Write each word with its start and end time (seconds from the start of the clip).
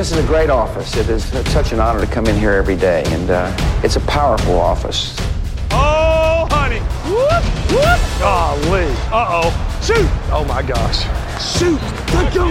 This 0.00 0.12
is 0.12 0.24
a 0.24 0.26
great 0.26 0.48
office. 0.48 0.96
It 0.96 1.10
is 1.10 1.26
such 1.52 1.72
an 1.72 1.78
honor 1.78 2.00
to 2.00 2.06
come 2.06 2.24
in 2.26 2.34
here 2.34 2.52
every 2.52 2.74
day, 2.74 3.02
and 3.08 3.28
uh, 3.30 3.82
it's 3.84 3.96
a 3.96 4.00
powerful 4.00 4.58
office. 4.58 5.14
Oh, 5.72 6.48
honey. 6.50 6.80
Whoop, 7.04 7.44
whoop. 7.70 8.00
Golly. 8.18 8.88
Uh-oh. 9.12 9.52
Shoot. 9.82 10.08
Oh, 10.32 10.44
my 10.48 10.62
gosh. 10.62 11.04
Shoot. 11.38 11.78
Let 12.14 12.32
go. 12.32 12.46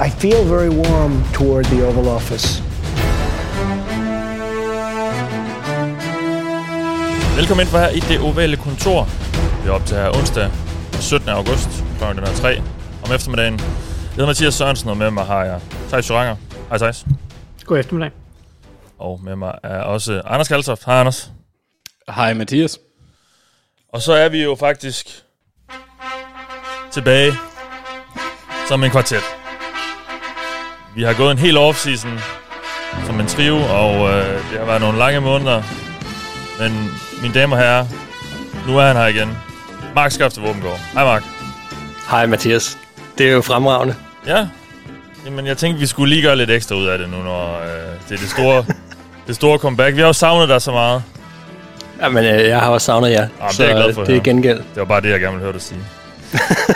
I 0.00 0.08
feel 0.08 0.42
very 0.44 0.70
warm 0.70 1.22
toward 1.34 1.66
the 1.66 1.84
Oval 1.86 2.08
Office. 2.08 2.62
Velkommen 7.36 7.60
ind 7.60 7.68
for 7.68 7.78
her 7.78 7.88
i 7.88 8.00
det 8.00 8.20
ovale 8.20 8.56
kontor. 8.56 9.08
Vi 9.62 9.68
er 9.68 9.72
op 9.72 9.86
til 9.86 9.96
her 9.96 10.16
onsdag 10.16 10.50
17. 11.00 11.28
august 11.28 11.68
kl. 11.98 12.04
3 12.34 12.62
om 13.04 13.12
eftermiddagen. 13.12 13.58
Jeg 13.58 13.66
hedder 14.14 14.26
Mathias 14.26 14.54
Sørensen, 14.54 14.90
og 14.90 14.96
med 14.96 15.10
mig 15.10 15.24
har 15.24 15.44
jeg 15.44 15.60
Thijs 15.88 16.10
Joranger. 16.10 16.36
Hej 16.74 16.78
Thijs. 16.78 17.06
God 17.64 17.78
eftermiddag. 17.78 18.10
Og 18.98 19.20
med 19.22 19.36
mig 19.36 19.58
er 19.62 19.80
også 19.80 20.22
Anders 20.24 20.48
Kaltoft. 20.48 20.84
Hej 20.84 21.00
Anders. 21.00 21.32
Hej 22.08 22.34
Mathias. 22.34 22.78
Og 23.92 24.02
så 24.02 24.12
er 24.12 24.28
vi 24.28 24.42
jo 24.42 24.54
faktisk 24.54 25.24
tilbage 26.90 27.32
som 28.68 28.84
en 28.84 28.90
kvartet. 28.90 29.22
Vi 30.96 31.02
har 31.02 31.14
gået 31.14 31.30
en 31.30 31.38
hel 31.38 31.56
offseason 31.56 32.18
som 33.06 33.20
en 33.20 33.26
trio, 33.26 33.56
og 33.56 33.94
øh, 34.10 34.50
det 34.50 34.58
har 34.58 34.64
været 34.64 34.80
nogle 34.80 34.98
lange 34.98 35.20
måneder. 35.20 35.62
Men 36.60 36.72
mine 37.22 37.34
damer 37.34 37.56
og 37.56 37.62
herrer, 37.62 37.86
nu 38.66 38.78
er 38.78 38.86
han 38.86 38.96
her 38.96 39.06
igen. 39.06 39.28
Mark 39.94 40.10
Skafte 40.10 40.40
Våbengård. 40.40 40.78
Hej 40.78 41.04
Mark. 41.04 41.22
Hej 42.10 42.26
Mathias. 42.26 42.78
Det 43.18 43.28
er 43.28 43.32
jo 43.32 43.42
fremragende. 43.42 43.94
Ja, 44.26 44.48
Jamen, 45.24 45.46
jeg 45.46 45.56
tænkte, 45.56 45.80
vi 45.80 45.86
skulle 45.86 46.14
lige 46.14 46.22
gøre 46.22 46.36
lidt 46.36 46.50
ekstra 46.50 46.74
ud 46.76 46.86
af 46.86 46.98
det 46.98 47.08
nu, 47.08 47.16
når 47.16 47.60
øh, 47.62 47.68
det 48.08 48.14
er 48.14 48.18
det 48.18 48.30
store, 48.30 48.64
det 49.26 49.36
store 49.36 49.58
comeback. 49.58 49.96
Vi 49.96 50.00
har 50.00 50.06
jo 50.06 50.12
savnet 50.12 50.48
dig 50.48 50.62
så 50.62 50.72
meget. 50.72 51.02
Jamen, 52.02 52.24
øh, 52.24 52.48
jeg 52.48 52.60
har 52.60 52.70
også 52.70 52.84
savnet 52.84 53.10
jer. 53.10 53.16
Jamen, 53.16 53.50
det 53.50 53.60
er 53.60 53.64
jeg 53.64 53.76
glad 53.76 53.94
for 53.94 54.04
det 54.04 54.16
er 54.16 54.20
gengæld. 54.20 54.58
Det 54.58 54.76
var 54.76 54.84
bare 54.84 55.00
det, 55.00 55.10
jeg 55.10 55.20
gerne 55.20 55.32
ville 55.32 55.44
høre 55.44 55.52
dig 55.52 55.62
sige. 55.62 55.80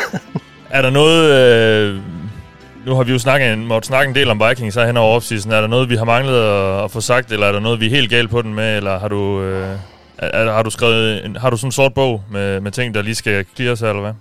er 0.78 0.82
der 0.82 0.90
noget... 0.90 1.30
Øh, 1.30 2.00
nu 2.86 2.94
har 2.94 3.02
vi 3.02 3.12
jo 3.12 3.18
snakket 3.18 3.52
en, 3.52 3.66
måtte 3.66 3.88
snakke 3.88 4.08
en 4.08 4.14
del 4.14 4.30
om 4.30 4.42
Vikings 4.48 4.74
her 4.74 4.86
hen 4.86 4.96
over 4.96 5.16
offseason. 5.16 5.52
Er 5.52 5.60
der 5.60 5.68
noget, 5.68 5.90
vi 5.90 5.96
har 5.96 6.04
manglet 6.04 6.42
at, 6.42 6.84
at 6.84 6.90
få 6.90 7.00
sagt, 7.00 7.32
eller 7.32 7.46
er 7.46 7.52
der 7.52 7.60
noget, 7.60 7.80
vi 7.80 7.86
er 7.86 7.90
helt 7.90 8.10
galt 8.10 8.30
på 8.30 8.42
den 8.42 8.54
med, 8.54 8.76
eller 8.76 8.98
har 8.98 9.08
du, 9.08 9.42
øh, 9.42 9.68
er, 10.18 10.52
har 10.52 10.62
du 10.62 10.70
skrevet 10.70 11.36
har 11.40 11.50
du 11.50 11.56
sådan 11.56 11.68
en 11.68 11.72
sort 11.72 11.94
bog 11.94 12.22
med, 12.30 12.60
med 12.60 12.72
ting, 12.72 12.94
der 12.94 13.02
lige 13.02 13.14
skal 13.14 13.44
clears 13.56 13.80
her, 13.80 13.88
eller 13.88 14.02
hvad? 14.02 14.12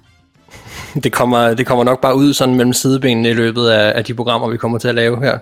det, 1.04 1.14
kommer, 1.14 1.54
det 1.54 1.66
kommer 1.68 1.84
nok 1.84 2.02
bare 2.02 2.16
ud 2.16 2.34
sådan 2.34 2.56
mellem 2.56 2.74
sidebenene 2.74 3.30
i 3.30 3.34
løbet 3.34 3.68
af, 3.70 3.98
af 3.98 4.06
de 4.06 4.14
programmer, 4.14 4.50
vi 4.50 4.58
kommer 4.58 4.78
til 4.78 4.88
at 4.88 4.96
lave 4.96 5.24
her. 5.24 5.40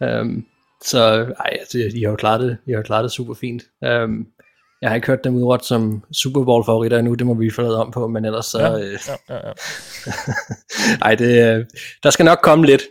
Ja. 0.00 0.20
Um, 0.20 0.46
så 0.84 1.02
ej, 1.40 1.56
altså, 1.60 1.78
de 1.78 2.04
har 2.04 2.10
jo 2.10 2.16
klaret 2.16 2.40
det, 2.40 2.56
de 2.66 2.72
har 2.72 2.82
klaret 2.82 3.04
det 3.04 3.12
super 3.12 3.34
fint. 3.34 3.62
Um, 3.86 4.26
jeg 4.82 4.90
har 4.90 4.94
ikke 4.94 5.06
hørt 5.06 5.24
dem 5.24 5.34
udråbt 5.34 5.64
som 5.64 6.04
Super 6.12 6.44
Bowl 6.44 6.64
favoritter 6.64 6.98
endnu, 6.98 7.14
det 7.14 7.26
må 7.26 7.34
vi 7.34 7.50
forlade 7.50 7.80
om 7.80 7.90
på, 7.90 8.08
men 8.08 8.24
ellers 8.24 8.46
så... 8.46 8.60
Ja, 8.60 8.78
øh, 8.78 8.98
ja, 9.08 9.34
ja, 9.34 9.48
ja. 9.48 9.52
ej, 11.06 11.14
det, 11.14 11.56
øh, 11.56 11.64
der 12.02 12.10
skal 12.10 12.24
nok 12.24 12.38
komme 12.42 12.66
lidt. 12.66 12.82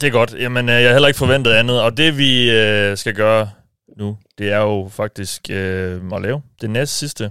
Det 0.00 0.06
er 0.06 0.10
godt. 0.10 0.34
Jamen, 0.38 0.68
øh, 0.68 0.74
jeg 0.74 0.88
har 0.88 0.92
heller 0.92 1.08
ikke 1.08 1.18
forventet 1.18 1.50
andet, 1.50 1.82
og 1.82 1.96
det 1.96 2.18
vi 2.18 2.50
øh, 2.50 2.96
skal 2.96 3.14
gøre 3.14 3.50
nu, 3.98 4.16
det 4.38 4.52
er 4.52 4.58
jo 4.58 4.88
faktisk 4.90 5.42
øh, 5.50 6.00
at 6.12 6.22
lave 6.22 6.42
det 6.60 6.70
næste 6.70 6.96
sidste 6.96 7.30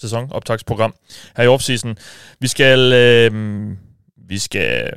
sæson, 0.00 0.32
optagsprogram 0.32 0.94
her 1.36 1.44
i 1.44 1.46
offseason. 1.46 1.98
Vi 2.40 2.48
skal, 2.48 2.92
øh, 2.92 3.70
vi 4.28 4.38
skal, 4.38 4.92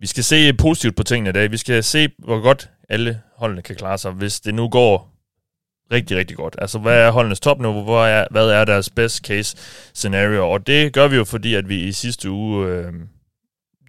vi 0.00 0.06
skal 0.06 0.24
se 0.24 0.52
positivt 0.52 0.96
på 0.96 1.02
tingene 1.02 1.30
i 1.30 1.32
dag. 1.32 1.50
Vi 1.50 1.56
skal 1.56 1.84
se, 1.84 2.08
hvor 2.18 2.40
godt 2.40 2.70
alle 2.88 3.20
holdene 3.36 3.62
kan 3.62 3.76
klare 3.76 3.98
sig, 3.98 4.10
hvis 4.10 4.40
det 4.40 4.54
nu 4.54 4.68
går 4.68 5.14
rigtig, 5.92 6.16
rigtig 6.16 6.36
godt. 6.36 6.56
Altså, 6.58 6.78
hvad 6.78 7.00
er 7.00 7.10
holdenes 7.10 7.40
topniveau? 7.40 7.82
Hvor 7.82 8.04
er, 8.04 8.26
hvad 8.30 8.50
er 8.50 8.64
deres 8.64 8.90
best 8.90 9.26
case 9.26 9.56
scenario? 9.94 10.50
Og 10.50 10.66
det 10.66 10.92
gør 10.92 11.08
vi 11.08 11.16
jo, 11.16 11.24
fordi 11.24 11.54
at 11.54 11.68
vi 11.68 11.84
i 11.84 11.92
sidste 11.92 12.30
uge 12.30 12.66
øh, 12.66 12.92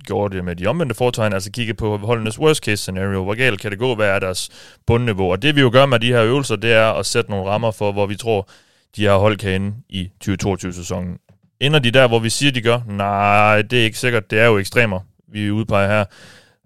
gjorde 0.05 0.35
det 0.35 0.45
med 0.45 0.55
de 0.55 0.67
omvendte 0.67 0.95
fortegn, 0.95 1.33
altså 1.33 1.51
kigge 1.51 1.73
på 1.73 1.97
holdenes 1.97 2.39
worst 2.39 2.63
case 2.63 2.77
scenario. 2.77 3.23
Hvor 3.23 3.35
galt 3.35 3.61
kan 3.61 3.71
det 3.71 3.79
gå? 3.79 3.95
Hvad 3.95 4.07
er 4.07 4.19
deres 4.19 4.49
bundniveau? 4.87 5.31
Og 5.31 5.41
det 5.41 5.55
vi 5.55 5.61
jo 5.61 5.69
gør 5.73 5.85
med 5.85 5.99
de 5.99 6.07
her 6.07 6.23
øvelser, 6.23 6.55
det 6.55 6.73
er 6.73 6.91
at 6.91 7.05
sætte 7.05 7.31
nogle 7.31 7.49
rammer 7.49 7.71
for, 7.71 7.91
hvor 7.91 8.05
vi 8.05 8.15
tror, 8.15 8.49
de 8.95 9.05
har 9.05 9.17
holdt 9.17 9.39
kan 9.39 9.75
i 9.89 10.09
2022-sæsonen. 10.25 11.17
Ender 11.59 11.79
de 11.79 11.91
der, 11.91 12.07
hvor 12.07 12.19
vi 12.19 12.29
siger, 12.29 12.51
de 12.51 12.61
gør? 12.61 12.79
Nej, 12.87 13.61
det 13.61 13.79
er 13.79 13.83
ikke 13.83 13.99
sikkert. 13.99 14.31
Det 14.31 14.39
er 14.39 14.45
jo 14.45 14.57
ekstremer, 14.57 14.99
vi 15.27 15.51
udpeger 15.51 15.87
her. 15.87 16.05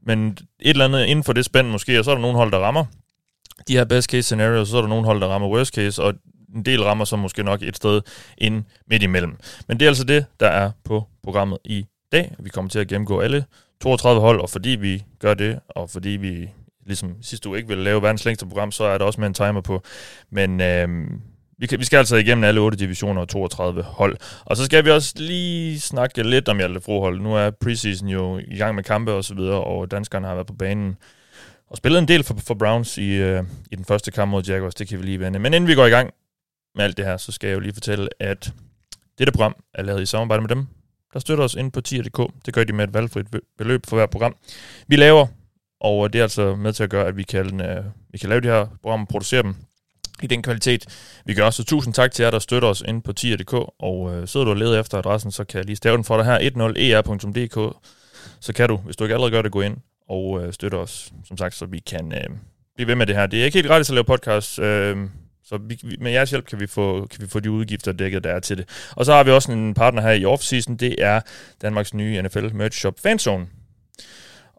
Men 0.05 0.37
et 0.59 0.69
eller 0.69 0.85
andet 0.85 1.05
inden 1.05 1.23
for 1.23 1.33
det 1.33 1.45
spænd 1.45 1.67
måske, 1.69 1.99
og 1.99 2.05
så 2.05 2.11
er 2.11 2.15
der 2.15 2.21
nogle 2.21 2.37
hold, 2.37 2.51
der 2.51 2.59
rammer 2.59 2.85
de 3.67 3.73
her 3.73 3.85
best 3.85 4.09
case 4.09 4.23
scenarios, 4.23 4.69
så 4.69 4.77
er 4.77 4.81
der 4.81 4.89
nogle 4.89 5.05
hold, 5.05 5.21
der 5.21 5.27
rammer 5.27 5.47
worst 5.47 5.75
case, 5.75 6.03
og 6.03 6.13
en 6.55 6.65
del 6.65 6.83
rammer 6.83 7.05
så 7.05 7.15
måske 7.15 7.43
nok 7.43 7.61
et 7.61 7.75
sted 7.75 8.01
ind 8.37 8.63
midt 8.87 9.03
imellem. 9.03 9.37
Men 9.67 9.79
det 9.79 9.85
er 9.85 9.89
altså 9.89 10.03
det, 10.03 10.25
der 10.39 10.47
er 10.47 10.71
på 10.83 11.03
programmet 11.23 11.57
i 11.65 11.85
dag. 12.11 12.35
Vi 12.39 12.49
kommer 12.49 12.69
til 12.69 12.79
at 12.79 12.87
gennemgå 12.87 13.19
alle 13.19 13.45
32 13.81 14.21
hold, 14.21 14.41
og 14.41 14.49
fordi 14.49 14.69
vi 14.69 15.03
gør 15.19 15.33
det, 15.33 15.59
og 15.69 15.89
fordi 15.89 16.09
vi 16.09 16.49
ligesom 16.85 17.15
sidste 17.21 17.49
uge 17.49 17.57
ikke 17.57 17.67
vil 17.67 17.77
lave 17.77 18.01
verdens 18.01 18.25
længste 18.25 18.45
program, 18.45 18.71
så 18.71 18.83
er 18.83 18.97
der 18.97 19.05
også 19.05 19.21
med 19.21 19.27
en 19.27 19.33
timer 19.33 19.61
på. 19.61 19.83
Men 20.29 20.61
øh, 20.61 20.87
vi, 21.63 21.67
kan, 21.67 21.79
vi 21.79 21.85
skal 21.85 21.97
altså 21.97 22.15
igennem 22.15 22.43
alle 22.43 22.61
8 22.61 22.77
divisioner 22.77 23.21
og 23.21 23.29
32 23.29 23.83
hold. 23.83 24.17
Og 24.45 24.57
så 24.57 24.65
skal 24.65 24.85
vi 24.85 24.91
også 24.91 25.13
lige 25.15 25.79
snakke 25.79 26.23
lidt 26.23 26.49
om 26.49 26.57
Hjalte 26.57 26.81
Frohold. 26.81 27.21
Nu 27.21 27.35
er 27.35 27.49
preseason 27.49 28.07
jo 28.07 28.39
i 28.47 28.57
gang 28.57 28.75
med 28.75 28.83
kampe 28.83 29.11
og 29.13 29.23
så 29.23 29.35
videre, 29.35 29.63
og 29.63 29.91
danskerne 29.91 30.27
har 30.27 30.33
været 30.33 30.47
på 30.47 30.53
banen 30.53 30.97
og 31.69 31.77
spillet 31.77 31.99
en 31.99 32.07
del 32.07 32.23
for, 32.23 32.35
for 32.47 32.53
Browns 32.53 32.97
i, 32.97 33.09
øh, 33.09 33.43
i 33.71 33.75
den 33.75 33.85
første 33.85 34.11
kamp 34.11 34.31
mod 34.31 34.43
Jaguars. 34.43 34.75
Det 34.75 34.87
kan 34.87 34.99
vi 34.99 35.05
lige 35.05 35.19
vende. 35.19 35.39
Men 35.39 35.53
inden 35.53 35.67
vi 35.67 35.75
går 35.75 35.85
i 35.85 35.89
gang 35.89 36.13
med 36.75 36.83
alt 36.83 36.97
det 36.97 37.05
her, 37.05 37.17
så 37.17 37.31
skal 37.31 37.47
jeg 37.47 37.55
jo 37.55 37.59
lige 37.59 37.73
fortælle, 37.73 38.09
at 38.19 38.53
dette 39.17 39.33
program 39.33 39.55
er 39.73 39.83
lavet 39.83 40.01
i 40.01 40.05
samarbejde 40.05 40.41
med 40.41 40.49
dem, 40.49 40.67
der 41.13 41.19
støtter 41.19 41.43
os 41.43 41.55
ind 41.55 41.71
på 41.71 41.81
tier.dk. 41.81 42.33
Det 42.45 42.53
gør 42.53 42.63
de 42.63 42.73
med 42.73 42.83
et 42.87 42.93
valgfrit 42.93 43.27
beløb 43.57 43.85
for 43.85 43.95
hver 43.95 44.05
program. 44.05 44.35
Vi 44.87 44.95
laver, 44.95 45.27
og 45.79 46.13
det 46.13 46.19
er 46.19 46.23
altså 46.23 46.55
med 46.55 46.73
til 46.73 46.83
at 46.83 46.89
gøre, 46.89 47.07
at 47.07 47.17
vi 47.17 47.23
kan, 47.23 47.61
øh, 47.61 47.85
vi 48.09 48.17
kan 48.17 48.29
lave 48.29 48.41
de 48.41 48.47
her 48.47 48.65
programmer 48.81 49.05
og 49.05 49.09
producere 49.09 49.43
dem 49.43 49.55
i 50.21 50.27
den 50.27 50.41
kvalitet, 50.41 50.85
vi 51.25 51.33
gør. 51.33 51.49
Så 51.49 51.63
tusind 51.63 51.93
tak 51.93 52.11
til 52.11 52.23
jer, 52.23 52.31
der 52.31 52.39
støtter 52.39 52.69
os 52.69 52.83
ind 52.87 53.01
på 53.01 53.13
tier.dk, 53.13 53.53
og 53.79 54.13
øh, 54.13 54.27
sidder 54.27 54.43
du 54.43 54.51
og 54.51 54.57
leder 54.57 54.79
efter 54.79 54.97
adressen, 54.97 55.31
så 55.31 55.43
kan 55.43 55.57
jeg 55.57 55.65
lige 55.65 55.75
stave 55.75 55.95
den 55.95 56.03
for 56.03 56.17
dig 56.17 56.25
her, 56.25 56.39
10er.dk, 56.39 57.57
e 57.57 57.69
så 58.39 58.53
kan 58.53 58.69
du, 58.69 58.77
hvis 58.77 58.95
du 58.95 59.03
ikke 59.03 59.13
allerede 59.13 59.31
gør 59.31 59.41
det, 59.41 59.51
gå 59.51 59.61
ind 59.61 59.77
og 60.09 60.43
øh, 60.43 60.53
støtte 60.53 60.75
os, 60.75 61.13
som 61.27 61.37
sagt, 61.37 61.55
så 61.55 61.65
vi 61.65 61.79
kan 61.79 62.13
øh, 62.13 62.29
blive 62.75 62.87
ved 62.87 62.95
med 62.95 63.05
det 63.05 63.15
her. 63.15 63.25
Det 63.25 63.41
er 63.41 63.45
ikke 63.45 63.57
helt 63.57 63.67
gratis 63.67 63.89
at 63.89 63.93
lave 63.93 64.03
podcast, 64.03 64.59
øh, 64.59 64.97
så 65.45 65.57
vi, 65.57 65.97
med 65.99 66.11
jeres 66.11 66.29
hjælp 66.29 66.45
kan 66.45 66.59
vi, 66.59 66.67
få, 66.67 67.07
kan 67.11 67.21
vi 67.21 67.27
få 67.27 67.39
de 67.39 67.51
udgifter 67.51 67.91
dækket, 67.91 68.23
der 68.23 68.29
er 68.29 68.39
til 68.39 68.57
det. 68.57 68.91
Og 68.95 69.05
så 69.05 69.13
har 69.13 69.23
vi 69.23 69.31
også 69.31 69.51
en 69.51 69.73
partner 69.73 70.01
her 70.01 70.11
i 70.11 70.25
offseason, 70.25 70.75
det 70.75 70.95
er 70.99 71.21
Danmarks 71.61 71.93
nye 71.93 72.21
NFL 72.21 72.53
merch 72.53 72.79
shop 72.79 72.93
Fanzone. 72.99 73.47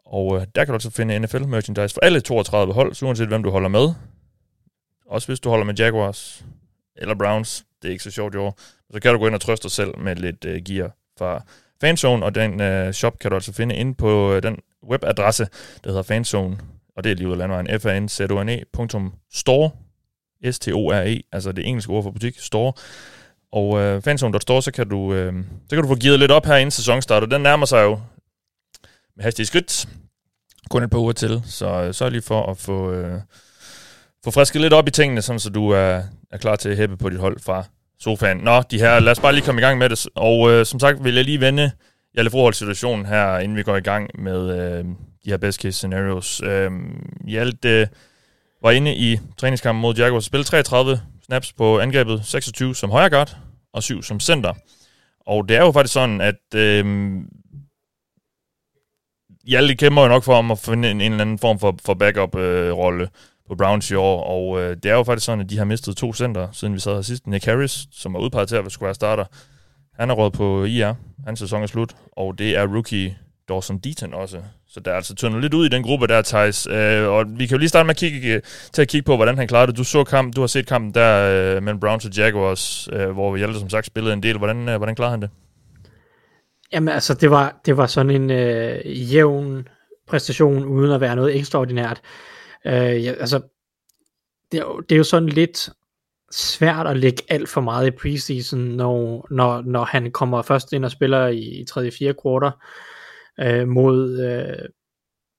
Og 0.05 0.35
øh, 0.35 0.47
der 0.55 0.65
kan 0.65 0.71
du 0.71 0.73
også 0.73 0.89
finde 0.89 1.19
NFL 1.19 1.45
merchandise 1.45 1.93
for 1.93 2.01
alle 2.01 2.21
32 2.21 2.73
hold, 2.73 2.93
så 2.93 3.05
uanset 3.05 3.27
hvem 3.27 3.43
du 3.43 3.49
holder 3.49 3.69
med. 3.69 3.93
Også 5.05 5.27
hvis 5.27 5.39
du 5.39 5.49
holder 5.49 5.65
med 5.65 5.75
Jaguars 5.75 6.45
eller 6.95 7.15
Browns, 7.15 7.65
det 7.81 7.87
er 7.87 7.91
ikke 7.91 8.03
så 8.03 8.11
sjovt 8.11 8.35
i 8.35 8.37
år, 8.37 8.59
så 8.93 8.99
kan 8.99 9.13
du 9.13 9.19
gå 9.19 9.27
ind 9.27 9.35
og 9.35 9.41
trøste 9.41 9.63
dig 9.63 9.71
selv 9.71 9.99
med 9.99 10.15
lidt 10.15 10.45
øh, 10.45 10.61
gear 10.65 10.91
fra 11.17 11.43
Fanzone, 11.81 12.25
og 12.25 12.35
den 12.35 12.61
øh, 12.61 12.93
shop 12.93 13.19
kan 13.19 13.31
du 13.31 13.35
altså 13.35 13.53
finde 13.53 13.75
inde 13.75 13.95
på 13.95 14.33
øh, 14.33 14.43
den 14.43 14.57
webadresse, 14.89 15.47
der 15.83 15.89
hedder 15.89 16.03
fanzone, 16.03 16.57
og 16.95 17.03
det 17.03 17.11
er 17.11 17.15
lige 17.15 17.27
ud 17.27 17.31
af 17.31 17.37
landvejen, 17.37 17.79
f 17.79 17.85
a 17.85 17.99
n 17.99 18.09
z 18.09 18.19
o 18.21 18.43
n 18.43 18.49
e 18.49 18.63
store 19.33 19.71
S-T-O-R-E, 20.51 21.21
altså 21.31 21.51
det 21.51 21.67
engelske 21.67 21.91
ord 21.91 22.03
for 22.03 22.11
butik, 22.11 22.39
store. 22.39 22.73
Og 23.51 23.79
øh, 23.79 24.01
fanzone.store, 24.01 24.61
så 24.61 24.71
kan, 24.71 24.89
du, 24.89 25.13
øh, 25.13 25.33
så 25.69 25.75
kan 25.75 25.81
du 25.83 25.87
få 25.87 25.95
givet 25.95 26.19
lidt 26.19 26.31
op 26.31 26.45
her 26.45 26.55
inden 26.55 26.71
sæsonstart, 26.71 27.23
og 27.23 27.31
den 27.31 27.41
nærmer 27.41 27.65
sig 27.65 27.83
jo 27.83 27.99
med 29.15 29.23
hastige 29.23 29.45
skridt. 29.45 29.87
Kun 30.69 30.83
et 30.83 30.89
par 30.89 30.99
uger 30.99 31.13
til, 31.13 31.41
så 31.45 31.67
øh, 31.67 31.93
sørg 31.93 32.11
lige 32.11 32.21
for 32.21 32.51
at 32.51 32.57
få, 32.57 32.91
øh, 32.91 33.21
få 34.25 34.31
frisket 34.31 34.61
lidt 34.61 34.73
op 34.73 34.87
i 34.87 34.91
tingene, 34.91 35.21
sådan 35.21 35.39
så 35.39 35.49
du 35.49 35.69
er, 35.69 36.01
er 36.31 36.37
klar 36.37 36.55
til 36.55 36.69
at 36.69 36.77
hæppe 36.77 36.97
på 36.97 37.09
dit 37.09 37.19
hold 37.19 37.39
fra 37.39 37.63
sofaen. 37.99 38.37
Nå, 38.37 38.61
de 38.61 38.79
her, 38.79 38.99
lad 38.99 39.11
os 39.11 39.19
bare 39.19 39.33
lige 39.33 39.45
komme 39.45 39.61
i 39.61 39.63
gang 39.63 39.77
med 39.77 39.89
det. 39.89 40.07
Og 40.15 40.51
øh, 40.51 40.65
som 40.65 40.79
sagt 40.79 41.03
vil 41.03 41.15
jeg 41.15 41.23
lige 41.23 41.39
vende 41.39 41.71
Jalle 42.15 42.31
Froholds 42.31 42.57
situation 42.57 43.05
her, 43.05 43.37
inden 43.37 43.57
vi 43.57 43.63
går 43.63 43.75
i 43.75 43.81
gang 43.81 44.09
med 44.19 44.59
øh, 44.59 44.85
de 45.25 45.29
her 45.29 45.37
best 45.37 45.61
case 45.61 45.71
scenarios. 45.77 46.41
Øh, 46.41 46.71
Hjalte 47.27 47.69
øh, 47.69 47.87
var 48.61 48.71
inde 48.71 48.95
i 48.95 49.19
træningskampen 49.37 49.81
mod 49.81 49.95
Jaguars, 49.95 50.25
spillede 50.25 50.47
33 50.47 50.99
snaps 51.25 51.53
på 51.53 51.79
angrebet, 51.79 52.21
26 52.23 52.75
som 52.75 52.91
højre 52.91 53.09
guard 53.09 53.37
og 53.73 53.83
7 53.83 54.03
som 54.03 54.19
center. 54.19 54.53
Og 55.27 55.49
det 55.49 55.57
er 55.57 55.61
jo 55.61 55.71
faktisk 55.71 55.93
sådan, 55.93 56.21
at 56.21 56.55
øh, 56.55 56.85
Hjalte 59.47 59.75
kæmper 59.75 60.01
jo 60.01 60.07
nok 60.07 60.23
for 60.23 60.35
om 60.35 60.51
at 60.51 60.59
finde 60.59 60.91
en, 60.91 61.01
en 61.01 61.11
eller 61.11 61.21
anden 61.21 61.39
form 61.39 61.59
for, 61.59 61.77
for 61.85 61.93
backup-rolle 61.93 63.03
øh, 63.03 63.09
på 63.47 63.55
Browns 63.55 63.91
i 63.91 63.95
år, 63.95 64.23
og 64.23 64.61
øh, 64.61 64.77
det 64.83 64.91
er 64.91 64.95
jo 64.95 65.03
faktisk 65.03 65.25
sådan, 65.25 65.41
at 65.41 65.49
de 65.49 65.57
har 65.57 65.65
mistet 65.65 65.97
to 65.97 66.13
center, 66.13 66.47
siden 66.51 66.73
vi 66.73 66.79
sad 66.79 66.95
her 66.95 67.01
sidst. 67.01 67.27
Nick 67.27 67.45
Harris, 67.45 67.87
som 67.91 68.13
var 68.13 68.19
udpeget 68.19 68.47
til 68.47 68.55
at 68.55 68.71
skulle 68.71 68.87
være 68.87 68.95
starter, 68.95 69.25
han 69.99 70.09
er 70.09 70.13
råd 70.13 70.31
på 70.31 70.63
IR. 70.63 70.93
Hans 71.25 71.39
sæson 71.39 71.63
er 71.63 71.67
slut. 71.67 71.95
Og 72.11 72.37
det 72.37 72.57
er 72.57 72.67
rookie 72.67 73.17
Dawson 73.49 73.77
Deaton 73.77 74.13
også. 74.13 74.37
Så 74.67 74.79
der 74.79 74.91
er 74.91 74.95
altså 74.95 75.15
tyndet 75.15 75.41
lidt 75.41 75.53
ud 75.53 75.65
i 75.65 75.69
den 75.69 75.83
gruppe 75.83 76.07
der, 76.07 76.21
Thijs. 76.21 76.67
Øh, 76.67 77.07
og 77.07 77.25
vi 77.29 77.45
kan 77.45 77.55
jo 77.55 77.59
lige 77.59 77.69
starte 77.69 77.85
med 77.85 77.93
at 77.93 77.97
kigge, 77.97 78.41
til 78.73 78.81
at 78.81 78.87
kigge 78.87 79.05
på, 79.05 79.15
hvordan 79.15 79.37
han 79.37 79.47
klarede 79.47 79.67
det. 79.67 79.77
Du 79.77 79.83
så 79.83 80.03
kamp, 80.03 80.35
du 80.35 80.41
har 80.41 80.47
set 80.47 80.67
kampen 80.67 80.93
der 80.93 81.55
øh, 81.55 81.63
mellem 81.63 81.79
Browns 81.79 82.05
og 82.05 82.11
Jaguars, 82.11 82.89
øh, 82.93 83.09
hvor 83.09 83.37
Hjalte 83.37 83.59
som 83.59 83.69
sagt 83.69 83.85
spillede 83.85 84.13
en 84.13 84.23
del. 84.23 84.37
Hvordan, 84.37 84.69
øh, 84.69 84.77
hvordan 84.77 84.95
klarede 84.95 85.11
han 85.11 85.21
det? 85.21 85.29
Jamen 86.73 86.89
altså, 86.89 87.13
det 87.13 87.31
var, 87.31 87.61
det 87.65 87.77
var 87.77 87.87
sådan 87.87 88.11
en 88.11 88.31
øh, 88.31 89.13
jævn 89.13 89.67
præstation, 90.07 90.65
uden 90.65 90.91
at 90.91 91.01
være 91.01 91.15
noget 91.15 91.35
ekstraordinært. 91.35 92.01
Øh, 92.65 93.03
ja, 93.03 93.11
altså, 93.11 93.41
det 94.51 94.59
er, 94.59 94.63
jo, 94.63 94.79
det 94.79 94.95
er 94.95 94.97
jo 94.97 95.03
sådan 95.03 95.29
lidt 95.29 95.69
svært 96.31 96.87
at 96.87 96.97
lægge 96.97 97.23
alt 97.29 97.49
for 97.49 97.61
meget 97.61 97.87
i 97.87 97.91
preseason, 97.91 98.59
når, 98.59 99.27
når, 99.31 99.61
når 99.61 99.83
han 99.83 100.11
kommer 100.11 100.41
først 100.41 100.73
ind 100.73 100.85
og 100.85 100.91
spiller 100.91 101.27
i, 101.27 101.39
i 101.39 101.65
3. 101.65 101.91
4. 101.91 102.13
kvartal 102.13 102.51
øh, 103.39 103.67
mod 103.67 104.19
øh, 104.19 104.69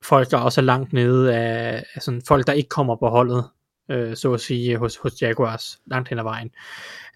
folk, 0.03 0.31
der 0.31 0.39
også 0.39 0.61
er 0.61 0.65
langt 0.65 0.93
nede 0.93 1.37
af, 1.37 1.85
af 1.95 2.03
sådan, 2.03 2.23
folk, 2.29 2.47
der 2.47 2.53
ikke 2.53 2.69
kommer 2.69 2.97
på 2.97 3.09
holdet, 3.09 3.45
øh, 3.91 4.17
så 4.17 4.33
at 4.33 4.41
sige, 4.41 4.77
hos, 4.77 4.97
hos 4.97 5.23
Jaguars, 5.23 5.79
langt 5.87 6.09
hen 6.09 6.19
ad 6.19 6.25
vejen. 6.25 6.51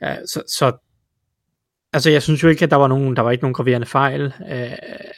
Øh, 0.03 0.17
så, 0.27 0.43
så 0.47 0.73
altså 1.93 2.11
jeg 2.11 2.23
synes 2.23 2.43
jo 2.43 2.49
ikke, 2.49 2.65
at 2.65 2.71
der 2.71 2.77
var 2.77 2.89
nogen, 2.89 3.17
der 3.17 3.23
var 3.23 3.31
ikke 3.31 3.45
nogen 3.45 3.55
graverende 3.55 3.87
fejl. 3.87 4.35
Øh, 4.51 4.73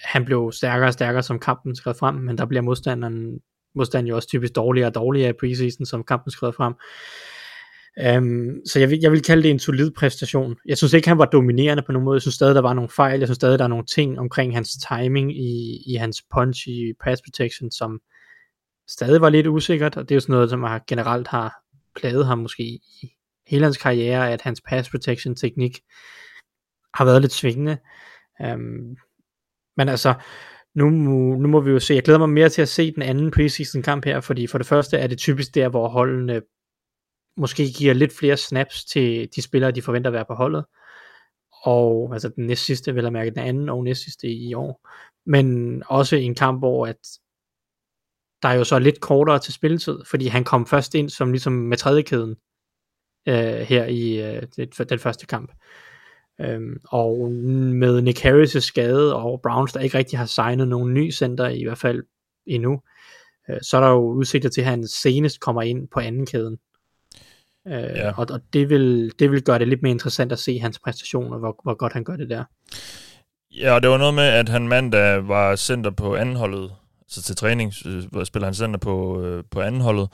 han 0.04 0.24
blev 0.24 0.52
stærkere 0.52 0.88
og 0.88 0.92
stærkere, 0.92 1.22
som 1.22 1.38
kampen 1.38 1.76
skred 1.76 1.94
frem, 1.94 2.14
men 2.14 2.38
der 2.38 2.46
bliver 2.46 2.62
modstanderen 2.62 3.40
modstand 3.74 4.06
jo 4.06 4.16
også 4.16 4.28
typisk 4.28 4.56
dårligere 4.56 4.88
og 4.88 4.94
dårligere 4.94 5.30
i 5.30 5.38
preseason, 5.40 5.86
som 5.86 6.04
kampen 6.04 6.30
skred 6.30 6.52
frem. 6.52 6.74
Um, 8.18 8.60
så 8.66 8.78
jeg 8.78 8.90
vil, 8.90 8.98
jeg 9.02 9.12
vil 9.12 9.22
kalde 9.22 9.42
det 9.42 9.50
en 9.50 9.58
solid 9.58 9.90
præstation. 9.90 10.56
Jeg 10.66 10.78
synes 10.78 10.92
ikke, 10.92 11.08
han 11.08 11.18
var 11.18 11.24
dominerende 11.24 11.82
på 11.82 11.92
nogen 11.92 12.04
måde. 12.04 12.16
Jeg 12.16 12.22
synes 12.22 12.34
stadig, 12.34 12.54
der 12.54 12.60
var 12.60 12.74
nogle 12.74 12.90
fejl. 12.90 13.18
Jeg 13.18 13.28
synes 13.28 13.36
stadig, 13.36 13.58
der 13.58 13.64
er 13.64 13.68
nogle 13.68 13.86
ting 13.86 14.18
omkring 14.18 14.54
hans 14.54 14.70
timing 14.88 15.36
i, 15.36 15.82
i 15.86 15.94
hans 15.94 16.22
punch 16.34 16.68
i 16.68 16.92
pass 17.04 17.22
protection, 17.22 17.70
som 17.70 18.00
stadig 18.88 19.20
var 19.20 19.30
lidt 19.30 19.46
usikkert, 19.46 19.96
og 19.96 20.02
det 20.08 20.10
er 20.10 20.16
jo 20.16 20.20
sådan 20.20 20.32
noget, 20.32 20.50
som 20.50 20.62
har, 20.62 20.84
generelt 20.86 21.28
har 21.28 21.62
plaget 21.96 22.26
ham 22.26 22.38
måske 22.38 22.62
i 22.62 23.12
hele 23.46 23.64
hans 23.64 23.76
karriere, 23.76 24.32
at 24.32 24.42
hans 24.42 24.60
pass 24.68 24.90
protection 24.90 25.34
teknik 25.34 25.80
har 26.94 27.04
været 27.04 27.20
lidt 27.20 27.32
svingende. 27.32 27.78
Um, 28.44 28.96
men 29.76 29.88
altså, 29.88 30.14
nu, 30.74 30.90
nu 31.34 31.48
må 31.48 31.60
vi 31.60 31.70
jo 31.70 31.80
se, 31.80 31.94
jeg 31.94 32.02
glæder 32.02 32.18
mig 32.18 32.28
mere 32.28 32.48
til 32.48 32.62
at 32.62 32.68
se 32.68 32.92
den 32.92 33.02
anden 33.02 33.30
preseason 33.30 33.82
kamp 33.82 34.04
her, 34.04 34.20
fordi 34.20 34.46
for 34.46 34.58
det 34.58 34.66
første 34.66 34.96
er 34.96 35.06
det 35.06 35.18
typisk 35.18 35.54
der, 35.54 35.68
hvor 35.68 35.88
holdene 35.88 36.42
måske 37.36 37.72
giver 37.78 37.94
lidt 37.94 38.12
flere 38.18 38.36
snaps 38.36 38.84
til 38.84 39.28
de 39.36 39.42
spillere, 39.42 39.70
de 39.70 39.82
forventer 39.82 40.10
at 40.10 40.14
være 40.14 40.24
på 40.24 40.34
holdet. 40.34 40.64
Og 41.64 42.10
altså 42.12 42.28
den 42.28 42.46
næst 42.46 42.64
sidste, 42.64 42.94
vil 42.94 43.02
jeg 43.02 43.12
mærke 43.12 43.30
den 43.30 43.38
anden 43.38 43.68
og 43.68 43.84
næst 43.84 44.04
sidste 44.04 44.28
i 44.28 44.54
år. 44.54 44.88
Men 45.26 45.82
også 45.86 46.16
en 46.16 46.34
kamp, 46.34 46.60
hvor 46.60 46.86
at 46.86 46.98
der 48.42 48.48
er 48.48 48.54
jo 48.54 48.64
så 48.64 48.78
lidt 48.78 49.00
kortere 49.00 49.38
til 49.38 49.54
spilletid, 49.54 49.98
fordi 50.06 50.26
han 50.26 50.44
kom 50.44 50.66
først 50.66 50.94
ind 50.94 51.10
som 51.10 51.30
ligesom 51.30 51.52
med 51.52 51.76
tredje 51.76 52.02
kæden 52.02 52.36
øh, 53.28 53.60
her 53.60 53.84
i 53.84 54.34
øh, 54.36 54.42
den 54.88 54.98
første 54.98 55.26
kamp. 55.26 55.52
Øhm, 56.40 56.80
og 56.88 57.32
med 57.32 58.02
Nick 58.02 58.24
Harris' 58.24 58.60
skade 58.60 59.16
og 59.16 59.40
Browns, 59.42 59.72
der 59.72 59.80
ikke 59.80 59.98
rigtig 59.98 60.18
har 60.18 60.26
signet 60.26 60.68
nogen 60.68 60.94
ny 60.94 61.12
center, 61.12 61.48
i 61.48 61.64
hvert 61.64 61.78
fald 61.78 62.02
endnu, 62.46 62.80
øh, 63.50 63.58
så 63.62 63.76
er 63.76 63.80
der 63.80 63.88
jo 63.88 64.12
udsigter 64.12 64.48
til, 64.48 64.60
at 64.60 64.66
han 64.66 64.86
senest 64.86 65.40
kommer 65.40 65.62
ind 65.62 65.88
på 65.88 66.00
anden 66.00 66.26
kæden 66.26 66.58
Øh, 67.66 67.74
ja. 67.74 68.12
og, 68.16 68.26
og 68.30 68.40
det, 68.52 68.70
vil, 68.70 69.12
det 69.18 69.30
vil 69.30 69.42
gøre 69.42 69.58
det 69.58 69.68
lidt 69.68 69.82
mere 69.82 69.90
interessant 69.90 70.32
at 70.32 70.38
se 70.38 70.58
hans 70.58 70.78
præstationer, 70.78 71.38
hvor, 71.38 71.60
hvor 71.62 71.74
godt 71.74 71.92
han 71.92 72.04
gør 72.04 72.16
det 72.16 72.30
der. 72.30 72.44
Ja, 73.50 73.72
og 73.72 73.82
det 73.82 73.90
var 73.90 73.98
noget 73.98 74.14
med, 74.14 74.24
at 74.24 74.48
han 74.48 74.68
mandag 74.68 75.28
var 75.28 75.56
center 75.56 75.90
på 75.90 76.16
andenholdet, 76.16 76.72
så 77.08 77.22
til 77.22 77.36
træning 77.36 77.72
øh, 77.86 78.24
spiller 78.24 78.46
han 78.46 78.54
center 78.54 78.78
på, 78.78 79.22
øh, 79.22 79.44
på 79.50 79.60
andenholdet, 79.60 80.08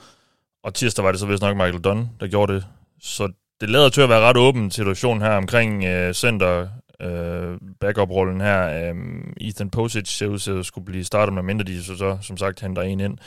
og 0.63 0.73
tirsdag 0.73 1.05
var 1.05 1.11
det 1.11 1.19
så 1.19 1.27
vist 1.27 1.41
nok 1.41 1.57
Michael 1.57 1.81
Dunn, 1.81 2.09
der 2.19 2.27
gjorde 2.27 2.53
det. 2.53 2.65
Så 3.01 3.31
det 3.61 3.69
lader 3.69 3.89
til 3.89 4.01
at 4.01 4.09
være 4.09 4.19
ret 4.19 4.37
åben 4.37 4.71
situation 4.71 5.21
her 5.21 5.31
omkring 5.31 5.85
øh, 5.85 6.13
center 6.13 6.67
øh, 7.01 7.57
backup-rollen 7.79 8.41
her. 8.41 8.89
Øh, 8.89 8.95
Ethan 9.37 9.69
Posic 9.69 10.07
ser 10.07 10.27
ud 10.27 10.39
til 10.39 10.51
at 10.51 10.65
skulle 10.65 10.85
blive 10.85 11.03
startet, 11.03 11.33
med 11.33 11.43
mindre 11.43 11.65
de 11.65 11.83
så, 11.83 11.97
så 11.97 12.17
som 12.21 12.37
sagt 12.37 12.61
henter 12.61 12.81
en 12.81 12.99
ind. 12.99 13.17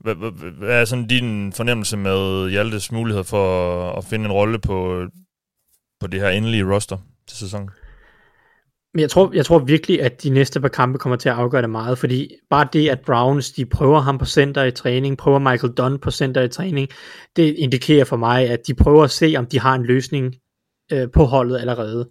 Hvad, 0.00 0.14
hvad, 0.14 0.30
hvad 0.52 0.80
er 0.80 0.84
sådan 0.84 1.06
din 1.06 1.52
fornemmelse 1.52 1.96
med 1.96 2.50
Hjaltes 2.50 2.92
mulighed 2.92 3.24
for 3.24 3.82
at, 3.90 3.98
at 3.98 4.04
finde 4.04 4.24
en 4.24 4.32
rolle 4.32 4.58
på, 4.58 5.06
på 6.00 6.06
det 6.06 6.20
her 6.20 6.28
endelige 6.28 6.74
roster 6.74 6.96
til 7.26 7.36
sæsonen? 7.36 7.70
Men 8.94 9.00
jeg 9.00 9.10
tror, 9.10 9.30
jeg 9.34 9.46
tror 9.46 9.58
virkelig, 9.58 10.02
at 10.02 10.22
de 10.22 10.30
næste 10.30 10.60
par 10.60 10.68
kampe 10.68 10.98
kommer 10.98 11.16
til 11.16 11.28
at 11.28 11.34
afgøre 11.34 11.62
det 11.62 11.70
meget, 11.70 11.98
fordi 11.98 12.34
bare 12.50 12.68
det, 12.72 12.88
at 12.88 13.00
Browns, 13.00 13.52
de 13.52 13.66
prøver 13.66 14.00
ham 14.00 14.18
på 14.18 14.24
center 14.24 14.64
i 14.64 14.70
træning, 14.70 15.18
prøver 15.18 15.38
Michael 15.38 15.72
Dunn 15.72 15.98
på 15.98 16.10
center 16.10 16.42
i 16.42 16.48
træning, 16.48 16.88
det 17.36 17.54
indikerer 17.54 18.04
for 18.04 18.16
mig, 18.16 18.48
at 18.48 18.66
de 18.66 18.74
prøver 18.74 19.04
at 19.04 19.10
se, 19.10 19.34
om 19.38 19.46
de 19.46 19.60
har 19.60 19.74
en 19.74 19.86
løsning 19.86 20.34
øh, 20.92 21.08
på 21.12 21.24
holdet 21.24 21.58
allerede. 21.58 22.10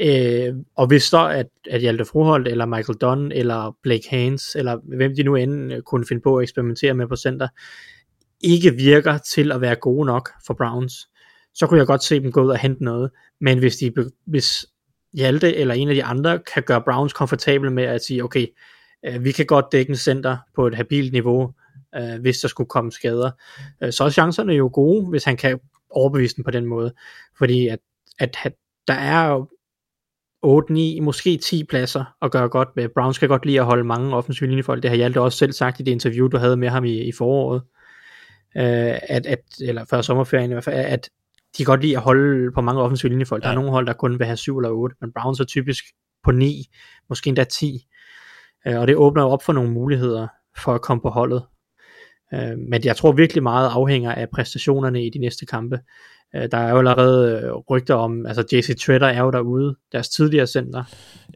Øh, 0.00 0.54
og 0.76 0.86
hvis 0.86 1.02
så, 1.02 1.28
at, 1.28 1.46
at 1.70 1.80
Hjalte 1.80 2.04
Froholt, 2.04 2.48
eller 2.48 2.66
Michael 2.66 2.98
Dunn, 2.98 3.32
eller 3.32 3.76
Blake 3.82 4.08
Haynes, 4.10 4.56
eller 4.56 4.78
hvem 4.96 5.14
de 5.16 5.22
nu 5.22 5.36
end 5.36 5.72
øh, 5.72 5.82
kunne 5.82 6.06
finde 6.08 6.22
på 6.22 6.36
at 6.36 6.42
eksperimentere 6.42 6.94
med 6.94 7.06
på 7.06 7.16
center, 7.16 7.48
ikke 8.40 8.74
virker 8.74 9.18
til 9.18 9.52
at 9.52 9.60
være 9.60 9.74
gode 9.74 10.06
nok 10.06 10.30
for 10.46 10.54
Browns, 10.54 11.08
så 11.54 11.66
kunne 11.66 11.78
jeg 11.78 11.86
godt 11.86 12.02
se 12.02 12.20
dem 12.20 12.32
gå 12.32 12.42
ud 12.42 12.50
og 12.50 12.58
hente 12.58 12.84
noget. 12.84 13.10
Men 13.40 13.58
hvis, 13.58 13.76
de, 13.76 13.92
hvis 14.26 14.66
Hjalte 15.14 15.56
eller 15.56 15.74
en 15.74 15.88
af 15.88 15.94
de 15.94 16.04
andre 16.04 16.38
kan 16.54 16.62
gøre 16.62 16.82
Browns 16.82 17.12
komfortable 17.12 17.70
med 17.70 17.84
at 17.84 18.04
sige, 18.04 18.24
okay, 18.24 18.46
øh, 19.06 19.24
vi 19.24 19.32
kan 19.32 19.46
godt 19.46 19.72
dække 19.72 19.90
en 19.90 19.96
center 19.96 20.36
på 20.54 20.66
et 20.66 20.74
habilt 20.74 21.12
niveau, 21.12 21.52
øh, 21.96 22.20
hvis 22.20 22.38
der 22.38 22.48
skulle 22.48 22.68
komme 22.68 22.92
skader, 22.92 23.30
øh, 23.82 23.92
så 23.92 24.04
er 24.04 24.10
chancerne 24.10 24.52
jo 24.52 24.70
gode, 24.72 25.10
hvis 25.10 25.24
han 25.24 25.36
kan 25.36 25.60
overbevise 25.90 26.36
den 26.36 26.44
på 26.44 26.50
den 26.50 26.66
måde. 26.66 26.94
Fordi 27.38 27.68
at, 27.68 27.78
at, 28.18 28.36
at 28.44 28.52
der 28.88 28.94
er 28.94 29.28
jo 29.28 29.48
8, 30.42 30.72
9, 30.72 31.00
måske 31.00 31.36
10 31.36 31.64
pladser 31.64 32.04
at 32.22 32.30
gøre 32.30 32.48
godt 32.48 32.68
med. 32.76 32.88
Browns 32.88 33.18
kan 33.18 33.28
godt 33.28 33.46
lide 33.46 33.60
at 33.60 33.66
holde 33.66 33.84
mange 33.84 34.16
offensive 34.16 34.48
linjefolk. 34.48 34.82
Det 34.82 34.90
har 34.90 34.96
Hjalte 34.96 35.20
også 35.20 35.38
selv 35.38 35.52
sagt 35.52 35.80
i 35.80 35.82
det 35.82 35.92
interview, 35.92 36.28
du 36.28 36.36
havde 36.36 36.56
med 36.56 36.68
ham 36.68 36.84
i, 36.84 37.02
i 37.02 37.12
foråret. 37.12 37.62
Øh, 38.56 38.98
at, 39.02 39.26
at, 39.26 39.40
eller 39.60 39.84
før 39.84 40.00
sommerferien 40.00 40.50
i 40.50 40.52
hvert 40.52 40.64
fald, 40.64 40.76
at 40.76 41.10
de 41.58 41.64
kan 41.64 41.72
godt 41.72 41.80
lide 41.80 41.96
at 41.96 42.02
holde 42.02 42.52
på 42.52 42.60
mange 42.60 42.82
offensive 42.82 43.10
linjefolk. 43.10 43.42
Ja. 43.42 43.48
Der 43.48 43.52
er 43.52 43.58
nogle 43.58 43.70
hold, 43.70 43.86
der 43.86 43.92
kun 43.92 44.18
vil 44.18 44.26
have 44.26 44.36
7 44.36 44.58
eller 44.58 44.70
8, 44.70 44.96
men 45.00 45.12
Browns 45.12 45.40
er 45.40 45.44
typisk 45.44 45.84
på 46.24 46.30
9, 46.30 46.64
måske 47.08 47.28
endda 47.28 47.44
10. 47.44 47.86
Øh, 48.66 48.80
og 48.80 48.86
det 48.86 48.96
åbner 48.96 49.22
jo 49.22 49.28
op 49.28 49.42
for 49.42 49.52
nogle 49.52 49.70
muligheder 49.70 50.28
for 50.56 50.74
at 50.74 50.82
komme 50.82 51.00
på 51.00 51.08
holdet. 51.08 51.42
Øh, 52.34 52.58
men 52.70 52.84
jeg 52.84 52.96
tror 52.96 53.12
virkelig 53.12 53.42
meget 53.42 53.70
afhænger 53.72 54.12
af 54.12 54.30
præstationerne 54.30 55.06
i 55.06 55.10
de 55.10 55.18
næste 55.18 55.46
kampe. 55.46 55.80
Øh, 56.36 56.48
der 56.50 56.58
er 56.58 56.70
jo 56.70 56.78
allerede 56.78 57.52
rygter 57.70 57.94
om, 57.94 58.26
altså 58.26 58.44
JC 58.52 58.80
Treader 58.80 59.06
er 59.06 59.20
jo 59.22 59.30
derude, 59.30 59.76
deres 59.92 60.08
tidligere 60.08 60.46
center. 60.46 60.84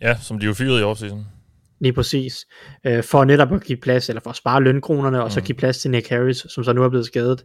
Ja, 0.03 0.17
som 0.21 0.39
de 0.39 0.47
jo 0.47 0.55
fyrede 0.55 0.81
i 0.81 0.83
årsiden. 0.83 1.27
Lige 1.81 1.93
præcis. 1.93 2.47
Øh, 2.87 3.03
for 3.03 3.25
netop 3.25 3.53
at 3.53 3.65
give 3.65 3.79
plads, 3.79 4.09
eller 4.09 4.21
for 4.21 4.31
at 4.31 4.37
spare 4.37 4.63
lønkronerne, 4.63 5.21
og 5.21 5.27
mm. 5.27 5.31
så 5.31 5.41
give 5.41 5.57
plads 5.57 5.79
til 5.79 5.91
Nick 5.91 6.09
Harris, 6.09 6.47
som 6.49 6.65
så 6.65 6.73
nu 6.73 6.83
er 6.83 6.89
blevet 6.89 7.07
skadet. 7.07 7.45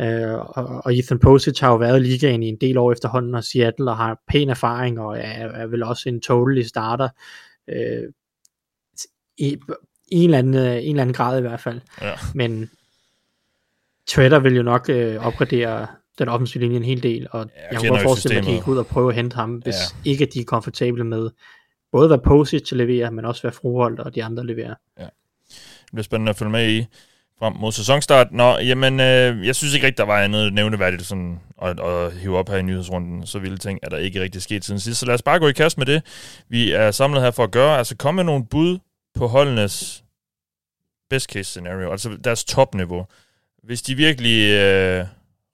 Øh, 0.00 0.34
og, 0.34 0.82
og 0.84 0.94
Ethan 0.94 1.18
Posic 1.18 1.60
har 1.60 1.70
jo 1.70 1.76
været 1.76 2.00
i 2.00 2.02
ligaen 2.02 2.42
i 2.42 2.48
en 2.48 2.56
del 2.60 2.78
år 2.78 2.92
efterhånden, 2.92 3.34
og 3.34 3.44
Seattle, 3.44 3.90
og 3.90 3.96
har 3.96 4.20
pæn 4.28 4.50
erfaring, 4.50 5.00
og 5.00 5.18
er, 5.18 5.48
er 5.48 5.66
vel 5.66 5.82
også 5.82 6.08
en 6.08 6.20
totally 6.20 6.62
starter. 6.62 7.08
Øh, 7.68 8.12
i, 9.38 9.58
i 10.08 10.16
en 10.16 10.24
eller, 10.24 10.38
anden, 10.38 10.54
en 10.54 10.90
eller 10.90 11.02
anden 11.02 11.14
grad 11.14 11.38
i 11.38 11.40
hvert 11.40 11.60
fald. 11.60 11.80
Ja. 12.02 12.12
Men 12.34 12.70
Treader 14.06 14.38
vil 14.38 14.56
jo 14.56 14.62
nok 14.62 14.88
øh, 14.88 15.26
opgradere 15.26 15.86
den 16.18 16.28
offensive 16.28 16.62
linje 16.62 16.76
en 16.76 16.84
hel 16.84 17.02
del, 17.02 17.26
og 17.30 17.38
jeg, 17.38 17.68
jeg 17.72 17.80
kunne 17.80 17.88
godt 17.88 18.02
forestille 18.02 18.34
mig, 18.34 18.40
at 18.40 18.46
de 18.46 18.58
gik 18.58 18.68
ud 18.68 18.76
og 18.76 18.86
prøve 18.86 19.08
at 19.08 19.14
hente 19.14 19.34
ham, 19.34 19.54
hvis 19.54 19.74
ja. 19.74 20.10
ikke 20.10 20.26
de 20.26 20.40
er 20.40 20.44
komfortable 20.44 21.04
med 21.04 21.30
både 21.92 22.08
hvad 22.08 22.18
Posic 22.18 22.72
leverer, 22.72 23.10
men 23.10 23.24
også 23.24 23.42
hvad 23.42 23.52
Froholt 23.52 24.00
og 24.00 24.14
de 24.14 24.24
andre 24.24 24.46
leverer. 24.46 24.74
Ja. 24.98 25.04
Det 25.80 25.92
bliver 25.92 26.02
spændende 26.02 26.30
at 26.30 26.36
følge 26.36 26.52
med 26.52 26.70
i 26.70 26.86
frem 27.38 27.52
mod 27.56 27.72
sæsonstart. 27.72 28.32
Nå, 28.32 28.58
jamen, 28.58 29.00
øh, 29.00 29.46
jeg 29.46 29.56
synes 29.56 29.74
ikke 29.74 29.86
rigtig, 29.86 29.98
der 29.98 30.12
var 30.12 30.26
noget 30.26 30.52
nævneværdigt 30.52 31.06
sådan, 31.06 31.40
at, 31.62 31.80
at 31.80 32.12
hive 32.12 32.38
op 32.38 32.48
her 32.48 32.56
i 32.56 32.62
nyhedsrunden. 32.62 33.26
Så 33.26 33.38
vilde 33.38 33.56
ting 33.56 33.78
er 33.82 33.88
der 33.88 33.96
ikke 33.96 34.20
rigtig 34.20 34.42
sket 34.42 34.64
siden 34.64 34.80
sidst. 34.80 35.00
Så 35.00 35.06
lad 35.06 35.14
os 35.14 35.22
bare 35.22 35.38
gå 35.38 35.48
i 35.48 35.52
kast 35.52 35.78
med 35.78 35.86
det. 35.86 36.02
Vi 36.48 36.72
er 36.72 36.90
samlet 36.90 37.22
her 37.22 37.30
for 37.30 37.44
at 37.44 37.50
gøre, 37.50 37.78
altså 37.78 37.96
komme 37.96 38.16
med 38.16 38.24
nogle 38.24 38.46
bud 38.46 38.78
på 39.14 39.26
holdenes 39.26 40.04
best 41.10 41.30
case 41.32 41.50
scenario, 41.50 41.90
altså 41.90 42.16
deres 42.24 42.44
topniveau. 42.44 43.06
Hvis 43.62 43.82
de 43.82 43.94
virkelig 43.94 44.50
øh, 44.50 45.06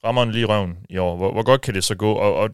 rammer 0.05 0.23
en 0.23 0.33
lige 0.33 0.45
røven 0.45 0.77
i 0.91 0.99
år. 0.99 1.17
Hvor, 1.17 1.33
hvor 1.33 1.43
godt 1.43 1.61
kan 1.61 1.75
det 1.75 1.85
så 1.85 1.95
gå? 1.95 2.13
Og, 2.13 2.35
og, 2.35 2.51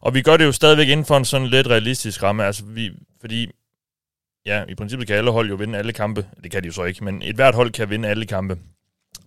og 0.00 0.14
vi 0.14 0.22
gør 0.22 0.36
det 0.36 0.44
jo 0.44 0.52
stadigvæk 0.52 0.88
inden 0.88 1.06
for 1.06 1.16
en 1.16 1.24
sådan 1.24 1.46
lidt 1.46 1.66
realistisk 1.66 2.22
ramme, 2.22 2.44
altså 2.44 2.64
vi, 2.64 2.90
fordi 3.20 3.50
ja, 4.46 4.64
i 4.68 4.74
princippet 4.74 5.08
kan 5.08 5.16
alle 5.16 5.30
hold 5.30 5.48
jo 5.48 5.54
vinde 5.54 5.78
alle 5.78 5.92
kampe. 5.92 6.26
Det 6.42 6.50
kan 6.50 6.62
de 6.62 6.66
jo 6.66 6.72
så 6.72 6.84
ikke, 6.84 7.04
men 7.04 7.22
et 7.22 7.34
hvert 7.34 7.54
hold 7.54 7.70
kan 7.70 7.90
vinde 7.90 8.08
alle 8.08 8.26
kampe. 8.26 8.58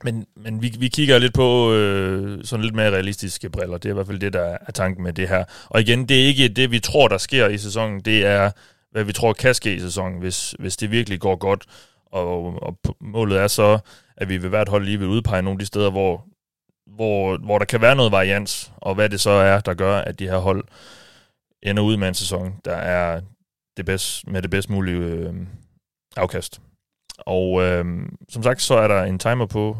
Men, 0.03 0.25
men 0.35 0.61
vi, 0.61 0.75
vi 0.79 0.87
kigger 0.87 1.19
lidt 1.19 1.33
på 1.33 1.73
øh, 1.73 2.43
sådan 2.43 2.63
lidt 2.63 2.75
mere 2.75 2.91
realistiske 2.91 3.49
briller. 3.49 3.77
Det 3.77 3.89
er 3.89 3.93
i 3.93 3.93
hvert 3.93 4.07
fald 4.07 4.19
det, 4.19 4.33
der 4.33 4.57
er 4.67 4.71
tanken 4.71 5.03
med 5.03 5.13
det 5.13 5.29
her. 5.29 5.43
Og 5.69 5.81
igen, 5.81 6.09
det 6.09 6.21
er 6.21 6.25
ikke 6.25 6.47
det, 6.47 6.71
vi 6.71 6.79
tror, 6.79 7.07
der 7.07 7.17
sker 7.17 7.47
i 7.47 7.57
sæsonen. 7.57 7.99
Det 7.99 8.25
er, 8.25 8.51
hvad 8.91 9.03
vi 9.03 9.13
tror 9.13 9.33
kan 9.33 9.53
ske 9.53 9.75
i 9.75 9.79
sæsonen, 9.79 10.19
hvis, 10.19 10.55
hvis 10.59 10.77
det 10.77 10.91
virkelig 10.91 11.19
går 11.19 11.35
godt. 11.35 11.65
Og, 12.05 12.63
og 12.63 12.77
målet 13.01 13.39
er 13.39 13.47
så, 13.47 13.79
at 14.17 14.29
vi 14.29 14.43
ved 14.43 14.49
hvert 14.49 14.69
hold 14.69 14.85
lige 14.85 14.99
vil 14.99 15.07
udpege 15.07 15.41
nogle 15.41 15.55
af 15.55 15.59
de 15.59 15.65
steder, 15.65 15.91
hvor, 15.91 16.25
hvor, 16.95 17.37
hvor 17.37 17.57
der 17.57 17.65
kan 17.65 17.81
være 17.81 17.95
noget 17.95 18.11
varians, 18.11 18.71
og 18.77 18.95
hvad 18.95 19.09
det 19.09 19.19
så 19.19 19.29
er, 19.29 19.59
der 19.59 19.73
gør, 19.73 19.97
at 19.97 20.19
de 20.19 20.27
her 20.27 20.37
hold 20.37 20.63
ender 21.63 21.83
ud 21.83 21.97
med 21.97 22.07
en 22.07 22.13
sæson, 22.13 22.55
der 22.65 22.75
er 22.75 23.21
det 23.77 23.85
bedst, 23.85 24.27
med 24.27 24.41
det 24.41 24.49
bedst 24.49 24.69
mulige 24.69 24.97
øh, 24.97 25.33
afkast. 26.15 26.61
Og 27.17 27.61
øh, 27.61 27.85
som 28.29 28.43
sagt, 28.43 28.61
så 28.61 28.75
er 28.75 28.87
der 28.87 29.03
en 29.03 29.19
timer 29.19 29.45
på. 29.45 29.77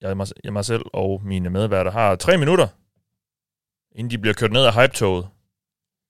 Jeg, 0.00 0.16
jeg 0.44 0.52
mig 0.52 0.64
selv 0.64 0.82
og 0.92 1.22
mine 1.24 1.50
medværter 1.50 1.90
har 1.90 2.16
tre 2.16 2.38
minutter, 2.38 2.68
inden 3.94 4.10
de 4.10 4.18
bliver 4.18 4.34
kørt 4.34 4.52
ned 4.52 4.64
af 4.64 4.74
hype-toget. 4.74 5.28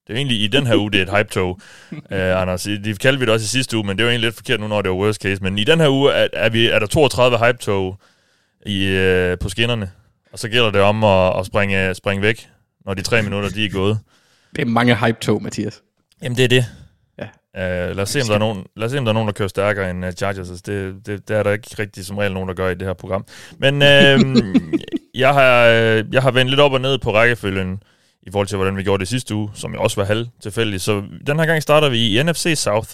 Det 0.07 0.13
er 0.13 0.17
egentlig 0.17 0.43
i 0.43 0.47
den 0.47 0.67
her 0.67 0.77
uge, 0.77 0.93
det 0.93 0.99
er 0.99 1.03
et 1.03 1.19
hype-tog, 1.19 1.61
uh, 1.93 1.99
Anders. 2.43 2.63
Det 2.63 3.01
kaldte 3.01 3.21
vi 3.21 3.27
det 3.27 3.33
også 3.33 3.45
i 3.45 3.47
sidste 3.47 3.77
uge, 3.77 3.87
men 3.87 3.97
det 3.99 4.05
var 4.05 4.11
egentlig 4.11 4.27
lidt 4.27 4.37
forkert 4.37 4.61
nu, 4.61 4.69
når 4.69 4.83
det 4.83 4.91
var 4.91 4.97
worst 4.97 5.23
case. 5.23 5.43
Men 5.43 5.59
i 5.59 5.65
den 5.65 5.81
her 5.81 5.89
uge 5.89 6.13
er, 6.13 6.29
er, 6.33 6.49
vi, 6.49 6.67
er 6.67 6.79
der 6.79 6.87
32 6.87 7.39
hype-tog 7.39 7.99
i, 8.67 8.87
uh, 8.89 9.39
på 9.39 9.49
skinnerne. 9.49 9.91
Og 10.33 10.39
så 10.39 10.49
gælder 10.49 10.71
det 10.71 10.81
om 10.81 11.05
at, 11.05 11.39
at 11.39 11.47
springe, 11.47 11.95
springe 11.95 12.23
væk, 12.23 12.49
når 12.85 12.95
de 12.95 13.03
tre 13.03 13.23
minutter 13.23 13.49
de 13.49 13.65
er 13.65 13.71
gået. 13.71 13.99
Det 14.57 14.63
er 14.63 14.67
mange 14.67 14.97
hype-tog, 14.97 15.43
Mathias. 15.43 15.83
Jamen, 16.23 16.37
det 16.37 16.45
er 16.45 16.49
det. 16.49 16.65
Ja. 17.19 17.25
Uh, 17.91 17.97
lad, 17.97 18.03
os 18.03 18.11
se, 18.11 18.21
om 18.21 18.27
der 18.27 18.35
er 18.35 18.39
nogen, 18.39 18.65
lad 18.77 18.85
os 18.87 18.93
se, 18.93 18.99
om 18.99 19.05
der 19.05 19.13
er 19.13 19.15
nogen, 19.15 19.27
der 19.27 19.33
kører 19.33 19.49
stærkere 19.49 19.91
end 19.91 20.07
uh, 20.07 20.13
Chargers. 20.13 20.51
Altså, 20.51 20.63
det, 20.67 21.07
det, 21.07 21.29
det 21.29 21.37
er 21.37 21.43
der 21.43 21.53
ikke 21.53 21.77
rigtig 21.79 22.07
som 22.07 22.19
regel 22.19 22.33
nogen, 22.33 22.49
der 22.49 22.55
gør 22.55 22.69
i 22.69 22.75
det 22.75 22.87
her 22.87 22.95
program. 22.95 23.27
Men 23.59 23.75
uh, 23.75 24.47
jeg, 25.23 25.35
har, 25.35 25.65
jeg 26.13 26.23
har 26.23 26.31
vendt 26.31 26.51
lidt 26.51 26.61
op 26.61 26.73
og 26.73 26.81
ned 26.81 26.99
på 26.99 27.15
rækkefølgen 27.15 27.83
i 28.23 28.31
forhold 28.31 28.47
til, 28.47 28.57
hvordan 28.57 28.77
vi 28.77 28.83
gjorde 28.83 29.01
det 29.01 29.09
sidste 29.09 29.35
uge, 29.35 29.51
som 29.55 29.73
jeg 29.73 29.81
også 29.81 30.01
var 30.01 30.07
halv 30.07 30.27
tilfældig. 30.43 30.81
Så 30.81 31.03
den 31.27 31.39
her 31.39 31.47
gang 31.47 31.63
starter 31.63 31.89
vi 31.89 32.19
i 32.19 32.23
NFC 32.23 32.53
South. 32.57 32.91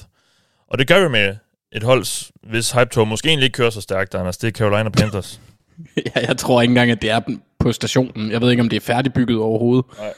Og 0.68 0.78
det 0.78 0.88
gør 0.88 1.02
vi 1.02 1.08
med 1.08 1.36
et 1.72 1.82
hold, 1.82 2.30
hvis 2.50 2.72
hype 2.72 3.04
måske 3.04 3.28
egentlig 3.28 3.44
ikke 3.44 3.56
kører 3.56 3.70
så 3.70 3.80
stærkt, 3.80 4.14
Anders. 4.14 4.36
Det 4.36 4.48
er 4.48 4.52
Carolina 4.52 4.88
Panthers. 4.88 5.40
ja, 6.16 6.26
jeg 6.26 6.36
tror 6.36 6.62
ikke 6.62 6.70
engang, 6.70 6.90
at 6.90 7.02
det 7.02 7.10
er 7.10 7.20
på 7.58 7.72
stationen. 7.72 8.30
Jeg 8.30 8.40
ved 8.40 8.50
ikke, 8.50 8.60
om 8.60 8.68
det 8.68 8.76
er 8.76 8.80
færdigbygget 8.80 9.38
overhovedet. 9.38 9.84
Nej. 9.98 10.12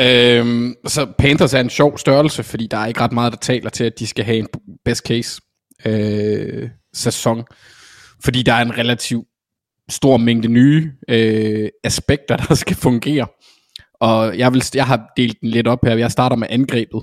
Øhm, 0.00 0.74
så 0.86 1.06
Panthers 1.18 1.54
er 1.54 1.60
en 1.60 1.70
sjov 1.70 1.98
størrelse, 1.98 2.42
fordi 2.42 2.66
der 2.66 2.76
er 2.76 2.86
ikke 2.86 3.00
ret 3.00 3.12
meget, 3.12 3.32
der 3.32 3.38
taler 3.38 3.70
til, 3.70 3.84
at 3.84 3.98
de 3.98 4.06
skal 4.06 4.24
have 4.24 4.38
en 4.38 4.48
best 4.84 5.06
case 5.06 5.40
øh, 5.84 6.70
sæson. 6.94 7.44
Fordi 8.24 8.42
der 8.42 8.52
er 8.52 8.62
en 8.62 8.78
relativ 8.78 9.24
stor 9.88 10.16
mængde 10.16 10.48
nye 10.48 10.92
øh, 11.08 11.68
aspekter, 11.84 12.36
der 12.48 12.54
skal 12.54 12.76
fungere. 12.76 13.26
Og 14.00 14.38
jeg, 14.38 14.52
vil, 14.52 14.64
jeg 14.74 14.86
har 14.86 15.12
delt 15.16 15.40
den 15.40 15.50
lidt 15.50 15.68
op 15.68 15.84
her. 15.84 15.96
Jeg 15.96 16.10
starter 16.10 16.36
med 16.36 16.46
angrebet. 16.50 17.02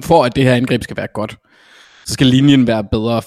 For 0.00 0.24
at 0.24 0.36
det 0.36 0.44
her 0.44 0.54
angreb 0.54 0.82
skal 0.82 0.96
være 0.96 1.08
godt, 1.14 1.36
så 2.06 2.12
skal 2.12 2.26
linjen 2.26 2.66
være 2.66 2.84
bedre, 2.84 3.22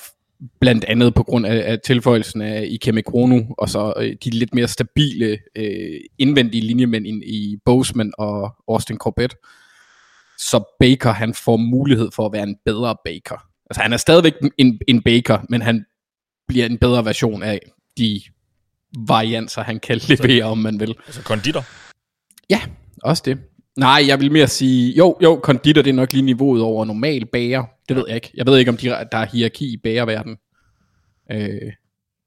blandt 0.60 0.86
andet 0.86 1.14
på 1.14 1.24
grund 1.24 1.46
af, 1.46 1.72
af 1.72 1.80
tilføjelsen 1.80 2.42
af 2.42 2.66
Ikeme 2.70 3.02
Krono, 3.02 3.42
og 3.58 3.70
så 3.70 3.94
øh, 3.98 4.16
de 4.24 4.30
lidt 4.30 4.56
mere 4.56 4.68
stabile 4.68 5.38
øh, 5.56 6.00
indvendige 6.18 6.62
linjemænd 6.62 7.08
i, 7.08 7.10
i 7.26 7.58
Boseman 7.66 8.14
og 8.18 8.56
Austin 8.68 8.98
Corbett. 8.98 9.36
Så 10.38 10.76
Baker, 10.80 11.12
han 11.12 11.34
får 11.34 11.58
mulighed 11.58 12.10
for 12.12 12.26
at 12.26 12.34
være 12.34 12.44
en 12.44 12.58
bedre 12.66 12.96
Baker. 13.06 13.48
Altså 13.70 13.82
han 13.82 13.94
er 13.94 13.98
stadigvæk 13.98 14.34
en, 14.58 14.80
en 14.88 15.02
Baker, 15.02 15.40
men 15.50 15.62
han 15.62 15.86
bliver 16.48 16.66
en 16.66 16.78
bedre 16.78 17.06
version 17.06 17.44
af 17.44 17.60
de 17.98 18.22
varianter, 19.08 19.64
han 19.64 19.80
kan 19.80 20.02
levere, 20.08 20.44
om 20.44 20.58
man 20.58 20.80
vil. 20.80 20.96
Altså 21.06 21.24
konditor? 21.24 21.64
Ja, 22.50 22.62
også 23.04 23.24
det. 23.26 23.40
Nej, 23.78 24.04
jeg 24.08 24.20
vil 24.20 24.32
mere 24.32 24.48
sige, 24.48 24.94
jo, 24.98 25.18
jo, 25.24 25.36
konditor 25.36 25.82
det 25.82 25.90
er 25.90 25.94
nok 25.94 26.14
lige 26.14 26.26
niveauet 26.26 26.62
over 26.62 26.86
normal 26.86 27.26
bager. 27.26 27.64
Det 27.90 27.98
ved 27.98 28.04
jeg 28.08 28.16
ikke. 28.16 28.32
Jeg 28.34 28.46
ved 28.46 28.58
ikke, 28.58 28.72
om 28.72 28.78
de, 28.78 28.88
der 28.88 29.18
er 29.18 29.26
hierarki 29.26 29.74
i 29.74 29.78
bagerverdenen. 29.78 30.38
Øh, 31.32 31.72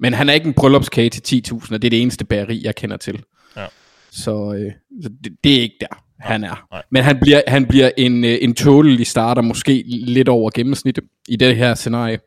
men 0.00 0.14
han 0.14 0.28
er 0.28 0.32
ikke 0.32 0.46
en 0.46 0.54
bryllupskage 0.54 1.10
til 1.10 1.42
10.000, 1.52 1.74
og 1.74 1.82
det 1.82 1.88
er 1.88 1.90
det 1.90 2.02
eneste 2.02 2.24
bageri, 2.24 2.60
jeg 2.64 2.74
kender 2.74 2.96
til. 2.96 3.22
Ja. 3.56 3.66
Så, 4.10 4.54
øh, 4.54 4.72
så 5.02 5.10
det, 5.24 5.32
det 5.44 5.56
er 5.56 5.60
ikke 5.60 5.76
der, 5.80 6.04
han 6.18 6.44
er. 6.44 6.66
Nej. 6.72 6.82
Men 6.90 7.04
han 7.04 7.18
bliver, 7.20 7.42
han 7.46 7.66
bliver 7.66 7.90
en, 7.96 8.24
øh, 8.24 8.38
en 8.40 8.54
tålelig 8.54 9.06
starter, 9.06 9.42
måske 9.42 9.84
lidt 9.86 10.28
over 10.28 10.50
gennemsnittet 10.54 11.04
i 11.28 11.36
det 11.36 11.56
her 11.56 11.74
scenarie. 11.74 12.18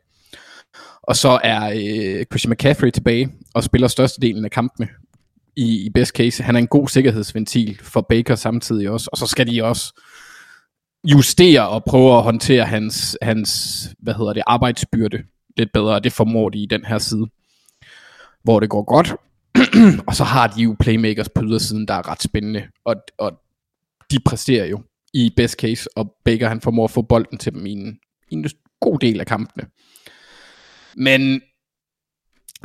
Og 1.02 1.16
så 1.16 1.40
er 1.44 1.70
øh, 1.70 2.24
Christian 2.24 2.52
McCaffrey 2.52 2.90
tilbage 2.90 3.28
og 3.54 3.64
spiller 3.64 3.88
størstedelen 3.88 4.44
af 4.44 4.50
kampene 4.50 4.88
i, 5.56 5.86
i 5.86 5.90
best 5.90 6.12
case. 6.16 6.42
Han 6.42 6.54
er 6.54 6.58
en 6.58 6.66
god 6.66 6.88
sikkerhedsventil 6.88 7.78
for 7.82 8.00
Baker 8.00 8.34
samtidig 8.34 8.90
også. 8.90 9.08
Og 9.12 9.18
så 9.18 9.26
skal 9.26 9.46
de 9.46 9.64
også 9.64 10.00
justere 11.04 11.68
og 11.68 11.84
prøve 11.84 12.16
at 12.16 12.22
håndtere 12.22 12.64
hans, 12.64 13.18
hans 13.22 13.50
hvad 13.98 14.14
hedder 14.14 14.32
det, 14.32 14.42
arbejdsbyrde 14.46 15.18
lidt 15.56 15.72
bedre. 15.72 16.00
Det 16.00 16.12
formår 16.12 16.48
de 16.48 16.62
i 16.62 16.66
den 16.66 16.84
her 16.84 16.98
side, 16.98 17.26
hvor 18.42 18.60
det 18.60 18.70
går 18.70 18.82
godt. 18.82 19.14
og 20.08 20.14
så 20.14 20.24
har 20.24 20.46
de 20.46 20.62
jo 20.62 20.76
playmakers 20.80 21.28
på 21.28 21.42
ydersiden, 21.44 21.88
der 21.88 21.94
er 21.94 22.08
ret 22.08 22.22
spændende. 22.22 22.68
Og, 22.84 22.96
og 23.18 23.32
de 24.10 24.18
præsterer 24.24 24.66
jo 24.66 24.82
i 25.14 25.32
best 25.36 25.60
case, 25.60 25.88
og 25.96 26.14
Baker 26.24 26.48
han 26.48 26.60
formår 26.60 26.84
at 26.84 26.90
få 26.90 27.02
bolden 27.02 27.38
til 27.38 27.52
dem 27.52 27.66
i 27.66 27.72
en, 27.72 27.98
i 28.30 28.34
en 28.34 28.50
god 28.80 28.98
del 28.98 29.20
af 29.20 29.26
kampene. 29.26 29.66
Men 30.96 31.42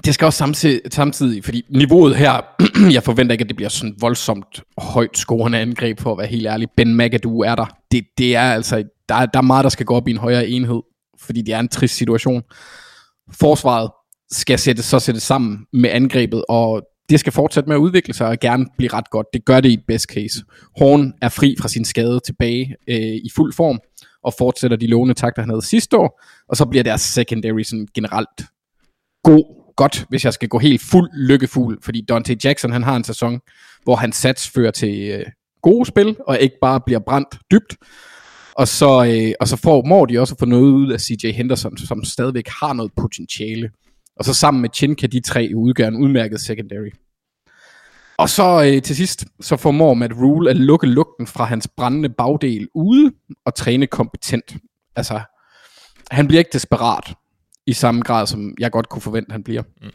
det 0.06 0.13
skal 0.13 0.25
også 0.25 0.38
samtidig, 0.38 0.82
samtidig, 0.92 1.44
fordi 1.44 1.66
niveauet 1.70 2.16
her, 2.16 2.42
jeg 2.96 3.04
forventer 3.04 3.34
ikke, 3.34 3.44
at 3.44 3.50
det 3.50 3.56
bliver 3.56 3.70
sådan 3.70 3.96
voldsomt 4.00 4.63
højt 4.77 5.18
scorende 5.18 5.58
angreb, 5.58 6.00
for 6.00 6.12
at 6.12 6.18
være 6.18 6.27
helt 6.27 6.48
ærlig. 6.48 6.68
Ben 6.77 6.98
McAdoo 6.98 7.39
er 7.39 7.56
der. 7.56 7.66
Det, 7.92 8.06
det 8.18 8.36
er 8.36 8.42
altså, 8.51 8.84
der, 9.10 9.25
der 9.25 9.39
er 9.39 9.42
meget, 9.42 9.63
der 9.63 9.70
skal 9.70 9.86
gå 9.86 9.96
op 9.96 10.08
i 10.08 10.12
en 10.12 10.18
højere 10.18 10.48
enhed, 10.48 10.82
fordi 11.20 11.42
det 11.42 11.54
er 11.54 11.60
en 11.60 11.68
trist 11.68 11.96
situation. 11.96 12.42
Forsvaret 13.32 13.92
skal 14.32 14.60
sætte, 14.60 14.84
så 14.84 15.00
sætte 15.00 15.20
sammen 15.20 15.66
med 15.74 15.89
angrebet, 15.89 16.44
og 16.50 16.82
det 17.10 17.20
skal 17.20 17.34
fortsætte 17.34 17.68
med 17.68 17.75
at 17.75 17.80
udvikle 17.80 18.13
sig 18.13 18.27
og 18.27 18.39
gerne 18.39 18.66
blive 18.77 18.94
ret 18.94 19.10
godt. 19.10 19.27
Det 19.34 19.46
gør 19.46 19.60
det 19.60 19.70
i 19.70 19.74
et 19.74 19.84
best 19.88 20.06
case. 20.06 20.44
Horn 20.77 21.13
er 21.22 21.30
fri 21.30 21.56
fra 21.60 21.68
sin 21.68 21.86
skade 21.86 22.20
tilbage 22.25 22.75
øh, 22.88 22.98
i 22.98 23.30
fuld 23.36 23.54
form, 23.54 23.80
og 24.24 24.34
fortsætter 24.38 24.77
de 24.77 24.88
lovende 24.88 25.13
takter, 25.13 25.42
han 25.42 25.50
havde 25.50 25.66
sidste 25.66 25.98
år, 25.98 26.22
og 26.50 26.58
så 26.58 26.66
bliver 26.66 26.84
deres 26.84 27.01
secondary 27.01 27.62
sådan 27.62 27.88
generelt 27.96 28.46
god 29.24 29.57
godt, 29.78 30.06
hvis 30.10 30.26
jeg 30.26 30.34
skal 30.34 30.50
gå 30.50 30.60
helt 30.60 30.82
fuld 30.82 31.10
lykkefuld, 31.14 31.80
fordi 31.82 32.02
Dante 32.10 32.38
Jackson, 32.44 32.72
han 32.72 32.84
har 32.84 32.96
en 32.96 33.04
sæson, 33.04 33.40
hvor 33.84 33.96
han 33.96 34.12
sats 34.12 34.50
fører 34.50 34.72
til 34.72 35.10
øh, 35.12 35.26
gode 35.62 35.86
spil, 35.86 36.16
og 36.28 36.40
ikke 36.40 36.56
bare 36.62 36.82
bliver 36.86 37.00
brændt 37.00 37.38
dybt. 37.52 37.78
Og 38.56 38.68
så, 38.68 39.06
øh, 39.06 39.34
og 39.40 39.48
så 39.48 39.56
får 39.58 40.06
de 40.06 40.20
også 40.20 40.36
få 40.40 40.46
noget 40.46 40.72
ud 40.72 40.92
af 40.92 41.02
CJ 41.02 41.32
Henderson, 41.32 41.78
som 41.78 42.04
stadigvæk 42.04 42.48
har 42.48 42.74
noget 42.74 42.92
potentiale. 42.98 43.70
Og 44.16 44.26
så 44.26 44.34
sammen 44.34 44.62
med 44.62 44.70
Chin 44.74 44.96
kan 44.96 45.12
de 45.12 45.20
tre 45.20 45.50
udgøre 45.56 45.88
en 45.88 45.96
udmærket 45.96 46.42
secondary. 46.42 46.90
Og 48.18 48.30
så 48.30 48.64
øh, 48.66 48.82
til 48.82 48.96
sidst, 48.96 49.26
så 49.42 49.58
formår 49.58 49.94
Matt 49.94 50.14
Rule 50.14 50.50
at 50.50 50.56
lukke 50.56 50.88
lugten 50.88 51.28
fra 51.28 51.46
hans 51.46 51.68
brændende 51.78 52.10
bagdel 52.10 52.68
ude 52.74 53.12
og 53.46 53.56
træne 53.56 53.88
kompetent. 53.88 54.56
Altså, 54.96 55.22
han 56.12 56.28
bliver 56.28 56.40
ikke 56.40 56.54
desperat 56.54 57.14
i 57.68 57.74
samme 57.74 58.02
grad, 58.02 58.28
som 58.28 58.56
jeg 58.60 58.72
godt 58.72 58.90
kunne 58.90 59.02
forvente, 59.02 59.32
han 59.32 59.44
bliver. 59.44 59.64
Mm. 59.82 59.92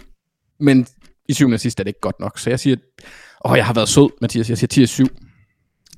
Men 0.60 0.86
i 1.28 1.32
syvende 1.32 1.54
og 1.54 1.60
sidst 1.60 1.80
er 1.80 1.84
det 1.84 1.88
ikke 1.88 2.00
godt 2.00 2.20
nok. 2.20 2.38
Så 2.38 2.50
jeg 2.50 2.60
siger, 2.60 2.76
åh, 3.44 3.56
jeg 3.56 3.66
har 3.66 3.74
været 3.74 3.88
sød, 3.88 4.10
Mathias. 4.20 4.48
Jeg 4.48 4.58
siger 4.58 4.68
10 4.68 4.82
og 4.82 4.88
7. 4.88 5.06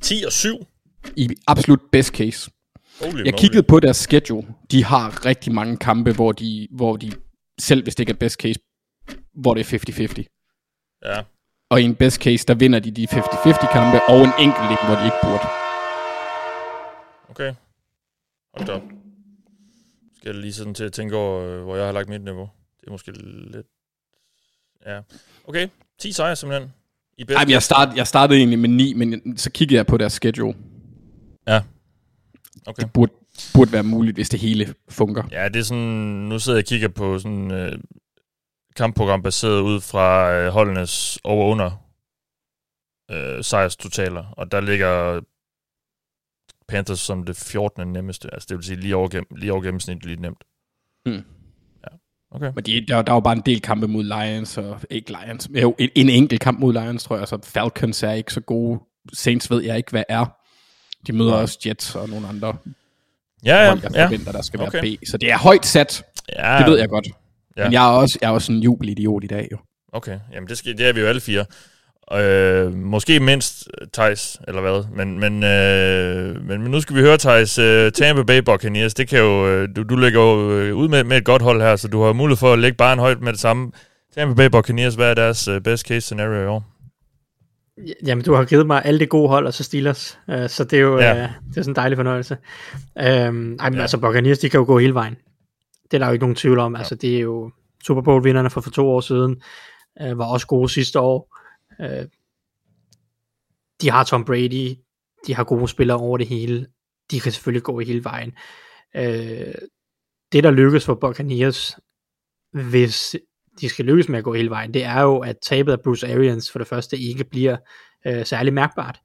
10 0.01 0.23
og 0.27 0.33
7? 0.33 0.67
I 1.17 1.29
absolut 1.47 1.81
best 1.93 2.15
case. 2.15 2.51
Holy 3.01 3.25
jeg 3.25 3.35
kiggede 3.35 3.63
på 3.63 3.81
deres 3.81 3.97
schedule. 3.97 4.47
De 4.71 4.85
har 4.85 5.27
rigtig 5.27 5.55
mange 5.55 5.77
kampe, 5.77 6.13
hvor 6.13 6.33
de, 6.33 6.69
hvor 6.71 6.97
de 6.97 7.13
selv 7.61 7.83
hvis 7.83 7.95
det 7.95 8.01
ikke 8.03 8.13
er 8.13 8.17
best 8.17 8.41
case, 8.41 8.61
hvor 9.35 9.55
det 9.55 9.73
er 9.73 9.79
50-50. 9.79 11.01
Ja. 11.05 11.23
Og 11.71 11.81
i 11.81 11.85
en 11.85 11.95
best 11.95 12.23
case, 12.23 12.47
der 12.47 12.55
vinder 12.55 12.79
de 12.79 12.91
de 12.91 13.09
50-50 13.11 13.73
kampe, 13.73 14.01
og 14.09 14.21
en 14.21 14.33
enkelt, 14.39 14.87
hvor 14.87 14.95
de 14.95 15.05
ikke 15.05 15.17
burde. 15.23 15.47
Okay. 17.31 17.55
Hold 18.55 18.67
da 18.67 19.04
skal 20.25 20.35
lige 20.35 20.53
sådan 20.53 20.75
til 20.75 20.85
at 20.85 20.93
tænke 20.93 21.17
over, 21.17 21.45
øh, 21.45 21.63
hvor 21.63 21.77
jeg 21.77 21.85
har 21.85 21.93
lagt 21.93 22.09
mit 22.09 22.23
niveau. 22.23 22.51
Det 22.81 22.87
er 22.87 22.91
måske 22.91 23.13
lidt... 23.53 23.67
Ja. 24.87 25.01
Okay, 25.49 25.69
10 25.99 26.13
sejre 26.13 26.37
simpelthen. 26.37 26.73
I 27.19 27.25
Ej, 27.29 27.45
jeg, 27.49 27.63
start, 27.63 27.97
jeg 27.97 28.07
startede 28.07 28.39
egentlig 28.39 28.59
med 28.59 28.69
9, 28.69 28.95
men 28.95 29.39
så 29.39 29.51
kiggede 29.51 29.77
jeg 29.77 29.87
på 29.87 29.97
deres 29.97 30.13
schedule. 30.13 30.55
Ja. 31.47 31.63
Okay. 32.67 32.83
Det 32.83 32.93
burde, 32.93 33.13
burde 33.55 33.73
være 33.73 33.83
muligt, 33.83 34.17
hvis 34.17 34.29
det 34.29 34.41
hele 34.41 34.75
fungerer. 34.89 35.27
Ja, 35.31 35.49
det 35.49 35.57
er 35.57 35.65
sådan... 35.65 36.29
Nu 36.29 36.39
sidder 36.39 36.59
jeg 36.59 36.65
og 36.65 36.69
kigger 36.69 36.89
på 36.89 37.19
sådan 37.19 37.51
øh, 37.51 37.79
kampprogram 38.77 39.23
baseret 39.23 39.61
ud 39.61 39.81
fra 39.81 40.33
øh, 40.33 40.53
holdenes 40.53 41.19
over-under 41.25 41.71
øh, 43.11 43.45
sejrstotaler, 43.45 44.25
og 44.37 44.53
der 44.53 44.61
ligger 44.61 45.21
Panthers 46.69 47.01
som 47.01 47.25
det 47.25 47.37
14. 47.37 47.93
nemmeste. 47.93 48.29
Altså 48.33 48.47
det 48.49 48.57
vil 48.57 48.65
sige 48.65 48.81
lige 48.81 48.97
over, 48.97 49.09
gennem, 49.09 49.27
lige 49.37 49.53
over 49.53 49.63
gennemsnit 49.63 50.05
lige 50.05 50.23
nemt. 50.23 50.45
Hmm. 51.07 51.25
Ja, 51.85 51.97
okay. 52.31 52.53
Men 52.55 52.65
de, 52.65 52.87
der, 52.89 53.03
der 53.03 53.13
var 53.13 53.21
bare 53.21 53.37
en 53.37 53.43
del 53.47 53.61
kampe 53.61 53.89
mod 53.89 54.05
Lions, 54.05 54.59
og 54.59 54.81
ikke 54.91 55.17
Lions. 55.25 55.49
Jo, 55.63 55.75
en, 55.79 55.91
en 55.95 56.09
enkelt 56.09 56.41
kamp 56.41 56.59
mod 56.59 56.73
Lions, 56.73 57.05
tror 57.05 57.19
jeg. 57.19 57.29
Så 57.29 57.39
Falcons 57.45 58.03
er 58.03 58.13
ikke 58.13 58.33
så 58.33 58.41
gode. 58.41 58.81
Saints 59.13 59.51
ved 59.51 59.63
jeg 59.63 59.77
ikke, 59.77 59.91
hvad 59.91 60.05
er. 60.09 60.27
De 61.07 61.13
møder 61.13 61.35
ja. 61.35 61.41
også 61.41 61.59
Jets 61.67 61.95
og 61.95 62.09
nogle 62.09 62.29
andre. 62.29 62.57
Ja, 63.45 63.63
ja, 63.63 63.69
hold, 63.69 63.81
jeg 63.83 63.93
ja. 63.95 64.05
forventer, 64.07 64.33
der 64.33 64.43
skal 64.43 64.61
Okay. 64.61 64.83
være 64.83 64.97
B. 65.03 65.07
Så 65.07 65.17
det 65.19 65.31
er 65.31 65.39
højt 65.39 65.67
sat, 65.67 66.05
Ja, 66.37 66.59
det 66.59 66.71
ved 66.71 66.79
jeg 66.79 66.89
godt. 66.89 67.09
Ja. 67.57 67.65
Men 67.65 67.73
jeg 67.73 67.85
er 67.85 67.91
også, 67.99 68.19
jeg 68.23 68.29
er 68.29 68.33
også 68.33 68.53
en 68.53 68.59
jubelidiot 68.59 69.25
i 69.25 69.27
dag, 69.27 69.49
jo. 69.53 69.59
Okay, 69.93 70.19
jamen 70.33 70.49
det, 70.49 70.59
skal, 70.59 70.79
det 70.79 70.89
er 70.89 70.93
vi 70.93 71.01
jo 71.01 71.07
alle 71.07 71.21
fire. 71.21 71.45
Øh, 72.13 72.75
måske 72.75 73.21
mindst 73.21 73.69
Thijs, 73.93 74.41
eller 74.49 74.61
hvad. 74.61 74.85
Men, 74.97 75.21
men, 75.21 75.45
øh, 75.45 76.47
men, 76.49 76.63
men 76.63 76.71
nu 76.71 76.81
skal 76.81 76.97
vi 76.97 77.01
høre, 77.01 77.19
Thijs, 77.19 77.59
øh, 77.59 77.93
Tampa 77.93 78.23
Bay 78.23 78.39
Buccaneers, 78.39 78.95
det 78.95 79.09
kan 79.09 79.19
jo, 79.19 79.49
øh, 79.49 79.69
du, 79.77 79.83
du 79.83 79.97
lægger 79.97 80.21
jo 80.21 80.51
øh, 80.51 80.77
ud 80.77 80.89
med, 80.89 81.05
med 81.05 81.17
et 81.17 81.25
godt 81.25 81.43
hold 81.43 81.61
her, 81.61 81.77
så 81.77 81.89
du 81.89 82.03
har 82.03 82.13
mulighed 82.13 82.37
for 82.37 82.53
at 82.53 82.59
lægge 82.59 82.77
bare 82.77 82.93
en 82.93 82.99
højt 82.99 83.21
med 83.21 83.33
det 83.33 83.41
samme. 83.41 83.73
Tampa 84.15 84.35
Bay 84.35 84.47
Buccaneers, 84.51 84.95
hvad 84.95 85.11
er 85.11 85.15
deres 85.15 85.49
øh, 85.49 85.61
best 85.61 85.87
case 85.87 86.01
scenario 86.01 86.43
i 86.43 86.47
år? 86.47 86.65
Jamen, 88.07 88.25
du 88.25 88.35
har 88.35 88.45
givet 88.45 88.67
mig 88.67 88.83
alle 88.85 89.01
de 89.01 89.07
gode 89.07 89.29
hold, 89.29 89.47
og 89.47 89.55
så 89.55 89.65
Steelers. 89.65 90.19
Uh, 90.29 90.47
så 90.49 90.65
det 90.65 90.77
er 90.77 90.81
jo 90.81 90.99
Ja. 90.99 91.13
uh, 91.13 91.19
det 91.49 91.57
er 91.57 91.63
sådan 91.63 91.71
en 91.71 91.77
dejlig 91.77 91.99
fornøjelse. 91.99 92.37
Um, 92.97 93.03
ej, 93.05 93.71
men 93.71 93.75
Ja. 93.75 93.81
altså, 93.81 93.99
Buccaneers, 93.99 94.39
de 94.39 94.49
kan 94.51 94.59
jo 94.61 94.67
gå 94.67 94.79
hele 94.79 94.95
vejen. 94.95 95.15
Det 95.85 95.95
er 95.95 95.99
der 95.99 96.07
jo 96.07 96.13
ikke 96.13 96.23
nogen 96.23 96.37
tvivl 96.37 96.59
om. 96.59 96.73
Ja. 96.75 96.79
Altså, 96.79 96.95
det 96.95 97.17
er 97.17 97.21
jo 97.21 97.51
Super 97.87 98.03
Bowl-vinderne 98.03 98.51
for, 98.51 98.61
for 98.61 98.71
to 98.71 98.89
år 98.91 99.01
siden. 99.01 99.37
Uh, 100.05 100.19
var 100.19 100.25
også 100.25 100.47
gode 100.47 100.69
sidste 100.69 101.01
år. 101.01 101.37
Øh, 101.81 102.07
de 103.81 103.91
har 103.91 104.05
Tom 104.05 104.25
Brady. 104.25 104.77
De 105.27 105.35
har 105.35 105.45
gode 105.45 105.69
spillere 105.69 105.99
over 105.99 106.19
det 106.19 106.27
hele. 106.27 106.67
De 107.11 107.21
kan 107.21 107.33
selvfølgelig 107.33 107.63
gå 107.63 107.81
hele 107.81 108.05
vejen. 108.05 108.33
Øh, 108.97 109.55
det, 110.33 110.45
der 110.45 110.51
lykkes 110.51 110.85
for 110.85 110.95
Buccaneers, 110.95 111.79
hvis 112.53 113.17
de 113.61 113.69
skal 113.69 113.85
lykkes 113.85 114.09
med 114.09 114.19
at 114.19 114.25
gå 114.25 114.35
hele 114.35 114.51
vejen, 114.51 114.75
det 114.75 114.85
er 114.85 115.03
jo, 115.03 115.19
at 115.19 115.37
tabet 115.43 115.73
af 115.73 115.81
Bruce 115.81 116.15
Arians 116.15 116.51
for 116.51 116.59
det 116.59 116.69
første 116.69 116.99
ikke 116.99 117.25
bliver 117.25 117.57
øh, 118.07 118.25
særlig 118.25 118.53
mærkbart. 118.53 119.01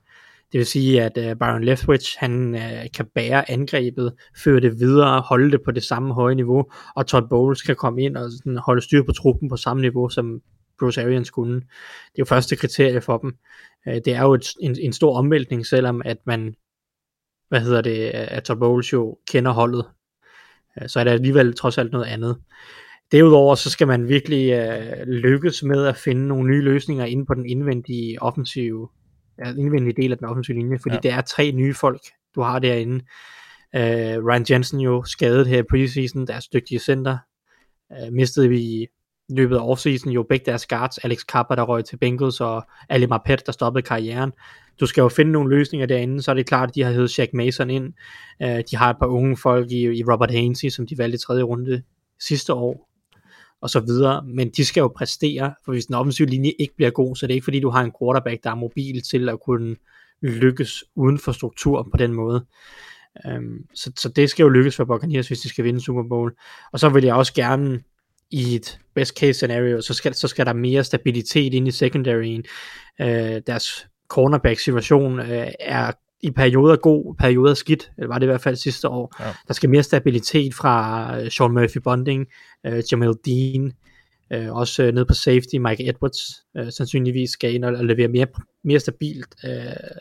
Det 0.51 0.57
vil 0.57 0.65
sige, 0.65 1.03
at 1.03 1.17
øh, 1.17 1.35
Byron 1.35 1.63
Leftwich, 1.63 2.15
han 2.19 2.55
øh, 2.55 2.85
kan 2.93 3.05
bære 3.15 3.51
angrebet, 3.51 4.13
føre 4.43 4.59
det 4.59 4.79
videre, 4.79 5.21
holde 5.21 5.51
det 5.51 5.61
på 5.65 5.71
det 5.71 5.83
samme 5.83 6.13
høje 6.13 6.35
niveau, 6.35 6.71
og 6.95 7.07
Todd 7.07 7.29
Bowles 7.29 7.61
kan 7.61 7.75
komme 7.75 8.01
ind 8.01 8.17
og 8.17 8.31
sådan, 8.31 8.57
holde 8.57 8.81
styr 8.81 9.03
på 9.03 9.11
truppen 9.11 9.49
på 9.49 9.57
samme 9.57 9.81
niveau, 9.81 10.09
som 10.09 10.41
Bruce 10.79 11.03
Arians 11.03 11.29
kunne. 11.29 11.55
Det 11.55 11.61
er 12.15 12.19
jo 12.19 12.25
første 12.25 12.55
kriterie 12.55 13.01
for 13.01 13.17
dem. 13.17 13.35
Øh, 13.87 13.93
det 13.95 14.07
er 14.07 14.21
jo 14.21 14.33
et, 14.33 14.47
en, 14.61 14.75
en 14.79 14.93
stor 14.93 15.17
omvæltning, 15.17 15.65
selvom 15.65 16.01
at 16.05 16.17
man, 16.25 16.55
hvad 17.49 17.61
hedder 17.61 17.81
det, 17.81 18.09
at 18.09 18.43
Todd 18.43 18.59
Bowles 18.59 18.93
jo 18.93 19.17
kender 19.27 19.51
holdet. 19.51 19.85
Øh, 20.81 20.89
så 20.89 20.99
er 20.99 21.03
det 21.03 21.11
alligevel 21.11 21.53
trods 21.53 21.77
alt 21.77 21.91
noget 21.91 22.05
andet. 22.05 22.37
Derudover 23.11 23.55
så 23.55 23.69
skal 23.69 23.87
man 23.87 24.07
virkelig 24.09 24.51
øh, 24.51 25.07
lykkes 25.07 25.63
med 25.63 25.85
at 25.85 25.97
finde 25.97 26.27
nogle 26.27 26.49
nye 26.49 26.61
løsninger 26.61 27.05
inde 27.05 27.25
på 27.25 27.33
den 27.33 27.45
indvendige 27.45 28.21
offensive, 28.21 28.89
ja, 29.39 29.53
indvendige 29.53 30.01
del 30.01 30.11
af 30.11 30.17
den 30.17 30.27
offensive 30.27 30.57
linje, 30.57 30.79
fordi 30.81 30.95
Ja. 30.95 30.99
det 31.03 31.11
er 31.11 31.21
tre 31.21 31.51
nye 31.51 31.73
folk, 31.73 32.01
du 32.35 32.41
har 32.41 32.59
derinde. 32.59 32.95
Øh, 33.75 34.25
Ryan 34.25 34.45
Jensen 34.49 34.79
jo 34.79 35.03
skadet 35.03 35.47
her 35.47 35.59
i 35.59 35.63
preseason, 35.63 36.27
deres 36.27 36.47
dygtige 36.47 36.79
center. 36.79 37.17
Øh, 37.91 38.13
mistede 38.13 38.49
vi 38.49 38.87
løbet 39.29 39.55
af 39.55 39.69
offseason 39.69 40.11
jo 40.11 40.23
begge 40.23 40.45
deres 40.45 40.67
guards, 40.67 40.97
Alex 40.97 41.25
Kappa, 41.25 41.55
der 41.55 41.63
røg 41.63 41.85
til 41.85 41.97
Bengals, 41.97 42.41
og 42.41 42.67
Ali 42.89 43.05
Marpet, 43.05 43.45
der 43.45 43.51
stoppede 43.51 43.83
karrieren. 43.83 44.31
Du 44.79 44.85
skal 44.85 45.01
jo 45.01 45.09
finde 45.09 45.31
nogle 45.31 45.57
løsninger 45.57 45.87
derinde, 45.87 46.21
så 46.21 46.31
er 46.31 46.35
det 46.35 46.45
klart, 46.45 46.69
at 46.69 46.75
de 46.75 46.83
har 46.83 46.91
heddet 46.91 47.19
Jack 47.19 47.33
Mason 47.33 47.69
ind. 47.69 47.93
Øh, 48.43 48.63
de 48.71 48.77
har 48.77 48.89
et 48.89 48.97
par 48.99 49.07
unge 49.07 49.37
folk 49.37 49.71
i, 49.71 49.99
i 49.99 50.03
Robert 50.03 50.31
Hainsey, 50.31 50.69
som 50.69 50.87
de 50.87 50.97
valgte 50.97 51.15
i 51.15 51.19
tredje 51.19 51.43
runde 51.43 51.83
sidste 52.19 52.53
år, 52.53 52.89
og 53.61 53.69
så 53.69 53.79
videre, 53.79 54.25
men 54.25 54.49
de 54.49 54.65
skal 54.65 54.81
jo 54.81 54.87
præstere, 54.87 55.53
for 55.65 55.71
hvis 55.71 55.85
den 55.85 55.95
offensive 55.95 56.27
linje 56.27 56.51
ikke 56.59 56.75
bliver 56.75 56.91
god, 56.91 57.15
så 57.15 57.25
er 57.25 57.27
det 57.27 57.33
ikke 57.33 57.43
fordi, 57.43 57.59
du 57.59 57.69
har 57.69 57.81
en 57.83 57.93
quarterback, 58.01 58.43
der 58.43 58.51
er 58.51 58.55
mobil 58.55 59.01
til 59.01 59.29
at 59.29 59.39
kunne 59.45 59.75
lykkes 60.21 60.83
uden 60.95 61.19
for 61.19 61.31
struktur 61.31 61.87
på 61.91 61.97
den 61.97 62.13
måde. 62.13 62.45
Um, 63.35 63.65
så, 63.75 63.91
så 63.97 64.09
det 64.09 64.29
skal 64.29 64.43
jo 64.43 64.49
lykkes 64.49 64.75
for 64.75 64.85
Buccaneers, 64.85 65.27
hvis 65.27 65.39
de 65.39 65.49
skal 65.49 65.65
vinde 65.65 65.81
Super 65.81 66.03
Bowl. 66.09 66.31
Og 66.71 66.79
så 66.79 66.89
vil 66.89 67.03
jeg 67.03 67.15
også 67.15 67.33
gerne 67.33 67.79
i 68.31 68.55
et 68.55 68.79
best 68.95 69.17
case 69.17 69.33
scenario, 69.33 69.81
så 69.81 69.93
skal, 69.93 70.13
så 70.13 70.27
skal 70.27 70.45
der 70.45 70.53
mere 70.53 70.83
stabilitet 70.83 71.53
ind 71.53 71.67
i 71.67 71.71
secondaryen. 71.71 72.43
Uh, 72.99 73.07
deres 73.47 73.87
cornerback 74.09 74.59
situation 74.59 75.19
uh, 75.19 75.47
er 75.59 75.91
i 76.21 76.31
perioder 76.31 76.75
god, 76.75 77.15
perioder 77.19 77.53
skidt, 77.53 77.91
eller 77.97 78.07
var 78.07 78.19
det 78.19 78.25
i 78.25 78.31
hvert 78.31 78.41
fald 78.41 78.55
sidste 78.55 78.87
år. 78.87 79.15
Ja. 79.19 79.33
Der 79.47 79.53
skal 79.53 79.69
mere 79.69 79.83
stabilitet 79.83 80.53
fra 80.53 81.17
uh, 81.19 81.27
Sean 81.27 81.51
Murphy 81.51 81.77
Bonding, 81.83 82.27
uh, 82.67 82.79
Jamal 82.91 83.13
Dean, 83.25 83.71
uh, 84.35 84.55
også 84.55 84.87
uh, 84.87 84.93
ned 84.93 85.05
på 85.05 85.13
safety, 85.13 85.55
Mike 85.55 85.89
Edwards, 85.89 86.21
uh, 86.59 86.69
sandsynligvis 86.69 87.29
skal 87.29 87.53
ind 87.53 87.65
og, 87.65 87.73
og 87.75 87.85
levere 87.85 88.07
mere, 88.07 88.27
mere 88.63 88.79
stabilt 88.79 89.35
uh, 89.43 89.97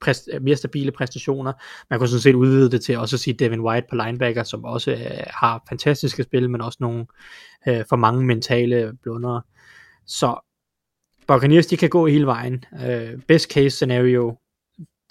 præst, 0.00 0.28
mere 0.40 0.56
stabile 0.56 0.92
præstationer. 0.92 1.52
Man 1.90 1.98
kunne 1.98 2.08
sådan 2.08 2.20
set 2.20 2.34
udvide 2.34 2.70
det 2.70 2.80
til 2.80 2.98
også 2.98 3.16
at 3.16 3.20
sige 3.20 3.34
Devin 3.34 3.60
White 3.60 3.86
på 3.90 3.96
linebacker, 3.96 4.42
som 4.42 4.64
også 4.64 4.90
øh, 4.90 5.22
har 5.26 5.64
fantastiske 5.68 6.22
spil, 6.22 6.50
men 6.50 6.60
også 6.60 6.78
nogle 6.80 7.06
øh, 7.68 7.84
for 7.88 7.96
mange 7.96 8.24
mentale 8.26 8.92
blundere. 9.02 9.42
Så 10.06 10.44
Buccaneers, 11.26 11.66
de 11.66 11.76
kan 11.76 11.90
gå 11.90 12.06
hele 12.06 12.26
vejen. 12.26 12.64
Øh, 12.86 13.18
best 13.28 13.52
case 13.52 13.70
scenario, 13.70 14.38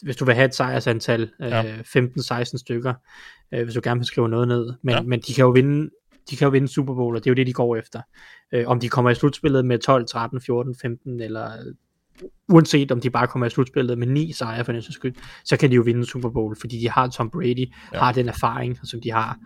hvis 0.01 0.15
du 0.15 0.25
vil 0.25 0.35
have 0.35 0.45
et 0.45 0.55
sejrsantal, 0.55 1.21
øh, 1.41 1.47
Ja. 1.49 1.81
15-16 1.81 2.57
stykker, 2.57 2.93
øh, 3.53 3.63
hvis 3.63 3.73
du 3.73 3.81
gerne 3.83 3.99
vil 3.99 4.05
skrive 4.05 4.29
noget 4.29 4.47
ned. 4.47 4.73
Men, 4.83 4.95
Ja. 4.95 5.01
men 5.01 5.19
de 5.19 5.33
kan 5.33 5.43
jo 5.45 5.49
vinde 5.49 5.89
de 6.29 6.35
kan 6.37 6.45
jo 6.45 6.49
vinde 6.51 6.67
Super 6.67 6.93
Bowl, 6.93 7.15
og 7.15 7.23
det 7.23 7.29
er 7.29 7.31
jo 7.31 7.35
det, 7.35 7.47
de 7.47 7.53
går 7.53 7.75
efter. 7.75 8.01
Øh, 8.53 8.67
om 8.67 8.79
de 8.79 8.89
kommer 8.89 9.11
i 9.11 9.15
slutspillet 9.15 9.65
med 9.65 9.79
12, 9.79 10.07
13, 10.07 10.41
14, 10.41 10.75
15, 10.81 11.21
eller 11.21 11.51
uanset 12.49 12.91
om 12.91 13.01
de 13.01 13.09
bare 13.09 13.27
kommer 13.27 13.45
i 13.45 13.49
slutspillet 13.49 13.97
med 13.97 14.07
ni 14.07 14.31
sejre 14.31 14.65
for 14.65 14.71
den 14.71 14.81
skyld, 14.81 15.15
så 15.45 15.57
kan 15.57 15.69
de 15.69 15.75
jo 15.75 15.81
vinde 15.81 16.05
Super 16.05 16.29
Bowl, 16.29 16.55
fordi 16.59 16.79
de 16.79 16.89
har 16.89 17.07
Tom 17.07 17.29
Brady, 17.29 17.73
ja. 17.93 17.99
har 17.99 18.11
den 18.11 18.29
erfaring, 18.29 18.79
som 18.83 19.01
de 19.01 19.11
har. 19.11 19.37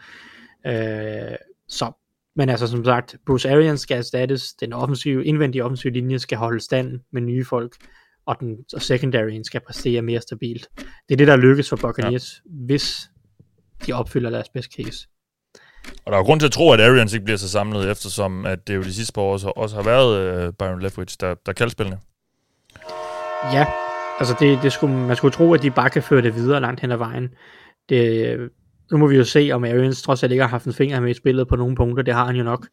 Øh, 0.67 1.35
så, 1.67 1.91
men 2.35 2.49
altså 2.49 2.67
som 2.67 2.85
sagt, 2.85 3.15
Bruce 3.25 3.51
Arians 3.51 3.81
skal 3.81 3.97
erstattes, 3.97 4.53
den 4.53 4.73
offensive, 4.73 5.25
indvendige 5.25 5.63
offensive 5.63 5.93
linje 5.93 6.19
skal 6.19 6.37
holde 6.37 6.59
stand 6.59 6.99
med 7.11 7.21
nye 7.21 7.45
folk, 7.45 7.75
og 8.25 8.35
den 8.39 8.57
og 8.73 8.81
secondaryen 8.81 9.43
skal 9.43 9.61
præstere 9.67 10.01
mere 10.01 10.21
stabilt. 10.21 10.67
Det 10.77 11.15
er 11.15 11.17
det, 11.17 11.27
der 11.27 11.35
lykkes 11.35 11.69
for 11.69 11.75
Buccaneers, 11.75 12.41
ja. 12.45 12.65
hvis 12.65 13.09
de 13.85 13.93
opfylder 13.93 14.29
deres 14.29 14.49
best 14.49 14.71
case. 14.73 15.07
Og 16.05 16.11
der 16.11 16.17
er 16.17 16.23
grund 16.23 16.39
til 16.39 16.47
at 16.47 16.51
tro, 16.51 16.71
at 16.71 16.81
Arians 16.81 17.13
ikke 17.13 17.25
bliver 17.25 17.37
så 17.37 17.49
samlet, 17.49 17.91
eftersom 17.91 18.45
at 18.45 18.67
det 18.67 18.75
jo 18.75 18.81
de 18.81 18.93
sidste 18.93 19.13
par 19.13 19.21
år 19.21 19.33
også, 19.33 19.47
også 19.55 19.75
har 19.75 19.83
været 19.83 20.19
øh, 20.19 20.53
Byron 20.53 20.81
Leftwich, 20.81 21.17
der, 21.19 21.35
der 21.45 21.53
kaldte 21.53 21.71
spillene. 21.71 21.99
Ja, 23.53 23.65
altså 24.19 24.35
det, 24.39 24.63
det 24.63 24.71
skulle, 24.71 24.95
man 24.95 25.15
skulle 25.15 25.31
tro, 25.31 25.53
at 25.53 25.61
de 25.61 25.71
bare 25.71 25.89
kan 25.89 26.03
føre 26.03 26.21
det 26.21 26.35
videre 26.35 26.61
langt 26.61 26.81
hen 26.81 26.91
ad 26.91 26.97
vejen. 26.97 27.29
Det, 27.89 28.49
nu 28.91 28.97
må 28.97 29.07
vi 29.07 29.15
jo 29.15 29.23
se, 29.23 29.49
om 29.53 29.63
Arians 29.63 30.01
trods 30.01 30.23
alt 30.23 30.31
ikke 30.31 30.43
har 30.43 30.49
haft 30.49 30.65
en 30.65 30.73
finger 30.73 30.99
med 30.99 31.09
i 31.09 31.13
spillet 31.13 31.47
på 31.47 31.55
nogle 31.55 31.75
punkter, 31.75 32.03
det 32.03 32.13
har 32.13 32.25
han 32.25 32.35
jo 32.35 32.43
nok. 32.43 32.67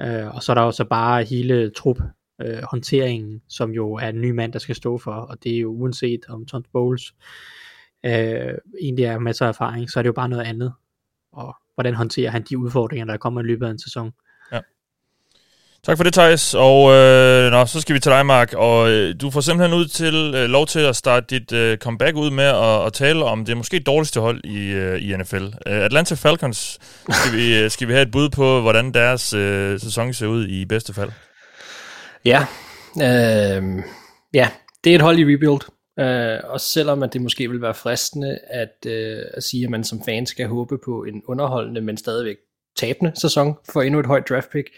Øh, 0.00 0.34
og 0.34 0.42
så 0.42 0.52
er 0.52 0.54
der 0.54 0.62
jo 0.62 0.70
så 0.70 0.84
bare 0.84 1.24
hele 1.24 1.70
trup 1.70 1.98
øh, 2.42 2.62
håndteringen, 2.70 3.42
som 3.48 3.70
jo 3.70 3.94
er 3.94 4.08
en 4.08 4.20
ny 4.20 4.30
mand, 4.30 4.52
der 4.52 4.58
skal 4.58 4.74
stå 4.74 4.98
for, 4.98 5.12
og 5.12 5.44
det 5.44 5.56
er 5.56 5.60
jo 5.60 5.70
uanset 5.70 6.20
om 6.28 6.46
Tom 6.46 6.64
Bowles 6.72 7.14
øh, 8.06 8.54
egentlig 8.80 9.04
er 9.04 9.18
masser 9.18 9.44
af 9.44 9.48
erfaring, 9.48 9.90
så 9.90 9.98
er 9.98 10.02
det 10.02 10.08
jo 10.08 10.12
bare 10.12 10.28
noget 10.28 10.44
andet. 10.44 10.72
Og 11.32 11.56
hvordan 11.74 11.94
håndterer 11.94 12.30
han 12.30 12.42
de 12.42 12.58
udfordringer, 12.58 13.06
der 13.06 13.16
kommer 13.16 13.40
i 13.40 13.44
løbet 13.44 13.66
af 13.66 13.70
en 13.70 13.78
sæson. 13.78 14.12
Ja. 14.52 14.60
Tak 15.84 15.96
for 15.96 16.04
det, 16.04 16.12
Thijs. 16.12 16.54
Og 16.54 16.92
øh, 16.92 17.50
nå, 17.50 17.66
så 17.66 17.80
skal 17.80 17.94
vi 17.94 18.00
til 18.00 18.12
dig, 18.12 18.26
Mark. 18.26 18.52
Og 18.52 18.90
øh, 18.90 19.14
du 19.20 19.30
får 19.30 19.40
simpelthen 19.40 19.78
ud 19.78 19.86
til 19.86 20.32
øh, 20.34 20.48
lov 20.48 20.66
til 20.66 20.80
at 20.80 20.96
starte 20.96 21.26
dit 21.38 21.52
øh, 21.52 21.78
comeback 21.78 22.16
ud 22.16 22.30
med 22.30 22.44
at, 22.44 22.86
at 22.86 22.92
tale 22.92 23.24
om 23.24 23.44
det 23.44 23.56
måske 23.56 23.78
dårligste 23.78 24.20
hold 24.20 24.44
i, 24.44 24.70
øh, 24.70 25.02
i 25.02 25.16
NFL. 25.16 25.44
Øh, 25.44 25.84
Atlanta 25.84 26.14
Falcons, 26.14 26.78
skal 27.10 27.38
vi, 27.38 27.58
øh, 27.58 27.70
skal 27.70 27.88
vi 27.88 27.92
have 27.92 28.02
et 28.02 28.10
bud 28.10 28.28
på, 28.30 28.60
hvordan 28.60 28.94
deres 28.94 29.32
øh, 29.32 29.80
sæson 29.80 30.14
ser 30.14 30.26
ud 30.26 30.48
i 30.48 30.64
bedste 30.64 30.94
fald? 30.94 31.10
Ja, 32.24 32.46
øh, 32.96 33.62
ja, 34.34 34.48
det 34.84 34.90
er 34.90 34.94
et 34.94 35.02
hold 35.02 35.18
i 35.18 35.24
rebuild. 35.24 35.62
Øh, 35.98 36.40
og 36.44 36.60
selvom 36.60 37.02
at 37.02 37.12
det 37.12 37.20
måske 37.20 37.50
vil 37.50 37.62
være 37.62 37.74
fristende 37.74 38.38
at, 38.50 38.86
øh, 38.86 39.18
at 39.34 39.42
sige, 39.42 39.64
at 39.64 39.70
man 39.70 39.84
som 39.84 40.02
fan 40.04 40.26
skal 40.26 40.46
håbe 40.46 40.78
på 40.84 41.04
en 41.04 41.22
underholdende, 41.28 41.80
men 41.80 41.96
stadigvæk 41.96 42.36
tabende 42.76 43.12
sæson 43.20 43.54
for 43.72 43.82
endnu 43.82 44.00
et 44.00 44.06
højt 44.06 44.28
draft 44.28 44.50
pick, 44.50 44.68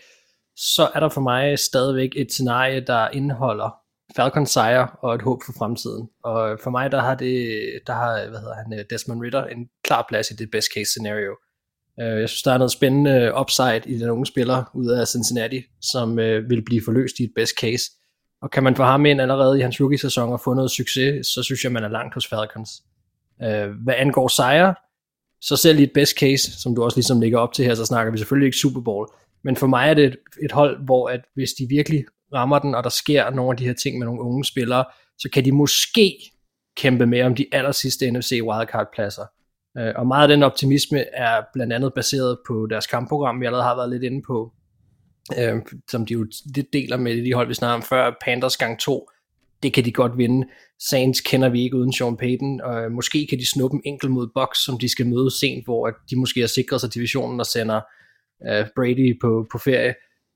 så 0.61 0.91
er 0.95 1.01
der 1.01 1.09
for 1.09 1.21
mig 1.21 1.59
stadigvæk 1.59 2.11
et 2.17 2.33
scenarie, 2.33 2.81
der 2.81 3.09
indeholder 3.09 3.77
Falcon 4.17 4.47
sejr 4.47 4.99
og 5.03 5.15
et 5.15 5.23
håb 5.23 5.41
for 5.47 5.53
fremtiden. 5.59 6.09
Og 6.25 6.59
for 6.63 6.71
mig, 6.71 6.93
der 6.93 7.01
har 7.01 7.15
det, 7.15 7.61
der 7.87 7.93
har, 7.93 8.29
hvad 8.29 8.39
hedder 8.39 8.55
han, 8.55 8.79
øh, 8.79 8.85
Desmond 8.91 9.23
Ritter 9.23 9.45
en 9.45 9.69
klar 9.85 10.07
plads 10.09 10.31
i 10.31 10.35
det 10.35 10.51
best 10.51 10.69
case 10.75 10.91
scenario. 10.91 11.37
Øh, 12.01 12.21
jeg 12.21 12.29
synes, 12.29 12.43
der 12.43 12.53
er 12.53 12.59
noget 12.59 12.73
spændende 12.73 13.33
upside 13.41 13.83
i 13.87 13.99
den 13.99 14.11
unge 14.11 14.27
spiller 14.27 14.71
ud 14.75 14.91
af 14.91 15.09
Cincinnati, 15.09 15.63
som 15.81 16.19
øh, 16.19 16.51
vil 16.51 16.65
blive 16.65 16.83
forløst 16.85 17.19
i 17.21 17.25
et 17.25 17.33
best 17.37 17.53
case. 17.61 17.85
Og 18.43 18.51
kan 18.51 18.63
man 18.63 18.77
få 18.77 18.83
ham 18.83 19.07
ind 19.07 19.21
allerede 19.21 19.59
i 19.59 19.63
hans 19.63 19.81
rookie-sæson 19.81 20.33
og 20.33 20.41
få 20.41 20.55
noget 20.55 20.71
succes, 20.71 21.27
så 21.27 21.43
synes 21.43 21.65
jeg, 21.65 21.73
man 21.73 21.85
er 21.85 21.89
langt 21.89 22.15
hos 22.15 22.27
Falcons. 22.27 22.71
Hvad 23.85 23.95
angår 23.97 24.29
sejre, 24.29 24.75
så 25.41 25.57
selv 25.57 25.79
i 25.79 25.83
et 25.83 25.93
best 25.95 26.19
case, 26.19 26.61
som 26.61 26.75
du 26.75 26.83
også 26.83 26.97
ligesom 26.97 27.21
lægger 27.21 27.39
op 27.39 27.53
til 27.53 27.65
her, 27.65 27.75
så 27.75 27.85
snakker 27.85 28.13
vi 28.13 28.19
selvfølgelig 28.19 28.47
ikke 28.47 28.59
Super 28.59 28.81
Bowl. 28.81 29.09
Men 29.45 29.57
for 29.57 29.67
mig 29.67 29.91
er 29.91 29.95
det 29.95 30.05
et, 30.05 30.17
et 30.45 30.53
hold, 30.53 30.85
hvor 30.85 31.09
at 31.09 31.21
hvis 31.35 31.51
de 31.53 31.67
virkelig 31.69 32.05
rammer 32.35 32.59
den, 32.59 32.75
og 32.75 32.85
der 32.85 32.91
sker 32.91 33.31
nogle 33.31 33.51
af 33.51 33.57
de 33.57 33.65
her 33.65 33.73
ting 33.73 33.99
med 33.99 34.07
nogle 34.07 34.21
unge 34.21 34.45
spillere, 34.45 34.85
så 35.19 35.29
kan 35.33 35.45
de 35.45 35.53
måske 35.53 36.17
kæmpe 36.77 37.07
med 37.07 37.23
om 37.23 37.35
de 37.35 37.47
aller 37.53 37.73
sidste 37.73 38.11
NFC 38.11 38.41
wildcard-pladser. 38.43 39.25
Øh, 39.79 39.93
og 39.97 40.07
meget 40.07 40.23
af 40.23 40.29
den 40.29 40.43
optimisme 40.43 41.05
er 41.15 41.43
blandt 41.55 41.73
andet 41.73 41.95
baseret 41.95 42.39
på 42.47 42.67
deres 42.71 42.87
kampprogram, 42.87 43.41
vi 43.41 43.47
allerede 43.47 43.65
har 43.65 43.77
været 43.77 43.91
lidt 43.91 44.03
inde 44.03 44.23
på, 44.27 44.53
øh, 45.39 45.57
som 45.91 46.07
de 46.07 46.13
jo 46.13 46.27
lidt 46.55 46.73
deler 46.73 46.97
med 46.97 47.25
de 47.25 47.35
hold, 47.35 47.49
vi 47.49 47.55
snakker 47.55 47.75
om 47.75 47.83
før, 47.83 48.17
Panthers 48.25 48.57
gang 48.57 48.81
2, 48.81 49.09
det 49.63 49.73
kan 49.73 49.85
de 49.85 49.93
godt 49.93 50.19
vinde. 50.19 50.47
Saints 50.91 51.21
kender 51.21 51.49
vi 51.49 51.63
ikke 51.63 51.77
uden 51.77 51.93
Sean 51.93 52.17
Payton, 52.17 52.61
og 52.61 52.85
øh, 52.85 52.93
måske 52.93 53.27
kan 53.31 53.39
de 53.39 53.51
snuppe 53.51 53.75
en 53.75 53.83
enkelt 53.85 54.13
mod 54.13 54.29
Bucks, 54.35 54.65
som 54.65 54.79
de 54.79 54.89
skal 54.89 55.07
møde 55.07 55.31
sent, 55.41 55.65
hvor 55.65 55.91
de 56.11 56.17
måske 56.17 56.41
har 56.41 56.47
sikret 56.47 56.81
sig 56.81 56.95
divisionen 56.95 57.41
og 57.41 57.47
sender 57.47 57.81
uh, 58.49 58.67
Brady 58.77 59.19
på, 59.21 59.47
på 59.53 59.59
ferie. 59.59 59.95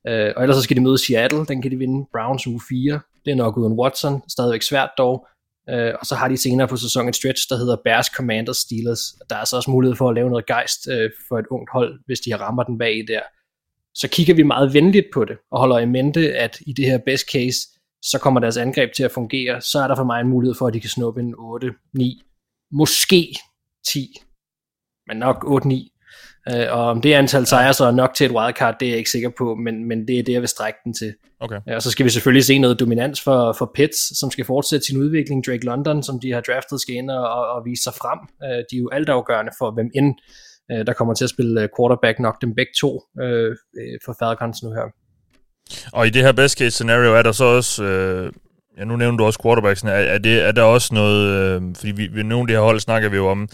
Uh, 0.08 0.30
og 0.36 0.42
ellers 0.42 0.56
så 0.56 0.62
skal 0.62 0.76
de 0.76 0.82
møde 0.82 0.98
Seattle, 0.98 1.46
den 1.46 1.62
kan 1.62 1.70
de 1.70 1.76
vinde. 1.76 2.06
Browns 2.12 2.46
uge 2.46 2.60
4, 2.68 3.00
det 3.24 3.30
er 3.30 3.34
nok 3.34 3.56
uden 3.56 3.72
Watson, 3.72 4.22
stadigvæk 4.28 4.62
svært 4.62 4.90
dog. 4.98 5.26
Uh, 5.72 5.92
og 6.00 6.06
så 6.06 6.14
har 6.14 6.28
de 6.28 6.36
senere 6.36 6.68
på 6.68 6.76
sæsonen 6.76 7.08
et 7.08 7.16
stretch, 7.16 7.48
der 7.48 7.56
hedder 7.56 7.76
Bears, 7.84 8.06
Commanders, 8.06 8.56
Steelers. 8.56 9.00
Der 9.30 9.36
er 9.36 9.44
så 9.44 9.56
også 9.56 9.70
mulighed 9.70 9.96
for 9.96 10.08
at 10.08 10.14
lave 10.14 10.30
noget 10.30 10.46
gejst 10.46 10.88
øh, 10.90 11.10
for 11.28 11.38
et 11.38 11.46
ungt 11.50 11.70
hold, 11.72 12.00
hvis 12.06 12.20
de 12.20 12.36
rammer 12.36 12.62
den 12.62 12.78
bag 12.78 13.04
der. 13.08 13.20
Så 13.94 14.08
kigger 14.08 14.34
vi 14.34 14.42
meget 14.42 14.74
venligt 14.74 15.06
på 15.14 15.24
det, 15.24 15.36
og 15.50 15.58
holder 15.58 15.78
i 15.78 15.86
mente, 15.86 16.34
at 16.34 16.58
i 16.66 16.72
det 16.72 16.84
her 16.84 16.98
best 16.98 17.30
case, 17.32 17.58
så 18.02 18.18
kommer 18.18 18.40
deres 18.40 18.56
angreb 18.56 18.92
til 18.92 19.04
at 19.04 19.10
fungere, 19.10 19.60
så 19.60 19.78
er 19.78 19.88
der 19.88 19.96
for 19.96 20.04
mig 20.04 20.20
en 20.20 20.28
mulighed 20.28 20.54
for, 20.54 20.66
at 20.66 20.74
de 20.74 20.80
kan 20.80 20.90
snuppe 20.90 21.20
en 21.20 21.34
8, 21.38 21.74
9, 21.92 22.22
måske 22.72 23.34
10, 23.92 24.14
men 25.06 25.16
nok 25.16 25.44
8, 25.46 25.68
9. 25.68 25.92
Øh, 26.52 26.66
og 26.70 26.86
om 26.86 27.00
det 27.00 27.12
antal 27.12 27.46
sejre 27.46 27.72
så 27.72 27.84
er 27.84 27.90
nok 27.90 28.14
til 28.14 28.24
et 28.26 28.32
wildcard, 28.32 28.76
det 28.80 28.86
er 28.86 28.90
jeg 28.90 28.98
ikke 28.98 29.10
sikker 29.10 29.30
på, 29.38 29.54
men, 29.54 29.88
men 29.88 30.08
det 30.08 30.18
er 30.18 30.22
det, 30.22 30.32
jeg 30.32 30.40
vil 30.40 30.48
strække 30.48 30.78
den 30.84 30.94
til. 30.94 31.14
Okay. 31.40 31.60
Og 31.66 31.82
så 31.82 31.90
skal 31.90 32.04
vi 32.04 32.10
selvfølgelig 32.10 32.44
se 32.44 32.58
noget 32.58 32.80
dominans 32.80 33.20
for, 33.20 33.52
for 33.58 33.70
Pitts, 33.74 34.18
som 34.18 34.30
skal 34.30 34.44
fortsætte 34.44 34.86
sin 34.86 35.02
udvikling. 35.02 35.46
Drake 35.46 35.64
London, 35.64 36.02
som 36.02 36.20
de 36.20 36.32
har 36.32 36.40
draftet, 36.40 36.80
skal 36.80 36.94
ind 36.94 37.10
og, 37.10 37.28
og, 37.28 37.46
og 37.46 37.64
vise 37.64 37.82
sig 37.82 37.92
frem. 37.94 38.18
Øh, 38.42 38.64
de 38.70 38.76
er 38.76 38.80
jo 38.80 38.88
altafgørende 38.92 39.52
for, 39.58 39.70
hvem 39.70 39.90
end 39.94 40.14
øh, 40.72 40.86
der 40.86 40.92
kommer 40.92 41.14
til 41.14 41.24
at 41.24 41.30
spille 41.30 41.68
quarterback 41.78 42.18
nok 42.18 42.40
dem 42.42 42.54
begge 42.54 42.72
to 42.80 43.02
øh, 43.22 43.56
for 44.04 44.16
Falcons 44.18 44.62
nu 44.62 44.70
her. 44.70 44.86
Og 45.92 46.06
i 46.06 46.10
det 46.10 46.22
her 46.22 46.32
best 46.32 46.58
case 46.58 46.70
scenario 46.70 47.14
er 47.14 47.22
der 47.22 47.32
så 47.32 47.44
også, 47.44 47.84
øh, 47.84 48.32
ja 48.78 48.84
nu 48.84 48.96
nævner 48.96 49.18
du 49.18 49.24
også 49.24 49.42
quarterbacksen, 49.42 49.88
er, 49.88 49.92
er, 49.92 50.18
det, 50.18 50.42
er 50.42 50.52
der 50.52 50.62
også 50.62 50.94
noget, 50.94 51.26
øh, 51.28 51.62
fordi 51.76 51.92
vi, 51.92 52.08
ved 52.12 52.24
nogle 52.24 52.42
af 52.42 52.46
de 52.48 52.52
her 52.52 52.60
hold 52.60 52.80
snakker 52.80 53.08
vi 53.08 53.16
jo 53.16 53.28
om, 53.28 53.48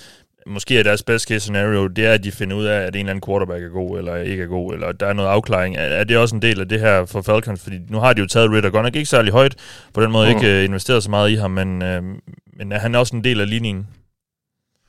måske 0.46 0.78
er 0.78 0.82
deres 0.82 1.02
best 1.02 1.28
case 1.28 1.40
scenario, 1.40 1.86
det 1.86 2.06
er, 2.06 2.12
at 2.12 2.24
de 2.24 2.32
finder 2.32 2.56
ud 2.56 2.64
af, 2.64 2.80
at 2.80 2.94
en 2.94 3.00
eller 3.00 3.10
anden 3.10 3.26
quarterback 3.26 3.64
er 3.64 3.68
god, 3.68 3.98
eller 3.98 4.16
ikke 4.16 4.42
er 4.42 4.46
god, 4.46 4.74
eller 4.74 4.92
der 4.92 5.06
er 5.06 5.12
noget 5.12 5.28
afklaring. 5.28 5.76
Er, 5.76 5.80
er 5.80 6.04
det 6.04 6.18
også 6.18 6.34
en 6.34 6.42
del 6.42 6.60
af 6.60 6.68
det 6.68 6.80
her 6.80 7.04
for 7.04 7.22
Falcons? 7.22 7.62
Fordi 7.62 7.78
nu 7.88 7.98
har 7.98 8.12
de 8.12 8.20
jo 8.20 8.26
taget 8.26 8.50
Ritter 8.50 8.70
godt 8.70 8.84
nok 8.84 8.96
ikke 8.96 9.08
særlig 9.08 9.32
højt, 9.32 9.56
på 9.94 10.02
den 10.02 10.10
måde 10.10 10.30
mm. 10.30 10.36
ikke 10.36 10.58
uh, 10.58 10.64
investeret 10.64 11.02
så 11.02 11.10
meget 11.10 11.30
i 11.30 11.34
ham, 11.34 11.50
men, 11.50 11.82
uh, 11.82 12.04
men 12.56 12.72
er 12.72 12.78
han 12.78 12.94
også 12.94 13.16
en 13.16 13.24
del 13.24 13.40
af 13.40 13.50
ligningen? 13.50 13.86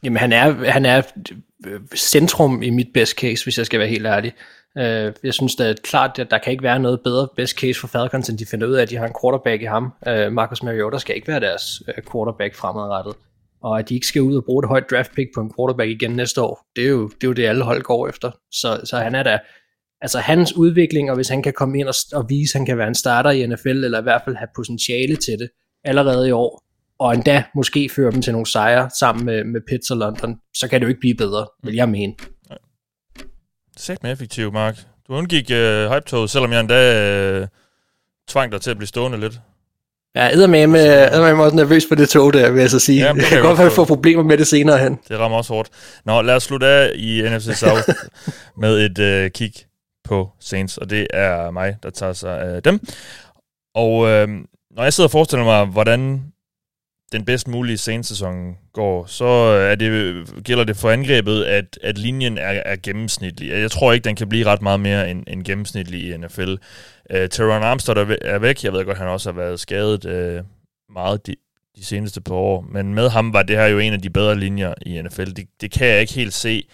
Jamen 0.03 0.17
han 0.17 0.33
er, 0.33 0.71
han 0.71 0.85
er 0.85 1.01
centrum 1.95 2.61
i 2.61 2.69
mit 2.69 2.87
best 2.93 3.19
case, 3.19 3.45
hvis 3.45 3.57
jeg 3.57 3.65
skal 3.65 3.79
være 3.79 3.89
helt 3.89 4.05
ærlig. 4.05 4.33
Uh, 4.75 5.13
jeg 5.23 5.33
synes 5.33 5.55
da 5.55 5.73
klart, 5.83 6.19
at 6.19 6.31
der 6.31 6.37
kan 6.37 6.51
ikke 6.51 6.63
være 6.63 6.79
noget 6.79 7.01
bedre 7.01 7.27
best 7.35 7.59
case 7.59 7.79
for 7.79 7.87
Falcons, 7.87 8.29
end 8.29 8.37
de 8.37 8.45
finder 8.45 8.67
ud 8.67 8.73
af, 8.73 8.81
at 8.81 8.89
de 8.89 8.97
har 8.97 9.05
en 9.05 9.13
quarterback 9.21 9.61
i 9.61 9.65
ham. 9.65 9.93
Uh, 10.07 10.33
Marcus 10.33 10.63
Mariota 10.63 10.97
skal 10.97 11.15
ikke 11.15 11.27
være 11.27 11.39
deres 11.39 11.81
uh, 11.87 12.11
quarterback 12.11 12.55
fremadrettet. 12.55 13.13
Og 13.63 13.79
at 13.79 13.89
de 13.89 13.93
ikke 13.95 14.07
skal 14.07 14.21
ud 14.21 14.35
og 14.35 14.43
bruge 14.45 14.63
et 14.63 14.67
højt 14.67 14.89
draft 14.91 15.11
pick 15.15 15.29
på 15.35 15.41
en 15.41 15.51
quarterback 15.57 15.89
igen 15.89 16.11
næste 16.11 16.41
år, 16.41 16.67
det 16.75 16.83
er 16.83 16.89
jo 16.89 17.07
det, 17.07 17.23
er 17.23 17.27
jo 17.27 17.33
det 17.33 17.45
alle 17.45 17.63
hold 17.63 17.81
går 17.81 18.07
efter. 18.07 18.31
Så, 18.51 18.81
så 18.83 18.97
han 18.97 19.15
er 19.15 19.23
da, 19.23 19.39
altså 20.01 20.19
hans 20.19 20.55
udvikling, 20.55 21.09
og 21.09 21.15
hvis 21.15 21.29
han 21.29 21.43
kan 21.43 21.53
komme 21.53 21.79
ind 21.79 21.87
og, 21.87 21.95
og 22.13 22.25
vise, 22.29 22.55
at 22.55 22.59
han 22.59 22.65
kan 22.65 22.77
være 22.77 22.87
en 22.87 22.95
starter 22.95 23.29
i 23.29 23.47
NFL, 23.47 23.69
eller 23.83 23.99
i 23.99 24.03
hvert 24.03 24.21
fald 24.25 24.35
have 24.35 24.47
potentiale 24.55 25.15
til 25.15 25.39
det, 25.39 25.49
allerede 25.83 26.27
i 26.27 26.31
år, 26.31 26.63
og 26.99 27.13
endda 27.13 27.43
måske 27.55 27.89
føre 27.95 28.11
dem 28.11 28.21
til 28.21 28.33
nogle 28.33 28.45
sejre 28.45 28.89
sammen 28.99 29.25
med, 29.25 29.43
med 29.43 29.61
Pitts 29.69 29.91
og 29.91 29.97
London, 29.97 30.35
så 30.53 30.67
kan 30.67 30.79
det 30.79 30.85
jo 30.85 30.89
ikke 30.89 30.99
blive 30.99 31.15
bedre, 31.15 31.47
vil 31.63 31.75
jeg 31.75 31.89
mene. 31.89 32.13
Sæt 33.77 34.03
med 34.03 34.11
effektiv, 34.11 34.53
Mark. 34.53 34.77
Du 35.07 35.13
undgik 35.13 35.51
øh, 35.51 35.91
hype 35.91 36.27
selvom 36.27 36.51
jeg 36.51 36.59
endda 36.59 37.41
øh, 37.41 37.47
tvang 38.27 38.51
dig 38.51 38.61
til 38.61 38.71
at 38.71 38.77
blive 38.77 38.87
stående 38.87 39.19
lidt. 39.19 39.41
Jeg 40.15 40.33
er 40.33 40.47
med, 40.47 40.67
med 40.67 41.09
også 41.39 41.55
nervøs 41.55 41.85
på 41.85 41.95
det 41.95 42.09
tog 42.09 42.33
der, 42.33 42.51
vil 42.51 42.61
jeg 42.61 42.69
så 42.69 42.79
sige. 42.79 43.05
Ja, 43.05 43.13
det 43.13 43.23
kan 43.23 43.41
godt 43.41 43.57
være, 43.57 43.67
at 43.67 43.73
få 43.73 43.85
problemer 43.85 44.23
med 44.23 44.37
det 44.37 44.47
senere 44.47 44.77
hen. 44.77 44.99
Det 45.07 45.19
rammer 45.19 45.37
også 45.37 45.53
hårdt. 45.53 45.69
Nå, 46.05 46.21
lad 46.21 46.35
os 46.35 46.43
slutte 46.43 46.67
af 46.67 46.91
i 46.95 47.21
NFC 47.21 47.57
South 47.57 47.89
med 48.61 48.99
et 48.99 49.25
uh, 49.25 49.31
kig 49.31 49.53
på 50.03 50.29
Saints, 50.39 50.77
og 50.77 50.89
det 50.89 51.07
er 51.13 51.51
mig, 51.51 51.75
der 51.83 51.89
tager 51.89 52.13
sig 52.13 52.41
af 52.41 52.63
dem. 52.63 52.79
Og 53.75 53.97
uh, 53.97 54.29
når 54.75 54.83
jeg 54.83 54.93
sidder 54.93 55.07
og 55.07 55.11
forestiller 55.11 55.45
mig, 55.45 55.65
hvordan 55.65 56.21
den 57.11 57.25
bedst 57.25 57.47
mulige 57.47 57.77
sæson 57.77 58.57
går, 58.73 59.05
så 59.05 59.25
øh, 59.25 59.71
er 59.71 59.75
det, 59.75 60.25
gælder 60.43 60.63
det 60.63 60.77
for 60.77 60.89
angrebet, 60.89 61.43
at, 61.43 61.79
at 61.83 61.97
linjen 61.97 62.37
er, 62.37 62.61
er 62.65 62.75
gennemsnitlig. 62.83 63.49
Jeg 63.49 63.71
tror 63.71 63.93
ikke, 63.93 64.03
den 64.03 64.15
kan 64.15 64.29
blive 64.29 64.45
ret 64.45 64.61
meget 64.61 64.79
mere 64.79 65.11
end, 65.11 65.23
end 65.27 65.43
gennemsnitlig 65.43 66.09
i 66.09 66.17
NFL. 66.17 66.51
Uh, 66.51 66.57
øh, 67.09 67.29
Teron 67.29 67.63
Armstead 67.63 67.97
er 68.21 68.39
væk. 68.39 68.63
Jeg 68.63 68.73
ved 68.73 68.85
godt, 68.85 68.97
han 68.97 69.07
også 69.07 69.31
har 69.31 69.37
været 69.37 69.59
skadet 69.59 70.05
uh, 70.05 70.45
meget 70.93 71.27
de, 71.27 71.35
de 71.75 71.85
seneste 71.85 72.21
par 72.21 72.35
år. 72.35 72.65
Men 72.71 72.93
med 72.93 73.09
ham 73.09 73.33
var 73.33 73.43
det 73.43 73.57
her 73.57 73.65
jo 73.65 73.79
en 73.79 73.93
af 73.93 74.01
de 74.01 74.09
bedre 74.09 74.39
linjer 74.39 74.73
i 74.81 75.01
NFL. 75.01 75.25
Det, 75.25 75.47
det 75.61 75.71
kan 75.71 75.87
jeg 75.87 76.01
ikke 76.01 76.13
helt 76.13 76.33
se, 76.33 76.67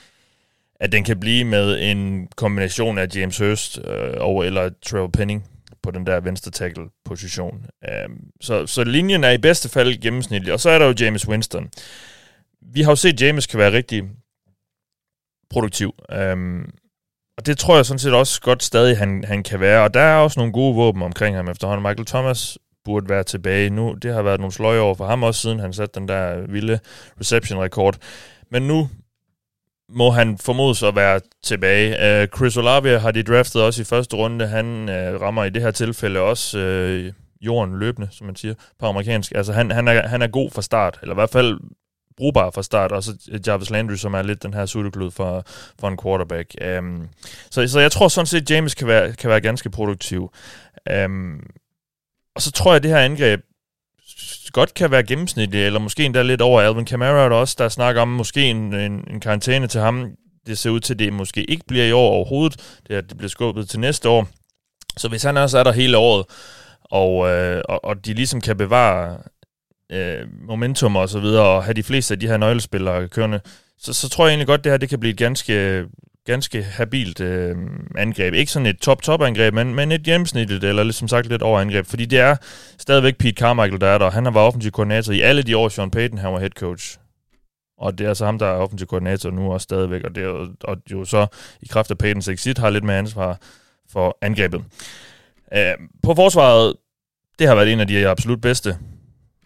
at 0.80 0.92
den 0.92 1.04
kan 1.04 1.20
blive 1.20 1.44
med 1.44 1.92
en 1.92 2.28
kombination 2.36 2.98
af 2.98 3.08
James 3.16 3.38
Hurst 3.38 3.78
uh, 3.78 3.84
og 4.18 4.46
eller 4.46 4.70
Trevor 4.86 5.08
Penning 5.08 5.44
på 5.88 5.92
den 5.92 6.06
der 6.06 6.20
venstre 6.20 6.52
tackle 6.52 6.86
position. 7.06 7.66
Um, 8.06 8.18
så, 8.42 8.68
så 8.68 8.84
linjen 8.84 9.24
er 9.24 9.32
i 9.32 9.38
bedste 9.38 9.70
fald 9.70 10.02
gennemsnitlig, 10.02 10.54
og 10.54 10.60
så 10.60 10.70
er 10.70 10.80
der 10.80 10.86
jo 10.86 10.94
James 11.00 11.28
Winston. 11.28 11.70
Vi 12.62 12.82
har 12.82 12.92
jo 12.92 12.96
set, 12.96 13.14
at 13.14 13.22
James 13.22 13.48
kan 13.48 13.60
være 13.60 13.72
rigtig 13.72 14.04
produktiv. 15.50 15.94
Um, 16.34 16.70
og 17.38 17.46
det 17.46 17.58
tror 17.58 17.76
jeg 17.76 17.86
sådan 17.86 18.00
set 18.00 18.14
også 18.14 18.42
godt 18.42 18.64
stadig, 18.64 18.98
han, 18.98 19.24
han 19.24 19.44
kan 19.44 19.60
være. 19.60 19.84
Og 19.84 19.94
der 19.94 20.00
er 20.00 20.18
også 20.18 20.40
nogle 20.40 20.54
gode 20.54 20.76
våben 20.76 21.02
omkring 21.02 21.36
ham 21.36 21.50
efterhånden. 21.50 21.84
Michael 21.84 22.06
Thomas 22.06 22.58
burde 22.86 23.10
være 23.10 23.24
tilbage 23.24 23.70
nu. 23.70 23.94
Det 23.94 24.14
har 24.14 24.22
været 24.22 24.40
nogle 24.40 24.54
sløje 24.54 24.80
over 24.80 24.96
for 24.96 25.08
ham 25.08 25.24
også, 25.24 25.42
siden 25.42 25.60
han 25.60 25.74
satte 25.74 26.00
den 26.00 26.08
der 26.08 26.48
vilde 26.48 26.80
reception-rekord. 27.20 27.98
Men 28.52 28.68
nu 28.68 28.90
må 29.90 30.12
han 30.12 30.38
formodes 30.38 30.84
at 30.84 30.96
være 30.96 31.20
tilbage. 31.44 32.22
Uh, 32.24 32.28
Chris 32.38 32.58
Olave 32.58 33.00
har 33.00 33.12
de 33.12 33.24
draftet 33.24 33.62
også 33.62 33.82
i 33.82 33.86
første 33.86 34.16
runde. 34.16 34.48
Han 34.48 34.66
uh, 34.84 35.22
rammer 35.22 35.44
i 35.44 35.50
det 35.50 35.62
her 35.62 35.72
tilfælde 35.72 36.20
også 36.20 36.58
uh, 36.60 37.14
jorden 37.46 37.80
løbende, 37.80 38.08
som 38.12 38.26
man 38.26 38.36
siger 38.36 38.54
på 38.80 38.86
amerikansk. 38.86 39.32
Altså 39.36 39.54
han, 39.54 39.72
han, 39.72 39.88
er, 39.88 40.08
han 40.08 40.22
er 40.22 40.28
god 40.28 40.52
fra 40.52 40.62
start, 40.62 41.00
eller 41.02 41.14
i 41.14 41.20
hvert 41.20 41.30
fald 41.30 41.60
brugbar 42.18 42.50
fra 42.50 42.64
start, 42.64 42.92
og 42.92 43.04
så 43.04 43.40
Jarvis 43.48 43.70
Landry, 43.70 43.96
som 43.96 44.14
er 44.14 44.22
lidt 44.22 44.44
den 44.44 44.54
her 44.54 44.66
sutteklud 44.66 45.12
for, 45.12 45.44
for 45.80 45.88
en 45.88 45.98
quarterback. 46.04 46.56
Um, 46.80 47.10
så, 47.52 47.68
så 47.68 47.80
jeg 47.80 47.92
tror 47.92 48.08
sådan 48.08 48.26
set, 48.26 48.52
James 48.52 48.76
kan 48.76 48.88
være, 48.88 49.14
kan 49.14 49.30
være 49.30 49.42
ganske 49.42 49.70
produktiv. 49.70 50.32
Um, 51.06 51.50
og 52.36 52.42
så 52.42 52.52
tror 52.52 52.72
jeg, 52.72 52.76
at 52.76 52.84
det 52.84 52.92
her 52.92 53.00
angreb 53.00 53.42
godt 54.52 54.74
kan 54.74 54.92
være 54.92 55.04
gennemsnitlig, 55.04 55.66
eller 55.66 55.80
måske 55.80 56.06
endda 56.06 56.22
lidt 56.22 56.42
over 56.42 56.62
Alvin 56.62 56.86
Kamara, 56.86 57.30
der 57.30 57.36
også, 57.36 57.56
der 57.58 57.70
snakker 57.70 58.02
om 58.02 58.08
måske 58.08 58.42
en, 58.42 58.74
en, 58.74 59.08
en 59.10 59.20
karantæne 59.20 59.68
til 59.68 59.82
ham. 59.82 60.12
Det 60.48 60.58
ser 60.58 60.70
ud 60.70 60.80
til, 60.80 60.94
at 60.94 61.00
det 61.00 61.14
måske 61.14 61.44
ikke 61.44 61.64
bliver 61.68 61.86
i 61.86 61.92
år 61.92 62.10
overhovedet. 62.10 62.80
Det, 62.88 62.96
er, 62.96 63.02
det 63.02 63.18
bliver 63.18 63.30
skubbet 63.30 63.70
til 63.70 63.80
næste 63.80 64.10
år. 64.10 64.28
Så 64.98 65.08
hvis 65.08 65.24
han 65.24 65.38
også 65.38 65.58
er 65.58 65.64
der 65.64 65.72
hele 65.72 65.98
året, 65.98 66.26
og, 66.84 67.30
øh, 67.30 67.62
og, 67.70 67.86
og 67.86 68.06
de 68.06 68.14
ligesom 68.14 68.42
kan 68.42 68.58
bevare 68.58 69.18
øh, 69.92 70.28
momentum 70.48 70.96
og 70.96 71.10
så 71.10 71.20
videre, 71.20 71.46
og 71.46 71.64
have 71.64 71.74
de 71.74 71.84
fleste 71.84 72.14
af 72.14 72.20
de 72.20 72.28
her 72.28 72.38
nøglespillere 72.38 73.08
kørende, 73.08 73.40
så, 73.80 73.94
så 73.94 74.10
tror 74.10 74.26
jeg 74.26 74.32
egentlig 74.32 74.48
godt, 74.48 74.64
det 74.64 74.72
her 74.72 74.78
det 74.78 74.90
kan 74.90 75.00
blive 75.00 75.12
et 75.12 75.18
ganske, 75.18 75.86
ganske 76.28 76.64
habilt 76.64 77.20
øh, 77.20 77.56
angreb. 77.98 78.34
Ikke 78.34 78.52
sådan 78.52 78.66
et 78.66 78.80
top-top-angreb, 78.80 79.54
men, 79.54 79.76
men 79.76 79.92
et 79.92 80.04
gennemsnitligt, 80.04 80.64
eller 80.64 80.82
som 80.84 80.88
ligesom 80.88 81.08
sagt 81.08 81.28
lidt 81.28 81.42
over 81.42 81.60
angreb, 81.60 81.86
fordi 81.86 82.06
det 82.06 82.20
er 82.20 82.36
stadigvæk 82.78 83.18
Pete 83.18 83.36
Carmichael, 83.36 83.82
der 83.82 83.88
er 83.88 83.98
der. 83.98 84.12
Han 84.12 84.26
har 84.26 84.32
været 84.32 84.48
offensiv 84.48 84.72
koordinator 84.72 85.14
i 85.14 85.22
alle 85.22 85.44
de 85.44 85.58
år, 85.58 85.70
Sean 85.70 85.92
Payton 85.92 86.18
han 86.18 86.34
var 86.34 86.40
head 86.40 86.50
coach. 86.50 86.98
Og 87.78 87.98
det 87.98 88.06
er 88.06 88.10
altså 88.10 88.26
ham, 88.26 88.40
der 88.40 88.46
er 88.46 88.52
offensiv 88.52 88.88
koordinator 88.88 89.32
nu 89.32 89.54
også 89.54 89.64
stadigvæk, 89.64 90.04
og 90.04 90.16
det 90.16 90.24
er 90.24 90.28
jo, 90.28 90.48
og 90.64 90.78
jo 90.92 91.06
så 91.06 91.28
i 91.62 91.66
kraft 91.66 91.92
af 91.92 91.98
Paytons 91.98 92.28
exit 92.28 92.58
har 92.58 92.70
lidt 92.70 92.84
med 92.84 92.96
ansvar 92.96 93.40
for 93.90 94.18
angrebet. 94.22 94.64
Øh, 95.54 95.74
på 96.04 96.16
forsvaret, 96.16 96.74
det 97.40 97.48
har 97.48 97.56
været 97.56 97.74
en 97.74 97.80
af 97.80 97.88
de 97.88 98.08
absolut 98.08 98.42
bedste 98.42 98.78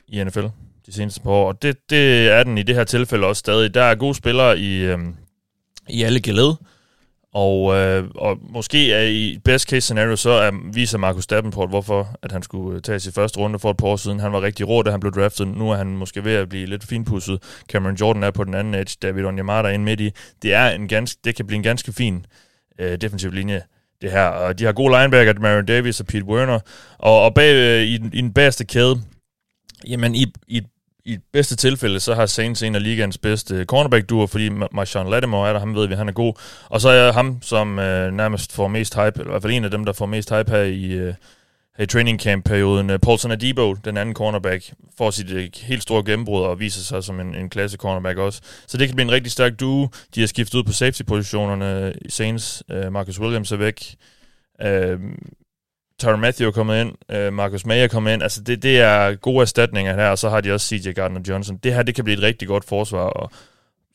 i 0.08 0.24
NFL 0.24 0.46
de 0.86 0.94
seneste 0.94 1.22
par 1.22 1.32
år, 1.32 1.48
og 1.48 1.62
det, 1.62 1.90
det 1.90 2.30
er 2.30 2.44
den 2.44 2.58
i 2.58 2.64
det 2.64 2.76
her 2.76 2.84
tilfælde 2.84 3.28
også 3.28 3.40
stadig. 3.40 3.74
Der 3.74 3.84
er 3.84 3.96
gode 3.96 4.16
spillere 4.16 4.60
i, 4.60 4.84
øh, 4.84 5.00
i 5.90 6.04
alle 6.04 6.22
geled, 6.22 6.54
og, 7.34 7.76
øh, 7.76 8.10
og 8.16 8.38
måske 8.42 8.94
er 8.94 9.02
i 9.02 9.40
best 9.44 9.70
case 9.70 9.82
scenario, 9.82 10.16
så 10.16 10.30
er, 10.30 10.52
viser 10.74 10.98
Markus 10.98 11.28
Davenport, 11.28 11.70
hvorfor 11.70 12.16
at 12.22 12.32
han 12.32 12.44
skulle 12.44 12.76
øh, 12.76 12.82
tage 12.82 13.00
sin 13.00 13.12
første 13.12 13.40
runde 13.40 13.60
for 13.60 13.72
et 13.72 13.78
par 13.78 13.88
år 13.88 13.96
siden. 13.96 14.20
Han 14.20 14.32
var 14.32 14.42
rigtig 14.42 14.68
rå, 14.68 14.82
da 14.82 14.92
han 14.92 15.00
blev 15.00 15.14
draftet. 15.14 15.48
Nu 15.48 15.72
er 15.72 15.76
han 15.76 15.88
måske 15.88 16.24
ved 16.24 16.36
at 16.36 16.50
blive 16.50 16.66
lidt 16.66 16.84
finpudset. 16.84 17.44
Cameron 17.70 17.96
Jordan 17.96 18.24
er 18.24 18.32
på 18.32 18.44
den 18.44 18.54
anden 18.54 18.74
edge. 18.74 18.98
David 19.02 19.26
Onyemata 19.26 19.68
er 19.68 19.74
inde 19.74 19.86
midt 19.86 20.00
i. 20.00 20.12
Det, 20.42 20.54
er 20.54 20.70
en 20.70 20.88
ganske, 20.88 21.20
det 21.24 21.36
kan 21.36 21.48
blive 21.48 21.58
en 21.58 21.64
ganske 21.64 21.94
fin 21.94 22.26
øh, 22.80 22.98
defensiv 23.02 23.32
linje 23.32 23.62
det 24.02 24.12
her. 24.12 24.26
Og 24.26 24.60
de 24.60 24.66
har 24.66 24.72
gode 24.72 25.00
linebacker, 25.00 25.34
Marion 25.40 25.66
Davis 25.66 26.00
og 26.00 26.06
Pete 26.06 26.26
Werner. 26.26 26.60
Og, 26.98 27.22
og 27.22 27.34
bag, 27.34 27.56
øh, 27.56 27.84
i, 27.84 27.96
i 27.96 28.22
den 28.22 28.34
bagerste 28.34 28.66
kæde, 28.66 29.02
jamen 29.88 30.16
i, 30.16 30.26
i 30.48 30.62
i 31.06 31.18
bedste 31.34 31.56
tilfælde, 31.56 32.00
så 32.00 32.16
har 32.16 32.26
Saints 32.26 32.64
en 32.64 32.76
af 32.76 32.84
ligands 32.84 33.18
bedste 33.18 33.66
cornerback-duer, 33.66 34.28
fordi 34.28 34.50
Marshawn 34.50 35.10
Lattimore 35.10 35.50
er 35.50 35.54
der, 35.54 35.60
ham 35.60 35.76
ved 35.76 35.88
vi, 35.88 35.96
han 35.96 36.08
er 36.08 36.14
god. 36.14 36.34
Og 36.70 36.82
så 36.82 36.90
er 36.90 37.12
ham, 37.12 37.38
som 37.42 37.80
øh, 37.80 38.14
nærmest 38.14 38.54
får 38.54 38.68
mest 38.68 38.96
hype, 38.96 39.20
eller 39.20 39.26
i 39.26 39.30
hvert 39.30 39.42
fald 39.42 39.54
en 39.54 39.64
af 39.64 39.72
dem, 39.72 39.86
der 39.86 39.94
får 39.94 40.06
mest 40.06 40.30
hype 40.30 40.52
her 40.52 40.62
i, 40.62 40.92
øh, 40.92 41.14
her 41.78 41.84
i 41.84 41.88
training 41.88 42.22
camp-perioden. 42.22 42.90
Øh, 42.90 43.00
Paulson 43.00 43.32
Adibo, 43.32 43.74
den 43.74 43.98
anden 43.98 44.16
cornerback, 44.16 44.74
får 44.98 45.12
sit 45.12 45.32
øh, 45.32 45.50
helt 45.62 45.84
store 45.84 46.04
gennembrud 46.04 46.42
og 46.42 46.60
viser 46.60 46.82
sig 46.82 47.04
som 47.04 47.20
en, 47.20 47.36
en 47.36 47.50
klasse 47.50 47.78
cornerback 47.78 48.18
også. 48.18 48.42
Så 48.68 48.78
det 48.78 48.88
kan 48.88 48.96
blive 48.96 49.06
en 49.06 49.12
rigtig 49.12 49.32
stærk 49.32 49.60
duo. 49.60 49.88
De 50.16 50.20
har 50.20 50.28
skiftet 50.28 50.60
ud 50.60 50.64
på 50.64 50.74
safety-positionerne 50.74 51.94
i 52.02 52.10
Saints. 52.10 52.64
Øh, 52.72 52.92
Marcus 52.92 53.20
Williams 53.20 53.52
er 53.52 53.58
væk. 53.58 53.96
Øh, 54.62 55.00
Tyron 56.02 56.20
Matthew 56.20 56.48
er 56.48 56.52
kommet 56.52 56.82
ind, 56.82 56.94
øh, 57.12 57.34
Marcus 57.34 57.66
May 57.66 57.84
er 57.84 57.88
kommet 57.88 58.14
ind. 58.14 58.24
Altså, 58.24 58.42
det, 58.42 58.64
det 58.64 58.80
er 58.80 59.16
gode 59.16 59.42
erstatninger 59.42 59.96
her, 59.96 60.10
og 60.10 60.18
så 60.18 60.30
har 60.30 60.42
de 60.42 60.54
også 60.54 60.68
CJ 60.68 60.90
Gardner-Johnson. 61.00 61.60
Det 61.64 61.74
her, 61.74 61.84
det 61.84 61.96
kan 61.96 62.04
blive 62.04 62.18
et 62.18 62.24
rigtig 62.24 62.48
godt 62.48 62.66
forsvar, 62.66 63.00
og 63.00 63.32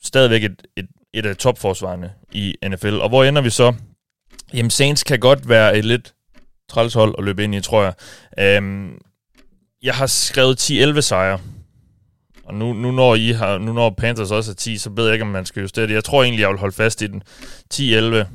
stadigvæk 0.03 0.43
et, 0.43 0.67
et, 0.77 0.87
et 1.13 1.25
af 1.25 1.35
topforsvarene 1.35 2.11
i 2.31 2.55
NFL. 2.67 2.93
Og 2.93 3.09
hvor 3.09 3.23
ender 3.23 3.41
vi 3.41 3.49
så? 3.49 3.73
Jamen, 4.53 4.69
Saints 4.69 5.03
kan 5.03 5.19
godt 5.19 5.49
være 5.49 5.77
et 5.77 5.85
lidt 5.85 6.13
trælshold 6.69 7.15
at 7.17 7.23
løbe 7.23 7.43
ind 7.43 7.55
i, 7.55 7.61
tror 7.61 7.83
jeg. 7.83 7.93
Øhm, 8.39 8.97
jeg 9.83 9.95
har 9.95 10.07
skrevet 10.07 10.71
10-11 10.71 11.01
sejre. 11.01 11.39
Og 12.43 12.53
nu, 12.53 12.73
nu, 12.73 12.91
når 12.91 13.15
I 13.15 13.31
har, 13.31 13.57
nu 13.57 13.73
når 13.73 13.89
Panthers 13.89 14.31
også 14.31 14.51
er 14.51 14.55
10, 14.55 14.77
så 14.77 14.89
ved 14.89 15.05
jeg 15.05 15.13
ikke, 15.13 15.23
om 15.25 15.31
man 15.31 15.45
skal 15.45 15.61
justere 15.61 15.87
det. 15.87 15.93
Jeg 15.93 16.03
tror 16.03 16.23
egentlig, 16.23 16.41
jeg 16.41 16.49
vil 16.49 16.57
holde 16.57 16.75
fast 16.75 17.01
i 17.01 17.07
den. 17.07 17.23
10-11 17.73 18.25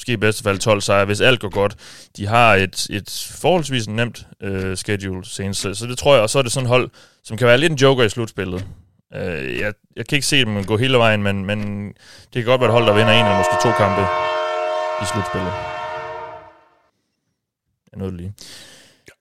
måske 0.00 0.12
i 0.12 0.16
bedste 0.16 0.42
fald 0.42 0.58
12 0.58 0.80
sejre, 0.80 1.04
hvis 1.04 1.20
alt 1.20 1.40
går 1.40 1.48
godt. 1.48 1.76
De 2.16 2.26
har 2.26 2.54
et, 2.54 2.86
et 2.90 3.34
forholdsvis 3.40 3.88
nemt 3.88 4.26
øh, 4.42 4.76
schedule 4.76 5.24
senest, 5.24 5.60
så, 5.60 5.86
det 5.86 5.98
tror 5.98 6.14
jeg, 6.14 6.22
og 6.22 6.30
så 6.30 6.38
er 6.38 6.42
det 6.42 6.52
sådan 6.52 6.68
hold, 6.68 6.90
som 7.24 7.36
kan 7.36 7.46
være 7.46 7.58
lidt 7.58 7.72
en 7.72 7.78
joker 7.78 8.04
i 8.04 8.08
slutspillet. 8.08 8.66
Øh, 9.14 9.58
jeg, 9.58 9.72
jeg 9.96 10.06
kan 10.06 10.16
ikke 10.16 10.26
se 10.26 10.44
dem 10.44 10.64
gå 10.64 10.76
hele 10.76 10.98
vejen, 10.98 11.22
men, 11.22 11.44
men 11.44 11.86
det 11.86 12.34
kan 12.34 12.44
godt 12.44 12.60
være 12.60 12.68
et 12.68 12.72
hold, 12.72 12.86
der 12.86 12.94
vinder 12.94 13.12
en 13.12 13.24
eller 13.24 13.38
måske 13.38 13.68
to 13.68 13.72
kampe 13.72 14.02
i 15.02 15.04
slutspillet. 15.12 15.52
Jeg 17.92 17.98
nåede 17.98 18.16
lige. 18.16 18.34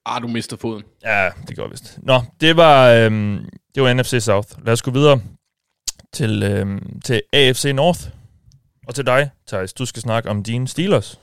Ah, 0.06 0.22
du 0.22 0.28
mistede 0.28 0.62
foden. 0.62 0.84
Ja, 1.04 1.30
det 1.48 1.58
går 1.58 1.68
vist. 1.68 1.98
Nå, 2.04 2.22
det 2.42 2.58
var, 2.58 2.90
øhm, 2.90 3.50
det 3.76 3.84
var 3.84 3.94
NFC 3.94 4.18
South. 4.20 4.50
Lad 4.66 4.74
os 4.74 4.82
gå 4.82 4.92
videre 4.92 5.22
til, 6.14 6.44
øhm, 6.44 7.00
til 7.06 7.22
AFC 7.34 7.72
North. 7.76 8.19
Og 8.90 8.96
til 8.96 9.06
dig, 9.06 9.30
Thijs, 9.48 9.74
du 9.74 9.86
skal 9.86 10.02
snakke 10.02 10.30
om 10.30 10.44
dine 10.44 10.68
Steelers. 10.68 11.20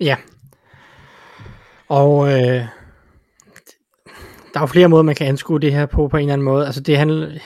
Ja. 0.00 0.16
Og 1.88 2.28
øh, 2.28 2.66
der 4.52 4.56
er 4.56 4.60
jo 4.60 4.66
flere 4.66 4.88
måder, 4.88 5.02
man 5.02 5.14
kan 5.14 5.26
anskue 5.26 5.60
det 5.60 5.72
her 5.72 5.86
på, 5.86 6.08
på 6.08 6.16
en 6.16 6.20
eller 6.20 6.32
anden 6.32 6.44
måde. 6.44 6.66
Altså 6.66 6.80
det 6.80 6.98
handler, 6.98 7.38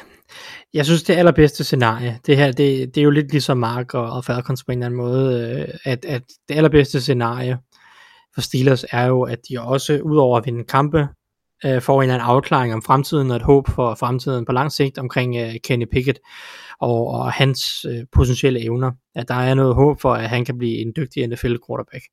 jeg 0.74 0.85
synes, 0.87 1.02
det 1.02 1.14
allerbedste 1.14 1.64
scenarie, 1.64 2.18
det 2.26 2.37
her, 2.37 2.46
det, 2.46 2.94
det 2.94 3.00
er 3.00 3.04
jo 3.04 3.11
lidt 3.11 3.31
ligesom 3.31 3.59
Mark 3.59 3.94
og, 3.94 4.11
og 4.11 4.24
Falcons 4.24 4.64
på 4.64 4.72
en 4.72 4.78
eller 4.78 4.87
anden 4.87 4.98
måde, 4.98 5.50
øh, 5.50 5.74
at, 5.85 6.04
at 6.04 6.22
det 6.48 6.54
allerbedste 6.54 7.00
scenarie 7.00 7.59
for 8.35 8.40
Steelers 8.40 8.85
er 8.90 9.07
jo, 9.07 9.22
at 9.22 9.38
de 9.48 9.61
også, 9.61 10.00
udover 10.02 10.38
at 10.38 10.46
vinde 10.46 10.64
kampe, 10.64 11.09
øh, 11.64 11.83
får 11.83 12.02
en 12.02 12.02
eller 12.02 12.14
anden 12.14 12.28
afklaring 12.28 12.74
om 12.74 12.83
fremtiden 12.83 13.31
og 13.31 13.37
et 13.37 13.42
håb 13.42 13.68
for 13.68 13.94
fremtiden 13.94 14.44
på 14.44 14.52
lang 14.52 14.72
sigt 14.72 14.98
omkring 14.98 15.37
øh, 15.37 15.54
Kenny 15.64 15.87
Pickett 15.92 16.18
og, 16.80 17.06
og 17.06 17.32
hans 17.32 17.86
øh, 17.88 18.04
potentielle 18.12 18.60
evner. 18.60 18.92
At 19.14 19.28
der 19.28 19.34
er 19.34 19.54
noget 19.54 19.74
håb 19.74 20.00
for, 20.00 20.14
at 20.14 20.28
han 20.28 20.44
kan 20.44 20.58
blive 20.58 20.78
en 20.78 20.92
dygtig 20.96 21.26
NFL 21.26 21.56
quarterback. 21.66 22.04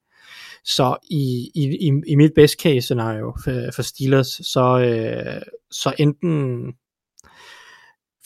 Så 0.63 0.95
i, 1.11 1.51
i, 1.55 1.91
i 2.07 2.15
mit 2.15 2.31
best 2.35 2.61
case 2.61 2.81
scenario 2.81 3.33
for, 3.43 3.71
for 3.75 3.81
Steelers, 3.81 4.27
så, 4.27 4.79
øh, 4.79 5.41
så 5.71 5.93
enten 5.97 6.73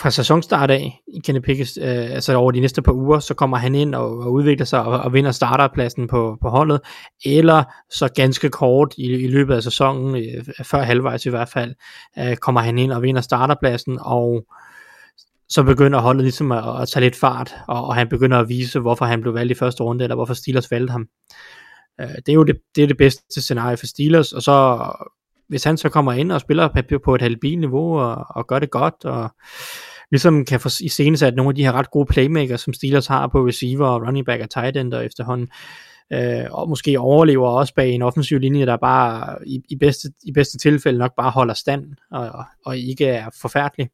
fra 0.01 0.09
sæsonstart 0.09 0.71
af 0.71 1.01
i 1.07 1.19
Kenny 1.19 1.39
Pickett, 1.39 1.77
øh, 1.77 2.11
altså 2.11 2.35
over 2.35 2.51
de 2.51 2.59
næste 2.59 2.81
par 2.81 2.91
uger, 2.91 3.19
så 3.19 3.33
kommer 3.33 3.57
han 3.57 3.75
ind 3.75 3.95
og, 3.95 4.17
og 4.17 4.31
udvikler 4.31 4.65
sig 4.65 4.83
og, 4.85 4.99
og 4.99 5.13
vinder 5.13 5.31
starterpladsen 5.31 6.07
på, 6.07 6.37
på 6.41 6.49
holdet, 6.49 6.81
eller 7.25 7.63
så 7.91 8.09
ganske 8.15 8.49
kort 8.49 8.93
i, 8.97 9.03
i 9.03 9.27
løbet 9.27 9.55
af 9.55 9.63
sæsonen, 9.63 10.15
øh, 10.15 10.45
før 10.63 10.81
halvvejs 10.81 11.25
i 11.25 11.29
hvert 11.29 11.49
fald, 11.49 11.75
øh, 12.19 12.37
kommer 12.37 12.61
han 12.61 12.77
ind 12.77 12.91
og 12.91 13.01
vinder 13.01 13.21
starterpladsen, 13.21 13.97
og 14.01 14.45
så 15.49 15.63
begynder 15.63 15.99
holdet 15.99 16.23
ligesom 16.23 16.51
at, 16.51 16.81
at 16.81 16.89
tage 16.89 17.03
lidt 17.03 17.15
fart, 17.15 17.55
og, 17.67 17.85
og 17.85 17.95
han 17.95 18.09
begynder 18.09 18.37
at 18.39 18.49
vise, 18.49 18.79
hvorfor 18.79 19.05
han 19.05 19.21
blev 19.21 19.33
valgt 19.33 19.51
i 19.51 19.55
første 19.55 19.83
runde, 19.83 20.03
eller 20.03 20.15
hvorfor 20.15 20.33
Steelers 20.33 20.71
valgte 20.71 20.91
ham. 20.91 21.07
Øh, 22.01 22.07
det 22.07 22.29
er 22.29 22.33
jo 22.33 22.43
det, 22.43 22.57
det, 22.75 22.83
er 22.83 22.87
det 22.87 22.97
bedste 22.97 23.41
scenarie 23.41 23.77
for 23.77 23.85
Steelers, 23.85 24.33
og 24.33 24.41
så 24.41 24.85
hvis 25.49 25.63
han 25.63 25.77
så 25.77 25.89
kommer 25.89 26.13
ind 26.13 26.31
og 26.31 26.41
spiller 26.41 26.99
på 27.05 27.15
et 27.15 27.21
halvbil 27.21 27.59
niveau 27.59 27.99
og, 27.99 28.25
og 28.29 28.47
gør 28.47 28.59
det 28.59 28.71
godt, 28.71 29.05
og 29.05 29.29
ligesom 30.11 30.45
kan 30.45 30.59
få 30.59 30.69
i 30.79 30.89
at 31.23 31.35
nogle 31.35 31.49
af 31.49 31.55
de 31.55 31.63
her 31.63 31.71
ret 31.71 31.91
gode 31.91 32.05
playmakers, 32.05 32.61
som 32.61 32.73
Steelers 32.73 33.07
har 33.07 33.27
på 33.27 33.47
receiver 33.47 33.87
og 33.87 34.01
running 34.07 34.25
back 34.25 34.43
og 34.43 34.49
tight 34.49 34.77
end 34.77 34.93
og 34.93 35.05
efterhånden, 35.05 35.49
øh, 36.13 36.45
og 36.51 36.69
måske 36.69 36.99
overlever 36.99 37.49
også 37.49 37.73
bag 37.73 37.91
en 37.91 38.01
offensiv 38.01 38.39
linje, 38.39 38.65
der 38.65 38.77
bare 38.77 39.37
i, 39.47 39.61
i, 39.69 39.75
bedste, 39.75 40.09
i 40.23 40.31
bedste 40.31 40.57
tilfælde 40.57 40.99
nok 40.99 41.11
bare 41.17 41.31
holder 41.31 41.53
stand 41.53 41.85
og, 42.11 42.43
og 42.65 42.77
ikke 42.77 43.05
er 43.05 43.29
forfærdelig. 43.41 43.89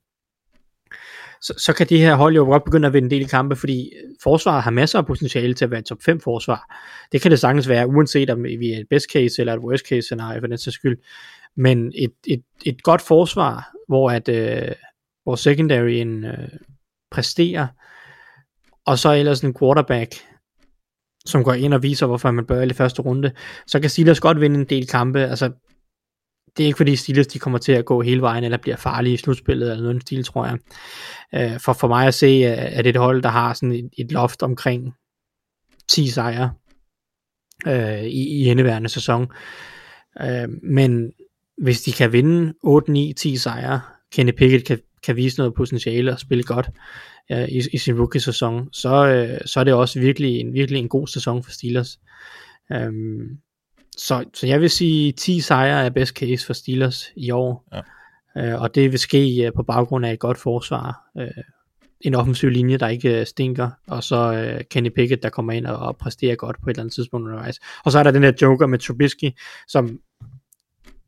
Så, 1.46 1.54
så 1.58 1.74
kan 1.74 1.88
de 1.88 1.98
her 1.98 2.16
hold 2.16 2.36
jo 2.36 2.44
godt 2.44 2.64
begynde 2.64 2.88
at 2.88 2.94
vinde 2.94 3.06
en 3.06 3.12
del 3.12 3.28
kampe, 3.28 3.56
fordi 3.56 3.92
forsvaret 4.24 4.64
har 4.64 4.72
masser 4.72 5.00
af 5.00 5.06
potentiale 5.06 5.54
til 5.54 5.66
at 5.66 5.72
være 5.72 5.80
et 5.80 5.86
top 5.86 5.98
5 6.06 6.20
forsvar. 6.20 6.82
Det 7.12 7.22
kan 7.22 7.32
det 7.32 7.40
sagtens 7.40 7.70
være, 7.70 7.88
uanset 7.88 8.30
om 8.30 8.44
vi 8.44 8.74
er 8.74 8.80
et 8.80 8.90
best 8.90 9.06
case 9.14 9.42
eller 9.42 9.54
et 9.54 9.60
worst 9.60 9.88
case 9.88 10.02
scenarie 10.02 10.42
for 10.42 10.48
den 10.48 10.58
sags 10.58 10.76
skyld. 10.76 10.98
Men 11.56 11.92
et, 11.96 12.14
et, 12.28 12.44
et 12.66 12.84
godt 12.84 13.02
forsvar, 13.02 13.72
hvor 13.88 14.12
at, 14.12 14.30
øh, 14.30 14.72
vores 15.26 15.40
secondaryen 15.40 16.24
øh, 16.26 16.50
præsterer, 17.12 17.68
og 18.86 19.00
så 19.00 19.14
ellers 19.14 19.42
en 19.42 19.56
quarterback, 19.60 20.16
som 21.26 21.44
går 21.44 21.54
ind 21.54 21.74
og 21.74 21.84
viser, 21.84 22.06
hvorfor 22.06 22.32
man 22.32 22.46
bør 22.46 22.62
i 22.62 22.74
første 22.74 23.02
runde, 23.02 23.32
så 23.68 23.80
kan 23.80 23.90
Steelers 23.90 24.20
godt 24.20 24.42
vinde 24.42 24.60
en 24.60 24.66
del 24.66 24.88
kampe. 24.88 25.20
Altså, 25.20 25.52
det 26.58 26.64
er 26.64 26.68
ikke 26.68 26.78
fordi 26.78 26.96
Steelers 26.96 27.28
de 27.28 27.40
kommer 27.40 27.60
til 27.60 27.72
at 27.72 27.86
gå 27.86 28.02
hele 28.02 28.22
vejen, 28.22 28.44
eller 28.44 28.58
bliver 28.58 28.78
farlige 28.78 29.14
i 29.14 29.18
slutspillet, 29.18 29.72
eller 29.72 29.84
noget 29.84 30.02
stil, 30.02 30.24
tror 30.24 30.46
jeg. 30.46 30.58
Øh, 31.36 31.60
for, 31.60 31.74
for 31.74 31.88
mig 31.88 32.08
at 32.08 32.14
se, 32.14 32.26
øh, 32.26 32.78
er 32.78 32.82
det 32.82 32.90
et 32.90 32.96
hold, 32.96 33.22
der 33.22 33.30
har 33.30 33.54
sådan 33.54 33.72
et, 33.72 33.90
et 33.98 34.12
loft 34.12 34.44
omkring 34.44 34.94
10 35.88 36.08
sejre 36.08 36.54
øh, 37.68 38.04
i, 38.04 38.42
i 38.42 38.50
indeværende 38.50 38.90
sæson. 38.90 39.28
Øh, 40.22 40.50
men 40.64 41.12
hvis 41.58 41.82
de 41.82 41.92
kan 41.92 42.12
vinde 42.12 42.54
8, 42.64 42.92
9, 42.92 43.14
10 43.14 43.38
sejre, 43.38 43.82
Kenny 44.12 44.32
Pickett 44.32 44.66
kan 44.66 44.80
kan 45.06 45.16
vise 45.16 45.38
noget 45.38 45.54
potentiale 45.54 46.12
og 46.12 46.20
spille 46.20 46.44
godt 46.44 46.70
øh, 47.32 47.48
i, 47.50 47.62
i 47.74 47.78
sin 47.78 48.00
rookie-sæson, 48.00 48.70
så, 48.74 49.08
øh, 49.08 49.40
så 49.46 49.60
er 49.60 49.64
det 49.64 49.74
også 49.74 50.00
virkelig 50.00 50.40
en, 50.40 50.54
virkelig 50.54 50.80
en 50.80 50.90
god 50.90 51.08
sæson 51.08 51.44
for 51.44 51.52
Steelers. 51.52 52.00
Øhm, 52.72 53.38
så, 53.98 54.24
så 54.34 54.48
jeg 54.48 54.62
vil 54.62 54.70
sige, 54.70 55.12
10 55.12 55.40
sejre 55.40 55.86
er 55.86 55.90
best 55.90 56.16
case 56.16 56.46
for 56.46 56.54
Steelers 56.54 57.12
i 57.16 57.32
år. 57.32 57.68
Ja. 57.74 57.82
Øh, 58.38 58.62
og 58.62 58.76
det 58.76 58.92
vil 58.92 59.00
ske 59.00 59.46
øh, 59.46 59.54
på 59.54 59.64
baggrund 59.64 60.06
af 60.06 60.14
et 60.14 60.20
godt 60.20 60.38
forsvar. 60.38 61.10
Øh, 61.18 61.28
en 62.02 62.16
offensiv 62.16 62.50
linje, 62.50 62.78
der 62.78 62.88
ikke 62.88 63.20
øh, 63.20 63.26
stinker, 63.26 63.70
og 63.88 64.04
så 64.04 64.34
øh, 64.34 64.62
Kenny 64.70 64.90
Pickett, 64.90 65.24
der 65.24 65.30
kommer 65.30 65.54
ind 65.54 65.66
og, 65.66 65.78
og 65.78 65.98
præsterer 65.98 66.36
godt 66.36 66.62
på 66.64 66.70
et 66.70 66.74
eller 66.74 66.84
andet 66.84 66.94
tidspunkt 66.94 67.26
undervejs. 67.26 67.60
Og 67.86 67.92
så 67.92 68.00
er 68.00 68.04
der 68.04 68.12
den 68.12 68.24
der 68.24 68.32
joker 68.42 68.68
med 68.68 68.80
Trubisky, 68.80 69.32
som 69.68 70.00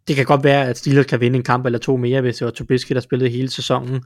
det 0.08 0.16
kan 0.16 0.26
godt 0.26 0.44
være, 0.44 0.68
at 0.68 0.78
Steelers 0.78 1.06
kan 1.06 1.20
vinde 1.20 1.38
en 1.38 1.44
kamp 1.44 1.66
eller 1.66 1.80
to 1.80 1.98
mere, 1.98 2.22
hvis 2.22 2.38
det 2.38 2.46
var 2.46 2.52
Trubisky, 2.52 2.94
der 2.94 3.00
spillede 3.00 3.30
hele 3.30 3.50
sæsonen. 3.50 4.04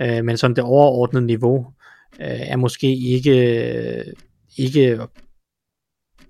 Øh, 0.00 0.24
men 0.24 0.36
sådan 0.36 0.56
det 0.56 0.64
overordnede 0.64 1.26
niveau 1.26 1.66
øh, 2.20 2.40
er 2.40 2.56
måske 2.56 2.96
ikke, 2.96 4.14
ikke 4.56 5.00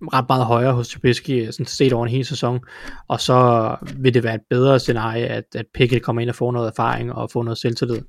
ret 0.03 0.25
meget 0.29 0.45
højere 0.45 0.73
hos 0.73 0.89
Trubisky, 0.89 1.51
sådan 1.51 1.67
set 1.67 1.93
over 1.93 2.07
en 2.07 2.13
hel 2.13 2.25
sæson. 2.25 2.61
Og 3.09 3.21
så 3.21 3.77
vil 3.97 4.15
det 4.15 4.25
være 4.25 4.35
et 4.35 4.41
bedre 4.51 4.79
scenarie, 4.79 5.27
at, 5.27 5.45
at 5.55 5.67
Pickett 5.75 6.05
kommer 6.05 6.23
ind 6.23 6.31
og 6.31 6.37
får 6.37 6.53
noget 6.53 6.69
erfaring 6.69 7.13
og 7.13 7.31
får 7.31 7.43
noget 7.43 7.59
selvtillid, 7.59 8.01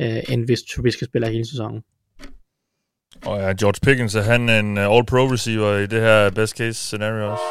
øh, 0.00 0.18
end 0.28 0.44
hvis 0.44 0.58
Trubisky 0.74 1.04
spiller 1.04 1.28
hele 1.28 1.48
sæsonen. 1.48 1.82
Og 3.26 3.38
ja, 3.40 3.52
George 3.52 3.80
Pickens, 3.82 4.14
er 4.14 4.22
han 4.22 4.48
en 4.48 4.78
uh, 4.78 4.96
all-pro 4.96 5.32
receiver 5.32 5.76
i 5.76 5.86
det 5.86 6.00
her 6.00 6.30
best 6.30 6.56
case 6.56 6.72
scenario 6.72 7.32
også? 7.32 7.42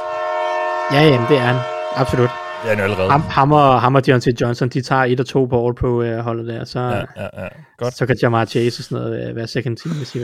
Ja, 0.94 1.02
jamen 1.04 1.28
det 1.30 1.38
er 1.38 1.42
han. 1.42 1.56
Absolut. 1.96 2.30
Ja, 2.66 2.76
nu 2.76 2.84
allerede. 2.84 3.12
Ham, 3.12 3.22
ham, 3.22 3.52
og, 3.52 3.82
ham 3.82 3.96
og 3.96 4.06
Deontay 4.06 4.32
Johnson, 4.42 4.70
de 4.70 4.82
tager 4.82 5.04
et 5.04 5.20
og 5.20 5.26
to 5.26 5.46
på 5.46 5.66
All 5.66 5.76
Pro 5.76 5.88
uh, 5.88 6.18
holdet 6.18 6.48
der, 6.48 6.64
så, 6.64 6.80
ja, 6.80 6.96
ja, 7.24 7.44
ja. 7.44 7.48
Godt. 7.78 7.98
så 7.98 8.06
kan 8.06 8.18
Jamar 8.22 8.46
Chase 8.46 8.80
og 8.80 8.84
sådan 8.84 9.04
noget 9.04 9.36
være 9.36 9.48
second 9.48 9.78
team, 9.78 9.96
hvis 9.96 10.16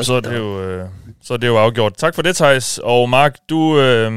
i 0.00 0.04
så 0.04 0.14
er 0.14 0.20
det 0.20 0.38
jo, 0.38 0.62
øh, 0.62 0.88
så 1.22 1.34
er 1.34 1.38
det 1.38 1.46
jo 1.46 1.56
afgjort. 1.56 1.96
Tak 1.96 2.14
for 2.14 2.22
det, 2.22 2.36
Thijs. 2.36 2.80
Og 2.82 3.08
Mark, 3.08 3.36
du... 3.50 3.78
Øh, 3.78 4.12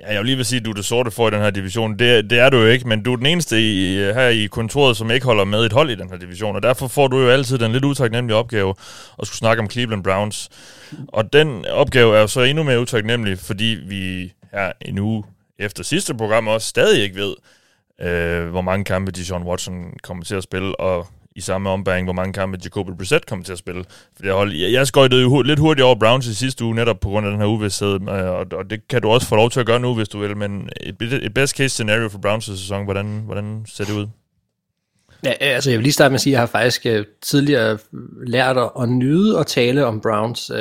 ja, 0.00 0.12
jeg 0.12 0.18
vil 0.18 0.26
lige 0.26 0.36
vil 0.36 0.44
sige, 0.44 0.58
at 0.58 0.64
du 0.64 0.70
er 0.70 0.74
det 0.74 0.84
sorte 0.84 1.10
for 1.10 1.28
i 1.28 1.30
den 1.30 1.40
her 1.40 1.50
division. 1.50 1.98
Det, 1.98 2.30
det 2.30 2.38
er 2.38 2.50
du 2.50 2.56
jo 2.56 2.66
ikke, 2.66 2.88
men 2.88 3.02
du 3.02 3.12
er 3.12 3.16
den 3.16 3.26
eneste 3.26 3.60
i, 3.60 3.98
øh, 3.98 4.14
her 4.14 4.28
i 4.28 4.46
kontoret, 4.46 4.96
som 4.96 5.10
ikke 5.10 5.26
holder 5.26 5.44
med 5.44 5.66
et 5.66 5.72
hold 5.72 5.90
i 5.90 5.94
den 5.94 6.10
her 6.10 6.16
division. 6.16 6.56
Og 6.56 6.62
derfor 6.62 6.88
får 6.88 7.08
du 7.08 7.20
jo 7.20 7.28
altid 7.28 7.58
den 7.58 7.72
lidt 7.72 7.84
utaknemmelige 7.84 8.36
opgave 8.36 8.74
at 9.18 9.26
skulle 9.26 9.38
snakke 9.38 9.62
om 9.62 9.70
Cleveland 9.70 10.04
Browns. 10.04 10.48
Og 11.08 11.32
den 11.32 11.66
opgave 11.66 12.16
er 12.16 12.20
jo 12.20 12.26
så 12.26 12.40
endnu 12.40 12.62
mere 12.62 12.80
utaknemmelig, 12.80 13.38
fordi 13.38 13.78
vi 13.86 14.32
her 14.52 14.72
en 14.80 14.98
uge 14.98 15.24
efter 15.58 15.84
sidste 15.84 16.14
program 16.14 16.48
også 16.48 16.68
stadig 16.68 17.02
ikke 17.02 17.16
ved, 17.16 17.34
øh, 18.00 18.48
hvor 18.48 18.60
mange 18.60 18.84
kampe 18.84 19.12
Dijon 19.12 19.42
Watson 19.42 19.92
kommer 20.02 20.24
til 20.24 20.34
at 20.34 20.42
spille, 20.42 20.80
og 20.80 21.06
i 21.38 21.40
samme 21.40 21.70
ombæring, 21.70 22.06
hvor 22.06 22.12
mange 22.12 22.32
kampe 22.32 22.58
Jacoby 22.64 22.90
Brissett 22.98 23.26
kommer 23.26 23.44
til 23.44 23.52
at 23.52 23.58
spille. 23.58 23.84
For 24.16 24.22
det 24.22 24.32
hold, 24.32 24.52
jeg, 24.52 24.72
jeg 24.72 24.86
skøjtede 24.86 25.22
jo 25.22 25.42
lidt 25.42 25.58
hurtigt 25.58 25.84
over 25.84 25.94
Browns 25.94 26.26
i 26.26 26.34
sidste 26.34 26.64
uge, 26.64 26.74
netop 26.74 27.00
på 27.00 27.08
grund 27.08 27.26
af 27.26 27.32
den 27.32 27.40
her 27.40 27.46
uvidshed, 27.46 27.94
øh, 27.94 28.30
og, 28.30 28.46
og 28.52 28.70
det 28.70 28.88
kan 28.88 29.02
du 29.02 29.08
også 29.08 29.26
få 29.26 29.36
lov 29.36 29.50
til 29.50 29.60
at 29.60 29.66
gøre 29.66 29.80
nu, 29.80 29.94
hvis 29.94 30.08
du 30.08 30.18
vil, 30.18 30.36
men 30.36 30.68
et, 30.80 31.02
et 31.02 31.34
best 31.34 31.56
case 31.56 31.68
scenario 31.68 32.08
for 32.08 32.18
Browns' 32.26 32.40
sæson, 32.40 32.84
hvordan, 32.84 33.22
hvordan 33.26 33.64
ser 33.66 33.84
det 33.84 33.92
ud? 33.92 34.06
Ja, 35.24 35.32
altså 35.40 35.70
jeg 35.70 35.78
vil 35.78 35.82
lige 35.82 35.92
starte 35.92 36.10
med 36.10 36.14
at 36.14 36.20
sige, 36.20 36.32
at 36.32 36.34
jeg 36.34 36.40
har 36.40 36.46
faktisk 36.46 36.86
uh, 36.86 37.04
tidligere 37.22 37.78
lært 38.26 38.56
at, 38.56 38.70
at 38.80 38.88
nyde 38.88 39.38
at 39.38 39.46
tale 39.46 39.86
om 39.86 40.00
Browns 40.00 40.50
uh, 40.50 40.56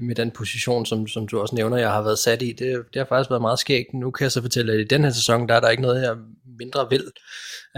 med 0.00 0.14
den 0.14 0.30
position, 0.30 0.86
som, 0.86 1.06
som 1.06 1.28
du 1.28 1.40
også 1.40 1.54
nævner, 1.54 1.76
jeg 1.76 1.90
har 1.90 2.02
været 2.02 2.18
sat 2.18 2.42
i. 2.42 2.52
Det, 2.52 2.58
det 2.58 2.96
har 2.96 3.04
faktisk 3.04 3.30
været 3.30 3.42
meget 3.42 3.58
skægt. 3.58 3.94
Nu 3.94 4.10
kan 4.10 4.24
jeg 4.24 4.32
så 4.32 4.42
fortælle, 4.42 4.72
at 4.72 4.80
i 4.80 4.84
den 4.84 5.04
her 5.04 5.10
sæson, 5.10 5.48
der 5.48 5.54
er 5.54 5.60
der 5.60 5.68
ikke 5.68 5.82
noget, 5.82 6.02
jeg 6.02 6.16
mindre 6.58 6.86
vil. 6.90 7.04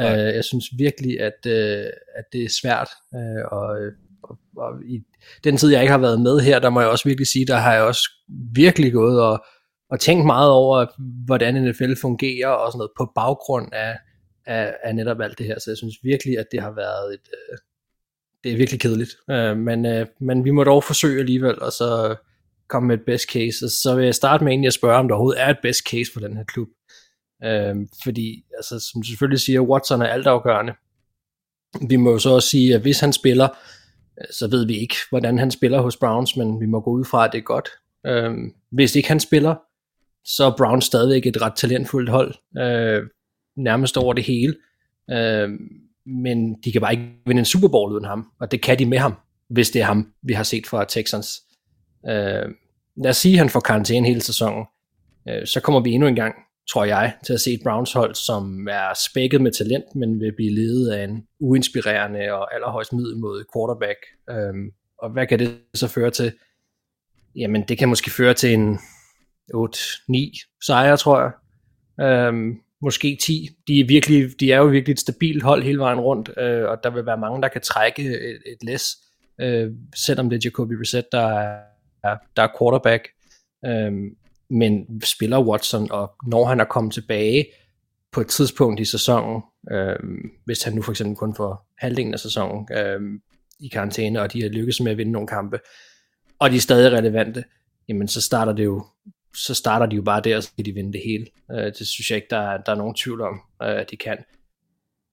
Uh, 0.00 0.34
jeg 0.34 0.44
synes 0.44 0.64
virkelig, 0.78 1.20
at, 1.20 1.38
uh, 1.46 1.90
at 2.18 2.24
det 2.32 2.44
er 2.44 2.48
svært. 2.62 2.88
Uh, 3.12 3.58
og, 3.58 3.76
og, 4.22 4.38
og 4.56 4.72
i 4.87 5.00
den 5.44 5.56
tid, 5.56 5.70
jeg 5.70 5.80
ikke 5.80 5.92
har 5.92 5.98
været 5.98 6.20
med 6.20 6.40
her, 6.40 6.58
der 6.58 6.70
må 6.70 6.80
jeg 6.80 6.88
også 6.88 7.08
virkelig 7.08 7.26
sige, 7.26 7.46
der 7.46 7.56
har 7.56 7.74
jeg 7.74 7.82
også 7.82 8.10
virkelig 8.54 8.92
gået 8.92 9.22
og, 9.22 9.44
og 9.90 10.00
tænkt 10.00 10.26
meget 10.26 10.50
over, 10.50 10.87
hvordan 11.26 11.64
NFL 11.64 11.94
fungerer 12.00 12.48
og 12.48 12.72
sådan 12.72 12.78
noget 12.78 12.90
på 12.98 13.12
baggrund 13.14 13.68
af 13.72 13.96
af, 14.46 14.76
af 14.85 14.94
netop 14.94 15.20
alt 15.20 15.38
det 15.38 15.46
her, 15.46 15.59
så 15.59 15.70
jeg 15.70 15.76
synes 15.76 15.94
virkelig, 16.02 16.38
at 16.38 16.46
det 16.52 16.61
har 16.62 16.70
været 16.70 17.14
et, 17.14 17.28
øh, 17.33 17.59
det 18.44 18.52
er 18.52 18.57
virkelig 18.57 18.80
kedeligt, 18.80 19.11
øh, 19.30 19.57
men, 19.57 19.87
øh, 19.87 20.07
men 20.20 20.44
vi 20.44 20.50
må 20.50 20.64
dog 20.64 20.85
forsøge 20.85 21.20
alligevel, 21.20 21.62
og 21.62 21.72
så 21.72 22.16
komme 22.68 22.87
med 22.87 22.98
et 22.98 23.04
best 23.07 23.30
case, 23.30 23.64
og 23.64 23.70
så 23.70 23.94
vil 23.96 24.04
jeg 24.04 24.14
starte 24.14 24.44
med 24.44 24.52
egentlig 24.52 24.66
at 24.66 24.74
spørge, 24.74 24.98
om 24.98 25.09
der 25.09 25.14
overhovedet 25.14 25.42
er 25.42 25.48
et 25.48 25.59
best 25.62 25.80
case 25.90 26.12
for 26.12 26.20
den 26.20 26.37
her 26.37 26.44
klub, 26.44 26.68
øh, 27.44 27.76
fordi, 28.04 28.44
altså, 28.57 28.80
som 28.80 29.02
du 29.02 29.09
selvfølgelig 29.09 29.40
siger, 29.40 29.61
Watson 29.61 30.02
er 30.02 30.07
altafgørende, 30.07 30.72
vi 31.88 31.96
må 31.96 32.11
jo 32.11 32.18
så 32.18 32.30
også 32.30 32.48
sige, 32.48 32.74
at 32.74 32.80
hvis 32.80 33.00
han 33.00 33.12
spiller, 33.12 33.48
øh, 34.20 34.26
så 34.30 34.48
ved 34.48 34.66
vi 34.66 34.76
ikke, 34.78 34.96
hvordan 35.11 35.38
han 35.38 35.50
spiller 35.50 35.80
hos 35.80 35.96
Browns, 35.96 36.37
men 36.37 36.61
vi 36.61 36.66
må 36.66 36.80
gå 36.80 36.90
ud 36.90 37.04
fra, 37.04 37.24
at 37.24 37.33
det 37.33 37.38
er 37.38 37.42
godt. 37.42 37.68
Øh, 38.07 38.35
hvis 38.70 38.96
ikke 38.96 39.09
han 39.09 39.20
spiller, 39.20 39.54
så 40.24 40.44
er 40.44 40.57
Browns 40.57 40.85
stadigvæk 40.85 41.26
et 41.26 41.42
ret 41.42 41.57
talentfuldt 41.57 42.11
hold. 42.11 42.35
Øh, 42.59 43.02
nærmest 43.56 43.96
over 43.96 44.12
det 44.12 44.24
hele. 44.24 44.54
Øh, 45.10 45.50
men 46.06 46.54
de 46.64 46.72
kan 46.72 46.80
bare 46.80 46.92
ikke 46.92 47.08
vinde 47.26 47.38
en 47.38 47.44
Super 47.44 47.68
Bowl 47.68 47.92
uden 47.92 48.04
ham, 48.04 48.30
og 48.40 48.50
det 48.50 48.62
kan 48.62 48.78
de 48.78 48.86
med 48.86 48.98
ham, 48.98 49.14
hvis 49.48 49.70
det 49.70 49.82
er 49.82 49.86
ham, 49.86 50.12
vi 50.22 50.32
har 50.32 50.42
set 50.42 50.66
fra 50.66 50.84
Texans. 50.84 51.42
Øh, 52.08 52.48
lad 52.96 53.10
os 53.10 53.16
sige, 53.16 53.34
at 53.34 53.38
han 53.38 53.50
får 53.50 53.60
karantæne 53.60 54.06
hele 54.06 54.20
sæsonen. 54.20 54.64
Øh, 55.28 55.46
så 55.46 55.60
kommer 55.60 55.80
vi 55.80 55.90
endnu 55.90 56.08
en 56.08 56.16
gang, 56.16 56.34
tror 56.70 56.84
jeg, 56.84 57.14
til 57.26 57.32
at 57.32 57.40
se 57.40 57.52
et 57.52 57.60
Browns 57.62 57.92
hold, 57.92 58.14
som 58.14 58.68
er 58.70 58.92
spækket 59.10 59.40
med 59.40 59.52
talent, 59.52 59.84
men 59.94 60.20
vil 60.20 60.32
blive 60.36 60.54
ledet 60.54 60.90
af 60.90 61.04
en 61.04 61.26
uinspirerende 61.40 62.32
og 62.32 62.54
allerhøjst 62.54 62.92
middelmåde 62.92 63.44
quarterback. 63.56 63.98
Øh, 64.30 64.54
og 64.98 65.10
hvad 65.10 65.26
kan 65.26 65.38
det 65.38 65.58
så 65.74 65.88
føre 65.88 66.10
til? 66.10 66.32
Jamen, 67.36 67.64
det 67.68 67.78
kan 67.78 67.88
måske 67.88 68.10
føre 68.10 68.34
til 68.34 68.54
en 68.54 68.78
8-9 69.54 70.56
sejre, 70.66 70.96
tror 70.96 71.20
jeg. 71.20 71.32
Øhm, 72.00 72.60
måske 72.85 73.18
10. 73.23 73.49
De 73.68 73.81
er, 73.81 73.85
virkelig, 73.87 74.40
de 74.40 74.53
er 74.53 74.59
jo 74.59 74.64
virkelig 74.64 74.92
et 74.92 75.01
stabilt 75.01 75.42
hold 75.42 75.62
hele 75.62 75.79
vejen 75.79 76.01
rundt, 76.01 76.31
øh, 76.38 76.68
og 76.68 76.79
der 76.85 76.90
vil 76.90 77.07
være 77.07 77.18
mange, 77.18 77.42
der 77.42 77.49
kan 77.49 77.61
trække 77.61 78.03
et, 78.03 78.42
et 78.47 78.59
læs, 78.62 78.83
øh, 79.40 79.70
selvom 79.97 80.31
det 80.31 80.37
er 80.37 80.40
Jacoby 80.44 80.73
Reset, 80.73 81.05
der 81.12 81.27
er, 82.05 82.16
der 82.37 82.42
er 82.42 82.59
quarterback. 82.59 83.09
Øh, 83.64 83.92
men 84.51 85.01
spiller 85.05 85.40
Watson, 85.40 85.92
og 85.92 86.12
når 86.27 86.44
han 86.44 86.61
er 86.61 86.64
kommet 86.64 86.94
tilbage 86.94 87.47
på 88.12 88.20
et 88.20 88.27
tidspunkt 88.27 88.81
i 88.81 88.85
sæsonen, 88.85 89.42
øh, 89.73 89.97
hvis 90.44 90.62
han 90.62 90.73
nu 90.73 90.83
for 90.83 90.92
eksempel 90.92 91.16
kun 91.16 91.35
får 91.35 91.70
halvdelen 91.79 92.14
af 92.14 92.20
sæsonen 92.20 92.68
øh, 92.73 93.01
i 93.61 93.68
karantæne, 93.68 94.20
og 94.20 94.33
de 94.33 94.42
har 94.42 94.49
lykkes 94.49 94.81
med 94.81 94.92
at 94.92 94.99
vinde 94.99 95.12
nogle 95.12 95.29
kampe, 95.29 95.59
og 96.38 96.51
de 96.51 96.57
er 96.57 96.61
stadig 96.61 96.92
relevante, 96.92 97.44
jamen 97.88 98.09
så 98.09 98.20
starter 98.20 98.53
det 98.53 98.64
jo 98.64 98.87
så 99.35 99.55
starter 99.55 99.87
de 99.87 99.97
jo 99.97 100.03
bare 100.03 100.20
der, 100.20 100.37
og 100.37 100.42
så 100.42 100.53
kan 100.57 100.64
de 100.64 100.73
vinde 100.73 100.92
det 100.92 101.01
hele. 101.05 101.27
Øh, 101.51 101.64
det 101.79 101.87
synes 101.87 102.11
jeg 102.11 102.16
ikke, 102.16 102.29
der 102.31 102.38
er, 102.38 102.62
der 102.62 102.73
er 102.73 102.77
nogen 102.77 102.94
tvivl 102.94 103.20
om, 103.20 103.40
øh, 103.62 103.68
at 103.68 103.90
de 103.90 103.97
kan. 103.97 104.18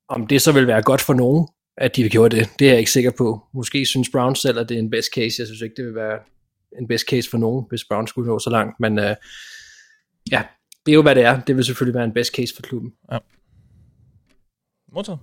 Om 0.09 0.27
det 0.27 0.41
så 0.41 0.51
vil 0.51 0.67
være 0.67 0.81
godt 0.81 1.01
for 1.01 1.13
nogen, 1.13 1.47
at 1.77 1.95
de 1.95 2.09
gjorde 2.09 2.35
det, 2.35 2.49
det 2.59 2.67
er 2.67 2.71
jeg 2.71 2.79
ikke 2.79 2.91
sikker 2.91 3.11
på. 3.17 3.47
Måske 3.53 3.85
synes 3.85 4.09
Browns 4.09 4.39
selv, 4.39 4.59
at 4.59 4.69
det 4.69 4.75
er 4.75 4.79
en 4.79 4.89
best 4.89 5.09
case. 5.15 5.35
Jeg 5.39 5.47
synes 5.47 5.61
ikke, 5.61 5.75
det 5.77 5.85
vil 5.85 5.95
være 5.95 6.19
en 6.79 6.87
best 6.87 7.05
case 7.09 7.29
for 7.29 7.37
nogen, 7.37 7.65
hvis 7.69 7.85
Browns 7.89 8.09
skulle 8.09 8.27
nå 8.27 8.39
så 8.39 8.49
langt. 8.49 8.79
Men 8.79 8.99
øh, 8.99 9.15
ja, 10.31 10.43
det 10.85 10.91
er 10.91 10.95
jo, 10.95 11.01
hvad 11.01 11.15
det 11.15 11.23
er. 11.23 11.41
Det 11.41 11.55
vil 11.55 11.65
selvfølgelig 11.65 11.95
være 11.95 12.05
en 12.05 12.13
best 12.13 12.35
case 12.35 12.55
for 12.55 12.61
klubben. 12.61 12.93
Ja. 13.11 13.17
Motor. 14.93 15.21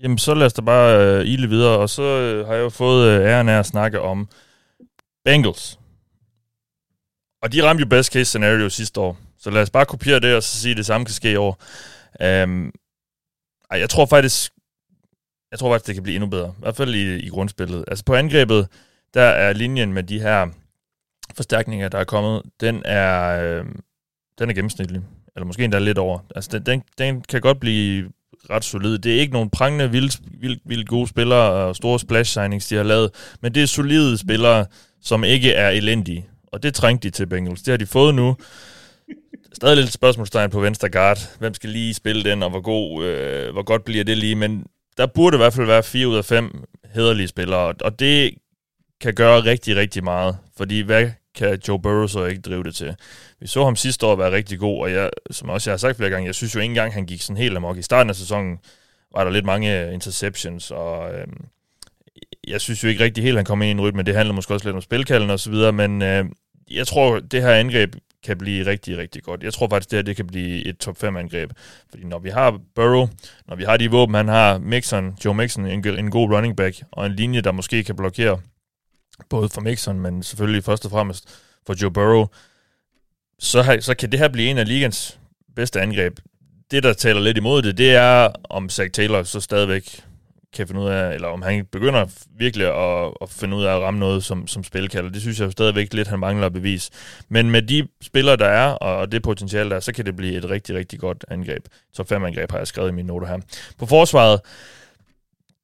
Jamen, 0.00 0.18
så 0.18 0.34
lad 0.34 0.46
os 0.46 0.52
da 0.52 0.62
bare 0.62 1.18
øh, 1.20 1.26
ile 1.26 1.48
videre, 1.48 1.78
og 1.78 1.90
så 1.90 2.02
øh, 2.02 2.46
har 2.46 2.54
jeg 2.54 2.62
jo 2.62 2.68
fået 2.68 3.08
øh, 3.08 3.26
æren 3.26 3.48
af 3.48 3.58
at 3.58 3.66
snakke 3.66 4.00
om 4.00 4.28
Bengals. 5.24 5.78
Og 7.42 7.52
de 7.52 7.68
ramte 7.68 7.80
jo 7.80 7.86
best 7.86 8.12
case 8.12 8.24
scenario 8.24 8.68
sidste 8.68 9.00
år. 9.00 9.18
Så 9.38 9.50
lad 9.50 9.62
os 9.62 9.70
bare 9.70 9.86
kopiere 9.86 10.20
det, 10.20 10.34
og 10.36 10.42
så 10.42 10.60
sige, 10.60 10.70
at 10.70 10.76
det 10.76 10.86
samme 10.86 11.04
kan 11.04 11.14
ske 11.14 11.32
i 11.32 11.36
år. 11.36 11.62
Øhm, 12.22 12.72
ej, 13.70 13.78
jeg 13.78 13.90
tror 13.90 14.06
faktisk, 14.06 14.52
jeg 15.50 15.58
tror 15.58 15.72
faktisk, 15.72 15.86
det 15.86 15.94
kan 15.94 16.02
blive 16.02 16.14
endnu 16.14 16.30
bedre. 16.30 16.48
I 16.48 16.60
hvert 16.60 16.76
fald 16.76 16.94
i, 16.94 17.16
i 17.16 17.28
grundspillet. 17.28 17.84
Altså 17.88 18.04
på 18.04 18.14
angrebet, 18.14 18.68
der 19.14 19.22
er 19.22 19.52
linjen 19.52 19.92
med 19.92 20.02
de 20.02 20.20
her 20.20 20.48
forstærkninger, 21.36 21.88
der 21.88 21.98
er 21.98 22.04
kommet, 22.04 22.42
den 22.60 22.82
er, 22.84 23.42
øh, 23.42 23.64
den 24.38 24.50
er 24.50 24.54
gennemsnitlig. 24.54 25.02
Eller 25.36 25.46
måske 25.46 25.64
endda 25.64 25.78
lidt 25.78 25.98
over. 25.98 26.18
Altså 26.36 26.58
den, 26.58 26.66
den, 26.66 26.82
den 26.98 27.22
kan 27.22 27.40
godt 27.40 27.60
blive 27.60 28.10
ret 28.50 28.64
solid. 28.64 28.98
Det 28.98 29.16
er 29.16 29.20
ikke 29.20 29.32
nogen 29.32 29.50
prangende, 29.50 29.90
vildt, 29.90 30.20
vildt, 30.40 30.60
vildt 30.64 30.88
gode 30.88 31.08
spillere 31.08 31.50
og 31.50 31.76
store 31.76 31.98
splash 32.00 32.32
signings, 32.32 32.66
de 32.66 32.76
har 32.76 32.82
lavet, 32.82 33.10
men 33.40 33.54
det 33.54 33.62
er 33.62 33.66
solide 33.66 34.18
spillere, 34.18 34.66
som 35.00 35.24
ikke 35.24 35.52
er 35.52 35.70
elendige 35.70 36.28
og 36.52 36.62
det 36.62 36.74
trængte 36.74 37.08
de 37.08 37.10
til 37.10 37.26
Bengals. 37.26 37.62
Det 37.62 37.72
har 37.72 37.76
de 37.76 37.86
fået 37.86 38.14
nu. 38.14 38.36
Stadig 39.52 39.76
lidt 39.76 39.92
spørgsmålstegn 39.92 40.50
på 40.50 40.60
venstre 40.60 40.88
guard. 40.90 41.38
Hvem 41.38 41.54
skal 41.54 41.70
lige 41.70 41.94
spille 41.94 42.24
den, 42.24 42.42
og 42.42 42.50
hvor, 42.50 42.60
god, 42.60 43.04
øh, 43.04 43.52
hvor 43.52 43.62
godt 43.62 43.84
bliver 43.84 44.04
det 44.04 44.18
lige? 44.18 44.34
Men 44.34 44.66
der 44.96 45.06
burde 45.06 45.36
i 45.36 45.38
hvert 45.38 45.54
fald 45.54 45.66
være 45.66 45.82
fire 45.82 46.08
ud 46.08 46.16
af 46.16 46.24
fem 46.24 46.64
hederlige 46.94 47.28
spillere, 47.28 47.74
og 47.80 47.98
det 47.98 48.34
kan 49.00 49.14
gøre 49.14 49.44
rigtig, 49.44 49.76
rigtig 49.76 50.04
meget. 50.04 50.36
Fordi 50.56 50.80
hvad 50.80 51.10
kan 51.34 51.60
Joe 51.68 51.82
Burrow 51.82 52.06
så 52.06 52.24
ikke 52.24 52.42
drive 52.42 52.64
det 52.64 52.74
til? 52.74 52.94
Vi 53.40 53.46
så 53.46 53.64
ham 53.64 53.76
sidste 53.76 54.06
år 54.06 54.16
være 54.16 54.32
rigtig 54.32 54.58
god, 54.58 54.82
og 54.82 54.92
jeg, 54.92 55.10
som 55.30 55.48
også 55.48 55.70
jeg 55.70 55.72
har 55.72 55.78
sagt 55.78 55.96
flere 55.96 56.10
gange, 56.10 56.26
jeg 56.26 56.34
synes 56.34 56.54
jo 56.54 56.60
ikke 56.60 56.70
engang, 56.70 56.92
han 56.92 57.06
gik 57.06 57.22
sådan 57.22 57.36
helt 57.36 57.56
amok. 57.56 57.78
I 57.78 57.82
starten 57.82 58.10
af 58.10 58.16
sæsonen 58.16 58.58
var 59.14 59.24
der 59.24 59.30
lidt 59.30 59.44
mange 59.44 59.80
øh, 59.80 59.94
interceptions, 59.94 60.70
og 60.70 61.14
øh, 61.14 61.26
jeg 62.48 62.60
synes 62.60 62.84
jo 62.84 62.88
ikke 62.88 63.04
rigtig 63.04 63.24
helt, 63.24 63.36
han 63.36 63.44
kom 63.44 63.62
ind 63.62 63.68
i 63.68 63.70
en 63.70 63.80
rytme. 63.80 64.02
Det 64.02 64.14
handler 64.14 64.34
måske 64.34 64.54
også 64.54 64.66
lidt 64.66 64.76
om 64.76 64.82
spilkalden 64.82 65.30
og 65.30 65.40
så 65.40 65.50
videre, 65.50 65.72
men 65.72 66.02
øh, 66.02 66.24
jeg 66.74 66.86
tror, 66.86 67.18
det 67.18 67.42
her 67.42 67.50
angreb 67.50 67.94
kan 68.24 68.38
blive 68.38 68.66
rigtig, 68.66 68.98
rigtig 68.98 69.22
godt. 69.22 69.42
Jeg 69.42 69.52
tror 69.52 69.68
faktisk, 69.68 69.90
det 69.90 69.96
her 69.96 70.02
det 70.02 70.16
kan 70.16 70.26
blive 70.26 70.66
et 70.66 70.78
top 70.78 70.98
5 70.98 71.16
angreb. 71.16 71.50
Fordi 71.90 72.04
når 72.04 72.18
vi 72.18 72.28
har 72.30 72.60
Burrow, 72.74 73.08
når 73.48 73.56
vi 73.56 73.64
har 73.64 73.76
de 73.76 73.90
våben, 73.90 74.14
han 74.14 74.28
har 74.28 74.58
Mixon, 74.58 75.16
Joe 75.24 75.34
Mixon, 75.34 75.66
en, 75.66 75.88
en 75.98 76.10
god 76.10 76.30
running 76.30 76.56
back, 76.56 76.82
og 76.90 77.06
en 77.06 77.12
linje, 77.12 77.40
der 77.40 77.52
måske 77.52 77.84
kan 77.84 77.96
blokere 77.96 78.40
både 79.28 79.48
for 79.48 79.60
Mixon, 79.60 80.00
men 80.00 80.22
selvfølgelig 80.22 80.64
først 80.64 80.84
og 80.84 80.90
fremmest 80.90 81.42
for 81.66 81.82
Joe 81.82 81.90
Burrow, 81.90 82.26
så, 83.38 83.62
har, 83.62 83.80
så 83.80 83.94
kan 83.94 84.12
det 84.12 84.18
her 84.18 84.28
blive 84.28 84.50
en 84.50 84.58
af 84.58 84.68
ligens 84.68 85.18
bedste 85.56 85.80
angreb. 85.80 86.18
Det, 86.70 86.82
der 86.82 86.92
taler 86.92 87.20
lidt 87.20 87.36
imod 87.36 87.62
det, 87.62 87.78
det 87.78 87.94
er, 87.94 88.28
om 88.44 88.68
Zach 88.68 88.90
Taylor 88.90 89.22
så 89.22 89.40
stadigvæk 89.40 90.04
kan 90.52 90.66
finde 90.66 90.80
ud 90.80 90.88
af, 90.88 91.14
eller 91.14 91.28
om 91.28 91.42
han 91.42 91.66
begynder 91.66 92.06
virkelig 92.38 92.66
at, 92.66 93.12
at 93.22 93.30
finde 93.30 93.56
ud 93.56 93.64
af 93.64 93.76
at 93.76 93.82
ramme 93.82 94.00
noget 94.00 94.24
som, 94.24 94.46
som 94.46 94.64
spilkalder. 94.64 95.10
Det 95.10 95.20
synes 95.20 95.40
jeg 95.40 95.52
stadigvæk 95.52 95.94
lidt, 95.94 96.08
han 96.08 96.18
mangler 96.18 96.46
at 96.46 96.52
bevise. 96.52 96.90
Men 97.28 97.50
med 97.50 97.62
de 97.62 97.88
spillere, 98.02 98.36
der 98.36 98.46
er, 98.46 98.68
og 98.68 99.12
det 99.12 99.22
potentiale, 99.22 99.70
der 99.70 99.76
er, 99.76 99.80
så 99.80 99.92
kan 99.92 100.06
det 100.06 100.16
blive 100.16 100.36
et 100.36 100.50
rigtig, 100.50 100.74
rigtig 100.74 101.00
godt 101.00 101.24
angreb. 101.28 101.64
Top 101.94 102.08
5 102.08 102.24
angreb 102.24 102.50
har 102.50 102.58
jeg 102.58 102.66
skrevet 102.66 102.88
i 102.88 102.92
mine 102.92 103.08
noter 103.08 103.26
her. 103.26 103.38
På 103.78 103.86
forsvaret, 103.86 104.40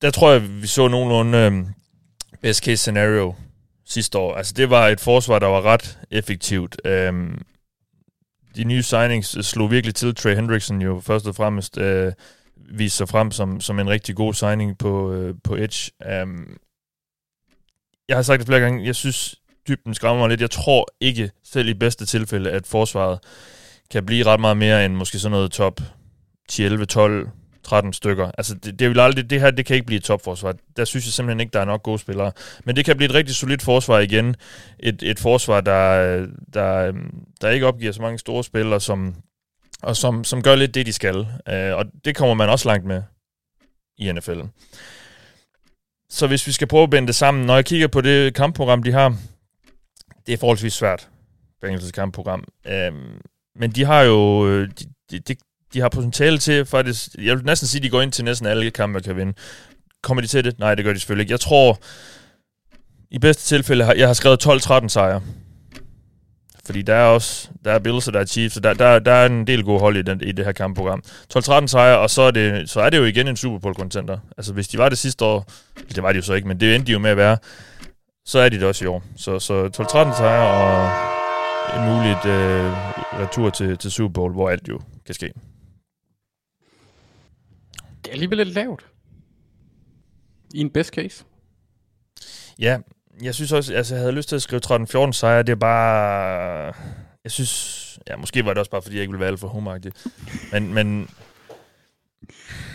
der 0.02 0.10
tror 0.10 0.32
jeg, 0.32 0.62
vi 0.62 0.66
så 0.66 0.88
nogenlunde 0.88 1.38
øhm, 1.38 1.66
best 2.42 2.64
case 2.64 2.76
scenario 2.76 3.34
sidste 3.86 4.18
år. 4.18 4.34
Altså 4.34 4.54
det 4.56 4.70
var 4.70 4.88
et 4.88 5.00
forsvar, 5.00 5.38
der 5.38 5.46
var 5.46 5.62
ret 5.62 5.98
effektivt. 6.10 6.80
Um, 7.08 7.42
de 8.56 8.64
nye 8.64 8.82
signings 8.82 9.46
slog 9.46 9.70
virkelig 9.70 9.94
til. 9.94 10.14
Trey 10.14 10.34
Hendrickson 10.34 10.82
jo 10.82 11.00
først 11.04 11.26
og 11.26 11.34
fremmest 11.34 11.78
Øh, 11.78 12.12
vist 12.70 12.96
sig 12.96 13.08
frem 13.08 13.30
som, 13.30 13.60
som 13.60 13.78
en 13.78 13.90
rigtig 13.90 14.16
god 14.16 14.34
signing 14.34 14.78
på, 14.78 15.12
øh, 15.12 15.34
på 15.44 15.56
Edge. 15.56 15.90
Um, 16.22 16.56
jeg 18.08 18.16
har 18.16 18.22
sagt 18.22 18.38
det 18.38 18.46
flere 18.46 18.60
gange, 18.60 18.86
jeg 18.86 18.94
synes, 18.94 19.36
dybden 19.68 19.94
skræmmer 19.94 20.22
mig 20.22 20.28
lidt. 20.28 20.40
Jeg 20.40 20.50
tror 20.50 20.86
ikke, 21.00 21.30
selv 21.44 21.68
i 21.68 21.74
bedste 21.74 22.06
tilfælde, 22.06 22.50
at 22.50 22.66
forsvaret 22.66 23.18
kan 23.90 24.06
blive 24.06 24.26
ret 24.26 24.40
meget 24.40 24.56
mere 24.56 24.84
end 24.84 24.94
måske 24.94 25.18
sådan 25.18 25.32
noget 25.32 25.52
top 25.52 25.80
10, 26.48 26.64
11, 26.64 26.86
12, 26.86 27.28
13 27.64 27.92
stykker. 27.92 28.30
Altså, 28.38 28.54
det, 28.54 28.78
det, 28.78 28.88
vil 28.88 29.00
aldrig, 29.00 29.30
det 29.30 29.40
her 29.40 29.50
det 29.50 29.66
kan 29.66 29.74
ikke 29.74 29.86
blive 29.86 29.96
et 29.96 30.04
topforsvar. 30.04 30.54
Der 30.76 30.84
synes 30.84 31.06
jeg 31.06 31.12
simpelthen 31.12 31.40
ikke, 31.40 31.52
der 31.52 31.60
er 31.60 31.64
nok 31.64 31.82
gode 31.82 31.98
spillere. 31.98 32.32
Men 32.64 32.76
det 32.76 32.84
kan 32.84 32.96
blive 32.96 33.08
et 33.08 33.14
rigtig 33.14 33.36
solidt 33.36 33.62
forsvar 33.62 33.98
igen. 33.98 34.36
Et, 34.78 35.02
et 35.02 35.18
forsvar, 35.18 35.60
der, 35.60 36.26
der, 36.54 36.74
øhm, 36.74 37.24
der 37.40 37.50
ikke 37.50 37.66
opgiver 37.66 37.92
så 37.92 38.02
mange 38.02 38.18
store 38.18 38.44
spillere, 38.44 38.80
som 38.80 39.14
og 39.82 39.96
som, 39.96 40.24
som 40.24 40.42
gør 40.42 40.54
lidt 40.54 40.74
det, 40.74 40.86
de 40.86 40.92
skal. 40.92 41.26
Øh, 41.48 41.76
og 41.76 41.84
det 42.04 42.16
kommer 42.16 42.34
man 42.34 42.48
også 42.48 42.68
langt 42.68 42.86
med 42.86 43.02
i 43.98 44.12
NFL. 44.12 44.40
Så 46.10 46.26
hvis 46.26 46.46
vi 46.46 46.52
skal 46.52 46.66
prøve 46.66 46.82
at 46.82 46.90
binde 46.90 47.06
det 47.06 47.14
sammen, 47.14 47.46
når 47.46 47.54
jeg 47.54 47.64
kigger 47.64 47.88
på 47.88 48.00
det 48.00 48.34
kampprogram, 48.34 48.82
de 48.82 48.92
har, 48.92 49.16
det 50.26 50.32
er 50.32 50.38
forholdsvis 50.38 50.72
svært, 50.72 51.08
Bengals 51.60 51.92
kampprogram. 51.92 52.44
Øh, 52.66 52.92
men 53.56 53.70
de 53.70 53.84
har 53.84 54.02
jo, 54.02 54.48
øh, 54.48 54.68
de, 55.10 55.18
de, 55.18 55.36
de 55.74 55.80
har 55.80 55.88
potentiale 55.88 56.38
til 56.38 56.66
faktisk, 56.66 57.14
jeg 57.18 57.36
vil 57.36 57.44
næsten 57.44 57.68
sige, 57.68 57.78
at 57.78 57.82
de 57.82 57.90
går 57.90 58.02
ind 58.02 58.12
til 58.12 58.24
næsten 58.24 58.46
alle 58.46 58.70
kampe, 58.70 58.92
man 58.92 59.02
kan 59.02 59.16
vinde. 59.16 59.32
Kommer 60.02 60.20
de 60.20 60.26
til 60.26 60.44
det? 60.44 60.58
Nej, 60.58 60.74
det 60.74 60.84
gør 60.84 60.92
de 60.92 60.98
selvfølgelig 60.98 61.22
ikke. 61.22 61.32
Jeg 61.32 61.40
tror, 61.40 61.78
i 63.10 63.18
bedste 63.18 63.42
tilfælde, 63.42 63.86
jeg 63.86 64.06
har 64.06 64.14
skrevet 64.14 64.46
12-13 64.46 64.88
sejre. 64.88 65.22
Fordi 66.68 66.82
der 66.82 66.94
er 66.94 67.04
også, 67.04 67.48
der 67.64 67.72
er 67.72 67.78
Bills 67.78 68.06
og 68.06 68.12
der 68.12 68.20
er 68.20 68.24
Chiefs, 68.24 68.54
så 68.54 68.60
der, 68.60 68.74
der, 68.74 68.98
der 68.98 69.12
er 69.12 69.26
en 69.26 69.46
del 69.46 69.64
gode 69.64 69.80
hold 69.80 69.96
i, 69.96 70.02
den, 70.02 70.20
i 70.20 70.32
det 70.32 70.44
her 70.44 70.52
kampprogram. 70.52 71.02
12-13 71.34 71.66
sejre, 71.66 71.98
og 71.98 72.10
så 72.10 72.22
er, 72.22 72.30
det, 72.30 72.70
så 72.70 72.80
er 72.80 72.90
det 72.90 72.98
jo 72.98 73.04
igen 73.04 73.28
en 73.28 73.36
Super 73.36 73.58
Bowl 73.58 73.74
contender. 73.74 74.18
Altså 74.36 74.52
hvis 74.52 74.68
de 74.68 74.78
var 74.78 74.88
det 74.88 74.98
sidste 74.98 75.24
år, 75.24 75.50
det 75.94 76.02
var 76.02 76.12
de 76.12 76.16
jo 76.16 76.22
så 76.22 76.32
ikke, 76.34 76.48
men 76.48 76.60
det 76.60 76.74
endte 76.74 76.86
de 76.86 76.92
jo 76.92 76.98
med 76.98 77.10
at 77.10 77.16
være, 77.16 77.38
så 78.24 78.38
er 78.38 78.48
de 78.48 78.56
det 78.56 78.64
også 78.64 78.84
i 78.84 78.88
år. 78.88 79.02
Så, 79.16 79.38
så 79.38 79.66
12-13 79.66 80.16
sejre 80.16 80.48
og 80.48 80.90
en 81.76 81.94
muligt 81.94 82.24
øh, 82.26 82.72
retur 83.20 83.50
til, 83.50 83.78
til 83.78 83.90
Super 83.90 84.12
Bowl, 84.12 84.32
hvor 84.32 84.50
alt 84.50 84.68
jo 84.68 84.80
kan 85.06 85.14
ske. 85.14 85.32
Det 88.04 88.08
er 88.08 88.12
alligevel 88.12 88.38
lidt 88.38 88.54
lavt. 88.54 88.86
I 90.54 90.60
en 90.60 90.70
best 90.70 90.94
case. 90.94 91.24
Ja, 92.58 92.78
jeg 93.22 93.34
synes 93.34 93.52
også, 93.52 93.74
altså 93.74 93.94
jeg 93.94 94.00
havde 94.00 94.12
lyst 94.12 94.28
til 94.28 94.36
at 94.36 94.42
skrive 94.42 94.60
13-14 94.66 95.12
sejre, 95.12 95.42
det 95.42 95.52
er 95.52 95.56
bare, 95.56 96.72
jeg 97.24 97.32
synes, 97.32 97.98
ja, 98.08 98.16
måske 98.16 98.44
var 98.44 98.50
det 98.50 98.58
også 98.58 98.70
bare, 98.70 98.82
fordi 98.82 98.96
jeg 98.96 99.02
ikke 99.02 99.12
ville 99.12 99.20
være 99.20 99.30
alt 99.30 99.40
for 99.40 99.48
homagtig. 99.48 99.92
Men, 100.52 100.74
men 100.74 101.08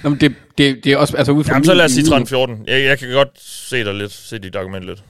Nå, 0.03 0.09
men 0.09 0.19
det, 0.19 0.35
det, 0.57 0.83
det 0.83 0.91
er 0.91 0.97
også, 0.97 1.17
altså 1.17 1.31
ud 1.31 1.43
fra 1.43 1.53
Jamen, 1.53 1.65
så 1.65 1.73
lad 1.73 1.85
os 1.85 1.91
sige 1.91 2.15
13-14. 2.15 2.63
Jeg, 2.67 2.83
jeg 2.83 2.99
kan 2.99 3.11
godt 3.11 3.29
se 3.41 3.83
dig 3.83 3.93
lidt, 3.93 4.11
se 4.11 4.39
dit 4.39 4.55
argument 4.55 4.85
lidt. 4.85 5.03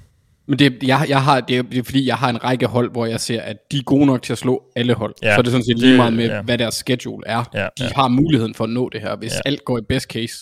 Men 0.47 0.59
det, 0.59 0.83
jeg, 0.83 1.05
jeg 1.09 1.23
har, 1.23 1.41
det, 1.41 1.57
er, 1.57 1.61
det 1.61 1.77
er 1.77 1.83
fordi, 1.83 2.07
jeg 2.07 2.15
har 2.15 2.29
en 2.29 2.43
række 2.43 2.65
hold, 2.65 2.91
hvor 2.91 3.05
jeg 3.05 3.19
ser, 3.19 3.41
at 3.41 3.57
de 3.71 3.77
er 3.77 3.83
gode 3.83 4.05
nok 4.05 4.21
til 4.21 4.33
at 4.33 4.37
slå 4.37 4.63
alle 4.75 4.93
hold. 4.93 5.15
Ja, 5.23 5.33
så 5.33 5.37
er 5.37 5.41
det 5.41 5.51
sådan 5.51 5.65
set 5.65 5.79
lige 5.79 5.97
meget 5.97 6.13
med, 6.13 6.25
ja. 6.25 6.41
hvad 6.41 6.57
deres 6.57 6.75
schedule 6.75 7.27
er. 7.27 7.43
Ja, 7.53 7.59
de 7.59 7.83
ja. 7.83 7.89
har 7.95 8.07
muligheden 8.07 8.55
for 8.55 8.63
at 8.63 8.69
nå 8.69 8.89
det 8.89 9.01
her. 9.01 9.15
Hvis 9.15 9.31
ja. 9.31 9.39
alt 9.45 9.65
går 9.65 9.77
i 9.77 9.81
best 9.89 10.05
case, 10.05 10.35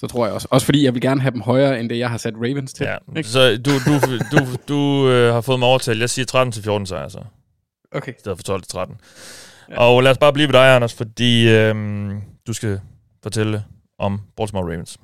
så 0.00 0.06
tror 0.06 0.26
jeg 0.26 0.34
også. 0.34 0.48
Også 0.50 0.64
fordi 0.64 0.84
jeg 0.84 0.94
vil 0.94 1.02
gerne 1.02 1.20
have 1.20 1.30
dem 1.30 1.40
højere, 1.40 1.80
end 1.80 1.90
det 1.90 1.98
jeg 1.98 2.10
har 2.10 2.18
sat 2.18 2.34
Ravens 2.36 2.72
til. 2.72 2.86
Ja. 2.86 2.96
Ikke? 3.16 3.28
Så 3.28 3.56
du, 3.56 3.70
du, 3.70 4.18
du, 4.32 4.56
du 4.68 5.08
øh, 5.08 5.34
har 5.34 5.40
fået 5.40 5.58
mig 5.58 5.68
overtalt. 5.68 6.00
Jeg 6.00 6.10
siger 6.10 6.80
13-14 6.80 6.84
sejre 6.84 7.10
så. 7.10 7.18
Okay. 7.92 8.12
I 8.12 8.16
stedet 8.18 8.40
for 8.46 8.58
12-13. 8.86 8.94
Ja. 9.70 9.80
Og 9.80 10.02
lad 10.02 10.10
os 10.10 10.18
bare 10.18 10.32
blive 10.32 10.48
ved 10.48 10.52
dig, 10.52 10.74
Anders, 10.74 10.94
fordi 10.94 11.48
øh, 11.48 11.74
du 12.46 12.52
skal 12.52 12.80
fortælle 13.22 13.64
om 13.98 14.20
Baltimore 14.36 14.72
Ravens. 14.72 14.98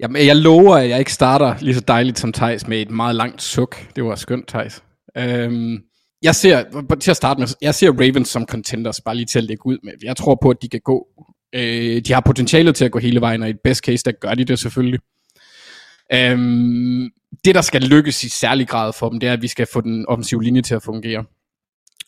Jamen, 0.00 0.26
jeg 0.26 0.36
lover, 0.36 0.76
at 0.76 0.88
jeg 0.88 0.98
ikke 0.98 1.12
starter 1.12 1.54
lige 1.60 1.74
så 1.74 1.80
dejligt 1.80 2.18
som 2.18 2.32
Thijs 2.32 2.66
med 2.66 2.82
et 2.82 2.90
meget 2.90 3.14
langt 3.14 3.42
suk. 3.42 3.76
Det 3.96 4.04
var 4.04 4.14
skønt, 4.14 4.48
Thijs. 4.48 4.82
Øhm, 5.16 5.82
jeg 6.22 6.34
ser, 6.34 6.64
til 7.00 7.10
at 7.10 7.16
starte 7.16 7.40
med, 7.40 7.48
jeg 7.62 7.74
ser 7.74 7.92
Ravens 7.92 8.28
som 8.28 8.46
contenders, 8.46 9.00
bare 9.00 9.14
lige 9.14 9.26
til 9.26 9.38
at 9.38 9.44
lægge 9.44 9.66
ud 9.66 9.78
med. 9.84 9.92
Jeg 10.02 10.16
tror 10.16 10.38
på, 10.42 10.50
at 10.50 10.56
de 10.62 10.68
kan 10.68 10.80
gå. 10.84 11.06
Øh, 11.52 12.00
de 12.00 12.12
har 12.12 12.20
potentialet 12.20 12.76
til 12.76 12.84
at 12.84 12.90
gå 12.90 12.98
hele 12.98 13.20
vejen, 13.20 13.42
og 13.42 13.48
i 13.48 13.50
et 13.50 13.60
best 13.64 13.84
case, 13.84 14.04
der 14.04 14.12
gør 14.12 14.34
de 14.34 14.44
det 14.44 14.58
selvfølgelig. 14.58 15.00
Øhm, 16.12 17.10
det, 17.44 17.54
der 17.54 17.60
skal 17.60 17.82
lykkes 17.82 18.24
i 18.24 18.28
særlig 18.28 18.68
grad 18.68 18.92
for 18.92 19.08
dem, 19.08 19.20
det 19.20 19.28
er, 19.28 19.32
at 19.32 19.42
vi 19.42 19.48
skal 19.48 19.66
få 19.72 19.80
den 19.80 20.06
offensive 20.08 20.42
linje 20.42 20.62
til 20.62 20.74
at 20.74 20.82
fungere. 20.82 21.24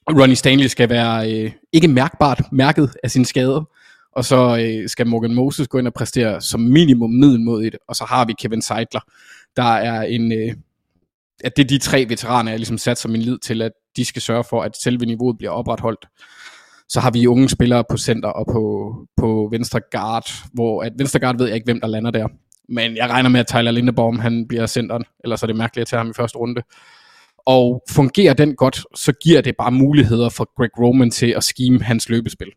Ronnie 0.08 0.36
Stanley 0.36 0.66
skal 0.66 0.88
være 0.88 1.32
øh, 1.32 1.52
ikke 1.72 1.88
mærkbart 1.88 2.42
mærket 2.52 2.96
af 3.02 3.10
sin 3.10 3.24
skade, 3.24 3.64
og 4.12 4.24
så 4.24 4.58
øh, 4.58 4.88
skal 4.88 5.06
Morgan 5.06 5.34
Moses 5.34 5.68
gå 5.68 5.78
ind 5.78 5.86
og 5.86 5.94
præstere 5.94 6.40
som 6.40 6.60
minimum 6.60 7.10
middelmodigt, 7.10 7.76
og 7.88 7.96
så 7.96 8.04
har 8.04 8.24
vi 8.24 8.34
Kevin 8.38 8.62
Seidler, 8.62 9.00
der 9.56 9.74
er 9.74 10.02
en, 10.02 10.32
øh, 10.32 10.54
at 11.44 11.56
det 11.56 11.64
er 11.64 11.68
de 11.68 11.78
tre 11.78 12.06
veteraner, 12.08 12.50
jeg 12.50 12.58
ligesom 12.58 12.78
sat 12.78 12.98
som 12.98 13.10
min 13.10 13.22
lid 13.22 13.38
til, 13.38 13.62
at 13.62 13.72
de 13.96 14.04
skal 14.04 14.22
sørge 14.22 14.44
for, 14.44 14.62
at 14.62 14.76
selve 14.82 15.06
niveauet 15.06 15.38
bliver 15.38 15.50
opretholdt. 15.50 16.06
Så 16.90 17.00
har 17.00 17.10
vi 17.10 17.26
unge 17.26 17.48
spillere 17.48 17.84
på 17.90 17.96
center 17.96 18.28
og 18.28 18.46
på, 18.52 18.94
på 19.16 19.48
venstre 19.50 19.80
guard, 19.90 20.30
hvor 20.52 20.82
at 20.82 20.92
venstre 20.98 21.20
guard 21.20 21.38
ved 21.38 21.46
jeg 21.46 21.54
ikke, 21.54 21.64
hvem 21.64 21.80
der 21.80 21.88
lander 21.88 22.10
der. 22.10 22.28
Men 22.68 22.96
jeg 22.96 23.10
regner 23.10 23.30
med, 23.30 23.40
at 23.40 23.46
Tyler 23.46 23.70
Lindebaum 23.70 24.18
han 24.18 24.48
bliver 24.48 24.66
centeren, 24.66 25.04
ellers 25.24 25.42
er 25.42 25.46
det 25.46 25.56
mærkeligt 25.56 25.82
at 25.82 25.88
tage 25.88 25.98
ham 25.98 26.10
i 26.10 26.14
første 26.16 26.38
runde. 26.38 26.62
Og 27.46 27.82
fungerer 27.90 28.34
den 28.34 28.56
godt, 28.56 28.84
så 28.94 29.12
giver 29.12 29.40
det 29.40 29.54
bare 29.58 29.72
muligheder 29.72 30.28
for 30.28 30.50
Greg 30.56 30.78
Roman 30.78 31.10
til 31.10 31.34
at 31.36 31.44
skime 31.44 31.82
hans 31.82 32.08
løbespil 32.08 32.48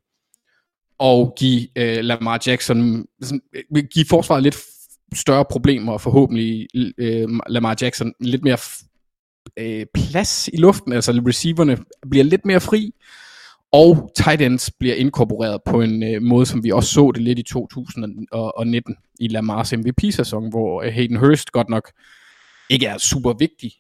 og 1.00 1.34
give 1.38 1.68
øh, 1.76 2.04
Lamar 2.04 2.42
Jackson, 2.48 3.06
sådan, 3.22 3.42
øh, 3.56 3.84
give 3.94 4.06
forsvaret 4.10 4.44
lidt 4.44 4.58
større 5.16 5.46
problemer, 5.46 5.94
og 5.94 6.02
forhåbentlig 6.02 6.68
øh, 6.98 7.30
Lamar 7.48 7.78
Jackson 7.82 8.14
lidt 8.20 8.44
mere 8.44 8.58
øh, 9.58 9.86
plads 9.94 10.50
i 10.54 10.58
luften, 10.58 10.94
altså 10.94 11.12
receiverne 11.28 11.78
bliver 12.10 12.24
lidt 12.24 12.46
mere 12.46 12.60
fri, 12.60 12.92
og 13.74 14.12
tight 14.16 14.42
ends 14.42 14.72
bliver 14.80 14.96
inkorporeret 14.96 15.62
på 15.66 15.82
en 15.82 16.04
øh, 16.04 16.22
måde, 16.22 16.46
som 16.46 16.64
vi 16.64 16.72
også 16.72 16.90
så 16.90 17.12
det 17.16 17.24
lidt 17.24 17.40
i 17.40 17.44
2019 17.44 18.96
i 19.20 19.28
Lamars 19.28 19.74
MVP-sæson, 19.74 20.50
hvor 20.50 20.82
øh, 20.84 20.94
Hayden 20.94 21.18
Hurst 21.18 21.52
godt 21.52 21.70
nok 21.70 21.92
ikke 22.70 22.86
er 22.86 22.98
super 22.98 23.34
vigtig 23.40 23.72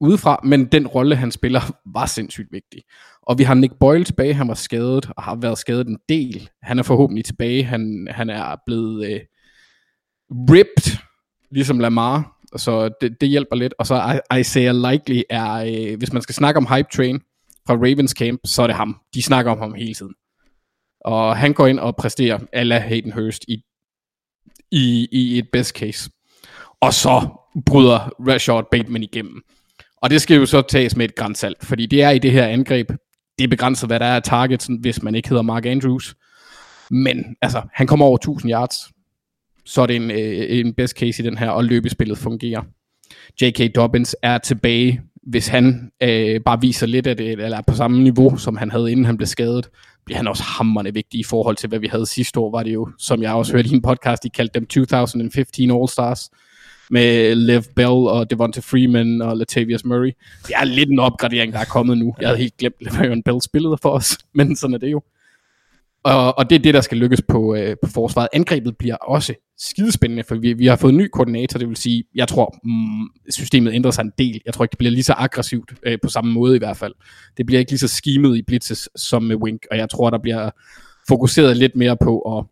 udefra, 0.00 0.40
men 0.44 0.66
den 0.66 0.86
rolle, 0.86 1.16
han 1.16 1.32
spiller, 1.32 1.60
var 1.86 2.06
sindssygt 2.06 2.52
vigtig. 2.52 2.82
Og 3.22 3.38
vi 3.38 3.42
har 3.42 3.54
Nick 3.54 3.72
Boyle 3.80 4.04
tilbage, 4.04 4.34
han 4.34 4.48
var 4.48 4.54
skadet, 4.54 5.10
og 5.16 5.22
har 5.22 5.36
været 5.36 5.58
skadet 5.58 5.86
en 5.86 5.98
del. 6.08 6.50
Han 6.62 6.78
er 6.78 6.82
forhåbentlig 6.82 7.24
tilbage, 7.24 7.64
han, 7.64 8.08
han 8.10 8.30
er 8.30 8.56
blevet 8.66 9.06
øh, 9.06 9.20
ripped, 10.30 10.98
ligesom 11.50 11.78
Lamar, 11.78 12.38
så 12.56 12.90
det, 13.00 13.20
det 13.20 13.28
hjælper 13.28 13.56
lidt. 13.56 13.74
Og 13.78 13.86
så 13.86 14.20
Isaiah 14.38 14.74
Likely 14.74 15.22
er, 15.30 15.52
øh, 15.54 15.98
hvis 15.98 16.12
man 16.12 16.22
skal 16.22 16.34
snakke 16.34 16.58
om 16.58 16.66
hype 16.66 16.88
train 16.92 17.20
fra 17.68 17.74
Ravens 17.74 18.10
camp, 18.10 18.40
så 18.44 18.62
er 18.62 18.66
det 18.66 18.76
ham. 18.76 18.96
De 19.14 19.22
snakker 19.22 19.52
om 19.52 19.58
ham 19.58 19.74
hele 19.74 19.94
tiden. 19.94 20.14
Og 21.00 21.36
han 21.36 21.52
går 21.52 21.66
ind 21.66 21.78
og 21.78 21.96
præsterer 21.96 22.38
alla 22.52 22.78
Hayden 22.78 23.12
Hurst 23.12 23.44
i, 23.48 23.62
i, 24.70 25.08
i 25.12 25.38
et 25.38 25.48
best 25.52 25.76
case. 25.76 26.10
Og 26.80 26.94
så 26.94 27.28
bryder 27.66 27.98
Rashard 28.28 28.68
Bateman 28.70 29.02
igennem. 29.02 29.42
Og 29.96 30.10
det 30.10 30.22
skal 30.22 30.36
jo 30.36 30.46
så 30.46 30.62
tages 30.62 30.96
med 30.96 31.04
et 31.04 31.14
grænsalt, 31.14 31.64
fordi 31.64 31.86
det 31.86 32.02
er 32.02 32.10
i 32.10 32.18
det 32.18 32.32
her 32.32 32.46
angreb, 32.46 32.88
det 33.38 33.44
er 33.44 33.48
begrænset, 33.48 33.88
hvad 33.88 34.00
der 34.00 34.06
er 34.06 34.16
af 34.16 34.22
targets, 34.22 34.68
hvis 34.80 35.02
man 35.02 35.14
ikke 35.14 35.28
hedder 35.28 35.42
Mark 35.42 35.66
Andrews. 35.66 36.16
Men 36.90 37.36
altså, 37.42 37.62
han 37.74 37.86
kommer 37.86 38.06
over 38.06 38.16
1000 38.16 38.52
yards, 38.52 38.74
så 39.64 39.82
er 39.82 39.86
det 39.86 39.96
en, 39.96 40.10
øh, 40.10 40.58
en 40.58 40.74
best 40.74 40.96
case 40.96 41.22
i 41.22 41.26
den 41.26 41.38
her, 41.38 41.50
og 41.50 41.64
løbespillet 41.64 42.18
fungerer. 42.18 42.62
J.K. 43.42 43.74
Dobbins 43.74 44.16
er 44.22 44.38
tilbage, 44.38 45.02
hvis 45.28 45.48
han 45.48 45.90
øh, 46.02 46.40
bare 46.40 46.60
viser 46.60 46.86
lidt 46.86 47.06
af 47.06 47.16
det, 47.16 47.30
eller 47.30 47.56
er 47.56 47.62
på 47.66 47.74
samme 47.74 48.02
niveau, 48.02 48.36
som 48.36 48.56
han 48.56 48.70
havde, 48.70 48.92
inden 48.92 49.06
han 49.06 49.16
blev 49.16 49.26
skadet, 49.26 49.70
bliver 50.04 50.16
han 50.16 50.28
også 50.28 50.42
hammerne 50.42 50.94
vigtig 50.94 51.20
i 51.20 51.24
forhold 51.24 51.56
til, 51.56 51.68
hvad 51.68 51.78
vi 51.78 51.86
havde 51.86 52.06
sidste 52.06 52.40
år, 52.40 52.50
var 52.50 52.62
det 52.62 52.74
jo, 52.74 52.88
som 52.98 53.22
jeg 53.22 53.32
også 53.32 53.52
hørte 53.52 53.68
i 53.68 53.72
en 53.72 53.82
podcast, 53.82 54.22
de 54.22 54.30
kaldte 54.30 54.60
dem 54.60 54.66
2015 54.66 55.70
All-Stars 55.70 56.30
med 56.90 57.34
Lev 57.34 57.62
Bell 57.76 57.88
og 57.88 58.30
Devonta 58.30 58.60
Freeman 58.60 59.22
og 59.22 59.36
Latavius 59.36 59.84
Murray. 59.84 60.12
Det 60.46 60.54
er 60.56 60.64
lidt 60.64 60.90
en 60.90 60.98
opgradering, 60.98 61.52
der 61.52 61.58
er 61.58 61.64
kommet 61.64 61.98
nu. 61.98 62.14
Jeg 62.20 62.28
havde 62.28 62.38
helt 62.38 62.56
glemt, 62.56 62.74
at 62.80 62.86
Le'Veon 62.86 63.22
Bell 63.24 63.42
spillede 63.42 63.78
for 63.82 63.90
os, 63.90 64.18
men 64.34 64.56
sådan 64.56 64.74
er 64.74 64.78
det 64.78 64.90
jo. 64.90 65.02
Og, 66.02 66.38
og 66.38 66.50
det 66.50 66.56
er 66.56 66.62
det, 66.62 66.74
der 66.74 66.80
skal 66.80 66.98
lykkes 66.98 67.22
på, 67.28 67.54
øh, 67.54 67.76
på 67.82 67.90
forsvaret. 67.90 68.28
Angrebet 68.32 68.76
bliver 68.76 68.94
også 68.94 69.34
skidespændende, 69.58 70.24
for 70.24 70.34
vi, 70.34 70.52
vi 70.52 70.66
har 70.66 70.76
fået 70.76 70.92
en 70.92 70.98
ny 70.98 71.08
koordinator, 71.12 71.58
det 71.58 71.68
vil 71.68 71.76
sige, 71.76 72.04
jeg 72.14 72.28
tror, 72.28 72.58
mm, 72.64 73.08
systemet 73.30 73.74
ændrer 73.74 73.90
sig 73.90 74.02
en 74.02 74.12
del. 74.18 74.40
Jeg 74.46 74.54
tror 74.54 74.64
ikke, 74.64 74.72
det 74.72 74.78
bliver 74.78 74.90
lige 74.90 75.02
så 75.02 75.12
aggressivt, 75.12 75.72
øh, 75.82 75.98
på 76.02 76.08
samme 76.08 76.32
måde 76.32 76.56
i 76.56 76.58
hvert 76.58 76.76
fald. 76.76 76.94
Det 77.36 77.46
bliver 77.46 77.58
ikke 77.58 77.72
lige 77.72 77.78
så 77.78 77.88
skimet 77.88 78.36
i 78.36 78.42
blitzes 78.42 78.88
som 78.96 79.22
med 79.22 79.36
Wink, 79.36 79.66
og 79.70 79.76
jeg 79.76 79.90
tror, 79.90 80.10
der 80.10 80.18
bliver 80.18 80.50
fokuseret 81.08 81.56
lidt 81.56 81.76
mere 81.76 81.96
på 81.96 82.20
at, 82.20 82.44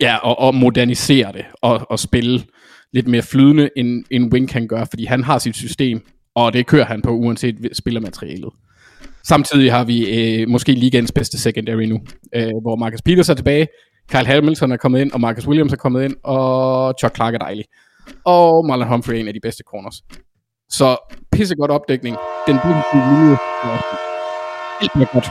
ja, 0.00 0.16
og, 0.16 0.38
og 0.38 0.54
modernisere 0.54 1.32
det 1.32 1.44
og, 1.62 1.86
og 1.90 1.98
spille 1.98 2.42
lidt 2.92 3.08
mere 3.08 3.22
flydende, 3.22 3.70
end, 3.76 4.04
end 4.10 4.32
Wink 4.32 4.48
kan 4.48 4.68
gøre, 4.68 4.86
fordi 4.90 5.04
han 5.04 5.24
har 5.24 5.38
sit 5.38 5.56
system, 5.56 6.00
og 6.34 6.52
det 6.52 6.66
kører 6.66 6.84
han 6.84 7.02
på, 7.02 7.10
uanset 7.10 7.68
spillermaterialet. 7.72 8.52
Samtidig 9.24 9.72
har 9.72 9.84
vi 9.84 10.08
øh, 10.08 10.48
måske 10.48 10.72
ligands 10.72 11.12
bedste 11.12 11.38
secondary 11.38 11.82
nu, 11.82 12.00
øh, 12.34 12.50
hvor 12.62 12.76
Marcus 12.76 13.02
Peters 13.02 13.28
er 13.28 13.34
tilbage, 13.34 13.68
Kyle 14.10 14.26
Hamilton 14.26 14.72
er 14.72 14.76
kommet 14.76 15.00
ind, 15.00 15.12
og 15.12 15.20
Marcus 15.20 15.48
Williams 15.48 15.72
er 15.72 15.76
kommet 15.76 16.04
ind, 16.04 16.14
og 16.24 16.94
Chuck 17.00 17.14
Clark 17.14 17.34
er 17.34 17.38
dejlig. 17.38 17.64
Og 18.24 18.66
Marlon 18.66 18.88
Humphrey 18.88 19.14
er 19.14 19.20
en 19.20 19.28
af 19.28 19.34
de 19.34 19.40
bedste 19.40 19.64
corners. 19.66 20.02
Så 20.68 20.96
pissegodt 21.32 21.70
opdækning. 21.70 22.16
Den 22.46 22.58
bliver 22.58 22.82
linje. 22.94 23.36
Alt 24.80 24.92
bliver 24.94 25.12
godt. 25.12 25.26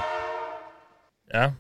Ja. 1.34 1.52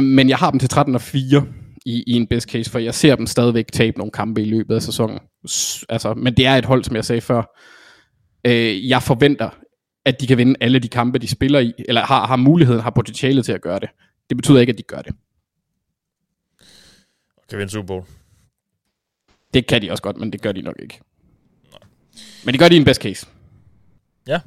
Men 0.00 0.28
jeg 0.28 0.36
har 0.38 0.50
dem 0.50 0.60
til 0.60 0.68
13 0.68 0.94
og 0.94 1.00
4 1.00 1.46
i, 1.86 2.04
i 2.06 2.12
en 2.12 2.26
best 2.26 2.50
case, 2.50 2.70
for 2.70 2.78
jeg 2.78 2.94
ser 2.94 3.16
dem 3.16 3.26
stadigvæk 3.26 3.72
tabe 3.72 3.98
nogle 3.98 4.10
kampe 4.10 4.42
i 4.42 4.44
løbet 4.44 4.74
af 4.74 4.82
sæsonen. 4.82 5.18
Altså, 5.88 6.14
men 6.16 6.36
det 6.36 6.46
er 6.46 6.54
et 6.56 6.64
hold, 6.64 6.84
som 6.84 6.96
jeg 6.96 7.04
sagde 7.04 7.20
før. 7.20 7.42
Øh, 8.46 8.88
jeg 8.88 9.02
forventer, 9.02 9.50
at 10.06 10.20
de 10.20 10.26
kan 10.26 10.38
vinde 10.38 10.54
alle 10.60 10.78
de 10.78 10.88
kampe, 10.88 11.18
de 11.18 11.28
spiller 11.28 11.58
i, 11.58 11.72
eller 11.88 12.04
har, 12.04 12.26
har 12.26 12.36
muligheden, 12.36 12.82
har 12.82 12.90
potentialet 12.90 13.44
til 13.44 13.52
at 13.52 13.60
gøre 13.60 13.80
det. 13.80 13.88
Det 14.28 14.36
betyder 14.36 14.60
ikke, 14.60 14.70
at 14.70 14.78
de 14.78 14.82
gør 14.82 15.02
det. 15.02 15.14
Kan 17.50 17.58
vinde 17.58 17.72
Super 17.72 17.86
Bowl. 17.86 18.04
Det 19.54 19.66
kan 19.66 19.82
de 19.82 19.90
også 19.90 20.02
godt, 20.02 20.16
men 20.16 20.32
det 20.32 20.42
gør 20.42 20.52
de 20.52 20.62
nok 20.62 20.74
ikke. 20.78 21.00
Men 22.44 22.52
det 22.52 22.58
gør 22.58 22.68
de 22.68 22.74
i 22.74 22.78
en 22.78 22.84
best 22.84 23.02
case. 23.02 23.26
Ja. 24.26 24.40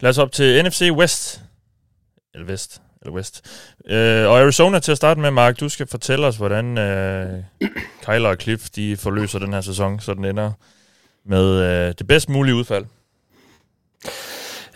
Lad 0.00 0.10
os 0.10 0.18
op 0.18 0.32
til 0.32 0.64
NFC 0.64 0.90
West. 0.92 1.42
Eller 2.34 2.46
Vest. 2.46 2.82
Eller 3.02 3.14
West. 3.14 3.44
Øh, 3.86 4.28
og 4.28 4.40
Arizona 4.40 4.78
til 4.78 4.92
at 4.92 4.96
starte 4.96 5.20
med, 5.20 5.30
Mark. 5.30 5.60
Du 5.60 5.68
skal 5.68 5.86
fortælle 5.86 6.26
os, 6.26 6.36
hvordan 6.36 6.78
øh, 6.78 7.42
Kyler 8.06 8.28
og 8.28 8.36
Cliff 8.40 8.70
de 8.70 8.96
forløser 8.96 9.38
den 9.38 9.52
her 9.52 9.60
sæson, 9.60 10.00
så 10.00 10.14
den 10.14 10.24
ender 10.24 10.52
med 11.24 11.62
øh, 11.62 11.94
det 11.98 12.06
bedst 12.06 12.28
mulige 12.28 12.54
udfald. 12.54 12.84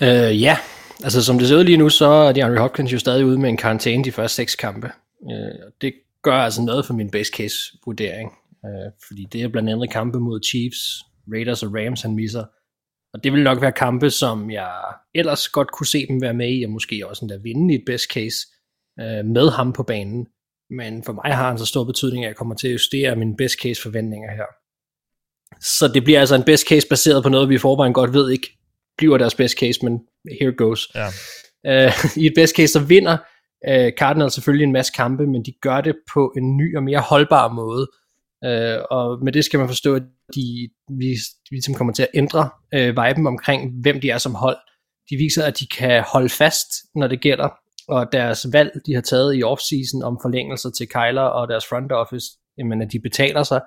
Øh, 0.02 0.42
ja, 0.42 0.56
altså 1.04 1.24
som 1.24 1.38
det 1.38 1.48
ser 1.48 1.56
ud 1.56 1.64
lige 1.64 1.76
nu, 1.76 1.88
så 1.88 2.06
er 2.06 2.32
de 2.32 2.42
Henry 2.42 2.56
Hopkins 2.56 2.92
jo 2.92 2.98
stadig 2.98 3.26
ude 3.26 3.38
med 3.38 3.48
en 3.48 3.56
karantæne 3.56 4.04
de 4.04 4.12
første 4.12 4.36
seks 4.36 4.54
kampe. 4.54 4.90
Øh, 5.30 5.70
det 5.80 5.92
gør 6.22 6.36
altså 6.36 6.62
noget 6.62 6.86
for 6.86 6.94
min 6.94 7.10
base 7.10 7.32
case 7.36 7.56
vurdering, 7.84 8.32
øh, 8.64 8.92
fordi 9.08 9.26
det 9.32 9.42
er 9.42 9.48
blandt 9.48 9.70
andet 9.70 9.90
kampe 9.90 10.20
mod 10.20 10.40
Chiefs, 10.42 11.02
Raiders 11.34 11.62
og 11.62 11.70
Rams, 11.74 12.02
han 12.02 12.14
misser. 12.14 12.44
Og 13.14 13.24
det 13.24 13.32
vil 13.32 13.42
nok 13.42 13.60
være 13.60 13.72
kampe, 13.72 14.10
som 14.10 14.50
jeg 14.50 14.72
ellers 15.14 15.48
godt 15.48 15.72
kunne 15.72 15.86
se 15.86 16.06
dem 16.06 16.22
være 16.22 16.34
med 16.34 16.58
i, 16.58 16.62
og 16.62 16.70
måske 16.70 17.06
også 17.08 17.24
endda 17.24 17.36
vinde 17.36 17.74
i 17.74 17.76
et 17.76 17.82
best 17.86 18.04
case 18.12 18.36
øh, 19.00 19.24
med 19.24 19.50
ham 19.50 19.72
på 19.72 19.82
banen. 19.82 20.26
Men 20.70 21.04
for 21.04 21.12
mig 21.12 21.36
har 21.36 21.48
han 21.48 21.58
så 21.58 21.66
stor 21.66 21.84
betydning, 21.84 22.24
at 22.24 22.28
jeg 22.28 22.36
kommer 22.36 22.54
til 22.54 22.68
at 22.68 22.72
justere 22.72 23.16
mine 23.16 23.36
best 23.36 23.54
case 23.62 23.82
forventninger 23.82 24.30
her. 24.30 24.46
Så 25.60 25.88
det 25.88 26.04
bliver 26.04 26.20
altså 26.20 26.34
en 26.34 26.42
best 26.42 26.68
case 26.68 26.88
baseret 26.88 27.22
på 27.22 27.28
noget, 27.28 27.48
vi 27.48 27.54
i 27.54 27.58
forvejen 27.58 27.92
godt 27.92 28.12
ved 28.12 28.30
ikke 28.30 28.59
bliver 29.00 29.18
deres 29.18 29.34
best 29.34 29.58
case, 29.58 29.84
men 29.84 29.94
here 30.40 30.52
goes. 30.52 30.88
Ja. 30.94 31.06
Uh, 31.86 31.92
I 32.22 32.26
et 32.26 32.32
best 32.36 32.56
case, 32.56 32.72
så 32.72 32.80
vinder 32.80 33.16
uh, 33.68 33.90
Cardinals 33.98 34.34
selvfølgelig 34.34 34.64
en 34.64 34.72
masse 34.72 34.92
kampe, 34.96 35.26
men 35.26 35.44
de 35.44 35.52
gør 35.62 35.80
det 35.80 35.94
på 36.14 36.32
en 36.36 36.56
ny 36.56 36.76
og 36.76 36.82
mere 36.82 37.00
holdbar 37.00 37.52
måde. 37.52 37.84
Uh, 38.46 38.78
og 38.90 39.24
med 39.24 39.32
det 39.32 39.44
skal 39.44 39.58
man 39.58 39.68
forstå, 39.68 39.94
at 39.94 40.02
de, 40.34 40.68
vi, 40.98 41.08
vi 41.50 41.56
ligesom 41.56 41.74
kommer 41.74 41.92
til 41.92 42.02
at 42.02 42.14
ændre 42.14 42.50
uh, 42.76 42.88
viben 42.88 43.26
omkring, 43.26 43.60
hvem 43.82 44.00
de 44.00 44.10
er 44.10 44.18
som 44.18 44.34
hold. 44.34 44.56
De 45.10 45.16
viser, 45.16 45.44
at 45.44 45.60
de 45.60 45.66
kan 45.66 46.04
holde 46.12 46.28
fast, 46.28 46.68
når 46.94 47.06
det 47.06 47.20
gælder, 47.20 47.48
og 47.88 48.12
deres 48.12 48.46
valg, 48.52 48.70
de 48.86 48.94
har 48.94 49.00
taget 49.00 49.36
i 49.38 49.42
offseason 49.42 50.02
om 50.02 50.18
forlængelser 50.22 50.70
til 50.70 50.88
Kyler 50.88 51.22
og 51.38 51.48
deres 51.48 51.66
front 51.66 51.92
office, 51.92 52.26
jamen 52.58 52.82
at 52.82 52.92
de 52.92 53.00
betaler 53.00 53.42
sig, 53.42 53.60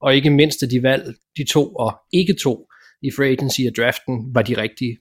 og 0.00 0.14
ikke 0.14 0.30
mindst 0.30 0.62
at 0.62 0.70
de 0.70 0.82
valg, 0.82 1.14
de 1.36 1.44
to 1.52 1.74
og 1.74 1.92
ikke 2.12 2.34
to 2.42 2.66
i 3.02 3.10
free 3.16 3.30
agency 3.30 3.60
og 3.68 3.76
draften, 3.76 4.34
var 4.34 4.42
de 4.42 4.56
rigtige. 4.62 4.98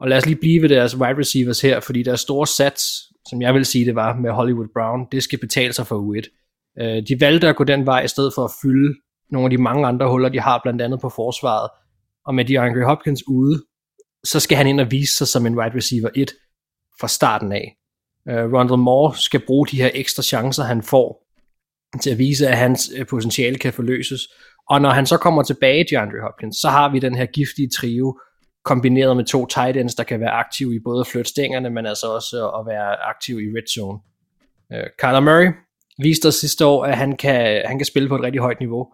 Og 0.00 0.08
lad 0.08 0.16
os 0.16 0.26
lige 0.26 0.40
blive 0.40 0.62
ved 0.62 0.68
deres 0.68 0.96
wide 0.96 1.18
receivers 1.18 1.60
her, 1.60 1.80
fordi 1.80 2.02
deres 2.02 2.20
store 2.20 2.46
sats, 2.46 2.82
som 3.28 3.42
jeg 3.42 3.54
vil 3.54 3.64
sige 3.64 3.84
det 3.84 3.94
var 3.94 4.16
med 4.16 4.30
Hollywood 4.30 4.68
Brown, 4.74 5.06
det 5.12 5.22
skal 5.22 5.38
betale 5.38 5.72
sig 5.72 5.86
for 5.86 5.96
u 5.96 6.14
øh, 6.14 7.02
De 7.08 7.20
valgte 7.20 7.48
at 7.48 7.56
gå 7.56 7.64
den 7.64 7.86
vej, 7.86 8.04
i 8.04 8.08
stedet 8.08 8.32
for 8.34 8.44
at 8.44 8.50
fylde 8.62 8.94
nogle 9.30 9.46
af 9.46 9.50
de 9.50 9.58
mange 9.58 9.86
andre 9.86 10.10
huller, 10.10 10.28
de 10.28 10.40
har 10.40 10.60
blandt 10.62 10.82
andet 10.82 11.00
på 11.00 11.08
forsvaret. 11.08 11.70
Og 12.26 12.34
med 12.34 12.44
DeAndre 12.44 12.84
Hopkins 12.84 13.28
ude, 13.28 13.64
så 14.24 14.40
skal 14.40 14.56
han 14.56 14.66
ind 14.66 14.80
og 14.80 14.90
vise 14.90 15.16
sig 15.16 15.28
som 15.28 15.46
en 15.46 15.58
wide 15.58 15.76
receiver 15.76 16.08
1 16.14 16.30
fra 17.00 17.08
starten 17.08 17.52
af. 17.52 17.76
Uh, 18.30 18.52
Rondell 18.52 18.78
Moore 18.78 19.16
skal 19.16 19.40
bruge 19.46 19.66
de 19.66 19.76
her 19.76 19.90
ekstra 19.94 20.22
chancer, 20.22 20.62
han 20.62 20.82
får, 20.82 21.28
til 22.02 22.10
at 22.10 22.18
vise, 22.18 22.48
at 22.48 22.56
hans 22.58 22.90
øh, 22.96 23.06
potentiale 23.06 23.58
kan 23.58 23.72
forløses. 23.72 24.20
Og 24.70 24.80
når 24.80 24.90
han 24.90 25.06
så 25.06 25.16
kommer 25.16 25.42
tilbage, 25.42 25.86
DeAndre 25.90 26.20
Hopkins, 26.22 26.56
så 26.56 26.68
har 26.68 26.88
vi 26.92 26.98
den 26.98 27.14
her 27.14 27.26
giftige 27.26 27.68
trio, 27.80 28.20
kombineret 28.64 29.16
med 29.16 29.24
to 29.24 29.46
tight 29.46 29.76
ends, 29.76 29.94
der 29.94 30.04
kan 30.04 30.20
være 30.20 30.30
aktive 30.30 30.74
i 30.74 30.78
både 30.84 31.00
at 31.00 31.06
flytte 31.06 31.30
stængerne, 31.30 31.70
men 31.70 31.86
altså 31.86 32.06
også 32.06 32.48
at 32.48 32.66
være 32.66 32.96
aktiv 33.10 33.40
i 33.40 33.44
red 33.56 33.68
zone. 33.74 33.98
Uh, 34.74 34.88
Kyler 34.98 35.20
Murray 35.20 35.48
viste 35.98 36.26
os 36.26 36.34
sidste 36.34 36.66
år, 36.66 36.84
at 36.84 36.96
han 36.96 37.16
kan, 37.16 37.62
han 37.66 37.78
kan 37.78 37.84
spille 37.84 38.08
på 38.08 38.16
et 38.16 38.22
rigtig 38.22 38.40
højt 38.40 38.60
niveau. 38.60 38.86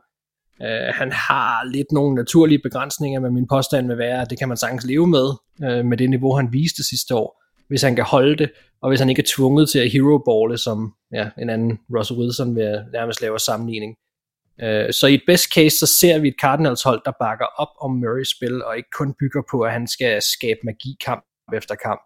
Uh, 0.61 0.95
han 0.95 1.13
har 1.13 1.65
lidt 1.65 1.93
nogle 1.93 2.15
naturlige 2.15 2.59
begrænsninger, 2.59 3.21
men 3.21 3.35
min 3.35 3.47
påstand 3.49 3.87
vil 3.87 3.99
være, 3.99 4.23
at 4.23 4.31
det 4.31 4.39
kan 4.39 4.49
man 4.49 4.57
sagtens 4.57 4.85
leve 4.87 5.07
med, 5.07 5.29
uh, 5.67 5.87
med 5.87 5.97
det 5.97 6.11
niveau, 6.11 6.35
han 6.35 6.53
viste 6.53 6.89
sidste 6.89 7.15
år, 7.15 7.43
hvis 7.69 7.83
han 7.83 7.97
kan 7.97 8.05
holde 8.05 8.37
det, 8.37 8.51
og 8.83 8.91
hvis 8.91 9.01
han 9.01 9.09
ikke 9.09 9.21
er 9.21 9.31
tvunget 9.37 9.69
til 9.71 9.79
at 9.79 9.91
hero-balle, 9.91 10.59
som 10.59 10.95
ja, 11.13 11.29
en 11.39 11.51
anden 11.51 11.79
Russell 11.97 12.21
Wilson 12.21 12.57
vil 12.57 12.85
nærmest 12.93 13.23
lave 13.23 13.39
sammenligning. 13.39 13.97
Øh, 14.63 14.93
så 14.93 15.07
i 15.07 15.15
et 15.15 15.23
best 15.27 15.55
case, 15.55 15.79
så 15.79 15.87
ser 15.87 16.19
vi 16.19 16.29
et 16.29 16.35
Cardinals 16.41 16.83
hold, 16.83 17.03
der 17.05 17.13
bakker 17.21 17.47
op 17.57 17.69
om 17.81 17.91
Murrays 17.91 18.29
spil, 18.37 18.65
og 18.65 18.77
ikke 18.77 18.91
kun 18.99 19.15
bygger 19.21 19.43
på, 19.51 19.61
at 19.61 19.73
han 19.73 19.87
skal 19.87 20.23
skabe 20.23 20.61
magi 20.65 20.97
kamp 21.05 21.25
efter 21.55 21.75
kamp. 21.75 22.01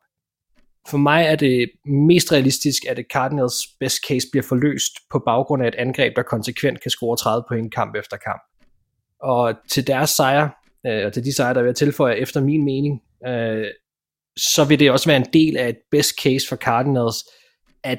For 0.90 0.98
mig 0.98 1.24
er 1.24 1.36
det 1.36 1.70
mest 1.84 2.32
realistisk, 2.32 2.82
at 2.88 2.98
et 2.98 3.06
Cardinals 3.12 3.54
best 3.80 3.98
case 4.08 4.26
bliver 4.32 4.44
forløst 4.48 4.92
på 5.10 5.18
baggrund 5.18 5.62
af 5.62 5.68
et 5.68 5.74
angreb, 5.74 6.16
der 6.16 6.22
konsekvent 6.22 6.80
kan 6.80 6.90
score 6.90 7.16
30 7.16 7.44
point 7.48 7.74
kamp 7.74 7.96
efter 7.96 8.16
kamp. 8.16 8.42
Og 9.22 9.54
til 9.70 9.86
deres 9.86 10.10
sejr, 10.10 10.48
øh, 10.86 11.06
og 11.06 11.12
til 11.12 11.24
de 11.24 11.36
sejre, 11.36 11.54
der 11.54 11.62
vil 11.62 11.74
tilføje 11.74 12.14
efter 12.14 12.40
min 12.40 12.64
mening, 12.64 13.02
øh, 13.26 13.66
så 14.36 14.64
vil 14.64 14.78
det 14.78 14.90
også 14.90 15.08
være 15.08 15.16
en 15.16 15.32
del 15.32 15.56
af 15.56 15.68
et 15.68 15.78
best 15.90 16.12
case 16.22 16.48
for 16.48 16.56
Cardinals, 16.56 17.16
at 17.84 17.98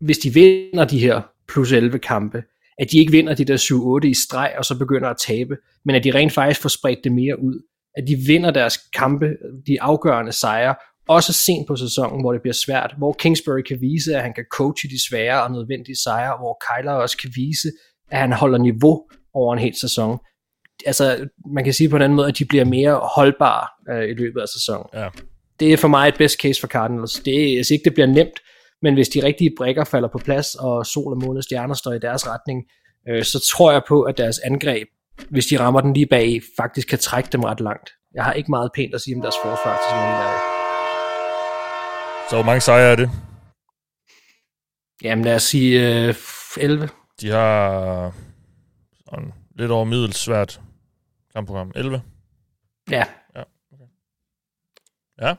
hvis 0.00 0.18
de 0.18 0.34
vinder 0.34 0.84
de 0.84 0.98
her 0.98 1.22
plus 1.48 1.72
11 1.72 1.98
kampe, 1.98 2.42
at 2.78 2.92
de 2.92 2.98
ikke 2.98 3.12
vinder 3.12 3.34
de 3.34 3.44
der 3.44 4.00
7-8 4.04 4.08
i 4.08 4.14
streg, 4.14 4.54
og 4.58 4.64
så 4.64 4.78
begynder 4.78 5.08
at 5.08 5.16
tabe, 5.18 5.56
men 5.84 5.96
at 5.96 6.04
de 6.04 6.14
rent 6.14 6.32
faktisk 6.32 6.62
får 6.62 6.68
spredt 6.68 6.98
det 7.04 7.12
mere 7.12 7.42
ud. 7.42 7.62
At 7.96 8.04
de 8.08 8.16
vinder 8.26 8.50
deres 8.50 8.78
kampe, 8.94 9.26
de 9.66 9.82
afgørende 9.82 10.32
sejre, 10.32 10.74
også 11.08 11.32
sent 11.32 11.66
på 11.66 11.76
sæsonen, 11.76 12.20
hvor 12.20 12.32
det 12.32 12.42
bliver 12.42 12.54
svært, 12.54 12.94
hvor 12.98 13.12
Kingsbury 13.12 13.60
kan 13.60 13.80
vise, 13.80 14.16
at 14.16 14.22
han 14.22 14.32
kan 14.34 14.44
coache 14.52 14.88
de 14.88 15.08
svære 15.08 15.42
og 15.42 15.50
nødvendige 15.50 15.96
sejre, 15.96 16.36
hvor 16.38 16.58
Kyler 16.66 16.92
også 16.92 17.16
kan 17.16 17.30
vise, 17.34 17.68
at 18.10 18.18
han 18.18 18.32
holder 18.32 18.58
niveau 18.58 19.02
over 19.34 19.52
en 19.52 19.58
hel 19.58 19.80
sæson. 19.80 20.18
Altså, 20.86 21.28
man 21.54 21.64
kan 21.64 21.72
sige 21.72 21.88
på 21.88 21.96
en 21.96 22.02
anden 22.02 22.16
måde, 22.16 22.28
at 22.28 22.38
de 22.38 22.44
bliver 22.44 22.64
mere 22.64 23.00
holdbare 23.16 23.66
øh, 23.94 24.10
i 24.10 24.14
løbet 24.14 24.40
af 24.40 24.48
sæsonen. 24.48 24.86
Ja. 24.94 25.08
Det 25.60 25.72
er 25.72 25.76
for 25.76 25.88
mig 25.88 26.08
et 26.08 26.14
best 26.18 26.40
case 26.40 26.60
for 26.60 26.68
Cardinals. 26.68 27.12
Det 27.12 27.52
er 27.52 27.58
altså 27.58 27.74
ikke, 27.74 27.84
det 27.84 27.94
bliver 27.94 28.06
nemt, 28.06 28.40
men 28.82 28.94
hvis 28.94 29.08
de 29.08 29.22
rigtige 29.22 29.54
brækker 29.56 29.84
falder 29.84 30.08
på 30.08 30.18
plads, 30.18 30.54
og 30.54 30.86
sol 30.86 31.12
og 31.12 31.18
måne 31.18 31.38
og 31.38 31.44
stjerner 31.44 31.74
står 31.74 31.92
i 31.92 31.98
deres 31.98 32.28
retning, 32.28 32.64
øh, 33.08 33.24
så 33.24 33.48
tror 33.50 33.72
jeg 33.72 33.82
på, 33.88 34.02
at 34.02 34.18
deres 34.18 34.38
angreb, 34.38 34.88
hvis 35.30 35.46
de 35.46 35.60
rammer 35.60 35.80
den 35.80 35.92
lige 35.92 36.06
bag, 36.06 36.40
faktisk 36.56 36.88
kan 36.88 36.98
trække 36.98 37.28
dem 37.32 37.44
ret 37.44 37.60
langt. 37.60 37.90
Jeg 38.14 38.24
har 38.24 38.32
ikke 38.32 38.50
meget 38.50 38.70
pænt 38.74 38.94
at 38.94 39.00
sige 39.00 39.16
om 39.16 39.22
deres 39.22 39.34
forsvar 39.42 39.76
til 39.76 39.90
sådan 39.90 40.40
Så 42.30 42.36
hvor 42.36 42.42
mange 42.42 42.60
sejre 42.60 42.92
er 42.92 42.96
det? 42.96 43.10
Jamen 45.02 45.24
lad 45.24 45.34
os 45.34 45.42
sige 45.42 46.06
øh, 46.08 46.14
11. 46.56 46.88
De 47.20 47.30
har 47.30 48.12
sådan 49.10 49.32
lidt 49.58 49.70
over 49.70 49.84
middels 49.84 50.16
svært 50.16 50.60
kampprogram. 51.32 51.72
11? 51.74 52.02
Ja. 52.90 53.04
Ja. 53.36 53.42
Okay. 53.72 53.84
Ja. 55.20 55.34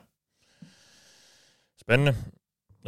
Spændende. 1.80 2.14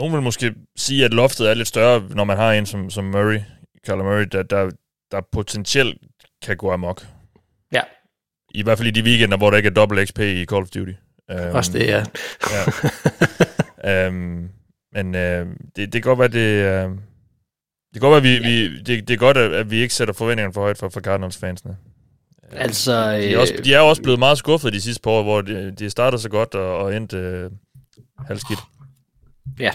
Nogen 0.00 0.14
vil 0.14 0.22
måske 0.22 0.54
sige, 0.76 1.04
at 1.04 1.14
loftet 1.14 1.50
er 1.50 1.54
lidt 1.54 1.68
større, 1.68 2.02
når 2.10 2.24
man 2.24 2.36
har 2.36 2.52
en 2.52 2.66
som, 2.66 2.90
som 2.90 3.04
Murray, 3.04 3.40
Kyler 3.86 4.02
Murray, 4.02 4.26
der, 4.32 4.42
der, 4.42 4.70
der 5.10 5.20
potentielt 5.32 5.98
kan 6.42 6.56
gå 6.56 6.72
amok. 6.72 7.06
Ja. 7.72 7.80
I 8.54 8.62
hvert 8.62 8.78
fald 8.78 8.88
i 8.88 9.00
de 9.00 9.02
weekender, 9.02 9.36
hvor 9.36 9.50
der 9.50 9.56
ikke 9.56 9.66
er 9.66 9.74
dobbelt 9.74 10.08
XP 10.08 10.18
i 10.18 10.44
Call 10.44 10.62
of 10.62 10.68
Duty. 10.68 10.92
Um, 11.32 11.54
Også 11.54 11.72
det, 11.72 11.86
ja. 11.86 12.04
ja. 13.84 14.08
um, 14.08 14.50
men 14.94 15.06
uh, 15.14 15.52
det, 15.76 15.92
det 15.92 15.92
kan 15.92 16.02
godt 16.02 16.18
være, 16.18 16.28
det, 16.28 16.86
uh, 16.86 16.96
det 17.94 18.00
kan 18.00 18.10
godt 18.10 18.12
være, 18.12 18.22
vi, 18.22 18.48
ja. 18.48 18.68
vi, 18.68 18.78
det, 18.78 19.08
det 19.08 19.14
er 19.14 19.18
godt, 19.18 19.36
at 19.36 19.70
vi 19.70 19.76
ikke 19.76 19.94
sætter 19.94 20.14
forventningerne 20.14 20.54
for 20.54 20.60
højt 20.60 20.78
for, 20.78 20.88
for 20.88 21.00
Cardinals-fansene. 21.00 21.76
Altså, 22.52 23.12
de, 23.12 23.34
er 23.34 23.38
også, 23.38 23.54
de 23.64 23.74
er 23.74 23.80
også 23.80 24.02
blevet 24.02 24.18
meget 24.18 24.38
skuffet 24.38 24.72
de 24.72 24.80
sidste 24.80 25.02
par 25.02 25.10
år, 25.10 25.22
hvor 25.22 25.40
de, 25.40 25.70
de 25.78 25.90
startede 25.90 26.22
så 26.22 26.28
godt 26.28 26.54
og, 26.54 26.78
og 26.78 26.96
endte 26.96 27.46
uh, 27.46 28.26
halvskidt. 28.26 28.60
Ja, 29.58 29.70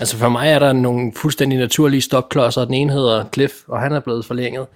altså 0.00 0.16
for 0.16 0.28
mig 0.28 0.48
er 0.48 0.58
der 0.58 0.72
nogle 0.72 1.12
fuldstændig 1.16 1.58
naturlige 1.58 2.00
stopklodser. 2.00 2.64
Den 2.64 2.74
ene 2.74 2.92
hedder 2.92 3.24
Cliff, 3.34 3.54
og 3.68 3.80
han 3.80 3.92
er 3.92 4.00
blevet 4.00 4.24
forlænget. 4.24 4.66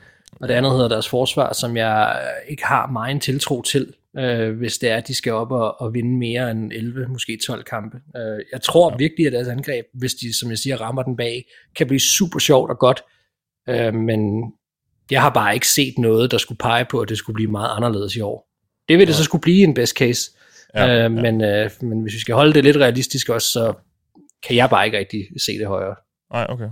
Og 0.41 0.49
det 0.49 0.55
andet 0.55 0.73
hedder 0.73 0.89
deres 0.89 1.09
forsvar, 1.09 1.53
som 1.53 1.77
jeg 1.77 2.23
ikke 2.49 2.65
har 2.65 2.87
meget 2.87 3.23
tiltro 3.23 3.63
til, 3.63 3.93
øh, 4.19 4.57
hvis 4.57 4.79
det 4.79 4.91
er, 4.91 4.97
at 4.97 5.09
de 5.09 5.15
skal 5.15 5.33
op 5.33 5.51
og, 5.51 5.81
og 5.81 5.95
vinde 5.95 6.19
mere 6.19 6.51
end 6.51 6.73
11, 6.73 7.07
måske 7.09 7.39
12 7.47 7.65
kampe. 7.65 7.97
Øh, 8.17 8.45
jeg 8.53 8.63
tror 8.63 8.91
ja. 8.91 8.97
virkelig, 8.97 9.27
at 9.27 9.33
deres 9.33 9.49
angreb, 9.49 9.85
hvis 9.95 10.15
de, 10.15 10.39
som 10.39 10.51
jeg 10.51 10.59
siger, 10.59 10.77
rammer 10.77 11.03
den 11.03 11.17
bag, 11.17 11.45
kan 11.77 11.87
blive 11.87 12.01
super 12.01 12.39
sjovt 12.39 12.71
og 12.71 12.79
godt. 12.79 13.03
Øh, 13.69 13.95
men 13.95 14.45
jeg 15.11 15.23
har 15.23 15.31
bare 15.31 15.55
ikke 15.55 15.69
set 15.69 15.99
noget, 15.99 16.31
der 16.31 16.39
skulle 16.39 16.59
pege 16.59 16.85
på, 16.91 17.01
at 17.01 17.09
det 17.09 17.19
skulle 17.19 17.35
blive 17.35 17.51
meget 17.51 17.71
anderledes 17.77 18.17
i 18.17 18.21
år. 18.21 18.49
Det 18.89 18.99
vil 18.99 19.07
det 19.07 19.13
ja. 19.13 19.17
så 19.17 19.25
skulle 19.25 19.43
blive 19.43 19.65
en 19.65 19.75
best 19.75 19.97
case. 19.97 20.31
Ja, 20.75 20.89
øh, 20.89 21.03
ja. 21.03 21.09
Men, 21.09 21.41
øh, 21.41 21.71
men 21.81 22.03
hvis 22.03 22.15
vi 22.15 22.19
skal 22.21 22.35
holde 22.35 22.55
det 22.55 22.65
lidt 22.65 22.77
realistisk 22.77 23.29
også, 23.29 23.49
så 23.49 23.75
kan 24.47 24.57
jeg 24.57 24.71
bare 24.71 24.87
ikke 24.87 24.99
rigtig 24.99 25.27
se 25.47 25.53
det 25.59 25.67
højere. 25.67 25.95
Nej, 26.33 26.47
okay. 26.49 26.69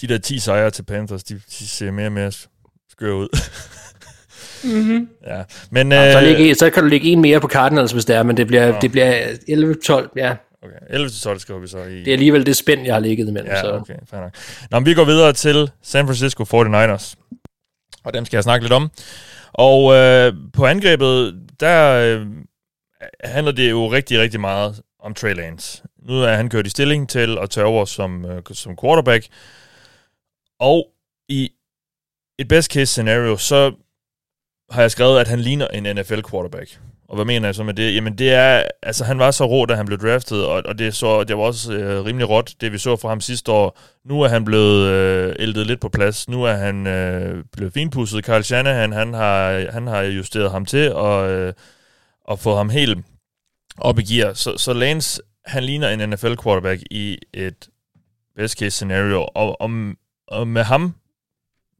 De 0.00 0.06
der 0.06 0.18
10 0.18 0.38
sejre 0.38 0.70
til 0.70 0.82
Panthers, 0.82 1.24
de, 1.24 1.34
de 1.34 1.68
ser 1.68 1.90
mere 1.90 2.06
og 2.06 2.12
mere 2.12 2.32
skøre 2.90 3.14
ud. 3.14 3.28
Mm-hmm. 4.64 5.08
Ja. 5.26 5.42
Men, 5.70 5.92
Ja, 5.92 6.12
så, 6.12 6.18
øh, 6.18 6.24
lægge, 6.24 6.54
så 6.54 6.70
kan 6.70 6.82
du 6.82 6.88
lægge 6.88 7.08
en 7.08 7.20
mere 7.20 7.40
på 7.40 7.48
Cardinals, 7.48 7.92
hvis 7.92 8.04
det 8.04 8.16
er, 8.16 8.22
men 8.22 8.36
det 8.36 8.46
bliver, 8.46 8.80
det 8.80 8.92
bliver 8.92 9.26
11-12, 9.26 10.12
ja. 10.16 10.36
okay, 10.62 11.06
11-12 11.06 11.38
skriver 11.38 11.60
vi 11.60 11.66
så 11.66 11.78
i... 11.78 11.98
Det 11.98 12.08
er 12.08 12.12
alligevel 12.12 12.46
det 12.46 12.56
spænd, 12.56 12.84
jeg 12.84 12.94
har 12.94 13.00
ligget 13.00 13.28
imellem. 13.28 13.50
Ja, 13.50 13.60
så. 13.60 13.72
okay, 13.72 13.94
fair 14.10 14.20
nok. 14.20 14.34
Nå, 14.70 14.78
men 14.78 14.86
vi 14.86 14.94
går 14.94 15.04
videre 15.04 15.32
til 15.32 15.70
San 15.82 16.06
Francisco 16.06 16.42
49ers. 16.42 17.14
Og 18.04 18.14
dem 18.14 18.24
skal 18.24 18.36
jeg 18.36 18.44
snakke 18.44 18.64
lidt 18.64 18.72
om. 18.72 18.90
Og 19.52 19.94
øh, 19.94 20.32
på 20.52 20.66
angrebet, 20.66 21.40
der 21.60 21.92
øh, 21.92 22.26
handler 23.24 23.52
det 23.52 23.70
jo 23.70 23.92
rigtig, 23.92 24.20
rigtig 24.20 24.40
meget 24.40 24.80
om 25.00 25.14
Trey 25.14 25.34
Lance. 25.34 25.82
Nu 26.02 26.22
er 26.22 26.34
han 26.34 26.50
kørt 26.50 26.66
i 26.66 26.70
stilling 26.70 27.08
til 27.08 27.38
at 27.38 27.50
tage 27.50 27.66
over 27.66 27.84
som, 27.84 28.24
øh, 28.24 28.42
som 28.52 28.76
quarterback. 28.82 29.26
Og 30.60 30.86
i 31.28 31.50
et 32.38 32.48
best 32.48 32.72
case 32.72 32.86
scenario, 32.86 33.36
så 33.36 33.72
har 34.70 34.80
jeg 34.80 34.90
skrevet, 34.90 35.20
at 35.20 35.28
han 35.28 35.40
ligner 35.40 35.66
en 35.66 35.96
NFL 35.96 36.20
quarterback. 36.30 36.80
Og 37.08 37.14
hvad 37.14 37.24
mener 37.24 37.48
jeg 37.48 37.54
så 37.54 37.62
med 37.62 37.74
det? 37.74 37.94
Jamen 37.94 38.18
det 38.18 38.32
er, 38.32 38.64
altså 38.82 39.04
han 39.04 39.18
var 39.18 39.30
så 39.30 39.44
rå, 39.44 39.66
da 39.66 39.74
han 39.74 39.86
blev 39.86 39.98
draftet, 39.98 40.46
og, 40.46 40.62
og 40.64 40.78
det, 40.78 40.94
så, 40.94 41.24
det 41.24 41.36
var 41.36 41.42
også 41.42 41.72
øh, 41.72 42.04
rimelig 42.04 42.28
råt, 42.28 42.54
det 42.60 42.72
vi 42.72 42.78
så 42.78 42.96
fra 42.96 43.08
ham 43.08 43.20
sidste 43.20 43.52
år. 43.52 43.78
Nu 44.04 44.22
er 44.22 44.28
han 44.28 44.44
blevet 44.44 44.88
øh, 44.88 45.36
ældet 45.38 45.66
lidt 45.66 45.80
på 45.80 45.88
plads. 45.88 46.28
Nu 46.28 46.44
er 46.44 46.52
han 46.52 46.86
øh, 46.86 47.44
blevet 47.52 47.72
finpudset. 47.72 48.24
Kyle 48.24 48.42
Shanahan, 48.42 48.92
han 48.92 49.14
har, 49.14 49.70
han 49.72 49.86
har 49.86 50.02
justeret 50.02 50.50
ham 50.50 50.64
til 50.64 50.92
og, 50.92 51.30
øh, 51.30 51.52
og 52.24 52.38
fået 52.38 52.56
ham 52.56 52.70
helt 52.70 52.98
op 53.80 53.98
i 53.98 54.02
gear. 54.02 54.32
Så, 54.32 54.56
så 54.56 54.72
Lance, 54.72 55.22
han 55.44 55.64
ligner 55.64 55.88
en 55.88 56.10
NFL 56.10 56.34
quarterback 56.42 56.82
i 56.90 57.18
et 57.34 57.68
best 58.36 58.58
case 58.58 58.70
scenario. 58.70 59.26
Og, 59.34 59.60
og, 59.60 59.70
og 60.26 60.48
med 60.48 60.62
ham 60.62 60.94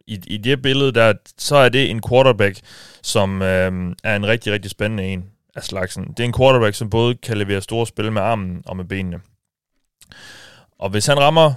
i, 0.06 0.20
i 0.26 0.36
det 0.36 0.62
billede 0.62 0.92
der, 0.92 1.12
så 1.38 1.56
er 1.56 1.68
det 1.68 1.90
en 1.90 2.02
quarterback, 2.08 2.60
som 3.02 3.42
øh, 3.42 3.94
er 4.04 4.16
en 4.16 4.26
rigtig, 4.26 4.52
rigtig 4.52 4.70
spændende 4.70 5.04
en 5.04 5.30
af 5.54 5.64
slagsen. 5.64 6.04
Det 6.04 6.20
er 6.20 6.24
en 6.24 6.34
quarterback, 6.38 6.74
som 6.74 6.90
både 6.90 7.14
kan 7.14 7.38
levere 7.38 7.60
store 7.60 7.86
spil 7.86 8.12
med 8.12 8.22
armen 8.22 8.62
og 8.66 8.76
med 8.76 8.84
benene. 8.84 9.20
Og 10.78 10.90
hvis 10.90 11.06
han 11.06 11.18
rammer 11.18 11.54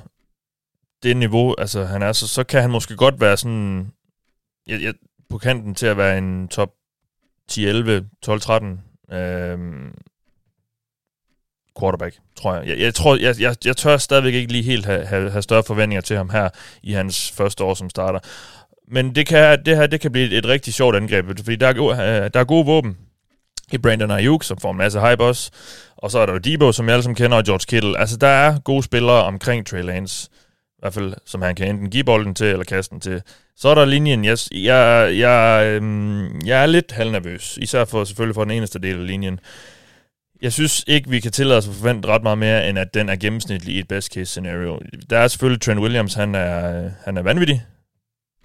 det 1.03 1.17
niveau, 1.17 1.55
altså 1.57 1.85
han 1.85 2.01
er, 2.01 2.13
så, 2.13 2.27
så 2.27 2.43
kan 2.43 2.61
han 2.61 2.71
måske 2.71 2.95
godt 2.95 3.21
være 3.21 3.37
sådan 3.37 3.91
jeg, 4.67 4.81
jeg, 4.81 4.93
på 5.29 5.37
kanten 5.37 5.75
til 5.75 5.85
at 5.85 5.97
være 5.97 6.17
en 6.17 6.47
top 6.47 6.69
10, 7.47 7.65
11, 7.65 8.09
12, 8.21 8.41
13 8.41 8.81
øh, 9.11 9.59
quarterback, 11.79 12.15
tror 12.35 12.55
jeg. 12.55 12.67
Jeg, 12.67 12.79
jeg, 12.79 12.95
tror, 12.95 13.15
jeg, 13.15 13.41
jeg, 13.41 13.55
jeg 13.65 13.77
tør 13.77 13.97
stadigvæk 13.97 14.33
ikke 14.33 14.51
lige 14.51 14.63
helt 14.63 14.85
have, 14.85 15.05
have, 15.05 15.31
have 15.31 15.41
større 15.41 15.63
forventninger 15.63 16.01
til 16.01 16.17
ham 16.17 16.29
her 16.29 16.49
i 16.83 16.93
hans 16.93 17.31
første 17.31 17.63
år 17.63 17.73
som 17.73 17.89
starter. 17.89 18.19
Men 18.87 19.15
det, 19.15 19.27
kan, 19.27 19.65
det 19.65 19.77
her 19.77 19.87
det 19.87 20.01
kan 20.01 20.11
blive 20.11 20.25
et, 20.25 20.37
et 20.37 20.45
rigtig 20.45 20.73
sjovt 20.73 20.95
angreb, 20.95 21.25
fordi 21.25 21.55
der 21.55 21.67
er, 21.67 21.89
øh, 21.91 22.29
der 22.33 22.39
er 22.39 22.43
gode 22.43 22.65
våben 22.65 22.97
i 23.71 23.77
Brandon 23.77 24.11
Ayuk, 24.11 24.43
som 24.43 24.57
får 24.57 24.71
en 24.71 24.77
masse 24.77 24.99
hype 24.99 25.23
også. 25.23 25.51
Og 25.97 26.11
så 26.11 26.19
er 26.19 26.25
der 26.25 26.33
jo 26.33 26.39
Debo, 26.39 26.71
som 26.71 26.85
jeg 26.85 26.93
alle 26.93 27.03
sammen 27.03 27.15
kender, 27.15 27.37
og 27.37 27.43
George 27.43 27.65
Kittle. 27.67 27.99
Altså, 27.99 28.17
der 28.17 28.27
er 28.27 28.59
gode 28.59 28.83
spillere 28.83 29.23
omkring 29.23 29.65
Trey 29.65 29.83
Lance. 29.83 30.29
I 30.33 30.79
hvert 30.79 30.93
fald, 30.93 31.13
som 31.25 31.41
han 31.41 31.55
kan 31.55 31.67
enten 31.67 31.89
give 31.89 32.03
bolden 32.03 32.35
til, 32.35 32.47
eller 32.47 32.63
kaste 32.63 32.93
den 32.93 33.01
til. 33.01 33.21
Så 33.55 33.69
er 33.69 33.75
der 33.75 33.85
linjen. 33.85 34.25
Jeg, 34.25 34.37
jeg, 34.51 35.11
jeg, 35.17 35.65
øhm, 35.65 36.41
jeg 36.45 36.61
er 36.61 36.65
lidt 36.65 36.91
halvnervøs. 36.91 37.57
Især 37.61 37.85
for 37.85 38.03
selvfølgelig 38.03 38.35
for 38.35 38.43
den 38.43 38.51
eneste 38.51 38.79
del 38.79 38.99
af 38.99 39.07
linjen. 39.07 39.39
Jeg 40.41 40.53
synes 40.53 40.83
ikke, 40.87 41.09
vi 41.09 41.19
kan 41.19 41.31
tillade 41.31 41.57
os 41.57 41.67
at 41.67 41.73
forvente 41.73 42.07
ret 42.07 42.23
meget 42.23 42.37
mere, 42.37 42.69
end 42.69 42.79
at 42.79 42.93
den 42.93 43.09
er 43.09 43.15
gennemsnitlig 43.15 43.75
i 43.75 43.79
et 43.79 43.87
best 43.87 44.13
case 44.13 44.25
scenario. 44.25 44.79
Der 45.09 45.17
er 45.17 45.27
selvfølgelig 45.27 45.61
Trent 45.61 45.79
Williams, 45.79 46.13
han 46.13 46.35
er, 46.35 46.89
han 47.05 47.17
er 47.17 47.21
vanvittig, 47.21 47.65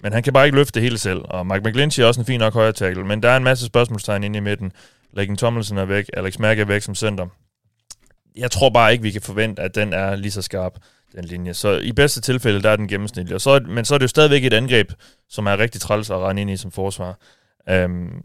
men 0.02 0.12
han 0.12 0.22
kan 0.22 0.32
bare 0.32 0.46
ikke 0.46 0.56
løfte 0.56 0.72
det 0.74 0.82
hele 0.82 0.98
selv. 0.98 1.20
Og 1.24 1.46
Mike 1.46 1.68
McGlinchey 1.68 2.02
er 2.02 2.06
også 2.06 2.20
en 2.20 2.26
fin 2.26 2.40
nok 2.40 2.54
højre 2.54 2.72
tackle, 2.72 3.04
men 3.04 3.22
der 3.22 3.30
er 3.30 3.36
en 3.36 3.44
masse 3.44 3.66
spørgsmålstegn 3.66 4.24
inde 4.24 4.36
i 4.36 4.40
midten. 4.40 4.72
Laken 5.12 5.36
Tomlinson 5.36 5.78
er 5.78 5.84
væk, 5.84 6.04
Alex 6.14 6.38
Mack 6.38 6.60
er 6.60 6.64
væk 6.64 6.82
som 6.82 6.94
center. 6.94 7.26
Jeg 8.36 8.50
tror 8.50 8.70
bare 8.70 8.92
ikke, 8.92 9.02
vi 9.02 9.10
kan 9.10 9.22
forvente, 9.22 9.62
at 9.62 9.74
den 9.74 9.92
er 9.92 10.16
lige 10.16 10.32
så 10.32 10.42
skarp, 10.42 10.72
den 11.14 11.24
linje. 11.24 11.54
Så 11.54 11.78
i 11.78 11.92
bedste 11.92 12.20
tilfælde, 12.20 12.62
der 12.62 12.70
er 12.70 12.76
den 12.76 12.88
gennemsnitlig. 12.88 13.34
Og 13.34 13.40
så, 13.40 13.60
men 13.68 13.84
så 13.84 13.94
er 13.94 13.98
det 13.98 14.02
jo 14.02 14.08
stadigvæk 14.08 14.44
et 14.44 14.52
angreb, 14.52 14.92
som 15.28 15.46
er 15.46 15.58
rigtig 15.58 15.80
træls 15.80 16.10
at 16.10 16.16
rende 16.16 16.42
ind 16.42 16.50
i 16.50 16.56
som 16.56 16.70
forsvar. 16.70 17.18
Um, 17.84 18.22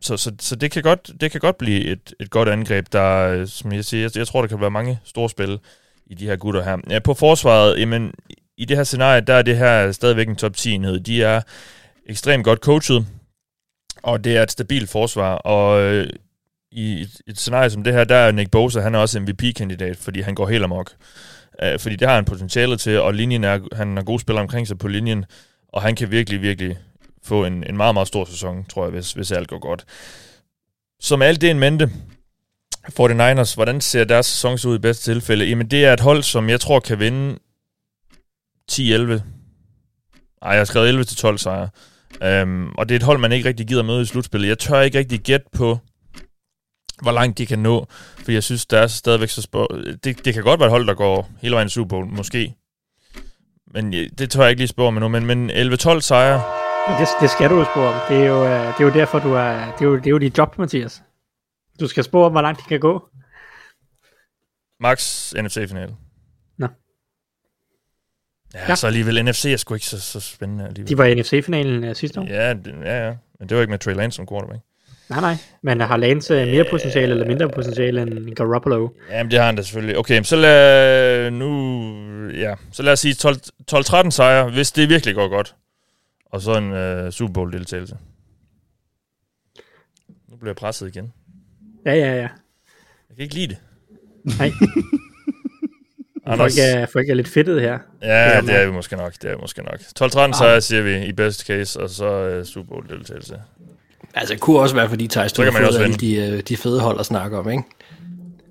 så, 0.00 0.16
så, 0.16 0.32
så 0.40 0.56
det, 0.56 0.70
kan 0.70 0.82
godt, 0.82 1.10
det 1.20 1.30
kan 1.30 1.40
godt 1.40 1.58
blive 1.58 1.84
et, 1.84 2.14
et 2.20 2.30
godt 2.30 2.48
angreb, 2.48 2.86
der, 2.92 3.28
øh, 3.28 3.48
som 3.48 3.72
jeg 3.72 3.84
siger, 3.84 4.02
jeg, 4.02 4.16
jeg 4.16 4.26
tror, 4.26 4.40
der 4.40 4.48
kan 4.48 4.60
være 4.60 4.70
mange 4.70 5.00
store 5.04 5.30
spil 5.30 5.58
i 6.06 6.14
de 6.14 6.26
her 6.26 6.36
gutter 6.36 6.62
her. 6.62 6.78
Ja, 6.90 6.98
på 6.98 7.14
forsvaret, 7.14 7.80
jamen, 7.80 8.12
i 8.56 8.64
det 8.64 8.76
her 8.76 8.84
scenarie, 8.84 9.20
der 9.20 9.34
er 9.34 9.42
det 9.42 9.56
her 9.56 9.92
stadigvæk 9.92 10.28
en 10.28 10.36
top 10.36 10.52
10-enhed. 10.58 11.00
De 11.00 11.22
er 11.22 11.40
ekstremt 12.06 12.44
godt 12.44 12.58
coachet, 12.58 13.06
og 14.02 14.24
det 14.24 14.36
er 14.36 14.42
et 14.42 14.52
stabilt 14.52 14.90
forsvar, 14.90 15.34
og 15.34 15.80
øh, 15.82 16.10
i 16.72 17.00
et, 17.00 17.20
et 17.26 17.38
scenarie 17.38 17.70
som 17.70 17.84
det 17.84 17.92
her, 17.92 18.04
der 18.04 18.16
er 18.16 18.32
Nick 18.32 18.50
Bosa, 18.50 18.80
han 18.80 18.94
er 18.94 18.98
også 18.98 19.20
MVP-kandidat, 19.20 19.96
fordi 19.96 20.20
han 20.20 20.34
går 20.34 20.48
helt 20.48 20.64
amok. 20.64 20.92
Uh, 21.62 21.80
fordi 21.80 21.96
det 21.96 22.08
har 22.08 22.14
han 22.14 22.24
potentiale 22.24 22.76
til, 22.76 23.00
og 23.00 23.14
linjen 23.14 23.44
er, 23.44 23.76
han 23.76 23.96
har 23.96 24.04
gode 24.04 24.20
spillere 24.20 24.42
omkring 24.42 24.68
sig 24.68 24.78
på 24.78 24.88
linjen, 24.88 25.24
og 25.68 25.82
han 25.82 25.94
kan 25.96 26.10
virkelig, 26.10 26.42
virkelig 26.42 26.78
få 27.22 27.44
en, 27.44 27.64
en 27.64 27.76
meget, 27.76 27.94
meget 27.94 28.08
stor 28.08 28.24
sæson, 28.24 28.64
tror 28.64 28.84
jeg, 28.84 28.90
hvis, 28.90 29.12
hvis 29.12 29.32
alt 29.32 29.48
går 29.48 29.58
godt. 29.58 29.84
Som 31.00 31.22
alt 31.22 31.40
det 31.40 31.50
en 31.50 31.58
mente, 31.58 31.90
49ers, 32.88 33.54
hvordan 33.54 33.80
ser 33.80 34.04
deres 34.04 34.26
sæson 34.26 34.58
så 34.58 34.68
ud 34.68 34.76
i 34.76 34.78
bedste 34.78 35.12
tilfælde? 35.12 35.44
Jamen, 35.44 35.70
det 35.70 35.84
er 35.84 35.92
et 35.92 36.00
hold, 36.00 36.22
som 36.22 36.48
jeg 36.48 36.60
tror 36.60 36.80
kan 36.80 36.98
vinde 36.98 37.38
10-11. 38.72 38.76
Ej, 40.42 40.50
jeg 40.50 40.60
har 40.60 40.64
skrevet 40.64 41.10
11-12 41.10 41.36
sejre. 41.36 41.68
Um, 42.42 42.74
og 42.78 42.88
det 42.88 42.94
er 42.94 42.98
et 42.98 43.02
hold, 43.02 43.18
man 43.18 43.32
ikke 43.32 43.48
rigtig 43.48 43.66
gider 43.66 43.82
møde 43.82 44.02
i 44.02 44.04
slutspillet. 44.04 44.48
Jeg 44.48 44.58
tør 44.58 44.80
ikke 44.80 44.98
rigtig 44.98 45.20
gætte 45.20 45.46
på, 45.52 45.78
hvor 47.02 47.12
langt 47.12 47.38
de 47.38 47.46
kan 47.46 47.58
nå, 47.58 47.86
for 48.24 48.32
jeg 48.32 48.42
synes, 48.42 48.66
der 48.66 48.78
er 48.78 48.86
stadigvæk 48.86 49.28
så 49.28 49.42
spå... 49.42 49.68
Det, 50.04 50.24
det 50.24 50.34
kan 50.34 50.42
godt 50.42 50.60
være 50.60 50.66
et 50.66 50.70
hold, 50.70 50.86
der 50.86 50.94
går 50.94 51.30
hele 51.40 51.54
vejen 51.54 51.66
i 51.66 51.70
Super 51.70 51.88
Bowl, 51.88 52.06
måske. 52.06 52.54
Men 53.74 53.94
øh, 53.94 54.10
det 54.18 54.30
tør 54.30 54.42
jeg 54.42 54.50
ikke 54.50 54.60
lige 54.60 54.68
spørge 54.68 54.92
med 54.92 55.00
nu, 55.00 55.08
men, 55.08 55.26
men 55.26 55.50
11-12 55.50 56.00
sejre, 56.00 56.67
det, 56.88 57.08
det 57.20 57.30
skal 57.30 57.50
du 57.50 57.58
jo 57.58 57.64
spore 57.64 57.88
om. 57.88 58.00
Det 58.08 58.16
er 58.22 58.26
jo, 58.26 58.44
øh, 58.44 58.50
det 58.50 58.80
er 58.80 58.84
jo 58.84 58.90
derfor, 58.90 59.18
du 59.18 59.32
er... 59.34 59.52
Det 59.78 59.80
er 59.80 59.84
jo, 59.84 59.96
det 59.96 60.06
er 60.06 60.10
jo 60.10 60.18
dit 60.18 60.38
job, 60.38 60.58
Mathias. 60.58 61.02
Du 61.80 61.86
skal 61.88 62.04
spore 62.04 62.26
om, 62.26 62.32
hvor 62.32 62.42
langt 62.42 62.60
de 62.60 62.64
kan 62.68 62.80
gå. 62.80 63.08
max 64.80 65.32
NFC-finale. 65.34 65.94
Nå. 66.58 66.66
Ja, 68.54 68.60
Ja. 68.68 68.74
så 68.74 68.86
alligevel 68.86 69.24
NFC 69.24 69.44
er 69.44 69.56
sgu 69.56 69.74
ikke 69.74 69.86
så, 69.86 70.00
så 70.00 70.20
spændende 70.20 70.64
alligevel. 70.66 70.88
De 70.88 70.98
var 70.98 71.04
i 71.04 71.14
NFC-finalen 71.14 71.84
uh, 71.88 71.94
sidste 71.96 72.20
år. 72.20 72.24
Ja, 72.28 72.52
det, 72.54 72.74
ja, 72.84 73.06
ja. 73.06 73.14
Men 73.38 73.48
det 73.48 73.56
var 73.56 73.60
ikke 73.60 73.70
med 73.70 73.78
Trey 73.78 73.94
Lance 73.94 74.16
som 74.16 74.26
quarterback. 74.26 74.60
Nej, 75.10 75.20
nej. 75.20 75.34
Men 75.62 75.80
har 75.80 75.96
Lance 75.96 76.34
øh, 76.34 76.46
mere 76.48 76.64
potentiale 76.70 77.12
eller 77.12 77.26
mindre 77.26 77.48
potentiale 77.48 78.02
end 78.02 78.34
Garoppolo? 78.34 78.88
Jamen, 79.10 79.30
det 79.30 79.38
har 79.38 79.46
han 79.46 79.56
da 79.56 79.62
selvfølgelig. 79.62 79.98
Okay, 79.98 80.22
så 80.22 80.36
lad, 80.36 81.30
nu, 81.30 82.30
ja, 82.30 82.54
så 82.72 82.82
lad 82.82 82.92
os 82.92 83.00
sige 83.00 83.14
12 83.14 83.36
12-13 83.74 84.10
sejre, 84.10 84.50
hvis 84.50 84.72
det 84.72 84.88
virkelig 84.88 85.14
går 85.14 85.28
godt. 85.28 85.54
Og 86.30 86.40
så 86.40 86.58
en 86.58 86.72
uh, 86.72 87.12
Super 87.12 87.32
Bowl-deltagelse. 87.32 87.96
Nu 90.28 90.36
bliver 90.36 90.50
jeg 90.50 90.56
presset 90.56 90.88
igen. 90.88 91.12
Ja, 91.86 91.94
ja, 91.94 92.14
ja. 92.14 92.28
Jeg 93.08 93.16
kan 93.16 93.22
ikke 93.22 93.34
lide 93.34 93.48
det. 93.48 93.58
Nej. 94.38 94.50
Folk 96.36 96.52
er, 96.58 96.86
folk 96.86 97.08
er 97.08 97.14
lidt 97.14 97.28
fedtet 97.28 97.60
her. 97.60 97.78
Ja, 98.02 98.36
det 98.40 98.48
det 98.48 98.56
er 98.56 98.66
vi 98.66 98.72
måske 98.72 98.96
nok. 98.96 99.12
Det 99.22 99.30
er 99.30 99.34
vi 99.34 99.40
måske 99.40 99.62
nok. 99.62 99.80
12-13 100.00 100.38
sejre, 100.38 100.60
siger 100.60 100.82
vi, 100.82 101.06
i 101.06 101.12
best 101.12 101.46
case, 101.46 101.80
og 101.80 101.90
så 101.90 102.38
uh, 102.38 102.44
Super 102.44 102.68
Bowl-deltagelse. 102.68 103.42
Altså, 104.14 104.34
det 104.34 104.40
kunne 104.40 104.58
også 104.58 104.74
være, 104.74 104.88
fordi 104.88 105.08
Thijs, 105.08 105.38
alle 105.38 105.94
de, 105.94 106.16
øh, 106.16 106.40
de 106.40 106.56
fede 106.56 106.80
hold 106.80 107.00
at 107.00 107.06
snakke 107.06 107.38
om, 107.38 107.50
ikke? 107.50 107.62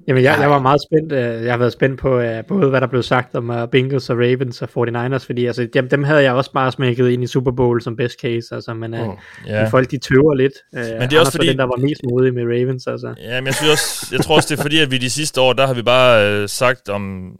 Jamen, 0.08 0.24
jeg, 0.24 0.38
jeg 0.42 0.50
var 0.50 0.60
meget 0.60 0.82
spændt. 0.92 1.12
øh, 1.12 1.44
Jeg 1.46 1.54
har 1.54 1.58
været 1.58 1.74
spændt 1.74 2.00
på 2.00 2.20
øh, 2.20 2.44
både, 2.48 2.70
hvad 2.70 2.82
der 2.82 2.88
blev 2.88 3.04
sagt 3.04 3.36
om 3.36 3.50
uh, 3.50 3.70
Bengals 3.72 4.10
og 4.10 4.18
Ravens 4.18 4.62
og 4.62 4.70
49ers, 4.88 5.26
fordi 5.26 5.46
altså, 5.46 5.68
dem, 5.74 5.90
dem 5.90 6.04
havde 6.04 6.24
jeg 6.24 6.34
også 6.34 6.52
bare 6.52 6.72
smækket 6.72 7.10
ind 7.10 7.24
i 7.24 7.28
Super 7.28 7.52
Bowl 7.52 7.82
som 7.82 7.96
best 7.96 8.20
case. 8.22 8.56
Altså, 8.56 8.74
men, 8.74 8.94
uh, 8.94 9.00
Mm. 9.08 9.14
Ja. 9.48 9.68
folk 9.68 9.92
de 9.92 9.98
tøver 9.98 10.36
lidt. 10.36 10.54
Uh, 10.74 10.80
det 10.82 11.14
er 11.14 11.20
også 11.20 11.32
fordi- 11.32 11.48
den, 11.48 11.58
der 11.58 11.64
var 11.64 11.78
mest 11.82 12.02
modig 12.10 12.34
med 12.34 12.44
Ravens. 12.44 12.88
Altså. 12.88 13.14
Ja, 13.22 13.42
men 13.42 13.46
jeg, 13.48 13.56
synes 13.56 13.72
også, 13.72 14.08
jeg 14.16 14.22
tror 14.22 14.36
også, 14.36 14.48
det 14.54 14.60
er 14.60 14.64
fordi, 14.64 14.80
at 14.80 14.92
vi 14.92 14.98
de 14.98 15.10
sidste 15.10 15.42
år, 15.42 15.54
der 15.54 15.68
har 15.68 15.74
vi 15.74 15.82
bare 15.82 16.32
øh, 16.42 16.50
sagt 16.50 16.90
om 16.90 17.32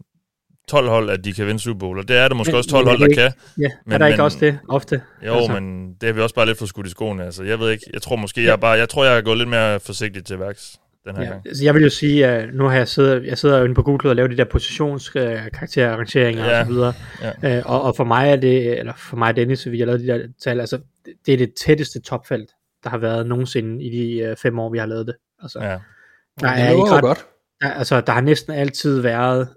12 0.68 0.90
hold, 0.90 1.10
at 1.10 1.26
de 1.26 1.34
kan 1.34 1.48
vinde 1.48 1.60
Super 1.60 1.80
Bowl, 1.80 1.98
og 2.00 2.08
det 2.08 2.18
er 2.18 2.28
der 2.28 2.36
måske 2.36 2.52
Men- 2.52 2.58
også 2.58 2.70
12 2.70 2.86
men 2.86 2.90
hold, 2.90 3.02
er 3.02 3.06
der 3.06 3.08
det 3.08 3.18
kan. 3.18 3.32
Ja, 3.64 3.68
Men- 3.86 3.94
er 3.94 3.98
der 3.98 4.08
ikke 4.08 4.18
men- 4.18 4.24
også 4.26 4.38
det 4.42 4.60
ofte? 4.70 5.02
Jo, 5.26 5.34
Altså. 5.34 5.52
men 5.60 5.88
det 6.02 6.08
har 6.08 6.14
vi 6.14 6.22
også 6.22 6.36
bare 6.36 6.46
lidt 6.46 6.58
for 6.58 6.66
skudt 6.66 6.88
i 6.88 6.90
skoene. 6.90 7.26
Altså, 7.26 7.44
jeg 7.44 7.60
ved 7.60 7.72
ikke, 7.72 7.84
jeg 7.94 8.02
tror 8.02 8.16
måske, 8.16 8.44
jeg 8.46 8.60
bare, 8.60 8.72
jeg 8.72 8.90
tror, 8.90 9.06
jeg 9.06 9.18
er 9.18 9.22
gået 9.22 9.38
lidt 9.38 9.50
mere 9.50 9.80
forsigtigt 9.80 10.28
til 10.28 10.40
værks 10.40 10.78
den 11.08 11.16
her 11.16 11.24
Ja, 11.24 11.30
gang. 11.30 11.48
altså 11.48 11.64
jeg 11.64 11.74
vil 11.74 11.84
jo 11.84 11.90
sige, 11.90 12.28
at 12.28 12.54
nu 12.54 12.64
har 12.68 12.78
jeg 12.78 12.88
siddet, 12.88 13.26
jeg 13.26 13.38
sidder 13.38 13.58
jo 13.58 13.64
inde 13.64 13.76
på 13.76 13.84
Google 13.84 14.10
og 14.10 14.16
laver 14.16 14.28
de 14.28 14.38
der 14.38 14.44
positionskarakterarrangeringer 14.46 16.46
Ja, 16.46 16.60
og 16.60 16.66
så 16.66 16.72
videre. 16.72 16.94
ja. 17.44 17.58
Øh, 17.58 17.64
og, 17.66 17.82
og 17.82 17.96
for 17.96 18.04
mig 18.04 18.30
er 18.30 18.36
det, 18.36 18.80
eller 18.80 18.94
for 18.98 19.18
mig 19.18 19.30
og 19.30 19.36
Dennis, 19.36 19.72
vi 19.72 19.80
har 19.80 19.86
lavet 19.86 20.00
de 20.02 20.08
der 20.08 20.28
tal, 20.44 20.60
altså 20.60 20.78
det- 21.06 21.14
det 21.26 21.34
er 21.34 21.38
det 21.38 21.54
tætteste 21.66 22.02
topfelt, 22.02 22.50
der 22.84 22.90
har 22.90 22.98
været 22.98 23.28
nogensinde 23.28 23.84
i 23.84 23.90
de 23.90 24.20
øh, 24.20 24.36
fem 24.36 24.60
år, 24.60 24.70
vi 24.72 24.78
har 24.78 24.86
lavet 24.86 25.08
det. 25.08 25.16
Altså, 25.44 25.60
Ja. 25.62 25.70
der, 25.70 25.80
det 26.56 26.64
er 26.64 26.72
jo 26.72 26.86
ret, 26.86 27.02
godt. 27.02 27.26
der, 27.62 27.70
altså, 27.72 28.02
der 28.02 28.12
har 28.14 28.22
næsten 28.22 28.54
altid 28.54 29.02
været 29.02 29.48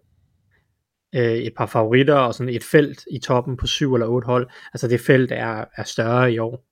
øh, 1.14 1.22
et 1.32 1.52
par 1.56 1.66
favoritter 1.66 2.14
og 2.14 2.34
sådan 2.34 2.54
et 2.54 2.64
felt 2.64 3.00
i 3.10 3.18
toppen 3.18 3.56
på 3.56 3.66
syv 3.66 3.94
eller 3.94 4.06
otte 4.06 4.26
hold. 4.26 4.48
Altså 4.74 4.88
det 4.88 5.00
felt 5.00 5.32
er, 5.32 5.64
er 5.76 5.84
større 5.84 6.32
i 6.32 6.38
år. 6.38 6.64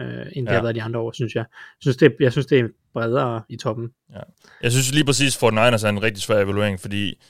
Øh, 0.00 0.26
end 0.32 0.46
det 0.46 0.52
ja. 0.52 0.56
har 0.56 0.62
været 0.62 0.74
de 0.74 0.82
andre 0.82 1.00
år, 1.00 1.12
synes 1.12 1.34
jeg. 1.34 1.44
Jeg 1.50 1.80
synes, 1.80 1.96
det, 1.96 2.16
jeg 2.20 2.32
synes, 2.32 2.46
det 2.46 2.58
er 2.58 2.68
bredere 2.92 3.42
i 3.48 3.56
toppen. 3.56 3.90
Ja. 4.14 4.20
Jeg 4.62 4.72
synes 4.72 4.92
lige 4.92 5.04
præcis, 5.04 5.36
for 5.36 5.50
Niners 5.50 5.84
er 5.84 5.88
en 5.88 6.02
rigtig 6.02 6.22
svær 6.22 6.40
evaluering, 6.40 6.80
fordi 6.80 7.22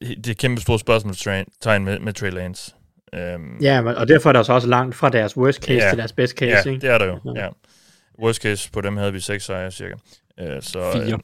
det 0.00 0.26
er 0.26 0.30
et 0.30 0.38
kæmpe 0.38 0.60
stort 0.60 0.80
spørgsmålstegn 0.80 1.84
med, 1.84 1.98
med 1.98 2.12
Trey 2.12 2.30
Lance. 2.30 2.74
Um, 3.12 3.58
ja, 3.60 3.82
og 3.82 4.08
derfor 4.08 4.28
er 4.28 4.32
der 4.32 4.42
så 4.42 4.52
også 4.52 4.68
langt 4.68 4.94
fra 4.94 5.08
deres 5.08 5.36
worst 5.36 5.64
case 5.64 5.84
ja, 5.84 5.90
til 5.90 5.98
deres 5.98 6.12
best 6.12 6.36
case. 6.36 6.68
Ja, 6.68 6.74
ikke? 6.74 6.86
det 6.86 6.90
er 6.90 6.98
der 6.98 7.06
jo. 7.06 7.20
Ja. 7.34 7.44
ja. 7.44 7.48
Worst 8.22 8.42
case 8.42 8.70
på 8.70 8.80
dem 8.80 8.96
havde 8.96 9.12
vi 9.12 9.20
seks 9.20 9.44
sejre 9.44 9.70
cirka. 9.70 9.94
Uh, 10.42 10.46
så, 10.60 10.92
Fire. 10.92 11.14
Uh, 11.14 11.20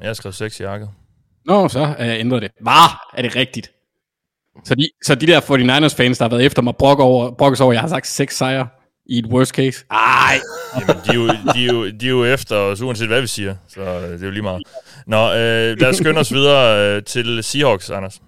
jeg 0.00 0.08
har 0.08 0.14
skrevet 0.14 0.34
seks 0.34 0.60
i 0.60 0.62
arket. 0.62 0.90
Nå, 1.46 1.68
så 1.68 1.82
uh, 1.82 1.94
ændrer 1.98 2.40
det. 2.40 2.50
Hvad? 2.60 2.90
Er 3.14 3.22
det 3.22 3.36
rigtigt? 3.36 3.70
Så 4.64 4.74
de, 4.74 4.88
så 5.04 5.14
de 5.14 5.26
der 5.26 5.40
49ers 5.40 5.96
fans, 5.96 6.18
der 6.18 6.24
har 6.24 6.30
været 6.30 6.44
efter 6.44 6.62
mig, 6.62 6.76
brokker 6.76 7.04
over, 7.04 7.30
brokkes 7.30 7.60
over, 7.60 7.72
jeg 7.72 7.80
har 7.80 7.88
sagt 7.88 8.06
seks 8.06 8.36
sejre 8.36 8.68
i 9.06 9.18
et 9.18 9.26
worst 9.26 9.52
case. 9.52 9.84
Ej! 9.90 10.40
Jamen, 10.80 10.96
de, 11.04 11.10
er 11.10 11.14
jo, 11.14 11.28
de, 11.28 11.64
er 11.64 11.72
jo, 11.72 11.90
de 11.90 12.06
er 12.06 12.10
jo 12.10 12.24
efter 12.24 12.56
os, 12.56 12.80
uanset 12.80 13.08
hvad 13.08 13.20
vi 13.20 13.26
siger, 13.26 13.56
så 13.68 13.80
det 13.80 14.22
er 14.22 14.26
jo 14.26 14.30
lige 14.30 14.42
meget. 14.42 14.62
Nå, 15.06 15.16
øh, 15.16 15.80
lad 15.80 15.84
os 15.84 15.96
skynde 15.96 16.20
os 16.20 16.32
videre 16.32 16.96
øh, 16.96 17.02
til 17.02 17.42
Seahawks, 17.42 17.90
Anders. 17.90 18.20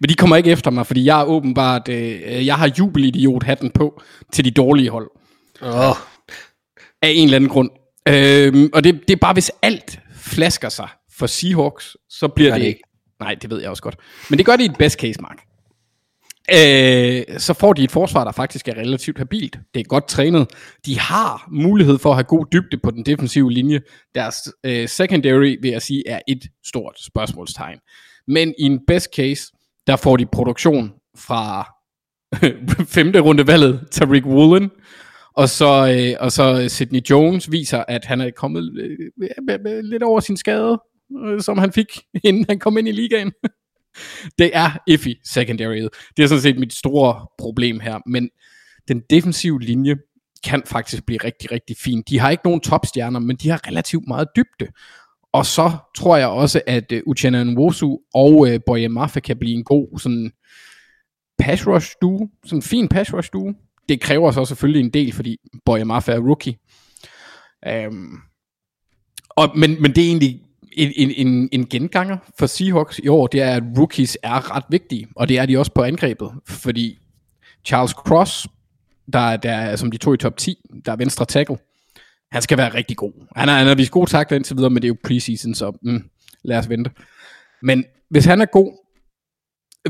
Men 0.00 0.08
de 0.08 0.14
kommer 0.14 0.36
ikke 0.36 0.50
efter 0.50 0.70
mig, 0.70 0.86
fordi 0.86 1.04
jeg 1.04 1.20
er 1.20 1.24
åbenbart, 1.24 1.88
øh, 1.88 2.46
jeg 2.46 2.54
har 2.54 2.72
jubelidiot-hatten 2.78 3.70
på 3.70 4.02
til 4.32 4.44
de 4.44 4.50
dårlige 4.50 4.90
hold. 4.90 5.10
Oh. 5.62 5.96
Af 7.02 7.08
en 7.14 7.24
eller 7.24 7.36
anden 7.36 7.50
grund. 7.50 7.70
Øh, 8.08 8.70
og 8.72 8.84
det, 8.84 9.00
det 9.08 9.14
er 9.14 9.20
bare, 9.20 9.32
hvis 9.32 9.50
alt 9.62 10.00
flasker 10.16 10.68
sig 10.68 10.88
for 11.18 11.26
Seahawks, 11.26 11.96
så 12.08 12.28
bliver 12.28 12.52
det, 12.52 12.60
det 12.60 12.66
ikke. 12.66 12.80
Nej, 13.20 13.34
det 13.34 13.50
ved 13.50 13.60
jeg 13.60 13.70
også 13.70 13.82
godt. 13.82 13.96
Men 14.30 14.38
det 14.38 14.46
gør 14.46 14.56
det 14.56 14.62
i 14.62 14.66
et 14.66 14.76
best 14.78 15.00
case, 15.00 15.20
Mark. 15.20 15.38
Øh, 16.52 17.38
så 17.38 17.54
får 17.54 17.72
de 17.72 17.84
et 17.84 17.90
forsvar, 17.90 18.24
der 18.24 18.32
faktisk 18.32 18.68
er 18.68 18.74
relativt 18.74 19.18
habilt. 19.18 19.58
Det 19.74 19.80
er 19.80 19.84
godt 19.84 20.08
trænet. 20.08 20.46
De 20.86 20.98
har 20.98 21.48
mulighed 21.50 21.98
for 21.98 22.10
at 22.10 22.16
have 22.16 22.24
god 22.24 22.46
dybde 22.52 22.78
på 22.82 22.90
den 22.90 23.06
defensive 23.06 23.52
linje. 23.52 23.80
Deres 24.14 24.36
øh, 24.64 24.88
secondary, 24.88 25.56
vil 25.60 25.70
jeg 25.70 25.82
sige, 25.82 26.08
er 26.08 26.20
et 26.28 26.44
stort 26.66 26.94
spørgsmålstegn. 27.00 27.78
Men 28.28 28.54
i 28.58 28.62
en 28.62 28.80
best 28.86 29.08
case, 29.16 29.42
der 29.86 29.96
får 29.96 30.16
de 30.16 30.26
produktion 30.26 30.92
fra 31.16 31.74
femte 32.96 33.20
runde 33.20 33.46
valget, 33.46 33.80
Tariq 33.90 34.24
Woolen, 34.24 34.70
og 35.36 35.48
så, 35.48 35.96
øh, 35.96 36.16
og 36.24 36.32
så 36.32 36.68
Sidney 36.68 37.00
Jones 37.10 37.52
viser, 37.52 37.84
at 37.88 38.04
han 38.04 38.20
er 38.20 38.30
kommet 38.30 38.72
øh, 38.78 38.98
øh, 39.48 39.58
øh 39.66 39.84
lidt 39.84 40.02
over 40.02 40.20
sin 40.20 40.36
skade, 40.36 40.82
øh, 41.26 41.40
som 41.40 41.58
han 41.58 41.72
fik, 41.72 41.86
inden 42.24 42.46
han 42.48 42.58
kom 42.58 42.78
ind 42.78 42.88
i 42.88 42.92
ligaen 42.92 43.32
det 44.38 44.50
er 44.54 44.70
iffy 44.86 45.14
secondary. 45.24 45.88
Det 46.16 46.22
er 46.22 46.26
sådan 46.26 46.42
set 46.42 46.58
mit 46.58 46.72
store 46.72 47.26
problem 47.38 47.80
her, 47.80 47.98
men 48.06 48.30
den 48.88 49.02
defensive 49.10 49.60
linje 49.60 49.96
kan 50.44 50.62
faktisk 50.66 51.06
blive 51.06 51.18
rigtig, 51.24 51.52
rigtig 51.52 51.76
fin. 51.76 52.02
De 52.08 52.18
har 52.18 52.30
ikke 52.30 52.44
nogen 52.44 52.60
topstjerner, 52.60 53.20
men 53.20 53.36
de 53.36 53.48
har 53.48 53.60
relativt 53.66 54.06
meget 54.06 54.28
dybde. 54.36 54.72
Og 55.32 55.46
så 55.46 55.72
tror 55.96 56.16
jeg 56.16 56.28
også, 56.28 56.60
at 56.66 56.92
uh, 56.92 56.98
Uchenna 57.06 57.44
Nwosu 57.44 57.96
og 58.14 58.34
uh, 58.34 58.56
Boye 58.66 58.88
Maffe 58.88 59.20
kan 59.20 59.38
blive 59.38 59.54
en 59.54 59.64
god 59.64 59.98
sådan 59.98 60.30
pass 61.38 61.66
rush 61.66 61.90
duo, 62.02 62.28
sådan 62.44 62.58
en 62.58 62.62
fin 62.62 62.88
pass 62.88 63.12
rush 63.14 63.30
duo. 63.32 63.52
Det 63.88 64.00
kræver 64.00 64.30
så 64.30 64.44
selvfølgelig 64.44 64.80
en 64.80 64.90
del, 64.90 65.12
fordi 65.12 65.36
Boye 65.64 65.84
Maffe 65.84 66.12
er 66.12 66.18
rookie. 66.18 66.56
Um, 67.88 68.18
og, 69.30 69.58
men, 69.58 69.82
men 69.82 69.94
det 69.94 70.04
er 70.04 70.08
egentlig 70.08 70.40
en, 70.74 70.92
en, 70.96 71.26
en, 71.26 71.48
en 71.52 71.66
genganger 71.66 72.16
for 72.38 72.46
Seahawks 72.46 72.98
i 72.98 73.08
år, 73.08 73.26
det 73.26 73.42
er, 73.42 73.56
at 73.56 73.62
rookies 73.78 74.18
er 74.22 74.56
ret 74.56 74.64
vigtige, 74.70 75.06
og 75.16 75.28
det 75.28 75.38
er 75.38 75.46
de 75.46 75.58
også 75.58 75.72
på 75.72 75.82
angrebet, 75.82 76.30
fordi 76.46 76.98
Charles 77.64 77.90
Cross, 77.90 78.46
der, 79.12 79.36
der 79.36 79.52
er 79.52 79.76
som 79.76 79.90
de 79.90 79.96
to 79.96 80.14
i 80.14 80.16
top 80.16 80.36
10, 80.36 80.56
der 80.84 80.92
er 80.92 80.96
venstre 80.96 81.24
tackle, 81.24 81.56
han 82.32 82.42
skal 82.42 82.58
være 82.58 82.74
rigtig 82.74 82.96
god. 82.96 83.12
Han 83.36 83.48
har, 83.48 83.58
han 83.58 83.66
har 83.66 83.74
vist 83.74 83.90
god 83.90 84.06
takler 84.06 84.36
indtil 84.36 84.56
videre, 84.56 84.70
men 84.70 84.82
det 84.82 84.84
er 84.84 84.88
jo 84.88 84.96
preseason, 85.04 85.54
så 85.54 85.78
mm, 85.82 86.04
lad 86.44 86.58
os 86.58 86.68
vente. 86.68 86.90
Men 87.62 87.84
hvis 88.10 88.24
han 88.24 88.40
er 88.40 88.46
god, 88.46 88.72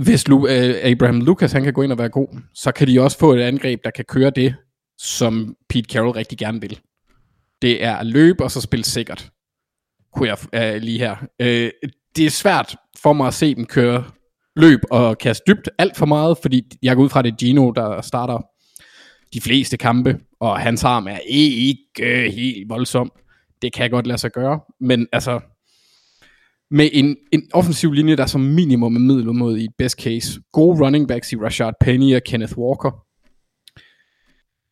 hvis 0.00 0.28
Lu, 0.28 0.38
uh, 0.38 0.50
Abraham 0.82 1.20
Lucas 1.20 1.52
han 1.52 1.64
kan 1.64 1.72
gå 1.72 1.82
ind 1.82 1.92
og 1.92 1.98
være 1.98 2.08
god, 2.08 2.40
så 2.54 2.72
kan 2.72 2.88
de 2.88 3.00
også 3.00 3.18
få 3.18 3.32
et 3.32 3.42
angreb, 3.42 3.84
der 3.84 3.90
kan 3.90 4.04
køre 4.04 4.30
det, 4.30 4.54
som 4.98 5.56
Pete 5.68 5.92
Carroll 5.92 6.10
rigtig 6.10 6.38
gerne 6.38 6.60
vil. 6.60 6.80
Det 7.62 7.84
er 7.84 7.96
at 7.96 8.06
løbe 8.06 8.44
og 8.44 8.50
så 8.50 8.60
spille 8.60 8.84
sikkert 8.84 9.30
kunne 10.16 10.28
jeg 10.28 10.74
uh, 10.76 10.82
lige 10.82 10.98
her. 10.98 11.16
Uh, 11.42 11.90
det 12.16 12.26
er 12.26 12.30
svært 12.30 12.76
for 13.02 13.12
mig 13.12 13.26
at 13.26 13.34
se 13.34 13.54
dem 13.54 13.66
køre 13.66 14.04
løb 14.56 14.80
og 14.90 15.18
kaste 15.18 15.42
dybt 15.46 15.68
alt 15.78 15.96
for 15.96 16.06
meget, 16.06 16.38
fordi 16.42 16.62
jeg 16.82 16.96
går 16.96 17.02
ud 17.02 17.08
fra, 17.08 17.22
det 17.22 17.32
er 17.32 17.36
Gino, 17.36 17.70
der 17.70 18.00
starter 18.00 18.38
de 19.34 19.40
fleste 19.40 19.76
kampe, 19.76 20.18
og 20.40 20.60
hans 20.60 20.84
arm 20.84 21.06
er 21.06 21.18
ikke 21.28 21.84
øh, 22.00 22.32
helt 22.32 22.68
voldsom. 22.68 23.12
Det 23.62 23.72
kan 23.72 23.90
godt 23.90 24.06
lade 24.06 24.18
sig 24.18 24.32
gøre, 24.32 24.60
men 24.80 25.06
altså, 25.12 25.40
med 26.70 26.88
en, 26.92 27.16
en 27.32 27.42
offensiv 27.52 27.92
linje, 27.92 28.16
der 28.16 28.26
som 28.26 28.40
minimum 28.40 28.96
er 28.96 29.00
middelmåde 29.00 29.60
i 29.60 29.64
i 29.64 29.68
best 29.78 30.00
case, 30.02 30.40
gode 30.52 30.84
running 30.84 31.08
backs 31.08 31.32
i 31.32 31.36
Rashard 31.36 31.74
Penny 31.80 32.16
og 32.16 32.22
Kenneth 32.26 32.58
Walker, 32.58 32.90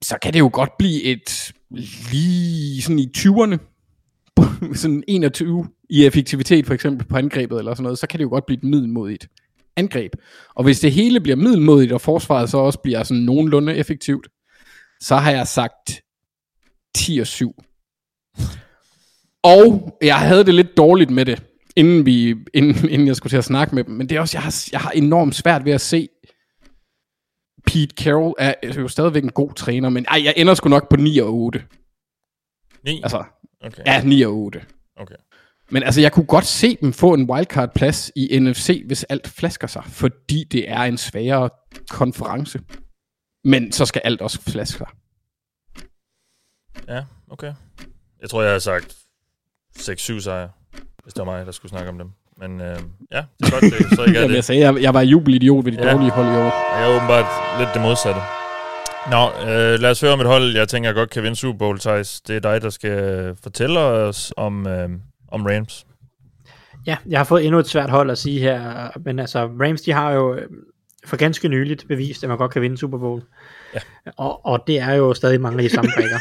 så 0.05 0.19
kan 0.23 0.33
det 0.33 0.39
jo 0.39 0.51
godt 0.53 0.71
blive 0.79 1.03
et 1.03 1.53
lige 2.13 2.83
sådan 2.83 2.99
i 2.99 3.09
20'erne, 3.17 3.72
sådan 4.75 5.05
21 5.09 5.69
i 5.91 6.07
effektivitet 6.07 6.67
for 6.67 6.75
eksempel 6.75 7.07
på 7.07 7.17
angrebet 7.17 7.59
eller 7.59 7.75
sådan 7.75 7.83
noget, 7.83 7.99
så 7.99 8.07
kan 8.07 8.19
det 8.19 8.25
jo 8.25 8.29
godt 8.29 8.47
blive 8.47 8.59
et 8.59 8.65
middelmodigt 8.65 9.29
angreb. 9.77 10.13
Og 10.55 10.65
hvis 10.65 10.81
det 10.81 10.93
hele 10.93 11.21
bliver 11.21 11.37
middelmodigt, 11.37 11.93
og 11.93 12.01
forsvaret 12.01 12.51
så 12.51 12.59
også 12.59 12.79
bliver 12.79 13.03
sådan 13.03 13.23
nogenlunde 13.23 13.77
effektivt, 13.77 14.29
så 15.01 15.17
har 15.17 15.31
jeg 15.31 15.47
sagt 15.47 16.03
10 16.95 17.19
og 17.19 17.27
7. 17.27 17.63
Og 19.43 19.99
jeg 20.03 20.19
havde 20.19 20.45
det 20.45 20.55
lidt 20.55 20.77
dårligt 20.77 21.11
med 21.11 21.25
det, 21.25 21.43
inden, 21.77 22.07
vi, 22.07 22.35
inden, 22.55 22.89
inden 22.89 23.07
jeg 23.07 23.17
skulle 23.17 23.31
til 23.31 23.37
at 23.37 23.45
snakke 23.45 23.75
med 23.75 23.85
dem. 23.85 23.95
Men 23.95 24.09
det 24.09 24.17
er 24.17 24.21
også, 24.21 24.37
jeg 24.37 24.43
har, 24.43 24.69
jeg 24.73 24.81
har 24.81 24.91
enormt 24.91 25.35
svært 25.35 25.65
ved 25.65 25.73
at 25.73 25.81
se, 25.81 26.09
Pete 27.67 27.95
Carroll 28.05 28.35
er 28.39 28.55
jo 28.81 28.89
stadigvæk 28.89 29.23
en 29.23 29.33
god 29.33 29.55
træner, 29.55 29.89
men 29.89 30.07
ej, 30.09 30.21
jeg 30.25 30.35
ender 30.37 30.55
sgu 30.55 30.69
nok 30.69 30.89
på 30.91 30.97
9 30.97 31.19
og 31.19 31.35
8. 31.35 31.65
9? 32.85 33.01
Altså, 33.03 33.25
Okay. 33.65 33.83
Ja, 33.87 34.03
9 34.05 34.23
og 34.23 34.35
8. 34.35 34.63
Okay. 34.97 35.15
Men 35.71 35.83
altså, 35.83 36.01
jeg 36.01 36.13
kunne 36.13 36.27
godt 36.27 36.45
se 36.45 36.77
dem 36.81 36.93
få 36.93 37.15
en 37.15 37.31
wildcard-plads 37.31 38.11
i 38.17 38.39
NFC, 38.39 38.83
hvis 38.87 39.05
alt 39.05 39.29
flasker 39.29 39.67
sig, 39.67 39.83
fordi 39.87 40.45
det 40.45 40.71
er 40.71 40.83
en 40.83 40.99
sværere 40.99 41.51
konference. 41.91 42.61
Men 43.45 43.73
så 43.73 43.87
skal 43.87 44.03
alt 44.05 44.21
også 44.21 44.43
flaske 44.43 44.79
sig. 44.79 44.87
Ja, 46.89 47.05
okay. 47.31 47.53
Jeg 48.21 48.31
tror, 48.31 48.43
jeg 48.43 48.53
har 48.53 48.59
sagt 48.59 48.97
6-7 49.79 50.21
sejre, 50.21 50.51
hvis 51.03 51.15
det 51.15 51.27
var 51.27 51.33
mig, 51.33 51.47
der 51.47 51.53
skulle 51.53 51.71
snakke 51.71 51.89
om 51.89 51.99
dem. 51.99 52.11
Men 52.37 52.61
øh, 52.61 52.79
ja, 53.11 53.25
det 53.39 53.47
er 53.47 53.51
godt, 53.51 53.63
det, 53.63 53.97
så 53.97 54.05
ikke 54.05 54.19
er 54.19 54.27
det. 54.29 54.35
jeg 54.35 54.45
sagde, 54.45 54.61
jeg, 54.61 54.83
jeg 54.83 54.95
var 54.95 55.01
jubelidiot 55.01 55.65
ved 55.65 55.73
de 55.73 55.85
ja. 55.85 55.93
dårlige 55.93 56.11
hold 56.11 56.27
i 56.27 56.31
år. 56.31 56.79
Jeg 56.79 56.91
er 56.91 56.97
åbenbart 56.97 57.59
lidt 57.61 57.75
det 57.75 57.83
modsatte. 57.83 58.42
Nå, 59.11 59.31
øh, 59.41 59.81
lad 59.81 59.91
os 59.91 60.01
høre 60.01 60.13
om 60.13 60.21
et 60.21 60.27
hold, 60.27 60.57
jeg 60.57 60.69
tænker 60.69 60.93
godt 60.93 61.11
kan 61.11 61.23
vinde 61.23 61.37
Super 61.37 61.59
Bowl, 61.59 61.79
Thijs. 61.79 62.21
Det 62.21 62.37
er 62.37 62.41
dig, 62.41 62.63
der 62.63 62.71
skal 62.71 63.37
fortælle 63.43 63.81
os 63.81 64.33
om, 64.37 64.67
øh, 64.67 64.89
om 65.29 65.47
Rams. 65.47 65.87
Ja, 66.87 66.97
jeg 67.09 67.19
har 67.19 67.25
fået 67.25 67.45
endnu 67.45 67.59
et 67.59 67.67
svært 67.67 67.91
hold 67.91 68.11
at 68.11 68.19
sige 68.19 68.41
her, 68.41 68.91
men 69.05 69.19
altså 69.19 69.47
Rams, 69.47 69.83
de 69.83 69.93
har 69.93 70.13
jo 70.13 70.35
øh, 70.35 70.49
for 71.07 71.17
ganske 71.17 71.49
nyligt 71.49 71.89
bevist, 71.89 72.23
at 72.23 72.29
man 72.29 72.39
godt 72.39 72.53
kan 72.53 72.63
vinde 72.63 72.79
Super 72.79 72.99
Bowl. 72.99 73.23
Ja. 73.75 73.81
Og, 74.17 74.47
og 74.47 74.65
det 74.67 74.79
er 74.79 74.93
jo 74.93 75.15
stadig 75.15 75.41
mange 75.41 75.59
af 75.59 75.63
de 75.63 75.75
samme 75.75 75.91
brækker. 75.97 76.19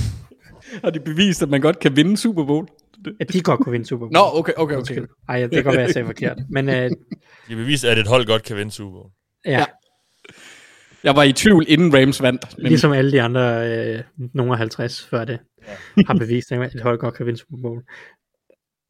har 0.84 0.90
de 0.90 1.00
bevist, 1.00 1.42
at 1.42 1.48
man 1.48 1.60
godt 1.60 1.78
kan 1.78 1.96
vinde 1.96 2.16
Super 2.16 2.44
Bowl? 2.44 2.68
At 3.20 3.32
de 3.32 3.40
godt 3.40 3.60
kunne 3.60 3.72
vinde 3.72 3.86
Super 3.86 4.06
Bowl. 4.06 4.12
Nå, 4.12 4.20
okay, 4.38 4.52
okay, 4.56 4.76
okay. 4.76 5.06
Ej, 5.28 5.40
det 5.40 5.50
kan 5.50 5.64
godt 5.64 5.76
være, 5.76 5.84
jeg 5.84 5.92
sagde 5.92 6.06
forkert. 6.06 6.38
Men, 6.50 6.68
uh, 6.68 6.74
de 6.74 6.90
har 7.48 7.56
bevist, 7.56 7.84
at 7.84 7.98
et 7.98 8.06
hold 8.06 8.26
godt 8.26 8.42
kan 8.42 8.56
vinde 8.56 8.72
Super 8.72 8.92
Bowl. 8.92 9.10
Ja. 9.44 9.64
Jeg 11.06 11.16
var 11.16 11.22
i 11.22 11.32
tvivl, 11.32 11.64
inden 11.68 11.94
Rams 11.94 12.22
vandt. 12.22 12.58
Men... 12.58 12.66
Ligesom 12.66 12.92
alle 12.92 13.12
de 13.12 13.22
andre, 13.22 13.68
øh, 13.70 14.02
nogle 14.34 14.52
af 14.52 14.58
50 14.58 15.06
før 15.06 15.24
det, 15.24 15.38
ja. 15.68 16.02
har 16.06 16.14
bevist, 16.14 16.52
at 16.52 16.74
et 16.74 16.80
hold 16.80 16.98
godt 16.98 17.14
kan 17.14 17.26
vinde 17.26 17.38
Super 17.38 17.56
Bowl. 17.62 17.82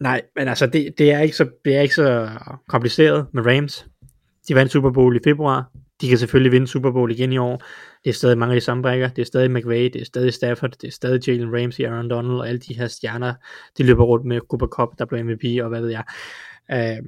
Nej, 0.00 0.22
men 0.36 0.48
altså, 0.48 0.66
det, 0.66 0.94
det, 0.98 1.12
er 1.12 1.20
ikke 1.20 1.36
så, 1.36 1.48
det 1.64 1.76
er 1.76 1.80
ikke 1.80 1.94
så 1.94 2.28
kompliceret 2.68 3.26
med 3.32 3.46
Rams. 3.46 3.86
De 4.48 4.54
vandt 4.54 4.72
Super 4.72 4.90
Bowl 4.90 5.16
i 5.16 5.18
februar. 5.24 5.70
De 6.00 6.08
kan 6.08 6.18
selvfølgelig 6.18 6.52
vinde 6.52 6.66
Super 6.66 6.90
Bowl 6.90 7.10
igen 7.12 7.32
i 7.32 7.38
år. 7.38 7.62
Det 8.04 8.10
er 8.10 8.14
stadig 8.14 8.38
mange 8.38 8.54
af 8.54 8.60
de 8.60 8.64
samme 8.64 8.82
brækker. 8.82 9.08
Det 9.08 9.22
er 9.22 9.26
stadig 9.26 9.50
McVay, 9.50 9.84
det 9.84 10.00
er 10.00 10.04
stadig 10.04 10.34
Stafford, 10.34 10.70
det 10.70 10.88
er 10.88 10.92
stadig 10.92 11.28
Jalen 11.28 11.60
Ramsey, 11.60 11.84
Aaron 11.84 12.10
Donald 12.10 12.38
og 12.38 12.48
alle 12.48 12.60
de 12.60 12.74
her 12.74 12.88
stjerner, 12.88 13.34
de 13.78 13.82
løber 13.82 14.04
rundt 14.04 14.26
med 14.26 14.40
Cooper 14.50 14.66
Cup, 14.66 14.88
der 14.98 15.04
blev 15.04 15.24
MVP 15.24 15.44
og 15.62 15.68
hvad 15.68 15.80
ved 15.80 15.90
jeg. 15.90 16.04
Uh, 16.72 17.06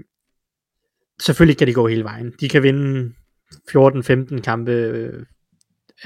selvfølgelig 1.20 1.58
kan 1.58 1.66
de 1.66 1.74
gå 1.74 1.86
hele 1.86 2.04
vejen. 2.04 2.32
De 2.40 2.48
kan 2.48 2.62
vinde 2.62 3.12
14-15 3.52 4.40
kampe, 4.40 4.72
øh, 4.72 5.24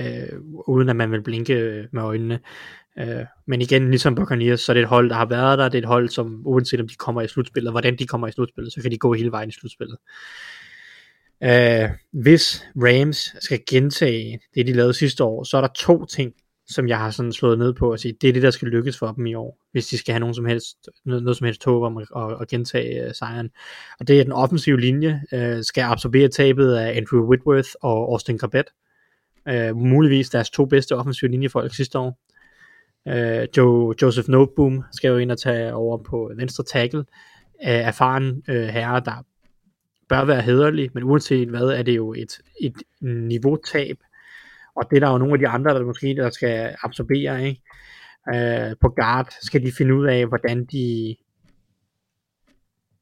øh, 0.00 0.40
uden 0.68 0.88
at 0.88 0.96
man 0.96 1.12
vil 1.12 1.22
blinke 1.22 1.54
øh, 1.54 1.84
med 1.92 2.02
øjnene. 2.02 2.40
Øh, 2.98 3.24
men 3.46 3.62
igen, 3.62 3.90
ligesom 3.90 4.14
Buccaneers, 4.14 4.60
så 4.60 4.72
er 4.72 4.74
det 4.74 4.82
et 4.82 4.88
hold, 4.88 5.08
der 5.08 5.16
har 5.16 5.26
været 5.26 5.58
der. 5.58 5.68
Det 5.68 5.78
er 5.78 5.82
et 5.82 5.88
hold, 5.88 6.08
som 6.08 6.42
uanset 6.44 6.80
om 6.80 6.88
de 6.88 6.94
kommer 6.94 7.22
i 7.22 7.28
slutspillet, 7.28 7.72
hvordan 7.72 7.96
de 7.96 8.06
kommer 8.06 8.26
i 8.28 8.32
slutspillet, 8.32 8.72
så 8.72 8.82
kan 8.82 8.90
de 8.90 8.98
gå 8.98 9.12
hele 9.14 9.30
vejen 9.30 9.48
i 9.48 9.52
slutspillet. 9.52 9.98
Øh, 11.42 11.90
hvis 12.12 12.64
Rams 12.76 13.34
skal 13.40 13.60
gentage 13.70 14.40
det, 14.54 14.66
de 14.66 14.72
lavede 14.72 14.94
sidste 14.94 15.24
år, 15.24 15.44
så 15.44 15.56
er 15.56 15.60
der 15.60 15.68
to 15.74 16.04
ting, 16.04 16.32
som 16.72 16.88
jeg 16.88 16.98
har 16.98 17.10
sådan 17.10 17.32
slået 17.32 17.58
ned 17.58 17.72
på 17.72 17.92
og 17.92 17.98
sige, 17.98 18.14
det 18.20 18.28
er 18.28 18.32
det, 18.32 18.42
der 18.42 18.50
skal 18.50 18.68
lykkes 18.68 18.98
for 18.98 19.12
dem 19.12 19.26
i 19.26 19.34
år, 19.34 19.58
hvis 19.72 19.86
de 19.86 19.98
skal 19.98 20.12
have 20.12 20.20
nogen 20.20 20.34
som 20.34 20.44
helst, 20.44 20.76
noget, 21.04 21.22
noget 21.22 21.36
som 21.36 21.44
helst 21.44 21.64
håb 21.64 21.82
om 21.82 21.96
at, 21.96 22.08
at, 22.16 22.36
at 22.40 22.48
gentage 22.48 23.06
uh, 23.06 23.12
sejren. 23.12 23.50
Og 24.00 24.08
det 24.08 24.20
er 24.20 24.24
den 24.24 24.32
offensive 24.32 24.80
linje, 24.80 25.22
uh, 25.32 25.62
skal 25.62 25.82
absorbere 25.82 26.28
tabet 26.28 26.74
af 26.74 26.96
Andrew 26.96 27.28
Whitworth 27.28 27.68
og 27.82 28.12
Austin 28.12 28.38
Corbett. 28.38 28.68
Uh, 29.50 29.76
muligvis 29.76 30.30
deres 30.30 30.50
to 30.50 30.64
bedste 30.64 30.96
offensive 30.96 31.30
linjefolk 31.30 31.74
sidste 31.74 31.98
år. 31.98 32.18
Uh, 33.06 33.56
Joe, 33.56 33.94
Joseph 34.02 34.28
Noteboom 34.28 34.82
skal 34.92 35.08
jo 35.08 35.16
ind 35.16 35.30
og 35.30 35.38
tage 35.38 35.74
over 35.74 35.98
på 35.98 36.32
venstre 36.36 36.64
tackle. 36.64 37.00
Uh, 37.00 37.04
erfaren 37.68 38.42
uh, 38.48 38.54
herre, 38.54 39.02
der 39.04 39.24
bør 40.08 40.24
være 40.24 40.42
hederlig, 40.42 40.90
men 40.94 41.02
uanset 41.02 41.48
hvad, 41.48 41.68
er 41.68 41.82
det 41.82 41.96
jo 41.96 42.12
et, 42.12 42.40
et 42.60 42.82
niveautab, 43.00 43.96
og 44.76 44.90
det 44.90 44.96
er 44.96 45.00
der 45.00 45.12
jo 45.12 45.18
nogle 45.18 45.32
af 45.32 45.38
de 45.38 45.48
andre, 45.48 45.74
der 45.74 45.84
måske 45.84 46.14
der 46.14 46.30
skal 46.30 46.76
absorbere, 46.82 47.44
ikke? 47.48 47.62
Øh, 48.34 48.76
på 48.80 48.88
guard 48.88 49.28
skal 49.42 49.62
de 49.62 49.72
finde 49.72 49.94
ud 49.94 50.06
af, 50.06 50.26
hvordan 50.26 50.64
de 50.64 51.16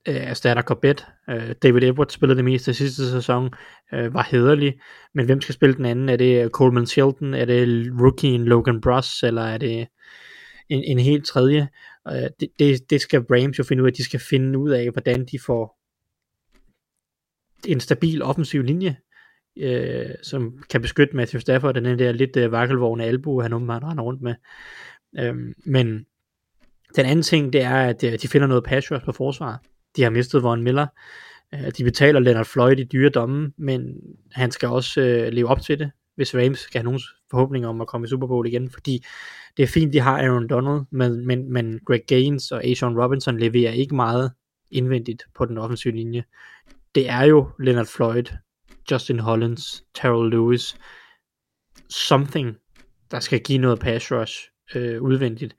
uh, 0.08 0.14
erstatter 0.14 0.62
Corbett. 0.62 1.06
Øh, 1.30 1.54
David 1.62 1.82
Edwards 1.82 2.12
spillede 2.12 2.36
det 2.36 2.44
meste 2.44 2.74
sidste 2.74 3.10
sæson, 3.10 3.50
øh, 3.92 4.14
var 4.14 4.28
hederlig, 4.30 4.80
men 5.14 5.26
hvem 5.26 5.40
skal 5.40 5.54
spille 5.54 5.76
den 5.76 5.84
anden? 5.84 6.08
Er 6.08 6.16
det 6.16 6.50
Coleman 6.50 6.86
Shelton? 6.86 7.34
Er 7.34 7.44
det 7.44 7.92
rookien 8.00 8.44
Logan 8.44 8.80
Bruss? 8.80 9.22
Eller 9.22 9.42
er 9.42 9.58
det 9.58 9.88
en, 10.68 10.84
en 10.84 10.98
helt 10.98 11.26
tredje? 11.26 11.68
Øh, 12.08 12.28
det, 12.40 12.48
det, 12.58 12.90
det 12.90 13.00
skal 13.00 13.20
Rams 13.30 13.58
jo 13.58 13.64
finde 13.64 13.82
ud 13.82 13.88
af. 13.88 13.94
De 13.94 14.04
skal 14.04 14.20
finde 14.20 14.58
ud 14.58 14.70
af, 14.70 14.90
hvordan 14.90 15.26
de 15.32 15.38
får 15.46 15.80
en 17.66 17.80
stabil 17.80 18.22
offensiv 18.22 18.62
linje, 18.62 18.96
øh, 19.60 20.10
som 20.22 20.62
kan 20.70 20.82
beskytte 20.82 21.16
Matthew 21.16 21.40
Stafford, 21.40 21.74
den 21.74 21.98
der 21.98 22.12
lidt 22.12 22.36
øh, 22.36 22.52
vakkelvogne 22.52 23.04
albu, 23.04 23.40
han 23.40 23.52
åbenbart 23.52 23.82
render 23.82 24.04
rundt 24.04 24.22
med. 24.22 24.34
Øhm, 25.18 25.54
men 25.64 26.06
den 26.96 27.06
anden 27.06 27.22
ting, 27.22 27.52
det 27.52 27.62
er, 27.62 27.74
at 27.74 28.04
øh, 28.04 28.12
de 28.22 28.28
finder 28.28 28.46
noget 28.46 28.64
pass 28.64 28.92
på 29.04 29.12
forsvaret. 29.12 29.58
De 29.96 30.02
har 30.02 30.10
mistet 30.10 30.42
Von 30.42 30.62
Miller. 30.62 30.86
Øh, 31.54 31.70
de 31.78 31.84
betaler 31.84 32.20
Leonard 32.20 32.44
Floyd 32.44 32.78
i 32.78 32.84
dyre 32.84 33.10
domme, 33.10 33.52
men 33.56 33.94
han 34.32 34.50
skal 34.50 34.68
også 34.68 35.00
øh, 35.00 35.32
leve 35.32 35.48
op 35.48 35.60
til 35.60 35.78
det, 35.78 35.90
hvis 36.16 36.34
Rams 36.34 36.58
skal 36.58 36.78
have 36.78 36.84
nogen 36.84 37.00
forhåbninger 37.30 37.68
om 37.68 37.80
at 37.80 37.86
komme 37.86 38.04
i 38.04 38.08
Super 38.08 38.26
Bowl 38.26 38.46
igen, 38.46 38.70
fordi 38.70 39.04
det 39.56 39.62
er 39.62 39.66
fint, 39.66 39.92
de 39.92 40.00
har 40.00 40.22
Aaron 40.22 40.48
Donald, 40.48 40.82
men, 40.90 41.26
men, 41.26 41.52
men 41.52 41.80
Greg 41.86 42.02
Gaines 42.06 42.52
og 42.52 42.64
Ashawn 42.64 43.00
Robinson 43.00 43.38
leverer 43.38 43.72
ikke 43.72 43.94
meget 43.94 44.32
indvendigt 44.70 45.22
på 45.34 45.44
den 45.44 45.58
offensive 45.58 45.94
linje 45.94 46.24
det 46.94 47.08
er 47.08 47.22
jo 47.22 47.48
Leonard 47.58 47.86
Floyd, 47.86 48.24
Justin 48.90 49.18
Hollins, 49.18 49.84
Terrell 49.94 50.30
Lewis, 50.30 50.76
something, 51.88 52.56
der 53.10 53.20
skal 53.20 53.40
give 53.40 53.58
noget 53.58 53.78
pass 53.78 54.12
rush 54.12 54.48
øh, 54.74 55.02
udvendigt. 55.02 55.56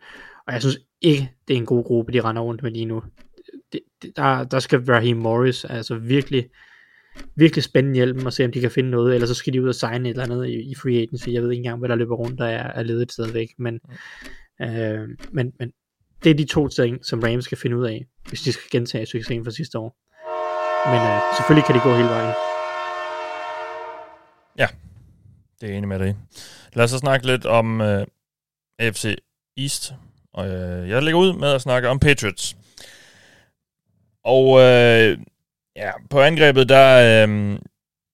Og 0.47 0.53
jeg 0.53 0.61
synes 0.61 0.79
ikke, 1.01 1.31
det 1.47 1.53
er 1.53 1.57
en 1.57 1.65
god 1.65 1.83
gruppe, 1.83 2.13
de 2.13 2.21
render 2.21 2.41
rundt 2.41 2.63
med 2.63 2.71
lige 2.71 2.85
nu. 2.85 3.03
Det, 3.73 3.79
det, 4.01 4.11
der, 4.15 4.43
der 4.43 4.59
skal 4.59 4.79
Raheem 4.79 5.17
Morris 5.17 5.65
altså 5.65 5.95
virkelig, 5.95 6.49
virkelig 7.35 7.63
spændende 7.63 7.95
hjælpen 7.95 8.25
og 8.25 8.33
se, 8.33 8.45
om 8.45 8.51
de 8.51 8.61
kan 8.61 8.71
finde 8.71 8.89
noget, 8.89 9.13
eller 9.13 9.27
så 9.27 9.33
skal 9.33 9.53
de 9.53 9.61
ud 9.61 9.67
og 9.67 9.75
signe 9.75 10.09
et 10.09 10.13
eller 10.13 10.23
andet 10.23 10.47
i, 10.47 10.71
i 10.71 10.75
free 10.75 11.01
agency. 11.01 11.29
Jeg 11.29 11.43
ved 11.43 11.51
ikke 11.51 11.59
engang, 11.59 11.79
hvad 11.79 11.89
der 11.89 11.95
løber 11.95 12.15
rundt, 12.15 12.39
der 12.39 12.45
er, 12.45 12.71
er 12.73 12.83
ledet 12.83 13.11
stadigvæk. 13.11 13.49
Men, 13.57 13.79
øh, 14.61 15.09
men, 15.31 15.51
men 15.59 15.71
det 16.23 16.29
er 16.29 16.33
de 16.33 16.45
to 16.45 16.67
ting, 16.67 17.05
som 17.05 17.19
Rams 17.19 17.45
skal 17.45 17.57
finde 17.57 17.77
ud 17.77 17.85
af, 17.85 18.05
hvis 18.29 18.41
de 18.41 18.51
skal 18.51 18.79
gentage 18.79 19.05
succesen 19.05 19.43
fra 19.45 19.51
sidste 19.51 19.79
år. 19.79 19.97
Men 20.91 21.01
øh, 21.09 21.19
selvfølgelig 21.37 21.65
kan 21.65 21.75
det 21.75 21.83
gå 21.83 21.95
hele 21.95 22.09
vejen. 22.09 22.50
Ja, 24.57 24.67
det 25.61 25.69
er 25.69 25.77
enig 25.77 25.87
med 25.87 25.99
dig 25.99 26.17
Lad 26.73 26.83
os 26.83 26.91
så 26.91 26.97
snakke 26.97 27.27
lidt 27.27 27.45
om 27.45 27.81
øh, 27.81 28.05
AFC 28.79 29.15
East. 29.57 29.93
Og 30.33 30.47
øh, 30.47 30.89
jeg 30.89 31.03
lægger 31.03 31.19
ud 31.19 31.33
med 31.33 31.47
at 31.47 31.61
snakke 31.61 31.89
om 31.89 31.99
Patriots. 31.99 32.55
Og 34.23 34.59
øh, 34.59 35.17
ja, 35.75 35.91
på 36.09 36.21
angrebet, 36.21 36.69
der, 36.69 36.97
øh, 36.97 37.59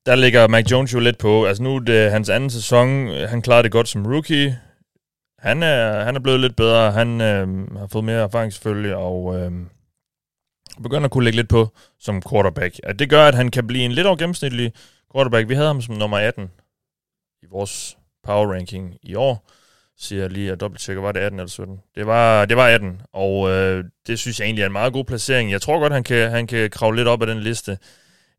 der 0.05 0.15
ligger 0.15 0.47
Mac 0.47 0.71
Jones 0.71 0.93
jo 0.93 0.99
lidt 0.99 1.17
på. 1.17 1.45
Altså 1.45 1.63
nu 1.63 1.75
er 1.75 1.79
det 1.79 2.11
hans 2.11 2.29
anden 2.29 2.49
sæson. 2.49 3.07
Han 3.07 3.41
klarede 3.41 3.63
det 3.63 3.71
godt 3.71 3.87
som 3.87 4.05
rookie. 4.05 4.59
Han 5.39 5.63
er, 5.63 6.03
han 6.03 6.15
er 6.15 6.19
blevet 6.19 6.39
lidt 6.39 6.55
bedre. 6.55 6.91
Han 6.91 7.21
øh, 7.21 7.71
har 7.77 7.87
fået 7.87 8.05
mere 8.05 8.21
erfaring 8.21 8.53
selvfølgelig, 8.53 8.95
og 8.95 9.39
øh, 9.39 9.51
begynder 10.83 11.05
at 11.05 11.11
kunne 11.11 11.23
lægge 11.23 11.37
lidt 11.37 11.49
på 11.49 11.67
som 11.99 12.21
quarterback. 12.29 12.79
At 12.83 12.99
det 12.99 13.09
gør, 13.09 13.27
at 13.27 13.35
han 13.35 13.51
kan 13.51 13.67
blive 13.67 13.85
en 13.85 13.91
lidt 13.91 14.07
over 14.07 14.17
gennemsnitlig 14.17 14.73
quarterback. 15.13 15.49
Vi 15.49 15.55
havde 15.55 15.67
ham 15.67 15.81
som 15.81 15.95
nummer 15.95 16.17
18 16.17 16.51
i 17.43 17.45
vores 17.51 17.97
power 18.23 18.53
ranking 18.53 18.97
i 19.03 19.15
år. 19.15 19.49
Siger 19.99 20.21
jeg 20.21 20.31
lige 20.31 20.51
at 20.51 20.59
dobbelttjekke, 20.59 21.01
var 21.01 21.11
det 21.11 21.19
18 21.19 21.39
eller 21.39 21.49
17? 21.49 21.79
Det 21.95 22.07
var, 22.07 22.45
det 22.45 22.57
var 22.57 22.67
18, 22.67 23.01
og 23.13 23.49
øh, 23.49 23.83
det 24.07 24.19
synes 24.19 24.39
jeg 24.39 24.45
egentlig 24.45 24.61
er 24.61 24.65
en 24.65 24.71
meget 24.71 24.93
god 24.93 25.05
placering. 25.05 25.51
Jeg 25.51 25.61
tror 25.61 25.79
godt, 25.79 25.93
han 25.93 26.03
kan, 26.03 26.31
han 26.31 26.47
kan 26.47 26.69
kravle 26.69 26.97
lidt 26.97 27.07
op 27.07 27.21
af 27.21 27.27
den 27.27 27.39
liste 27.39 27.77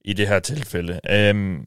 i 0.04 0.12
det 0.12 0.28
her 0.28 0.38
tilfælde. 0.38 1.00
Øhm, 1.10 1.66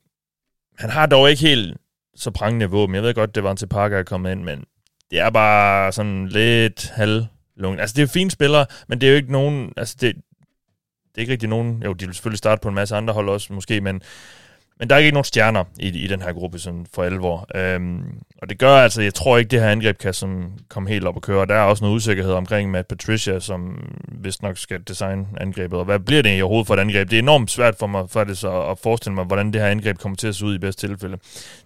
han 0.78 0.90
har 0.90 1.06
dog 1.06 1.30
ikke 1.30 1.42
helt 1.42 1.78
så 2.16 2.32
prangende 2.32 2.66
våben. 2.66 2.96
Jeg 2.96 3.04
ved 3.04 3.14
godt, 3.14 3.36
det 3.36 3.44
var 3.44 3.52
en 3.52 3.58
til 3.58 3.68
Parker 3.68 4.00
at 4.00 4.06
komme 4.06 4.32
ind, 4.32 4.44
men 4.44 4.64
det 5.12 5.20
er 5.20 5.30
bare 5.30 5.92
sådan 5.92 6.28
lidt 6.28 6.90
halvlungen. 6.90 7.80
Altså, 7.80 7.94
det 7.94 8.00
er 8.00 8.04
jo 8.04 8.08
fine 8.08 8.32
spillere, 8.32 8.66
men 8.88 9.02
det 9.02 9.08
er 9.08 9.12
jo 9.12 9.18
ikke 9.18 9.32
nogen... 9.32 9.74
Altså, 9.78 9.96
det, 10.02 10.16
det 10.16 11.18
er 11.18 11.22
ikke 11.22 11.32
rigtig 11.32 11.50
nogen, 11.50 11.84
jo, 11.84 11.94
de 11.94 12.06
vil 12.06 12.16
selvfølgelig 12.16 12.38
starte 12.38 12.62
på 12.62 12.70
en 12.70 12.76
masse 12.76 12.96
andre 12.96 13.14
hold 13.14 13.30
også 13.30 13.54
måske, 13.54 13.82
men, 13.82 14.02
men 14.82 14.90
der 14.90 14.96
er 14.96 15.00
ikke 15.00 15.12
nogen 15.12 15.24
stjerner 15.24 15.64
i, 15.80 15.88
i 15.88 16.08
den 16.08 16.22
her 16.22 16.34
gruppe 16.34 16.60
sådan 16.60 16.86
for 16.94 17.04
alvor. 17.04 17.48
Øhm, 17.56 18.04
og 18.42 18.50
det 18.50 18.60
gør 18.60 18.76
altså, 18.76 19.02
jeg 19.02 19.14
tror 19.14 19.38
ikke, 19.38 19.50
det 19.50 19.62
her 19.62 19.70
angreb 19.70 19.98
kan 19.98 20.14
som 20.14 20.52
komme 20.70 20.90
helt 20.90 21.06
op 21.06 21.16
og 21.16 21.22
køre. 21.22 21.46
Der 21.46 21.56
er 21.56 21.62
også 21.62 21.84
noget 21.84 21.96
usikkerhed 21.96 22.34
omkring 22.34 22.72
Matt 22.72 22.88
Patricia, 22.88 23.40
som 23.40 23.90
vist 24.08 24.42
nok 24.42 24.58
skal 24.58 24.82
designe 24.88 25.26
angrebet. 25.38 25.80
Og 25.80 25.86
hvad 25.86 26.00
bliver 26.00 26.22
det 26.22 26.38
i 26.38 26.42
overhovedet 26.42 26.68
for 26.68 26.74
et 26.74 26.80
angreb? 26.80 27.10
Det 27.10 27.16
er 27.16 27.22
enormt 27.22 27.52
svært 27.52 27.76
for 27.80 27.88
mig 27.88 28.10
faktisk 28.10 28.44
at, 28.44 28.70
at 28.72 28.80
forestille 28.80 29.16
mig, 29.16 29.26
hvordan 29.26 29.54
det 29.54 29.62
her 29.62 29.68
angreb 29.68 29.98
kommer 29.98 30.16
til 30.16 30.28
at 30.28 30.36
se 30.36 30.46
ud 30.46 30.56
i 30.56 30.60
bedste 30.60 30.88
tilfælde. 30.88 31.18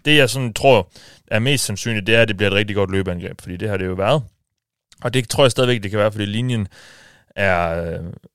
Det 0.05 0.17
jeg 0.17 0.29
sådan 0.29 0.53
tror 0.53 0.89
er 1.27 1.39
mest 1.39 1.65
sandsynligt, 1.65 2.07
det 2.07 2.15
er, 2.15 2.21
at 2.21 2.27
det 2.27 2.37
bliver 2.37 2.49
et 2.49 2.55
rigtig 2.55 2.75
godt 2.75 2.91
løbeangreb, 2.91 3.41
fordi 3.41 3.57
det 3.57 3.69
har 3.69 3.77
det 3.77 3.85
jo 3.85 3.93
været. 3.93 4.23
Og 5.03 5.13
det 5.13 5.29
tror 5.29 5.43
jeg 5.43 5.51
stadigvæk, 5.51 5.83
det 5.83 5.91
kan 5.91 5.99
være, 5.99 6.11
fordi 6.11 6.25
linjen 6.25 6.67
er, 7.35 7.59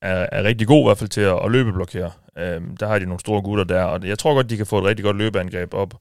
er, 0.02 0.26
er 0.32 0.42
rigtig 0.42 0.66
god 0.66 0.84
i 0.84 0.86
hvert 0.86 0.98
fald 0.98 1.10
til 1.10 1.20
at, 1.20 1.44
at 1.44 1.50
løbeblokere. 1.50 2.10
Øhm, 2.38 2.76
der 2.76 2.86
har 2.86 2.98
de 2.98 3.04
nogle 3.04 3.20
store 3.20 3.42
gutter 3.42 3.64
der, 3.64 3.82
og 3.82 4.08
jeg 4.08 4.18
tror 4.18 4.34
godt, 4.34 4.50
de 4.50 4.56
kan 4.56 4.66
få 4.66 4.78
et 4.78 4.84
rigtig 4.84 5.04
godt 5.04 5.16
løbeangreb 5.16 5.74
op 5.74 5.94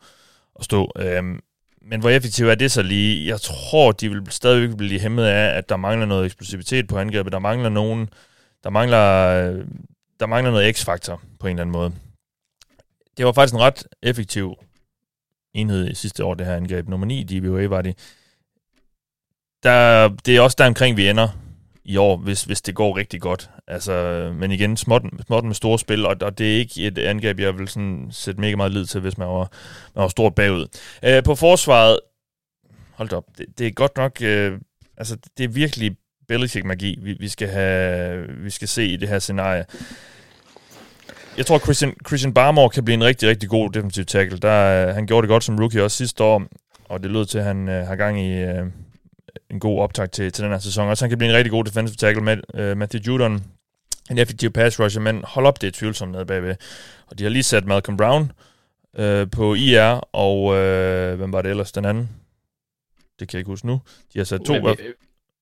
og 0.56 0.64
stå. 0.64 0.92
Øhm, 0.98 1.40
men 1.82 2.00
hvor 2.00 2.10
effektivt 2.10 2.50
er 2.50 2.56
det 2.56 2.72
så 2.72 2.82
lige? 2.82 3.28
Jeg 3.28 3.42
tror, 3.42 3.92
de 3.92 4.10
vil 4.10 4.22
stadigvæk 4.30 4.78
blive 4.78 5.00
hæmmet 5.00 5.26
af, 5.26 5.58
at 5.58 5.70
der 5.70 5.78
mangler 5.78 6.06
noget 6.06 6.26
eksplosivitet 6.26 6.88
på 6.88 6.98
angrebet. 6.98 7.34
Der 7.34 7.40
mangler 7.40 7.70
nogen, 7.70 8.10
der 8.64 8.70
mangler, 8.70 9.00
der 10.20 10.26
mangler 10.26 10.52
noget 10.52 10.76
x-faktor 10.76 11.22
på 11.40 11.48
en 11.48 11.52
eller 11.52 11.62
anden 11.62 11.74
måde. 11.74 11.92
Det 13.18 13.26
var 13.26 13.32
faktisk 13.32 13.54
en 13.54 13.60
ret 13.60 13.84
effektiv 14.04 14.56
enhed 15.54 15.90
i 15.90 15.96
sidste 15.96 16.24
år, 16.24 16.34
det 16.34 16.46
her 16.46 16.56
angreb. 16.56 16.88
Nummer 16.88 17.08
9 17.08 17.24
DBA 17.24 17.68
var 17.68 17.82
det. 17.82 17.98
Der, 19.64 20.08
det 20.26 20.38
er 20.38 20.42
også 20.42 20.56
der 20.60 20.68
omkring, 20.68 20.98
vi 20.98 21.10
ender 21.10 21.28
i 21.90 21.98
år, 21.98 22.18
hvis, 22.18 22.44
hvis 22.44 22.62
det 22.62 22.76
går 22.76 22.98
rigtig 22.98 23.22
godt. 23.22 23.50
Altså, 23.68 23.94
men 24.36 24.52
igen, 24.52 24.78
småt, 24.78 25.02
småt 25.28 25.44
med 25.44 25.56
store 25.56 25.80
spil, 25.80 26.06
og, 26.06 26.16
og 26.22 26.38
det 26.38 26.54
er 26.54 26.58
ikke 26.58 26.82
et 26.82 26.98
angreb, 26.98 27.40
jeg 27.40 27.58
vil 27.58 27.68
sådan 27.68 28.08
sætte 28.12 28.42
mega 28.42 28.56
meget 28.56 28.72
lid 28.72 28.86
til, 28.86 29.02
hvis 29.02 29.18
man 29.18 29.28
var, 29.28 29.52
man 29.96 30.02
var 30.02 30.08
stort 30.08 30.36
bagud. 30.36 30.68
Øh, 31.04 31.24
på 31.24 31.36
forsvaret, 31.36 32.00
hold 32.94 33.14
op, 33.14 33.24
det, 33.38 33.46
det 33.58 33.68
er 33.68 33.72
godt 33.72 33.98
nok, 33.98 34.22
øh, 34.22 34.60
altså 34.98 35.18
det 35.38 35.44
er 35.44 35.48
virkelig 35.48 35.96
Belichick-magi, 36.28 37.00
vi, 37.02 37.14
vi, 37.20 37.28
skal 37.28 37.48
have, 37.48 38.28
vi 38.28 38.50
skal 38.50 38.68
se 38.68 38.86
i 38.86 38.96
det 38.96 39.10
her 39.10 39.20
scenarie. 39.20 39.66
Jeg 41.38 41.46
tror, 41.46 41.60
Christian, 41.60 41.94
Christian 42.08 42.34
Barmore 42.34 42.70
kan 42.70 42.86
blive 42.86 42.94
en 42.94 43.04
rigtig, 43.04 43.30
rigtig 43.30 43.50
god 43.50 43.70
defensiv 43.70 44.06
tackle. 44.06 44.38
Der, 44.38 44.88
øh, 44.88 44.96
han 44.96 45.08
gjorde 45.08 45.28
det 45.28 45.30
godt 45.30 45.44
som 45.44 45.60
rookie 45.60 45.84
også 45.84 45.98
sidste 45.98 46.24
år, 46.24 46.44
og 46.90 47.04
det 47.04 47.12
lød 47.12 47.26
til, 47.26 47.38
at 47.38 47.46
han 47.46 47.70
øh, 47.70 47.88
har 47.88 47.96
gang 47.96 48.22
i, 48.22 48.32
øh, 48.32 48.66
en 49.52 49.60
god 49.60 49.80
optag 49.80 50.12
til, 50.12 50.32
til 50.32 50.44
den 50.44 50.52
her 50.52 50.60
sæson. 50.60 50.88
Også 50.88 51.06
han 51.06 51.10
kan 51.10 51.18
blive 51.18 51.32
en 51.32 51.38
rigtig 51.38 51.52
god 51.52 51.64
defensive 51.64 51.96
tackle 51.96 52.24
med 52.24 52.38
uh, 52.54 52.78
Matthew 52.78 53.02
Judon. 53.02 53.44
En 54.12 54.18
effektiv 54.18 54.50
pass 54.50 54.80
rusher, 54.80 55.02
men 55.02 55.22
hold 55.24 55.46
op, 55.46 55.62
det 55.62 55.68
er 55.68 55.72
tvivlsomt 55.72 56.12
nede 56.12 56.26
bagved. 56.26 56.56
Og 57.08 57.20
de 57.20 57.24
har 57.24 57.30
lige 57.30 57.44
sat 57.44 57.66
Malcolm 57.66 57.98
Brown 57.98 58.32
uh, 59.00 59.30
på 59.32 59.54
IR, 59.54 60.08
og 60.16 60.44
uh, 60.44 61.18
hvem 61.18 61.34
var 61.34 61.42
det 61.42 61.50
ellers, 61.50 61.72
den 61.72 61.86
anden? 61.86 62.10
Det 63.20 63.28
kan 63.28 63.38
jeg 63.38 63.40
ikke 63.40 63.50
huske 63.50 63.68
nu. 63.68 63.82
De 64.14 64.20
har 64.20 64.24
sat 64.24 64.42
to... 64.42 64.54
vi, 64.54 64.76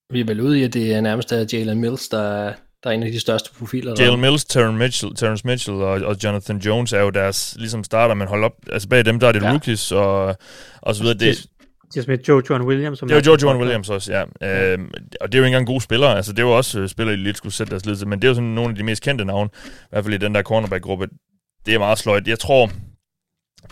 vi 0.10 0.20
er 0.20 0.26
vel 0.26 0.42
ude 0.42 0.60
i, 0.60 0.64
at 0.64 0.74
det 0.74 0.94
er 0.94 1.02
nærmest 1.02 1.32
af 1.32 1.46
Jalen 1.54 1.82
Mills, 1.82 2.10
der, 2.10 2.54
der 2.84 2.90
er 2.90 2.92
en 2.92 3.04
af 3.04 3.12
de 3.12 3.20
største 3.20 3.50
profiler. 3.60 3.96
Jalen 4.00 4.22
Mills, 4.22 4.46
Terrence 4.46 4.78
Mitchell, 4.78 5.16
Terrence 5.16 5.48
Mitchell 5.48 5.78
og, 5.78 6.02
og 6.02 6.16
Jonathan 6.24 6.58
Jones 6.58 6.94
er 6.94 7.02
jo 7.02 7.10
deres 7.10 7.56
ligesom 7.60 7.84
starter, 7.84 8.16
men 8.16 8.28
hold 8.28 8.44
op, 8.44 8.54
altså 8.72 8.88
bag 8.88 9.06
dem, 9.06 9.20
der 9.20 9.28
er 9.28 9.32
det 9.32 9.42
ja. 9.42 9.50
rookies 9.50 9.92
og, 9.92 10.36
og 10.82 10.96
så 10.96 11.04
videre. 11.04 11.18
Det, 11.18 11.46
de 11.94 12.00
har 12.00 12.04
smidt 12.04 12.28
Joe 12.28 12.42
John 12.50 12.64
Williams. 12.64 13.00
Som 13.00 13.08
det 13.08 13.16
var 13.16 13.24
Joe 13.26 13.38
John 13.42 13.60
Williams 13.60 13.90
også, 13.90 14.14
ja. 14.14 14.24
ja. 14.42 14.74
Øhm, 14.74 14.92
og 15.22 15.32
det 15.32 15.38
er 15.38 15.40
jo 15.40 15.46
ikke 15.46 15.48
engang 15.48 15.68
gode 15.68 15.82
spillere. 15.82 16.16
Altså, 16.16 16.32
det 16.32 16.40
er 16.40 16.44
jo 16.44 16.58
også 16.58 16.82
uh, 16.82 16.88
spillere, 16.88 17.18
de 17.18 17.24
lidt 17.24 17.38
skulle 17.38 17.54
sætte 17.54 17.72
deres 17.72 18.00
til. 18.00 18.08
Men 18.08 18.22
det 18.22 18.28
er 18.28 18.30
jo 18.30 18.36
sådan 18.36 18.50
nogle 18.50 18.70
af 18.70 18.76
de 18.76 18.84
mest 18.84 19.04
kendte 19.04 19.26
navne, 19.26 19.50
i 19.66 19.88
hvert 19.90 20.04
fald 20.04 20.14
i 20.14 20.18
den 20.18 20.36
der 20.36 20.42
cornerback-gruppe. 20.42 21.08
Det 21.66 21.74
er 21.74 21.80
meget 21.80 21.98
sløjt. 21.98 22.28
Jeg 22.28 22.40
tror, 22.40 22.72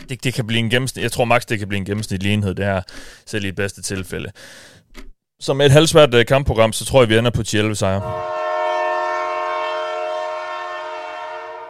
det, 0.09 0.23
det 0.23 0.33
kan 0.33 0.47
blive 0.47 0.59
en 0.59 0.69
gennemsnit, 0.69 1.03
jeg 1.03 1.11
tror 1.11 1.25
max 1.25 1.45
det 1.45 1.59
kan 1.59 1.67
blive 1.67 1.77
en 1.77 1.85
gennemsnitlig 1.85 2.33
enhed, 2.33 2.55
det 2.55 2.65
her, 2.65 2.81
selv 3.25 3.43
i 3.43 3.47
det 3.47 3.55
bedste 3.55 3.81
tilfælde. 3.81 4.31
Så 5.39 5.53
med 5.53 5.65
et 5.65 5.71
halvsvært 5.71 6.13
uh, 6.13 6.21
kampprogram, 6.27 6.73
så 6.73 6.85
tror 6.85 7.01
jeg, 7.01 7.09
vi 7.09 7.17
ender 7.17 7.31
på 7.31 7.41
11 7.53 7.75
sejre. 7.75 8.44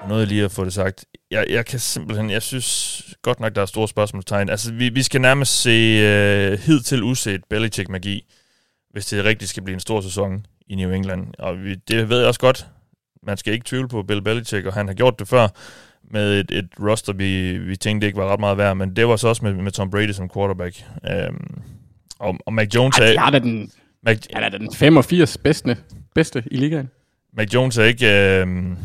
Noget 0.08 0.28
lige 0.28 0.44
at 0.46 0.52
få 0.52 0.66
det 0.66 0.74
sagt. 0.74 1.06
Jeg, 1.32 1.46
jeg 1.50 1.66
kan 1.66 1.80
simpelthen, 1.80 2.30
jeg 2.30 2.42
synes 2.42 3.02
godt 3.22 3.40
nok, 3.40 3.56
der 3.56 3.62
er 3.62 3.66
store 3.66 3.88
spørgsmålstegn. 3.88 4.50
Altså, 4.50 4.74
vi, 4.74 4.90
vi 4.90 5.04
skal 5.04 5.22
nærmest 5.22 5.62
se 5.62 5.98
uh, 6.52 6.60
hid 6.60 6.80
til 6.80 7.04
uset 7.04 7.42
Belichick-magi, 7.50 8.26
hvis 8.92 9.06
det 9.06 9.26
rigtigt 9.26 9.50
skal 9.50 9.64
blive 9.64 9.74
en 9.74 9.80
stor 9.80 10.02
sæson 10.02 10.46
i 10.68 10.76
New 10.76 10.92
England. 10.92 11.28
Og 11.40 11.64
vi, 11.64 11.76
det 11.76 12.10
ved 12.10 12.18
jeg 12.18 12.28
også 12.28 12.40
godt. 12.40 12.68
Man 13.24 13.38
skal 13.38 13.54
ikke 13.54 13.66
tvivle 13.66 13.88
på 13.88 14.04
Bill 14.04 14.22
Belichick, 14.22 14.66
og 14.66 14.74
han 14.74 14.88
har 14.88 14.94
gjort 14.94 15.20
det 15.20 15.28
før 15.28 15.48
med 16.12 16.40
et, 16.40 16.52
et 16.52 16.70
roster, 16.80 17.14
vi, 17.14 17.58
vi 17.58 17.76
tænkte 17.76 18.08
ikke 18.08 18.18
var 18.18 18.34
ret 18.34 18.40
meget 18.40 18.58
værd, 18.58 18.78
men 18.78 18.96
det 18.96 19.08
var 19.08 19.16
så 19.16 19.28
også 19.28 19.46
med, 19.46 19.54
med 19.54 19.72
Tom 19.72 19.90
Brady 19.90 20.12
som 20.12 20.30
quarterback. 20.30 20.84
Um, 21.30 21.62
og, 22.20 22.38
og 22.46 22.54
Mac 22.54 22.68
Jones 22.76 23.00
er... 23.00 23.04
Ej, 23.04 23.26
er 23.26 23.40
den, 23.40 23.72
Mac, 24.04 24.18
han 24.34 24.44
er 24.44 24.50
den 24.50 24.74
85 24.74 25.38
bedste, 25.38 25.78
bedste 26.16 26.44
i 26.52 26.58
ligaen. 26.58 26.90
Mac 27.34 27.54
Jones 27.54 27.78
er 27.78 27.84
ikke... 27.84 28.44
Uh, 28.48 28.78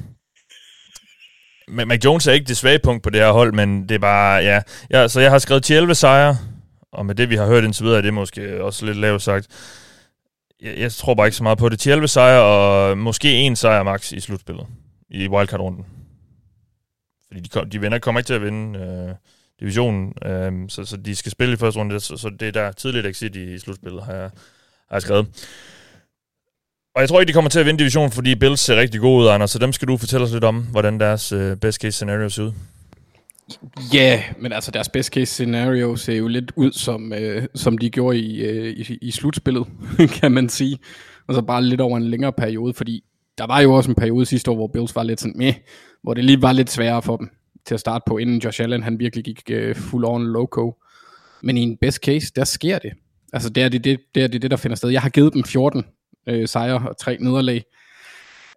Mac 1.70 2.04
Jones 2.04 2.26
er 2.26 2.32
ikke 2.32 2.48
det 2.48 2.56
svage 2.56 2.78
punkt 2.78 3.02
på 3.02 3.10
det 3.10 3.20
her 3.20 3.32
hold, 3.32 3.52
men 3.52 3.88
det 3.88 3.94
er 3.94 3.98
bare... 3.98 4.42
Ja, 4.42 4.60
ja 4.90 5.08
så 5.08 5.20
jeg 5.20 5.30
har 5.30 5.38
skrevet 5.38 5.70
11 5.70 5.94
sejre, 5.94 6.36
og 6.92 7.06
med 7.06 7.14
det, 7.14 7.30
vi 7.30 7.36
har 7.36 7.46
hørt 7.46 7.64
indtil 7.64 7.84
videre, 7.84 7.98
er 7.98 8.02
det 8.02 8.14
måske 8.14 8.64
også 8.64 8.86
lidt 8.86 8.96
lavt 8.96 9.22
sagt. 9.22 9.46
Jeg, 10.62 10.78
jeg 10.78 10.92
tror 10.92 11.14
bare 11.14 11.26
ikke 11.26 11.36
så 11.36 11.42
meget 11.42 11.58
på 11.58 11.68
det. 11.68 11.86
11 11.86 12.08
sejre, 12.08 12.42
og 12.42 12.98
måske 12.98 13.32
en 13.32 13.56
sejr 13.56 13.82
max 13.82 14.12
i 14.12 14.20
slutspillet. 14.20 14.66
I 15.10 15.28
wildcard-runden. 15.28 15.84
Fordi 17.26 17.40
de, 17.40 17.48
kom, 17.48 17.70
de 17.70 17.80
vinder 17.80 17.98
kommer 17.98 18.18
ikke 18.18 18.28
til 18.28 18.34
at 18.34 18.42
vinde 18.42 18.78
øh, 18.78 19.14
divisionen, 19.60 20.12
øh, 20.24 20.52
så, 20.68 20.84
så 20.84 20.96
de 20.96 21.16
skal 21.16 21.32
spille 21.32 21.54
i 21.54 21.56
første 21.56 21.80
runde, 21.80 22.00
så, 22.00 22.16
så 22.16 22.30
det 22.40 22.48
er 22.48 22.52
der 22.52 22.72
tidligt 22.72 23.06
exit 23.06 23.36
i, 23.36 23.54
i 23.54 23.58
slutspillet, 23.58 24.02
har 24.04 24.12
jeg, 24.12 24.30
har 24.88 24.96
jeg 24.96 25.02
skrevet. 25.02 25.26
Og 26.94 27.00
jeg 27.00 27.08
tror 27.08 27.20
ikke, 27.20 27.28
de 27.28 27.34
kommer 27.34 27.48
til 27.50 27.60
at 27.60 27.66
vinde 27.66 27.78
divisionen, 27.78 28.10
fordi 28.10 28.34
Bills 28.34 28.60
ser 28.60 28.76
rigtig 28.76 29.00
gode 29.00 29.22
ud, 29.22 29.28
Anders, 29.28 29.50
så 29.50 29.58
dem 29.58 29.72
skal 29.72 29.88
du 29.88 29.96
fortælle 29.96 30.26
os 30.26 30.32
lidt 30.32 30.44
om, 30.44 30.66
hvordan 30.70 31.00
deres 31.00 31.32
øh, 31.32 31.56
best 31.56 31.80
case 31.80 31.92
scenario 31.92 32.28
ser 32.28 32.42
ud. 32.42 32.52
Ja, 33.94 33.98
yeah, 33.98 34.20
men 34.38 34.52
altså 34.52 34.70
deres 34.70 34.88
best 34.88 35.12
case 35.12 35.26
scenario 35.26 35.96
ser 35.96 36.14
jo 36.14 36.28
lidt 36.28 36.52
ud, 36.56 36.72
som, 36.72 37.12
øh, 37.12 37.46
som 37.54 37.78
de 37.78 37.90
gjorde 37.90 38.18
i, 38.18 38.40
øh, 38.42 38.76
i, 38.76 38.98
i 39.02 39.10
slutspillet, 39.10 39.66
kan 40.20 40.32
man 40.32 40.48
sige. 40.48 40.78
Og 41.28 41.34
så 41.34 41.42
bare 41.42 41.64
lidt 41.64 41.80
over 41.80 41.96
en 41.96 42.04
længere 42.04 42.32
periode, 42.32 42.74
fordi 42.74 43.04
der 43.38 43.46
var 43.46 43.60
jo 43.60 43.72
også 43.72 43.90
en 43.90 43.94
periode 43.94 44.26
sidste 44.26 44.50
år, 44.50 44.54
hvor 44.54 44.70
Bills 44.72 44.96
var 44.96 45.02
lidt 45.02 45.20
sådan, 45.20 45.38
med, 45.38 45.54
hvor 46.02 46.14
det 46.14 46.24
lige 46.24 46.42
var 46.42 46.52
lidt 46.52 46.70
sværere 46.70 47.02
for 47.02 47.16
dem 47.16 47.28
til 47.66 47.74
at 47.74 47.80
starte 47.80 48.02
på, 48.06 48.18
inden 48.18 48.38
Josh 48.38 48.62
Allen 48.62 48.82
han 48.82 48.98
virkelig 48.98 49.24
gik 49.24 49.42
øh, 49.50 49.76
full 49.76 50.04
on 50.04 50.26
loco. 50.26 50.74
Men 51.42 51.56
i 51.56 51.60
en 51.60 51.76
best 51.76 51.98
case, 52.04 52.32
der 52.36 52.44
sker 52.44 52.78
det. 52.78 52.92
Altså 53.32 53.50
det 53.50 53.62
er 53.62 53.68
det, 53.68 53.84
det, 53.84 54.00
det, 54.14 54.22
er 54.22 54.26
det, 54.26 54.42
det 54.42 54.50
der 54.50 54.56
finder 54.56 54.76
sted. 54.76 54.90
Jeg 54.90 55.02
har 55.02 55.08
givet 55.08 55.34
dem 55.34 55.44
14 55.44 55.84
øh, 56.30 56.48
sejre 56.48 56.88
og 56.88 56.98
tre 56.98 57.16
nederlag. 57.20 57.64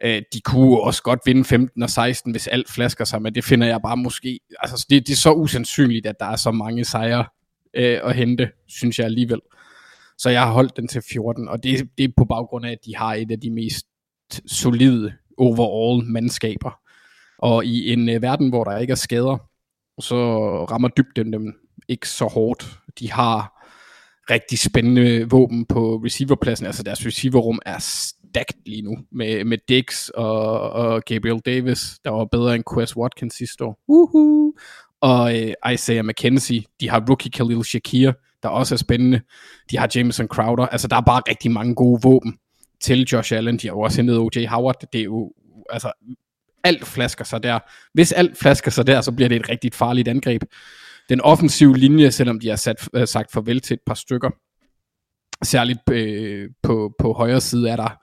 Øh, 0.04 0.22
de 0.34 0.42
kunne 0.42 0.82
også 0.82 1.04
godt 1.04 1.20
vinde 1.26 1.44
15 1.44 1.84
og 1.84 1.90
16, 1.90 2.32
hvis 2.32 2.48
alt 2.48 2.70
flasker 2.70 3.06
sig, 3.06 3.22
men 3.22 3.36
det 3.36 3.44
finder 3.44 3.68
jeg 3.68 3.80
bare 3.82 3.98
måske, 3.98 4.40
altså 4.60 4.86
det, 4.90 5.08
det 5.08 5.14
er 5.14 5.18
så 5.18 5.34
usandsynligt, 5.34 6.06
at 6.06 6.16
der 6.20 6.26
er 6.26 6.36
så 6.36 6.52
mange 6.52 6.86
sejre 6.86 7.26
øh, 7.74 8.00
at 8.04 8.16
hente, 8.16 8.50
synes 8.68 9.00
jeg 9.00 9.06
alligevel. 9.06 9.40
Så 10.18 10.30
jeg 10.30 10.42
har 10.42 10.52
holdt 10.52 10.78
den 10.78 10.88
til 10.88 11.02
14, 11.12 11.48
og 11.48 11.64
det, 11.64 11.90
det 11.98 12.04
er 12.04 12.10
på 12.18 12.26
baggrund 12.26 12.66
af, 12.66 12.72
at 12.72 12.86
de 12.86 12.96
har 12.96 13.14
et 13.14 13.32
af 13.32 13.40
de 13.40 13.52
mest 13.52 13.86
solide 14.48 15.14
overall 15.38 16.06
mandskaber 16.06 16.80
og 17.38 17.66
i 17.66 17.94
en 17.94 18.10
øh, 18.10 18.22
verden, 18.22 18.50
hvor 18.50 18.64
der 18.64 18.78
ikke 18.78 18.92
er 18.92 18.96
skader, 18.96 19.38
så 20.00 20.16
rammer 20.66 20.88
dybden 20.88 21.34
dem 21.34 21.54
ikke 21.88 22.10
så 22.10 22.26
hårdt. 22.26 22.80
De 23.00 23.12
har 23.12 23.53
rigtig 24.30 24.60
spændende 24.60 25.30
våben 25.30 25.66
på 25.66 25.96
receiverpladsen. 25.96 26.66
Altså 26.66 26.84
deres 26.84 27.06
receiverrum 27.06 27.60
er 27.66 27.80
stacked 27.80 28.60
lige 28.66 28.82
nu 28.82 28.98
med, 29.12 29.44
med 29.44 29.58
Dix 29.68 30.10
og, 30.10 30.72
og 30.72 31.04
Gabriel 31.06 31.40
Davis, 31.40 32.00
der 32.04 32.12
var 32.12 32.26
bedre 32.26 32.56
end 32.56 32.64
Quest 32.74 32.96
Watkins 32.96 33.34
sidste 33.34 33.64
år. 33.64 33.80
Uhuh. 33.88 34.54
Og 35.02 35.42
øh, 35.42 35.54
Isaiah 35.74 36.06
McKenzie, 36.06 36.64
de 36.80 36.90
har 36.90 37.06
rookie 37.10 37.32
Khalil 37.32 37.64
Shakir, 37.64 38.12
der 38.44 38.50
også 38.50 38.76
er 38.76 38.78
spændende. 38.78 39.22
De 39.72 39.78
har 39.78 39.90
Jameson 39.96 40.28
Crowder. 40.28 40.66
Altså 40.66 40.88
der 40.88 40.96
er 40.96 41.02
bare 41.02 41.22
rigtig 41.30 41.52
mange 41.52 41.76
gode 41.76 42.00
våben 42.04 42.38
til 42.82 43.04
Josh 43.12 43.34
Allen. 43.34 43.58
De 43.58 43.68
har 43.68 43.76
jo 43.76 43.80
også 43.80 43.98
hentet 43.98 44.18
O.J. 44.18 44.46
Howard. 44.46 44.86
Det 44.94 45.00
er 45.00 45.04
jo 45.04 45.34
altså 45.70 45.92
alt 46.64 46.86
flasker 46.86 47.26
sig 47.26 47.44
der. 47.44 47.60
Hvis 47.94 48.12
alt 48.12 48.38
flasker 48.38 48.72
sig 48.72 48.88
der, 48.88 49.02
så 49.02 49.12
bliver 49.12 49.30
det 49.30 49.36
et 49.36 49.50
rigtig 49.50 49.74
farligt 49.74 50.08
angreb. 50.08 50.44
Den 51.10 51.22
offensive 51.22 51.78
linje, 51.78 52.12
selvom 52.12 52.40
de 52.40 52.50
har 52.50 52.56
sat, 52.56 52.90
øh, 52.94 53.08
sagt 53.08 53.32
farvel 53.32 53.62
til 53.62 53.74
et 53.74 53.80
par 53.86 53.94
stykker, 53.94 54.30
særligt 55.44 55.80
øh, 55.92 56.50
på, 56.64 56.94
på 57.00 57.14
højre 57.14 57.42
side 57.42 57.70
er 57.70 57.76
der, 57.76 57.98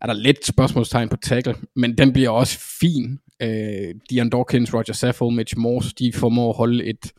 er 0.00 0.06
der 0.06 0.12
lidt 0.12 0.46
spørgsmålstegn 0.46 1.08
på 1.08 1.16
tackle, 1.16 1.54
men 1.76 1.98
den 1.98 2.12
bliver 2.12 2.30
også 2.30 2.58
fin. 2.80 3.18
Øh, 3.42 3.94
Dion 4.10 4.30
Dawkins, 4.30 4.74
Roger 4.74 4.92
Saffold, 4.92 5.34
Mitch 5.34 5.58
Morse, 5.58 5.94
de 5.98 6.12
formår 6.12 6.50
at 6.50 6.56
holde 6.56 6.84
et 6.84 7.12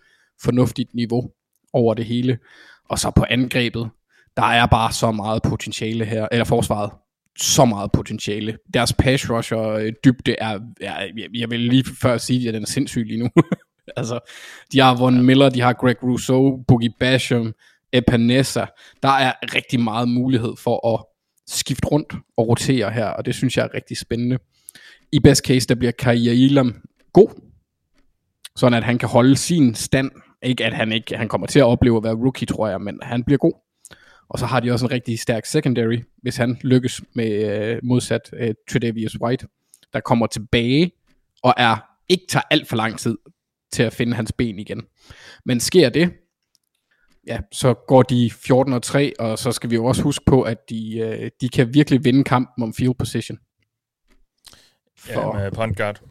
fornuftigt 0.43 0.93
niveau 0.93 1.29
over 1.73 1.93
det 1.93 2.05
hele. 2.05 2.37
Og 2.89 2.99
så 2.99 3.11
på 3.15 3.25
angrebet, 3.29 3.89
der 4.37 4.43
er 4.43 4.65
bare 4.65 4.93
så 4.93 5.11
meget 5.11 5.41
potentiale 5.43 6.05
her, 6.05 6.27
eller 6.31 6.45
forsvaret, 6.45 6.91
så 7.39 7.65
meget 7.65 7.91
potentiale. 7.91 8.57
Deres 8.73 8.93
pass 8.93 9.29
rusher 9.29 9.69
øh, 9.69 9.93
dybde 10.03 10.35
er, 10.39 10.59
er, 10.81 11.07
jeg 11.33 11.49
vil 11.49 11.59
lige 11.59 11.85
før 12.01 12.17
sige, 12.17 12.47
at 12.47 12.53
den 12.53 12.63
er 12.63 12.67
sindssyg 12.67 13.05
lige 13.05 13.19
nu. 13.19 13.29
altså, 13.95 14.19
de 14.73 14.79
har 14.79 14.95
Von 14.95 15.25
Miller, 15.25 15.49
de 15.49 15.61
har 15.61 15.73
Greg 15.73 16.03
Rousseau, 16.03 16.63
Boogie 16.67 16.93
Basham, 16.99 17.53
Epinesa. 17.93 18.65
Der 19.03 19.09
er 19.09 19.33
rigtig 19.55 19.79
meget 19.79 20.09
mulighed 20.09 20.53
for 20.63 20.95
at 20.95 21.05
skifte 21.47 21.87
rundt 21.87 22.13
og 22.37 22.47
rotere 22.47 22.91
her, 22.91 23.05
og 23.05 23.25
det 23.25 23.35
synes 23.35 23.57
jeg 23.57 23.63
er 23.65 23.73
rigtig 23.73 23.97
spændende. 23.97 24.37
I 25.11 25.19
best 25.19 25.45
case, 25.45 25.67
der 25.67 25.75
bliver 25.75 25.91
Kaia 25.91 26.31
Ilam 26.31 26.81
god, 27.13 27.29
sådan 28.55 28.77
at 28.77 28.83
han 28.83 28.97
kan 28.97 29.09
holde 29.09 29.35
sin 29.35 29.75
stand. 29.75 30.11
Ikke 30.43 30.65
at 30.65 30.73
han 30.73 30.91
ikke 30.91 31.17
han 31.17 31.27
kommer 31.27 31.47
til 31.47 31.59
at 31.59 31.65
opleve 31.65 31.97
at 31.97 32.03
være 32.03 32.15
rookie, 32.15 32.45
tror 32.45 32.67
jeg, 32.67 32.81
men 32.81 32.99
han 33.01 33.23
bliver 33.23 33.37
god. 33.37 33.53
Og 34.29 34.39
så 34.39 34.45
har 34.45 34.59
de 34.59 34.71
også 34.71 34.85
en 34.85 34.91
rigtig 34.91 35.19
stærk 35.19 35.45
secondary, 35.45 35.97
hvis 36.21 36.37
han 36.37 36.57
lykkes 36.61 37.01
med 37.15 37.31
øh, 37.31 37.79
modsat 37.83 38.29
øh, 38.33 38.53
Tredavious 38.71 39.19
White, 39.21 39.47
der 39.93 39.99
kommer 39.99 40.27
tilbage 40.27 40.91
og 41.43 41.53
er 41.57 41.77
ikke 42.09 42.25
tager 42.29 42.43
alt 42.51 42.67
for 42.67 42.75
lang 42.75 42.99
tid 42.99 43.17
til 43.71 43.83
at 43.83 43.93
finde 43.93 44.15
hans 44.15 44.31
ben 44.31 44.59
igen. 44.59 44.81
Men 45.45 45.59
sker 45.59 45.89
det, 45.89 46.11
ja, 47.27 47.39
så 47.51 47.73
går 47.73 48.03
de 48.03 48.31
14 48.31 48.73
og 48.73 48.83
3, 48.83 49.13
og 49.19 49.39
så 49.39 49.51
skal 49.51 49.69
vi 49.69 49.75
jo 49.75 49.85
også 49.85 50.01
huske 50.01 50.25
på, 50.25 50.41
at 50.41 50.57
de, 50.69 50.97
øh, 50.97 51.31
de 51.41 51.49
kan 51.49 51.73
virkelig 51.73 52.05
vinde 52.05 52.23
kampen 52.23 52.63
om 52.63 52.73
field 52.73 52.93
position. 52.99 53.37
For, 54.97 55.37
ja, 55.37 55.43
med 55.43 55.51
point 55.51 55.77
guard. 55.77 56.01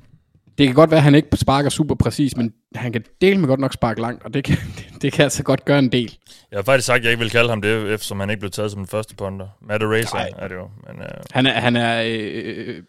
Det 0.58 0.66
kan 0.66 0.74
godt 0.74 0.90
være, 0.90 0.98
at 0.98 1.04
han 1.04 1.14
ikke 1.14 1.28
sparker 1.34 1.70
super 1.70 1.94
præcis, 1.94 2.36
men 2.36 2.52
han 2.74 2.92
kan 2.92 3.04
dele 3.20 3.40
med 3.40 3.48
godt 3.48 3.60
nok 3.60 3.72
sparke 3.72 4.00
langt, 4.00 4.24
og 4.24 4.34
det 4.34 4.44
kan, 4.44 4.56
det, 4.76 5.02
det 5.02 5.12
kan 5.12 5.22
altså 5.22 5.42
godt 5.42 5.64
gøre 5.64 5.78
en 5.78 5.92
del. 5.92 6.18
Jeg 6.50 6.56
har 6.56 6.62
faktisk 6.62 6.86
sagt, 6.86 6.98
at 6.98 7.04
jeg 7.04 7.10
ikke 7.12 7.22
vil 7.22 7.30
kalde 7.30 7.48
ham 7.48 7.62
det, 7.62 7.92
eftersom 7.92 8.20
han 8.20 8.30
ikke 8.30 8.40
blev 8.40 8.50
taget 8.50 8.70
som 8.70 8.80
den 8.80 8.86
første 8.86 9.14
punter. 9.14 9.48
Matt 9.62 9.82
Racer 9.84 10.18
er 10.38 10.48
det 10.48 10.54
jo. 10.54 10.70
Men, 10.86 10.96
uh... 10.96 11.06
Han 11.30 11.46
er, 11.46 11.52
han 11.52 11.76
er 11.76 12.02
øh, 12.06 12.82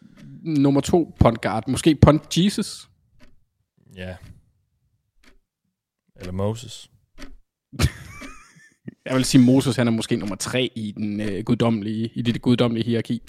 nummer 0.43 0.81
to 0.81 1.15
punt 1.19 1.41
guard. 1.41 1.63
Måske 1.67 1.95
punt 2.01 2.37
Jesus? 2.37 2.87
Ja. 3.95 4.15
Eller 6.19 6.31
Moses. 6.31 6.89
jeg 9.05 9.15
vil 9.15 9.25
sige, 9.25 9.41
Moses 9.41 9.75
han 9.75 9.87
er 9.87 9.91
måske 9.91 10.15
nummer 10.15 10.35
tre 10.35 10.71
i, 10.75 10.93
den, 10.97 11.21
øh, 11.21 11.43
guddommelige, 11.43 12.11
i 12.15 12.21
det 12.21 12.41
guddommelige 12.41 12.85
hierarki. 12.85 13.21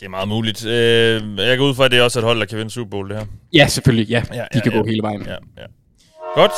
Det 0.00 0.06
er 0.06 0.10
meget 0.10 0.28
muligt. 0.28 0.66
Øh, 0.66 1.38
jeg 1.38 1.58
går 1.58 1.68
ud 1.68 1.74
fra, 1.74 1.84
at 1.84 1.90
det 1.90 1.98
er 1.98 2.02
også 2.02 2.18
et 2.18 2.24
hold, 2.24 2.40
der 2.40 2.46
kan 2.46 2.58
vinde 2.58 2.70
Super 2.70 2.90
Bowl, 2.90 3.08
det 3.08 3.16
her. 3.16 3.26
Ja, 3.52 3.66
selvfølgelig. 3.66 4.08
Ja, 4.08 4.22
ja, 4.30 4.34
de 4.34 4.48
ja, 4.54 4.60
kan 4.60 4.72
ja. 4.72 4.78
gå 4.78 4.86
hele 4.86 5.02
vejen. 5.02 5.22
Ja, 5.22 5.36
ja. 5.56 5.66
Godt. 6.34 6.52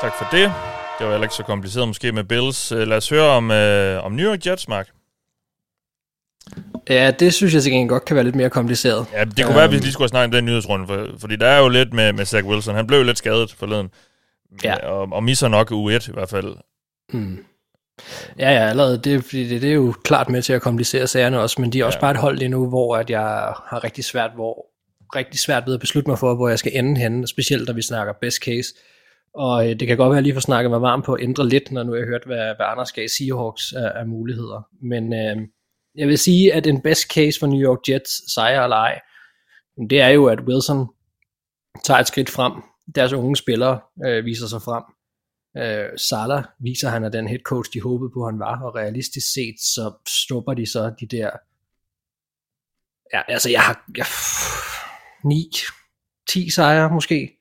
Tak 0.00 0.12
for 0.18 0.36
det. 0.36 0.52
Det 0.98 1.06
var 1.06 1.12
heller 1.12 1.22
ikke 1.24 1.34
så 1.34 1.42
kompliceret 1.42 1.88
måske 1.88 2.12
med 2.12 2.24
Bills. 2.24 2.72
Øh, 2.72 2.88
lad 2.88 2.96
os 2.96 3.08
høre 3.08 3.28
om, 3.28 3.50
øh, 3.50 4.04
om 4.04 4.12
New 4.12 4.30
York 4.30 4.46
Jets, 4.46 4.68
Mark. 4.68 4.88
Ja, 6.88 7.10
det 7.10 7.34
synes 7.34 7.54
jeg 7.54 7.62
til 7.62 7.88
godt 7.88 8.04
kan 8.04 8.16
være 8.16 8.24
lidt 8.24 8.34
mere 8.34 8.50
kompliceret. 8.50 9.06
Ja, 9.12 9.24
det 9.24 9.36
kunne 9.36 9.48
um, 9.48 9.54
være, 9.54 9.64
at 9.64 9.70
vi 9.70 9.76
lige 9.76 9.92
skulle 9.92 10.08
snakke 10.08 10.24
om 10.24 10.30
den 10.30 10.44
nyhedsrunde, 10.44 10.86
for, 10.86 11.06
fordi 11.18 11.36
der 11.36 11.46
er 11.46 11.58
jo 11.58 11.68
lidt 11.68 11.92
med, 11.92 12.12
med 12.12 12.24
Zach 12.24 12.46
Wilson. 12.46 12.74
Han 12.74 12.86
blev 12.86 12.98
jo 12.98 13.04
lidt 13.04 13.18
skadet 13.18 13.52
forleden. 13.52 13.88
Ja. 14.64 14.86
Og, 14.86 15.08
og 15.12 15.24
misser 15.24 15.48
nok 15.48 15.70
U1 15.70 16.10
i 16.10 16.12
hvert 16.12 16.28
fald. 16.28 16.56
Mm. 17.12 17.44
Ja, 18.38 18.50
ja, 18.50 18.68
allerede. 18.68 18.98
Det, 18.98 19.32
det, 19.32 19.50
det 19.50 19.70
er 19.70 19.74
jo 19.74 19.94
klart 20.04 20.28
med 20.28 20.42
til 20.42 20.52
at 20.52 20.62
komplicere 20.62 21.06
sagerne 21.06 21.40
også, 21.40 21.60
men 21.60 21.72
de 21.72 21.80
er 21.80 21.84
også 21.84 21.96
ja. 21.96 22.00
bare 22.00 22.10
et 22.10 22.16
hold 22.16 22.38
lige 22.38 22.48
nu, 22.48 22.68
hvor 22.68 22.96
at 22.96 23.10
jeg 23.10 23.20
har 23.66 23.84
rigtig 23.84 24.04
svært, 24.04 24.30
hvor, 24.34 24.66
rigtig 25.16 25.40
svært 25.40 25.66
ved 25.66 25.74
at 25.74 25.80
beslutte 25.80 26.10
mig 26.10 26.18
for, 26.18 26.34
hvor 26.34 26.48
jeg 26.48 26.58
skal 26.58 26.72
ende 26.74 27.00
henne, 27.00 27.26
specielt 27.26 27.66
når 27.66 27.74
vi 27.74 27.82
snakker 27.82 28.12
best 28.20 28.44
case. 28.44 28.74
Og 29.34 29.70
øh, 29.70 29.80
det 29.80 29.88
kan 29.88 29.96
godt 29.96 30.10
være, 30.10 30.16
at 30.16 30.16
jeg 30.16 30.22
lige 30.22 30.34
får 30.34 30.40
snakket 30.40 30.70
mig 30.70 30.82
varm 30.82 31.02
på 31.02 31.14
at 31.14 31.22
ændre 31.22 31.48
lidt, 31.48 31.72
når 31.72 31.82
nu 31.82 31.94
jeg 31.94 32.02
har 32.02 32.06
hørt, 32.06 32.24
hvad, 32.26 32.44
hvad 32.56 32.66
Anders 32.66 32.92
gav 32.92 33.08
Seahawks 33.08 33.72
af, 33.72 33.92
af 33.94 34.06
muligheder. 34.06 34.68
Men 34.82 35.14
øh, 35.14 35.36
jeg 35.94 36.08
vil 36.08 36.18
sige, 36.18 36.54
at 36.54 36.66
en 36.66 36.82
best 36.82 37.02
case 37.02 37.40
for 37.40 37.46
New 37.46 37.60
York 37.60 37.88
Jets, 37.88 38.32
sejr 38.34 38.62
eller 38.62 38.76
ej, 38.76 39.00
det 39.90 40.00
er 40.00 40.08
jo, 40.08 40.26
at 40.26 40.40
Wilson 40.40 40.86
tager 41.84 42.00
et 42.00 42.06
skridt 42.06 42.30
frem 42.30 42.52
deres 42.94 43.12
unge 43.12 43.36
spillere 43.36 43.80
øh, 44.06 44.24
viser 44.24 44.46
sig 44.46 44.62
frem. 44.62 44.84
Øh, 45.56 45.98
Salah 45.98 46.44
viser, 46.60 46.86
at 46.86 46.92
han 46.92 47.04
er 47.04 47.08
den 47.08 47.28
head 47.28 47.38
coach, 47.38 47.70
de 47.72 47.80
håbede 47.80 48.10
på, 48.14 48.26
han 48.26 48.38
var, 48.38 48.62
og 48.62 48.74
realistisk 48.74 49.32
set, 49.32 49.54
så 49.60 49.92
stopper 50.08 50.54
de 50.54 50.66
så 50.66 50.94
de 51.00 51.06
der, 51.06 51.30
ja, 53.14 53.22
altså 53.28 53.50
jeg 53.50 53.62
har, 53.62 53.84
jeg, 53.96 54.06
9, 55.24 55.50
10 56.28 56.50
sejre 56.50 56.90
måske, 56.90 57.39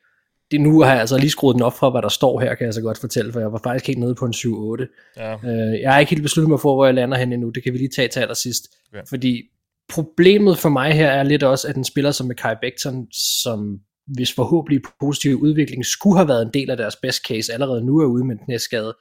det 0.51 0.61
nu 0.61 0.81
har 0.81 0.91
jeg 0.91 0.99
altså 0.99 1.17
lige 1.17 1.29
skruet 1.29 1.53
den 1.53 1.63
op 1.63 1.73
fra, 1.73 1.89
hvad 1.89 2.01
der 2.01 2.09
står 2.09 2.39
her, 2.39 2.55
kan 2.55 2.65
jeg 2.65 2.73
så 2.73 2.81
godt 2.81 2.97
fortælle, 2.97 3.33
for 3.33 3.39
jeg 3.39 3.51
var 3.51 3.61
faktisk 3.63 3.87
helt 3.87 3.99
nede 3.99 4.15
på 4.15 4.25
en 4.25 4.33
7-8. 4.33 5.13
Ja. 5.17 5.33
Øh, 5.33 5.81
jeg 5.81 5.93
har 5.93 5.99
ikke 5.99 6.09
helt 6.09 6.23
besluttet 6.23 6.49
mig 6.49 6.59
for, 6.59 6.75
hvor 6.75 6.85
jeg 6.85 6.93
lander 6.93 7.17
hen 7.17 7.33
endnu, 7.33 7.49
det 7.49 7.63
kan 7.63 7.73
vi 7.73 7.77
lige 7.77 7.89
tage 7.89 8.07
til 8.07 8.19
allersidst. 8.19 8.67
Okay. 8.93 9.01
Fordi 9.09 9.41
problemet 9.89 10.57
for 10.57 10.69
mig 10.69 10.93
her 10.93 11.11
er 11.11 11.23
lidt 11.23 11.43
også, 11.43 11.67
at 11.67 11.75
en 11.75 11.83
spiller 11.83 12.11
som 12.11 12.31
Kai 12.37 12.55
Becton, 12.61 13.07
som 13.11 13.79
hvis 14.07 14.33
forhåbentlig 14.33 14.81
positiv 14.99 15.35
udvikling 15.35 15.85
skulle 15.85 16.17
have 16.17 16.27
været 16.27 16.41
en 16.41 16.53
del 16.53 16.69
af 16.69 16.77
deres 16.77 16.95
best 16.95 17.27
case, 17.27 17.53
allerede 17.53 17.85
nu 17.85 17.99
er 17.99 18.05
ude 18.05 18.25
med 18.25 18.35
en 18.35 18.45
knæskade. 18.45 18.95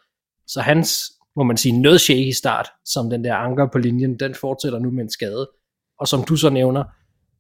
Så 0.46 0.61
hans, 0.61 1.12
må 1.36 1.42
man 1.42 1.57
sige, 1.57 1.80
noget 1.80 2.01
shaky 2.01 2.30
start, 2.30 2.68
som 2.84 3.11
den 3.11 3.24
der 3.24 3.34
anker 3.34 3.68
på 3.72 3.78
linjen, 3.78 4.18
den 4.18 4.34
fortsætter 4.34 4.78
nu 4.78 4.90
med 4.90 5.03
en 5.03 5.11
skade. 5.11 5.51
Og 6.01 6.09
som 6.09 6.24
du 6.24 6.36
så 6.36 6.51
nævner, 6.51 6.84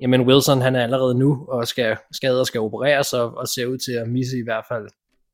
jamen 0.00 0.20
Wilson 0.20 0.60
han 0.60 0.76
er 0.76 0.82
allerede 0.82 1.14
nu, 1.14 1.46
og 1.48 1.68
skal, 1.68 1.96
skader 2.12 2.44
skal 2.44 2.60
opereres, 2.60 3.12
og, 3.12 3.36
og 3.36 3.48
ser 3.48 3.66
ud 3.66 3.78
til 3.78 3.92
at 3.92 4.08
misse 4.08 4.38
i 4.38 4.42
hvert 4.42 4.64
fald, 4.68 4.88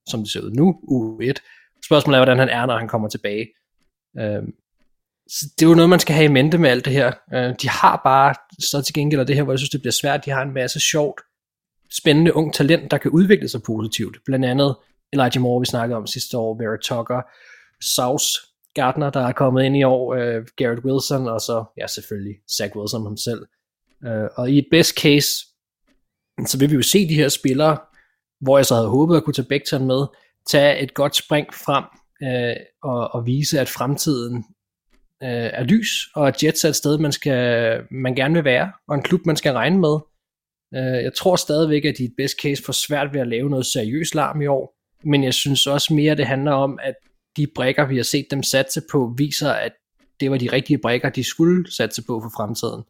som 0.09 0.21
det 0.21 0.31
ser 0.33 0.41
ud 0.41 0.51
nu, 0.51 0.81
u 0.83 1.21
1. 1.21 1.43
Spørgsmålet 1.87 2.17
er, 2.17 2.21
hvordan 2.21 2.39
han 2.39 2.49
er, 2.49 2.67
når 2.67 2.79
han 2.79 2.89
kommer 2.89 3.09
tilbage. 3.09 3.49
Øh, 4.19 4.43
så 5.29 5.47
det 5.59 5.65
er 5.65 5.69
jo 5.69 5.75
noget, 5.75 5.91
man 5.91 6.01
skal 6.01 6.15
have 6.15 6.25
i 6.25 6.29
mente 6.29 6.59
med 6.59 6.71
alt 6.71 6.85
det 6.85 6.93
her. 6.93 7.13
Øh, 7.35 7.55
de 7.63 7.69
har 7.69 8.01
bare, 8.05 8.35
så 8.61 8.83
til 8.83 8.95
gengæld 8.95 9.27
det 9.27 9.37
her, 9.37 9.43
hvor 9.43 9.53
jeg 9.53 9.59
synes, 9.59 9.71
det 9.71 9.81
bliver 9.81 9.93
svært, 9.93 10.25
de 10.25 10.31
har 10.31 10.43
en 10.43 10.55
masse 10.55 10.81
sjovt, 10.81 11.21
spændende 11.93 12.37
ung 12.37 12.55
talent, 12.55 12.91
der 12.91 12.99
kan 12.99 13.11
udvikle 13.11 13.49
sig 13.49 13.63
positivt. 13.63 14.17
Blandt 14.27 14.45
andet 14.45 14.77
Elijah 15.13 15.41
Moore, 15.43 15.61
vi 15.61 15.67
snakkede 15.67 15.97
om 15.97 16.07
sidste 16.07 16.39
år, 16.39 16.59
Vera 16.59 16.77
Tucker, 16.83 17.21
Saus 17.95 18.25
Gardner, 18.75 19.11
der 19.11 19.21
er 19.21 19.33
kommet 19.33 19.65
ind 19.65 19.77
i 19.77 19.83
år, 19.83 20.15
øh, 20.15 20.47
Garrett 20.57 20.85
Wilson, 20.85 21.29
og 21.29 21.41
så, 21.41 21.65
ja 21.77 21.87
selvfølgelig, 21.87 22.35
Zach 22.57 22.77
Wilson 22.77 23.03
ham 23.03 23.17
selv. 23.17 23.47
Øh, 24.05 24.29
og 24.37 24.51
i 24.51 24.59
et 24.59 24.67
best 24.71 25.01
case, 25.01 25.29
så 26.47 26.59
vil 26.59 26.71
vi 26.71 26.75
jo 26.75 26.83
se 26.83 27.09
de 27.09 27.15
her 27.15 27.29
spillere, 27.29 27.79
hvor 28.41 28.59
jeg 28.59 28.67
så 28.67 28.75
havde 28.75 28.89
håbet 28.89 29.17
at 29.17 29.25
kunne 29.25 29.35
tage 29.35 29.49
Becton 29.49 29.87
med, 29.87 30.07
tage 30.51 30.79
et 30.79 30.95
godt 30.95 31.17
spring 31.17 31.55
frem 31.55 31.85
øh, 32.23 32.57
og, 32.83 33.15
og 33.15 33.27
vise, 33.27 33.61
at 33.61 33.69
fremtiden 33.69 34.37
øh, 35.23 35.51
er 35.53 35.63
lys, 35.63 36.09
og 36.15 36.29
at 36.29 36.45
Jets 36.45 36.65
er 36.65 36.69
et 36.69 36.77
sted, 36.77 36.99
man, 36.99 37.13
skal, 37.13 37.83
man 37.91 38.15
gerne 38.15 38.35
vil 38.35 38.45
være, 38.45 38.73
og 38.89 38.95
en 38.95 39.03
klub, 39.03 39.27
man 39.27 39.37
skal 39.37 39.53
regne 39.53 39.79
med. 39.79 39.99
Øh, 40.75 41.05
jeg 41.05 41.15
tror 41.15 41.37
stadigvæk, 41.37 41.85
at 41.85 41.95
de 41.99 42.03
i 42.03 42.07
et 42.07 42.15
best 42.17 42.35
case 42.43 42.63
får 42.63 42.73
svært 42.73 43.15
ved 43.15 43.21
at 43.21 43.29
lave 43.29 43.51
noget 43.51 43.67
seriøst 43.67 44.15
larm 44.15 44.43
i 44.43 44.47
år, 44.47 44.75
men 45.05 45.25
jeg 45.25 45.35
synes 45.35 45.67
også 45.67 45.95
mere, 45.95 46.17
det 46.17 46.27
handler 46.27 46.53
om, 46.53 46.79
at 46.83 46.95
de 47.37 47.47
brækker, 47.55 47.87
vi 47.87 47.97
har 47.97 48.03
set 48.03 48.27
dem 48.31 48.43
satse 48.43 48.83
på, 48.93 49.15
viser, 49.19 49.51
at 49.51 49.73
det 50.21 50.31
var 50.31 50.39
de 50.39 50.53
rigtige 50.53 50.79
brækker, 50.79 51.11
de 51.11 51.25
skulle 51.25 51.73
satse 51.73 52.03
på 52.03 52.21
for 52.21 52.31
fremtiden. 52.37 52.83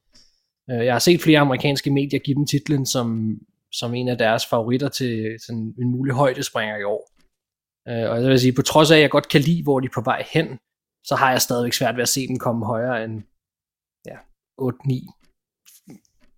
Øh, 0.70 0.84
jeg 0.84 0.94
har 0.94 0.98
set 0.98 1.22
flere 1.22 1.38
amerikanske 1.40 1.90
medier 1.90 2.20
give 2.20 2.34
dem 2.34 2.46
titlen 2.46 2.86
som, 2.86 3.38
som 3.72 3.94
en 3.94 4.08
af 4.08 4.18
deres 4.18 4.46
favoritter 4.46 4.88
til 4.88 5.36
sådan 5.46 5.74
en 5.78 5.90
mulig 5.90 6.14
højdespringer 6.14 6.76
i 6.76 6.84
år. 6.84 7.10
Øh, 7.88 8.10
og 8.10 8.22
jeg 8.22 8.30
vil 8.30 8.40
sige, 8.40 8.52
på 8.52 8.62
trods 8.62 8.90
af, 8.90 8.96
at 8.96 9.02
jeg 9.02 9.10
godt 9.10 9.28
kan 9.28 9.40
lide, 9.40 9.62
hvor 9.62 9.80
de 9.80 9.86
er 9.86 9.94
på 9.94 10.00
vej 10.00 10.24
hen, 10.32 10.58
så 11.04 11.14
har 11.14 11.30
jeg 11.30 11.42
stadigvæk 11.42 11.72
svært 11.72 11.96
ved 11.96 12.02
at 12.02 12.08
se 12.08 12.28
dem 12.28 12.38
komme 12.38 12.66
højere 12.66 13.04
end 13.04 13.22
ja, 14.06 14.16
8-9 14.60 15.20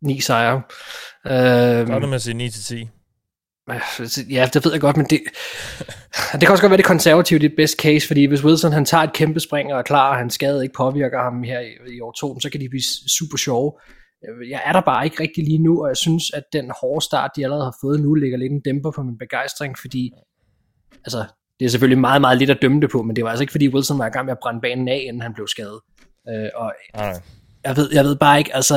9 0.02 0.20
sejre. 0.20 0.62
Øh, 1.26 1.86
Hvad 1.86 1.96
er 1.96 1.98
det 1.98 2.08
med 2.08 2.14
at 2.14 2.22
sige 2.22 2.46
9-10? 2.46 2.88
Ja, 4.30 4.50
det 4.54 4.64
ved 4.64 4.72
jeg 4.72 4.80
godt, 4.80 4.96
men 4.96 5.06
det, 5.06 5.20
det 6.32 6.40
kan 6.40 6.50
også 6.50 6.62
godt 6.62 6.70
være 6.70 6.76
det 6.76 6.84
konservative, 6.84 7.38
det 7.38 7.52
er 7.52 7.56
best 7.56 7.78
case, 7.80 8.06
fordi 8.06 8.24
hvis 8.24 8.44
Wilson 8.44 8.72
han 8.72 8.84
tager 8.84 9.02
et 9.02 9.12
kæmpe 9.12 9.40
spring 9.40 9.72
og 9.72 9.78
er 9.78 9.82
klar, 9.82 10.10
og 10.10 10.16
han 10.16 10.30
skade 10.30 10.62
ikke 10.62 10.74
påvirker 10.76 11.22
ham 11.22 11.42
her 11.42 11.60
i, 11.60 11.96
i 11.96 12.00
år 12.00 12.12
2, 12.12 12.40
så 12.40 12.50
kan 12.50 12.60
de 12.60 12.68
blive 12.68 12.82
super 13.18 13.36
sjove. 13.36 13.72
Jeg 14.50 14.62
er 14.64 14.72
der 14.72 14.80
bare 14.80 15.04
ikke 15.04 15.22
rigtig 15.22 15.44
lige 15.44 15.58
nu, 15.58 15.82
og 15.82 15.88
jeg 15.88 15.96
synes, 15.96 16.30
at 16.30 16.42
den 16.52 16.72
hårde 16.80 17.04
start, 17.04 17.30
de 17.36 17.44
allerede 17.44 17.64
har 17.64 17.76
fået 17.80 18.00
nu, 18.00 18.14
ligger 18.14 18.38
lidt 18.38 18.52
en 18.52 18.60
dæmper 18.60 18.90
på 18.90 19.02
min 19.02 19.18
begejstring, 19.18 19.78
fordi 19.78 20.12
altså, 21.04 21.24
det 21.60 21.64
er 21.66 21.68
selvfølgelig 21.68 21.98
meget, 21.98 22.20
meget 22.20 22.38
lidt 22.38 22.50
at 22.50 22.58
dømme 22.62 22.80
det 22.80 22.90
på, 22.90 23.02
men 23.02 23.16
det 23.16 23.24
var 23.24 23.30
altså 23.30 23.42
ikke, 23.42 23.50
fordi 23.50 23.68
Wilson 23.68 23.98
var 23.98 24.06
i 24.06 24.10
gang 24.10 24.24
med 24.24 24.32
at 24.32 24.38
brænde 24.42 24.60
banen 24.60 24.88
af, 24.88 25.04
inden 25.06 25.22
han 25.22 25.34
blev 25.34 25.46
skadet. 25.46 25.80
Øh, 26.28 26.48
og 26.54 26.72
Nej. 26.94 27.20
jeg 27.64 27.76
ved, 27.76 27.90
jeg 27.92 28.04
ved 28.04 28.16
bare 28.16 28.38
ikke, 28.38 28.56
altså... 28.56 28.76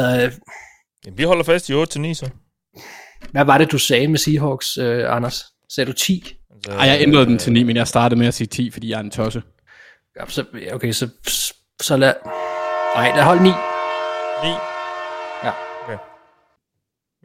Jamen, 1.05 1.17
vi 1.17 1.23
holder 1.23 1.43
fast 1.43 1.69
i 1.69 1.73
8-9 1.73 2.13
så. 2.13 2.29
Hvad 3.31 3.45
var 3.45 3.57
det, 3.57 3.71
du 3.71 3.77
sagde 3.77 4.07
med 4.07 4.17
Seahawks, 4.17 4.77
øh, 4.77 5.15
Anders? 5.15 5.45
Sagde 5.69 5.91
du 5.91 5.93
10? 5.93 6.23
Altså, 6.55 6.71
Ej, 6.71 6.87
jeg 6.87 7.01
ændrede 7.01 7.25
den 7.25 7.37
til 7.37 7.53
9, 7.53 7.63
men 7.63 7.75
jeg 7.75 7.87
startede 7.87 8.19
med 8.19 8.27
at 8.27 8.33
sige 8.33 8.47
10, 8.47 8.71
fordi 8.71 8.89
jeg 8.89 8.95
er 8.95 9.03
en 9.03 9.11
tosse. 9.11 9.41
Ja, 10.19 10.25
så, 10.27 10.45
okay, 10.73 10.91
så, 10.91 11.09
så 11.81 11.97
lad... 11.97 12.13
Nej, 12.95 13.11
lad 13.15 13.23
hold 13.23 13.39
9. 13.39 13.49
9? 13.49 13.55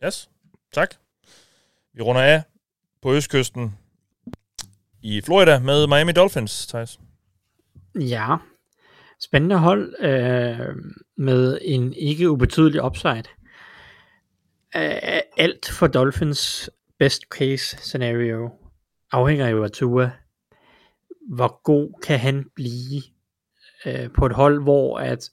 Yes, 0.04 0.30
tak. 0.72 0.94
Vi 1.92 2.02
runder 2.02 2.22
af 2.22 2.42
på 3.02 3.14
Østkysten 3.14 3.78
i 5.02 5.20
Florida 5.20 5.58
med 5.58 5.86
Miami 5.86 6.12
Dolphins, 6.12 6.66
Thijs. 6.66 7.00
Ja, 8.00 8.36
spændende 9.20 9.58
hold 9.58 9.94
øh, 10.00 10.76
med 11.16 11.58
en 11.62 11.92
ikke 11.92 12.30
ubetydelig 12.30 12.84
upside 12.84 13.24
øh, 14.76 15.20
alt 15.36 15.70
for 15.70 15.86
Dolphins 15.86 16.70
best 16.98 17.22
case 17.22 17.76
scenario 17.76 18.50
afhænger 19.12 19.48
jo 19.48 19.64
af 19.64 19.70
Tua. 19.70 20.10
Hvor 21.28 21.60
god 21.62 22.00
kan 22.02 22.18
han 22.18 22.50
blive 22.54 23.02
øh, 23.86 24.10
på 24.12 24.26
et 24.26 24.32
hold, 24.32 24.62
hvor 24.62 24.98
at 24.98 25.30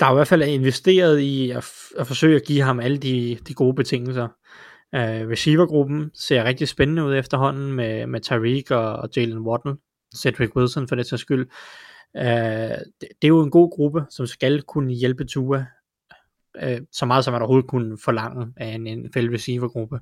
der 0.00 0.10
i 0.10 0.14
hvert 0.14 0.28
fald 0.28 0.42
er 0.42 0.46
investeret 0.46 1.18
i 1.18 1.50
at, 1.50 1.64
at 1.98 2.06
forsøge 2.06 2.36
at 2.36 2.44
give 2.46 2.62
ham 2.62 2.80
alle 2.80 2.98
de, 2.98 3.38
de 3.48 3.54
gode 3.54 3.74
betingelser. 3.74 4.28
Uh, 4.92 5.30
receivergruppen 5.30 6.10
ser 6.14 6.44
rigtig 6.44 6.68
spændende 6.68 7.04
ud 7.04 7.14
efterhånden 7.14 7.72
med, 7.72 8.06
med 8.06 8.20
Tariq 8.20 8.70
og, 8.70 8.96
og 8.96 9.08
Jalen 9.16 9.38
Waddle, 9.38 9.76
Cedric 10.16 10.56
Wilson 10.56 10.88
for 10.88 10.96
det 10.96 11.06
til 11.06 11.18
skyld. 11.18 11.48
Uh, 12.14 12.22
det, 12.24 13.00
det 13.00 13.24
er 13.24 13.28
jo 13.28 13.42
en 13.42 13.50
god 13.50 13.70
gruppe, 13.70 14.04
som 14.10 14.26
skal 14.26 14.62
kunne 14.62 14.92
hjælpe 14.92 15.24
Tua 15.24 15.66
øh, 16.62 16.80
så 16.92 17.06
meget 17.06 17.24
som 17.24 17.32
man 17.32 17.42
overhovedet 17.42 17.70
kunne 17.70 17.98
forlange 18.04 18.52
af 18.56 18.66
en 18.66 18.86
en 18.86 19.10
fælles 19.14 19.34
receivergruppe. 19.34 20.00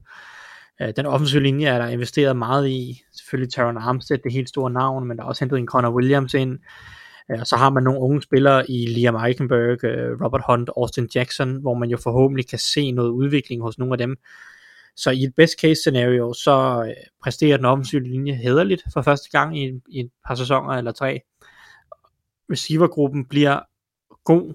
Øh, 0.82 0.92
den 0.96 1.06
offensive 1.06 1.42
linje 1.42 1.66
er 1.66 1.78
der 1.78 1.86
investeret 1.88 2.36
meget 2.36 2.68
i, 2.68 3.02
selvfølgelig 3.12 3.52
Taron 3.52 3.76
Armstead, 3.76 4.18
det 4.18 4.32
helt 4.32 4.48
store 4.48 4.70
navn, 4.70 5.08
men 5.08 5.16
der 5.16 5.22
er 5.22 5.28
også 5.28 5.44
hentet 5.44 5.58
en 5.58 5.66
Connor 5.66 5.90
Williams 5.90 6.34
ind, 6.34 6.52
øh, 6.52 6.58
Øh, 7.30 7.40
og 7.40 7.46
så 7.46 7.56
har 7.56 7.70
man 7.70 7.82
nogle 7.82 8.00
unge 8.00 8.22
spillere 8.22 8.70
i 8.70 8.86
Liam 8.86 9.24
Eichenberg, 9.24 9.84
øh, 9.84 10.20
Robert 10.24 10.42
Hunt, 10.46 10.70
Austin 10.76 11.08
Jackson, 11.14 11.60
hvor 11.60 11.74
man 11.74 11.90
jo 11.90 11.96
forhåbentlig 11.96 12.48
kan 12.48 12.58
se 12.58 12.92
noget 12.92 13.10
udvikling 13.10 13.62
hos 13.62 13.78
nogle 13.78 13.94
af 13.94 13.98
dem. 13.98 14.16
Så 14.96 15.10
i 15.10 15.22
et 15.22 15.34
best 15.36 15.60
case 15.60 15.80
scenario, 15.80 16.32
så 16.32 16.84
øh, 16.88 16.94
præsterer 17.22 17.56
den 17.56 17.66
offensive 17.66 18.02
linje 18.02 18.34
hederligt 18.34 18.82
for 18.92 19.02
første 19.02 19.30
gang 19.30 19.58
i, 19.58 19.80
i 19.88 20.00
et 20.00 20.10
par 20.26 20.34
sæsoner 20.34 20.70
eller 20.70 20.92
tre. 20.92 21.20
Receivergruppen 22.52 23.24
bliver 23.24 23.60
god, 24.24 24.54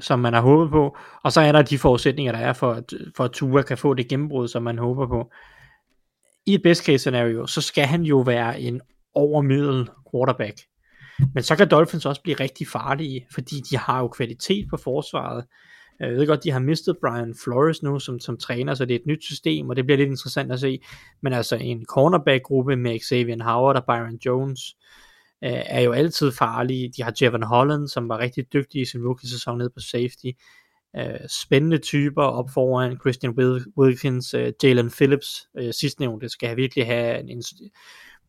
som 0.00 0.18
man 0.18 0.34
har 0.34 0.40
håbet 0.40 0.70
på, 0.70 0.96
og 1.22 1.32
så 1.32 1.40
er 1.40 1.52
der 1.52 1.62
de 1.62 1.78
forudsætninger, 1.78 2.32
der 2.32 2.38
er 2.38 2.52
for, 2.52 2.72
at, 2.72 2.92
for 3.16 3.24
at 3.24 3.30
Tua 3.30 3.62
kan 3.62 3.78
få 3.78 3.94
det 3.94 4.08
gennembrud, 4.08 4.48
som 4.48 4.62
man 4.62 4.78
håber 4.78 5.06
på. 5.06 5.30
I 6.46 6.54
et 6.54 6.62
best 6.62 6.84
case 6.84 6.98
scenario, 6.98 7.46
så 7.46 7.60
skal 7.60 7.84
han 7.84 8.02
jo 8.02 8.18
være 8.18 8.60
en 8.60 8.80
overmiddel 9.14 9.88
quarterback. 10.12 10.58
Men 11.34 11.42
så 11.42 11.56
kan 11.56 11.68
Dolphins 11.68 12.06
også 12.06 12.22
blive 12.22 12.36
rigtig 12.40 12.68
farlige, 12.68 13.26
fordi 13.34 13.60
de 13.70 13.76
har 13.76 14.00
jo 14.00 14.08
kvalitet 14.08 14.66
på 14.70 14.76
forsvaret. 14.76 15.44
Jeg 16.00 16.12
ved 16.12 16.26
godt, 16.26 16.44
de 16.44 16.50
har 16.50 16.60
mistet 16.60 16.96
Brian 17.00 17.34
Flores 17.44 17.82
nu 17.82 17.98
som, 17.98 18.20
som 18.20 18.36
træner, 18.36 18.74
så 18.74 18.84
det 18.84 18.94
er 18.94 18.98
et 18.98 19.06
nyt 19.06 19.24
system, 19.24 19.68
og 19.68 19.76
det 19.76 19.84
bliver 19.84 19.98
lidt 19.98 20.10
interessant 20.10 20.52
at 20.52 20.60
se. 20.60 20.80
Men 21.22 21.32
altså 21.32 21.56
en 21.56 21.84
cornerback-gruppe 21.86 22.76
med 22.76 22.98
Xavier 23.00 23.44
Howard 23.44 23.76
og 23.76 23.84
Byron 23.84 24.18
Jones, 24.26 24.60
øh, 25.44 25.62
er 25.66 25.80
jo 25.80 25.92
altid 25.92 26.32
farlige. 26.32 26.92
De 26.96 27.02
har 27.02 27.14
Jevon 27.22 27.42
Holland, 27.42 27.88
som 27.88 28.08
var 28.08 28.18
rigtig 28.18 28.52
dygtig 28.52 28.80
i 28.80 28.84
sin 28.84 29.06
rookie-sæson 29.06 29.58
nede 29.58 29.70
på 29.70 29.80
safety. 29.80 30.30
Øh, 30.96 31.28
spændende 31.42 31.78
typer 31.78 32.22
op 32.22 32.50
foran 32.54 32.98
Christian 33.00 33.34
Wilkins, 33.78 34.34
øh, 34.34 34.52
Jalen 34.62 34.90
Phillips, 34.90 35.48
øh, 35.58 35.72
sidstnævnte, 35.74 36.28
skal 36.28 36.56
virkelig 36.56 36.86
have 36.86 37.20
en, 37.20 37.28
en 37.28 37.42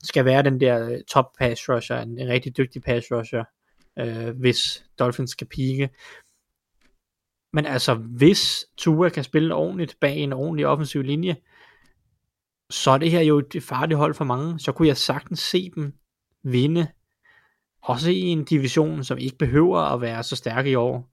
skal 0.03 0.25
være 0.25 0.43
den 0.43 0.59
der 0.59 0.89
øh, 0.89 0.97
top 1.07 1.25
pass 1.39 1.69
rusher, 1.69 1.97
en, 1.97 2.19
en 2.19 2.27
rigtig 2.27 2.57
dygtig 2.57 2.83
pass 2.83 3.07
rusher, 3.11 3.43
øh, 3.99 4.39
hvis 4.39 4.85
Dolphins 4.99 5.31
skal 5.31 5.47
pike. 5.47 5.89
Men 7.53 7.65
altså, 7.65 7.93
hvis 7.93 8.65
Tua 8.77 9.09
kan 9.09 9.23
spille 9.23 9.55
ordentligt 9.55 9.97
bag 10.01 10.17
en 10.17 10.33
ordentlig 10.33 10.67
offensiv 10.67 11.01
linje, 11.01 11.35
så 12.69 12.91
er 12.91 12.97
det 12.97 13.11
her 13.11 13.21
jo 13.21 13.37
et 13.39 13.63
farligt 13.63 13.97
hold 13.97 14.13
for 14.13 14.25
mange. 14.25 14.59
Så 14.59 14.71
kunne 14.71 14.87
jeg 14.87 14.97
sagtens 14.97 15.39
se 15.39 15.69
dem 15.75 15.93
vinde 16.43 16.87
også 17.81 18.11
i 18.11 18.21
en 18.21 18.43
division, 18.43 19.03
som 19.03 19.17
ikke 19.17 19.37
behøver 19.37 19.79
at 19.79 20.01
være 20.01 20.23
så 20.23 20.35
stærk 20.35 20.65
i 20.65 20.75
år, 20.75 21.09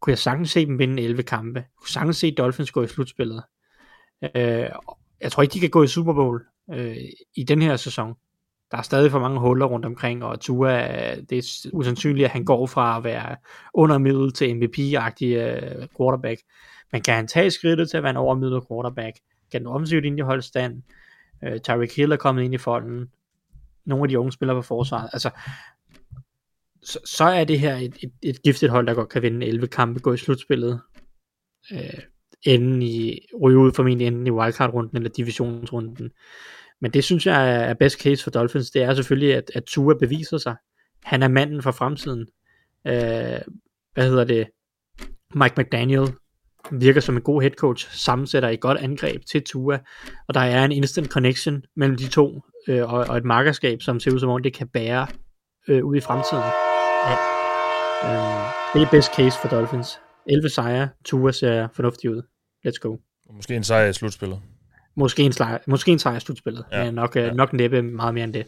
kunne 0.00 0.10
jeg 0.10 0.18
sagtens 0.18 0.50
se 0.50 0.66
dem 0.66 0.78
vinde 0.78 1.02
11 1.02 1.22
kampe. 1.22 1.64
Kunne 1.76 1.88
sagtens 1.88 2.16
se 2.16 2.34
Dolphins 2.34 2.70
gå 2.70 2.82
i 2.82 2.86
slutspillet. 2.86 3.42
Øh, 4.22 4.70
jeg 5.20 5.32
tror 5.32 5.42
ikke, 5.42 5.52
de 5.52 5.60
kan 5.60 5.70
gå 5.70 5.82
i 5.82 5.88
Super 5.88 6.12
Bowl 6.12 6.44
øh, 6.72 6.96
i 7.36 7.44
den 7.44 7.62
her 7.62 7.76
sæson. 7.76 8.14
Der 8.70 8.76
er 8.76 8.82
stadig 8.82 9.10
for 9.10 9.18
mange 9.18 9.40
huller 9.40 9.66
rundt 9.66 9.86
omkring, 9.86 10.24
og 10.24 10.40
Tua, 10.40 11.14
det 11.14 11.38
er 11.38 11.70
usandsynligt, 11.72 12.24
at 12.24 12.30
han 12.30 12.44
går 12.44 12.66
fra 12.66 12.96
at 12.96 13.04
være 13.04 13.36
under 13.74 13.98
middel 13.98 14.32
til 14.32 14.54
MVP-agtig 14.54 15.24
øh, 15.24 15.88
quarterback. 15.96 16.40
Men 16.92 17.02
kan 17.02 17.14
han 17.14 17.26
tage 17.26 17.50
skridtet 17.50 17.90
til 17.90 17.96
at 17.96 18.02
være 18.02 18.10
en 18.10 18.16
overmiddel 18.16 18.60
quarterback? 18.68 19.16
Kan 19.52 19.60
den 19.60 19.66
offensivt 19.66 20.04
ind 20.04 20.18
i 20.18 20.22
holde 20.22 20.42
stand? 20.42 20.82
Øh, 21.44 21.60
Tyreek 21.60 21.96
Hill 21.96 22.12
er 22.12 22.16
kommet 22.16 22.42
ind 22.42 22.54
i 22.54 22.58
folden. 22.58 23.10
Nogle 23.84 24.04
af 24.04 24.08
de 24.08 24.18
unge 24.18 24.32
spillere 24.32 24.56
på 24.56 24.62
forsvaret. 24.62 25.10
Altså, 25.12 25.30
så, 26.82 26.98
så 27.04 27.24
er 27.24 27.44
det 27.44 27.60
her 27.60 27.76
et, 27.76 27.96
et, 28.02 28.12
et 28.22 28.42
giftigt 28.42 28.72
hold, 28.72 28.86
der 28.86 28.94
godt 28.94 29.08
kan 29.08 29.22
vinde 29.22 29.46
11 29.46 29.66
kampe, 29.66 30.00
gå 30.00 30.12
i 30.12 30.16
slutspillet. 30.16 30.80
Øh, 31.72 32.00
ende 32.46 32.86
i, 32.86 33.26
ryge 33.42 33.58
ud 33.58 33.72
formentlig 33.72 34.06
enten 34.06 34.26
i 34.26 34.30
wildcard-runden 34.30 34.96
eller 34.96 35.10
divisionsrunden. 35.10 36.10
Men 36.80 36.90
det 36.90 37.04
synes 37.04 37.26
jeg 37.26 37.70
er 37.70 37.74
best 37.74 38.00
case 38.02 38.24
for 38.24 38.30
Dolphins. 38.30 38.70
Det 38.70 38.82
er 38.82 38.94
selvfølgelig, 38.94 39.34
at, 39.34 39.50
at 39.54 39.64
Tua 39.64 39.94
beviser 39.94 40.38
sig. 40.38 40.56
Han 41.04 41.22
er 41.22 41.28
manden 41.28 41.62
for 41.62 41.70
fremtiden. 41.70 42.26
Øh, 42.86 43.40
hvad 43.94 44.08
hedder 44.08 44.24
det? 44.24 44.46
Mike 45.34 45.54
McDaniel 45.56 46.08
virker 46.72 47.00
som 47.00 47.16
en 47.16 47.22
god 47.22 47.42
head 47.42 47.50
coach, 47.52 47.90
sammensætter 47.90 48.48
et 48.48 48.60
godt 48.60 48.78
angreb 48.78 49.24
til 49.24 49.44
Tua, 49.44 49.78
og 50.28 50.34
der 50.34 50.40
er 50.40 50.64
en 50.64 50.72
instant 50.72 51.08
connection 51.08 51.62
mellem 51.76 51.96
de 51.96 52.08
to, 52.08 52.40
øh, 52.68 52.92
og, 52.92 53.06
og 53.08 53.16
et 53.16 53.24
markerskab, 53.24 53.82
som 53.82 54.00
ser 54.00 54.10
ud 54.10 54.20
som 54.20 54.30
om 54.30 54.42
det 54.42 54.54
kan 54.54 54.68
bære 54.68 55.06
øh, 55.68 55.84
ud 55.84 55.96
i 55.96 56.00
fremtiden. 56.00 56.44
Ja. 57.06 57.16
Øh, 58.04 58.46
det 58.74 58.82
er 58.82 58.90
best 58.90 59.14
case 59.16 59.38
for 59.40 59.48
Dolphins. 59.48 60.00
11 60.26 60.48
sejre, 60.48 60.88
Tua 61.04 61.32
ser 61.32 61.68
fornuftig 61.74 62.10
ud. 62.10 62.22
Let's 62.66 62.78
go. 62.80 62.96
Måske 63.30 63.56
en 63.56 63.64
sejr 63.64 63.88
i 63.88 63.92
slutspillet. 63.92 64.40
Måske 64.94 65.22
en, 65.22 65.32
sejr, 65.32 65.58
måske 65.66 65.90
en 65.92 65.98
sejr 65.98 66.16
i 66.16 66.20
slutspillet, 66.20 66.64
ja. 66.72 66.84
men 66.84 66.94
nok, 66.94 67.16
øh, 67.16 67.24
ja. 67.24 67.32
nok 67.32 67.52
næppe 67.52 67.82
meget 67.82 68.14
mere 68.14 68.24
end 68.24 68.32
det. 68.32 68.46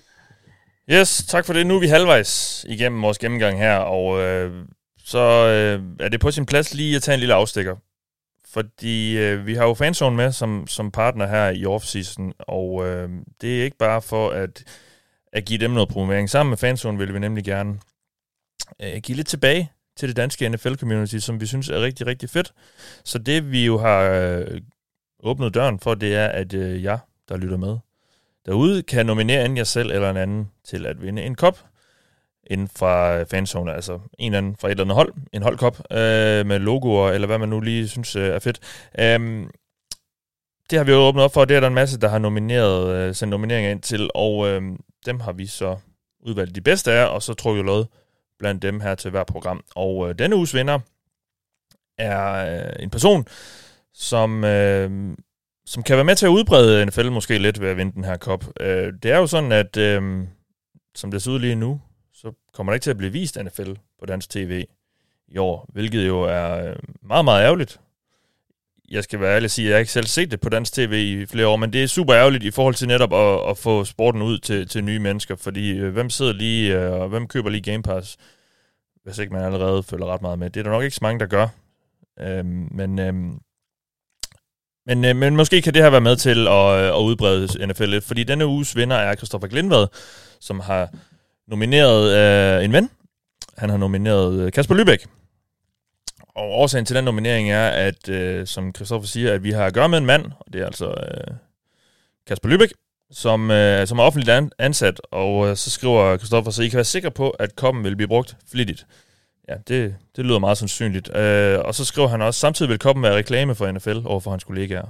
Yes, 0.91 1.25
tak 1.29 1.47
for 1.47 1.53
det. 1.53 1.67
Nu 1.67 1.77
er 1.77 1.81
vi 1.81 1.87
halvvejs 1.87 2.65
igennem 2.69 3.03
vores 3.03 3.19
gennemgang 3.19 3.59
her, 3.59 3.77
og 3.77 4.21
øh, 4.21 4.65
så 5.05 5.19
øh, 5.19 5.83
er 6.01 6.09
det 6.09 6.21
på 6.21 6.31
sin 6.31 6.47
plads 6.47 6.75
lige 6.75 6.97
at 6.97 7.03
tage 7.03 7.15
en 7.15 7.21
lille 7.21 7.35
afstikker. 7.35 7.77
Fordi 8.53 9.19
øh, 9.19 9.47
vi 9.47 9.55
har 9.55 9.65
jo 9.65 9.75
fanzone 9.75 10.17
med 10.17 10.33
som, 10.33 10.67
som 10.67 10.91
partner 10.91 11.27
her 11.27 11.49
i 11.49 11.67
offseason, 11.67 12.33
og 12.39 12.87
øh, 12.87 13.11
det 13.41 13.61
er 13.61 13.65
ikke 13.65 13.77
bare 13.77 14.03
for 14.03 14.31
at, 14.31 14.65
at 15.33 15.45
give 15.45 15.59
dem 15.59 15.71
noget 15.71 15.89
promovering. 15.89 16.31
Sammen 16.31 16.51
med 16.51 16.59
fanzone 16.59 16.99
vil 16.99 17.15
vi 17.15 17.19
nemlig 17.19 17.45
gerne 17.45 17.79
øh, 18.83 19.01
give 19.03 19.17
lidt 19.17 19.29
tilbage 19.29 19.73
til 19.99 20.09
det 20.09 20.17
danske 20.17 20.49
NFL-community, 20.49 21.19
som 21.19 21.41
vi 21.41 21.47
synes 21.47 21.69
er 21.69 21.83
rigtig, 21.83 22.07
rigtig 22.07 22.31
fedt. 22.31 22.53
Så 23.05 23.19
det 23.19 23.53
vi 23.53 23.67
jo 23.67 23.79
har 23.79 24.03
øh, 24.03 24.61
åbnet 25.23 25.55
døren 25.55 25.79
for, 25.81 25.95
det 25.95 26.15
er, 26.15 26.27
at 26.27 26.55
øh, 26.55 26.83
jeg, 26.83 26.99
der 27.29 27.37
lytter 27.37 27.57
med 27.57 27.79
derude, 28.47 28.83
kan 28.83 29.07
nominere 29.07 29.45
en 29.45 29.57
jer 29.57 29.65
selv 29.65 29.91
eller 29.91 30.11
en 30.11 30.17
anden 30.17 30.51
til 30.65 30.87
at 30.87 31.03
vinde 31.03 31.23
en 31.23 31.35
kop 31.35 31.59
inden 32.51 32.69
fra 32.77 33.19
øh, 33.19 33.27
fanzone, 33.27 33.75
altså 33.75 34.01
en 34.19 34.33
eller 34.33 34.39
anden 34.39 34.57
fra 34.61 34.69
et 34.69 34.71
eller 34.71 34.85
andet 34.85 34.95
hold, 34.95 35.15
en 35.33 35.43
holdkop 35.43 35.79
øh, 35.91 36.47
med 36.47 36.59
logoer, 36.59 37.11
eller 37.11 37.27
hvad 37.27 37.39
man 37.39 37.49
nu 37.49 37.61
lige 37.61 37.89
synes 37.89 38.17
øh, 38.17 38.29
er 38.29 38.39
fedt. 38.39 38.61
Um, 39.17 39.51
det 40.71 40.79
har 40.79 40.85
vi 40.85 40.93
jo 40.93 40.99
åbnet 40.99 41.25
op 41.25 41.33
for, 41.33 41.45
det 41.45 41.57
er 41.57 41.61
der 41.61 41.67
en 41.67 41.75
masse, 41.75 42.01
der 42.01 42.09
har 42.09 42.19
nomineret, 42.19 42.97
øh, 42.97 43.15
sendt 43.15 43.31
nomineringer 43.31 43.71
ind 43.71 43.83
til, 43.83 44.11
og 44.15 44.49
øh, 44.49 44.63
dem 45.07 45.21
har 45.21 45.33
vi 45.33 45.47
så 45.47 45.77
udvalgt 46.21 46.55
de 46.55 46.61
bedste 46.61 46.93
af, 46.93 47.07
og 47.07 47.23
så 47.23 47.35
tror 47.35 47.55
jeg 47.55 47.65
lod 47.65 47.85
blandt 48.39 48.63
dem 48.63 48.81
her 48.81 48.95
til 48.95 49.11
hver 49.11 49.25
program. 49.25 49.65
Og 49.75 50.09
øh, 50.09 50.19
denne 50.19 50.37
uges 50.37 50.55
vinder 50.55 50.79
er 51.99 52.57
øh, 52.57 52.73
en 52.83 52.91
person, 52.91 53.27
som, 53.95 54.45
øh, 54.45 55.17
som 55.67 55.83
kan 55.83 55.97
være 55.97 56.05
med 56.05 56.17
til 56.17 56.27
at 56.27 56.31
udbrede 56.31 56.87
NFL 56.87 57.11
måske 57.11 57.39
lidt 57.39 57.61
ved 57.61 57.69
at 57.69 57.77
vinde 57.77 57.93
den 57.93 58.05
her 58.05 58.17
kop. 58.17 58.45
Øh, 58.61 58.93
det 59.03 59.11
er 59.11 59.19
jo 59.19 59.27
sådan, 59.27 59.53
at 59.53 59.77
øh, 59.77 60.27
som 60.95 61.11
det 61.11 61.23
ser 61.23 61.31
ud 61.31 61.39
lige 61.39 61.55
nu, 61.55 61.81
så 62.13 62.33
kommer 62.53 62.73
der 62.73 62.75
ikke 62.75 62.85
til 62.85 62.91
at 62.91 62.99
blive 62.99 63.13
vist 63.13 63.39
NFL 63.43 63.73
på 64.01 64.07
dansk 64.07 64.31
tv 64.31 64.65
i 65.29 65.39
år, 65.39 65.69
hvilket 65.73 66.07
jo 66.07 66.21
er 66.23 66.69
øh, 66.69 66.77
meget, 67.03 67.25
meget 67.25 67.45
ærgerligt. 67.45 67.81
Jeg 68.91 69.05
skal 69.05 69.21
være 69.21 69.35
ærlig 69.35 69.47
og 69.47 69.51
sige, 69.51 69.69
at 69.69 69.73
jeg 69.73 69.81
ikke 69.81 69.93
selv 69.93 70.07
set 70.07 70.31
det 70.31 70.41
på 70.41 70.49
dansk 70.49 70.73
tv 70.73 70.93
i 70.93 71.27
flere 71.27 71.47
år, 71.47 71.57
men 71.57 71.73
det 71.73 71.83
er 71.83 71.87
super 71.87 72.15
ærgerligt 72.15 72.45
i 72.45 72.51
forhold 72.51 72.75
til 72.75 72.89
netop 72.89 73.13
at, 73.13 73.51
at 73.51 73.59
få 73.59 73.85
sporten 73.85 74.23
ud 74.23 74.39
til, 74.39 74.69
til 74.69 74.85
nye 74.85 74.99
mennesker, 74.99 75.37
fordi 75.37 75.79
øh, 75.79 75.93
hvem 75.93 76.11
sidder 76.11 76.33
lige, 76.33 76.81
øh, 76.81 76.93
og 76.93 77.09
hvem 77.09 77.29
køber 77.29 77.51
lige 77.51 77.73
Game 77.73 77.83
Pass, 77.83 78.17
hvis 79.05 79.19
ikke 79.19 79.33
man 79.33 79.45
allerede 79.45 79.83
følger 79.83 80.07
ret 80.07 80.23
meget 80.23 80.39
med. 80.39 80.51
Det 80.51 80.61
er 80.61 80.65
der 80.65 80.71
nok 80.71 80.83
ikke 80.83 80.97
så 80.97 81.01
mange, 81.03 81.21
der 81.21 81.27
gør. 81.27 81.47
Øh, 82.21 82.45
men, 82.71 82.99
øh, 82.99 83.15
men, 84.87 85.05
øh, 85.05 85.17
men 85.17 85.37
måske 85.37 85.63
kan 85.63 85.75
det 85.75 85.83
her 85.83 85.91
være 85.91 86.01
med 86.01 86.17
til 86.17 86.49
at, 86.49 86.81
øh, 86.81 86.89
at 86.89 87.03
udbrede 87.03 87.67
NFL 87.67 87.85
lidt, 87.85 88.05
fordi 88.05 88.25
denne 88.25 88.47
uges 88.47 88.77
vinder 88.77 88.97
er 88.97 89.15
Christoffer 89.15 89.49
Glindvad, 89.49 89.87
som 90.41 90.61
har 90.61 90.89
nomineret 91.49 92.11
øh, 92.59 92.65
en 92.65 92.73
ven. 92.73 92.91
Han 93.59 93.71
har 93.71 93.77
nomineret 93.77 94.41
øh, 94.41 94.53
Kasper 94.53 94.75
Lybæk. 94.75 95.07
Og 96.39 96.51
årsagen 96.51 96.85
til 96.85 96.97
den 96.97 97.05
nominering 97.05 97.51
er, 97.51 97.69
at 97.69 98.09
øh, 98.09 98.47
som 98.47 98.75
Christoffer 98.75 99.09
siger, 99.09 99.35
at 99.35 99.43
vi 99.43 99.51
har 99.51 99.67
at 99.67 99.75
gøre 99.75 99.89
med 99.89 99.99
en 99.99 100.07
mand, 100.07 100.25
og 100.41 100.53
det 100.53 100.61
er 100.61 100.67
altså 100.67 100.87
øh, 100.87 101.35
Kasper 102.27 102.49
Lübeck, 102.49 102.73
som, 103.11 103.51
øh, 103.51 103.87
som 103.87 103.99
er 103.99 104.03
offentligt 104.03 104.53
ansat, 104.59 105.01
og 105.11 105.49
øh, 105.49 105.57
så 105.57 105.71
skriver 105.71 106.17
Christoffer, 106.17 106.51
så 106.51 106.63
I 106.63 106.69
kan 106.69 106.77
være 106.77 106.85
sikre 106.85 107.11
på, 107.11 107.31
at 107.31 107.57
koppen 107.57 107.85
vil 107.85 107.97
blive 107.97 108.09
brugt 108.09 108.37
flittigt. 108.51 108.87
Ja, 109.49 109.55
det, 109.69 109.97
det 110.17 110.25
lyder 110.25 110.39
meget 110.39 110.59
sandsynligt. 110.59 111.17
Øh, 111.17 111.59
og 111.59 111.75
så 111.75 111.85
skriver 111.85 112.09
han 112.09 112.23
også, 112.23 112.41
samtidig 112.41 112.71
vil 112.71 112.79
koppen 112.79 113.03
være 113.03 113.17
reklame 113.17 113.55
for 113.55 113.73
NFL 113.73 113.99
over 114.05 114.21
for 114.21 114.31
hans 114.31 114.45
kollegaer. 114.45 114.87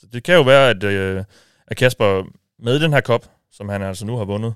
Så 0.00 0.06
det 0.12 0.22
kan 0.22 0.34
jo 0.34 0.42
være, 0.42 0.70
at, 0.70 0.84
øh, 0.84 1.24
at 1.66 1.76
Kasper 1.76 2.24
med 2.58 2.80
den 2.80 2.92
her 2.92 3.00
kop, 3.00 3.30
som 3.52 3.68
han 3.68 3.82
altså 3.82 4.06
nu 4.06 4.16
har 4.16 4.24
vundet, 4.24 4.54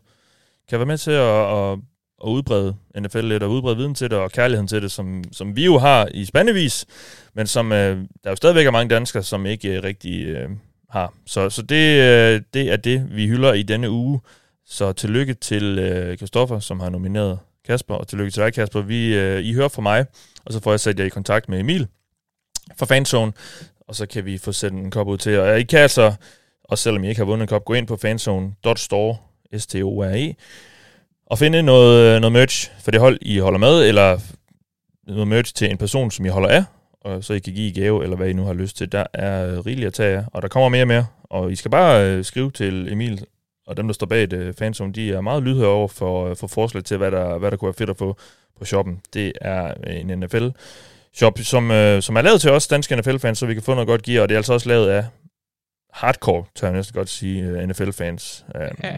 kan 0.68 0.78
være 0.78 0.86
med 0.86 0.98
til 0.98 1.10
at, 1.10 1.54
at, 1.54 1.78
at 2.24 2.28
udbrede 2.28 2.76
NFL 3.00 3.20
lidt, 3.20 3.42
og 3.42 3.50
udbrede 3.50 3.76
viden 3.76 3.94
til 3.94 4.10
det, 4.10 4.18
og 4.18 4.32
kærligheden 4.32 4.68
til 4.68 4.82
det, 4.82 4.92
som, 4.92 5.24
som 5.32 5.56
vi 5.56 5.64
jo 5.64 5.78
har 5.78 6.08
i 6.14 6.24
spandevis, 6.24 6.86
men 7.34 7.46
som 7.46 7.72
øh, 7.72 7.98
der 8.24 8.30
jo 8.30 8.36
stadigvæk 8.36 8.66
er 8.66 8.70
mange 8.70 8.94
danskere, 8.94 9.22
som 9.22 9.46
ikke 9.46 9.76
øh, 9.76 9.82
rigtig 9.82 10.26
øh, 10.26 10.50
har. 10.90 11.14
Så, 11.26 11.50
så 11.50 11.62
det, 11.62 12.00
øh, 12.00 12.42
det 12.54 12.72
er 12.72 12.76
det, 12.76 13.16
vi 13.16 13.26
hylder 13.26 13.52
i 13.52 13.62
denne 13.62 13.90
uge. 13.90 14.20
Så 14.66 14.92
tillykke 14.92 15.34
til 15.34 15.78
øh, 15.78 16.16
Christoffer, 16.16 16.58
som 16.58 16.80
har 16.80 16.90
nomineret 16.90 17.38
Kasper, 17.66 17.94
og 17.94 18.08
tillykke 18.08 18.30
til 18.30 18.42
dig, 18.42 18.54
Kasper. 18.54 18.80
Vi, 18.80 19.14
øh, 19.16 19.44
I 19.44 19.52
hører 19.52 19.68
fra 19.68 19.82
mig, 19.82 20.06
og 20.44 20.52
så 20.52 20.60
får 20.60 20.72
jeg 20.72 20.80
sat 20.80 20.98
jer 20.98 21.04
i 21.04 21.08
kontakt 21.08 21.48
med 21.48 21.60
Emil 21.60 21.86
fra 22.78 22.86
Fanzone, 22.86 23.32
og 23.88 23.94
så 23.94 24.06
kan 24.06 24.24
vi 24.24 24.38
få 24.38 24.52
sendt 24.52 24.76
en 24.76 24.90
kop 24.90 25.08
ud 25.08 25.18
til 25.18 25.32
jer. 25.32 25.40
Og 25.40 25.60
I 25.60 25.62
kan 25.62 25.78
altså, 25.78 26.14
også 26.64 26.82
selvom 26.82 27.04
I 27.04 27.08
ikke 27.08 27.18
har 27.18 27.26
vundet 27.26 27.44
en 27.44 27.48
kop, 27.48 27.64
gå 27.64 27.74
ind 27.74 27.86
på 27.86 27.96
fanzone.store, 27.96 29.16
S-T-O-R-E, 29.58 30.34
og 31.30 31.38
finde 31.38 31.62
noget, 31.62 32.20
noget 32.20 32.32
merch 32.32 32.70
for 32.80 32.90
det 32.90 33.00
hold, 33.00 33.18
I 33.22 33.38
holder 33.38 33.58
med, 33.58 33.88
eller 33.88 34.18
noget 35.06 35.28
merch 35.28 35.54
til 35.54 35.70
en 35.70 35.78
person, 35.78 36.10
som 36.10 36.24
I 36.24 36.28
holder 36.28 36.48
af, 36.48 36.64
og 37.00 37.24
så 37.24 37.34
I 37.34 37.38
kan 37.38 37.52
give 37.52 37.68
i 37.68 37.80
gave, 37.80 38.02
eller 38.04 38.16
hvad 38.16 38.28
I 38.28 38.32
nu 38.32 38.44
har 38.44 38.52
lyst 38.52 38.76
til. 38.76 38.92
Der 38.92 39.04
er 39.14 39.66
rigeligt 39.66 39.86
at 39.86 39.92
tage 39.92 40.24
og 40.32 40.42
der 40.42 40.48
kommer 40.48 40.68
mere 40.68 40.82
og 40.82 40.88
mere. 40.88 41.06
Og 41.24 41.52
I 41.52 41.56
skal 41.56 41.70
bare 41.70 42.06
øh, 42.06 42.24
skrive 42.24 42.50
til 42.50 42.92
Emil, 42.92 43.24
og 43.66 43.76
dem, 43.76 43.86
der 43.86 43.94
står 43.94 44.06
bag 44.06 44.30
det 44.30 44.56
fanzone, 44.58 44.92
de 44.92 45.12
er 45.12 45.20
meget 45.20 45.42
lydhøre 45.42 45.68
over 45.68 45.88
for, 45.88 46.28
øh, 46.28 46.36
for 46.36 46.46
forslag 46.46 46.84
til, 46.84 46.96
hvad 46.96 47.10
der, 47.10 47.38
hvad 47.38 47.50
der 47.50 47.56
kunne 47.56 47.66
være 47.66 47.74
fedt 47.78 47.90
at 47.90 47.96
få 47.96 48.16
på 48.58 48.64
shoppen. 48.64 49.00
Det 49.14 49.32
er 49.40 49.74
en 49.74 50.18
NFL-shop, 50.18 51.38
som, 51.38 51.70
øh, 51.70 52.02
som 52.02 52.16
er 52.16 52.22
lavet 52.22 52.40
til 52.40 52.50
os 52.50 52.68
danske 52.68 52.96
NFL-fans, 52.96 53.38
så 53.38 53.46
vi 53.46 53.54
kan 53.54 53.62
få 53.62 53.74
noget 53.74 53.88
godt 53.88 54.02
gear, 54.02 54.22
og 54.22 54.28
det 54.28 54.34
er 54.34 54.38
altså 54.38 54.52
også 54.52 54.68
lavet 54.68 54.88
af 54.88 55.04
hardcore, 55.92 56.44
tør 56.54 56.66
jeg 56.66 56.76
næsten 56.76 56.94
godt 56.94 57.08
sige, 57.08 57.66
NFL-fans. 57.66 58.44
Um, 58.54 58.60
ja. 58.82 58.96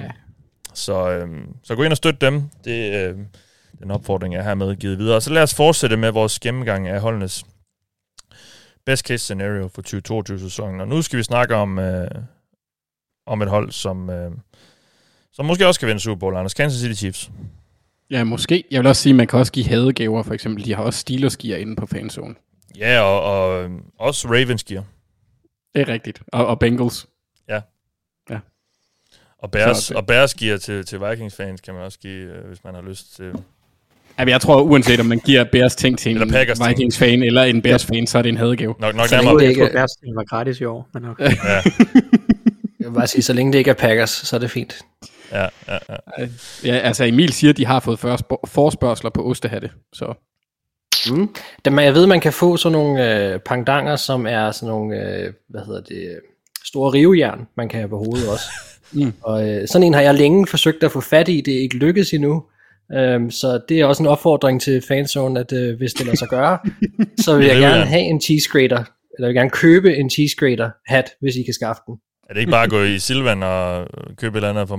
Så, 0.75 1.11
øhm, 1.11 1.55
så 1.63 1.75
gå 1.75 1.83
ind 1.83 1.93
og 1.93 1.97
støt 1.97 2.21
dem. 2.21 2.43
Det 2.65 2.95
er 2.95 3.11
øh, 3.11 3.17
den 3.83 3.91
opfordring, 3.91 4.35
jeg 4.35 4.45
har 4.45 4.55
med 4.55 4.77
givet 4.77 4.99
videre. 4.99 5.21
Så 5.21 5.33
lad 5.33 5.43
os 5.43 5.55
fortsætte 5.55 5.97
med 5.97 6.11
vores 6.11 6.39
gennemgang 6.39 6.89
af 6.89 7.01
holdenes 7.01 7.45
best 8.87 9.07
case 9.07 9.25
scenario 9.25 9.69
for 9.69 9.83
2022-sæsonen. 9.83 10.81
Og 10.81 10.89
nu 10.89 11.03
skal 11.03 11.19
vi 11.19 11.23
snakke 11.23 11.55
om, 11.55 11.79
øh, 11.79 12.09
om 13.27 13.43
et 13.43 13.49
hold, 13.49 13.71
som, 13.71 14.11
øh, 14.11 14.31
som 15.33 15.47
måske 15.47 15.67
også 15.67 15.81
kan 15.81 15.89
vinde 15.89 16.01
Super 16.01 16.19
Bowl, 16.19 16.37
Anders. 16.37 16.55
Kansas 16.55 16.81
City 16.81 16.99
Chiefs. 16.99 17.31
Ja, 18.11 18.25
måske. 18.25 18.65
Jeg 18.71 18.81
vil 18.81 18.87
også 18.87 19.03
sige, 19.03 19.11
at 19.11 19.17
man 19.17 19.27
kan 19.27 19.39
også 19.39 19.53
give 19.53 19.67
hadegaver, 19.67 20.23
for 20.23 20.35
eksempel. 20.35 20.65
De 20.65 20.75
har 20.75 20.83
også 20.83 21.01
Steelers 21.01 21.37
gear 21.37 21.59
inde 21.59 21.77
på 21.77 21.87
fanzone. 21.87 22.35
Ja, 22.77 23.01
og, 23.01 23.23
og 23.23 23.65
øh, 23.65 23.71
også 23.99 24.29
Ravens 24.29 24.65
gear. 24.65 24.85
Det 25.75 25.81
er 25.83 25.89
rigtigt. 25.89 26.23
Og, 26.33 26.47
og 26.47 26.59
Bengals. 26.59 27.07
Og 29.43 29.51
Bears, 29.51 29.91
og 29.91 30.07
Bears 30.07 30.35
giver 30.35 30.57
til, 30.57 30.87
til 30.87 31.01
Vikings-fans, 31.01 31.61
kan 31.61 31.75
man 31.75 31.83
også 31.83 31.99
give, 31.99 32.33
øh, 32.33 32.49
hvis 32.49 32.65
man 32.65 32.75
har 32.75 32.83
lyst 32.83 33.17
til... 33.17 33.33
Ja, 34.19 34.25
jeg 34.25 34.41
tror, 34.41 34.63
uanset 34.63 35.01
om 35.01 35.07
man 35.07 35.19
giver 35.19 35.45
Bears 35.45 35.77
ting 35.77 35.99
til 35.99 36.23
en 36.23 36.35
Vikings-fan 36.69 37.23
eller 37.23 37.43
en 37.43 37.63
Bears-fan, 37.63 38.07
så 38.07 38.19
er 38.19 38.23
det 38.23 38.29
en 38.29 38.37
hadegave. 38.37 38.75
Nok, 38.79 38.95
nok 38.95 39.09
så 39.09 39.17
nærmere. 39.17 39.45
Jeg 39.45 39.57
tror, 39.57 39.69
Bears 39.73 39.91
ting 39.93 40.17
var 40.17 40.25
gratis 40.25 40.61
i 40.61 40.65
år. 40.65 40.89
Men 40.95 41.05
okay. 41.05 41.25
ja. 41.25 41.55
jeg 41.55 41.63
vil 42.79 42.95
bare 42.95 43.07
sige, 43.07 43.23
så 43.23 43.33
længe 43.33 43.53
det 43.53 43.59
ikke 43.59 43.71
er 43.71 43.75
Packers, 43.75 44.11
så 44.11 44.37
er 44.37 44.41
det 44.41 44.51
fint. 44.51 44.79
Ja, 45.33 45.43
ja, 45.69 45.79
ja. 45.89 46.27
ja 46.65 46.79
altså 46.79 47.05
Emil 47.05 47.33
siger, 47.33 47.51
at 47.51 47.57
de 47.57 47.67
har 47.67 47.81
fået 47.81 47.99
forspørgsler 48.47 49.11
på 49.11 49.31
ostehatte, 49.31 49.71
så... 49.93 50.15
Mm. 51.11 51.29
jeg 51.79 51.95
ved, 51.95 52.07
man 52.07 52.21
kan 52.21 52.33
få 52.33 52.57
sådan 52.57 52.73
nogle 52.73 53.29
øh, 53.33 53.39
pangdanger, 53.39 53.97
som 53.97 54.27
er 54.27 54.51
sådan 54.51 54.69
nogle, 54.69 54.97
øh, 54.97 55.33
hvad 55.49 55.61
hedder 55.67 55.81
det, 55.81 56.21
store 56.65 56.93
rivejern, 56.93 57.47
man 57.57 57.69
kan 57.69 57.79
have 57.81 57.89
på 57.89 57.99
hovedet 57.99 58.29
også. 58.29 58.45
Mm. 58.93 59.13
Og 59.23 59.49
øh, 59.49 59.69
sådan 59.69 59.87
en 59.87 59.95
har 59.95 60.01
jeg 60.01 60.15
længe 60.15 60.47
forsøgt 60.47 60.85
at 60.85 60.93
få 60.93 61.01
fat 61.01 61.29
i, 61.29 61.41
det 61.41 61.55
er 61.55 61.61
ikke 61.61 61.77
lykkedes 61.77 62.13
endnu. 62.13 62.45
Um, 62.99 63.31
så 63.31 63.61
det 63.69 63.81
er 63.81 63.85
også 63.85 64.03
en 64.03 64.07
opfordring 64.07 64.61
til 64.61 64.83
fanzone, 64.89 65.41
at 65.41 65.53
uh, 65.53 65.77
hvis 65.79 65.93
det 65.93 66.07
lader 66.07 66.17
sig 66.17 66.29
gøre, 66.29 66.59
så 67.25 67.37
vil 67.37 67.47
jeg 67.47 67.57
gerne 67.57 67.85
have 67.85 68.03
en 68.03 68.21
cheese 68.21 68.49
grater, 68.49 68.85
eller 69.19 69.27
jeg 69.27 69.29
vil 69.29 69.35
gerne 69.35 69.51
købe 69.51 69.97
en 69.97 70.11
cheese 70.11 70.37
grater 70.37 70.71
hat, 70.87 71.11
hvis 71.21 71.37
I 71.37 71.43
kan 71.43 71.55
skaffe 71.55 71.83
den. 71.87 71.97
Er 72.29 72.35
det 72.35 72.41
ikke 72.41 72.51
bare 72.51 72.65
at 72.65 72.71
gå 72.71 72.83
i 72.83 72.99
Silvan 72.99 73.43
og 73.43 73.87
købe 74.17 74.39
et 74.39 74.45
eller 74.45 74.51
andet 74.51 74.69
for 74.69 74.77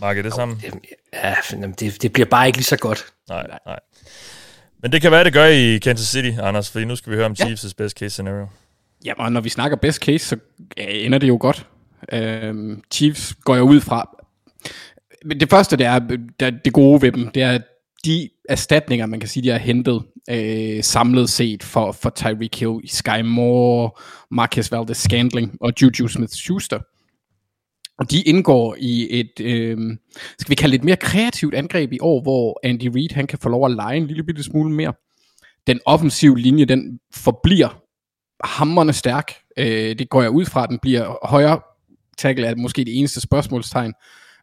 markedet 0.00 0.24
det 0.24 0.34
samme? 0.34 0.56
Ja, 1.12 1.34
det, 1.80 2.02
det 2.02 2.12
bliver 2.12 2.26
bare 2.26 2.46
ikke 2.46 2.58
lige 2.58 2.64
så 2.64 2.76
godt. 2.76 3.06
Nej, 3.28 3.46
nej. 3.66 3.78
Men 4.82 4.92
det 4.92 5.02
kan 5.02 5.10
være, 5.10 5.24
det 5.24 5.32
gør 5.32 5.46
i 5.46 5.78
Kansas 5.78 6.08
City, 6.08 6.38
Anders, 6.42 6.70
fordi 6.70 6.84
nu 6.84 6.96
skal 6.96 7.10
vi 7.10 7.16
høre 7.16 7.26
om 7.26 7.36
Chiefs' 7.40 7.72
ja. 7.78 7.84
best 7.84 7.98
case 7.98 8.10
scenario. 8.10 8.46
Ja, 9.04 9.12
og 9.18 9.32
når 9.32 9.40
vi 9.40 9.48
snakker 9.48 9.76
best 9.76 10.02
case, 10.02 10.26
så 10.26 10.36
ender 10.76 11.18
det 11.18 11.28
jo 11.28 11.36
godt 11.40 11.66
øh, 12.12 12.76
Chiefs 12.92 13.34
går 13.44 13.54
jeg 13.54 13.64
ud 13.64 13.80
fra, 13.80 14.18
Men 15.24 15.40
det 15.40 15.50
første, 15.50 15.76
det 15.76 15.86
er 15.86 15.98
det 16.64 16.72
gode 16.72 17.02
ved 17.02 17.12
dem, 17.12 17.28
det 17.28 17.42
er, 17.42 17.58
de 18.04 18.28
erstatninger, 18.48 19.06
man 19.06 19.20
kan 19.20 19.28
sige, 19.28 19.42
de 19.42 19.48
har 19.48 19.58
hentet 19.58 20.02
øh, 20.30 20.82
samlet 20.82 21.30
set 21.30 21.62
for, 21.62 21.92
for 21.92 22.10
Tyreek 22.10 22.60
Hill, 22.60 22.80
Sky 22.86 23.20
Moore, 23.24 23.90
Marcus 24.30 24.72
Valdez 24.72 24.96
Scandling 24.96 25.56
og 25.60 25.72
Juju 25.82 26.08
Smith-Schuster. 26.08 26.78
Og 27.98 28.10
de 28.10 28.22
indgår 28.22 28.76
i 28.78 29.20
et, 29.20 29.40
øh, 29.40 29.78
skal 30.38 30.50
vi 30.50 30.54
kalde 30.54 30.72
det 30.72 30.78
et 30.78 30.84
mere 30.84 30.96
kreativt 30.96 31.54
angreb 31.54 31.92
i 31.92 31.98
år, 32.00 32.22
hvor 32.22 32.60
Andy 32.62 32.90
Reid 32.94 33.12
han 33.12 33.26
kan 33.26 33.38
få 33.38 33.48
lov 33.48 33.64
at 33.66 33.70
lege 33.70 33.96
en 33.96 34.06
lille 34.06 34.24
bitte 34.24 34.42
smule 34.42 34.72
mere. 34.72 34.92
Den 35.66 35.80
offensive 35.86 36.38
linje, 36.38 36.64
den 36.64 37.00
forbliver 37.14 37.82
hammerne 38.44 38.92
stærk. 38.92 39.32
Øh, 39.56 39.98
det 39.98 40.08
går 40.08 40.22
jeg 40.22 40.30
ud 40.30 40.44
fra, 40.44 40.62
at 40.62 40.68
den 40.70 40.78
bliver 40.78 41.26
højere 41.26 41.60
tackle 42.18 42.46
er 42.46 42.54
måske 42.54 42.84
det 42.84 42.98
eneste 42.98 43.20
spørgsmålstegn. 43.20 43.92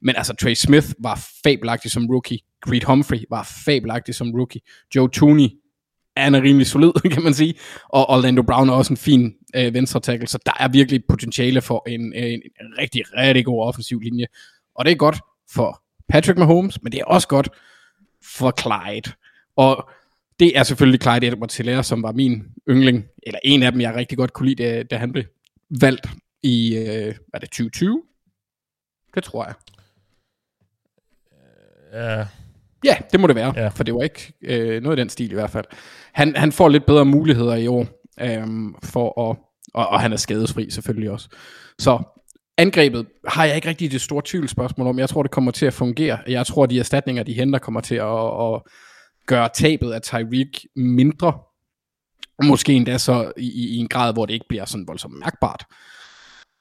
Men 0.01 0.15
altså, 0.15 0.33
Trey 0.33 0.53
Smith 0.53 0.87
var 0.99 1.27
fabelagtig 1.43 1.91
som 1.91 2.05
rookie. 2.05 2.39
Creed 2.65 2.81
Humphrey 2.83 3.19
var 3.29 3.61
fabelagtig 3.65 4.15
som 4.15 4.31
rookie. 4.31 4.61
Joe 4.95 5.09
Tooney 5.09 5.49
er 6.15 6.27
en 6.27 6.43
rimelig 6.43 6.67
solid, 6.67 6.91
kan 7.13 7.23
man 7.23 7.33
sige. 7.33 7.53
Og 7.89 8.09
Orlando 8.09 8.41
Brown 8.41 8.69
er 8.69 8.73
også 8.73 8.93
en 8.93 8.97
fin 8.97 9.33
øh, 9.55 9.73
venstre 9.73 9.99
tackle, 9.99 10.27
så 10.27 10.39
der 10.45 10.51
er 10.59 10.67
virkelig 10.67 11.03
potentiale 11.09 11.61
for 11.61 11.83
en, 11.87 12.13
en, 12.13 12.41
en 12.61 12.77
rigtig, 12.77 13.03
rigtig 13.17 13.45
god 13.45 13.63
offensiv 13.63 13.99
linje. 13.99 14.25
Og 14.75 14.85
det 14.85 14.91
er 14.91 14.95
godt 14.95 15.19
for 15.51 15.81
Patrick 16.09 16.37
Mahomes, 16.39 16.83
men 16.83 16.91
det 16.91 16.99
er 16.99 17.05
også 17.05 17.27
godt 17.27 17.49
for 18.23 18.53
Clyde. 18.61 19.11
Og 19.55 19.89
det 20.39 20.57
er 20.57 20.63
selvfølgelig 20.63 21.01
Clyde 21.01 21.27
Edwards 21.27 21.57
Hilaire, 21.57 21.83
som 21.83 22.03
var 22.03 22.11
min 22.11 22.43
yndling, 22.69 23.05
eller 23.23 23.39
en 23.43 23.63
af 23.63 23.71
dem, 23.71 23.81
jeg 23.81 23.95
rigtig 23.95 24.17
godt 24.17 24.33
kunne 24.33 24.49
lide, 24.49 24.63
da, 24.63 24.83
da 24.83 24.97
han 24.97 25.11
blev 25.11 25.23
valgt 25.81 26.07
i, 26.43 26.77
øh, 26.77 27.15
var 27.33 27.39
det 27.39 27.49
2020? 27.49 28.03
Det 29.15 29.23
tror 29.23 29.45
jeg. 29.45 29.53
Ja. 31.93 32.25
Ja, 32.83 32.97
det 33.11 33.19
må 33.19 33.27
det 33.27 33.35
være, 33.35 33.53
ja. 33.55 33.67
for 33.67 33.83
det 33.83 33.93
var 33.93 34.03
ikke 34.03 34.33
øh, 34.41 34.83
noget 34.83 34.97
i 34.97 35.01
den 35.01 35.09
stil 35.09 35.31
i 35.31 35.33
hvert 35.33 35.49
fald. 35.49 35.65
Han, 36.13 36.35
han 36.35 36.51
får 36.51 36.69
lidt 36.69 36.85
bedre 36.85 37.05
muligheder 37.05 37.55
i 37.55 37.67
år, 37.67 37.87
øh, 38.21 38.47
for 38.83 39.29
at, 39.29 39.37
og, 39.73 39.87
og 39.87 40.01
han 40.01 40.13
er 40.13 40.17
skadesfri 40.17 40.69
selvfølgelig 40.69 41.11
også. 41.11 41.29
Så 41.79 42.03
angrebet 42.57 43.05
har 43.27 43.45
jeg 43.45 43.55
ikke 43.55 43.67
rigtig 43.67 43.91
det 43.91 44.01
store 44.01 44.21
tvivlsspørgsmål 44.25 44.87
om. 44.87 44.99
Jeg 44.99 45.09
tror, 45.09 45.23
det 45.23 45.31
kommer 45.31 45.51
til 45.51 45.65
at 45.65 45.73
fungere. 45.73 46.19
Jeg 46.27 46.45
tror, 46.45 46.65
de 46.65 46.79
erstatninger, 46.79 47.23
de 47.23 47.33
henter, 47.33 47.59
kommer 47.59 47.81
til 47.81 47.95
at, 47.95 48.43
at 48.43 48.61
gøre 49.25 49.49
tabet 49.53 49.91
af 49.91 50.01
Tyreek 50.01 50.65
mindre. 50.75 51.39
Måske 52.43 52.73
endda 52.73 52.97
så 52.97 53.31
i, 53.37 53.75
i 53.75 53.77
en 53.77 53.87
grad, 53.87 54.13
hvor 54.13 54.25
det 54.25 54.33
ikke 54.33 54.45
bliver 54.49 54.65
sådan 54.65 54.87
voldsomt 54.87 55.19
mærkbart. 55.19 55.65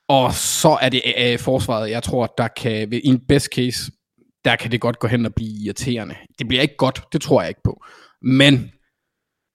Og 0.08 0.34
så 0.34 0.78
er 0.82 0.88
det 0.88 1.02
øh, 1.18 1.38
forsvaret, 1.38 1.90
jeg 1.90 2.02
tror, 2.02 2.34
der 2.38 2.48
kan, 2.48 2.92
i 2.92 3.00
en 3.04 3.20
best 3.28 3.48
case, 3.54 3.92
der 4.44 4.56
kan 4.56 4.72
det 4.72 4.80
godt 4.80 4.98
gå 4.98 5.08
hen 5.08 5.26
og 5.26 5.34
blive 5.34 5.64
irriterende. 5.64 6.14
Det 6.38 6.48
bliver 6.48 6.62
ikke 6.62 6.76
godt, 6.76 7.02
det 7.12 7.20
tror 7.20 7.40
jeg 7.40 7.48
ikke 7.48 7.60
på. 7.64 7.84
Men 8.22 8.72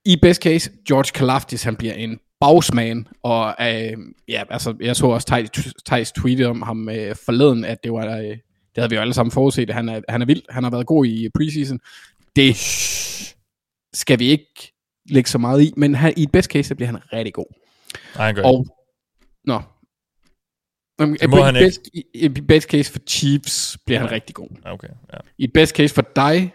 i 0.04 0.16
best 0.22 0.42
case, 0.42 0.70
George 0.88 1.12
Kalafdis, 1.14 1.62
han 1.62 1.76
bliver 1.76 1.94
en 1.94 2.18
bagsman, 2.40 3.06
og 3.22 3.54
øh, 3.60 3.98
ja, 4.28 4.42
altså, 4.50 4.74
jeg 4.80 4.96
så 4.96 5.06
også 5.06 5.48
Thijs 5.86 6.12
tweete 6.12 6.48
om 6.48 6.62
ham 6.62 6.88
øh, 6.88 7.16
forleden, 7.24 7.64
at 7.64 7.84
det 7.84 7.92
var, 7.92 8.16
øh, 8.16 8.24
det 8.24 8.38
havde 8.76 8.90
vi 8.90 8.96
jo 8.96 9.00
alle 9.00 9.14
sammen 9.14 9.30
forudset, 9.30 9.70
han 9.70 9.88
er, 9.88 10.00
han 10.08 10.22
er 10.22 10.26
vild, 10.26 10.42
han 10.50 10.64
har 10.64 10.70
været 10.70 10.86
god 10.86 11.06
i 11.06 11.28
preseason. 11.34 11.80
Det 12.36 12.56
skal 13.92 14.18
vi 14.18 14.28
ikke 14.28 14.72
lægge 15.10 15.30
så 15.30 15.38
meget 15.38 15.62
i, 15.62 15.72
men 15.76 15.94
han, 15.94 16.12
i 16.16 16.22
et 16.22 16.32
best 16.32 16.50
case, 16.50 16.68
så 16.68 16.74
bliver 16.74 16.86
han 16.86 16.98
rigtig 17.12 17.34
god. 17.34 17.46
Nej, 18.16 18.26
han 18.26 18.34
gør 18.34 18.42
og, 18.42 18.66
Nå, 19.44 19.60
det 20.98 21.30
må 21.30 21.42
han 21.42 21.54
best, 21.54 21.80
ikke. 21.94 22.08
I, 22.14 22.24
I 22.24 22.28
best 22.28 22.68
case 22.68 22.92
for 22.92 22.98
Chiefs 23.08 23.78
bliver 23.86 24.00
ja. 24.00 24.06
han 24.06 24.14
rigtig 24.14 24.34
god. 24.34 24.48
Okay, 24.64 24.88
ja. 25.12 25.18
I 25.38 25.46
best 25.54 25.76
case 25.76 25.94
for 25.94 26.04
dig, 26.16 26.54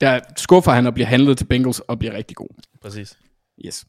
der 0.00 0.20
skuffer 0.36 0.72
han 0.72 0.86
og 0.86 0.94
bliver 0.94 1.06
handlet 1.06 1.38
til 1.38 1.44
Bengals 1.44 1.80
og 1.80 1.98
bliver 1.98 2.14
rigtig 2.14 2.36
god. 2.36 2.48
Præcis. 2.82 3.18
Yes. 3.66 3.86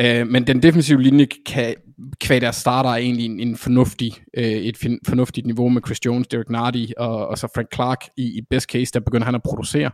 Uh, 0.00 0.26
men 0.26 0.46
den 0.46 0.62
defensive 0.62 1.02
linje 1.02 1.26
kan, 1.46 1.74
kvad 2.20 2.40
der 2.40 2.50
starter 2.50 2.90
egentlig 2.90 3.26
en, 3.26 3.40
en 3.40 3.56
fornuftig, 3.56 4.12
uh, 4.38 4.44
et 4.44 4.76
fin, 4.76 4.98
fornuftigt 5.06 5.46
niveau 5.46 5.68
med 5.68 5.82
Chris 5.86 6.04
Jones, 6.06 6.26
Derek 6.28 6.50
Nardi 6.50 6.92
og, 6.96 7.28
og 7.28 7.38
så 7.38 7.48
Frank 7.54 7.68
Clark. 7.74 7.98
I, 8.16 8.22
I 8.22 8.40
best 8.50 8.70
case, 8.70 8.92
der 8.92 9.00
begynder 9.00 9.24
han 9.24 9.34
at 9.34 9.42
producere 9.42 9.90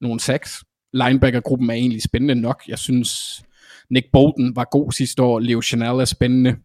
nogle 0.00 0.20
sacks. 0.20 0.64
Linebacker-gruppen 0.92 1.70
er 1.70 1.74
egentlig 1.74 2.02
spændende 2.02 2.34
nok. 2.34 2.62
Jeg 2.68 2.78
synes, 2.78 3.42
Nick 3.90 4.06
Bolton 4.12 4.56
var 4.56 4.68
god 4.70 4.92
sidste 4.92 5.22
år. 5.22 5.38
Leo 5.38 5.62
Chanel 5.62 6.00
er 6.00 6.04
spændende. 6.04 6.56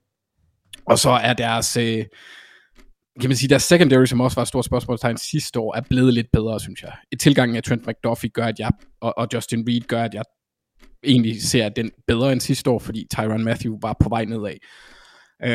Og 0.85 0.99
så 0.99 1.09
er 1.09 1.33
deres, 1.33 1.77
øh, 1.77 2.05
kan 3.21 3.29
man 3.29 3.37
sige, 3.37 3.49
deres 3.49 3.63
secondary, 3.63 4.05
som 4.05 4.21
også 4.21 4.35
var 4.35 4.41
et 4.41 4.47
stort 4.47 4.65
spørgsmålstegn 4.65 5.17
sidste 5.17 5.59
år, 5.59 5.75
er 5.75 5.81
blevet 5.89 6.13
lidt 6.13 6.27
bedre, 6.33 6.59
synes 6.59 6.83
jeg. 6.83 6.93
Et 7.11 7.19
tilgang 7.19 7.57
af 7.57 7.63
Trent 7.63 7.87
McDuffie 7.87 8.29
gør, 8.29 8.45
at 8.45 8.59
jeg, 8.59 8.71
og, 9.01 9.17
og 9.17 9.27
Justin 9.33 9.65
Reed 9.67 9.81
gør, 9.81 10.03
at 10.03 10.13
jeg 10.13 10.23
egentlig 11.03 11.43
ser 11.43 11.69
den 11.69 11.91
bedre 12.07 12.31
end 12.31 12.41
sidste 12.41 12.69
år, 12.69 12.79
fordi 12.79 13.07
Tyron 13.15 13.43
Matthew 13.43 13.77
var 13.81 13.95
på 13.99 14.09
vej 14.09 14.25
nedad. 14.25 14.55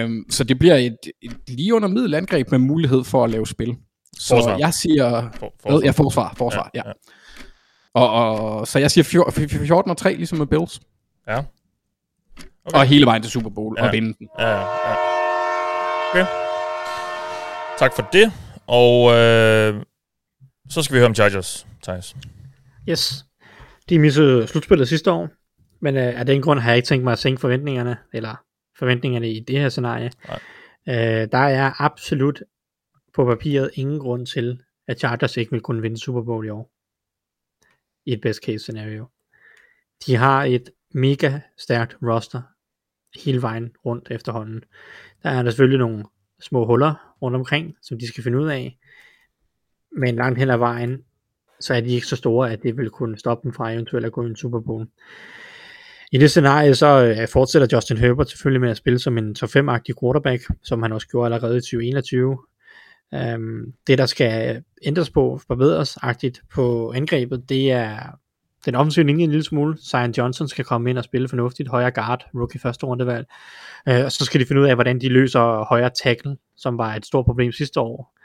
Um, 0.05 0.25
så 0.31 0.45
det 0.45 0.59
bliver 0.59 0.75
et, 0.75 0.97
et 1.23 1.37
lige 1.49 1.75
under 1.75 1.89
middelangreb 1.89 2.51
med 2.51 2.59
mulighed 2.59 3.05
for 3.05 3.25
at 3.25 3.31
lave 3.31 3.47
spil. 3.47 3.77
Så 4.19 4.35
forsvar. 4.35 4.59
jeg 4.59 4.75
siger... 4.75 5.31
For, 5.35 5.55
forsvar. 5.63 5.81
Ja, 5.85 5.91
forsvar. 5.91 6.35
forsvar 6.37 6.71
ja, 6.75 6.81
ja. 6.85 6.89
ja. 6.89 6.93
Og, 7.95 8.11
og, 8.11 8.69
så 8.69 8.79
jeg 8.79 8.91
siger 8.91 9.05
14 9.67 9.91
og 9.91 9.97
3, 9.97 10.15
ligesom 10.15 10.39
med 10.39 10.47
Bills. 10.47 10.81
Ja. 11.29 11.39
Okay. 11.39 12.79
Og 12.79 12.85
hele 12.85 13.07
vejen 13.07 13.23
til 13.23 13.31
Super 13.31 13.51
Bowl 13.51 13.77
ja. 13.79 13.87
og 13.87 13.93
vinde 13.93 14.15
den. 14.19 14.29
Ja, 14.39 14.49
ja. 14.49 15.10
Okay. 16.11 16.27
Tak 17.79 17.93
for 17.97 18.09
det. 18.13 18.33
Og 18.67 19.13
øh, 19.17 19.85
så 20.69 20.83
skal 20.83 20.95
vi 20.95 20.99
høre 20.99 21.07
om 21.07 21.15
Chargers, 21.15 21.67
Thijs. 21.83 22.17
Yes. 22.89 23.25
De 23.89 23.99
missede 23.99 24.47
slutspillet 24.47 24.89
sidste 24.89 25.13
år, 25.13 25.29
men 25.81 25.97
øh, 25.97 26.21
af 26.21 26.27
den 26.27 26.43
grund 26.43 26.61
har 26.61 26.71
jeg 26.71 26.77
ikke 26.77 26.87
tænkt 26.87 27.05
mig 27.05 27.13
at 27.13 27.19
sænke 27.19 27.41
forventningerne, 27.41 27.97
eller 28.13 28.45
forventningerne 28.79 29.31
i 29.31 29.41
det 29.41 29.61
her 29.61 29.69
scenarie. 29.69 30.11
Øh, 30.89 31.29
der 31.33 31.39
er 31.39 31.83
absolut 31.83 32.43
på 33.15 33.25
papiret 33.25 33.71
ingen 33.75 33.99
grund 33.99 34.27
til, 34.27 34.63
at 34.89 34.99
Chargers 34.99 35.37
ikke 35.37 35.51
vil 35.51 35.61
kunne 35.61 35.83
vinde 35.83 35.99
Super 35.99 36.23
Bowl 36.23 36.47
i 36.47 36.51
år. 36.51 36.71
I 38.07 38.13
et 38.13 38.21
best 38.21 38.41
case 38.45 38.59
scenario. 38.59 39.07
De 40.07 40.17
har 40.17 40.45
et 40.45 40.71
mega 40.95 41.41
stærkt 41.59 41.97
roster 42.03 42.43
hele 43.25 43.43
vejen 43.43 43.71
rundt 43.85 44.09
efterhånden. 44.11 44.65
Der 45.23 45.31
er 45.31 45.43
der 45.43 45.51
selvfølgelig 45.51 45.79
nogle 45.79 46.05
små 46.41 46.67
huller 46.67 47.15
rundt 47.23 47.37
omkring, 47.37 47.77
som 47.83 47.99
de 47.99 48.09
skal 48.09 48.25
finde 48.25 48.39
ud 48.39 48.49
af. 48.49 48.79
Men 49.97 50.17
langt 50.17 50.39
hen 50.39 50.51
ad 50.51 50.59
vejen, 50.59 51.03
så 51.61 51.75
er 51.75 51.81
de 51.81 51.89
ikke 51.89 52.07
så 52.07 52.17
store, 52.17 52.53
at 52.53 52.63
det 52.63 52.77
vil 52.77 52.91
kunne 52.91 53.19
stoppe 53.19 53.45
dem 53.45 53.53
fra 53.53 53.73
eventuelt 53.73 54.07
at 54.07 54.13
gå 54.13 54.23
i 54.23 54.27
en 54.27 54.37
Super 54.37 54.61
Bowl. 54.61 54.87
I 56.13 56.19
det 56.19 56.31
scenarie, 56.31 56.75
så 56.75 57.05
øh, 57.05 57.29
fortsætter 57.29 57.69
Justin 57.73 57.97
Herbert 57.97 58.31
selvfølgelig 58.31 58.61
med 58.61 58.71
at 58.71 58.77
spille 58.77 58.99
som 58.99 59.19
en 59.19 59.35
top 59.35 59.49
5-agtig 59.49 59.95
quarterback, 60.01 60.43
som 60.63 60.83
han 60.83 60.93
også 60.93 61.09
gjorde 61.09 61.25
allerede 61.35 61.57
i 61.57 61.61
2021. 61.61 62.39
Øhm, 63.15 63.73
det, 63.87 63.99
der 63.99 64.07
skal 64.07 64.63
ændres 64.83 65.11
på, 65.11 65.41
forbedres 65.47 65.97
agtigt 65.97 66.41
på 66.55 66.93
angrebet, 66.93 67.49
det 67.49 67.73
er 67.73 68.19
den 68.65 68.75
offensive 68.75 69.07
linje 69.07 69.25
en 69.25 69.31
lille 69.31 69.45
smule. 69.45 69.79
Zion 69.91 70.11
Johnson 70.11 70.49
skal 70.49 70.65
komme 70.65 70.91
ind 70.91 70.99
og 70.99 71.05
spille 71.05 71.29
fornuftigt. 71.29 71.69
Højre 71.69 71.91
guard, 71.91 72.27
rookie 72.35 72.61
første 72.61 72.87
rundevalg. 72.87 73.27
Øh, 73.89 74.05
og 74.05 74.13
så 74.13 74.25
skal 74.25 74.41
de 74.41 74.47
finde 74.47 74.63
ud 74.63 74.67
af, 74.67 74.75
hvordan 74.75 75.01
de 75.01 75.09
løser 75.09 75.65
højre 75.69 75.91
tackle, 76.03 76.37
som 76.57 76.79
var 76.79 76.95
et 76.95 77.07
stort 77.07 77.25
problem 77.25 77.53
sidste 77.53 77.81
år. 77.81 78.17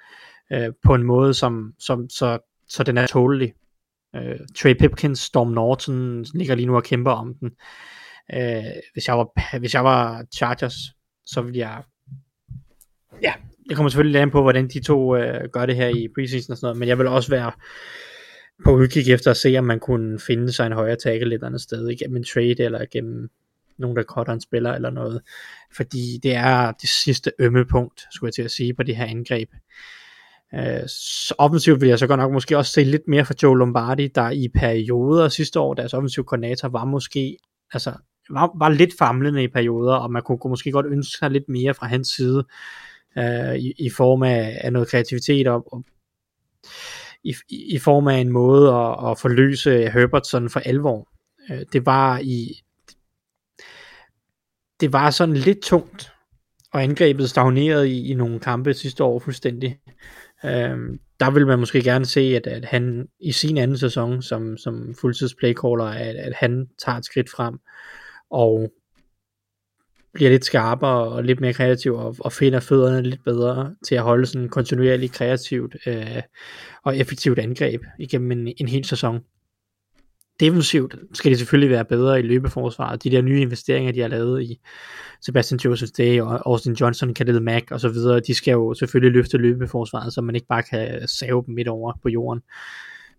Øh, 0.54 0.74
på 0.84 0.96
en 0.96 1.04
måde, 1.04 1.34
som, 1.34 1.74
som 1.80 2.10
så, 2.10 2.40
så 2.68 2.84
den 2.84 2.98
er 2.98 3.08
tålelig. 3.08 3.54
Øh, 4.16 4.40
Trey 4.58 4.74
Pipkins, 4.74 5.20
Storm 5.20 5.48
Norton 5.48 6.26
ligger 6.34 6.56
lige 6.56 6.66
nu 6.66 6.76
og 6.76 6.84
kæmper 6.84 7.12
om 7.12 7.34
den. 7.40 7.52
Øh, 8.34 8.64
hvis, 8.94 9.08
jeg 9.08 9.18
var, 9.18 9.58
hvis 9.60 9.74
jeg 9.74 9.84
var 9.84 10.26
Chargers, 10.36 10.76
så 11.26 11.42
ville 11.42 11.60
jeg... 11.60 11.84
Ja, 13.22 13.34
det 13.70 13.76
kommer 13.76 13.90
selvfølgelig 13.90 14.22
an 14.22 14.32
på, 14.32 14.42
hvordan 14.42 14.68
de 14.68 14.80
to 14.80 15.16
øh, 15.16 15.50
gør 15.54 15.66
det 15.66 15.76
her 15.76 15.88
i 15.88 16.08
preseason 16.16 16.52
og 16.52 16.58
sådan 16.58 16.66
noget, 16.66 16.80
men 16.80 16.88
jeg 16.90 16.98
vil 16.98 17.08
også 17.08 17.30
være 17.30 17.52
på 18.64 18.72
udkig 18.76 19.12
efter 19.14 19.32
at 19.32 19.38
se, 19.38 19.58
om 19.58 19.64
man 19.64 19.80
kunne 19.80 20.20
finde 20.20 20.52
sig 20.52 20.66
en 20.66 20.72
højere 20.72 20.96
tackle 20.96 21.36
et 21.36 21.44
andet 21.44 21.62
sted, 21.62 21.90
igennem 21.90 22.18
en 22.18 22.24
trade 22.24 22.64
eller 22.64 22.86
gennem 22.92 23.30
nogen 23.78 23.98
der 23.98 24.04
cutter 24.04 24.34
en 24.34 24.42
spiller 24.42 24.74
eller 24.74 24.90
noget, 24.90 25.22
fordi 25.76 26.20
det 26.24 26.36
er 26.36 26.72
det 26.72 26.90
sidste 26.90 27.32
ømme 27.40 27.66
punkt, 27.66 28.02
skulle 28.12 28.28
jeg 28.28 28.34
til 28.34 28.42
at 28.42 28.52
sige, 28.52 28.74
på 28.74 28.84
det 28.84 28.96
her 28.96 29.06
angreb. 29.06 29.50
Øh, 30.54 30.88
så 30.88 31.36
offensivt 31.38 31.82
vil 31.82 31.90
jeg 31.90 32.00
så 32.00 32.08
godt 32.08 32.20
nok 32.20 32.32
måske 32.32 32.58
også 32.58 32.72
se 32.72 32.84
lidt 32.84 33.08
mere 33.08 33.26
fra 33.26 33.34
Joe 33.44 33.58
Lombardi, 33.58 34.08
der 34.08 34.30
i 34.30 34.48
perioder 34.48 35.30
sidste 35.30 35.60
år, 35.60 35.74
deres 35.74 35.94
offensiv 35.94 36.26
koordinator 36.26 36.68
var 36.68 36.86
måske, 36.86 37.38
altså 37.74 37.94
var, 38.30 38.52
var 38.60 38.70
lidt 38.70 38.98
famlende 39.00 39.44
i 39.44 39.48
perioder, 39.48 39.96
og 39.96 40.12
man 40.12 40.22
kunne, 40.22 40.38
kunne 40.38 40.50
måske 40.50 40.72
godt 40.72 40.86
ønske 40.86 41.18
sig 41.18 41.32
lidt 41.32 41.50
mere 41.50 41.74
fra 41.74 41.88
hans 41.88 42.08
side, 42.08 42.46
øh, 43.18 43.56
i, 43.56 43.74
i 43.78 43.90
form 43.90 44.24
af, 44.24 44.58
af 44.64 44.74
noget 44.74 44.88
kreativitet 44.88 45.48
og, 45.48 45.74
og 45.74 45.86
i, 47.26 47.36
i 47.50 47.80
form 47.80 48.08
af 48.08 48.18
en 48.18 48.32
måde 48.32 48.70
at, 48.74 49.12
at 49.12 49.20
forløse 49.20 49.90
Herbert 49.90 50.28
sådan 50.28 50.50
for 50.50 50.60
alvor. 50.60 51.10
Øh, 51.52 51.66
det 51.74 51.86
var 51.86 52.20
i 52.20 52.62
det 54.80 54.94
var 54.94 55.10
sådan 55.10 55.36
lidt 55.36 55.62
tungt, 55.62 56.12
og 56.74 56.84
angrebet 56.84 57.30
stagnerede 57.30 57.90
i, 57.90 58.12
i 58.12 58.14
nogle 58.14 58.40
kampe 58.40 58.74
sidste 58.74 59.04
år 59.04 59.20
fuldstændig. 59.20 59.80
Øhm, 60.46 61.00
der 61.20 61.32
vil 61.32 61.48
man 61.48 61.60
måske 61.60 61.84
gerne 61.84 62.06
se, 62.06 62.22
at, 62.22 62.48
at 62.48 62.66
han 62.66 63.08
i 63.20 63.32
sin 63.32 63.58
anden 63.58 63.78
sæson 63.78 64.22
som, 64.22 64.58
som 64.58 64.96
fuldtids 65.02 65.36
playcaller, 65.36 65.86
at, 65.86 66.16
at 66.16 66.34
han 66.36 66.68
tager 66.86 66.98
et 66.98 67.06
skridt 67.06 67.30
frem, 67.30 67.60
og 68.32 68.72
bliver 70.16 70.32
lidt 70.32 70.46
skarpere 70.46 71.04
og 71.04 71.24
lidt 71.24 71.40
mere 71.40 71.54
kreativ 71.54 71.96
og, 71.96 72.16
og 72.20 72.32
finder 72.32 72.60
fødderne 72.60 73.02
lidt 73.02 73.24
bedre 73.24 73.76
til 73.88 73.96
at 73.96 74.02
holde 74.02 74.26
sådan 74.26 74.50
kontinuerligt 74.50 75.14
kreativt 75.14 75.76
øh, 75.88 76.22
og 76.84 76.98
effektivt 76.98 77.40
angreb 77.40 77.82
igennem 78.00 78.32
en, 78.32 78.54
en 78.58 78.68
hel 78.68 78.86
sæson. 78.86 79.20
Defensivt 80.40 80.96
skal 81.14 81.32
de 81.32 81.38
selvfølgelig 81.38 81.70
være 81.70 81.86
bedre 81.86 82.20
i 82.20 82.22
løbeforsvaret. 82.22 83.04
De 83.04 83.12
der 83.12 83.22
nye 83.22 83.42
investeringer, 83.42 83.92
de 83.92 84.00
har 84.00 84.08
lavet 84.08 84.44
i 84.44 84.60
Sebastian 85.22 85.60
Joseph 85.66 85.92
Day 85.98 86.22
og 86.22 86.50
Austin 86.50 86.74
Johnson, 86.74 87.14
Khalil 87.14 87.42
Mack 87.42 87.72
og 87.72 87.80
så 87.80 87.90
videre, 87.90 88.20
de 88.20 88.34
skal 88.34 88.52
jo 88.52 88.74
selvfølgelig 88.74 89.14
løfte 89.14 89.38
løbeforsvaret, 89.38 90.14
så 90.14 90.22
man 90.22 90.36
ikke 90.36 90.48
bare 90.48 90.64
kan 90.64 91.08
save 91.08 91.44
dem 91.46 91.56
midt 91.56 91.68
over 91.68 91.94
på 92.04 92.10
jorden. 92.10 92.42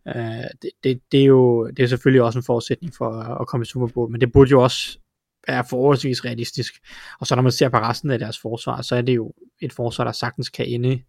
Øh, 0.09 0.15
det, 0.63 0.71
det, 0.85 1.01
det, 1.13 1.21
er 1.21 1.25
jo 1.25 1.67
det 1.67 1.83
er 1.83 1.87
selvfølgelig 1.87 2.23
også 2.23 2.39
en 2.39 2.45
forudsætning 2.45 2.95
for 2.95 3.11
at 3.41 3.47
komme 3.47 3.63
i 3.65 3.67
Super 3.67 3.87
Bowl, 3.87 4.11
men 4.11 4.21
det 4.21 4.33
burde 4.33 4.51
jo 4.51 4.63
også 4.63 4.99
er 5.47 5.63
forholdsvis 5.71 6.25
realistisk. 6.25 6.75
Og 7.21 7.27
så 7.27 7.35
når 7.35 7.43
man 7.43 7.53
ser 7.53 7.69
på 7.69 7.77
resten 7.77 8.11
af 8.11 8.19
deres 8.19 8.39
forsvar, 8.39 8.83
så 8.83 8.97
er 8.97 9.03
det 9.03 9.17
jo 9.17 9.33
et 9.61 9.73
forsvar, 9.73 10.05
der 10.05 10.13
sagtens 10.13 10.49
kan 10.49 10.67
ende 10.67 11.03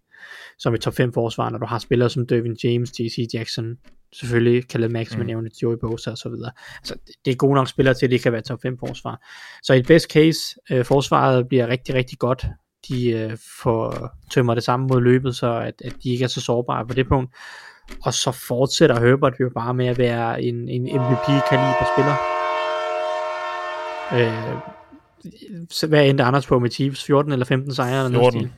som 0.60 0.74
et 0.74 0.82
top 0.82 0.94
5 0.94 1.14
forsvar, 1.14 1.50
når 1.50 1.58
du 1.58 1.66
har 1.66 1.80
spillere 1.80 2.10
som 2.10 2.28
Dervin 2.28 2.58
James, 2.64 3.00
J.C. 3.00 3.28
Jackson, 3.34 3.78
selvfølgelig 4.14 4.68
Khaled 4.68 4.90
Max, 4.90 5.12
mm. 5.12 5.18
man 5.18 5.28
nævnte 5.28 5.52
Joey 5.62 5.78
Bosa 5.82 6.12
og 6.12 6.18
så 6.18 6.30
videre. 6.30 6.52
Altså, 6.78 6.96
det 7.26 7.32
er 7.32 7.36
gode 7.36 7.56
nok 7.56 7.68
spillere 7.68 7.94
til, 7.94 8.06
at 8.06 8.12
det 8.12 8.22
kan 8.22 8.32
være 8.32 8.42
top 8.42 8.62
5 8.62 8.78
forsvar. 8.80 9.28
Så 9.64 9.74
i 9.74 9.80
et 9.80 9.88
best 9.88 10.12
case, 10.12 10.40
øh, 10.72 10.86
forsvaret 10.86 11.48
bliver 11.48 11.68
rigtig, 11.68 11.96
rigtig 11.96 12.20
godt. 12.20 12.46
De 12.88 13.10
øh, 13.10 13.38
får 13.62 14.10
tømmer 14.32 14.54
det 14.54 14.64
samme 14.64 14.88
mod 14.88 15.02
løbet, 15.02 15.36
så 15.36 15.60
at, 15.60 15.82
at 15.86 15.96
de 16.04 16.10
ikke 16.10 16.24
er 16.24 16.28
så 16.28 16.42
sårbare 16.42 16.88
på 16.88 16.94
det 16.94 17.08
punkt. 17.08 17.36
Og 18.02 18.14
så 18.14 18.32
fortsætter 18.32 19.00
Herbert 19.00 19.34
jo 19.40 19.50
bare 19.56 19.74
med 19.74 19.88
at 19.88 19.98
være 19.98 20.44
en, 20.44 20.70
en 20.70 20.82
MVP-kaliber 20.82 21.86
spiller 21.96 22.37
Øh, 24.14 25.90
hvad 25.90 26.10
endte 26.10 26.24
Anders 26.24 26.48
på 26.48 26.60
med 26.60 26.72
Chiefs? 26.72 27.04
14 27.04 27.32
eller 27.32 27.46
15 27.46 27.74
sejre? 27.74 28.06
Eller 28.06 28.20
14. 28.20 28.42
Noget 28.42 28.54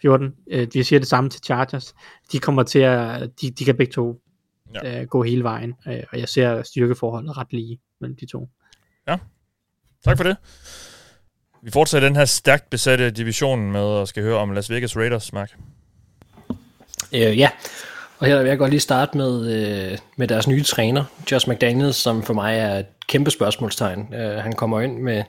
14. 0.00 0.34
Øh, 0.50 0.68
vi 0.74 0.82
siger 0.82 0.98
det 0.98 1.08
samme 1.08 1.30
til 1.30 1.40
Chargers. 1.44 1.94
De 2.32 2.38
kommer 2.38 2.62
til 2.62 2.78
at, 2.78 3.30
de, 3.40 3.50
de 3.50 3.64
kan 3.64 3.76
begge 3.76 3.92
to 3.92 4.20
ja. 4.74 5.00
øh, 5.00 5.06
gå 5.06 5.22
hele 5.22 5.42
vejen, 5.42 5.74
øh, 5.88 6.02
og 6.12 6.18
jeg 6.18 6.28
ser 6.28 6.62
styrkeforholdet 6.62 7.36
ret 7.36 7.52
lige 7.52 7.80
mellem 8.00 8.16
de 8.16 8.26
to. 8.26 8.48
Ja, 9.08 9.16
tak 10.04 10.16
for 10.16 10.24
det. 10.24 10.36
Vi 11.62 11.70
fortsætter 11.70 12.08
den 12.08 12.16
her 12.16 12.24
stærkt 12.24 12.70
besatte 12.70 13.10
division 13.10 13.72
med 13.72 14.00
at 14.00 14.08
skal 14.08 14.22
høre 14.22 14.36
om 14.36 14.50
Las 14.50 14.70
Vegas 14.70 14.96
Raiders, 14.96 15.32
Mark. 15.32 15.58
Øh, 17.14 17.38
ja, 17.38 17.50
og 18.18 18.26
her 18.26 18.38
vil 18.38 18.48
jeg 18.48 18.58
godt 18.58 18.70
lige 18.70 18.80
starte 18.80 19.16
med, 19.16 19.52
øh, 19.52 19.98
med 20.16 20.28
deres 20.28 20.48
nye 20.48 20.62
træner, 20.62 21.04
Josh 21.32 21.50
McDaniels, 21.50 21.96
som 21.96 22.22
for 22.22 22.34
mig 22.34 22.58
er 22.58 22.78
et 22.78 22.86
kæmpe 23.08 23.30
spørgsmålstegn. 23.30 24.14
Øh, 24.14 24.36
han 24.36 24.52
kommer 24.52 24.80
ind 24.80 24.98
med, 24.98 25.24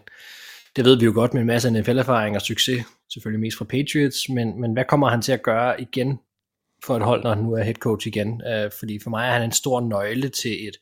det 0.75 0.85
ved 0.85 0.99
vi 0.99 1.05
jo 1.05 1.11
godt, 1.13 1.33
med 1.33 1.41
en 1.41 1.47
masse 1.47 1.71
NFL-erfaring 1.71 2.35
og 2.35 2.41
succes, 2.41 2.85
selvfølgelig 3.13 3.41
mest 3.41 3.57
fra 3.57 3.65
Patriots, 3.65 4.29
men, 4.29 4.61
men 4.61 4.73
hvad 4.73 4.85
kommer 4.89 5.09
han 5.09 5.21
til 5.21 5.31
at 5.31 5.43
gøre 5.43 5.81
igen 5.81 6.19
for 6.85 6.95
et 6.95 7.03
hold, 7.03 7.23
når 7.23 7.33
han 7.33 7.43
nu 7.43 7.53
er 7.53 7.63
head 7.63 7.75
coach 7.75 8.07
igen? 8.07 8.41
Øh, 8.47 8.71
fordi 8.79 8.99
for 9.03 9.09
mig 9.09 9.27
er 9.27 9.33
han 9.33 9.43
en 9.43 9.51
stor 9.51 9.81
nøgle 9.81 10.29
til 10.29 10.67
et, 10.67 10.77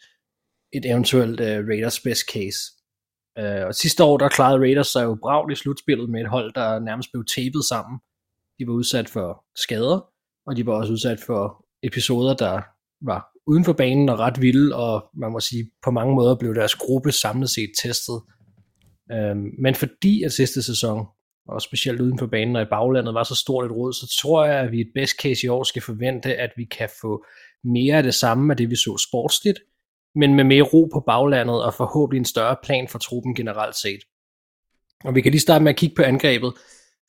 et 0.74 0.86
eventuelt 0.86 1.40
øh, 1.40 1.68
Raiders 1.68 2.00
best 2.00 2.24
case. 2.34 2.60
Øh, 3.40 3.68
og 3.68 3.76
sidste 3.76 4.04
år, 4.04 4.18
der 4.18 4.30
klarede 4.30 4.60
Raiders 4.60 4.88
sig 4.88 5.04
jo 5.04 5.18
bragt 5.22 5.52
i 5.52 5.56
slutspillet 5.56 6.10
med 6.10 6.22
et 6.22 6.30
hold, 6.30 6.54
der 6.54 6.80
nærmest 6.80 7.10
blev 7.14 7.26
tapet 7.36 7.66
sammen. 7.70 8.00
De 8.60 8.68
var 8.68 8.74
udsat 8.74 9.10
for 9.10 9.44
skader, 9.56 10.00
og 10.48 10.58
de 10.58 10.66
var 10.66 10.74
også 10.74 10.94
udsat 10.94 11.20
for 11.20 11.67
episoder, 11.84 12.36
der 12.36 12.62
var 13.02 13.28
uden 13.48 13.66
for 13.66 13.74
banen 13.74 14.10
og 14.10 14.20
ret 14.20 14.42
vilde, 14.42 14.76
og 14.76 15.10
man 15.14 15.32
må 15.32 15.40
sige, 15.40 15.72
på 15.84 15.92
mange 15.92 16.16
måder 16.16 16.36
blev 16.36 16.56
deres 16.56 16.76
gruppe 16.76 17.12
samlet 17.12 17.50
set 17.50 17.70
testet. 17.84 18.22
Øhm, 19.12 19.50
men 19.60 19.76
fordi 19.76 20.24
at 20.24 20.32
sidste 20.32 20.64
sæson, 20.64 21.06
og 21.48 21.62
specielt 21.62 22.02
uden 22.02 22.20
for 22.20 22.28
banen 22.28 22.56
og 22.56 22.62
i 22.62 22.66
baglandet, 22.66 23.14
var 23.14 23.24
så 23.24 23.36
stort 23.36 23.66
et 23.66 23.72
råd, 23.72 23.94
så 23.94 24.18
tror 24.22 24.46
jeg, 24.46 24.60
at 24.60 24.72
vi 24.72 24.78
i 24.78 24.82
et 24.82 24.92
best 24.96 25.22
case 25.22 25.46
i 25.46 25.48
år 25.48 25.64
skal 25.64 25.82
forvente, 25.82 26.36
at 26.36 26.52
vi 26.58 26.66
kan 26.66 26.90
få 27.02 27.26
mere 27.64 27.98
af 27.98 28.04
det 28.04 28.14
samme 28.14 28.54
af 28.54 28.58
det, 28.58 28.70
vi 28.70 28.76
så 28.76 29.06
sportsligt, 29.10 29.60
men 30.16 30.36
med 30.36 30.44
mere 30.44 30.64
ro 30.64 30.90
på 30.94 31.00
baglandet 31.00 31.64
og 31.64 31.74
forhåbentlig 31.74 32.20
en 32.20 32.26
større 32.26 32.56
plan 32.64 32.88
for 32.88 33.00
truppen 33.00 33.36
generelt 33.36 33.76
set. 33.76 34.00
Og 35.04 35.16
vi 35.16 35.22
kan 35.22 35.32
lige 35.32 35.42
starte 35.42 35.64
med 35.64 35.72
at 35.72 35.78
kigge 35.78 35.96
på 35.96 36.02
angrebet, 36.02 36.54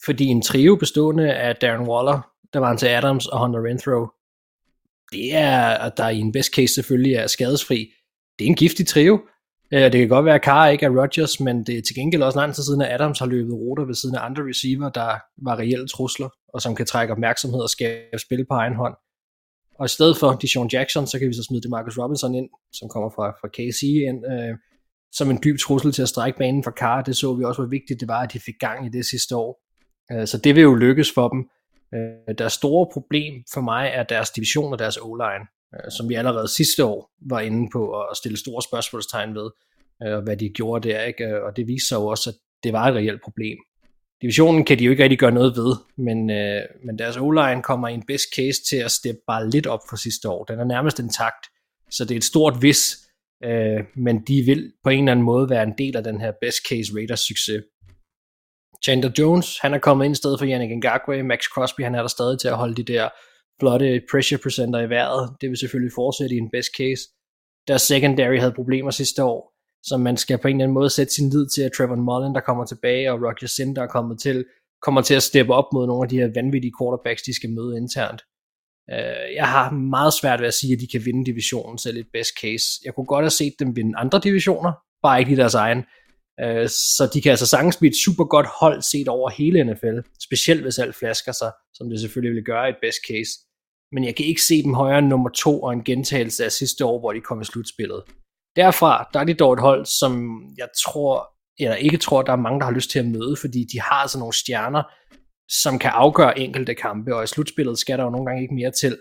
fordi 0.04 0.26
en 0.26 0.42
trio 0.42 0.76
bestående 0.76 1.34
af 1.34 1.56
Darren 1.56 1.88
Waller, 1.88 2.30
der 2.52 2.58
var 2.58 2.76
til 2.76 2.86
Adams 2.86 3.26
og 3.26 3.40
Hunter 3.40 3.64
Renfro, 3.64 4.17
det 5.12 5.34
er, 5.34 5.60
at 5.60 5.96
der 5.96 6.08
i 6.08 6.18
en 6.18 6.32
best 6.32 6.54
case 6.54 6.74
selvfølgelig 6.74 7.14
er 7.14 7.26
skadesfri. 7.26 7.92
Det 8.38 8.44
er 8.44 8.48
en 8.48 8.56
giftig 8.56 8.86
trio. 8.86 9.20
Øh, 9.72 9.92
det 9.92 9.92
kan 9.92 10.08
godt 10.08 10.24
være, 10.24 10.34
at 10.34 10.44
Carr 10.44 10.68
ikke 10.68 10.86
er 10.86 11.02
Rodgers, 11.02 11.40
men 11.40 11.64
det 11.66 11.78
er 11.78 11.82
til 11.82 11.94
gengæld 11.94 12.22
også 12.22 12.38
lang 12.38 12.54
tid 12.54 12.62
siden, 12.62 12.82
at 12.82 12.92
Adams 13.00 13.18
har 13.18 13.26
løbet 13.26 13.52
ruter 13.52 13.84
ved 13.84 13.94
siden 13.94 14.14
af 14.14 14.24
andre 14.24 14.42
receiver, 14.48 14.88
der 14.88 15.10
var 15.36 15.58
reelle 15.58 15.88
trusler, 15.88 16.28
og 16.54 16.62
som 16.62 16.74
kan 16.74 16.86
trække 16.86 17.12
opmærksomhed 17.12 17.60
og 17.60 17.70
skabe 17.70 18.18
spil 18.18 18.46
på 18.46 18.54
egen 18.54 18.74
hånd. 18.74 18.94
Og 19.78 19.84
i 19.84 19.88
stedet 19.88 20.16
for 20.16 20.32
Deshaun 20.32 20.68
Jackson, 20.72 21.06
så 21.06 21.18
kan 21.18 21.28
vi 21.28 21.34
så 21.34 21.42
smide 21.42 21.62
det 21.62 21.70
Marcus 21.70 21.98
Robinson 21.98 22.34
ind, 22.34 22.48
som 22.72 22.88
kommer 22.88 23.10
fra, 23.10 23.30
fra 23.30 23.48
KC 23.48 23.82
ind, 23.82 24.20
øh, 24.32 24.56
som 25.12 25.30
en 25.30 25.40
dyb 25.44 25.58
trussel 25.58 25.92
til 25.92 26.02
at 26.02 26.08
strække 26.08 26.38
banen 26.38 26.64
for 26.64 26.70
Carr. 26.70 27.02
Det 27.02 27.16
så 27.16 27.34
vi 27.34 27.44
også, 27.44 27.60
hvor 27.60 27.68
vigtigt 27.68 28.00
det 28.00 28.08
var, 28.08 28.20
at 28.20 28.32
de 28.32 28.40
fik 28.40 28.54
gang 28.60 28.86
i 28.86 28.88
det 28.88 29.06
sidste 29.06 29.36
år. 29.36 29.60
Øh, 30.12 30.26
så 30.26 30.38
det 30.38 30.54
vil 30.54 30.62
jo 30.62 30.74
lykkes 30.74 31.12
for 31.14 31.28
dem. 31.28 31.48
Øh, 31.94 32.34
deres 32.38 32.52
store 32.52 32.88
problem 32.92 33.44
for 33.54 33.60
mig 33.60 33.90
er 33.94 34.02
deres 34.02 34.30
division 34.30 34.72
og 34.72 34.78
deres 34.78 34.96
O-line, 34.96 35.44
øh, 35.74 35.90
som 35.90 36.08
vi 36.08 36.14
allerede 36.14 36.48
sidste 36.48 36.84
år 36.84 37.10
var 37.20 37.40
inde 37.40 37.68
på 37.72 38.00
at 38.00 38.16
stille 38.16 38.38
store 38.38 38.62
spørgsmålstegn 38.62 39.34
ved, 39.34 39.50
øh, 40.02 40.18
hvad 40.18 40.36
de 40.36 40.48
gjorde 40.48 40.88
der, 40.88 41.02
ikke? 41.02 41.24
Øh, 41.24 41.42
og 41.42 41.56
det 41.56 41.66
viser 41.66 41.86
sig 41.86 41.96
jo 41.96 42.06
også, 42.06 42.30
at 42.30 42.36
det 42.62 42.72
var 42.72 42.88
et 42.88 42.94
reelt 42.94 43.22
problem. 43.22 43.58
Divisionen 44.22 44.64
kan 44.64 44.78
de 44.78 44.84
jo 44.84 44.90
ikke 44.90 45.02
rigtig 45.02 45.18
gøre 45.18 45.32
noget 45.32 45.56
ved, 45.56 45.76
men, 45.96 46.30
øh, 46.30 46.62
men 46.84 46.98
deres 46.98 47.16
O-line 47.16 47.62
kommer 47.62 47.88
i 47.88 47.94
en 47.94 48.06
best 48.06 48.24
case 48.36 48.64
til 48.68 48.76
at 48.76 48.90
steppe 48.90 49.20
bare 49.26 49.50
lidt 49.50 49.66
op 49.66 49.80
for 49.88 49.96
sidste 49.96 50.28
år. 50.28 50.44
Den 50.44 50.60
er 50.60 50.64
nærmest 50.64 50.98
intakt, 50.98 51.46
så 51.90 52.04
det 52.04 52.10
er 52.10 52.16
et 52.16 52.24
stort 52.24 52.62
vis, 52.62 53.08
øh, 53.44 53.80
men 53.96 54.22
de 54.28 54.42
vil 54.42 54.72
på 54.84 54.90
en 54.90 54.98
eller 54.98 55.12
anden 55.12 55.24
måde 55.24 55.50
være 55.50 55.62
en 55.62 55.74
del 55.78 55.96
af 55.96 56.04
den 56.04 56.20
her 56.20 56.32
best 56.40 56.58
case 56.68 56.92
Raiders 56.94 57.20
succes. 57.20 57.62
Chandler 58.84 59.10
Jones, 59.18 59.58
han 59.62 59.74
er 59.74 59.78
kommet 59.78 60.04
ind 60.04 60.12
i 60.12 60.16
stedet 60.16 60.38
for 60.38 60.46
Yannick 60.46 60.76
Ngakwe, 60.76 61.22
Max 61.22 61.44
Crosby, 61.54 61.80
han 61.80 61.94
er 61.94 62.00
der 62.00 62.08
stadig 62.08 62.38
til 62.40 62.48
at 62.48 62.56
holde 62.56 62.74
de 62.74 62.92
der 62.92 63.08
flotte 63.60 64.02
pressure 64.10 64.38
presenter 64.42 64.80
i 64.80 64.90
vejret. 64.90 65.30
Det 65.40 65.48
vil 65.48 65.58
selvfølgelig 65.58 65.92
fortsætte 65.94 66.34
i 66.34 66.38
en 66.38 66.50
best 66.50 66.68
case. 66.76 67.02
Deres 67.68 67.82
secondary 67.82 68.38
havde 68.38 68.52
problemer 68.52 68.90
sidste 68.90 69.24
år, 69.24 69.52
så 69.82 69.96
man 69.96 70.16
skal 70.16 70.38
på 70.38 70.48
en 70.48 70.56
eller 70.56 70.64
anden 70.64 70.74
måde 70.74 70.90
sætte 70.90 71.12
sin 71.14 71.30
lid 71.30 71.46
til, 71.54 71.62
at 71.62 71.72
Trevor 71.72 71.96
Mullen, 71.96 72.34
der 72.34 72.40
kommer 72.40 72.64
tilbage, 72.64 73.12
og 73.12 73.18
Roger 73.18 73.46
Sin, 73.46 73.76
der 73.76 73.82
er 73.82 73.86
kommet 73.86 74.20
til, 74.20 74.44
kommer 74.82 75.00
til 75.00 75.14
at 75.14 75.22
steppe 75.22 75.54
op 75.54 75.72
mod 75.72 75.86
nogle 75.86 76.02
af 76.02 76.08
de 76.08 76.16
her 76.16 76.30
vanvittige 76.34 76.72
quarterbacks, 76.80 77.22
de 77.22 77.36
skal 77.36 77.50
møde 77.50 77.76
internt. 77.76 78.22
Øh, 78.92 79.34
jeg 79.34 79.48
har 79.48 79.70
meget 79.70 80.12
svært 80.20 80.40
ved 80.40 80.46
at 80.46 80.54
sige, 80.54 80.72
at 80.72 80.80
de 80.80 80.88
kan 80.92 81.04
vinde 81.04 81.26
divisionen 81.26 81.78
selv 81.78 81.96
et 81.96 82.06
best 82.12 82.30
case. 82.40 82.64
Jeg 82.84 82.94
kunne 82.94 83.06
godt 83.06 83.24
have 83.24 83.30
set 83.30 83.54
dem 83.58 83.76
vinde 83.76 83.98
andre 83.98 84.20
divisioner, 84.24 84.72
bare 85.02 85.20
ikke 85.20 85.32
i 85.32 85.34
deres 85.34 85.54
egen. 85.54 85.84
Øh, 86.42 86.68
så 86.68 87.10
de 87.14 87.20
kan 87.20 87.30
altså 87.30 87.46
sagtens 87.46 87.76
blive 87.76 87.90
et 87.90 88.02
super 88.04 88.24
godt 88.24 88.46
hold 88.60 88.82
set 88.82 89.08
over 89.08 89.30
hele 89.30 89.64
NFL, 89.64 89.98
specielt 90.22 90.62
hvis 90.62 90.78
alt 90.78 90.94
flasker 90.94 91.32
sig, 91.32 91.50
som 91.74 91.90
det 91.90 92.00
selvfølgelig 92.00 92.34
vil 92.34 92.44
gøre 92.44 92.66
i 92.66 92.70
et 92.70 92.76
best 92.82 92.98
case. 93.08 93.32
Men 93.92 94.04
jeg 94.04 94.16
kan 94.16 94.26
ikke 94.26 94.42
se 94.42 94.62
dem 94.62 94.74
højere 94.74 94.98
end 94.98 95.06
nummer 95.06 95.28
to 95.28 95.62
og 95.62 95.72
en 95.72 95.84
gentagelse 95.84 96.44
af 96.44 96.52
sidste 96.52 96.84
år, 96.84 97.00
hvor 97.00 97.12
de 97.12 97.20
kom 97.20 97.40
i 97.40 97.44
slutspillet. 97.44 98.02
Derfra, 98.56 99.08
der 99.12 99.20
er 99.20 99.24
de 99.24 99.34
dog 99.34 99.52
et 99.52 99.60
hold, 99.60 99.86
som 99.86 100.42
jeg 100.58 100.68
tror, 100.78 101.30
eller 101.58 101.76
ikke 101.76 101.96
tror, 101.96 102.22
der 102.22 102.32
er 102.32 102.36
mange, 102.36 102.60
der 102.60 102.66
har 102.66 102.72
lyst 102.72 102.90
til 102.90 102.98
at 102.98 103.06
møde, 103.06 103.36
fordi 103.40 103.64
de 103.72 103.80
har 103.80 103.94
altså 103.94 104.18
nogle 104.18 104.34
stjerner, 104.34 104.82
som 105.62 105.78
kan 105.78 105.90
afgøre 105.90 106.38
enkelte 106.38 106.74
kampe, 106.74 107.16
og 107.16 107.24
i 107.24 107.26
slutspillet 107.26 107.78
skal 107.78 107.98
der 107.98 108.04
jo 108.04 108.10
nogle 108.10 108.26
gange 108.26 108.42
ikke 108.42 108.54
mere 108.54 108.70
til. 108.70 108.98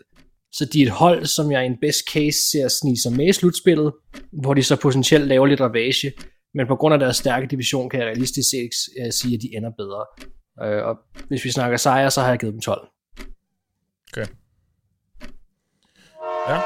Så 0.51 0.65
de 0.65 0.81
er 0.81 0.85
et 0.85 0.91
hold, 0.91 1.25
som 1.25 1.51
jeg 1.51 1.63
i 1.63 1.65
en 1.65 1.77
best 1.81 2.01
case 2.13 2.37
ser 2.51 2.67
snige 2.67 3.01
sig 3.01 3.11
med 3.11 3.27
i 3.27 3.33
slutspillet, 3.33 3.93
hvor 4.31 4.53
de 4.53 4.63
så 4.63 4.75
potentielt 4.75 5.27
laver 5.27 5.45
lidt 5.45 5.61
ravage, 5.61 6.11
men 6.57 6.67
på 6.67 6.75
grund 6.75 6.93
af 6.93 6.99
deres 6.99 7.17
stærke 7.17 7.47
division, 7.47 7.89
kan 7.89 7.99
jeg 7.99 8.07
realistisk 8.07 8.49
set 8.49 8.69
uh, 9.05 9.11
sige, 9.11 9.35
at 9.35 9.41
de 9.41 9.55
ender 9.55 9.71
bedre. 9.77 10.05
Uh, 10.61 10.87
og 10.87 10.97
hvis 11.27 11.45
vi 11.45 11.51
snakker 11.51 11.77
sejre, 11.77 12.11
så 12.11 12.21
har 12.21 12.29
jeg 12.29 12.39
givet 12.39 12.53
dem 12.53 12.61
12. 12.61 12.87
Okay. 14.11 14.25
Ja. 16.49 16.61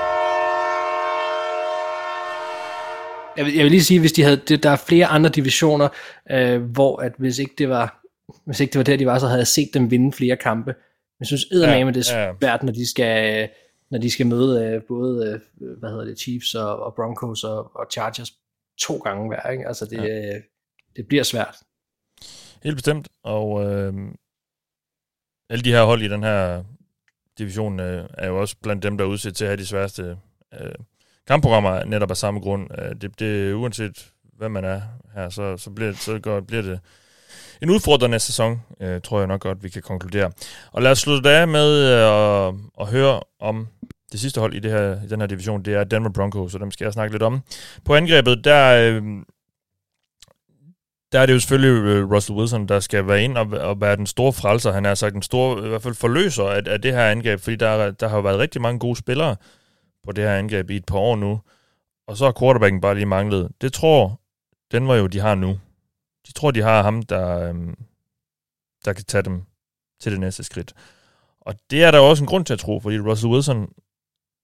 Jeg 3.37 3.45
vil, 3.45 3.53
jeg 3.55 3.63
vil 3.63 3.71
lige 3.71 3.83
sige, 3.83 3.99
hvis 3.99 4.11
de 4.11 4.23
havde, 4.23 4.37
det, 4.37 4.63
der 4.63 4.69
er 4.69 4.75
flere 4.75 5.05
andre 5.05 5.29
divisioner, 5.29 5.89
øh, 6.31 6.61
hvor 6.61 6.97
at 6.97 7.13
hvis 7.17 7.39
ikke 7.39 7.53
det 7.57 7.69
var, 7.69 8.01
hvis 8.45 8.59
ikke 8.59 8.71
det 8.71 8.77
var 8.77 8.83
der, 8.83 8.97
de 8.97 9.05
var, 9.05 9.19
så 9.19 9.27
havde 9.27 9.39
jeg 9.39 9.47
set 9.47 9.69
dem 9.73 9.91
vinde 9.91 10.11
flere 10.11 10.37
kampe. 10.37 10.75
Jeg 11.19 11.27
synes 11.27 11.45
eddermame, 11.51 11.89
ja, 11.89 11.91
det 11.91 12.09
er 12.09 12.35
svært, 12.39 12.63
når 12.63 12.71
de 12.71 12.89
skal, 12.89 13.49
når 13.91 13.99
de 13.99 14.11
skal 14.11 14.27
møde 14.27 14.65
øh, 14.65 14.81
både, 14.87 15.41
øh, 15.61 15.69
hvad 15.79 15.89
hedder 15.89 16.05
det, 16.05 16.19
Chiefs 16.19 16.55
og, 16.55 16.79
og 16.79 16.95
Broncos 16.95 17.43
og, 17.43 17.71
og 17.75 17.85
Chargers 17.91 18.31
to 18.81 18.97
gange 18.97 19.27
hver, 19.27 19.49
ikke? 19.49 19.67
Altså 19.67 19.85
det, 19.85 19.97
ja. 19.97 20.35
øh, 20.35 20.41
det 20.95 21.07
bliver 21.07 21.23
svært. 21.23 21.55
Helt 22.63 22.75
bestemt, 22.75 23.07
og 23.23 23.65
øh, 23.65 23.93
alle 25.49 25.63
de 25.63 25.71
her 25.71 25.83
hold 25.83 26.01
i 26.01 26.07
den 26.07 26.23
her 26.23 26.63
division 27.37 27.79
øh, 27.79 28.09
er 28.13 28.27
jo 28.27 28.39
også 28.39 28.55
blandt 28.63 28.83
dem, 28.83 28.97
der 28.97 29.05
er 29.05 29.09
udsat 29.09 29.35
til 29.35 29.45
at 29.45 29.49
have 29.49 29.57
de 29.57 29.65
sværeste 29.65 30.17
øh, 30.53 30.75
kampprogrammer 31.27 31.83
netop 31.85 32.11
af 32.11 32.17
samme 32.17 32.39
grund. 32.39 32.69
Øh, 32.79 32.95
det, 33.01 33.19
det 33.19 33.53
uanset 33.53 34.11
hvad 34.37 34.49
man 34.49 34.65
er 34.65 34.81
her, 35.13 35.29
så, 35.29 35.57
så, 35.57 35.69
bliver, 35.69 35.93
så 35.93 36.19
går, 36.19 36.39
bliver 36.39 36.61
det 36.61 36.79
en 37.61 37.69
udfordrende 37.69 38.19
sæson, 38.19 38.61
øh, 38.79 39.01
tror 39.01 39.19
jeg 39.19 39.27
nok 39.27 39.41
godt, 39.41 39.63
vi 39.63 39.69
kan 39.69 39.81
konkludere. 39.81 40.31
Og 40.71 40.81
lad 40.81 40.91
os 40.91 40.99
slutte 40.99 41.29
af 41.29 41.47
med 41.47 41.69
øh, 41.79 42.47
at, 42.47 42.53
at 42.79 42.87
høre 42.87 43.19
om 43.39 43.67
det 44.11 44.19
sidste 44.19 44.39
hold 44.39 44.53
i, 44.53 44.59
det 44.59 44.71
her, 44.71 45.03
i 45.03 45.07
den 45.07 45.19
her 45.19 45.27
division, 45.27 45.63
det 45.63 45.73
er 45.73 45.83
Denver 45.83 46.09
Broncos, 46.09 46.51
så 46.51 46.57
dem 46.57 46.71
skal 46.71 46.85
jeg 46.85 46.93
snakke 46.93 47.13
lidt 47.13 47.23
om. 47.23 47.41
På 47.85 47.95
angrebet, 47.95 48.43
der, 48.43 48.91
øh, 48.91 49.03
der 51.11 51.19
er 51.19 51.25
det 51.25 51.33
jo 51.33 51.39
selvfølgelig 51.39 51.83
øh, 51.83 52.11
Russell 52.11 52.39
Wilson, 52.39 52.67
der 52.67 52.79
skal 52.79 53.07
være 53.07 53.23
ind 53.23 53.37
og, 53.37 53.47
og 53.47 53.81
være 53.81 53.95
den 53.95 54.05
store 54.05 54.33
frelser. 54.33 54.71
Han 54.71 54.85
er 54.85 54.95
sagt 54.95 55.13
den 55.13 55.21
store, 55.21 55.65
i 55.65 55.69
hvert 55.69 55.81
fald 55.81 55.93
forløser 55.95 56.43
af, 56.43 56.61
af 56.65 56.81
det 56.81 56.93
her 56.93 57.05
angreb, 57.05 57.39
fordi 57.39 57.55
der, 57.55 57.91
der 57.91 58.07
har 58.07 58.21
været 58.21 58.39
rigtig 58.39 58.61
mange 58.61 58.79
gode 58.79 58.95
spillere 58.95 59.35
på 60.03 60.11
det 60.11 60.23
her 60.23 60.35
angreb 60.35 60.69
i 60.69 60.75
et 60.75 60.85
par 60.85 60.97
år 60.97 61.15
nu. 61.15 61.41
Og 62.07 62.17
så 62.17 62.25
har 62.25 62.33
quarterbacken 62.39 62.81
bare 62.81 62.95
lige 62.95 63.05
manglet. 63.05 63.49
Det 63.61 63.73
tror 63.73 64.21
den 64.71 64.87
var 64.87 64.95
jo, 64.95 65.07
de 65.07 65.19
har 65.19 65.35
nu. 65.35 65.59
De 66.27 66.33
tror, 66.33 66.51
de 66.51 66.61
har 66.61 66.83
ham, 66.83 67.03
der, 67.03 67.49
øhm, 67.49 67.75
der 68.85 68.93
kan 68.93 69.05
tage 69.05 69.21
dem 69.21 69.43
til 69.99 70.11
det 70.11 70.19
næste 70.19 70.43
skridt. 70.43 70.73
Og 71.41 71.55
det 71.69 71.83
er 71.83 71.91
der 71.91 71.99
også 71.99 72.23
en 72.23 72.27
grund 72.27 72.45
til 72.45 72.53
at 72.53 72.59
tro, 72.59 72.79
fordi 72.79 72.99
Russell 72.99 73.33
Wilson 73.33 73.73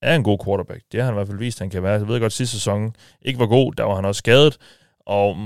er 0.01 0.15
en 0.15 0.23
god 0.23 0.37
quarterback. 0.45 0.81
Det 0.91 0.99
har 0.99 1.05
han 1.05 1.13
i 1.13 1.17
hvert 1.17 1.27
fald 1.27 1.37
vist, 1.37 1.59
han 1.59 1.69
kan 1.69 1.83
være. 1.83 1.91
Jeg 1.91 2.07
ved 2.07 2.19
godt, 2.19 2.23
at 2.23 2.31
sidste 2.31 2.55
sæson 2.57 2.95
ikke 3.21 3.39
var 3.39 3.45
god, 3.45 3.73
der 3.73 3.83
var 3.83 3.95
han 3.95 4.05
også 4.05 4.19
skadet. 4.19 4.57
Og, 5.05 5.37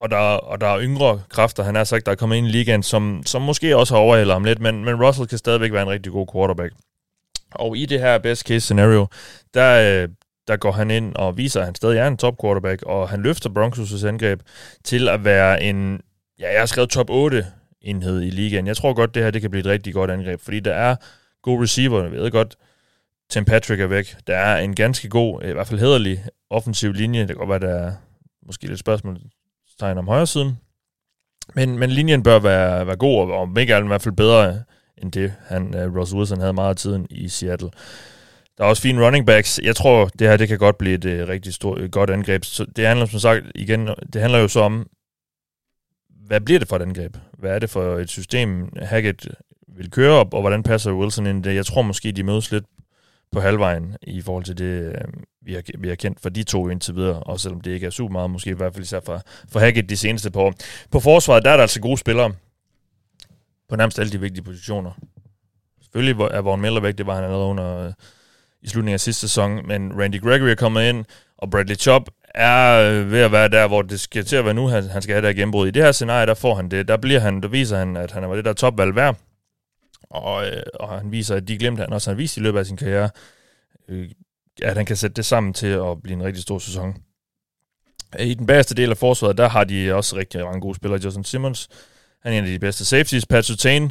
og, 0.00 0.10
der, 0.10 0.16
og 0.16 0.60
der 0.60 0.66
er 0.66 0.80
yngre 0.80 1.20
kræfter, 1.28 1.62
han 1.62 1.74
har 1.74 1.84
sagt, 1.84 2.06
der 2.06 2.12
er 2.12 2.16
kommet 2.16 2.36
ind 2.36 2.46
i 2.46 2.50
ligaen, 2.50 2.82
som, 2.82 3.22
som 3.26 3.42
måske 3.42 3.76
også 3.76 3.94
har 3.94 4.00
overhældet 4.00 4.32
ham 4.32 4.44
lidt, 4.44 4.60
men, 4.60 4.84
men 4.84 5.04
Russell 5.04 5.28
kan 5.28 5.38
stadigvæk 5.38 5.72
være 5.72 5.82
en 5.82 5.88
rigtig 5.88 6.12
god 6.12 6.26
quarterback. 6.32 6.72
Og 7.54 7.76
i 7.76 7.86
det 7.86 8.00
her 8.00 8.18
best 8.18 8.42
case 8.42 8.60
scenario, 8.60 9.06
der, 9.54 10.06
der 10.48 10.56
går 10.56 10.72
han 10.72 10.90
ind 10.90 11.14
og 11.14 11.36
viser, 11.36 11.60
at 11.60 11.66
han 11.66 11.74
stadig 11.74 11.98
er 11.98 12.08
en 12.08 12.16
top 12.16 12.34
quarterback, 12.40 12.82
og 12.82 13.08
han 13.08 13.22
løfter 13.22 13.50
Broncos' 13.50 14.06
angreb 14.06 14.40
til 14.84 15.08
at 15.08 15.24
være 15.24 15.62
en, 15.62 16.00
ja, 16.40 16.52
jeg 16.52 16.60
har 16.60 16.66
skrevet 16.66 16.90
top 16.90 17.10
8 17.10 17.46
enhed 17.82 18.22
i 18.22 18.30
ligaen. 18.30 18.66
Jeg 18.66 18.76
tror 18.76 18.94
godt, 18.94 19.14
det 19.14 19.22
her 19.22 19.30
det 19.30 19.40
kan 19.40 19.50
blive 19.50 19.60
et 19.60 19.66
rigtig 19.66 19.94
godt 19.94 20.10
angreb, 20.10 20.40
fordi 20.40 20.60
der 20.60 20.74
er 20.74 20.96
gode 21.42 21.62
receiver. 21.62 22.02
Jeg 22.02 22.12
ved 22.12 22.30
godt, 22.30 22.56
Tim 23.30 23.44
Patrick 23.44 23.80
er 23.80 23.86
væk. 23.86 24.16
Der 24.26 24.36
er 24.36 24.58
en 24.58 24.74
ganske 24.74 25.08
god, 25.08 25.42
i 25.44 25.52
hvert 25.52 25.66
fald 25.66 25.80
hederlig 25.80 26.24
offensiv 26.50 26.92
linje. 26.92 27.20
Det 27.20 27.28
kan 27.28 27.36
godt 27.36 27.48
være, 27.48 27.72
der 27.72 27.86
er 27.86 27.92
måske 28.46 28.66
lidt 28.66 28.78
spørgsmålstegn 28.78 29.98
om 29.98 30.08
højre 30.08 30.26
siden. 30.26 30.58
Men, 31.54 31.78
men 31.78 31.90
linjen 31.90 32.22
bør 32.22 32.38
være, 32.38 32.86
være 32.86 32.96
god, 32.96 33.30
og, 33.30 33.60
ikke 33.60 33.78
i 33.78 33.86
hvert 33.86 34.02
fald 34.02 34.16
bedre 34.16 34.62
end 35.02 35.12
det, 35.12 35.32
han, 35.46 35.74
øh, 35.74 35.96
Ross 35.96 36.14
Wilson 36.14 36.40
havde 36.40 36.52
meget 36.52 36.70
af 36.70 36.76
tiden 36.76 37.06
i 37.10 37.28
Seattle. 37.28 37.70
Der 38.58 38.64
er 38.64 38.68
også 38.68 38.82
fine 38.82 39.06
running 39.06 39.26
backs. 39.26 39.60
Jeg 39.62 39.76
tror, 39.76 40.10
det 40.18 40.28
her 40.28 40.36
det 40.36 40.48
kan 40.48 40.58
godt 40.58 40.78
blive 40.78 40.94
et 40.94 41.04
uh, 41.04 41.28
rigtig 41.28 41.54
stort, 41.54 41.90
godt 41.90 42.10
angreb. 42.10 42.44
Så 42.44 42.64
det 42.76 42.86
handler 42.86 43.06
som 43.06 43.20
sagt 43.20 43.44
igen, 43.54 43.88
det 44.12 44.20
handler 44.20 44.38
jo 44.38 44.48
så 44.48 44.60
om, 44.60 44.86
hvad 46.26 46.40
bliver 46.40 46.58
det 46.58 46.68
for 46.68 46.76
et 46.76 46.82
angreb? 46.82 47.16
Hvad 47.38 47.50
er 47.50 47.58
det 47.58 47.70
for 47.70 47.96
et 47.96 48.10
system, 48.10 48.68
Hackett 48.82 49.28
vil 49.76 49.90
køre 49.90 50.12
op, 50.12 50.34
og 50.34 50.40
hvordan 50.40 50.62
passer 50.62 50.92
Wilson 50.92 51.26
ind 51.26 51.46
i 51.46 51.48
det? 51.48 51.56
Jeg 51.56 51.66
tror 51.66 51.82
måske, 51.82 52.12
de 52.12 52.22
mødes 52.22 52.52
lidt 52.52 52.64
på 53.32 53.40
halvvejen 53.40 53.96
i 54.02 54.22
forhold 54.22 54.44
til 54.44 54.58
det, 54.58 54.94
øh, 54.94 54.94
vi 55.42 55.54
har, 55.54 55.62
vi 55.78 55.88
har 55.88 55.94
kendt 55.94 56.20
for 56.20 56.28
de 56.28 56.42
to 56.42 56.68
indtil 56.68 56.96
videre, 56.96 57.22
og 57.22 57.40
selvom 57.40 57.60
det 57.60 57.70
ikke 57.70 57.86
er 57.86 57.90
super 57.90 58.12
meget, 58.12 58.30
måske 58.30 58.50
i 58.50 58.52
hvert 58.52 58.72
fald 58.72 58.84
især 58.84 59.00
fra, 59.06 59.20
fra 59.52 59.60
Hackett 59.60 59.90
de 59.90 59.96
seneste 59.96 60.30
par 60.30 60.40
år. 60.40 60.54
På 60.90 61.00
forsvaret, 61.00 61.44
der 61.44 61.50
er 61.50 61.56
der 61.56 61.62
altså 61.62 61.80
gode 61.80 61.98
spillere 61.98 62.32
på 63.68 63.76
nærmest 63.76 63.98
alle 63.98 64.12
de 64.12 64.20
vigtige 64.20 64.44
positioner. 64.44 64.90
Selvfølgelig 65.82 66.24
er 66.24 66.40
Vaughn 66.40 66.62
Miller 66.62 66.80
væk, 66.80 66.98
det 66.98 67.06
var 67.06 67.14
han 67.14 67.24
allerede 67.24 67.46
under 67.46 67.86
øh, 67.86 67.92
i 68.62 68.68
slutningen 68.68 68.94
af 68.94 69.00
sidste 69.00 69.20
sæson, 69.20 69.66
men 69.66 70.00
Randy 70.00 70.20
Gregory 70.20 70.48
er 70.48 70.54
kommet 70.54 70.88
ind, 70.88 71.04
og 71.38 71.50
Bradley 71.50 71.76
Chubb 71.76 72.08
er 72.34 72.90
øh, 72.90 73.10
ved 73.12 73.20
at 73.20 73.32
være 73.32 73.48
der, 73.48 73.68
hvor 73.68 73.82
det 73.82 74.00
skal 74.00 74.24
til 74.24 74.36
at 74.36 74.44
være 74.44 74.54
nu, 74.54 74.66
han, 74.66 74.84
han 74.84 75.02
skal 75.02 75.14
have 75.14 75.28
det 75.28 75.36
gennembrud. 75.36 75.68
I 75.68 75.70
det 75.70 75.82
her 75.82 75.92
scenarie, 75.92 76.26
der 76.26 76.34
får 76.34 76.54
han 76.54 76.68
det. 76.68 76.88
Der, 76.88 76.96
bliver 76.96 77.20
han, 77.20 77.40
der 77.42 77.48
viser 77.48 77.78
han, 77.78 77.96
at 77.96 78.12
han 78.12 78.24
er 78.24 78.34
det 78.34 78.44
der 78.44 78.52
topvalg 78.52 78.96
værd. 78.96 79.16
Og, 80.10 80.46
øh, 80.46 80.62
og 80.74 80.88
han 80.88 81.12
viser, 81.12 81.34
at 81.34 81.48
de 81.48 81.58
glemte 81.58 81.80
han 81.80 81.92
også 81.92 82.10
har 82.10 82.16
vist 82.16 82.36
i 82.36 82.40
løbet 82.40 82.58
af 82.58 82.66
sin 82.66 82.76
karriere, 82.76 83.10
øh, 83.88 84.10
at 84.62 84.76
han 84.76 84.86
kan 84.86 84.96
sætte 84.96 85.14
det 85.14 85.24
sammen 85.24 85.52
til 85.52 85.66
at 85.66 86.02
blive 86.02 86.16
en 86.16 86.24
rigtig 86.24 86.42
stor 86.42 86.58
sæson. 86.58 86.96
Øh, 88.20 88.26
I 88.26 88.34
den 88.34 88.46
bedste 88.46 88.74
del 88.74 88.90
af 88.90 88.96
forsvaret, 88.96 89.38
der 89.38 89.48
har 89.48 89.64
de 89.64 89.94
også 89.94 90.16
rigtig 90.16 90.44
mange 90.44 90.60
gode 90.60 90.74
spillere. 90.74 91.00
Justin 91.04 91.24
Simmons, 91.24 91.68
han 92.22 92.32
er 92.32 92.38
en 92.38 92.44
af 92.44 92.50
de 92.50 92.58
bedste 92.58 92.84
safeties. 92.84 93.26
Pat 93.26 93.44
Tane 93.44 93.90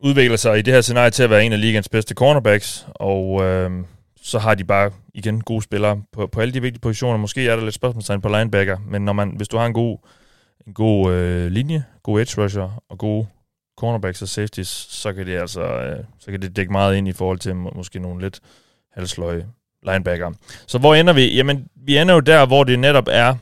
udvikler 0.00 0.36
sig 0.36 0.58
i 0.58 0.62
det 0.62 0.74
her 0.74 0.80
scenarie 0.80 1.10
til 1.10 1.22
at 1.22 1.30
være 1.30 1.44
en 1.44 1.52
af 1.52 1.60
ligens 1.60 1.88
bedste 1.88 2.14
cornerbacks, 2.14 2.86
og 2.94 3.42
øh, 3.42 3.70
så 4.22 4.38
har 4.38 4.54
de 4.54 4.64
bare 4.64 4.90
igen 5.14 5.40
gode 5.40 5.62
spillere 5.62 6.02
på, 6.12 6.26
på 6.26 6.40
alle 6.40 6.54
de 6.54 6.62
vigtige 6.62 6.80
positioner. 6.80 7.16
Måske 7.16 7.48
er 7.48 7.56
der 7.56 7.64
lidt 7.64 7.74
spørgsmålstegn 7.74 8.20
på 8.20 8.28
linebacker, 8.28 8.78
men 8.86 9.04
når 9.04 9.12
man, 9.12 9.32
hvis 9.36 9.48
du 9.48 9.56
har 9.56 9.66
en 9.66 9.72
god, 9.72 9.98
en 10.66 10.74
god 10.74 11.12
øh, 11.12 11.50
linje, 11.50 11.84
god 12.02 12.20
edge 12.20 12.42
rusher 12.42 12.82
og 12.88 12.98
gode 12.98 13.26
cornerbacks 13.82 14.22
og 14.22 14.28
safeties, 14.28 14.68
så 14.68 15.12
kan 15.12 15.26
det 15.26 15.38
altså 15.38 15.62
øh, 15.62 16.04
så 16.18 16.30
kan 16.30 16.42
det 16.42 16.56
dække 16.56 16.72
meget 16.72 16.96
ind 16.96 17.08
i 17.08 17.12
forhold 17.12 17.38
til 17.38 17.56
må, 17.56 17.72
måske 17.74 17.98
nogle 17.98 18.20
lidt 18.20 18.40
halsløje 18.92 19.46
linebacker. 19.86 20.32
Så 20.66 20.78
hvor 20.78 20.94
ender 20.94 21.12
vi? 21.12 21.34
Jamen, 21.34 21.66
vi 21.86 21.98
ender 21.98 22.14
jo 22.14 22.20
der, 22.20 22.46
hvor 22.46 22.64
det 22.64 22.78
netop 22.78 23.08
er 23.10 23.34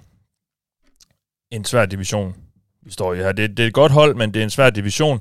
en 1.50 1.64
svær 1.64 1.86
division, 1.86 2.34
vi 2.82 2.92
står 2.92 3.14
i 3.14 3.16
her. 3.16 3.32
Det, 3.32 3.56
det 3.56 3.62
er 3.62 3.66
et 3.66 3.72
godt 3.72 3.92
hold, 3.92 4.14
men 4.14 4.34
det 4.34 4.40
er 4.40 4.44
en 4.44 4.50
svær 4.50 4.70
division. 4.70 5.20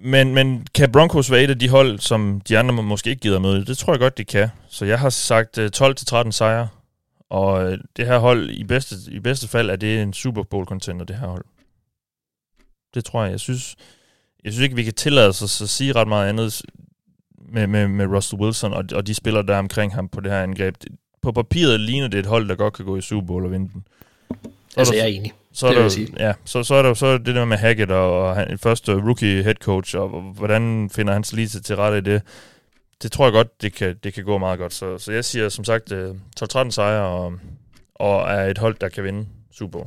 Men, 0.00 0.34
men 0.34 0.66
kan 0.74 0.92
Broncos 0.92 1.30
være 1.30 1.42
et 1.42 1.50
af 1.50 1.58
de 1.58 1.68
hold, 1.68 1.98
som 1.98 2.40
de 2.48 2.58
andre 2.58 2.74
måske 2.74 3.10
ikke 3.10 3.20
gider 3.20 3.38
møde? 3.38 3.64
Det 3.64 3.78
tror 3.78 3.92
jeg 3.92 4.00
godt, 4.00 4.18
de 4.18 4.24
kan. 4.24 4.48
Så 4.68 4.84
jeg 4.84 4.98
har 4.98 5.10
sagt 5.10 5.58
øh, 5.58 5.70
12-13 5.76 6.30
sejre. 6.30 6.68
Og 7.30 7.72
øh, 7.72 7.78
det 7.96 8.06
her 8.06 8.18
hold, 8.18 8.50
i 8.50 8.64
bedste, 8.64 8.96
i 9.08 9.20
bedste 9.20 9.48
fald, 9.48 9.70
er 9.70 9.76
det 9.76 10.02
en 10.02 10.12
Super 10.12 10.42
Bowl 10.42 10.66
contender, 10.66 11.04
det 11.04 11.16
her 11.16 11.26
hold. 11.26 11.44
Det 12.94 13.04
tror 13.04 13.22
jeg. 13.22 13.32
Jeg 13.32 13.40
synes, 13.40 13.76
jeg 14.44 14.52
synes 14.52 14.64
ikke, 14.64 14.76
vi 14.76 14.84
kan 14.84 14.94
tillade 14.94 15.28
os 15.28 15.62
at 15.62 15.68
sige 15.68 15.92
ret 15.92 16.08
meget 16.08 16.28
andet 16.28 16.62
med, 17.48 17.66
med, 17.66 17.88
med 17.88 18.06
Russell 18.06 18.42
Wilson 18.42 18.72
og, 18.72 18.84
og 18.94 19.06
de 19.06 19.14
spillere, 19.14 19.46
der 19.46 19.54
er 19.54 19.58
omkring 19.58 19.94
ham 19.94 20.08
på 20.08 20.20
det 20.20 20.32
her 20.32 20.42
angreb. 20.42 20.74
På 21.22 21.32
papiret 21.32 21.80
ligner 21.80 22.08
det 22.08 22.20
et 22.20 22.26
hold, 22.26 22.48
der 22.48 22.54
godt 22.54 22.74
kan 22.74 22.84
gå 22.84 22.96
i 22.96 23.00
Super 23.00 23.26
Bowl 23.26 23.44
og 23.44 23.52
vinde 23.52 23.70
den. 23.72 23.86
Så 24.68 24.80
altså, 24.80 24.92
der, 24.92 24.98
jeg 24.98 25.04
er 25.04 25.16
enig. 25.16 25.32
Så 25.52 25.66
er, 25.66 25.72
der, 25.72 26.06
ja, 26.18 26.32
så, 26.44 26.62
så 26.62 26.74
er 26.74 26.82
der 26.82 26.94
så 26.94 27.06
er 27.06 27.18
det 27.18 27.34
der 27.34 27.44
med 27.44 27.56
Hackett 27.56 27.90
og, 27.90 28.22
og 28.22 28.36
han, 28.36 28.58
første 28.58 28.92
rookie 28.92 29.42
head 29.42 29.54
coach, 29.54 29.96
og, 29.96 30.14
og 30.14 30.22
hvordan 30.22 30.90
finder 30.92 31.12
han 31.12 31.24
sig 31.24 31.36
lige 31.36 31.48
til 31.48 31.76
rette 31.76 31.98
i 31.98 32.00
det. 32.00 32.22
Det 33.02 33.12
tror 33.12 33.24
jeg 33.24 33.32
godt, 33.32 33.62
det 33.62 33.74
kan, 33.74 33.96
det 34.04 34.14
kan 34.14 34.24
gå 34.24 34.38
meget 34.38 34.58
godt. 34.58 34.74
Så, 34.74 34.98
så 34.98 35.12
jeg 35.12 35.24
siger 35.24 35.48
som 35.48 35.64
sagt 35.64 35.92
12-13 35.92 36.58
øh, 36.58 36.72
sejre, 36.72 37.06
og, 37.06 37.32
og 37.94 38.30
er 38.30 38.50
et 38.50 38.58
hold, 38.58 38.76
der 38.80 38.88
kan 38.88 39.04
vinde 39.04 39.26
Super 39.52 39.70
Bowl 39.70 39.86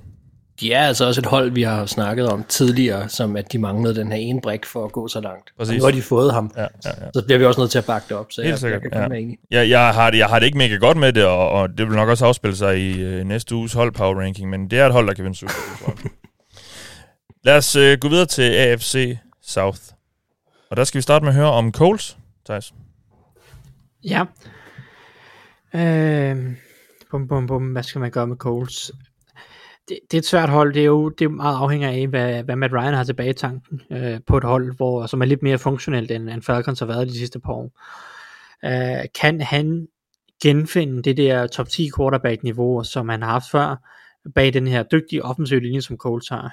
de 0.59 0.73
er 0.73 0.87
altså 0.87 1.05
også 1.05 1.21
et 1.21 1.25
hold, 1.25 1.51
vi 1.51 1.61
har 1.61 1.85
snakket 1.85 2.29
om 2.29 2.43
tidligere, 2.43 3.09
som 3.09 3.35
at 3.35 3.51
de 3.51 3.59
manglede 3.59 3.95
den 3.95 4.11
her 4.11 4.17
ene 4.17 4.41
brik 4.41 4.65
for 4.65 4.85
at 4.85 4.91
gå 4.91 5.07
så 5.07 5.21
langt. 5.21 5.51
Præcis. 5.57 5.73
Og 5.73 5.77
nu 5.77 5.83
har 5.83 5.91
de 5.91 6.01
fået 6.01 6.33
ham. 6.33 6.51
Ja, 6.57 6.61
ja, 6.61 6.67
ja. 6.85 7.09
Så 7.13 7.23
bliver 7.25 7.37
vi 7.37 7.45
også 7.45 7.61
nødt 7.61 7.71
til 7.71 7.77
at 7.77 7.85
bakke 7.85 8.05
det 8.09 8.17
op. 8.17 8.31
Så 8.31 8.41
Helt 8.41 8.51
jeg, 8.51 8.59
sikkert. 8.59 8.81
Jeg, 8.83 9.07
jeg, 9.11 9.37
ja. 9.51 9.59
jeg, 9.59 9.69
jeg, 9.69 9.93
har 9.93 10.09
det, 10.09 10.17
jeg 10.17 10.27
har 10.27 10.39
det 10.39 10.45
ikke 10.45 10.57
mega 10.57 10.75
godt 10.75 10.97
med 10.97 11.13
det, 11.13 11.25
og, 11.25 11.49
og 11.49 11.69
det 11.69 11.87
vil 11.87 11.95
nok 11.95 12.09
også 12.09 12.25
afspille 12.25 12.55
sig 12.55 12.79
i 12.79 13.01
øh, 13.01 13.23
næste 13.23 13.55
uges 13.55 13.73
hold 13.73 13.91
power 13.91 14.21
ranking, 14.21 14.49
men 14.49 14.71
det 14.71 14.79
er 14.79 14.85
et 14.85 14.93
hold, 14.93 15.07
der 15.07 15.13
kan 15.13 15.23
vinde 15.23 15.37
Super 15.37 15.53
Bowl. 15.85 15.97
Lad 17.45 17.57
os 17.57 17.75
øh, 17.75 17.97
gå 18.01 18.09
videre 18.09 18.25
til 18.25 18.53
AFC 18.53 19.17
South. 19.43 19.79
Og 20.69 20.77
der 20.77 20.83
skal 20.83 20.97
vi 20.97 21.01
starte 21.01 21.25
med 21.25 21.29
at 21.29 21.35
høre 21.35 21.51
om 21.51 21.71
Coles, 21.71 22.17
Thijs. 22.45 22.73
Ja. 24.03 24.23
Øh, 25.75 26.37
bum, 27.11 27.27
bum, 27.27 27.47
bum. 27.47 27.63
Hvad 27.63 27.83
skal 27.83 27.99
man 27.99 28.11
gøre 28.11 28.27
med 28.27 28.37
Coles? 28.37 28.91
Det, 29.89 29.99
det 30.11 30.17
er 30.17 30.21
et 30.21 30.25
svært 30.25 30.49
hold. 30.49 30.73
Det 30.73 30.81
er 30.81 30.85
jo 30.85 31.09
det 31.09 31.25
er 31.25 31.29
meget 31.29 31.57
afhænger 31.57 31.89
af, 31.89 32.07
hvad, 32.07 32.43
hvad 32.43 32.55
Matt 32.55 32.73
Ryan 32.73 32.93
har 32.93 33.03
tilbage 33.03 33.29
i 33.29 33.33
tanken 33.33 33.81
øh, 33.91 34.19
på 34.27 34.37
et 34.37 34.43
hold, 34.43 34.75
hvor, 34.75 35.05
som 35.05 35.21
er 35.21 35.25
lidt 35.25 35.43
mere 35.43 35.57
funktionelt, 35.57 36.11
end, 36.11 36.29
end 36.29 36.41
Falcons 36.41 36.79
har 36.79 36.85
været 36.85 37.07
de 37.07 37.17
sidste 37.17 37.39
par 37.39 37.53
år. 37.53 37.71
Øh, 38.65 39.05
kan 39.21 39.41
han 39.41 39.87
genfinde 40.43 41.03
det 41.03 41.17
der 41.17 41.47
top 41.47 41.67
10 41.67 41.89
quarterback 41.97 42.43
niveau, 42.43 42.83
som 42.83 43.09
han 43.09 43.21
har 43.21 43.31
haft 43.31 43.51
før, 43.51 43.75
bag 44.35 44.53
den 44.53 44.67
her 44.67 44.83
dygtige 44.83 45.23
offensive 45.23 45.59
linje, 45.59 45.81
som 45.81 45.97
Colts 45.97 46.29
har. 46.29 46.51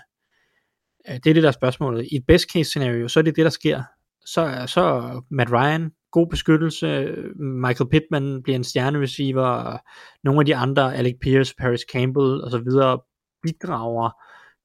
Øh, 1.08 1.14
det 1.14 1.26
er 1.26 1.34
det, 1.34 1.42
der 1.42 1.48
er 1.48 1.52
spørgsmålet. 1.52 2.08
I 2.12 2.16
et 2.16 2.26
best 2.26 2.52
case 2.52 2.70
scenario, 2.70 3.08
så 3.08 3.20
er 3.20 3.24
det 3.24 3.36
det, 3.36 3.44
der 3.44 3.50
sker. 3.50 3.82
Så, 4.26 4.64
så 4.66 5.10
Matt 5.30 5.52
Ryan, 5.52 5.90
god 6.10 6.26
beskyttelse, 6.26 7.14
Michael 7.36 7.90
Pittman 7.90 8.42
bliver 8.42 8.56
en 8.56 8.64
stjernereceiver, 8.64 9.46
og 9.46 9.80
nogle 10.24 10.40
af 10.40 10.46
de 10.46 10.56
andre, 10.56 10.94
Alec 10.94 11.14
Pierce, 11.20 11.54
Paris 11.58 11.80
Campbell 11.92 12.40
og 12.40 12.50
så 12.50 12.58
videre, 12.58 13.00
bidrager 13.44 14.10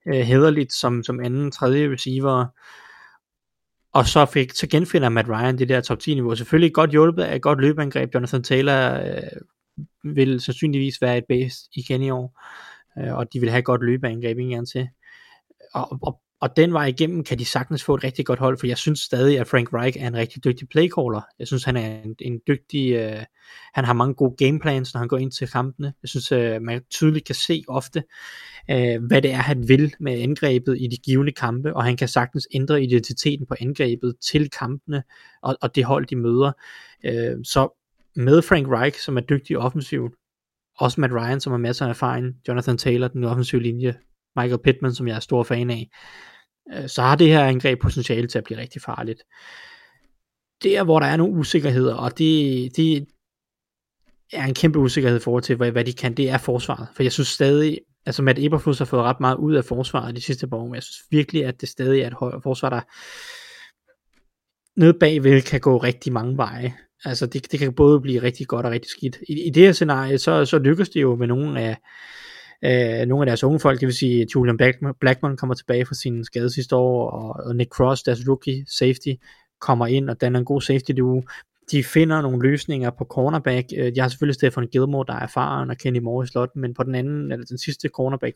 øh, 0.08 0.22
hederligt 0.22 0.74
som, 0.74 1.04
som 1.04 1.20
anden, 1.20 1.52
tredje 1.52 1.92
receiver. 1.92 2.46
Og 3.94 4.06
så, 4.06 4.26
fik, 4.26 4.52
så 4.52 4.68
genfinder 4.68 5.10
Matt 5.10 5.30
Ryan 5.30 5.58
det 5.58 5.70
der 5.70 5.82
top 5.82 6.00
10 6.00 6.14
niveau. 6.14 6.36
Selvfølgelig 6.36 6.74
godt 6.74 6.92
hjulpet 6.92 7.24
af 7.24 7.36
et 7.36 7.42
godt 7.42 7.62
løbeangreb. 7.62 8.14
Jonathan 8.14 8.44
Taylor 8.44 8.94
øh, 8.94 10.16
vil 10.16 10.42
sandsynligvis 10.42 11.02
være 11.02 11.18
et 11.18 11.26
base 11.30 11.56
igen 11.74 12.02
i 12.02 12.10
år. 12.10 12.42
Øh, 13.00 13.16
og 13.16 13.34
de 13.34 13.40
vil 13.40 13.50
have 13.50 13.60
et 13.60 13.66
godt 13.66 13.84
løbeangreb 13.84 14.38
en 14.38 14.66
til. 14.66 14.90
Og, 15.74 15.98
og 16.02 16.22
og 16.42 16.58
den 16.58 16.74
vej 16.74 16.86
igennem 16.86 17.24
kan 17.24 17.40
de 17.40 17.46
sagtens 17.46 17.84
få 17.84 17.96
et 17.96 18.04
rigtig 18.04 18.26
godt 18.26 18.40
hold, 18.40 18.58
for 18.58 18.68
jeg 18.68 18.78
synes 18.78 19.00
stadig, 19.00 19.40
at 19.40 19.48
Frank 19.48 19.74
Reich 19.74 19.98
er 20.04 20.08
en 20.08 20.16
rigtig 20.16 20.44
dygtig 20.44 20.70
playcaller. 20.70 21.22
Jeg 21.40 21.48
synes, 21.48 21.64
han 21.64 21.78
er 21.78 22.02
en, 22.02 22.16
en 22.20 22.40
dygtig, 22.48 22.94
øh, 22.94 23.24
han 23.74 23.86
har 23.86 23.94
mange 23.94 24.14
gode 24.14 24.36
gameplans, 24.38 24.94
når 24.94 25.00
han 25.00 25.08
går 25.08 25.18
ind 25.18 25.32
til 25.32 25.48
kampene. 25.48 25.94
Jeg 26.04 26.10
synes, 26.10 26.32
øh, 26.32 26.62
man 26.62 26.82
tydeligt 26.92 27.26
kan 27.26 27.36
se 27.36 27.64
ofte, 27.68 28.04
øh, 28.70 29.04
hvad 29.04 29.22
det 29.22 29.32
er, 29.32 29.38
han 29.38 29.68
vil 29.68 29.94
med 30.00 30.22
angrebet 30.22 30.78
i 30.80 30.88
de 30.88 30.98
givende 30.98 31.32
kampe, 31.32 31.76
og 31.76 31.84
han 31.84 31.98
kan 31.98 32.08
sagtens 32.08 32.48
ændre 32.54 32.84
identiteten 32.84 33.46
på 33.46 33.56
angrebet 33.60 34.16
til 34.32 34.50
kampene, 34.50 35.04
og, 35.42 35.58
og 35.62 35.76
det 35.76 35.86
hold, 35.86 36.06
de 36.06 36.16
møder. 36.16 36.52
Øh, 37.06 37.38
så 37.44 37.80
med 38.16 38.42
Frank 38.42 38.68
Reich, 38.68 39.00
som 39.00 39.18
er 39.18 39.22
dygtig 39.22 39.58
offensivt, 39.58 40.14
også 40.78 41.02
Matt 41.02 41.14
Ryan, 41.14 41.40
som 41.40 41.52
har 41.52 41.58
masser 41.58 41.86
af 41.86 41.90
erfaring, 41.90 42.36
Jonathan 42.48 42.78
Taylor, 42.78 43.08
den 43.08 43.24
offensive 43.24 43.62
linje, 43.62 43.96
Michael 44.36 44.62
Pittman, 44.64 44.94
som 44.94 45.08
jeg 45.08 45.16
er 45.16 45.20
stor 45.20 45.44
fan 45.44 45.70
af, 45.70 45.90
øh, 46.74 46.90
så 46.90 47.02
har 47.02 47.16
det 47.16 47.28
her 47.28 47.44
angreb 47.44 47.82
potentiale 47.82 48.28
til 48.28 48.38
at 48.38 48.44
blive 48.44 48.60
rigtig 48.60 48.82
farligt. 48.82 49.24
Der, 50.64 50.84
hvor 50.84 51.00
der 51.00 51.08
er 51.08 51.18
nogle 51.18 51.38
usikkerheder, 51.38 51.96
og 51.96 52.18
det, 52.18 52.72
det 52.76 53.08
er 54.34 54.46
en 54.46 54.54
kæmpe 54.54 54.80
usikkerhed 54.80 55.20
i 55.20 55.24
forhold 55.24 55.44
til, 55.44 55.56
hvad, 55.56 55.72
hvad 55.72 55.86
de 55.86 55.94
kan, 55.94 56.14
det 56.14 56.30
er 56.30 56.38
forsvaret. 56.38 56.88
For 56.96 57.04
jeg 57.04 57.12
synes 57.12 57.28
stadig, 57.28 57.80
altså 58.06 58.22
Matt 58.22 58.40
Eberflus 58.40 58.78
har 58.78 58.86
fået 58.86 59.04
ret 59.04 59.20
meget 59.20 59.36
ud 59.36 59.56
af 59.56 59.66
forsvaret 59.66 60.16
de 60.16 60.22
sidste 60.22 60.48
par 60.48 60.58
år, 60.58 60.66
men 60.66 60.76
jeg 60.76 60.84
synes 60.84 61.02
virkelig, 61.12 61.46
at 61.46 61.62
det 61.62 61.70
stadig 61.70 62.02
er 62.02 62.08
et 62.08 62.44
forsvar, 62.44 62.70
der 62.70 62.82
nede 64.80 64.94
bagved 65.00 65.42
kan 65.42 65.60
gå 65.60 65.78
rigtig 65.78 66.14
mange 66.14 66.38
veje. 66.38 66.74
Altså 67.06 67.26
det, 67.26 67.52
det 67.52 67.60
kan 67.60 67.74
både 67.74 68.02
blive 68.02 68.22
rigtig 68.22 68.48
godt 68.48 68.66
og 68.66 68.72
rigtig 68.72 68.92
skidt. 68.92 69.18
I, 69.30 69.48
i 69.48 69.50
det 69.50 69.64
her 69.64 69.72
scenarie, 69.72 70.18
så, 70.18 70.46
så 70.46 70.60
lykkes 70.60 70.90
det 70.90 71.02
jo 71.02 71.16
med 71.16 71.28
nogle 71.28 71.62
af, 71.62 71.78
øh, 72.66 73.08
nogle 73.08 73.22
af 73.22 73.26
deres 73.26 73.44
unge 73.44 73.60
folk, 73.60 73.80
det 73.80 73.86
vil 73.86 73.96
sige 73.96 74.28
Julian 74.36 74.58
Blackmon, 74.58 74.94
Blackmon 75.00 75.38
kommer 75.38 75.56
tilbage 75.56 75.86
fra 75.86 75.96
sin 75.96 76.26
skade 76.26 76.54
sidste 76.54 76.76
år, 76.76 77.10
og, 77.10 77.46
og 77.46 77.56
Nick 77.56 77.70
Cross, 77.70 78.04
deres 78.04 78.20
rookie 78.28 78.66
safety, 78.68 79.14
kommer 79.62 79.88
ind 79.88 80.10
og 80.10 80.22
danner 80.22 80.40
en 80.40 80.46
god 80.46 80.62
safety 80.62 80.92
duo. 80.92 81.24
De 81.72 81.84
finder 81.84 82.22
nogle 82.22 82.50
løsninger 82.50 82.90
på 82.90 83.06
cornerback. 83.06 83.68
Øh, 83.78 83.96
de 83.96 84.02
har 84.02 84.08
selvfølgelig 84.08 84.36
Stefan 84.36 84.68
Gilmore, 84.68 85.06
der 85.08 85.14
er 85.14 85.20
erfaren, 85.20 85.70
og 85.70 85.78
Kenny 85.78 86.00
Moore 86.00 86.24
i 86.24 86.28
slotten, 86.28 86.62
men 86.62 86.74
på 86.74 86.84
den 86.84 86.96
anden, 86.96 87.32
eller 87.32 87.46
den 87.46 87.58
sidste 87.58 87.90
cornerback 87.90 88.36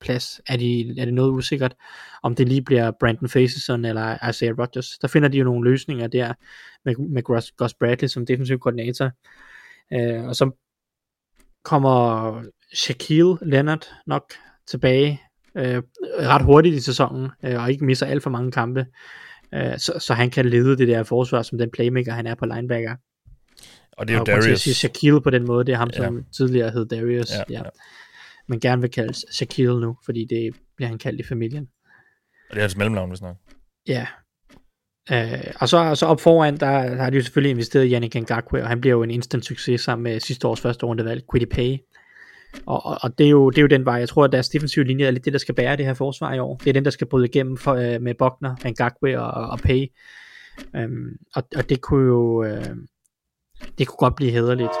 plads, 0.00 0.40
er, 0.46 0.56
de, 0.56 0.94
er 0.98 1.04
det 1.04 1.14
noget 1.14 1.30
usikkert, 1.30 1.74
om 2.22 2.34
det 2.34 2.48
lige 2.48 2.62
bliver 2.62 2.90
Brandon 3.00 3.28
Faceson 3.28 3.84
eller 3.84 4.28
Isaiah 4.28 4.58
Rodgers. 4.58 4.98
Der 4.98 5.08
finder 5.08 5.28
de 5.28 5.38
jo 5.38 5.44
nogle 5.44 5.70
løsninger 5.70 6.06
der 6.06 6.32
med, 6.84 6.96
med 6.96 7.22
Gus, 7.22 7.52
Gus 7.52 7.74
Bradley 7.74 8.08
som 8.08 8.26
defensiv 8.26 8.58
koordinator. 8.58 9.10
Øh, 9.92 10.24
og 10.24 10.36
så 10.36 10.50
kommer 11.64 12.42
Shaquille 12.74 13.36
Leonard 13.42 13.86
nok 14.06 14.32
tilbage 14.66 15.20
øh, 15.56 15.82
ret 16.18 16.42
hurtigt 16.42 16.74
i 16.74 16.80
sæsonen, 16.80 17.30
øh, 17.44 17.62
og 17.62 17.70
ikke 17.70 17.84
misser 17.84 18.06
alt 18.06 18.22
for 18.22 18.30
mange 18.30 18.52
kampe, 18.52 18.86
øh, 19.54 19.78
så, 19.78 19.92
så 19.98 20.14
han 20.14 20.30
kan 20.30 20.46
lede 20.46 20.76
det 20.76 20.88
der 20.88 21.02
forsvar 21.02 21.42
som 21.42 21.58
den 21.58 21.70
playmaker, 21.70 22.12
han 22.12 22.26
er 22.26 22.34
på 22.34 22.46
linebacker. 22.46 22.96
Og 23.92 24.08
det 24.08 24.14
er 24.14 24.16
jo 24.16 24.20
og 24.20 24.26
Darius. 24.26 24.44
Til 24.44 24.52
at 24.52 24.60
sige 24.60 24.74
Shaquille 24.74 25.20
på 25.20 25.30
den 25.30 25.46
måde, 25.46 25.66
det 25.66 25.72
er 25.72 25.76
ham, 25.76 25.90
som 25.90 26.16
ja. 26.16 26.22
tidligere 26.36 26.70
hed 26.70 26.86
Darius. 26.86 27.30
Ja, 27.30 27.42
ja. 27.50 27.58
ja. 27.58 27.62
Men 28.48 28.60
gerne 28.60 28.82
vil 28.82 28.90
kalde 28.90 29.14
Shaquille 29.32 29.80
nu, 29.80 29.96
fordi 30.04 30.26
det 30.30 30.54
bliver 30.76 30.88
han 30.88 30.98
kaldt 30.98 31.20
i 31.20 31.22
familien. 31.22 31.68
Og 32.50 32.54
det 32.54 32.56
er 32.56 32.62
hans 32.62 32.76
mellemnavn, 32.76 33.08
hvis 33.08 33.22
nok. 33.22 33.36
Ja. 33.88 34.06
Øh, 35.12 35.52
og 35.60 35.68
så, 35.68 35.94
så 35.94 36.06
op 36.06 36.20
foran, 36.20 36.56
der, 36.56 36.94
der 36.94 37.02
har 37.02 37.10
de 37.10 37.16
jo 37.16 37.22
selvfølgelig 37.22 37.50
investeret 37.50 37.84
i 37.84 37.92
Yannick 37.92 38.14
Ngakwe, 38.14 38.62
og 38.62 38.68
han 38.68 38.80
bliver 38.80 38.96
jo 38.96 39.02
en 39.02 39.10
instant 39.10 39.44
succes 39.44 39.80
sammen 39.80 40.02
med 40.02 40.20
sidste 40.20 40.48
års 40.48 40.60
første 40.60 40.86
rundevalg, 40.86 41.22
Quiddy 41.32 41.48
Pay. 41.50 41.78
Og, 42.66 42.86
og, 42.86 42.98
og 43.02 43.18
det, 43.18 43.26
er 43.26 43.30
jo, 43.30 43.50
det 43.50 43.58
er 43.58 43.62
jo 43.62 43.68
den 43.68 43.84
vej, 43.84 43.94
jeg 43.94 44.08
tror, 44.08 44.24
at 44.24 44.32
deres 44.32 44.48
defensive 44.48 44.84
linje 44.84 45.04
er 45.06 45.10
lidt 45.10 45.24
det, 45.24 45.32
der 45.32 45.38
skal 45.38 45.54
bære 45.54 45.76
det 45.76 45.86
her 45.86 45.94
forsvar 45.94 46.34
i 46.34 46.38
år. 46.38 46.56
Det 46.56 46.68
er 46.68 46.72
den, 46.72 46.84
der 46.84 46.90
skal 46.90 47.06
bryde 47.06 47.26
igennem 47.26 47.56
for, 47.56 47.74
øh, 47.74 48.02
med 48.02 48.14
Bogner, 48.14 48.54
Ngakwe 48.64 49.20
og, 49.20 49.50
og 49.50 49.58
Pay. 49.58 49.86
Øhm, 50.76 51.16
og, 51.34 51.42
og 51.56 51.68
det 51.68 51.80
kunne 51.80 52.06
jo 52.06 52.44
øh, 52.44 52.76
det 53.78 53.86
kunne 53.86 53.96
godt 53.96 54.16
blive 54.16 54.30
hederligt. 54.30 54.72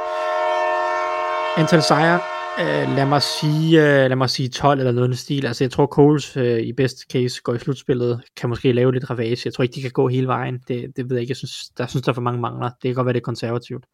Antal 1.56 1.82
sejre, 1.82 2.20
øh, 2.60 2.96
lad 2.96 3.06
mig 3.06 3.22
sige, 3.22 3.80
øh, 3.80 4.08
lad 4.08 4.16
mig 4.16 4.30
sige 4.30 4.48
12 4.48 4.78
eller 4.78 4.92
noget 4.92 5.12
i 5.12 5.16
stil. 5.16 5.46
Altså 5.46 5.64
jeg 5.64 5.70
tror 5.70 5.86
Coles 5.86 6.36
øh, 6.36 6.60
i 6.60 6.72
best 6.72 6.98
case 7.12 7.40
går 7.42 7.54
i 7.54 7.58
slutspillet, 7.58 8.22
kan 8.36 8.48
måske 8.48 8.72
lave 8.72 8.92
lidt 8.92 9.10
ravage. 9.10 9.40
Jeg 9.44 9.54
tror 9.54 9.62
ikke, 9.62 9.74
de 9.74 9.82
kan 9.82 9.90
gå 9.90 10.08
hele 10.08 10.26
vejen. 10.26 10.58
Det, 10.68 10.96
det 10.96 11.10
ved 11.10 11.16
jeg 11.16 11.20
ikke. 11.20 11.30
Jeg 11.30 11.36
synes, 11.36 11.70
der 11.78 11.86
synes, 11.86 12.04
der 12.04 12.12
er 12.12 12.14
for 12.14 12.20
mange 12.20 12.40
mangler. 12.40 12.68
Det 12.68 12.88
kan 12.88 12.94
godt 12.94 13.06
være, 13.06 13.12
det 13.12 13.20
er 13.20 13.24
konservativt. 13.24 13.84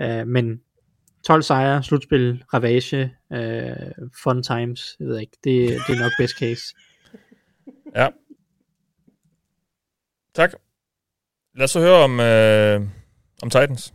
Øh, 0.00 0.26
men 0.26 0.60
12 1.24 1.42
sejre, 1.42 1.82
slutspil, 1.82 2.44
ravage, 2.54 3.16
øh, 3.32 4.06
fun 4.22 4.42
times, 4.42 4.96
jeg 5.00 5.08
ved 5.08 5.18
ikke, 5.18 5.36
det, 5.44 5.68
det 5.86 5.96
er 5.96 6.00
nok 6.02 6.12
best 6.18 6.38
case. 6.38 6.62
Ja. 7.96 8.08
Tak. 10.34 10.52
Lad 11.56 11.64
os 11.64 11.70
så 11.70 11.80
høre 11.80 12.04
om, 12.04 12.20
øh, 12.20 12.88
om 13.42 13.50
Titans, 13.50 13.94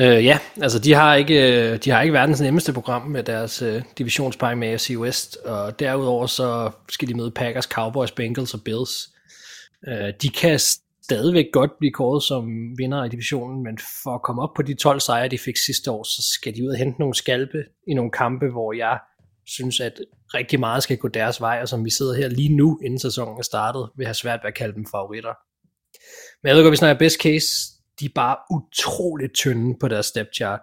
Øh, 0.00 0.24
ja, 0.24 0.38
altså 0.62 0.78
de 0.78 0.92
har 0.92 1.14
ikke 1.14 1.70
øh, 1.70 1.78
de 1.78 1.90
har 1.90 2.02
ikke 2.02 2.12
verdens 2.12 2.40
nemmeste 2.40 2.72
program 2.72 3.02
med 3.02 3.22
deres 3.22 3.62
øh, 3.62 3.82
divisionspakke 3.98 4.56
med 4.56 4.68
AFC 4.68 4.94
West, 4.98 5.36
og 5.36 5.78
derudover 5.78 6.26
så 6.26 6.70
skal 6.88 7.08
de 7.08 7.14
møde 7.14 7.30
Packers, 7.30 7.64
Cowboys, 7.64 8.10
Bengals 8.10 8.54
og 8.54 8.60
Bills. 8.64 9.08
Øh, 9.88 10.12
de 10.22 10.28
kan 10.28 10.58
stadigvæk 11.04 11.46
godt 11.52 11.70
blive 11.78 11.92
kåret 11.92 12.22
som 12.22 12.44
vinder 12.78 13.04
i 13.04 13.08
divisionen, 13.08 13.62
men 13.62 13.78
for 14.02 14.14
at 14.14 14.22
komme 14.22 14.42
op 14.42 14.54
på 14.56 14.62
de 14.62 14.74
12 14.74 15.00
sejre, 15.00 15.28
de 15.28 15.38
fik 15.38 15.56
sidste 15.56 15.90
år, 15.90 16.02
så 16.02 16.22
skal 16.34 16.56
de 16.56 16.64
ud 16.64 16.68
og 16.68 16.76
hente 16.76 17.00
nogle 17.00 17.14
skalpe 17.14 17.58
i 17.88 17.94
nogle 17.94 18.10
kampe, 18.10 18.46
hvor 18.48 18.72
jeg 18.72 18.98
synes, 19.46 19.80
at 19.80 19.92
rigtig 20.34 20.60
meget 20.60 20.82
skal 20.82 20.96
gå 20.96 21.08
deres 21.08 21.40
vej, 21.40 21.58
og 21.62 21.68
som 21.68 21.84
vi 21.84 21.90
sidder 21.90 22.14
her 22.14 22.28
lige 22.28 22.56
nu, 22.56 22.80
inden 22.84 22.98
sæsonen 22.98 23.38
er 23.38 23.42
startet, 23.42 23.88
vil 23.96 24.06
have 24.06 24.14
svært 24.14 24.40
ved 24.42 24.48
at 24.48 24.54
kalde 24.54 24.74
dem 24.74 24.86
favoritter. 24.90 25.34
Men 26.42 26.48
jeg 26.48 26.56
ved 26.56 26.62
godt, 26.62 26.72
vi 26.72 26.76
snakker 26.76 26.98
best 26.98 27.20
case, 27.22 27.46
de 28.00 28.04
er 28.04 28.10
bare 28.14 28.36
utroligt 28.50 29.34
tynde 29.34 29.78
på 29.80 29.88
deres 29.88 30.06
step 30.06 30.26
chart. 30.34 30.60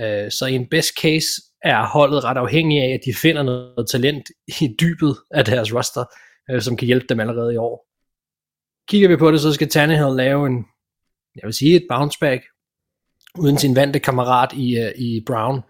Øh, 0.00 0.30
så 0.30 0.46
i 0.46 0.54
en 0.54 0.66
best 0.70 0.90
case 1.00 1.26
er 1.62 1.86
holdet 1.86 2.24
ret 2.24 2.36
afhængig 2.36 2.82
af, 2.82 2.88
at 2.88 3.00
de 3.04 3.14
finder 3.14 3.42
noget 3.42 3.88
talent 3.90 4.28
i 4.60 4.76
dybet 4.80 5.16
af 5.30 5.44
deres 5.44 5.74
roster, 5.74 6.04
øh, 6.50 6.62
som 6.62 6.76
kan 6.76 6.86
hjælpe 6.86 7.06
dem 7.08 7.20
allerede 7.20 7.54
i 7.54 7.56
år. 7.56 7.86
Kigger 8.88 9.08
vi 9.08 9.16
på 9.16 9.30
det, 9.30 9.40
så 9.40 9.52
skal 9.52 9.68
Tannehill 9.68 10.16
lave 10.16 10.46
en, 10.46 10.66
jeg 11.36 11.42
vil 11.44 11.54
sige 11.54 11.76
et 11.76 11.86
bounce 11.88 12.18
back, 12.18 12.42
uden 13.38 13.58
sin 13.58 13.76
vante 13.76 13.98
kammerat 13.98 14.52
i, 14.52 14.84
uh, 14.84 14.90
i 14.96 15.22
Brown. 15.26 15.62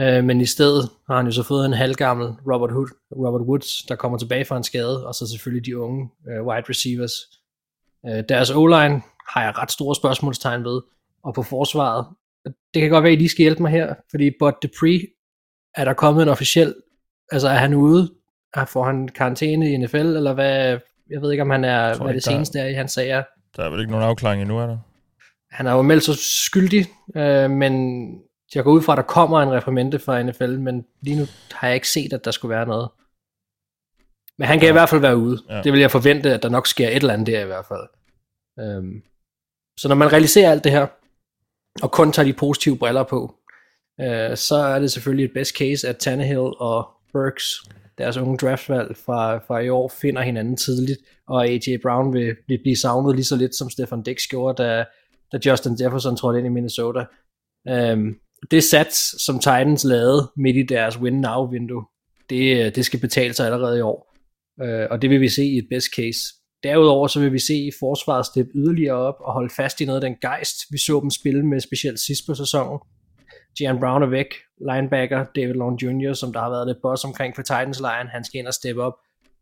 Uh, 0.00 0.24
men 0.24 0.40
i 0.40 0.46
stedet 0.46 0.90
har 1.06 1.16
han 1.16 1.26
jo 1.26 1.32
så 1.32 1.42
fået 1.42 1.66
en 1.66 1.72
halvgammel 1.72 2.26
Robert, 2.26 2.72
Hood, 2.72 2.88
Robert 3.16 3.42
Woods, 3.42 3.82
der 3.82 3.96
kommer 3.96 4.18
tilbage 4.18 4.44
fra 4.44 4.56
en 4.56 4.64
skade, 4.64 5.06
og 5.06 5.14
så 5.14 5.26
selvfølgelig 5.26 5.66
de 5.66 5.78
unge 5.78 6.10
uh, 6.26 6.46
wide 6.46 6.64
receivers. 6.68 7.12
Uh, 8.02 8.20
deres 8.28 8.50
O-line 8.50 9.02
har 9.28 9.42
jeg 9.44 9.58
ret 9.58 9.70
store 9.70 9.94
spørgsmålstegn 9.94 10.64
ved, 10.64 10.80
og 11.24 11.34
på 11.34 11.42
forsvaret, 11.42 12.06
det 12.44 12.82
kan 12.82 12.90
godt 12.90 13.04
være, 13.04 13.12
at 13.12 13.20
I 13.20 13.28
skal 13.28 13.42
hjælpe 13.42 13.62
mig 13.62 13.70
her, 13.70 13.94
fordi 14.10 14.30
Bud 14.38 14.52
Dupree, 14.62 15.06
er 15.74 15.84
der 15.84 15.92
kommet 15.92 16.22
en 16.22 16.28
officiel, 16.28 16.74
altså 17.32 17.48
er 17.48 17.54
han 17.54 17.74
ude, 17.74 18.14
får 18.66 18.84
han 18.84 19.08
karantæne 19.08 19.72
i 19.72 19.76
NFL, 19.76 19.96
eller 19.96 20.32
hvad, 20.32 20.78
jeg 21.10 21.22
ved 21.22 21.30
ikke, 21.30 21.42
om 21.42 21.50
han 21.50 21.64
er, 21.64 22.02
hvad 22.02 22.14
det 22.14 22.24
seneste 22.24 22.58
er 22.58 22.66
i 22.66 22.72
hans 22.72 22.92
sager. 22.92 23.22
Der 23.56 23.64
er 23.64 23.70
vel 23.70 23.80
ikke 23.80 23.92
nogen 23.92 24.06
afklaring 24.06 24.42
endnu, 24.42 24.58
er 24.58 24.66
der? 24.66 24.78
Han 25.50 25.66
er 25.66 25.72
jo 25.72 25.82
meldt 25.82 26.04
sig 26.04 26.14
skyldig, 26.18 26.86
øh, 27.16 27.50
men 27.50 27.72
jeg 28.54 28.64
går 28.64 28.72
ud 28.72 28.82
fra, 28.82 28.92
at 28.92 28.96
der 28.96 29.02
kommer 29.02 29.40
en 29.40 29.52
reprimande 29.52 29.98
fra 29.98 30.22
NFL, 30.22 30.58
men 30.58 30.84
lige 31.00 31.16
nu 31.16 31.24
har 31.52 31.66
jeg 31.66 31.74
ikke 31.74 31.88
set, 31.88 32.12
at 32.12 32.24
der 32.24 32.30
skulle 32.30 32.54
være 32.54 32.66
noget. 32.66 32.88
Men 34.38 34.48
han 34.48 34.58
kan 34.58 34.66
ja. 34.66 34.72
i 34.72 34.72
hvert 34.72 34.88
fald 34.88 35.00
være 35.00 35.16
ude. 35.16 35.42
Ja. 35.48 35.62
Det 35.62 35.72
vil 35.72 35.80
jeg 35.80 35.90
forvente, 35.90 36.34
at 36.34 36.42
der 36.42 36.48
nok 36.48 36.66
sker 36.66 36.88
et 36.88 36.96
eller 36.96 37.12
andet 37.12 37.26
der 37.26 37.40
i 37.40 37.46
hvert 37.46 37.64
fald. 37.64 37.88
Øhm, 38.58 39.02
så 39.76 39.88
når 39.88 39.94
man 39.94 40.12
realiserer 40.12 40.50
alt 40.50 40.64
det 40.64 40.72
her, 40.72 40.86
og 41.82 41.92
kun 41.92 42.12
tager 42.12 42.26
de 42.26 42.32
positive 42.32 42.78
briller 42.78 43.02
på, 43.02 43.34
øh, 44.00 44.36
så 44.36 44.56
er 44.56 44.78
det 44.78 44.92
selvfølgelig 44.92 45.24
et 45.24 45.34
best 45.34 45.56
case, 45.56 45.88
at 45.88 45.96
Tannehill 45.96 46.52
og 46.58 46.88
Burks 47.12 47.62
deres 47.98 48.16
unge 48.16 48.36
draftvalg 48.36 48.96
fra, 48.96 49.38
fra 49.38 49.58
i 49.58 49.68
år 49.68 49.92
finder 50.00 50.22
hinanden 50.22 50.56
tidligt, 50.56 50.98
og 51.28 51.46
AJ 51.46 51.78
Brown 51.82 52.12
vil, 52.12 52.36
vil 52.48 52.58
blive 52.62 52.76
savnet 52.76 53.14
lige 53.14 53.24
så 53.24 53.36
lidt, 53.36 53.54
som 53.54 53.70
Stefan 53.70 54.02
Dix 54.02 54.22
gjorde, 54.30 54.62
da, 54.62 54.84
da 55.32 55.38
Justin 55.46 55.76
Jefferson 55.80 56.16
trådte 56.16 56.38
ind 56.38 56.46
i 56.46 56.50
Minnesota. 56.50 57.04
Um, 57.70 58.16
det 58.50 58.64
sats, 58.64 59.24
som 59.24 59.38
Titans 59.38 59.84
lavede 59.84 60.32
midt 60.36 60.56
i 60.56 60.62
deres 60.62 60.96
win-now-vindue, 60.96 61.92
det, 62.30 62.66
øh, 62.66 62.74
det 62.74 62.84
skal 62.84 63.00
betale 63.00 63.34
sig 63.34 63.46
allerede 63.46 63.78
i 63.78 63.80
år. 63.80 64.16
Øh, 64.62 64.86
og 64.90 65.02
det 65.02 65.10
vil 65.10 65.20
vi 65.20 65.28
se 65.28 65.44
i 65.44 65.58
et 65.58 65.66
best 65.70 65.86
case. 65.96 66.18
Derudover 66.62 67.06
så 67.06 67.20
vil 67.20 67.32
vi 67.32 67.38
se 67.38 67.70
forsvaret 67.80 68.26
steppe 68.26 68.52
yderligere 68.54 68.96
op 68.96 69.14
og 69.20 69.32
holde 69.32 69.54
fast 69.54 69.80
i 69.80 69.84
noget 69.84 70.04
af 70.04 70.08
den 70.08 70.16
gejst, 70.20 70.56
vi 70.70 70.78
så 70.78 71.00
dem 71.00 71.10
spille 71.10 71.46
med 71.46 71.60
specielt 71.60 72.00
sidst 72.00 72.26
på 72.26 72.34
sæsonen. 72.34 72.78
Gian 73.58 73.78
Brown 73.80 74.02
er 74.02 74.06
væk, 74.06 74.26
linebacker 74.70 75.24
David 75.36 75.54
Long 75.54 75.82
Jr., 75.82 76.12
som 76.12 76.32
der 76.32 76.40
har 76.40 76.50
været 76.50 76.66
lidt 76.66 76.82
boss 76.82 77.04
omkring 77.04 77.34
for 77.34 77.42
Titans 77.42 77.80
line, 77.80 78.08
han 78.12 78.24
skal 78.24 78.38
ind 78.38 78.46
og 78.46 78.54
steppe 78.54 78.82
op. 78.82 78.94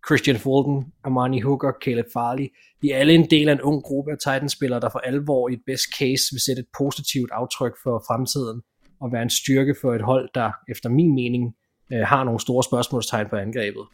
Christian 0.07 0.37
Fulton, 0.37 0.93
Armani 1.05 1.41
Hooker, 1.41 1.73
Caleb 1.85 2.07
Farley, 2.13 2.49
de 2.83 2.93
er 2.93 2.99
alle 2.99 3.15
en 3.15 3.31
del 3.31 3.49
af 3.49 3.53
en 3.53 3.61
ung 3.61 3.83
gruppe 3.83 4.11
af 4.13 4.19
Titans-spillere, 4.19 4.81
der 4.81 4.89
for 4.89 4.99
alvor 4.99 5.49
i 5.49 5.53
et 5.53 5.63
best 5.67 5.85
case 5.99 6.25
vil 6.33 6.41
sætte 6.47 6.61
et 6.61 6.69
positivt 6.79 7.31
aftryk 7.33 7.73
for 7.83 8.05
fremtiden 8.09 8.63
og 9.01 9.13
være 9.13 9.23
en 9.23 9.31
styrke 9.31 9.75
for 9.81 9.95
et 9.95 10.03
hold, 10.03 10.29
der 10.35 10.51
efter 10.69 10.89
min 10.89 11.15
mening 11.15 11.55
øh, 11.93 12.01
har 12.01 12.25
nogle 12.25 12.41
store 12.41 12.65
spørgsmålstegn 12.65 13.29
på 13.31 13.37
angrebet. 13.37 13.85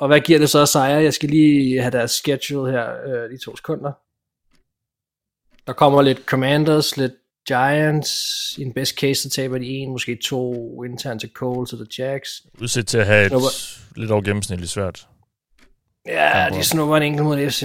Og 0.00 0.08
hvad 0.08 0.20
giver 0.20 0.38
det 0.38 0.50
så 0.50 0.66
sejre? 0.66 1.02
Jeg 1.02 1.14
skal 1.14 1.28
lige 1.28 1.80
have 1.80 1.90
deres 1.90 2.10
schedule 2.10 2.72
her, 2.72 2.86
øh, 3.06 3.30
de 3.30 3.38
to 3.44 3.56
sekunder. 3.56 3.92
Der 5.66 5.72
kommer 5.72 6.02
lidt 6.02 6.24
Commanders, 6.26 6.96
lidt 6.96 7.12
Giants. 7.48 8.54
I 8.58 8.62
en 8.62 8.72
best 8.72 8.96
case, 8.96 9.22
så 9.22 9.30
taber 9.30 9.58
de 9.58 9.66
en, 9.66 9.90
måske 9.90 10.18
to 10.24 10.84
internt 10.84 11.20
til 11.20 11.30
Coles 11.34 11.72
og 11.72 11.78
The 11.78 12.04
Jacks. 12.04 12.42
Udsigt 12.60 12.88
til 12.88 12.98
at 12.98 13.06
have 13.06 13.24
et 13.24 13.30
Snupper. 13.30 13.48
lidt 13.96 14.10
over 14.10 14.22
gennemsnitligt 14.22 14.70
svært. 14.70 15.06
Ja, 16.06 16.48
de 16.52 16.62
snupper 16.62 16.96
en 16.96 17.02
enkelt 17.02 17.24
mod 17.24 17.50
FC. 17.50 17.60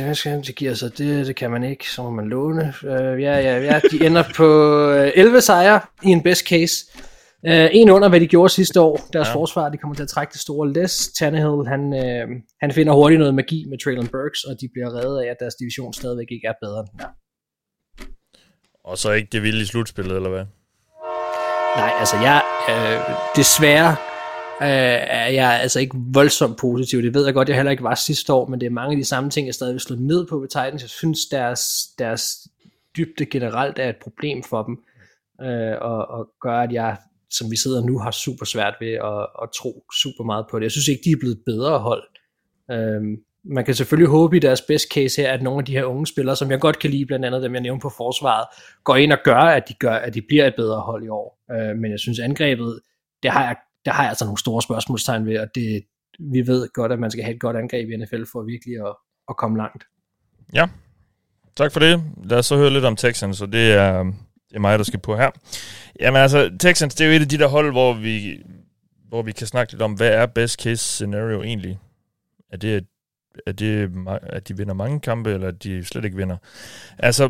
Det 0.47 0.55
giver 0.55 0.73
sig 0.73 0.97
det, 0.97 1.27
det 1.27 1.35
kan 1.35 1.51
man 1.51 1.63
ikke. 1.63 1.89
Så 1.89 2.03
må 2.03 2.09
man 2.09 2.27
låne. 2.27 2.73
Uh, 2.83 2.89
ja, 2.91 3.39
ja, 3.39 3.59
ja. 3.59 3.81
De 3.91 4.05
ender 4.05 4.23
på 4.35 4.89
11 4.91 5.41
sejre 5.41 5.81
i 6.03 6.07
en 6.07 6.23
best 6.23 6.47
case. 6.47 6.85
Uh, 7.47 7.67
en 7.71 7.89
under, 7.89 8.09
hvad 8.09 8.19
de 8.19 8.27
gjorde 8.27 8.49
sidste 8.53 8.81
år. 8.81 8.97
Deres 9.13 9.27
ja. 9.27 9.33
forsvar, 9.33 9.69
de 9.69 9.77
kommer 9.77 9.95
til 9.95 10.03
at 10.03 10.09
trække 10.09 10.31
det 10.31 10.41
store 10.41 10.73
læs. 10.73 11.07
Tannehill, 11.19 11.67
han, 11.67 11.81
uh, 11.93 12.35
han 12.61 12.71
finder 12.71 12.93
hurtigt 12.93 13.19
noget 13.19 13.35
magi 13.35 13.65
med 13.69 13.77
Traylon 13.77 14.07
Burks, 14.07 14.43
og 14.43 14.55
de 14.61 14.69
bliver 14.73 14.89
reddet 14.97 15.21
af, 15.21 15.27
at 15.31 15.37
deres 15.39 15.55
division 15.55 15.93
stadigvæk 15.93 16.27
ikke 16.31 16.47
er 16.47 16.53
bedre 16.61 16.79
end 16.79 16.89
ja. 17.01 17.07
Og 18.83 18.97
så 18.97 19.11
ikke 19.11 19.29
det 19.31 19.43
vilde 19.43 19.61
i 19.61 19.65
slutspillet, 19.65 20.15
eller 20.15 20.29
hvad? 20.29 20.45
Nej, 21.75 21.91
altså 21.99 22.15
jeg, 22.15 22.41
øh, 22.69 23.15
desværre 23.35 23.91
øh, 24.61 24.99
er 25.21 25.27
jeg 25.27 25.59
altså 25.61 25.79
ikke 25.79 25.97
voldsomt 26.13 26.57
positiv. 26.57 27.01
Det 27.01 27.13
ved 27.13 27.25
jeg 27.25 27.33
godt, 27.33 27.49
jeg 27.49 27.55
heller 27.55 27.71
ikke 27.71 27.83
var 27.83 27.95
sidste 27.95 28.33
år, 28.33 28.47
men 28.47 28.59
det 28.59 28.65
er 28.65 28.69
mange 28.69 28.91
af 28.91 28.97
de 28.97 29.05
samme 29.05 29.29
ting, 29.29 29.47
jeg 29.47 29.53
stadig 29.53 29.73
vil 29.73 29.81
slå 29.81 29.95
ned 29.95 30.27
på 30.27 30.39
ved 30.39 30.47
Titans. 30.47 30.81
Jeg 30.81 30.89
synes, 30.89 31.25
deres, 31.25 31.61
deres 31.99 32.47
dybde 32.97 33.25
generelt 33.25 33.79
er 33.79 33.89
et 33.89 33.97
problem 34.03 34.43
for 34.43 34.63
dem, 34.63 34.77
øh, 35.41 35.77
og, 35.81 36.07
og 36.07 36.27
gør, 36.41 36.59
at 36.59 36.71
jeg, 36.71 36.97
som 37.37 37.51
vi 37.51 37.57
sidder 37.57 37.85
nu, 37.85 37.99
har 37.99 38.11
super 38.11 38.45
svært 38.45 38.75
ved 38.79 38.93
at, 39.11 39.21
at 39.43 39.49
tro 39.59 39.85
super 40.01 40.23
meget 40.23 40.45
på 40.51 40.59
det. 40.59 40.63
Jeg 40.63 40.71
synes 40.71 40.87
ikke, 40.87 41.01
de 41.05 41.11
er 41.11 41.19
blevet 41.19 41.39
bedre 41.45 41.79
hold. 41.79 42.03
Øhm, 42.71 43.15
man 43.43 43.65
kan 43.65 43.75
selvfølgelig 43.75 44.09
håbe 44.09 44.37
i 44.37 44.39
deres 44.39 44.61
best 44.61 44.87
case 44.93 45.21
her, 45.21 45.31
at 45.31 45.43
nogle 45.43 45.59
af 45.59 45.65
de 45.65 45.71
her 45.71 45.83
unge 45.83 46.07
spillere, 46.07 46.35
som 46.35 46.51
jeg 46.51 46.59
godt 46.59 46.79
kan 46.79 46.89
lide, 46.89 47.05
blandt 47.05 47.25
andet 47.25 47.43
dem 47.43 47.53
jeg 47.53 47.61
nævnte 47.61 47.81
på 47.81 47.89
forsvaret, 47.97 48.45
går 48.83 48.95
ind 48.95 49.11
og 49.11 49.19
gør, 49.23 49.35
at 49.57 49.63
de, 49.69 49.73
gør, 49.73 49.93
at 49.93 50.13
de 50.13 50.21
bliver 50.21 50.47
et 50.47 50.53
bedre 50.57 50.81
hold 50.81 51.03
i 51.03 51.07
år. 51.07 51.39
Øh, 51.51 51.77
men 51.77 51.91
jeg 51.91 51.99
synes 51.99 52.19
angrebet, 52.19 52.79
det 53.23 53.31
har 53.31 53.45
jeg, 53.45 53.55
der 53.85 53.91
har 53.91 54.03
jeg 54.03 54.09
altså 54.09 54.25
nogle 54.25 54.39
store 54.39 54.61
spørgsmålstegn 54.61 55.25
ved, 55.25 55.39
og 55.39 55.47
det, 55.55 55.83
vi 56.19 56.47
ved 56.47 56.69
godt, 56.73 56.91
at 56.91 56.99
man 56.99 57.11
skal 57.11 57.23
have 57.23 57.35
et 57.35 57.41
godt 57.41 57.57
angreb 57.57 57.89
i 57.89 57.97
NFL 57.97 58.23
for 58.31 58.43
virkelig 58.43 58.75
at, 58.75 58.95
at 59.29 59.37
komme 59.37 59.57
langt. 59.57 59.83
Ja, 60.53 60.67
tak 61.55 61.71
for 61.71 61.79
det. 61.79 62.03
Lad 62.23 62.37
os 62.37 62.45
så 62.45 62.57
høre 62.57 62.69
lidt 62.69 62.85
om 62.85 62.95
Texans, 62.95 63.37
så 63.37 63.45
det 63.45 63.73
er, 63.73 64.11
det 64.49 64.55
er 64.55 64.59
mig, 64.59 64.77
der 64.79 64.85
skal 64.85 64.99
på 64.99 65.15
her. 65.17 65.29
Jamen 65.99 66.21
altså, 66.21 66.57
Texans, 66.59 66.95
det 66.95 67.05
er 67.05 67.09
jo 67.09 67.15
et 67.15 67.21
af 67.21 67.29
de 67.29 67.37
der 67.37 67.47
hold, 67.47 67.71
hvor 67.71 67.93
vi, 67.93 68.43
hvor 69.09 69.21
vi 69.21 69.31
kan 69.31 69.47
snakke 69.47 69.73
lidt 69.73 69.81
om, 69.81 69.93
hvad 69.93 70.09
er 70.09 70.25
best 70.25 70.61
case 70.61 70.83
scenario 70.83 71.43
egentlig? 71.43 71.79
Er 72.51 72.57
det 72.57 72.85
er 73.45 73.51
det, 73.51 73.91
at 74.23 74.47
de 74.47 74.57
vinder 74.57 74.73
mange 74.73 74.99
kampe, 74.99 75.33
eller 75.33 75.47
at 75.47 75.63
de 75.63 75.85
slet 75.85 76.05
ikke 76.05 76.17
vinder. 76.17 76.37
Altså, 76.97 77.29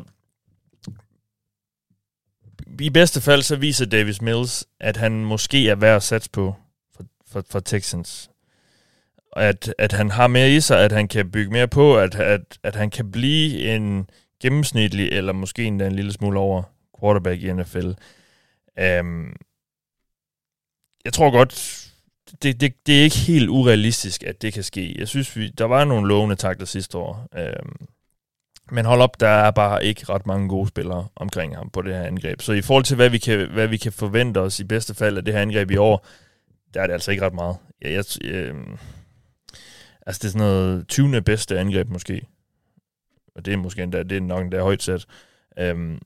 i 2.80 2.90
bedste 2.90 3.22
fald 3.22 3.42
så 3.42 3.56
viser 3.56 3.86
Davis 3.86 4.22
Mills, 4.22 4.66
at 4.80 4.98
han 4.98 5.26
måske 5.26 5.70
er 5.70 5.76
værd 5.76 5.96
at 5.96 6.04
satse 6.04 6.30
på 6.30 6.56
for, 6.96 7.04
for, 7.28 7.44
for 7.50 7.60
Texans. 7.60 8.30
At, 9.38 9.74
at 9.78 9.92
han 9.92 10.12
har 10.12 10.28
mere 10.28 10.52
i 10.52 10.60
sig, 10.60 10.80
at 10.80 10.92
han 10.92 11.08
kan 11.08 11.32
bygge 11.32 11.52
mere 11.52 11.68
på, 11.68 11.98
at, 11.98 12.16
at, 12.16 12.60
at 12.64 12.76
han 12.76 12.90
kan 12.90 13.12
blive 13.12 13.76
en 13.76 14.10
gennemsnitlig, 14.42 15.10
eller 15.12 15.34
måske 15.34 15.64
endda 15.64 15.88
en 15.88 15.96
lille 15.96 16.12
smule 16.12 16.40
over 16.40 16.64
quarterback 17.02 17.44
i 17.44 17.54
NFL. 17.54 17.88
Um, 17.88 17.96
øhm, 18.80 19.36
jeg 21.06 21.14
tror 21.14 21.32
godt, 21.32 21.82
det, 22.42 22.62
det, 22.62 22.74
det 22.88 23.00
er 23.00 23.04
ikke 23.04 23.18
helt 23.18 23.50
urealistisk, 23.50 24.24
at 24.24 24.42
det 24.42 24.54
kan 24.54 24.64
ske. 24.64 24.96
Jeg 25.00 25.08
synes, 25.08 25.36
vi, 25.36 25.50
der 25.50 25.66
var 25.66 25.86
nogle 25.86 26.08
lovende 26.08 26.36
takter 26.36 26.66
sidste 26.66 26.98
år. 26.98 27.28
Um, 27.38 27.88
men 28.72 28.86
hold 28.86 29.02
op, 29.02 29.20
der 29.20 29.28
er 29.28 29.52
bare 29.52 29.86
ikke 29.86 30.06
ret 30.10 30.28
mange 30.28 30.50
gode 30.50 30.68
spillere 30.68 31.08
omkring 31.16 31.56
ham 31.56 31.70
på 31.70 31.82
det 31.82 31.94
her 31.94 32.04
angreb. 32.04 32.42
Så 32.42 32.54
i 32.54 32.62
forhold 32.62 32.84
til, 32.84 32.96
hvad 32.96 33.10
vi 33.10 33.18
kan, 33.18 33.52
hvad 33.52 33.68
vi 33.68 33.78
kan 33.78 33.92
forvente 33.92 34.38
os 34.38 34.60
i 34.60 34.64
bedste 34.64 34.94
fald 34.94 35.18
af 35.18 35.26
det 35.26 35.34
her 35.34 35.42
angreb 35.42 35.72
i 35.72 35.78
år, 35.78 36.08
der 36.74 36.82
er 36.82 36.88
det 36.88 36.94
altså 36.94 37.12
ikke 37.12 37.26
ret 37.26 37.34
meget. 37.34 37.58
Jeg, 37.82 37.92
jeg, 37.92 38.32
øh, 38.32 38.56
altså, 40.06 40.20
det 40.20 40.28
er 40.28 40.32
sådan 40.32 40.48
noget 40.48 40.88
20. 40.88 41.22
bedste 41.22 41.60
angreb 41.60 41.90
måske. 41.90 42.28
Og 43.36 43.46
det 43.46 43.54
er 43.54 43.58
måske 43.58 43.84
endda, 43.84 44.04
det 44.04 44.18
er 44.18 44.22
nok 44.22 44.44
endda 44.44 44.62
højt 44.62 44.84
sat. 44.84 45.06
Øhm, 45.60 46.00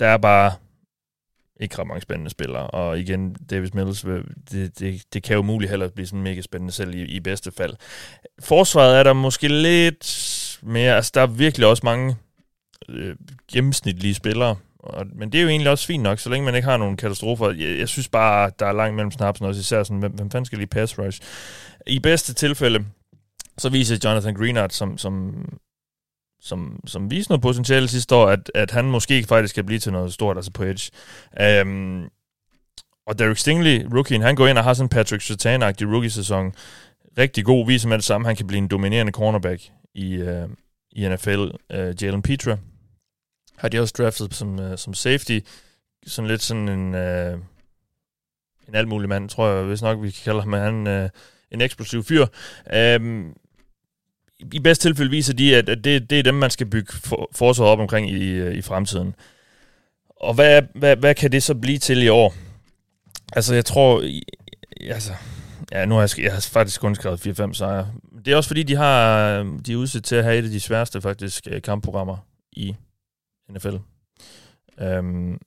der 0.00 0.06
er 0.06 0.16
bare 0.16 0.52
ikke 1.60 1.78
ret 1.78 1.86
mange 1.86 2.00
spændende 2.00 2.30
spillere. 2.30 2.66
Og 2.66 2.98
igen, 2.98 3.36
Davis 3.50 3.74
Mills, 3.74 4.00
det, 4.50 4.78
det, 4.78 5.02
det 5.12 5.22
kan 5.22 5.36
jo 5.36 5.42
muligt 5.42 5.70
heller 5.70 5.88
blive 5.88 6.06
sådan 6.06 6.22
mega 6.22 6.40
spændende 6.40 6.72
selv 6.72 6.94
i, 6.94 7.02
i 7.02 7.20
bedste 7.20 7.52
fald. 7.52 7.74
Forsvaret 8.38 8.98
er 8.98 9.02
der 9.02 9.12
måske 9.12 9.48
lidt 9.48 10.58
mere, 10.62 10.96
altså 10.96 11.10
der 11.14 11.20
er 11.20 11.26
virkelig 11.26 11.66
også 11.66 11.80
mange 11.84 12.16
øh, 12.88 13.16
gennemsnitlige 13.52 14.14
spillere, 14.14 14.56
og, 14.78 15.06
men 15.14 15.32
det 15.32 15.38
er 15.38 15.42
jo 15.42 15.48
egentlig 15.48 15.70
også 15.70 15.86
fint 15.86 16.02
nok, 16.02 16.18
så 16.18 16.30
længe 16.30 16.44
man 16.44 16.54
ikke 16.54 16.68
har 16.68 16.76
nogen 16.76 16.96
katastrofer. 16.96 17.50
Jeg, 17.50 17.78
jeg 17.78 17.88
synes 17.88 18.08
bare, 18.08 18.50
der 18.58 18.66
er 18.66 18.72
langt 18.72 18.96
mellem 18.96 19.10
snapsen 19.10 19.46
også, 19.46 19.60
især 19.60 19.82
sådan, 19.82 19.98
hvem, 19.98 20.12
hvem 20.12 20.30
fanden 20.30 20.44
skal 20.44 20.58
lige 20.58 20.68
pass 20.68 20.98
rush? 20.98 21.20
I 21.86 21.98
bedste 21.98 22.34
tilfælde, 22.34 22.84
så 23.58 23.68
viser 23.68 23.98
Jonathan 24.04 24.34
Greenard, 24.34 24.70
som, 24.70 24.98
som 24.98 25.44
som, 26.44 26.80
som 26.86 27.10
viste 27.10 27.30
noget 27.30 27.42
potentiale 27.42 27.88
sidste 27.88 28.14
år, 28.14 28.26
at, 28.26 28.50
at 28.54 28.70
han 28.70 28.84
måske 28.84 29.24
faktisk 29.28 29.54
kan 29.54 29.66
blive 29.66 29.78
til 29.78 29.92
noget 29.92 30.12
stort, 30.12 30.36
altså 30.36 30.50
på 30.50 30.64
edge. 30.64 30.90
Um, 31.62 32.08
og 33.06 33.18
Derek 33.18 33.38
Stingley, 33.38 33.86
rookien, 33.96 34.22
han 34.22 34.36
går 34.36 34.46
ind 34.46 34.58
og 34.58 34.64
har 34.64 34.74
sådan 34.74 34.84
en 34.84 34.88
Patrick 34.88 35.22
Sertan-agtig 35.22 35.86
rookie-sæson. 35.86 36.54
Rigtig 37.18 37.44
god, 37.44 37.66
viser 37.66 37.88
med 37.88 37.98
det 37.98 38.04
samme, 38.04 38.26
han 38.26 38.36
kan 38.36 38.46
blive 38.46 38.58
en 38.58 38.68
dominerende 38.68 39.12
cornerback 39.12 39.62
i, 39.94 40.22
uh, 40.22 40.50
i 40.92 41.08
NFL. 41.08 41.38
Uh, 41.38 41.48
øh, 41.70 42.02
Jalen 42.02 42.22
Petra 42.22 42.56
har 43.56 43.68
de 43.68 43.80
også 43.80 43.94
draftet 43.98 44.34
som, 44.34 44.58
uh, 44.58 44.76
som 44.76 44.94
safety. 44.94 45.38
Sådan 46.06 46.28
lidt 46.28 46.42
sådan 46.42 46.68
en, 46.68 46.94
uh, 46.94 47.40
en 48.68 48.74
alt 48.74 48.88
mulig 48.88 49.08
mand, 49.08 49.28
tror 49.28 49.48
jeg, 49.48 49.64
hvis 49.64 49.82
nok 49.82 50.02
vi 50.02 50.10
kan 50.10 50.20
kalde 50.24 50.40
ham. 50.40 50.52
Han 50.52 51.02
uh, 51.04 51.08
en 51.50 51.60
eksplosiv 51.60 52.04
fyr. 52.04 52.26
Um, 52.98 53.36
i 54.52 54.58
bedste 54.60 54.88
tilfælde 54.88 55.10
viser 55.10 55.32
de, 55.32 55.56
at, 55.56 55.68
at 55.68 55.84
det, 55.84 56.10
det 56.10 56.18
er 56.18 56.22
dem, 56.22 56.34
man 56.34 56.50
skal 56.50 56.66
bygge 56.66 56.92
for, 56.92 57.28
forsvaret 57.32 57.72
op 57.72 57.78
omkring 57.78 58.10
i, 58.10 58.30
øh, 58.30 58.54
i 58.54 58.62
fremtiden. 58.62 59.14
Og 60.20 60.34
hvad, 60.34 60.62
hvad, 60.74 60.96
hvad 60.96 61.14
kan 61.14 61.32
det 61.32 61.42
så 61.42 61.54
blive 61.54 61.78
til 61.78 62.02
i 62.02 62.08
år? 62.08 62.34
Altså, 63.32 63.54
jeg 63.54 63.64
tror... 63.64 64.02
Altså, 64.80 65.12
ja, 65.72 65.84
nu 65.84 65.94
har 65.94 66.02
jeg, 66.02 66.24
jeg 66.24 66.32
har 66.32 66.48
faktisk 66.52 66.80
kun 66.80 66.94
skrevet 66.94 67.40
4-5 67.40 67.52
sejre. 67.52 67.92
Det 68.24 68.32
er 68.32 68.36
også 68.36 68.48
fordi, 68.48 68.62
de 68.62 68.76
har 68.76 69.42
de 69.66 69.72
er 69.72 69.76
udsat 69.76 70.04
til 70.04 70.16
at 70.16 70.24
have 70.24 70.38
et 70.38 70.44
af 70.44 70.50
de 70.50 70.60
sværeste 70.60 71.00
faktisk 71.00 71.46
øh, 71.50 71.62
kampprogrammer 71.62 72.16
i 72.52 72.76
NFL. 73.50 73.68
Um, 73.68 74.86
øhm, 74.86 75.38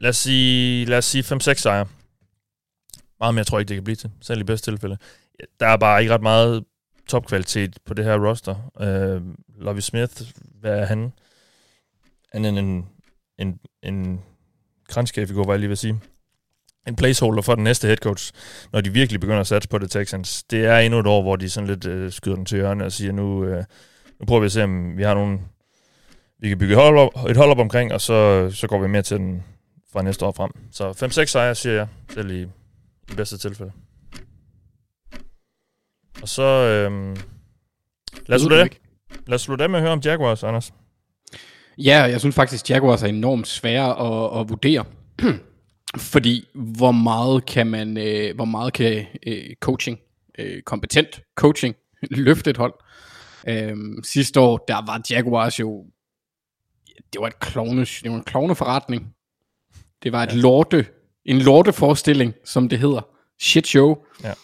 lad 0.00 0.10
os 0.10 0.16
sige, 0.16 0.84
lad 0.84 0.98
os 0.98 1.04
sige 1.04 1.34
5-6 1.34 1.54
sejre. 1.54 1.86
Meget 3.20 3.34
mere 3.34 3.44
tror 3.44 3.58
jeg 3.58 3.60
ikke, 3.60 3.68
det 3.68 3.76
kan 3.76 3.84
blive 3.84 3.96
til, 3.96 4.10
selv 4.20 4.40
i 4.40 4.44
bedste 4.44 4.70
tilfælde. 4.70 4.98
Der 5.60 5.66
er 5.66 5.76
bare 5.76 6.00
ikke 6.00 6.14
ret 6.14 6.22
meget 6.22 6.64
topkvalitet 7.08 7.78
på 7.84 7.94
det 7.94 8.04
her 8.04 8.28
roster. 8.28 8.54
Uh, 8.80 9.22
Lovie 9.62 9.82
Smith, 9.82 10.22
hvad 10.60 10.78
er 10.78 10.86
han? 10.86 11.12
Han 12.32 12.44
er 12.44 12.48
en, 12.48 12.86
en, 13.38 13.60
en 13.82 14.20
kranskæfigur, 14.88 15.44
var 15.44 15.52
jeg 15.52 15.60
lige 15.60 15.72
at 15.72 15.78
sige. 15.78 16.00
En 16.88 16.96
placeholder 16.96 17.42
for 17.42 17.54
den 17.54 17.64
næste 17.64 17.86
head 17.86 17.96
coach, 17.96 18.32
når 18.72 18.80
de 18.80 18.92
virkelig 18.92 19.20
begynder 19.20 19.40
at 19.40 19.46
satse 19.46 19.68
på 19.68 19.78
det 19.78 19.90
Texans. 19.90 20.42
Det 20.42 20.66
er 20.66 20.78
endnu 20.78 21.00
et 21.00 21.06
år, 21.06 21.22
hvor 21.22 21.36
de 21.36 21.50
sådan 21.50 21.68
lidt 21.68 21.86
uh, 21.86 22.12
skyder 22.12 22.36
den 22.36 22.44
til 22.44 22.56
hjørne 22.56 22.84
og 22.84 22.92
siger, 22.92 23.12
nu, 23.12 23.44
uh, 23.44 23.64
nu 24.20 24.26
prøver 24.26 24.40
vi 24.40 24.46
at 24.46 24.52
se, 24.52 24.64
om 24.64 24.96
vi 24.96 25.02
har 25.02 25.14
nogen, 25.14 25.40
vi 26.38 26.48
kan 26.48 26.58
bygge 26.58 26.74
et 26.74 26.80
hold 26.80 26.98
op, 26.98 27.30
et 27.30 27.36
hold 27.36 27.50
op 27.50 27.58
omkring, 27.58 27.92
og 27.92 28.00
så, 28.00 28.50
så 28.50 28.66
går 28.66 28.78
vi 28.78 28.88
mere 28.88 29.02
til 29.02 29.16
den 29.16 29.44
fra 29.92 30.02
næste 30.02 30.24
år 30.24 30.32
frem. 30.32 30.50
Så 30.72 30.90
5-6 30.90 31.24
sejre, 31.24 31.54
siger 31.54 31.74
jeg, 31.74 31.86
selv 32.14 32.30
i, 32.30 32.42
i 33.12 33.14
bedste 33.16 33.38
tilfælde. 33.38 33.72
Og 36.22 36.28
så... 36.28 36.42
Øhm, 36.42 37.16
lad, 38.26 38.36
os 38.36 38.40
slutte, 38.40 38.70
lad 39.26 39.34
os 39.34 39.42
slutte 39.42 39.64
af 39.64 39.70
med 39.70 39.78
at 39.78 39.82
høre 39.82 39.92
om 39.92 40.00
Jaguars, 40.04 40.42
Anders. 40.42 40.72
Ja, 41.78 42.02
jeg 42.02 42.20
synes 42.20 42.34
faktisk, 42.34 42.70
Jaguars 42.70 43.02
er 43.02 43.06
enormt 43.06 43.46
svære 43.46 43.90
at, 43.90 44.40
at 44.40 44.48
vurdere. 44.48 44.84
Fordi 46.12 46.48
hvor 46.54 46.92
meget 46.92 47.46
kan 47.46 47.66
man, 47.66 47.96
øh, 47.96 48.34
hvor 48.34 48.44
meget 48.44 48.72
kan 48.72 49.06
øh, 49.26 49.54
coaching, 49.60 49.98
øh, 50.38 50.62
kompetent 50.62 51.20
coaching, 51.34 51.74
løfte 52.10 52.50
et 52.50 52.56
hold? 52.56 52.74
Øh, 53.48 53.76
sidste 54.02 54.40
år, 54.40 54.64
der 54.68 54.86
var 54.86 55.02
Jaguars 55.10 55.60
jo, 55.60 55.86
det 57.12 57.20
var 57.20 57.26
et 57.26 57.40
klovne, 57.40 57.80
det 57.80 58.10
var 58.10 58.16
en 58.16 58.24
klovne 58.24 58.54
forretning. 58.54 59.14
Det 60.02 60.12
var 60.12 60.22
et 60.22 60.32
lorte, 60.32 60.86
en 61.24 61.38
lorteforestilling, 61.38 62.34
som 62.44 62.68
det 62.68 62.78
hedder. 62.78 63.00
Shit 63.40 63.66
show. 63.66 63.96
Ja. 64.24 64.34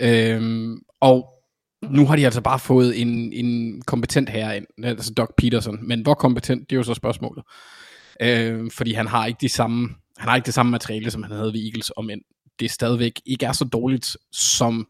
Øhm, 0.00 0.82
og 1.00 1.40
nu 1.82 2.06
har 2.06 2.16
de 2.16 2.24
altså 2.24 2.40
bare 2.40 2.58
fået 2.58 3.00
en, 3.00 3.32
en 3.32 3.82
kompetent 3.82 4.28
herre 4.28 4.56
ind, 4.56 4.66
altså 4.84 5.14
Doc 5.14 5.28
Peterson. 5.36 5.88
Men 5.88 6.02
hvor 6.02 6.14
kompetent, 6.14 6.70
det 6.70 6.76
er 6.76 6.78
jo 6.78 6.82
så 6.82 6.94
spørgsmålet. 6.94 7.44
Øh, 8.22 8.70
fordi 8.70 8.92
han 8.92 9.06
har 9.06 9.26
ikke 9.26 9.38
de 9.40 9.48
samme, 9.48 9.88
han 10.18 10.28
har 10.28 10.36
ikke 10.36 10.46
det 10.46 10.54
samme 10.54 10.72
materiale, 10.72 11.10
som 11.10 11.22
han 11.22 11.32
havde 11.32 11.52
ved 11.52 11.64
Eagles, 11.64 11.92
om 11.96 12.10
end 12.10 12.20
det 12.60 12.70
stadigvæk 12.70 13.20
ikke 13.26 13.46
er 13.46 13.52
så 13.52 13.64
dårligt 13.64 14.16
som 14.32 14.88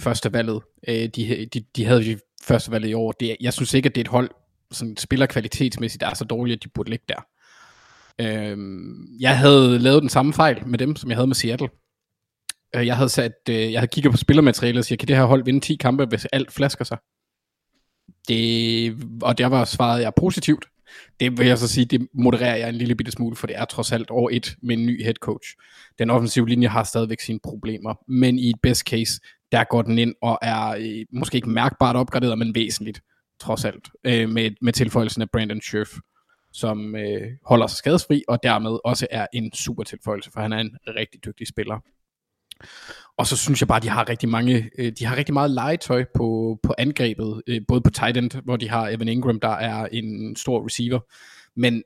første 0.00 0.32
valget. 0.32 0.62
Øh, 0.88 1.08
de, 1.16 1.48
de, 1.54 1.64
de 1.76 1.84
havde 1.84 2.02
jo 2.02 2.18
første 2.42 2.70
valget 2.70 2.88
i 2.88 2.94
år. 2.94 3.12
Det, 3.12 3.36
jeg 3.40 3.52
synes 3.52 3.74
ikke, 3.74 3.86
at 3.86 3.94
det 3.94 4.00
er 4.00 4.04
et 4.04 4.08
hold, 4.08 4.30
som 4.70 4.96
spiller 4.96 5.26
kvalitetsmæssigt, 5.26 6.00
der 6.00 6.10
er 6.10 6.14
så 6.14 6.24
dårligt, 6.24 6.56
at 6.56 6.64
de 6.64 6.68
burde 6.68 6.90
ligge 6.90 7.04
der. 7.08 7.26
Øhm, 8.20 9.06
jeg 9.20 9.38
havde 9.38 9.78
lavet 9.78 10.02
den 10.02 10.10
samme 10.10 10.32
fejl 10.32 10.66
med 10.66 10.78
dem, 10.78 10.96
som 10.96 11.10
jeg 11.10 11.16
havde 11.16 11.26
med 11.26 11.34
Seattle. 11.34 11.68
Øh, 12.74 12.86
jeg 12.86 12.96
havde 12.96 13.08
sat, 13.08 13.32
øh, 13.48 13.72
jeg 13.72 13.80
havde 13.80 13.90
kigget 13.90 14.10
på 14.10 14.16
spillermaterialet 14.16 14.78
og 14.78 14.84
siger, 14.84 14.96
kan 14.96 15.08
det 15.08 15.16
her 15.16 15.24
hold 15.24 15.44
vinde 15.44 15.60
10 15.60 15.76
kampe, 15.76 16.04
hvis 16.04 16.24
alt 16.24 16.52
flasker 16.52 16.84
sig? 16.84 16.98
Det, 18.28 18.96
og 19.22 19.38
der 19.38 19.46
var 19.46 19.64
svaret 19.64 20.02
jeg 20.02 20.12
positivt. 20.16 20.64
Det 21.20 21.38
vil 21.38 21.46
jeg 21.46 21.58
så 21.58 21.68
sige, 21.68 21.84
det 21.84 22.08
modererer 22.14 22.56
jeg 22.56 22.68
en 22.68 22.74
lille 22.74 22.94
bitte 22.94 23.12
smule, 23.12 23.36
for 23.36 23.46
det 23.46 23.56
er 23.56 23.64
trods 23.64 23.92
alt 23.92 24.10
over 24.10 24.30
et 24.32 24.56
med 24.62 24.76
en 24.78 24.86
ny 24.86 25.02
head 25.02 25.14
coach. 25.14 25.48
Den 25.98 26.10
offensive 26.10 26.48
linje 26.48 26.68
har 26.68 26.84
stadigvæk 26.84 27.20
sine 27.20 27.40
problemer, 27.44 27.94
men 28.08 28.38
i 28.38 28.50
et 28.50 28.60
best 28.62 28.82
case, 28.82 29.20
der 29.52 29.64
går 29.64 29.82
den 29.82 29.98
ind 29.98 30.14
og 30.22 30.38
er 30.42 30.68
øh, 30.68 31.04
måske 31.12 31.36
ikke 31.36 31.50
mærkbart 31.50 31.96
opgraderet, 31.96 32.38
men 32.38 32.54
væsentligt, 32.54 33.00
trods 33.40 33.64
alt, 33.64 33.88
øh, 34.04 34.28
med, 34.28 34.50
med 34.62 34.72
tilføjelsen 34.72 35.22
af 35.22 35.30
Brandon 35.30 35.60
Scherf, 35.60 35.88
som 36.52 36.96
øh, 36.96 37.32
holder 37.44 37.66
sig 37.66 37.76
skadesfri, 37.76 38.22
og 38.28 38.42
dermed 38.42 38.78
også 38.84 39.06
er 39.10 39.26
en 39.32 39.52
super 39.52 39.82
tilføjelse, 39.82 40.30
for 40.32 40.40
han 40.40 40.52
er 40.52 40.58
en 40.58 40.76
rigtig 40.86 41.24
dygtig 41.24 41.46
spiller. 41.46 41.80
Og 43.18 43.26
så 43.26 43.36
synes 43.36 43.60
jeg 43.60 43.68
bare, 43.68 43.76
at 43.76 43.82
de 43.82 43.88
har 43.88 44.08
rigtig 44.08 44.28
mange, 44.28 44.70
øh, 44.78 44.92
de 44.98 45.04
har 45.04 45.16
rigtig 45.16 45.32
meget 45.32 45.50
legetøj 45.50 46.04
på, 46.14 46.58
på 46.62 46.74
angrebet, 46.78 47.42
øh, 47.46 47.60
både 47.68 47.80
på 47.80 47.90
tight 47.90 48.16
end, 48.16 48.30
hvor 48.44 48.56
de 48.56 48.68
har 48.68 48.88
Evan 48.88 49.08
Ingram, 49.08 49.40
der 49.40 49.48
er 49.48 49.86
en 49.86 50.36
stor 50.36 50.66
receiver, 50.66 51.00
men 51.56 51.82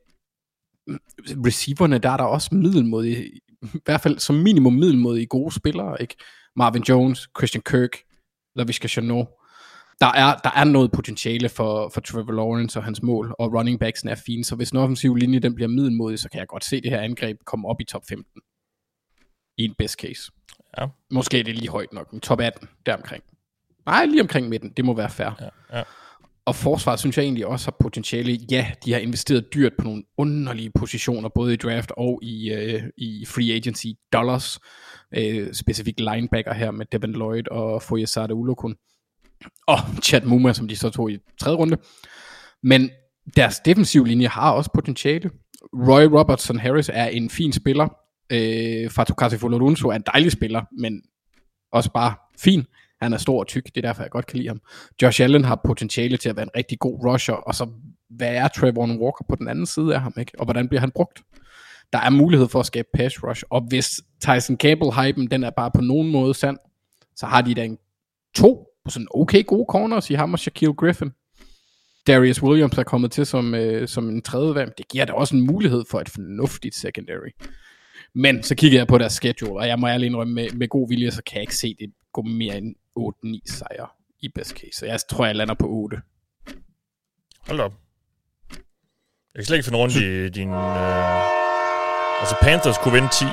receiverne, 1.47 1.99
der 1.99 2.11
er 2.11 2.17
der 2.17 2.25
også 2.25 2.55
middelmodige, 2.55 3.27
i 3.63 3.81
hvert 3.85 4.01
fald 4.01 4.19
som 4.19 4.37
minimum 4.37 4.73
middelmodige 4.73 5.27
gode 5.27 5.55
spillere, 5.55 6.03
ikke? 6.03 6.17
Marvin 6.57 6.83
Jones, 6.83 7.29
Christian 7.39 7.63
Kirk, 7.63 7.91
Laviska 8.57 8.89
Chanot. 8.89 9.27
Der 10.01 10.07
er, 10.07 10.35
der 10.45 10.51
er 10.57 10.65
noget 10.65 10.93
potentiale 10.93 11.49
for, 11.49 11.89
for 11.95 12.01
Trevor 12.01 12.33
Lawrence 12.33 12.79
og 12.79 12.85
hans 12.85 13.03
mål, 13.03 13.35
og 13.39 13.55
running 13.55 13.81
backsen 13.81 14.09
er 14.09 14.15
fine, 14.27 14.45
så 14.45 14.57
hvis 14.57 14.71
den 14.71 14.79
offensive 14.79 15.19
linje 15.19 15.39
den 15.39 15.55
bliver 15.55 15.69
middelmodig, 15.69 16.19
så 16.19 16.29
kan 16.29 16.39
jeg 16.39 16.49
godt 16.49 16.65
se 16.65 16.81
det 16.81 16.91
her 16.91 17.01
angreb 17.01 17.37
komme 17.47 17.69
op 17.69 17.81
i 17.81 17.85
top 17.85 18.03
15. 18.09 18.25
I 19.59 19.65
en 19.65 19.75
best 19.79 19.95
case. 20.01 20.33
Ja. 20.81 20.87
Måske 21.11 21.41
er 21.41 21.45
det 21.45 21.55
lige 21.55 21.69
højt 21.69 21.93
nok, 21.93 22.13
men 22.13 22.21
top 22.21 22.41
18, 22.41 22.69
deromkring. 22.87 23.23
Nej, 23.87 24.07
lige 24.07 24.21
omkring 24.21 24.49
midten, 24.49 24.71
det 24.77 24.85
må 24.85 24.95
være 24.95 25.11
fair. 25.11 25.31
Ja, 25.41 25.79
ja. 25.79 25.83
Og 26.47 26.55
forsvaret 26.55 27.01
synes 27.01 27.17
jeg 27.17 27.23
egentlig 27.25 27.47
også 27.47 27.67
har 27.67 27.77
potentiale. 27.81 28.39
Ja, 28.51 28.67
de 28.85 28.93
har 28.93 28.99
investeret 29.01 29.55
dyrt 29.55 29.73
på 29.79 29.85
nogle 29.85 30.03
underlige 30.19 30.71
positioner, 30.79 31.29
både 31.29 31.55
i 31.55 31.57
draft 31.57 31.93
og 31.97 32.19
i, 32.23 32.53
øh, 32.53 32.83
i 32.97 33.25
free 33.29 33.55
agency 33.55 33.87
dollars. 34.13 34.59
Øh, 35.17 35.55
specifikt 35.55 36.01
linebacker 36.01 36.55
her 36.55 36.71
med 36.71 36.87
Devin 36.93 37.13
Lloyd 37.13 37.49
og 37.51 37.83
Foyesade 37.83 38.35
Ulokun. 38.35 38.77
Og 39.67 39.79
Chad 40.03 40.23
Muma, 40.23 40.53
som 40.53 40.69
de 40.69 40.77
så 40.77 40.91
tog 40.91 41.11
i 41.11 41.19
tredje 41.41 41.59
runde. 41.59 41.77
Men 42.63 42.91
deres 43.37 43.61
defensive 43.61 44.07
linje 44.07 44.29
har 44.29 44.53
også 44.53 44.71
potentiale. 44.75 45.31
Roy 45.73 46.03
Robertson 46.03 46.59
Harris 46.59 46.91
er 46.93 47.07
en 47.07 47.31
fin 47.31 47.53
spiller. 47.53 47.89
Øh, 48.31 48.91
Fatou 48.91 49.15
Kasifulorunso 49.15 49.89
er 49.89 49.95
en 49.95 50.05
dejlig 50.13 50.33
spiller, 50.33 50.63
men 50.79 51.03
også 51.73 51.93
bare 51.93 52.15
fin. 52.39 52.65
Han 53.03 53.13
er 53.13 53.17
stor 53.17 53.41
og 53.41 53.47
tyk, 53.47 53.65
det 53.65 53.77
er 53.77 53.89
derfor, 53.89 54.03
jeg 54.03 54.11
godt 54.11 54.27
kan 54.27 54.37
lide 54.37 54.49
ham. 54.49 54.61
Josh 55.03 55.23
Allen 55.23 55.45
har 55.45 55.61
potentiale 55.65 56.17
til 56.17 56.29
at 56.29 56.37
være 56.37 56.43
en 56.43 56.57
rigtig 56.57 56.79
god 56.79 57.05
rusher, 57.05 57.35
og 57.35 57.55
så 57.55 57.69
hvad 58.11 58.35
er 58.35 58.49
Trevor 58.49 58.87
Walker 58.87 59.25
på 59.29 59.37
den 59.37 59.49
anden 59.49 59.67
side 59.67 59.95
af 59.95 60.01
ham, 60.01 60.13
ikke? 60.19 60.33
og 60.39 60.45
hvordan 60.45 60.69
bliver 60.69 60.81
han 60.81 60.91
brugt? 60.91 61.23
Der 61.93 61.99
er 61.99 62.11
mulighed 62.11 62.49
for 62.49 62.61
at 62.61 62.67
skabe 62.67 62.89
pass 62.95 63.25
rush, 63.25 63.43
og 63.51 63.61
hvis 63.69 64.01
Tyson 64.21 64.57
Campbell-hypen, 64.57 65.27
den 65.31 65.45
er 65.45 65.51
bare 65.51 65.71
på 65.75 65.81
nogen 65.81 66.11
måde 66.11 66.35
sand, 66.35 66.59
så 67.17 67.27
har 67.27 67.43
de 67.43 67.55
da 67.55 67.65
en 67.65 67.79
to 68.35 68.67
på 68.85 68.91
sådan 68.91 69.09
okay 69.15 69.47
gode 69.47 69.67
corners 69.69 70.11
i 70.11 70.15
ham 70.15 70.33
og 70.33 70.39
Shaquille 70.39 70.75
Griffin. 70.75 71.11
Darius 72.07 72.43
Williams 72.43 72.79
er 72.79 72.83
kommet 72.83 73.13
til 73.13 73.27
som, 73.27 73.55
øh, 73.55 73.89
som 73.89 74.09
en 74.09 74.23
tredje 74.23 74.55
valg. 74.55 74.73
Det 74.79 74.89
giver 74.89 75.05
da 75.05 75.13
også 75.13 75.37
en 75.37 75.47
mulighed 75.47 75.85
for 75.91 76.01
et 76.01 76.09
fornuftigt 76.09 76.75
secondary. 76.75 77.31
Men 78.15 78.43
så 78.43 78.55
kigger 78.55 78.79
jeg 78.79 78.87
på 78.87 78.99
deres 78.99 79.13
schedule, 79.13 79.61
og 79.61 79.69
jeg 79.69 79.79
må 79.79 79.89
ærlig 79.89 80.07
indrømme, 80.07 80.35
med, 80.35 80.51
med 80.51 80.69
god 80.69 80.89
vilje, 80.89 81.11
så 81.11 81.23
kan 81.23 81.35
jeg 81.35 81.43
ikke 81.43 81.57
se 81.57 81.77
det 81.79 81.93
gå 82.13 82.23
mere 82.23 82.59
end 82.59 82.75
8-9 82.99 83.57
sejre 83.57 83.89
i 84.21 84.29
best 84.29 84.51
case. 84.51 84.73
Så 84.73 84.87
jeg 84.87 85.01
tror, 85.11 85.27
jeg 85.27 85.37
lander 85.37 85.55
på 85.55 85.67
8. 85.69 85.97
Hold 87.47 87.61
op. 87.61 87.73
Jeg 89.35 89.41
kan 89.41 89.45
slet 89.45 89.57
ikke 89.57 89.65
finde 89.65 89.79
rundt 89.79 89.97
i 89.97 90.29
din... 90.29 90.49
Øh... 90.49 91.39
Altså, 92.21 92.37
Panthers 92.43 92.79
kunne 92.79 92.95
vinde 92.95 93.09
10. 93.09 93.25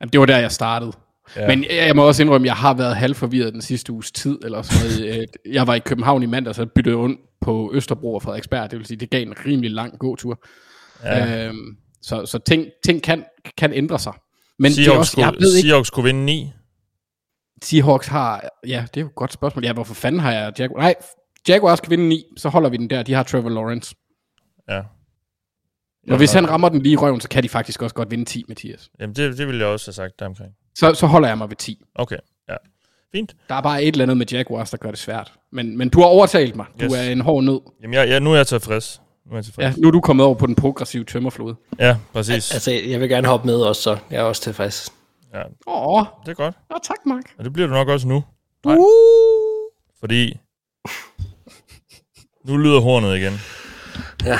Jamen, 0.00 0.12
det 0.12 0.20
var 0.20 0.26
der, 0.26 0.38
jeg 0.38 0.52
startede. 0.52 0.92
Ja. 1.36 1.46
Men 1.48 1.64
jeg, 1.64 1.86
jeg 1.86 1.96
må 1.96 2.06
også 2.06 2.22
indrømme, 2.22 2.44
at 2.44 2.46
jeg 2.46 2.56
har 2.56 2.74
været 2.74 2.96
halvforvirret 2.96 3.52
den 3.52 3.62
sidste 3.62 3.92
uges 3.92 4.12
tid, 4.12 4.38
eller 4.44 4.62
sådan 4.62 5.00
noget. 5.00 5.26
jeg 5.56 5.66
var 5.66 5.74
i 5.74 5.78
København 5.78 6.22
i 6.22 6.26
mandag, 6.26 6.54
så 6.54 6.66
byttede 6.66 6.96
rundt 6.96 7.20
på 7.40 7.70
Østerbro 7.74 8.14
og 8.14 8.22
Frederiksberg. 8.22 8.70
Det 8.70 8.78
vil 8.78 8.86
sige, 8.86 8.98
det 8.98 9.10
gav 9.10 9.22
en 9.22 9.34
rimelig 9.46 9.70
lang 9.70 9.98
gåtur. 9.98 10.44
Ja. 11.04 11.46
Øhm, 11.46 11.76
så 12.02 12.26
så 12.26 12.38
ting, 12.38 12.66
ting 12.84 13.02
kan, 13.02 13.24
kan 13.58 13.72
ændre 13.72 13.98
sig. 13.98 14.12
Men 14.58 14.72
Seahawks, 14.72 15.10
det 15.10 15.22
er 15.22 15.26
også, 15.26 15.34
jeg 15.38 15.40
ved 15.40 15.56
ikke, 15.56 15.68
Seahawks 15.68 15.90
kunne 15.90 16.04
vinde 16.04 16.24
9. 16.24 16.52
Seahawks 17.62 18.06
har, 18.06 18.48
ja, 18.66 18.84
det 18.94 18.96
er 18.96 19.00
jo 19.00 19.06
et 19.06 19.14
godt 19.14 19.32
spørgsmål. 19.32 19.64
Ja, 19.64 19.72
hvorfor 19.72 19.94
fanden 19.94 20.20
har 20.20 20.32
jeg 20.32 20.52
Jaguars? 20.58 20.80
Nej, 20.82 20.94
Jaguars 21.48 21.80
kan 21.80 21.90
vinde 21.90 22.08
9, 22.08 22.24
så 22.36 22.48
holder 22.48 22.70
vi 22.70 22.76
den 22.76 22.90
der. 22.90 23.02
De 23.02 23.12
har 23.14 23.22
Trevor 23.22 23.48
Lawrence. 23.50 23.94
Ja. 24.68 24.80
Og 26.10 26.16
hvis 26.16 26.32
han 26.32 26.50
rammer 26.50 26.68
den 26.68 26.82
lige 26.82 26.92
i 26.92 26.96
røven, 26.96 27.20
så 27.20 27.28
kan 27.28 27.42
de 27.42 27.48
faktisk 27.48 27.82
også 27.82 27.94
godt 27.94 28.10
vinde 28.10 28.24
10, 28.24 28.44
Mathias. 28.48 28.90
Jamen, 29.00 29.16
det, 29.16 29.38
det 29.38 29.46
ville 29.46 29.60
jeg 29.60 29.68
også 29.68 29.86
have 29.86 29.92
sagt 29.94 30.18
der 30.18 30.26
omkring. 30.26 30.52
Så, 30.74 30.94
så 30.94 31.06
holder 31.06 31.28
jeg 31.28 31.38
mig 31.38 31.48
ved 31.48 31.56
10. 31.56 31.82
Okay, 31.94 32.16
ja. 32.48 32.54
Fint. 33.12 33.36
Der 33.48 33.54
er 33.54 33.60
bare 33.60 33.82
et 33.82 33.88
eller 33.88 34.04
andet 34.04 34.16
med 34.16 34.26
Jaguars, 34.32 34.70
der 34.70 34.76
gør 34.76 34.90
det 34.90 34.98
svært. 34.98 35.32
Men, 35.52 35.78
men 35.78 35.88
du 35.88 36.00
har 36.00 36.06
overtalt 36.06 36.56
mig. 36.56 36.66
Du 36.80 36.84
Yes. 36.84 36.92
er 36.94 37.02
en 37.02 37.20
hård 37.20 37.44
nød. 37.44 37.60
Jamen, 37.82 37.94
jeg, 37.94 38.08
jeg, 38.08 38.20
nu 38.20 38.32
er 38.32 38.36
jeg 38.36 38.46
tilfreds. 38.46 39.02
Nu 39.30 39.36
er. 39.36 39.42
Ja, 39.58 39.72
nu 39.76 39.88
er 39.88 39.92
du 39.92 40.00
kommet 40.00 40.26
over 40.26 40.34
på 40.34 40.46
den 40.46 40.54
progressive 40.54 41.04
tømmerflod. 41.04 41.54
Ja, 41.78 41.96
præcis. 42.12 42.52
Altså, 42.52 42.70
jeg 42.70 43.00
vil 43.00 43.08
gerne 43.08 43.28
hoppe 43.28 43.46
med 43.46 43.54
også, 43.56 43.82
så 43.82 43.98
jeg 44.10 44.18
er 44.18 44.22
også 44.22 44.42
tilfreds. 44.42 44.92
Ja, 45.34 45.42
Åh, 45.66 46.04
det 46.24 46.30
er 46.30 46.34
godt. 46.34 46.54
ja, 46.70 46.76
tak, 46.82 46.96
Mark. 47.06 47.22
Og 47.38 47.44
det 47.44 47.52
bliver 47.52 47.66
du 47.66 47.74
nok 47.74 47.88
også 47.88 48.08
nu. 48.08 48.24
Nej. 48.64 48.76
Uh. 48.76 48.84
Fordi... 50.00 50.38
Nu 52.44 52.56
lyder 52.56 52.80
hornet 52.80 53.16
igen. 53.16 53.32
Ja, 54.24 54.38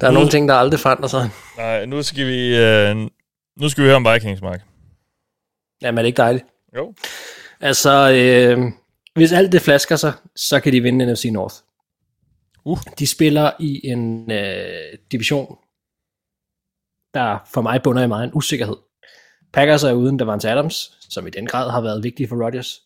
der 0.00 0.06
er 0.06 0.10
nogle 0.10 0.30
ting, 0.30 0.48
der 0.48 0.54
aldrig 0.54 0.80
forandrer 0.80 1.08
sig. 1.08 1.30
Nej, 1.56 1.84
nu 1.86 2.02
skal 2.02 2.26
vi... 2.26 2.56
Øh, 2.56 2.96
nu 3.60 3.68
skal 3.68 3.84
vi 3.84 3.88
høre 3.88 3.96
om 3.96 4.06
Vikings, 4.12 4.42
Mark. 4.42 4.60
Jamen, 5.82 5.98
er 5.98 6.02
det 6.02 6.06
ikke 6.06 6.16
dejligt? 6.16 6.44
Jo. 6.76 6.94
Altså, 7.60 8.10
øh, 8.12 8.72
hvis 9.14 9.32
alt 9.32 9.52
det 9.52 9.62
flasker 9.62 9.96
sig, 9.96 10.12
så 10.36 10.60
kan 10.60 10.72
de 10.72 10.80
vinde 10.80 11.12
NFC 11.12 11.24
North. 11.32 11.54
Uh. 12.64 12.78
De 12.98 13.06
spiller 13.06 13.50
i 13.60 13.86
en 13.86 14.30
øh, 14.30 14.98
division, 15.12 15.56
der 17.14 17.48
for 17.52 17.62
mig 17.62 17.82
bunder 17.82 18.02
i 18.02 18.06
meget 18.06 18.24
en 18.24 18.34
usikkerhed. 18.34 18.76
Packers 19.52 19.84
er 19.84 19.92
uden 19.92 20.16
Davante 20.16 20.50
Adams, 20.50 20.98
som 21.10 21.26
i 21.26 21.30
den 21.30 21.46
grad 21.46 21.70
har 21.70 21.80
været 21.80 22.04
vigtig 22.04 22.28
for 22.28 22.44
Rodgers. 22.44 22.80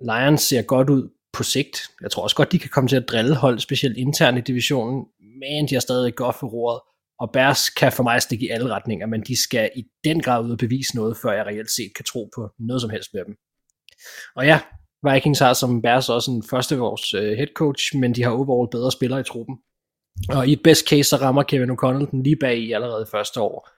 Lions 0.00 0.42
ser 0.42 0.62
godt 0.62 0.90
ud 0.90 1.10
på 1.32 1.42
sigt. 1.42 1.82
Jeg 2.02 2.10
tror 2.10 2.22
også 2.22 2.36
godt, 2.36 2.52
de 2.52 2.58
kan 2.58 2.70
komme 2.70 2.88
til 2.88 2.96
at 2.96 3.08
drille 3.08 3.36
hold, 3.36 3.58
specielt 3.58 3.96
internt 3.96 4.38
i 4.38 4.40
divisionen, 4.40 5.04
men 5.20 5.68
de 5.68 5.74
har 5.74 5.80
stadig 5.80 6.14
godt 6.14 6.36
for 6.40 6.46
roret. 6.46 6.80
Og 7.18 7.30
Bears 7.32 7.68
kan 7.68 7.92
for 7.92 8.02
mig 8.02 8.22
stikke 8.22 8.46
i 8.46 8.48
alle 8.48 8.74
retninger, 8.74 9.06
men 9.06 9.22
de 9.22 9.42
skal 9.42 9.70
i 9.76 9.84
den 10.04 10.22
grad 10.22 10.44
ud 10.44 10.50
og 10.50 10.58
bevise 10.58 10.96
noget, 10.96 11.16
før 11.22 11.32
jeg 11.32 11.46
reelt 11.46 11.70
set 11.70 11.92
kan 11.96 12.04
tro 12.04 12.30
på 12.34 12.50
noget 12.58 12.80
som 12.80 12.90
helst 12.90 13.10
med 13.14 13.24
dem. 13.24 13.34
Og 14.36 14.46
ja, 14.46 14.60
Vikings 15.12 15.38
har 15.38 15.52
som 15.52 15.82
Bears 15.82 16.08
også 16.08 16.30
en 16.30 16.42
førsteårs 16.50 17.14
øh, 17.14 17.36
head 17.36 17.52
coach, 17.54 17.96
men 17.96 18.14
de 18.14 18.22
har 18.22 18.30
overall 18.30 18.70
bedre 18.70 18.92
spillere 18.92 19.20
i 19.20 19.22
truppen. 19.22 19.56
Og 20.28 20.46
i 20.46 20.52
et 20.52 20.62
best 20.64 20.88
case, 20.88 21.08
så 21.08 21.16
rammer 21.16 21.42
Kevin 21.42 21.70
O'Connell 21.70 22.10
den 22.10 22.22
lige 22.22 22.36
bag 22.40 22.58
i 22.58 22.72
allerede 22.72 23.06
første 23.10 23.40
år. 23.40 23.68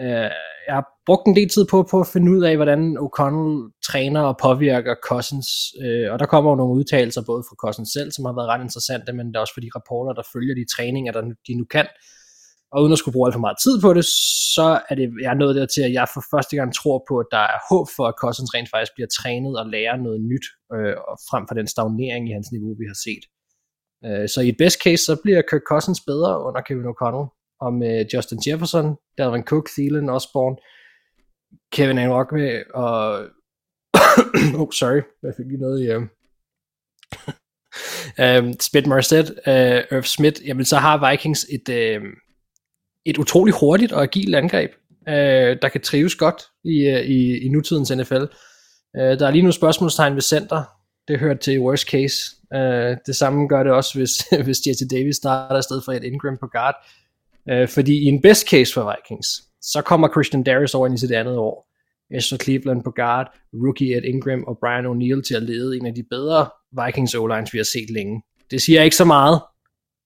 Øh, 0.00 0.30
jeg 0.66 0.74
har 0.74 0.86
brugt 1.06 1.26
en 1.26 1.36
del 1.36 1.48
tid 1.48 1.64
på, 1.70 1.88
på 1.90 2.00
at 2.00 2.06
finde 2.12 2.32
ud 2.32 2.42
af, 2.42 2.56
hvordan 2.56 2.98
O'Connell 3.04 3.80
træner 3.88 4.20
og 4.20 4.36
påvirker 4.42 4.94
Cousins, 5.08 5.48
øh, 5.84 6.12
og 6.12 6.18
der 6.18 6.26
kommer 6.26 6.50
jo 6.50 6.56
nogle 6.56 6.74
udtalelser 6.78 7.22
både 7.26 7.42
fra 7.48 7.56
Cousins 7.64 7.90
selv, 7.92 8.10
som 8.12 8.24
har 8.24 8.32
været 8.32 8.48
ret 8.48 8.62
interessante, 8.62 9.12
men 9.12 9.26
der 9.32 9.38
er 9.38 9.40
også 9.40 9.54
for 9.54 9.60
de 9.60 9.70
rapporter, 9.74 10.12
der 10.12 10.30
følger 10.32 10.54
de 10.54 10.66
træninger, 10.76 11.12
der 11.12 11.22
de 11.48 11.54
nu 11.54 11.64
kan. 11.64 11.86
Og 12.74 12.82
uden 12.82 12.92
at 12.92 12.98
skulle 12.98 13.16
bruge 13.16 13.28
alt 13.28 13.34
for 13.38 13.46
meget 13.46 13.58
tid 13.64 13.74
på 13.80 13.90
det, 13.94 14.04
så 14.56 14.68
er 14.88 14.94
det, 14.94 15.06
jeg 15.22 15.30
er 15.34 15.40
nået 15.42 15.54
der 15.56 15.66
til, 15.66 15.82
at 15.88 15.92
jeg 15.92 16.06
for 16.14 16.22
første 16.32 16.56
gang 16.56 16.74
tror 16.74 17.04
på, 17.08 17.14
at 17.18 17.26
der 17.30 17.44
er 17.54 17.58
håb 17.70 17.86
for, 17.96 18.04
at 18.08 18.18
Cousins 18.22 18.54
rent 18.54 18.70
faktisk 18.70 18.92
bliver 18.96 19.10
trænet 19.18 19.54
og 19.60 19.66
lærer 19.74 19.96
noget 20.06 20.20
nyt, 20.30 20.46
øh, 20.74 20.96
frem 21.28 21.44
for 21.48 21.54
den 21.58 21.66
stagnering 21.74 22.22
i 22.28 22.32
hans 22.36 22.48
niveau, 22.54 22.72
vi 22.82 22.86
har 22.92 22.98
set. 23.06 23.24
Øh, 24.06 24.28
så 24.32 24.38
i 24.40 24.48
et 24.48 24.58
best 24.62 24.78
case, 24.84 25.02
så 25.04 25.14
bliver 25.22 25.42
Kirk 25.50 25.64
Cousins 25.72 26.00
bedre 26.10 26.32
under 26.46 26.60
Kevin 26.66 26.90
O'Connell, 26.92 27.26
og 27.64 27.72
med 27.82 27.94
Justin 28.12 28.40
Jefferson, 28.46 28.86
Dalvin 29.18 29.48
Cook, 29.50 29.66
Thielen, 29.74 30.08
Osborne, 30.16 30.56
Kevin 31.74 31.98
Anrockme 31.98 32.46
og... 32.74 33.00
oh, 34.60 34.70
sorry, 34.80 35.02
jeg 35.22 35.32
fik 35.36 35.46
lige 35.46 35.64
noget 35.66 35.78
i... 35.84 35.86
Uh... 35.96 36.02
um, 38.24 38.46
Spit 38.68 38.86
Marset, 38.86 39.28
uh, 39.30 39.54
øh, 39.54 39.98
Irv 39.98 40.06
Smith, 40.16 40.38
jamen 40.48 40.64
så 40.64 40.76
har 40.76 41.10
Vikings 41.10 41.46
et, 41.56 41.68
uh, 41.68 42.02
et 43.06 43.18
utroligt 43.18 43.56
hurtigt 43.60 43.92
og 43.92 44.02
agilt 44.02 44.34
angreb, 44.34 44.70
øh, 45.08 45.56
der 45.62 45.68
kan 45.68 45.80
trives 45.80 46.14
godt 46.14 46.42
i, 46.64 46.86
øh, 46.86 47.00
i, 47.00 47.46
i 47.46 47.48
nutidens 47.48 47.90
NFL. 47.90 48.24
Øh, 48.96 49.18
der 49.18 49.26
er 49.26 49.30
lige 49.30 49.42
nu 49.42 49.52
spørgsmålstegn 49.52 50.14
ved 50.14 50.22
center, 50.22 50.62
det 51.08 51.18
hører 51.18 51.36
til 51.36 51.60
worst 51.60 51.88
case. 51.88 52.16
Øh, 52.54 52.96
det 53.06 53.16
samme 53.16 53.48
gør 53.48 53.62
det 53.62 53.72
også, 53.72 53.98
hvis, 53.98 54.10
hvis 54.44 54.58
Jesse 54.66 54.88
Davis 54.88 55.16
starter 55.16 55.58
i 55.58 55.62
stedet 55.62 55.84
for 55.84 55.92
et 55.92 56.04
Ingram 56.04 56.36
på 56.40 56.46
guard. 56.46 56.74
Øh, 57.50 57.68
fordi 57.68 57.94
i 58.02 58.04
en 58.04 58.22
best 58.22 58.48
case 58.48 58.74
for 58.74 58.92
Vikings, 58.92 59.28
så 59.62 59.82
kommer 59.82 60.08
Christian 60.08 60.42
Darius 60.42 60.74
over 60.74 60.86
ind 60.86 60.94
i 60.94 61.00
sit 61.00 61.12
andet 61.12 61.36
år. 61.36 61.70
Esther 62.16 62.38
Cleveland 62.38 62.84
på 62.84 62.90
guard, 62.90 63.26
rookie 63.54 63.96
Ed 63.96 64.02
Ingram 64.02 64.44
og 64.44 64.58
Brian 64.60 64.86
O'Neill 64.86 65.22
til 65.22 65.34
at 65.34 65.42
lede 65.42 65.76
en 65.76 65.86
af 65.86 65.94
de 65.94 66.04
bedre 66.10 66.48
Vikings 66.84 67.14
o 67.14 67.24
vi 67.52 67.58
har 67.58 67.64
set 67.64 67.90
længe. 67.90 68.22
Det 68.50 68.62
siger 68.62 68.82
ikke 68.82 68.96
så 68.96 69.04
meget. 69.04 69.40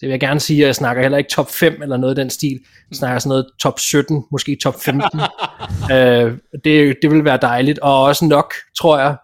Det 0.00 0.06
vil 0.06 0.10
jeg 0.10 0.20
gerne 0.20 0.40
sige, 0.40 0.62
at 0.62 0.66
jeg 0.66 0.74
snakker 0.74 1.02
heller 1.02 1.18
ikke 1.18 1.30
top 1.30 1.50
5 1.50 1.82
eller 1.82 1.96
noget 1.96 2.18
af 2.18 2.22
den 2.22 2.30
stil. 2.30 2.60
Jeg 2.90 2.96
snakker 2.96 3.18
sådan 3.18 3.28
noget 3.28 3.46
top 3.60 3.78
17, 3.78 4.24
måske 4.30 4.58
top 4.62 4.74
15. 4.74 5.20
uh, 5.20 6.38
det, 6.64 6.96
det 7.02 7.10
vil 7.10 7.24
være 7.24 7.38
dejligt, 7.42 7.78
og 7.78 8.02
også 8.02 8.24
nok, 8.24 8.54
tror 8.78 8.98
jeg, 8.98 9.16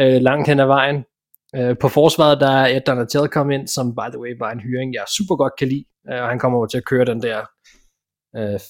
uh, 0.00 0.22
langt 0.22 0.48
hen 0.48 0.60
ad 0.60 0.66
vejen. 0.66 1.04
Uh, 1.58 1.78
på 1.80 1.88
forsvaret, 1.88 2.40
der 2.40 2.50
er 2.50 2.76
Ed 2.76 2.80
Donatel 2.80 3.28
kommet 3.28 3.54
ind, 3.54 3.68
som 3.68 3.94
by 3.94 4.08
the 4.12 4.20
way 4.20 4.34
var 4.38 4.50
en 4.50 4.60
hyring, 4.60 4.94
jeg 4.94 5.04
super 5.16 5.36
godt 5.36 5.52
kan 5.58 5.68
lide, 5.68 5.84
uh, 6.12 6.22
og 6.22 6.28
han 6.28 6.38
kommer 6.38 6.58
over 6.58 6.66
til 6.66 6.78
at 6.78 6.84
køre 6.84 7.04
den 7.04 7.22
der 7.22 7.38
uh, 8.38 8.60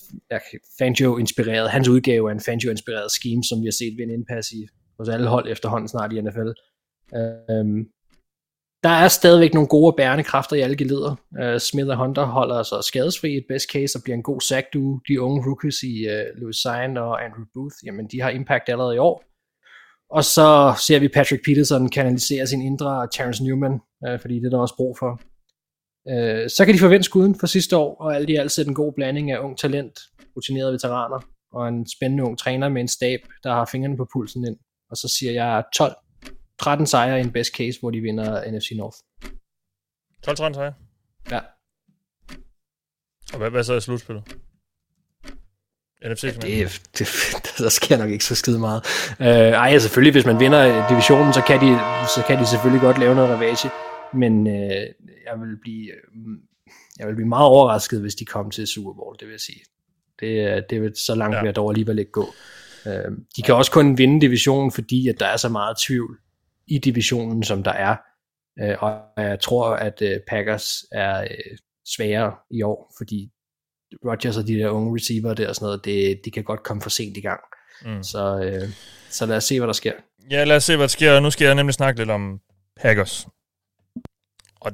Fangio-inspireret, 0.79 1.71
hans 1.71 1.89
udgave 1.89 2.31
af 2.31 2.35
en 2.35 2.41
Fangio-inspireret 2.41 3.11
scheme, 3.11 3.45
som 3.45 3.61
vi 3.61 3.67
har 3.67 3.77
set 3.81 3.95
vinde 3.99 4.15
indpas 4.15 4.51
i 4.51 4.67
hos 4.99 5.09
alle 5.09 5.29
hold 5.29 5.49
efterhånden 5.49 5.89
snart 5.89 6.13
i 6.13 6.21
NFL. 6.21 6.51
Øhm, 7.17 7.87
der 8.83 8.89
er 8.89 9.09
stadigvæk 9.09 9.55
nogle 9.55 9.69
gode 9.69 9.93
og 9.93 9.97
bærende 9.97 10.25
kræfter 10.25 10.57
i 10.57 10.61
alle 10.61 10.77
geleder. 10.77 11.17
Uh, 11.43 11.59
Smith 11.59 11.89
og 11.89 11.97
Hunter 11.97 12.25
holder 12.25 12.63
sig 12.63 12.85
skadesfri 12.85 13.33
i 13.33 13.37
et 13.37 13.45
best 13.49 13.67
case 13.73 13.99
og 13.99 14.03
bliver 14.03 14.17
en 14.17 14.23
god 14.23 14.41
sack 14.41 14.67
du. 14.75 15.01
De 15.09 15.21
unge 15.21 15.43
rookies 15.47 15.83
i 15.83 16.07
øh, 16.07 16.27
uh, 16.35 16.41
Louis 16.41 16.57
Sign 16.57 16.97
og 16.97 17.25
Andrew 17.25 17.45
Booth, 17.55 17.77
jamen 17.87 18.07
de 18.13 18.21
har 18.21 18.31
impact 18.31 18.69
allerede 18.69 18.95
i 18.95 18.99
år. 18.99 19.25
Og 20.11 20.25
så 20.25 20.75
ser 20.87 20.99
vi 20.99 21.09
Patrick 21.09 21.45
Peterson 21.45 21.89
kanalisere 21.89 22.47
sin 22.47 22.63
indre 22.63 23.09
Terrence 23.13 23.45
Newman, 23.45 23.81
uh, 24.09 24.21
fordi 24.21 24.35
det 24.35 24.47
er 24.47 24.51
der 24.51 24.59
også 24.59 24.77
brug 24.77 24.99
for. 24.99 25.21
Uh, 26.13 26.45
så 26.57 26.63
kan 26.65 26.75
de 26.75 26.79
forvente 26.79 27.05
skuden 27.05 27.35
for 27.41 27.47
sidste 27.47 27.77
år, 27.77 27.97
og 28.01 28.17
alt 28.17 28.31
i 28.31 28.37
alt 28.37 28.53
sætte 28.53 28.69
en 28.69 28.75
god 28.75 28.93
blanding 28.97 29.31
af 29.31 29.39
ung 29.39 29.59
talent, 29.59 29.99
rutinerede 30.37 30.73
veteraner, 30.73 31.21
og 31.53 31.69
en 31.69 31.87
spændende 31.97 32.25
ung 32.25 32.39
træner 32.39 32.69
med 32.69 32.81
en 32.81 32.89
stab, 32.89 33.21
der 33.45 33.53
har 33.53 33.69
fingrene 33.73 33.97
på 33.97 34.07
pulsen 34.13 34.47
ind. 34.47 34.57
Og 34.91 34.97
så 34.97 35.17
siger 35.19 35.33
jeg 35.33 35.65
12, 35.77 35.95
13 36.63 36.87
sejre 36.87 37.19
i 37.19 37.21
en 37.21 37.33
best 37.33 37.57
case, 37.57 37.81
hvor 37.81 37.91
de 37.91 38.01
vinder 38.01 38.51
NFC 38.51 38.73
North. 38.77 38.97
12-13 40.29 40.55
sejre? 40.55 40.75
Ja. 41.31 41.41
Og 43.33 43.39
hvad, 43.39 43.51
hvad 43.51 43.65
så 43.65 43.75
er 43.75 43.81
slutspillet? 43.81 44.25
NFC 46.05 46.25
ja, 46.25 46.31
det, 46.31 46.83
det, 46.99 47.09
der 47.59 47.69
sker 47.69 47.97
nok 47.99 48.11
ikke 48.11 48.25
så 48.25 48.35
skide 48.35 48.59
meget. 48.59 48.83
Uh, 49.21 49.27
ej, 49.27 49.79
selvfølgelig, 49.79 50.13
hvis 50.13 50.27
man 50.27 50.41
vinder 50.41 50.89
divisionen, 50.89 51.33
så 51.33 51.43
kan, 51.47 51.61
de, 51.61 51.79
så 52.15 52.25
kan 52.27 52.39
de 52.39 52.47
selvfølgelig 52.47 52.81
godt 52.81 52.99
lave 52.99 53.15
noget 53.15 53.31
ravage 53.31 53.71
men 54.13 54.47
øh, 54.47 54.87
jeg 55.27 55.41
vil 55.41 55.57
blive 55.61 55.91
øh, 55.91 56.39
jeg 56.99 57.09
vil 57.09 57.15
blive 57.15 57.29
meget 57.29 57.47
overrasket, 57.47 58.01
hvis 58.01 58.15
de 58.15 58.25
kom 58.25 58.51
til 58.51 58.67
Super 58.67 58.93
Bowl, 58.93 59.17
det 59.21 59.29
vil 59.29 59.33
jeg 59.33 59.41
sige. 59.41 59.61
Det, 60.21 60.65
det 60.71 60.83
vil 60.83 60.93
så 60.97 61.15
langt 61.15 61.35
ja. 61.35 61.41
vil 61.41 61.47
jeg 61.47 61.57
dog 61.57 61.71
alligevel 61.71 61.99
ikke 61.99 62.11
gå. 62.11 62.27
Øh, 62.87 63.13
de 63.37 63.43
kan 63.43 63.55
også 63.55 63.71
kun 63.71 63.99
vinde 63.99 64.21
divisionen, 64.21 64.73
fordi 64.73 65.09
at 65.09 65.21
der 65.21 65.27
er 65.27 65.37
så 65.37 65.49
meget 65.49 65.77
tvivl 65.87 66.19
i 66.67 66.79
divisionen, 66.79 67.45
som 67.45 67.63
der 67.63 67.73
er. 67.73 67.97
Øh, 68.61 68.77
og 68.83 69.01
jeg 69.17 69.41
tror, 69.41 69.71
at 69.71 70.03
øh, 70.03 70.21
Packers 70.29 70.85
er 70.93 71.23
øh, 71.23 71.57
sværere 71.97 72.35
i 72.51 72.63
år, 72.63 72.95
fordi 72.99 73.31
Rodgers 74.05 74.37
og 74.37 74.47
de 74.47 74.55
der 74.55 74.71
unge 74.71 74.95
receiver 74.97 75.35
der 75.35 75.49
og 75.49 75.55
sådan 75.55 75.67
noget, 75.67 75.85
det, 75.85 76.21
de 76.25 76.31
kan 76.31 76.45
godt 76.45 76.63
komme 76.63 76.83
for 76.83 76.91
sent 76.91 77.17
i 77.17 77.21
gang. 77.21 77.41
Mm. 77.85 78.03
Så, 78.03 78.41
øh, 78.45 78.69
så 79.11 79.27
lad 79.27 79.37
os 79.37 79.45
se, 79.45 79.61
hvad 79.61 79.67
der 79.67 79.73
sker. 79.73 79.93
Ja, 80.31 80.45
lad 80.45 80.57
os 80.57 80.65
se, 80.65 80.77
hvad 80.77 80.85
der 80.85 80.89
sker. 80.89 81.21
Nu 81.21 81.31
skal 81.31 81.45
jeg 81.45 81.55
nemlig 81.55 81.75
snakke 81.75 82.01
lidt 82.01 82.11
om 82.11 82.41
Packers. 82.77 83.27
Og 84.61 84.73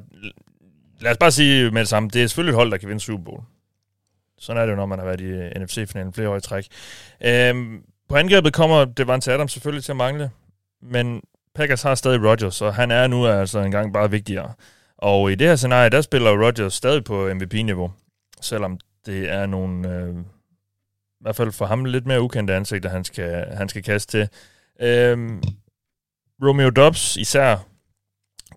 lad 1.01 1.11
os 1.11 1.17
bare 1.17 1.31
sige 1.31 1.71
med 1.71 1.81
det 1.81 1.87
samme, 1.87 2.09
det 2.09 2.23
er 2.23 2.27
selvfølgelig 2.27 2.51
et 2.51 2.55
hold, 2.55 2.71
der 2.71 2.77
kan 2.77 2.89
vinde 2.89 3.01
Super 3.01 3.23
Bowl. 3.23 3.43
Sådan 4.37 4.61
er 4.61 4.65
det 4.65 4.71
jo, 4.71 4.75
når 4.75 4.85
man 4.85 4.99
har 4.99 5.05
været 5.05 5.21
i 5.21 5.23
øh, 5.23 5.51
NFC-finalen 5.61 6.13
flere 6.13 6.29
år 6.29 6.37
i 6.37 6.41
træk. 6.41 6.67
Øhm, 7.21 7.83
på 8.09 8.15
angrebet 8.15 8.53
kommer 8.53 8.85
Devante 8.85 9.33
Adams 9.33 9.51
selvfølgelig 9.51 9.83
til 9.83 9.91
at 9.91 9.95
mangle, 9.95 10.31
men 10.81 11.21
Packers 11.59 11.81
har 11.81 11.95
stadig 11.95 12.29
Rodgers, 12.29 12.61
og 12.61 12.75
han 12.75 12.91
er 12.91 13.07
nu 13.07 13.27
altså 13.27 13.59
engang 13.59 13.93
bare 13.93 14.11
vigtigere. 14.11 14.53
Og 14.97 15.31
i 15.31 15.35
det 15.35 15.47
her 15.47 15.55
scenarie, 15.55 15.89
der 15.89 16.01
spiller 16.01 16.45
Rodgers 16.45 16.73
stadig 16.73 17.03
på 17.03 17.33
MVP-niveau, 17.33 17.91
selvom 18.41 18.79
det 19.05 19.29
er 19.31 19.45
nogle, 19.45 19.89
øh, 19.89 20.09
i 21.19 21.21
hvert 21.21 21.35
fald 21.35 21.51
for 21.51 21.65
ham, 21.65 21.85
lidt 21.85 22.05
mere 22.05 22.21
ukendte 22.21 22.55
ansigter, 22.55 22.89
han 22.89 23.03
skal, 23.03 23.45
han 23.53 23.69
skal 23.69 23.83
kaste 23.83 24.11
til. 24.11 24.29
Øhm, 24.81 25.43
Romeo 26.43 26.69
Dobbs 26.69 27.17
især 27.17 27.57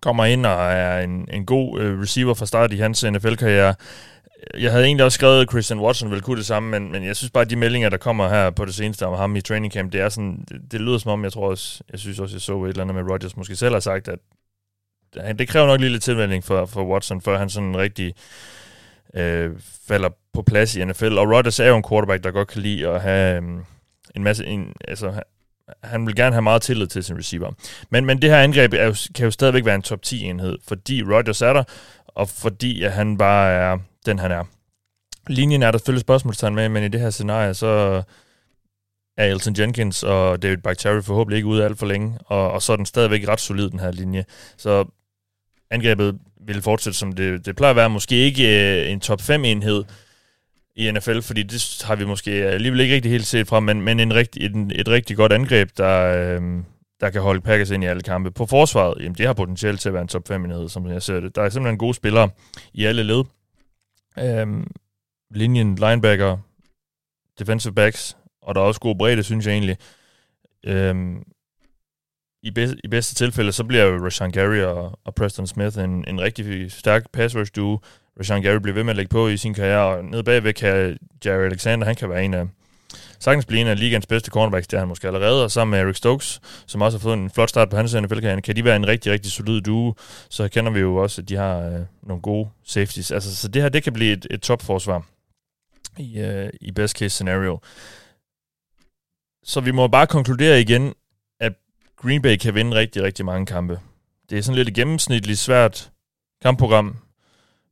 kommer 0.01 0.25
ind 0.25 0.45
og 0.45 0.71
er 0.71 0.99
en, 0.99 1.27
en 1.31 1.45
god 1.45 1.79
øh, 1.81 2.01
receiver 2.01 2.33
fra 2.33 2.45
start 2.45 2.73
i 2.73 2.77
hans 2.77 3.03
NFL-karriere. 3.03 3.75
Jeg 4.57 4.71
havde 4.71 4.85
egentlig 4.85 5.05
også 5.05 5.15
skrevet, 5.15 5.41
at 5.41 5.49
Christian 5.49 5.79
Watson 5.79 6.09
ville 6.09 6.21
kunne 6.21 6.37
det 6.37 6.45
samme, 6.45 6.79
men, 6.79 6.91
men 6.91 7.05
jeg 7.05 7.15
synes 7.15 7.31
bare, 7.31 7.41
at 7.41 7.49
de 7.49 7.55
meldinger, 7.55 7.89
der 7.89 7.97
kommer 7.97 8.29
her 8.29 8.49
på 8.49 8.65
det 8.65 8.75
seneste 8.75 9.05
om 9.05 9.17
ham 9.17 9.35
i 9.35 9.41
training 9.41 9.73
camp, 9.73 9.93
det 9.93 10.01
er 10.01 10.09
sådan, 10.09 10.45
det, 10.49 10.61
det 10.71 10.81
lyder 10.81 10.97
som 10.97 11.11
om, 11.11 11.23
jeg 11.23 11.33
tror 11.33 11.49
også, 11.49 11.83
jeg 11.91 11.99
synes 11.99 12.19
også, 12.19 12.35
jeg 12.35 12.41
så 12.41 12.63
et 12.63 12.69
eller 12.69 12.81
andet 12.81 12.95
med 12.95 13.11
Rodgers 13.11 13.37
måske 13.37 13.55
selv 13.55 13.73
har 13.73 13.79
sagt, 13.79 14.07
at 14.07 14.19
det 15.39 15.47
kræver 15.47 15.67
nok 15.67 15.79
lige 15.79 15.91
lidt 15.91 16.03
tilvænning 16.03 16.43
for, 16.43 16.65
for 16.65 16.85
Watson, 16.85 17.21
før 17.21 17.37
han 17.37 17.49
sådan 17.49 17.77
rigtig 17.77 18.13
øh, 19.15 19.51
falder 19.87 20.09
på 20.33 20.41
plads 20.41 20.75
i 20.75 20.85
NFL. 20.85 21.17
Og 21.17 21.31
Rodgers 21.31 21.59
er 21.59 21.67
jo 21.67 21.77
en 21.77 21.83
quarterback, 21.89 22.23
der 22.23 22.31
godt 22.31 22.47
kan 22.47 22.61
lide 22.61 22.87
at 22.87 23.01
have 23.01 23.43
øh, 23.43 23.43
en 24.15 24.23
masse, 24.23 24.45
en, 24.45 24.73
altså 24.87 25.13
han 25.83 26.07
vil 26.07 26.15
gerne 26.15 26.33
have 26.33 26.41
meget 26.41 26.61
tillid 26.61 26.87
til 26.87 27.03
sin 27.03 27.17
receiver. 27.17 27.51
Men, 27.89 28.05
men 28.05 28.21
det 28.21 28.29
her 28.29 28.37
angreb 28.37 28.73
er 28.73 28.85
jo, 28.85 28.95
kan 29.15 29.25
jo 29.25 29.31
stadigvæk 29.31 29.65
være 29.65 29.75
en 29.75 29.81
top 29.81 30.01
10 30.01 30.23
enhed, 30.23 30.57
fordi 30.67 31.03
Rodgers 31.03 31.41
er 31.41 31.53
der, 31.53 31.63
og 32.07 32.29
fordi 32.29 32.83
at 32.83 32.91
han 32.91 33.17
bare 33.17 33.51
er 33.51 33.77
den, 34.05 34.19
han 34.19 34.31
er. 34.31 34.43
Linjen 35.27 35.63
er 35.63 35.71
der 35.71 35.77
selvfølgelig 35.77 36.01
spørgsmålstegn 36.01 36.55
med, 36.55 36.69
men 36.69 36.83
i 36.83 36.87
det 36.87 37.01
her 37.01 37.09
scenarie, 37.09 37.53
så 37.53 38.03
er 39.17 39.25
Elton 39.25 39.55
Jenkins 39.59 40.03
og 40.03 40.41
David 40.41 40.57
Bakhtiari 40.57 41.01
forhåbentlig 41.01 41.37
ikke 41.37 41.47
ude 41.47 41.65
alt 41.65 41.79
for 41.79 41.85
længe, 41.85 42.17
og, 42.25 42.51
og 42.51 42.61
så 42.61 42.71
er 42.71 42.75
den 42.75 42.85
stadigvæk 42.85 43.27
ret 43.27 43.39
solid, 43.39 43.69
den 43.69 43.79
her 43.79 43.91
linje. 43.91 44.25
Så 44.57 44.85
angrebet 45.71 46.19
vil 46.41 46.61
fortsætte, 46.61 46.99
som 46.99 47.11
det, 47.11 47.45
det 47.45 47.55
plejer 47.55 47.69
at 47.69 47.75
være. 47.75 47.89
Måske 47.89 48.15
ikke 48.15 48.83
øh, 48.83 48.91
en 48.91 48.99
top 48.99 49.21
5 49.21 49.45
enhed, 49.45 49.83
i 50.75 50.91
NFL, 50.91 51.21
fordi 51.21 51.43
det 51.43 51.81
har 51.85 51.95
vi 51.95 52.05
måske 52.05 52.31
alligevel 52.31 52.79
ikke 52.79 52.95
rigtig 52.95 53.11
helt 53.11 53.27
set 53.27 53.47
fra, 53.47 53.59
men, 53.59 53.81
men 53.81 53.99
en 53.99 54.13
rigtig, 54.13 54.45
et, 54.45 54.71
et 54.75 54.87
rigtig 54.87 55.17
godt 55.17 55.33
angreb, 55.33 55.69
der, 55.77 56.01
øh, 56.01 56.41
der 57.01 57.09
kan 57.09 57.21
holde 57.21 57.41
Packers 57.41 57.69
ind 57.69 57.83
i 57.83 57.87
alle 57.87 58.01
kampe. 58.01 58.31
På 58.31 58.45
forsvaret, 58.45 59.03
jamen 59.03 59.15
det 59.17 59.25
har 59.25 59.33
potentiale 59.33 59.77
til 59.77 59.89
at 59.89 59.93
være 59.93 60.01
en 60.01 60.07
top 60.07 60.27
5 60.27 60.45
enhed, 60.45 60.69
som 60.69 60.87
jeg 60.87 61.01
ser 61.01 61.19
det. 61.19 61.35
Der 61.35 61.41
er 61.41 61.49
simpelthen 61.49 61.77
gode 61.77 61.93
spillere 61.93 62.29
i 62.73 62.85
alle 62.85 63.03
led. 63.03 63.23
Øhm, 64.19 64.71
linjen, 65.31 65.75
linebacker, 65.75 66.37
defensive 67.39 67.73
backs, 67.73 68.17
og 68.41 68.55
der 68.55 68.61
er 68.61 68.65
også 68.65 68.79
god 68.79 68.95
bredde, 68.95 69.23
synes 69.23 69.45
jeg 69.45 69.53
egentlig. 69.53 69.77
Øhm, 70.65 71.23
i, 72.43 72.51
bedste, 72.51 72.77
I 72.83 72.87
bedste 72.87 73.15
tilfælde, 73.15 73.51
så 73.51 73.63
bliver 73.63 73.83
jo 73.83 74.05
Rashan 74.05 74.31
Gary 74.31 74.59
og, 74.59 74.99
og 75.03 75.15
Preston 75.15 75.47
Smith 75.47 75.79
en, 75.79 76.05
en 76.07 76.21
rigtig 76.21 76.71
stærk 76.71 77.11
pass 77.13 77.35
rush 77.35 77.51
duo, 77.55 77.79
Rashan 78.19 78.41
Gary 78.41 78.57
bliver 78.57 78.73
ved 78.73 78.83
med 78.83 78.91
at 78.91 78.97
lægge 78.97 79.09
på 79.09 79.27
i 79.27 79.37
sin 79.37 79.53
karriere, 79.53 79.85
og 79.85 80.05
nede 80.05 80.23
bagved 80.23 80.53
kan 80.53 80.97
Jerry 81.25 81.45
Alexander, 81.45 81.85
han 81.85 81.95
kan 81.95 82.09
være 82.09 82.25
en 82.25 82.33
af 82.33 82.47
sagtens 83.23 83.45
blive 83.45 83.61
en 83.61 83.67
af 83.67 83.79
ligands 83.79 84.05
bedste 84.05 84.31
cornerbacks, 84.31 84.67
det 84.67 84.77
er 84.77 84.81
han 84.81 84.87
måske 84.87 85.07
allerede, 85.07 85.43
og 85.43 85.51
sammen 85.51 85.71
med 85.71 85.79
Eric 85.79 85.97
Stokes, 85.97 86.41
som 86.67 86.81
også 86.81 86.97
har 86.97 87.01
fået 87.01 87.13
en 87.13 87.29
flot 87.29 87.49
start 87.49 87.69
på 87.69 87.75
hans 87.75 87.93
NFL-karriere, 87.93 88.41
kan 88.41 88.55
de 88.55 88.63
være 88.63 88.75
en 88.75 88.87
rigtig, 88.87 89.11
rigtig 89.11 89.31
solid 89.31 89.61
duo, 89.61 89.93
så 90.29 90.47
kender 90.47 90.71
vi 90.71 90.79
jo 90.79 90.95
også, 90.95 91.21
at 91.21 91.29
de 91.29 91.35
har 91.35 91.59
øh, 91.59 91.79
nogle 92.03 92.21
gode 92.21 92.49
safeties. 92.63 93.11
Altså, 93.11 93.35
så 93.35 93.47
det 93.47 93.61
her, 93.61 93.69
det 93.69 93.83
kan 93.83 93.93
blive 93.93 94.13
et, 94.13 94.27
et 94.31 94.41
topforsvar 94.41 95.05
i, 95.97 96.19
øh, 96.19 96.49
i 96.61 96.71
best 96.71 96.97
case 96.97 97.09
scenario. 97.09 97.59
så 99.43 99.61
vi 99.61 99.71
må 99.71 99.87
bare 99.87 100.07
konkludere 100.07 100.61
igen, 100.61 100.93
at 101.39 101.53
Green 101.97 102.21
Bay 102.21 102.37
kan 102.37 102.55
vinde 102.55 102.77
rigtig, 102.77 103.03
rigtig 103.03 103.25
mange 103.25 103.45
kampe. 103.45 103.79
Det 104.29 104.37
er 104.37 104.41
sådan 104.41 104.55
lidt 104.55 104.67
et 104.67 104.75
gennemsnitligt 104.75 105.39
svært 105.39 105.91
kampprogram, 106.41 106.95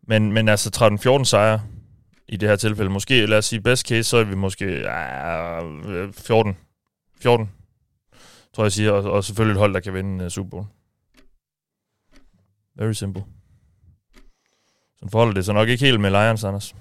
men, 0.08 0.32
men 0.32 0.50
altså 0.50 0.98
13-14 1.20 1.24
sejre 1.24 1.62
i 2.32 2.38
det 2.38 2.50
her 2.50 2.56
tilfælde. 2.56 2.90
Måske, 2.90 3.26
lad 3.26 3.38
os 3.38 3.46
sige 3.46 3.62
best 3.62 3.88
case, 3.88 4.04
så 4.04 4.18
er 4.18 4.24
vi 4.24 4.36
måske 4.36 4.66
ja, 4.66 5.60
14. 6.12 6.58
14, 7.22 7.50
tror 8.54 8.64
jeg 8.64 8.72
siger, 8.72 8.92
og, 8.92 9.12
og 9.12 9.24
selvfølgelig 9.24 9.54
et 9.54 9.60
hold, 9.60 9.74
der 9.74 9.80
kan 9.80 9.94
vinde 9.94 10.26
uh, 10.26 10.32
Super 10.32 10.50
Bowl. 10.50 10.66
Very 12.76 12.94
simple. 12.94 13.24
Sådan 14.96 15.10
forholder 15.12 15.34
det 15.34 15.46
så 15.46 15.54
nok 15.54 15.70
ikke 15.70 15.86
helt 15.86 16.00
med 16.00 16.10
Lions, 16.10 16.44
Anders. 16.44 16.76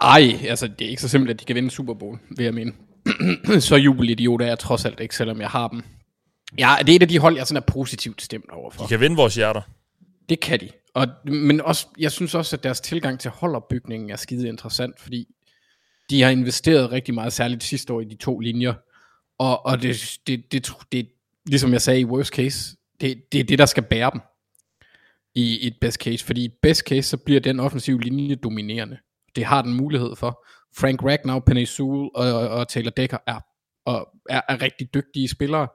Ej, 0.00 0.38
altså 0.48 0.68
det 0.68 0.84
er 0.84 0.90
ikke 0.90 1.02
så 1.02 1.08
simpelt, 1.08 1.30
at 1.30 1.40
de 1.40 1.44
kan 1.44 1.56
vinde 1.56 1.70
Super 1.70 1.94
Bowl, 1.94 2.18
vil 2.36 2.44
jeg 2.44 2.54
mene. 2.54 2.72
så 3.60 3.76
jubelidiot 3.76 4.42
er 4.42 4.46
jeg 4.46 4.58
trods 4.58 4.84
alt 4.84 5.00
ikke, 5.00 5.16
selvom 5.16 5.40
jeg 5.40 5.48
har 5.48 5.68
dem. 5.68 5.82
Ja, 6.58 6.76
det 6.80 6.88
er 6.88 6.96
et 6.96 7.02
af 7.02 7.08
de 7.08 7.18
hold, 7.18 7.36
jeg 7.36 7.46
sådan 7.46 7.62
er 7.62 7.66
positivt 7.66 8.22
stemt 8.22 8.50
overfor. 8.50 8.82
De 8.82 8.88
kan 8.88 9.00
vinde 9.00 9.16
vores 9.16 9.34
hjerter. 9.34 9.62
Det 10.30 10.40
kan 10.40 10.60
de. 10.60 10.70
Og, 10.94 11.06
men 11.24 11.60
også, 11.60 11.86
jeg 11.98 12.12
synes 12.12 12.34
også, 12.34 12.56
at 12.56 12.62
deres 12.62 12.80
tilgang 12.80 13.20
til 13.20 13.30
holdopbygningen 13.30 14.10
er 14.10 14.16
skide 14.16 14.48
interessant, 14.48 15.00
fordi 15.00 15.26
de 16.10 16.22
har 16.22 16.30
investeret 16.30 16.92
rigtig 16.92 17.14
meget, 17.14 17.32
særligt 17.32 17.64
sidste 17.64 17.92
år 17.92 18.00
i 18.00 18.04
de 18.04 18.14
to 18.14 18.38
linjer. 18.38 18.74
Og, 19.38 19.66
og 19.66 19.82
det, 19.82 20.18
det, 20.26 20.52
det, 20.52 20.72
det, 20.92 21.08
ligesom 21.46 21.72
jeg 21.72 21.82
sagde 21.82 22.00
i 22.00 22.04
worst 22.04 22.34
case, 22.34 22.76
det, 23.00 23.32
det 23.32 23.40
er 23.40 23.44
det, 23.44 23.58
der 23.58 23.66
skal 23.66 23.82
bære 23.82 24.10
dem 24.12 24.20
i 25.34 25.66
et 25.66 25.76
best 25.80 26.00
case. 26.00 26.24
Fordi 26.24 26.44
i 26.44 26.50
best 26.62 26.80
case, 26.80 27.08
så 27.08 27.16
bliver 27.16 27.40
den 27.40 27.60
offensive 27.60 28.00
linje 28.00 28.34
dominerende. 28.34 28.98
Det 29.36 29.44
har 29.44 29.62
den 29.62 29.74
mulighed 29.74 30.16
for. 30.16 30.46
Frank 30.76 31.02
Ragnar, 31.02 31.38
Penny 31.38 31.64
Sewell 31.64 32.10
og, 32.14 32.32
og, 32.32 32.48
og 32.48 32.68
Taylor 32.68 32.90
Decker 32.90 33.18
er, 33.26 33.40
og 33.84 34.08
er, 34.28 34.40
er 34.48 34.62
rigtig 34.62 34.94
dygtige 34.94 35.28
spillere. 35.28 35.68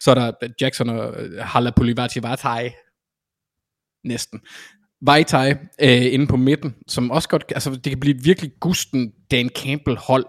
Så 0.00 0.10
er 0.10 0.14
der 0.14 0.48
Jackson 0.60 0.88
og 0.88 1.22
øh, 1.22 1.38
Hala 1.38 1.70
Polivati 1.70 2.22
Vatai, 2.22 2.70
næsten. 4.08 4.40
Vaitai 5.00 5.50
øh, 5.80 6.12
inde 6.14 6.26
på 6.26 6.36
midten, 6.36 6.74
som 6.86 7.10
også 7.10 7.28
godt, 7.28 7.44
altså 7.54 7.70
det 7.70 7.84
kan 7.84 8.00
blive 8.00 8.22
virkelig 8.22 8.52
gusten 8.60 9.12
Dan 9.30 9.48
Campbell 9.48 9.96
hold. 9.96 10.26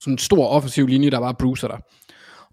Sådan 0.00 0.14
en 0.14 0.18
stor 0.18 0.46
offensiv 0.46 0.86
linje, 0.86 1.10
der 1.10 1.20
bare 1.20 1.34
bruser 1.34 1.68
der. 1.68 1.78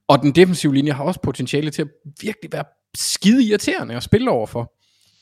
Og 0.07 0.21
den 0.21 0.35
defensive 0.35 0.75
linje 0.75 0.91
har 0.91 1.03
også 1.03 1.19
potentiale 1.19 1.71
til 1.71 1.81
at 1.81 1.87
virkelig 2.21 2.51
være 2.51 2.63
skide 2.95 3.43
irriterende 3.43 3.95
at 3.95 4.03
spille 4.03 4.31
overfor. 4.31 4.73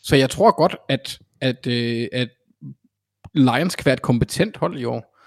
Så 0.03 0.15
jeg 0.15 0.29
tror 0.29 0.55
godt, 0.57 0.75
at, 0.89 1.19
at, 1.41 1.67
øh, 1.67 2.07
at 2.11 2.29
Lions 3.33 3.75
kan 3.75 3.85
være 3.85 3.93
et 3.93 4.01
kompetent 4.01 4.57
hold 4.57 4.79
i 4.79 4.85
år. 4.85 5.17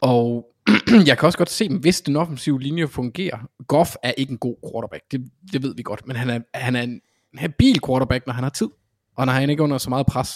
Og 0.00 0.46
jeg 1.08 1.18
kan 1.18 1.26
også 1.26 1.38
godt 1.38 1.50
se, 1.50 1.68
hvis 1.68 2.00
den 2.00 2.16
offensive 2.16 2.60
linje 2.60 2.88
fungerer. 2.88 3.38
Goff 3.68 3.94
er 4.02 4.12
ikke 4.12 4.30
en 4.30 4.38
god 4.38 4.56
quarterback, 4.72 5.12
det, 5.12 5.30
det 5.52 5.62
ved 5.62 5.74
vi 5.76 5.82
godt, 5.82 6.06
men 6.06 6.16
han 6.16 6.30
er, 6.30 6.40
han 6.54 6.76
er 6.76 6.82
en 6.82 7.00
habil 7.36 7.80
quarterback, 7.86 8.26
når 8.26 8.34
han 8.34 8.42
har 8.42 8.50
tid, 8.50 8.68
og 9.16 9.26
når 9.26 9.32
han 9.32 9.50
ikke 9.50 9.62
under 9.62 9.78
så 9.78 9.90
meget 9.90 10.06
pres. 10.06 10.30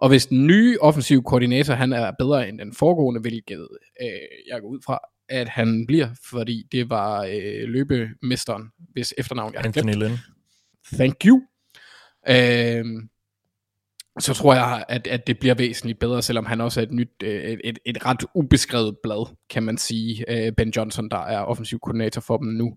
Og 0.00 0.08
hvis 0.08 0.26
den 0.26 0.46
nye 0.46 0.78
offensive 0.80 1.22
koordinator, 1.22 1.74
han 1.74 1.92
er 1.92 2.12
bedre 2.18 2.48
end 2.48 2.58
den 2.58 2.74
foregående, 2.74 3.20
hvilket 3.20 3.68
øh, 4.02 4.08
jeg 4.52 4.60
går 4.60 4.68
ud 4.68 4.78
fra, 4.86 4.98
at 5.28 5.48
han 5.48 5.86
bliver, 5.86 6.08
fordi 6.30 6.66
det 6.72 6.90
var 6.90 7.24
øh, 7.24 7.68
løbemesteren, 7.68 8.62
hvis 8.92 9.14
efternavn 9.18 9.54
jeg 9.54 9.66
Anthony. 9.66 9.94
Lynn. 9.94 10.18
Thank 10.92 11.24
you. 11.24 11.42
Øh, 12.28 12.84
så 14.20 14.34
tror 14.34 14.54
jeg, 14.54 14.84
at, 14.88 15.06
at 15.06 15.26
det 15.26 15.38
bliver 15.38 15.54
væsentligt 15.54 15.98
bedre, 15.98 16.22
selvom 16.22 16.46
han 16.46 16.60
også 16.60 16.80
er 16.80 16.84
et 16.84 16.92
nyt, 16.92 17.10
øh, 17.22 17.42
et, 17.42 17.60
et, 17.64 17.78
et 17.86 18.06
ret 18.06 18.24
ubeskrevet 18.34 18.96
blad, 19.02 19.34
kan 19.50 19.62
man 19.62 19.78
sige. 19.78 20.24
Øh, 20.28 20.52
Ben 20.52 20.70
Johnson, 20.76 21.08
der 21.10 21.18
er 21.18 21.40
offensiv 21.40 21.78
koordinator 21.78 22.20
for 22.20 22.36
dem 22.36 22.48
nu. 22.48 22.76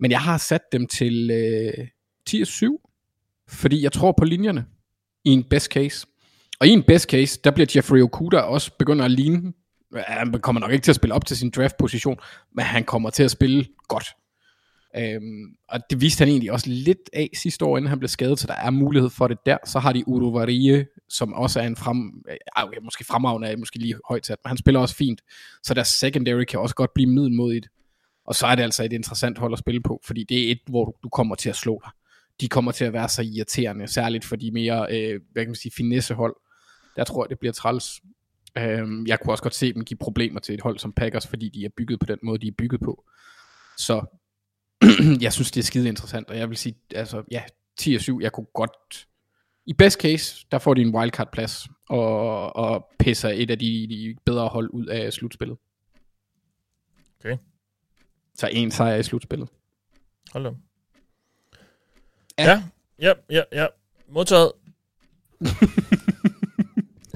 Men 0.00 0.10
jeg 0.10 0.20
har 0.20 0.38
sat 0.38 0.60
dem 0.72 0.86
til 0.86 1.30
øh, 1.30 1.86
10-7, 2.30 2.89
fordi 3.50 3.82
jeg 3.82 3.92
tror 3.92 4.14
på 4.18 4.24
linjerne 4.24 4.66
i 5.24 5.30
en 5.30 5.44
best 5.44 5.66
case. 5.72 6.06
Og 6.60 6.66
i 6.66 6.70
en 6.70 6.82
best 6.82 7.10
case, 7.10 7.40
der 7.44 7.50
bliver 7.50 7.66
Jeffrey 7.76 8.00
Okuda 8.00 8.38
også 8.38 8.70
begynder 8.78 9.04
at 9.04 9.10
ligne. 9.10 9.52
Han 9.96 10.32
kommer 10.32 10.60
nok 10.60 10.72
ikke 10.72 10.82
til 10.82 10.92
at 10.92 10.96
spille 10.96 11.14
op 11.14 11.26
til 11.26 11.36
sin 11.36 11.50
draft-position, 11.50 12.16
men 12.54 12.64
han 12.64 12.84
kommer 12.84 13.10
til 13.10 13.22
at 13.22 13.30
spille 13.30 13.66
godt. 13.88 14.06
Øhm, 14.96 15.44
og 15.68 15.80
det 15.90 16.00
viste 16.00 16.22
han 16.22 16.28
egentlig 16.28 16.52
også 16.52 16.66
lidt 16.68 17.10
af 17.12 17.30
sidste 17.34 17.64
år, 17.64 17.76
inden 17.76 17.88
han 17.88 17.98
blev 17.98 18.08
skadet, 18.08 18.38
så 18.38 18.46
der 18.46 18.54
er 18.54 18.70
mulighed 18.70 19.10
for 19.10 19.28
det 19.28 19.38
der. 19.46 19.56
Så 19.66 19.78
har 19.78 19.92
de 19.92 20.08
Udo 20.08 20.28
Varie, 20.28 20.86
som 21.08 21.32
også 21.32 21.60
er 21.60 21.66
en 21.66 21.76
frem... 21.76 22.24
Okay, 22.56 22.78
måske 22.82 23.04
fremragende 23.04 23.48
er 23.48 23.56
måske 23.56 23.78
lige 23.78 23.94
højt 24.08 24.26
sat, 24.26 24.38
men 24.44 24.48
han 24.48 24.56
spiller 24.56 24.80
også 24.80 24.96
fint. 24.96 25.20
Så 25.62 25.74
deres 25.74 25.88
secondary 25.88 26.44
kan 26.44 26.60
også 26.60 26.74
godt 26.74 26.94
blive 26.94 27.10
middelmodigt. 27.10 27.68
Og 28.26 28.34
så 28.34 28.46
er 28.46 28.54
det 28.54 28.62
altså 28.62 28.84
et 28.84 28.92
interessant 28.92 29.38
hold 29.38 29.52
at 29.52 29.58
spille 29.58 29.82
på, 29.82 30.00
fordi 30.04 30.24
det 30.28 30.48
er 30.48 30.52
et, 30.52 30.60
hvor 30.68 30.84
du, 30.84 30.92
du 31.02 31.08
kommer 31.08 31.34
til 31.34 31.48
at 31.48 31.56
slå 31.56 31.80
dig. 31.84 31.90
De 32.40 32.48
kommer 32.48 32.72
til 32.72 32.84
at 32.84 32.92
være 32.92 33.08
så 33.08 33.22
irriterende, 33.22 33.88
særligt 33.88 34.24
for 34.24 34.36
de 34.36 34.50
mere, 34.50 34.86
øh, 34.90 35.20
hvad 35.32 35.42
kan 35.44 35.50
man 35.50 35.54
sige, 35.54 35.72
finessehold. 35.76 36.36
Der 36.96 37.04
tror 37.04 37.24
jeg, 37.24 37.30
det 37.30 37.38
bliver 37.38 37.52
træls. 37.52 38.00
Øhm, 38.58 39.06
jeg 39.06 39.20
kunne 39.20 39.32
også 39.32 39.42
godt 39.42 39.54
se 39.54 39.72
dem 39.72 39.84
give 39.84 39.98
problemer 39.98 40.40
til 40.40 40.54
et 40.54 40.60
hold 40.60 40.78
som 40.78 40.92
Packers, 40.92 41.26
fordi 41.26 41.48
de 41.48 41.64
er 41.64 41.68
bygget 41.76 42.00
på 42.00 42.06
den 42.06 42.18
måde, 42.22 42.38
de 42.38 42.48
er 42.48 42.52
bygget 42.58 42.80
på. 42.80 43.04
Så 43.76 44.06
jeg 45.24 45.32
synes, 45.32 45.50
det 45.50 45.60
er 45.60 45.64
skide 45.64 45.88
interessant, 45.88 46.30
og 46.30 46.38
jeg 46.38 46.48
vil 46.48 46.56
sige, 46.56 46.74
altså, 46.94 47.22
ja, 47.30 47.42
10 47.78 47.94
og 47.94 48.00
7, 48.00 48.20
jeg 48.22 48.32
kunne 48.32 48.46
godt, 48.54 49.06
i 49.66 49.72
best 49.72 50.00
case, 50.00 50.46
der 50.52 50.58
får 50.58 50.74
de 50.74 50.82
en 50.82 50.94
wildcard 50.94 51.32
plads, 51.32 51.68
og, 51.88 52.56
og 52.56 52.88
pisser 52.98 53.28
et 53.28 53.50
af 53.50 53.58
de, 53.58 53.86
de 53.90 54.16
bedre 54.24 54.48
hold 54.48 54.70
ud 54.72 54.86
af 54.86 55.12
slutspillet. 55.12 55.58
Okay. 57.20 57.36
Så 58.34 58.48
en 58.52 58.70
sejr 58.70 58.96
i 58.96 59.02
slutspillet. 59.02 59.48
Hold 60.32 60.44
da. 60.44 60.50
Ja. 62.44 62.62
Ja, 63.00 63.12
ja, 63.30 63.42
ja, 63.52 63.62
ja. 63.62 63.66
Modtaget. 64.08 64.52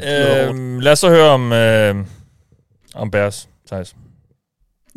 øhm, 0.09 0.79
lad 0.79 0.93
os 0.93 0.99
så 0.99 1.09
høre 1.09 1.29
om, 1.31 1.53
øh, 1.53 2.07
om 2.95 3.11
Bears, 3.11 3.49
Thijs. 3.67 3.97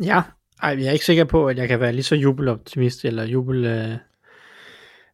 Ja, 0.04 0.22
ej, 0.62 0.76
jeg 0.78 0.86
er 0.86 0.92
ikke 0.92 1.04
sikker 1.04 1.24
på, 1.24 1.46
at 1.46 1.58
jeg 1.58 1.68
kan 1.68 1.80
være 1.80 1.92
lige 1.92 2.02
så 2.02 2.14
jubeloptimist, 2.14 3.04
eller 3.04 3.24
jubel, 3.24 3.64
øh, 3.64 3.96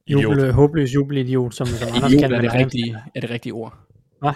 jubel 0.07 0.39
Idiot. 0.39 0.55
håbløs 0.55 0.95
jubelidiot, 0.95 1.55
som, 1.55 1.67
som 1.67 1.89
Anders 1.89 2.13
Idiot 2.13 2.21
kan 2.21 2.33
er 2.33 2.41
det, 2.41 2.55
rigtige, 2.55 2.97
er 3.15 3.21
det 3.21 3.31
rigtige 3.31 3.53
ord. 3.53 3.75
Hvad? 4.21 4.33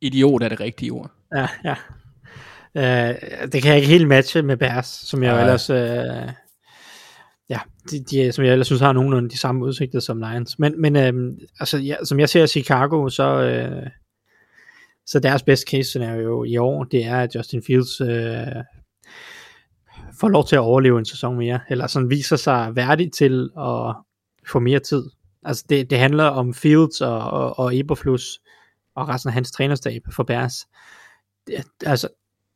Idiot 0.00 0.42
er 0.42 0.48
det 0.48 0.60
rigtige 0.60 0.90
ord. 0.90 1.10
Ja, 1.36 1.46
ja. 1.64 1.74
Øh, 2.74 3.14
det 3.52 3.62
kan 3.62 3.68
jeg 3.68 3.76
ikke 3.76 3.88
helt 3.88 4.08
matche 4.08 4.42
med 4.42 4.56
Bears, 4.56 4.86
som 4.86 5.22
jeg 5.22 5.32
jo 5.32 5.40
ellers... 5.40 5.70
Øh, 5.70 6.32
ja, 7.48 7.60
de, 7.90 8.04
de, 8.04 8.32
som 8.32 8.44
jeg 8.44 8.52
ellers 8.52 8.66
synes 8.66 8.80
har 8.80 8.92
nogenlunde 8.92 9.30
de 9.30 9.38
samme 9.38 9.64
udsigter 9.64 10.00
som 10.00 10.18
Lions. 10.18 10.58
Men, 10.58 10.80
men 10.80 10.96
øhm, 10.96 11.38
altså, 11.60 11.78
ja, 11.78 11.96
som 12.04 12.20
jeg 12.20 12.28
ser 12.28 12.46
Chicago, 12.46 13.08
så, 13.08 13.42
øh, 13.42 13.90
så 15.06 15.20
deres 15.20 15.42
best 15.42 15.68
case 15.68 15.88
scenario 15.88 16.44
i 16.44 16.56
år, 16.56 16.84
det 16.84 17.04
er, 17.04 17.20
at 17.20 17.34
Justin 17.34 17.62
Fields 17.62 18.00
øh, 18.00 18.62
får 20.20 20.28
lov 20.28 20.46
til 20.46 20.56
at 20.56 20.60
overleve 20.60 20.98
en 20.98 21.04
sæson 21.04 21.36
mere, 21.36 21.60
eller 21.68 21.86
sådan 21.86 22.10
viser 22.10 22.36
sig 22.36 22.76
værdig 22.76 23.12
til 23.12 23.50
at 23.58 23.94
få 24.48 24.60
mere 24.60 24.78
tid. 24.78 25.04
Altså 25.42 25.64
det, 25.68 25.90
det 25.90 25.98
handler 25.98 26.24
om 26.24 26.54
Fields 26.54 27.00
og, 27.00 27.18
og, 27.18 27.58
og 27.58 27.78
Eberflus 27.78 28.40
og 28.94 29.08
resten 29.08 29.28
af 29.28 29.34
hans 29.34 29.52
trænerstab 29.52 30.02
for 30.12 30.22
Bears. 30.22 30.66
Det, 31.46 31.64
altså, 31.86 32.08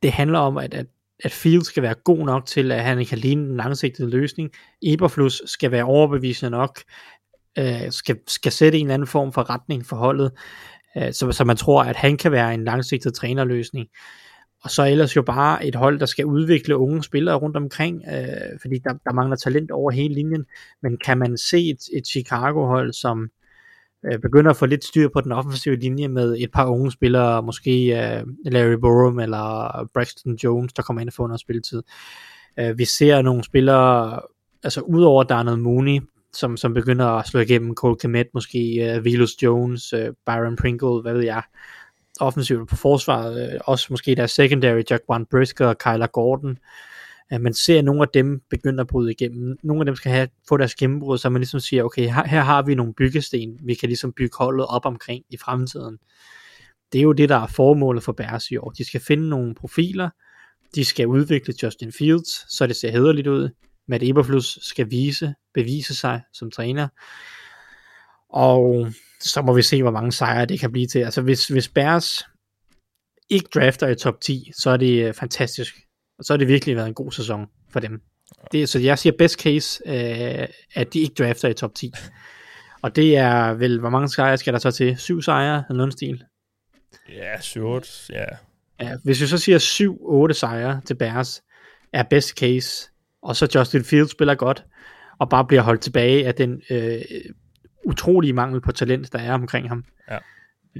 det 0.03 0.11
handler 0.11 0.39
om, 0.39 0.57
at, 0.57 0.73
at, 0.73 0.85
at 1.23 1.31
Fields 1.31 1.67
skal 1.67 1.83
være 1.83 1.95
god 2.03 2.25
nok 2.25 2.45
til, 2.45 2.71
at 2.71 2.83
han 2.83 3.05
kan 3.05 3.17
ligne 3.17 3.49
en 3.49 3.57
langsigtet 3.57 4.09
løsning. 4.09 4.51
Eberflus 4.81 5.41
skal 5.45 5.71
være 5.71 5.83
overbevisende 5.83 6.49
nok, 6.49 6.79
øh, 7.59 7.91
skal, 7.91 8.17
skal 8.27 8.51
sætte 8.51 8.77
en 8.77 8.85
eller 8.85 8.93
anden 8.93 9.07
form 9.07 9.33
for 9.33 9.49
retning 9.49 9.85
for 9.85 9.95
holdet, 9.95 10.31
øh, 10.97 11.13
så, 11.13 11.31
så 11.31 11.43
man 11.43 11.57
tror, 11.57 11.83
at 11.83 11.95
han 11.95 12.17
kan 12.17 12.31
være 12.31 12.53
en 12.53 12.63
langsigtet 12.63 13.13
trænerløsning. 13.13 13.87
Og 14.63 14.71
så 14.71 14.83
ellers 14.85 15.15
jo 15.15 15.21
bare 15.21 15.65
et 15.65 15.75
hold, 15.75 15.99
der 15.99 16.05
skal 16.05 16.25
udvikle 16.25 16.77
unge 16.77 17.03
spillere 17.03 17.35
rundt 17.35 17.57
omkring, 17.57 18.03
øh, 18.07 18.59
fordi 18.61 18.77
der, 18.83 18.93
der 19.05 19.13
mangler 19.13 19.35
talent 19.35 19.71
over 19.71 19.91
hele 19.91 20.13
linjen. 20.13 20.45
Men 20.81 20.97
kan 20.97 21.17
man 21.17 21.37
se 21.37 21.69
et, 21.69 21.79
et 21.93 22.07
Chicago-hold, 22.07 22.93
som 22.93 23.29
øh, 24.05 24.19
begynder 24.19 24.51
at 24.51 24.57
få 24.57 24.65
lidt 24.65 24.85
styr 24.85 25.09
på 25.13 25.21
den 25.21 25.31
offensive 25.31 25.75
linje 25.75 26.07
med 26.07 26.35
et 26.39 26.51
par 26.51 26.65
unge 26.65 26.91
spillere, 26.91 27.43
måske 27.43 27.85
øh, 27.85 28.23
Larry 28.45 28.77
Borum 28.81 29.19
eller 29.19 29.89
Braxton 29.93 30.35
Jones, 30.35 30.73
der 30.73 30.83
kommer 30.83 31.01
ind 31.01 31.09
og 31.09 31.13
får 31.13 31.27
noget 31.27 31.41
spilletid. 31.41 31.83
Øh, 32.59 32.77
vi 32.77 32.85
ser 32.85 33.21
nogle 33.21 33.43
spillere, 33.43 34.19
altså 34.63 34.81
udover 34.81 35.23
Darnell 35.23 35.57
Mooney, 35.57 36.01
som, 36.33 36.57
som 36.57 36.73
begynder 36.73 37.05
at 37.05 37.27
slå 37.27 37.39
igennem. 37.39 37.75
Cole 37.75 37.95
Kmet, 37.95 38.27
måske 38.33 38.59
øh, 38.59 39.05
Velus 39.05 39.43
Jones, 39.43 39.93
øh, 39.93 40.09
Byron 40.25 40.55
Pringle, 40.55 41.01
hvad 41.01 41.13
ved 41.13 41.23
jeg, 41.23 41.41
offensivt 42.19 42.69
på 42.69 42.75
forsvaret, 42.75 43.53
øh, 43.53 43.59
også 43.65 43.87
måske 43.89 44.15
deres 44.15 44.31
secondary, 44.31 44.81
Jack 44.89 45.03
Brown 45.07 45.25
Brisker 45.25 45.67
og 45.67 45.77
Kyler 45.77 46.07
Gordon, 46.07 46.57
at 47.29 47.41
man 47.41 47.53
ser 47.53 47.81
nogle 47.81 48.01
af 48.01 48.07
dem 48.13 48.41
begynde 48.49 48.81
at 48.81 48.87
bryde 48.87 49.11
igennem. 49.11 49.57
Nogle 49.63 49.81
af 49.81 49.85
dem 49.85 49.95
skal 49.95 50.11
have, 50.11 50.27
få 50.49 50.57
deres 50.57 50.75
gennembrud, 50.75 51.17
så 51.17 51.29
man 51.29 51.39
ligesom 51.39 51.59
siger, 51.59 51.83
okay, 51.83 52.01
her, 52.01 52.27
her 52.27 52.41
har 52.41 52.61
vi 52.61 52.75
nogle 52.75 52.93
byggesten, 52.93 53.59
vi 53.63 53.73
kan 53.73 53.89
ligesom 53.89 54.13
bygge 54.13 54.37
holdet 54.37 54.65
op 54.65 54.85
omkring 54.85 55.23
i 55.29 55.37
fremtiden. 55.37 55.97
Det 56.91 56.99
er 56.99 57.03
jo 57.03 57.11
det, 57.11 57.29
der 57.29 57.35
er 57.35 57.47
formålet 57.47 58.03
for 58.03 58.11
Bears 58.11 58.51
i 58.51 58.57
år. 58.57 58.69
De 58.69 58.85
skal 58.85 59.01
finde 59.01 59.29
nogle 59.29 59.55
profiler, 59.55 60.09
de 60.75 60.85
skal 60.85 61.07
udvikle 61.07 61.53
Justin 61.63 61.91
Fields, 61.91 62.55
så 62.55 62.67
det 62.67 62.75
ser 62.75 62.91
hederligt 62.91 63.27
ud. 63.27 63.49
Matt 63.87 64.03
Eberflus 64.03 64.59
skal 64.61 64.91
vise, 64.91 65.33
bevise 65.53 65.95
sig 65.95 66.21
som 66.33 66.51
træner. 66.51 66.87
Og 68.29 68.87
så 69.19 69.41
må 69.41 69.53
vi 69.53 69.61
se, 69.61 69.81
hvor 69.81 69.91
mange 69.91 70.11
sejre 70.11 70.45
det 70.45 70.59
kan 70.59 70.71
blive 70.71 70.87
til. 70.87 70.99
Altså 70.99 71.21
hvis, 71.21 71.47
hvis 71.47 71.69
Bears 71.69 72.23
ikke 73.29 73.49
drafter 73.53 73.87
i 73.87 73.95
top 73.95 74.21
10, 74.21 74.51
så 74.57 74.69
er 74.69 74.77
det 74.77 75.07
øh, 75.07 75.13
fantastisk. 75.13 75.86
Og 76.19 76.25
så 76.25 76.33
har 76.33 76.37
det 76.37 76.47
virkelig 76.47 76.75
været 76.75 76.87
en 76.87 76.93
god 76.93 77.11
sæson 77.11 77.47
for 77.69 77.79
dem. 77.79 78.01
Det, 78.51 78.69
så 78.69 78.79
jeg 78.79 78.99
siger 78.99 79.13
best 79.17 79.41
case, 79.41 79.81
øh, 79.85 80.47
at 80.75 80.93
de 80.93 80.99
ikke 80.99 81.15
drafter 81.23 81.49
i 81.49 81.53
top 81.53 81.75
10. 81.75 81.93
Og 82.81 82.95
det 82.95 83.17
er 83.17 83.53
vel, 83.53 83.79
hvor 83.79 83.89
mange 83.89 84.09
sejre 84.09 84.37
skal 84.37 84.53
der 84.53 84.59
så 84.59 84.71
til? 84.71 84.97
Syv 84.97 85.21
sejre 85.21 85.63
eller 85.69 85.77
noget 85.77 85.93
stil? 85.93 86.23
Ja, 87.09 87.41
7 87.41 87.81
ja. 88.09 88.25
ja. 88.81 88.97
Hvis 89.03 89.21
vi 89.21 89.27
så 89.27 89.37
siger 89.37 90.29
7-8 90.29 90.33
sejre 90.33 90.81
til 90.85 90.95
Bears, 90.95 91.43
er 91.93 92.03
best 92.03 92.29
case, 92.29 92.89
og 93.21 93.35
så 93.35 93.47
Justin 93.55 93.83
Fields 93.83 94.11
spiller 94.11 94.35
godt, 94.35 94.65
og 95.19 95.29
bare 95.29 95.45
bliver 95.45 95.61
holdt 95.61 95.81
tilbage 95.81 96.27
af 96.27 96.35
den 96.35 96.61
øh, 96.69 97.01
utrolige 97.85 98.33
mangel 98.33 98.61
på 98.61 98.71
talent, 98.71 99.13
der 99.13 99.19
er 99.19 99.33
omkring 99.33 99.69
ham. 99.69 99.85
Ja. 100.11 100.17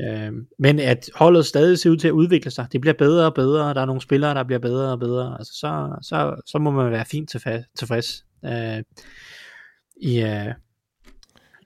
Øh, 0.01 0.33
men 0.59 0.79
at 0.79 1.09
holdet 1.15 1.45
stadig 1.45 1.79
ser 1.79 1.89
ud 1.89 1.97
til 1.97 2.07
at 2.07 2.11
udvikle 2.11 2.51
sig, 2.51 2.67
det 2.71 2.81
bliver 2.81 2.93
bedre 2.93 3.25
og 3.25 3.33
bedre, 3.33 3.73
der 3.73 3.81
er 3.81 3.85
nogle 3.85 4.01
spillere, 4.01 4.33
der 4.33 4.43
bliver 4.43 4.59
bedre 4.59 4.91
og 4.91 4.99
bedre, 4.99 5.35
altså 5.39 5.53
så, 5.53 5.99
så, 6.01 6.41
så 6.45 6.57
må 6.57 6.71
man 6.71 6.91
være 6.91 7.05
fint 7.05 7.29
tilfreds 7.77 8.25
øh, 8.45 8.83
i, 10.01 10.21
øh, 10.21 10.53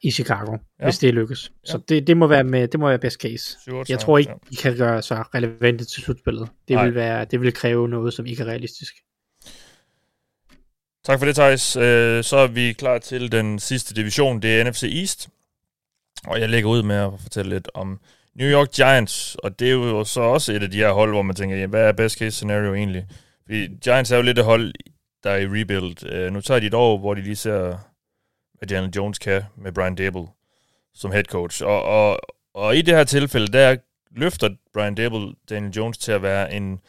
i 0.02 0.12
Chicago, 0.12 0.58
ja. 0.80 0.84
hvis 0.84 0.98
det 0.98 1.14
lykkes. 1.14 1.52
Ja. 1.68 1.72
Så 1.72 1.78
det, 1.90 2.08
det, 2.08 2.18
må 2.18 2.28
være 2.28 2.44
med, 2.44 2.68
det 2.68 2.80
må 2.80 2.88
være 2.88 3.00
best 3.00 3.22
case. 3.22 3.58
Jeg 3.90 4.00
tror 4.00 4.18
ikke, 4.18 4.32
ja. 4.32 4.38
de 4.52 4.56
kan 4.56 4.78
gøre 4.78 5.02
sig 5.02 5.36
relevante 5.36 5.86
til 5.86 6.04
slutspillet. 6.04 6.50
Det 6.68 6.78
vil, 6.80 6.96
være, 6.96 7.26
det 7.26 7.42
vil 7.42 7.54
kræve 7.54 7.90
noget, 7.90 8.14
som 8.14 8.26
ikke 8.26 8.44
er 8.44 8.48
realistisk. 8.48 8.94
Tak 11.04 11.20
for 11.20 11.26
det, 11.26 11.36
Thijs. 11.36 11.76
Øh, 11.76 12.24
så 12.24 12.38
er 12.38 12.48
vi 12.48 12.74
klar 12.74 12.98
til 12.98 13.32
den 13.32 13.60
sidste 13.60 13.96
division, 13.96 14.42
det 14.42 14.62
er 14.62 14.70
NFC 14.70 14.84
East. 14.84 15.30
Og 16.28 16.40
jeg 16.40 16.50
lægger 16.50 16.70
ud 16.70 16.84
med 16.84 16.96
at 16.96 17.12
fortælle 17.20 17.50
lidt 17.50 17.70
om 17.74 18.00
New 18.36 18.48
York 18.48 18.72
Giants, 18.72 19.36
og 19.36 19.60
det 19.60 19.68
er 19.68 19.72
jo 19.72 20.04
så 20.04 20.22
også 20.22 20.54
et 20.54 20.64
af 20.64 20.72
de 20.72 20.78
her 20.78 20.92
hold, 20.92 21.12
hvor 21.12 21.22
man 21.22 21.36
tænker, 21.36 21.56
ja, 21.58 21.68
hvad 21.68 21.88
er 21.88 21.92
best 21.92 22.20
case 22.20 22.32
scenario 22.32 22.74
egentlig? 22.74 23.06
Fordi 23.46 23.68
Giants 23.84 24.12
er 24.12 24.16
jo 24.16 24.22
lidt 24.22 24.40
et 24.40 24.46
hold, 24.46 24.74
der 25.24 25.30
er 25.30 25.38
i 25.38 25.48
rebuild. 25.48 26.26
Uh, 26.28 26.34
nu 26.34 26.42
tager 26.42 26.60
de 26.60 26.68
et 26.68 26.74
år, 26.74 26.98
hvor 26.98 27.14
de 27.14 27.22
lige 27.22 27.36
ser, 27.36 27.78
hvad 28.58 28.68
Daniel 28.68 28.94
Jones 28.96 29.20
kan 29.20 29.44
med 29.58 29.72
Brian 29.72 29.96
Dable 29.96 30.28
som 30.94 31.12
head 31.12 31.24
coach. 31.24 31.64
Og, 31.64 31.84
og, 31.84 32.20
og 32.54 32.78
i 32.78 32.82
det 32.82 32.96
her 32.96 33.04
tilfælde, 33.04 33.48
der 33.48 33.76
løfter 34.16 34.50
Brian 34.74 34.96
Dable 34.96 35.34
Daniel 35.50 35.74
Jones 35.74 35.98
til 35.98 36.12
at 36.12 36.22
være 36.22 36.54
en, 36.54 36.80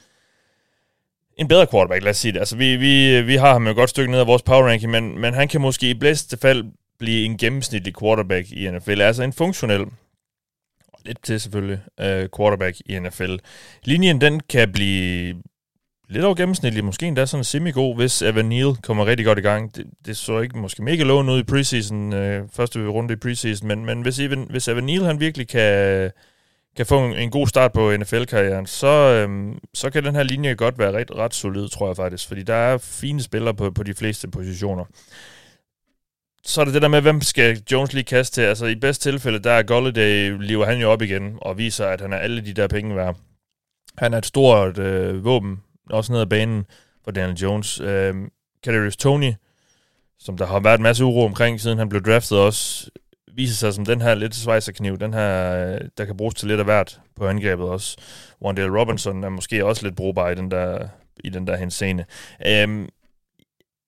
en 1.36 1.48
bedre 1.48 1.66
quarterback, 1.66 2.02
lad 2.02 2.10
os 2.10 2.16
sige 2.16 2.32
det. 2.32 2.39
Altså, 2.39 2.56
vi, 2.56 2.77
vi, 2.77 3.23
vi 3.23 3.36
har 3.36 3.52
ham 3.52 3.66
et 3.66 3.77
godt 3.77 3.90
stykke 3.90 4.10
ned 4.10 4.20
af 4.20 4.27
vores 4.27 4.43
power 4.43 4.69
ranking, 4.69 4.93
men, 4.93 5.19
men 5.19 5.35
han 5.35 5.48
kan 5.48 5.60
måske 5.60 5.90
i 5.90 5.94
blæste 5.94 6.36
fald 6.36 6.64
blive 6.98 7.24
en 7.24 7.36
gennemsnitlig 7.36 7.98
quarterback 8.01 8.51
i 8.51 8.70
NFL. 8.70 9.01
Altså 9.01 9.23
en 9.23 9.32
funktionel 9.32 9.86
lidt 11.04 11.22
til 11.22 11.40
selvfølgelig, 11.40 11.80
øh, 12.00 12.28
quarterback 12.36 12.76
i 12.86 12.98
NFL. 12.98 13.36
Linjen, 13.84 14.20
den 14.20 14.40
kan 14.40 14.72
blive 14.72 15.34
lidt 16.08 16.24
over 16.24 16.34
gennemsnitlig, 16.34 16.84
måske 16.84 17.06
endda 17.06 17.26
sådan 17.26 17.44
semi-god, 17.44 17.96
hvis 17.96 18.22
Evan 18.22 18.44
Neal 18.44 18.76
kommer 18.82 19.06
rigtig 19.06 19.26
godt 19.26 19.38
i 19.38 19.42
gang. 19.42 19.76
Det, 19.76 19.86
det 20.06 20.16
så 20.16 20.40
ikke 20.40 20.58
måske 20.58 20.82
mega 20.82 21.02
lovende 21.02 21.32
ud 21.32 21.38
i 21.38 21.42
preseason, 21.42 22.12
øh, 22.12 22.48
første 22.52 22.86
runde 22.86 23.14
i 23.14 23.16
preseason, 23.16 23.68
men, 23.68 23.84
men 23.84 24.02
hvis, 24.02 24.18
Evan, 24.18 24.46
hvis 24.50 24.68
Evan 24.68 24.84
Neal 24.84 25.04
han 25.04 25.20
virkelig 25.20 25.48
kan, 25.48 26.10
kan 26.76 26.86
få 26.86 27.06
en, 27.06 27.16
en 27.16 27.30
god 27.30 27.46
start 27.46 27.72
på 27.72 27.96
NFL-karrieren, 27.96 28.66
så, 28.66 29.24
um, 29.24 29.58
så 29.74 29.90
kan 29.90 30.04
den 30.04 30.14
her 30.14 30.22
linje 30.22 30.54
godt 30.54 30.78
være 30.78 30.92
ret, 30.92 31.10
ret 31.16 31.34
solid, 31.34 31.68
tror 31.68 31.86
jeg 31.86 31.96
faktisk, 31.96 32.28
fordi 32.28 32.42
der 32.42 32.54
er 32.54 32.78
fine 32.78 33.22
spillere 33.22 33.54
på, 33.54 33.70
på 33.70 33.82
de 33.82 33.94
fleste 33.94 34.28
positioner 34.28 34.84
så 36.44 36.60
er 36.60 36.64
det 36.64 36.74
det 36.74 36.82
der 36.82 36.89
med, 36.89 37.01
hvem 37.01 37.20
skal 37.20 37.62
Jones 37.73 37.93
lige 37.93 38.05
kaste 38.05 38.35
til? 38.35 38.43
Altså 38.43 38.66
i 38.66 38.74
bedste 38.74 39.10
tilfælde, 39.10 39.39
der 39.39 39.52
er 39.52 39.62
Golladay, 39.62 40.36
lever 40.40 40.66
han 40.66 40.81
jo 40.81 40.90
op 40.90 41.02
igen, 41.02 41.39
og 41.43 41.59
viser, 41.59 41.86
at 41.86 42.01
han 42.01 42.12
er 42.12 42.16
alle 42.16 42.44
de 42.44 42.52
der 42.52 42.69
penge 42.69 42.97
værd. 42.97 43.16
Han 43.98 44.14
er 44.14 44.19
et 44.19 44.27
stort 44.27 44.78
øh, 44.78 45.24
våben, 45.24 45.62
også 45.90 46.12
ned 46.12 46.20
ad 46.20 46.27
banen 46.27 46.64
for 47.05 47.10
Daniel 47.10 47.39
Jones. 47.39 47.81
Øh, 47.81 48.14
Kadarius 48.64 48.97
Tony, 48.97 49.32
som 50.19 50.36
der 50.36 50.47
har 50.47 50.60
været 50.60 50.78
en 50.78 50.82
masse 50.82 51.05
uro 51.05 51.24
omkring, 51.24 51.60
siden 51.60 51.78
han 51.78 51.89
blev 51.89 52.02
draftet 52.02 52.39
også, 52.39 52.90
viser 53.35 53.55
sig 53.55 53.74
som 53.74 53.85
den 53.85 54.01
her 54.01 54.14
lidt 54.14 54.35
svejserkniv, 54.35 54.98
den 54.98 55.14
her, 55.14 55.56
øh, 55.56 55.81
der 55.98 56.05
kan 56.05 56.16
bruges 56.16 56.35
til 56.35 56.48
lidt 56.48 56.60
af 56.60 56.66
hvert 56.66 57.01
på 57.16 57.27
angrebet 57.27 57.69
også. 57.69 57.97
Wandale 58.43 58.81
Robinson 58.81 59.24
er 59.24 59.28
måske 59.28 59.64
også 59.64 59.82
lidt 59.86 59.97
brugbar 59.97 60.31
i 60.31 60.35
den 60.35 60.51
der, 60.51 60.89
i 61.24 61.28
den 61.28 61.47
der 61.47 61.56
henseende. 61.56 62.05
Øh, 62.47 62.89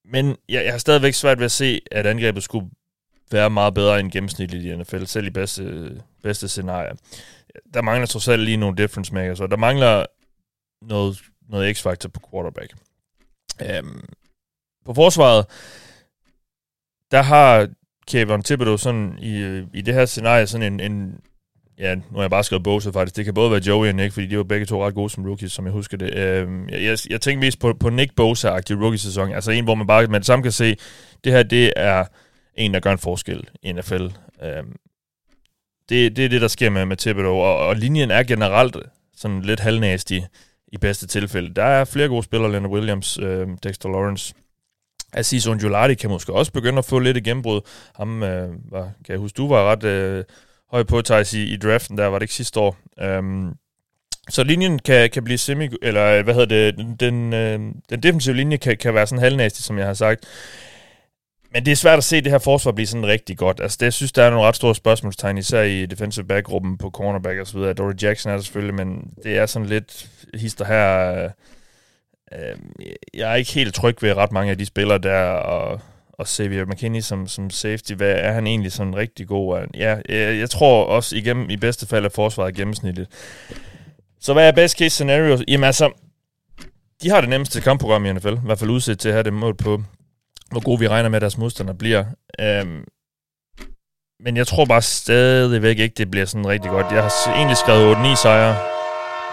men 0.04 0.36
jeg, 0.48 0.64
jeg 0.64 0.72
har 0.72 0.78
stadigvæk 0.78 1.14
svært 1.14 1.38
ved 1.38 1.44
at 1.44 1.52
se, 1.52 1.80
at 1.90 2.06
angrebet 2.06 2.42
skulle 2.42 2.70
være 3.30 3.50
meget 3.50 3.74
bedre 3.74 4.00
end 4.00 4.10
gennemsnitligt 4.10 4.64
i 4.64 4.76
NFL, 4.76 5.04
selv 5.04 5.26
i 5.26 5.30
bedste, 5.30 6.02
bedste 6.22 6.48
scenarie. 6.48 6.96
Der 7.74 7.82
mangler 7.82 8.06
trods 8.06 8.28
alt 8.28 8.42
lige 8.42 8.56
nogle 8.56 8.76
difference 8.76 9.14
makers, 9.14 9.40
og 9.40 9.50
der 9.50 9.56
mangler 9.56 10.06
noget, 10.82 11.22
noget 11.48 11.76
x-faktor 11.76 12.08
på 12.08 12.20
quarterback. 12.30 12.74
Um, 13.80 14.04
på 14.84 14.94
forsvaret, 14.94 15.46
der 17.10 17.22
har 17.22 17.68
Kevin 18.06 18.42
Thibodeau 18.42 18.76
sådan 18.76 19.18
i, 19.18 19.62
i 19.74 19.80
det 19.80 19.94
her 19.94 20.06
scenarie 20.06 20.46
sådan 20.46 20.72
en, 20.72 20.92
en 20.92 21.20
ja, 21.78 21.94
nu 21.94 22.02
har 22.14 22.20
jeg 22.20 22.30
bare 22.30 22.44
skrevet 22.44 22.62
Bosa 22.62 22.90
faktisk. 22.90 23.16
Det 23.16 23.24
kan 23.24 23.34
både 23.34 23.50
være 23.50 23.62
Joey 23.66 23.88
og 23.88 23.94
Nick, 23.94 24.12
fordi 24.12 24.26
de 24.26 24.36
var 24.36 24.44
begge 24.44 24.66
to 24.66 24.86
ret 24.86 24.94
gode 24.94 25.10
som 25.10 25.26
rookies, 25.26 25.52
som 25.52 25.64
jeg 25.64 25.72
husker 25.72 25.96
det. 25.96 26.14
Øh, 26.14 26.48
jeg, 26.70 26.82
jeg, 26.82 26.98
jeg 27.10 27.20
tænker 27.20 27.40
mest 27.40 27.58
på, 27.58 27.72
på 27.80 27.90
Nick 27.90 28.12
Bosa-agtig 28.20 28.82
rookie-sæson. 28.82 29.32
Altså 29.32 29.50
en, 29.50 29.64
hvor 29.64 29.74
man 29.74 29.86
bare 29.86 30.06
med 30.06 30.20
det 30.20 30.26
samme 30.26 30.42
kan 30.42 30.52
se, 30.52 30.76
det 31.24 31.32
her, 31.32 31.42
det 31.42 31.72
er 31.76 32.04
en, 32.54 32.74
der 32.74 32.80
gør 32.80 32.92
en 32.92 32.98
forskel 32.98 33.48
i 33.62 33.72
NFL. 33.72 34.04
Øh, 34.42 34.62
det, 35.88 36.16
det 36.16 36.24
er 36.24 36.28
det, 36.28 36.40
der 36.40 36.48
sker 36.48 36.70
med, 36.70 36.86
med 36.86 36.96
Thibodeau, 36.96 37.34
og, 37.34 37.66
og 37.66 37.76
linjen 37.76 38.10
er 38.10 38.22
generelt 38.22 38.76
sådan 39.16 39.42
lidt 39.42 39.60
halvnæstig 39.60 40.26
i 40.72 40.78
bedste 40.78 41.06
tilfælde. 41.06 41.54
Der 41.54 41.64
er 41.64 41.84
flere 41.84 42.08
gode 42.08 42.22
spillere, 42.22 42.50
Leonard 42.50 42.70
Williams, 42.70 43.18
øh, 43.18 43.48
Dexter 43.62 43.88
Lawrence, 43.88 44.34
Aziz 45.12 45.46
Undulati 45.46 45.94
kan 45.94 46.10
måske 46.10 46.32
også 46.32 46.52
begynde 46.52 46.78
at 46.78 46.84
få 46.84 46.98
lidt 46.98 47.16
et 47.16 47.24
gennembrud. 47.24 47.60
Ham, 47.94 48.22
øh, 48.22 48.72
var, 48.72 48.82
kan 48.82 49.12
jeg 49.12 49.18
huske, 49.18 49.36
du 49.36 49.48
var 49.48 49.72
ret... 49.72 49.84
Øh, 49.84 50.24
høj 50.74 50.82
på 50.82 51.02
Thijs, 51.02 51.34
i, 51.34 51.42
i 51.42 51.56
draften, 51.56 51.98
der 51.98 52.06
var 52.06 52.18
det 52.18 52.24
ikke 52.24 52.34
sidste 52.34 52.60
år. 52.60 52.76
Øhm, 53.00 53.52
så 54.28 54.44
linjen 54.44 54.78
kan, 54.78 55.10
kan 55.10 55.24
blive 55.24 55.38
semi, 55.38 55.68
eller 55.82 56.06
øh, 56.06 56.24
hvad 56.24 56.34
hedder 56.34 56.46
det, 56.46 56.76
den, 56.76 56.96
den, 56.96 57.32
øh, 57.32 57.60
den 57.90 58.02
defensive 58.02 58.36
linje 58.36 58.56
kan, 58.56 58.76
kan 58.76 58.94
være 58.94 59.06
sådan 59.06 59.22
halvnæstig, 59.22 59.64
som 59.64 59.78
jeg 59.78 59.86
har 59.86 59.94
sagt. 59.94 60.24
Men 61.52 61.64
det 61.64 61.72
er 61.72 61.76
svært 61.76 61.98
at 61.98 62.04
se 62.04 62.20
det 62.20 62.32
her 62.32 62.38
forsvar 62.38 62.72
blive 62.72 62.86
sådan 62.86 63.06
rigtig 63.06 63.38
godt. 63.38 63.60
Altså, 63.60 63.76
det, 63.80 63.84
jeg 63.84 63.92
synes, 63.92 64.12
der 64.12 64.22
er 64.22 64.30
nogle 64.30 64.46
ret 64.46 64.56
store 64.56 64.74
spørgsmålstegn, 64.74 65.38
især 65.38 65.62
i 65.62 65.86
defensive 65.86 66.26
back-gruppen 66.26 66.78
på 66.78 66.90
cornerback 66.90 67.40
og 67.40 67.46
så 67.46 67.58
videre. 67.58 67.72
Dory 67.72 67.92
Jackson 68.02 68.32
er 68.32 68.36
der 68.36 68.42
selvfølgelig, 68.42 68.74
men 68.74 69.14
det 69.24 69.38
er 69.38 69.46
sådan 69.46 69.68
lidt 69.68 70.08
hister 70.34 70.64
her. 70.64 71.12
Øh, 71.12 71.30
øh, 72.32 72.56
jeg 73.14 73.32
er 73.32 73.34
ikke 73.34 73.52
helt 73.52 73.74
tryg 73.74 74.02
ved 74.02 74.16
ret 74.16 74.32
mange 74.32 74.50
af 74.50 74.58
de 74.58 74.66
spillere 74.66 74.98
der, 74.98 75.22
og 75.24 75.80
og 76.18 76.28
Xavier 76.28 76.64
McKinney 76.64 77.00
som, 77.00 77.26
som 77.26 77.50
safety, 77.50 77.92
hvad 77.92 78.14
er 78.18 78.32
han 78.32 78.46
egentlig 78.46 78.72
sådan 78.72 78.96
rigtig 78.96 79.28
god? 79.28 79.66
Ja, 79.74 79.96
jeg, 80.08 80.38
jeg 80.38 80.50
tror 80.50 80.84
også 80.84 81.16
igennem, 81.16 81.50
i 81.50 81.56
bedste 81.56 81.86
fald, 81.86 82.04
at 82.04 82.12
forsvaret 82.12 82.54
gennemsnitligt. 82.54 83.10
Så 84.20 84.32
hvad 84.32 84.48
er 84.48 84.52
best 84.52 84.78
case 84.78 84.90
scenario? 84.90 85.38
Jamen 85.48 85.64
altså, 85.64 85.90
de 87.02 87.10
har 87.10 87.20
det 87.20 87.30
nemmeste 87.30 87.60
kampprogram 87.60 88.06
i 88.06 88.12
NFL, 88.12 88.32
i 88.32 88.44
hvert 88.44 88.58
fald 88.58 88.70
udsat 88.70 88.98
til 88.98 89.08
at 89.08 89.14
have 89.14 89.22
det 89.22 89.32
mål 89.32 89.56
på, 89.56 89.82
hvor 90.50 90.60
gode 90.60 90.80
vi 90.80 90.88
regner 90.88 91.08
med, 91.08 91.16
at 91.16 91.22
deres 91.22 91.38
modstander 91.38 91.72
bliver. 91.72 92.04
Øhm, 92.40 92.84
men 94.20 94.36
jeg 94.36 94.46
tror 94.46 94.64
bare 94.64 94.82
stadigvæk 94.82 95.78
ikke, 95.78 95.94
det 95.94 96.10
bliver 96.10 96.26
sådan 96.26 96.46
rigtig 96.46 96.70
godt. 96.70 96.86
Jeg 96.92 97.02
har 97.02 97.34
egentlig 97.34 97.56
skrevet 97.56 97.94
8-9 97.94 98.22
sejre, 98.22 98.56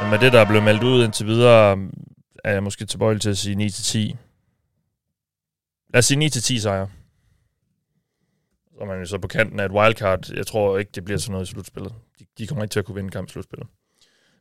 men 0.02 0.10
med 0.10 0.20
det, 0.20 0.34
der 0.34 0.40
er 0.40 0.46
blevet 0.46 0.64
meldt 0.64 0.84
ud 0.84 1.06
indtil 1.06 1.28
videre, 1.28 1.78
er 2.44 2.52
jeg 2.52 2.64
måske 2.64 2.86
tilbøjelig 2.86 3.22
til 3.22 3.30
at 3.30 3.38
sige 3.38 3.66
9-10. 4.14 4.31
Lad 5.94 6.00
os 6.00 6.06
sige 6.06 6.26
9-10 6.26 6.60
sejre. 6.60 6.90
Så 8.74 8.82
er 8.82 8.86
man 8.86 9.00
jo 9.00 9.06
så 9.06 9.18
på 9.18 9.28
kanten 9.28 9.60
af 9.60 9.66
et 9.66 9.72
wildcard. 9.72 10.34
Jeg 10.34 10.48
tror 10.48 10.78
ikke, 10.78 10.92
det 10.96 11.06
bliver 11.06 11.18
sådan 11.18 11.32
noget 11.32 11.48
i 11.48 11.52
slutspillet. 11.52 11.94
De, 12.20 12.26
de 12.38 12.48
kommer 12.48 12.64
ikke 12.64 12.74
til 12.74 12.80
at 12.80 12.86
kunne 12.86 12.96
vinde 12.96 13.10
kamp 13.10 13.30
i 13.30 13.32
slutspillet. 13.32 13.68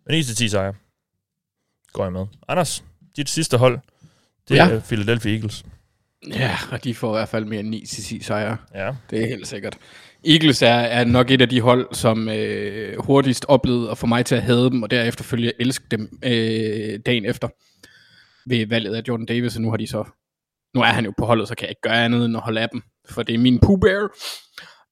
Men 0.07 0.21
9-10 0.21 0.49
sejre. 0.49 0.75
Går 1.93 2.05
jeg 2.05 2.13
med. 2.13 2.27
Anders, 2.49 2.85
dit 3.17 3.29
sidste 3.29 3.57
hold, 3.59 3.79
det 4.49 4.57
ja. 4.57 4.71
er 4.71 4.81
Philadelphia 4.81 5.33
Eagles. 5.33 5.65
Ja, 6.29 6.57
og 6.71 6.85
de 6.85 6.95
får 6.95 7.15
i 7.15 7.19
hvert 7.19 7.29
fald 7.29 7.45
mere 7.45 7.61
end 7.61 7.75
9-10 7.75 8.23
sejre. 8.23 8.57
Ja. 8.75 8.95
Det 9.11 9.23
er 9.23 9.27
helt 9.27 9.47
sikkert. 9.47 9.79
Eagles 10.27 10.63
er, 10.63 10.69
er 10.69 11.05
nok 11.05 11.31
et 11.31 11.41
af 11.41 11.49
de 11.49 11.61
hold, 11.61 11.95
som 11.95 12.29
øh, 12.29 12.99
hurtigst 12.99 13.45
oplevede 13.49 13.91
at 13.91 13.99
få 13.99 14.07
mig 14.07 14.27
til 14.27 14.35
at 14.35 14.43
hade 14.43 14.71
dem, 14.71 14.83
og 14.83 14.91
derefter 14.91 15.25
følge 15.25 15.53
elske 15.59 15.85
dem 15.91 16.19
øh, 16.23 17.01
dagen 17.07 17.25
efter 17.25 17.49
ved 18.47 18.67
valget 18.67 18.95
af 18.95 19.03
Jordan 19.09 19.27
Davis, 19.27 19.57
og 19.57 19.63
nu 19.63 19.71
har 19.71 19.77
de 19.77 19.87
så 19.87 20.05
nu 20.75 20.81
er 20.81 20.85
han 20.87 21.05
jo 21.05 21.13
på 21.19 21.27
holdet, 21.27 21.49
så 21.49 21.55
kan 21.55 21.65
jeg 21.65 21.71
ikke 21.71 21.83
gøre 21.83 22.05
andet 22.05 22.25
end 22.25 22.37
at 22.37 22.43
holde 22.43 22.61
af 22.61 22.69
dem, 22.69 22.83
for 23.09 23.23
det 23.23 23.35
er 23.35 23.39
min 23.39 23.59
Pooh 23.59 23.81
Bear. 23.81 24.09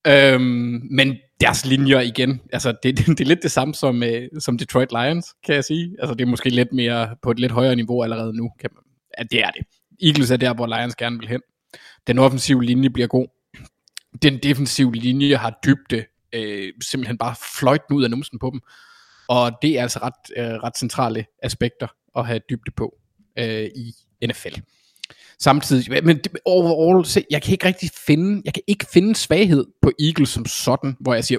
Øhm, 0.06 0.80
men 0.90 1.16
deres 1.40 1.66
linjer 1.66 2.00
igen, 2.00 2.40
altså 2.52 2.74
det, 2.82 2.96
det, 2.98 3.06
det 3.06 3.20
er 3.20 3.24
lidt 3.24 3.42
det 3.42 3.50
samme 3.50 3.74
som, 3.74 4.02
øh, 4.02 4.28
som 4.38 4.58
Detroit 4.58 4.92
Lions, 4.92 5.34
kan 5.44 5.54
jeg 5.54 5.64
sige. 5.64 5.96
Altså 5.98 6.14
det 6.14 6.20
er 6.20 6.28
måske 6.28 6.50
lidt 6.50 6.72
mere 6.72 7.16
på 7.22 7.30
et 7.30 7.40
lidt 7.40 7.52
højere 7.52 7.76
niveau 7.76 8.02
allerede 8.02 8.36
nu. 8.36 8.50
Kan 8.60 8.70
man, 8.74 8.82
ja, 9.18 9.22
det 9.22 9.44
er 9.44 9.50
det. 9.50 9.66
Eagles 10.02 10.30
er 10.30 10.36
der, 10.36 10.54
hvor 10.54 10.66
Lions 10.66 10.96
gerne 10.96 11.18
vil 11.18 11.28
hen. 11.28 11.40
Den 12.06 12.18
offensive 12.18 12.64
linje 12.64 12.90
bliver 12.90 13.08
god. 13.08 13.26
Den 14.22 14.38
defensive 14.42 14.92
linje 14.92 15.36
har 15.36 15.58
dybde, 15.66 16.04
øh, 16.32 16.72
simpelthen 16.82 17.18
bare 17.18 17.34
fløjten 17.58 17.94
ud 17.94 18.04
af 18.04 18.10
numsen 18.10 18.38
på 18.38 18.50
dem. 18.52 18.60
Og 19.28 19.52
det 19.62 19.78
er 19.78 19.82
altså 19.82 19.98
ret, 20.02 20.36
øh, 20.36 20.62
ret 20.62 20.78
centrale 20.78 21.26
aspekter 21.42 21.86
at 22.16 22.26
have 22.26 22.40
dybde 22.50 22.70
på 22.76 22.94
øh, 23.38 23.64
i 23.64 23.92
NFL. 24.26 24.60
Samtidig, 25.40 26.04
men 26.04 26.20
overall, 26.44 27.06
se, 27.06 27.24
jeg 27.30 27.42
kan 27.42 27.52
ikke 27.52 27.66
rigtig 27.66 27.90
finde, 28.06 28.42
jeg 28.44 28.54
kan 28.54 28.62
ikke 28.66 28.86
finde 28.92 29.16
svaghed 29.16 29.66
på 29.82 29.92
Eagles 30.00 30.28
som 30.28 30.46
sådan, 30.46 30.96
hvor 31.00 31.14
jeg 31.14 31.24
siger, 31.24 31.38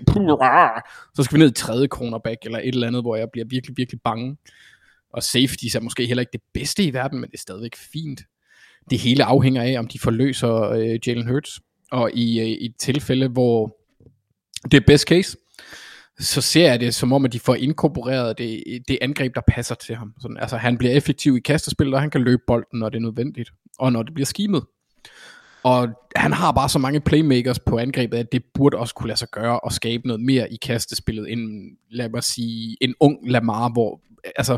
så 1.15 1.23
skal 1.23 1.35
vi 1.35 1.39
ned 1.39 1.51
i 1.51 1.53
tredje 1.53 1.87
cornerback, 1.87 2.45
eller 2.45 2.59
et 2.59 2.67
eller 2.67 2.87
andet, 2.87 3.03
hvor 3.03 3.15
jeg 3.15 3.27
bliver 3.31 3.45
virkelig, 3.49 3.77
virkelig 3.77 4.01
bange. 4.03 4.37
Og 5.13 5.23
safety 5.23 5.65
er 5.75 5.79
måske 5.79 6.05
heller 6.05 6.21
ikke 6.21 6.31
det 6.31 6.41
bedste 6.53 6.83
i 6.83 6.93
verden, 6.93 7.19
men 7.19 7.29
det 7.29 7.35
er 7.35 7.41
stadigvæk 7.41 7.75
fint. 7.75 8.21
Det 8.89 8.99
hele 8.99 9.23
afhænger 9.23 9.63
af, 9.63 9.79
om 9.79 9.87
de 9.87 9.99
forløser 9.99 10.61
øh, 10.61 10.99
Jalen 11.07 11.27
Hurts. 11.27 11.59
Og 11.91 12.11
i, 12.13 12.39
øh, 12.39 12.47
i 12.47 12.65
et 12.65 12.75
tilfælde, 12.79 13.27
hvor 13.27 13.77
det 14.71 14.73
er 14.73 14.85
best 14.87 15.07
case, 15.07 15.37
så 16.19 16.41
ser 16.41 16.69
jeg 16.69 16.79
det 16.79 16.95
som 16.95 17.13
om, 17.13 17.25
at 17.25 17.33
de 17.33 17.39
får 17.39 17.55
inkorporeret 17.55 18.37
det, 18.37 18.63
det 18.87 18.97
angreb, 19.01 19.35
der 19.35 19.41
passer 19.47 19.75
til 19.75 19.95
ham. 19.95 20.13
Sådan, 20.21 20.37
altså 20.37 20.57
han 20.57 20.77
bliver 20.77 20.93
effektiv 20.93 21.37
i 21.37 21.39
kastespil, 21.39 21.93
og 21.93 22.01
han 22.01 22.09
kan 22.09 22.21
løbe 22.21 22.41
bolden, 22.47 22.79
når 22.79 22.89
det 22.89 22.97
er 22.97 23.01
nødvendigt, 23.01 23.49
og 23.79 23.91
når 23.91 24.03
det 24.03 24.13
bliver 24.13 24.25
skimet. 24.25 24.63
Og 25.63 25.87
han 26.15 26.33
har 26.33 26.51
bare 26.51 26.69
så 26.69 26.79
mange 26.79 26.99
playmakers 26.99 27.59
på 27.59 27.77
angrebet, 27.77 28.17
at 28.17 28.31
det 28.31 28.43
burde 28.53 28.77
også 28.77 28.95
kunne 28.95 29.07
lade 29.07 29.19
sig 29.19 29.27
gøre 29.31 29.59
at 29.65 29.73
skabe 29.73 30.07
noget 30.07 30.21
mere 30.21 30.53
i 30.53 30.55
kastespillet, 30.55 31.31
end, 31.31 31.61
lad 31.91 32.09
mig 32.09 32.23
sige, 32.23 32.77
en 32.81 32.95
ung 32.99 33.17
Lamar, 33.31 33.69
hvor, 33.69 34.01
altså, 34.35 34.57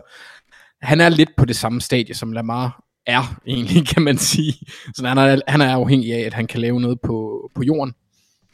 han 0.82 1.02
er 1.02 1.10
lidt 1.10 1.30
på 1.38 1.46
det 1.46 1.56
samme 1.56 1.82
stadie, 1.82 2.16
som 2.16 2.32
Lamar 2.32 2.84
er, 3.06 3.36
egentlig, 3.48 3.88
kan 3.88 4.02
man 4.02 4.18
sige. 4.18 4.54
Så 4.96 5.08
han 5.08 5.18
er, 5.18 5.42
han 5.48 5.62
er 5.62 5.76
afhængig 5.76 6.14
af, 6.14 6.20
at 6.20 6.34
han 6.34 6.48
kan 6.48 6.62
lave 6.62 6.82
noget 6.82 7.02
på, 7.02 7.50
på 7.56 7.64
jorden. 7.64 7.94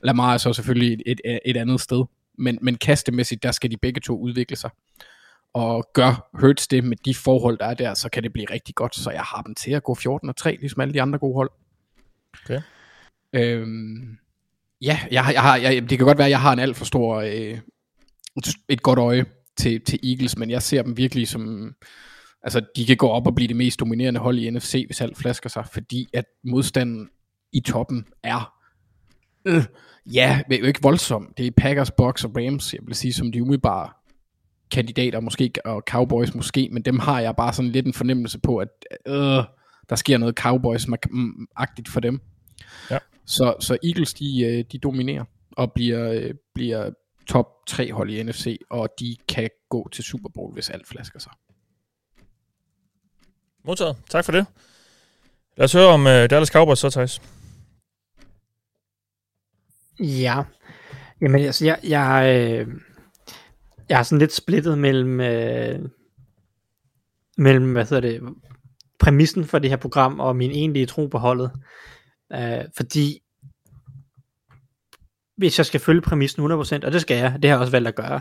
Lamar 0.04 0.34
er 0.34 0.38
så 0.38 0.54
selvfølgelig 0.54 0.94
et, 1.06 1.22
et, 1.26 1.40
et 1.46 1.58
andet 1.58 1.82
sted 1.82 2.04
men, 2.38 2.60
men 2.62 2.76
kastemæssigt, 2.76 3.44
der 3.44 3.52
skal 3.52 3.72
de 3.72 3.78
begge 3.78 4.02
to 4.02 4.18
udvikle 4.20 4.56
sig. 4.58 4.70
Og 5.54 5.90
gør 5.94 6.30
Hurts 6.34 6.68
det 6.68 6.84
med 6.84 6.98
de 7.06 7.16
forhold, 7.16 7.58
der 7.58 7.66
er 7.66 7.74
der, 7.74 7.94
så 7.94 8.10
kan 8.10 8.24
det 8.24 8.34
blive 8.34 8.48
rigtig 8.52 8.76
godt. 8.76 8.96
Så 8.96 9.12
jeg 9.12 9.22
har 9.22 9.42
dem 9.42 9.56
til 9.56 9.72
at 9.72 9.84
gå 9.84 9.96
14 9.96 10.30
og 10.30 10.36
3, 10.36 10.58
ligesom 10.60 10.82
alle 10.82 10.94
de 10.94 11.02
andre 11.02 11.20
gode 11.20 11.34
hold. 11.34 11.52
Okay. 12.44 12.62
Øhm, 13.34 14.18
ja, 14.82 15.00
jeg, 15.12 15.30
jeg 15.34 15.42
har, 15.42 15.58
jeg, 15.58 15.90
det 15.90 15.98
kan 15.98 16.06
godt 16.06 16.18
være, 16.18 16.28
at 16.28 16.32
jeg 16.32 16.42
har 16.42 16.54
en 16.54 16.60
alt 16.60 16.78
for 16.78 16.86
stor, 16.86 17.16
øh, 17.16 17.60
et 18.70 18.82
godt 18.82 19.00
øje 19.00 19.26
til, 19.58 19.82
til 19.82 20.00
Eagles, 20.04 20.38
men 20.38 20.50
jeg 20.50 20.62
ser 20.62 20.82
dem 20.82 20.98
virkelig 20.98 21.28
som, 21.28 21.74
altså 22.44 22.62
de 22.76 22.86
kan 22.86 22.98
gå 22.98 23.08
op 23.08 23.28
og 23.28 23.36
blive 23.36 23.48
det 23.48 23.56
mest 23.56 23.80
dominerende 23.80 24.20
hold 24.20 24.40
i 24.40 24.50
NFC, 24.50 24.84
hvis 24.86 25.02
alt 25.02 25.18
flasker 25.18 25.50
sig, 25.50 25.66
fordi 25.74 26.08
at 26.14 26.26
modstanden 26.44 27.10
i 27.54 27.60
toppen 27.60 28.06
er 28.24 28.57
øh, 29.48 29.64
Ja, 30.14 30.42
er 30.52 30.58
jo 30.58 30.66
ikke 30.66 30.82
voldsomt. 30.82 31.38
Det 31.38 31.48
er 31.48 31.52
Packers, 31.52 31.92
Bucks 31.92 32.24
og 32.24 32.32
Rams, 32.36 32.74
jeg 32.74 32.82
vil 32.86 32.96
sige, 32.96 33.14
som 33.14 33.32
de 33.32 33.42
umiddelbare 33.42 33.90
kandidater 34.72 35.20
måske, 35.20 35.52
og 35.66 35.84
Cowboys 35.90 36.36
måske, 36.36 36.70
men 36.72 36.84
dem 36.84 37.00
har 37.00 37.20
jeg 37.20 37.36
bare 37.36 37.54
sådan 37.54 37.72
lidt 37.72 37.86
en 37.86 37.94
fornemmelse 37.94 38.40
på, 38.40 38.58
at 38.58 38.68
øh, 39.08 39.44
der 39.90 39.96
sker 39.96 40.18
noget 40.18 40.40
Cowboys-agtigt 40.40 41.92
for 41.92 42.00
dem. 42.00 42.22
Ja. 42.92 42.98
Så, 43.26 43.56
så 43.60 43.78
Eagles, 43.84 44.14
de, 44.14 44.42
øh, 44.42 44.66
de 44.72 44.78
dominerer 44.78 45.24
og 45.52 45.72
bliver, 45.72 46.12
øh, 46.12 46.34
bliver 46.54 46.90
top 47.28 47.48
3 47.68 47.92
hold 47.92 48.10
i 48.10 48.24
NFC, 48.24 48.60
og 48.70 48.90
de 49.00 49.16
kan 49.28 49.50
gå 49.70 49.90
til 49.92 50.04
Super 50.04 50.30
Bowl, 50.30 50.54
hvis 50.54 50.70
alt 50.70 50.88
flasker 50.88 51.20
sig. 51.20 51.32
Modtaget. 53.66 53.96
Tak 54.10 54.26
for 54.26 54.32
det. 54.32 54.46
Lad 55.58 55.66
os 55.66 55.74
høre 55.74 55.88
om 55.88 56.02
uh, 56.02 56.08
Dallas 56.08 56.48
Cowboys 56.48 56.80
så, 56.80 56.90
Thijs. 56.90 57.22
Ja, 60.00 60.44
jamen 61.22 61.42
altså, 61.42 61.66
jeg, 61.66 61.80
jeg, 61.84 62.24
øh, 62.26 62.68
jeg 63.90 64.00
er 64.00 64.04
sådan 64.04 64.20
lidt 64.20 64.34
splittet 64.34 64.78
mellem, 64.78 65.22
øh, 65.22 65.80
mellem, 67.38 67.72
hvad 67.72 67.86
hedder 67.86 68.02
det, 68.02 68.22
præmissen 69.00 69.46
for 69.46 69.60
det 69.60 69.70
her 69.70 69.78
program 69.78 70.20
og 70.20 70.36
min 70.36 70.52
egentlige 70.52 70.86
tro 70.86 71.08
på 71.08 71.18
holdet. 71.18 71.52
Øh, 72.34 72.64
fordi 72.78 73.20
hvis 75.38 75.58
jeg 75.58 75.66
skal 75.66 75.80
følge 75.80 76.02
præmissen 76.02 76.52
100%, 76.52 76.86
og 76.86 76.92
det 76.92 77.02
skal 77.02 77.18
jeg, 77.18 77.34
det 77.42 77.50
har 77.50 77.56
jeg 77.56 77.62
også 77.62 77.72
valgt 77.72 77.88
at 77.88 77.96
gøre, 77.96 78.20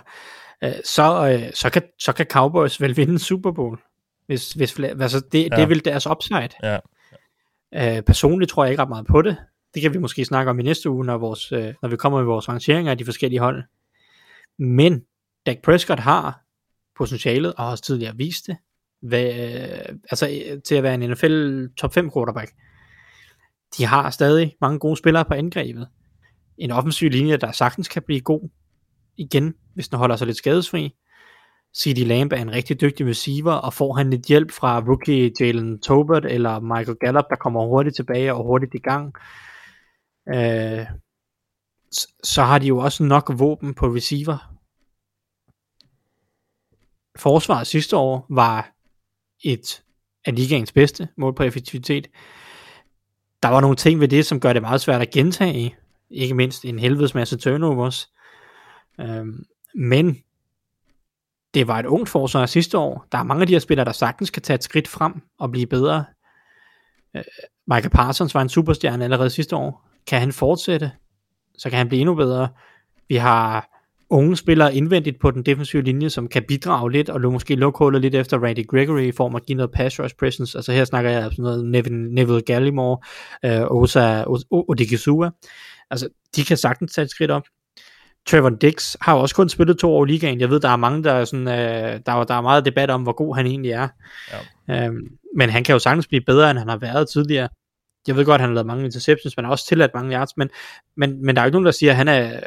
øh, 0.65 0.73
så, 0.85 1.31
øh, 1.33 1.53
så, 1.55 1.71
kan, 1.71 1.83
så 1.99 2.13
kan 2.13 2.27
Cowboys 2.31 2.81
vel 2.81 2.97
vinde 2.97 3.19
Super 3.19 3.53
Bowl. 3.53 3.79
Hvis, 4.27 4.53
hvis, 4.53 4.79
altså 4.79 5.21
det, 5.33 5.39
ja. 5.39 5.57
det 5.57 5.63
er 5.63 5.67
vel 5.67 5.85
deres 5.85 6.07
upside. 6.07 6.49
Ja. 6.63 6.79
Øh, 7.75 8.03
personligt 8.03 8.51
tror 8.51 8.65
jeg 8.65 8.71
ikke 8.71 8.83
ret 8.83 8.89
meget 8.89 9.07
på 9.07 9.23
det. 9.23 9.37
Det 9.77 9.83
kan 9.83 9.95
vi 9.95 9.99
måske 9.99 10.25
snakke 10.25 10.51
om 10.51 10.59
i 10.59 10.63
næste 10.63 10.91
uge, 10.91 11.05
når, 11.05 11.19
vores, 11.19 11.53
øh, 11.53 11.75
når 11.83 11.89
vi 11.89 11.97
kommer 11.97 12.19
med 12.19 12.27
vores 12.27 12.49
rangeringer 12.49 12.91
af 12.91 12.99
de 12.99 13.05
forskellige 13.05 13.41
hold. 13.41 13.63
Men 14.59 15.03
Dak 15.47 15.57
Prescott 15.63 16.01
har 16.01 16.41
potentialet, 16.99 17.55
og 17.55 17.65
har 17.65 17.71
også 17.71 17.85
tidligere 17.85 18.17
vist 18.17 18.47
det, 18.47 18.57
hvad, 19.03 19.25
øh, 19.25 19.97
altså 20.11 20.29
øh, 20.29 20.63
til 20.63 20.75
at 20.75 20.83
være 20.83 20.95
en 20.95 21.11
NFL 21.11 21.67
top 21.77 21.95
5 21.95 22.11
quarterback. 22.13 22.51
De 23.79 23.85
har 23.85 24.11
stadig 24.11 24.57
mange 24.61 24.79
gode 24.79 24.97
spillere 24.97 25.25
på 25.25 25.35
angrebet. 25.35 25.89
En 26.59 26.71
offensiv 26.71 27.11
linje, 27.11 27.37
der 27.37 27.53
sagtens 27.53 27.89
kan 27.89 28.03
blive 28.03 28.21
god 28.21 28.49
igen, 29.17 29.55
hvis 29.75 29.89
den 29.89 29.99
holder 29.99 30.17
sig 30.17 30.27
lidt 30.27 30.39
skadesfri. 30.39 30.95
C.D. 31.79 31.99
Lamb 32.07 32.33
er 32.33 32.37
en 32.37 32.53
rigtig 32.53 32.81
dygtig 32.81 33.07
receiver, 33.07 33.53
og 33.53 33.75
får 33.75 33.95
han 33.95 34.11
lidt 34.11 34.27
hjælp 34.27 34.51
fra 34.51 34.81
rookie 34.81 35.33
Jalen 35.41 35.81
Tobert 35.81 36.25
eller 36.25 36.61
Michael 36.61 36.99
Gallup, 37.01 37.25
der 37.31 37.37
kommer 37.37 37.67
hurtigt 37.67 37.97
tilbage 37.97 38.35
og 38.35 38.45
hurtigt 38.45 38.75
i 38.75 38.79
gang, 38.79 39.15
øh, 40.29 40.87
så 42.25 42.43
har 42.43 42.59
de 42.59 42.67
jo 42.67 42.79
også 42.79 43.03
nok 43.03 43.31
våben 43.35 43.75
på 43.75 43.87
receiver. 43.87 44.53
Forsvaret 47.19 47.67
sidste 47.67 47.97
år 47.97 48.27
var 48.31 48.73
et 49.45 49.83
af 50.25 50.35
ligaens 50.35 50.73
bedste 50.73 51.09
mål 51.17 51.35
på 51.35 51.43
effektivitet. 51.43 52.09
Der 53.43 53.49
var 53.49 53.61
nogle 53.61 53.77
ting 53.77 54.01
ved 54.01 54.09
det, 54.09 54.27
som 54.27 54.41
gør 54.41 54.53
det 54.53 54.63
meget 54.63 54.81
svært 54.81 55.01
at 55.01 55.11
gentage. 55.11 55.77
Ikke 56.11 56.35
mindst 56.35 56.65
en 56.65 56.79
helvedes 56.79 57.15
masse 57.15 57.37
turnovers. 57.37 58.11
Øhm, 59.01 59.45
men 59.75 60.19
det 61.55 61.69
var 61.69 61.79
et 61.79 61.87
ungt 61.87 62.09
forsvar 62.09 62.47
sidste 62.47 62.79
år. 62.79 63.07
Der 63.13 63.19
er 63.19 63.23
mange 63.23 63.41
af 63.41 63.47
de 63.47 63.53
her 63.53 63.61
spillere, 63.61 63.85
der 63.85 63.93
sagtens 63.93 64.31
kan 64.31 64.43
tage 64.43 64.55
et 64.55 64.65
skridt 64.65 64.89
frem 64.89 65.23
og 65.39 65.51
blive 65.51 65.67
bedre. 65.67 66.05
Øh, 67.17 67.23
Michael 67.67 67.91
Parsons 67.91 68.35
var 68.35 68.43
en 68.43 68.49
superstjerne 68.49 69.05
allerede 69.05 69.31
sidste 69.31 69.57
år. 69.57 69.87
Kan 70.07 70.21
han 70.21 70.33
fortsætte, 70.33 70.91
så 71.59 71.71
kan 71.71 71.79
han 71.79 71.89
blive 71.89 72.01
endnu 72.01 72.15
bedre. 72.15 72.49
Vi 73.09 73.17
har 73.17 73.77
unge 74.11 74.37
spillere 74.37 74.75
indvendigt 74.75 75.21
på 75.21 75.31
den 75.31 75.43
defensive 75.43 75.83
linje, 75.83 76.11
som 76.11 76.29
kan 76.29 76.43
bidrage 76.49 76.93
lidt, 76.93 77.09
og 77.09 77.33
måske 77.33 77.55
lukke 77.55 77.79
hullet 77.79 78.03
lidt 78.03 78.15
efter 78.15 78.39
Randy 78.39 78.67
Gregory 78.67 79.01
i 79.01 79.13
form 79.13 79.35
af 79.35 79.41
at 79.41 79.47
give 79.47 79.57
noget 79.57 79.71
pass 79.71 80.01
rush 80.01 80.15
presence. 80.17 80.59
Altså 80.59 80.73
her 80.73 80.85
snakker 80.85 81.11
jeg 81.11 81.25
om 81.25 81.31
sådan 81.31 81.43
noget 81.43 81.65
Neville, 81.65 82.15
Neville 82.15 82.43
Gallimore, 82.43 82.99
øh, 83.45 83.71
Osa 83.71 84.25
Odigizua. 84.51 85.31
Altså, 85.91 86.09
de 86.37 86.45
kan 86.45 86.57
sagtens 86.57 86.93
tage 86.93 87.05
et 87.05 87.11
skridt 87.11 87.31
op. 87.31 87.43
Trevor 88.27 88.51
Dix 88.51 88.97
har 89.01 89.15
jo 89.15 89.21
også 89.21 89.35
kun 89.35 89.49
spillet 89.49 89.79
to 89.79 89.95
år 89.95 90.05
i 90.05 90.09
ligaen. 90.09 90.41
Jeg 90.41 90.51
ved, 90.51 90.61
der 90.61 90.69
er 90.69 90.77
mange, 90.77 91.05
der 91.05 91.13
er, 91.13 91.25
sådan, 91.25 91.49
øh, 91.49 92.01
der, 92.07 92.13
er, 92.13 92.25
der 92.25 92.35
er 92.35 92.41
meget 92.41 92.65
debat 92.65 92.91
om, 92.91 93.03
hvor 93.03 93.13
god 93.13 93.37
han 93.37 93.47
egentlig 93.47 93.71
er. 93.71 93.89
Ja. 94.69 94.87
Øhm, 94.87 95.09
men 95.37 95.51
han 95.51 95.65
kan 95.65 95.73
jo 95.73 95.79
sagtens 95.79 96.07
blive 96.07 96.23
bedre, 96.27 96.51
end 96.51 96.59
han 96.59 96.69
har 96.69 96.77
været 96.77 97.09
tidligere 97.09 97.49
jeg 98.09 98.17
ved 98.17 98.25
godt, 98.25 98.35
at 98.35 98.41
han 98.41 98.51
har 98.51 98.55
lavet 98.55 98.67
mange 98.67 98.85
interceptions, 98.85 99.37
men 99.37 99.45
har 99.45 99.53
også 99.53 99.67
tilladt 99.67 99.95
mange 99.95 100.17
yards, 100.17 100.37
men, 100.37 100.49
men, 100.97 101.25
men 101.25 101.37
der 101.37 101.43
er 101.43 101.45
jo 101.45 101.49
ikke 101.49 101.55
nogen, 101.55 101.67
der 101.67 101.73
siger, 101.73 101.93
at, 101.93 101.97
han 101.97 102.09
er, 102.09 102.41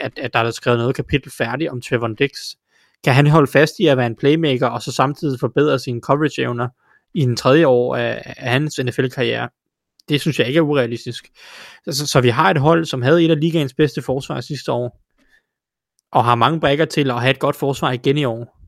at, 0.00 0.18
at 0.18 0.32
der 0.32 0.38
er 0.38 0.50
skrevet 0.50 0.78
noget 0.78 0.96
kapitel 0.96 1.32
færdigt 1.32 1.70
om 1.70 1.80
Trevor 1.80 2.08
Dix. 2.08 2.30
Kan 3.04 3.14
han 3.14 3.26
holde 3.26 3.50
fast 3.50 3.74
i 3.78 3.86
at 3.86 3.96
være 3.96 4.06
en 4.06 4.16
playmaker, 4.16 4.66
og 4.66 4.82
så 4.82 4.92
samtidig 4.92 5.40
forbedre 5.40 5.78
sine 5.78 6.00
coverage-evner 6.00 6.68
i 7.14 7.20
den 7.20 7.36
tredje 7.36 7.66
år 7.66 7.96
af, 7.96 8.34
af 8.36 8.50
hans 8.50 8.80
NFL-karriere? 8.84 9.48
Det 10.08 10.20
synes 10.20 10.38
jeg 10.38 10.46
ikke 10.46 10.58
er 10.58 10.62
urealistisk. 10.62 11.28
Så, 11.90 12.06
så 12.06 12.20
vi 12.20 12.28
har 12.28 12.50
et 12.50 12.58
hold, 12.58 12.84
som 12.84 13.02
havde 13.02 13.24
et 13.24 13.30
af 13.30 13.40
ligaens 13.40 13.74
bedste 13.74 14.02
forsvar 14.02 14.40
sidste 14.40 14.72
år, 14.72 15.04
og 16.12 16.24
har 16.24 16.34
mange 16.34 16.60
brækker 16.60 16.84
til 16.84 17.10
at 17.10 17.20
have 17.20 17.30
et 17.30 17.38
godt 17.38 17.56
forsvar 17.56 17.92
igen 17.92 18.18
i 18.18 18.24
år. 18.24 18.58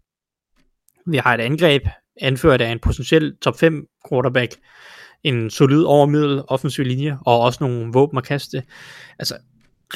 Vi 1.10 1.16
har 1.16 1.34
et 1.34 1.40
angreb, 1.40 1.82
anført 2.20 2.60
af 2.60 2.72
en 2.72 2.78
potentiel 2.78 3.36
top 3.36 3.58
5 3.58 3.86
quarterback, 4.08 4.56
en 5.24 5.50
solid 5.50 5.82
overmiddel 5.82 6.42
offensiv 6.48 6.84
linje, 6.84 7.18
og 7.26 7.40
også 7.40 7.58
nogle 7.60 7.92
våben 7.92 8.18
at 8.18 8.24
kaste. 8.24 8.62
Altså, 9.18 9.34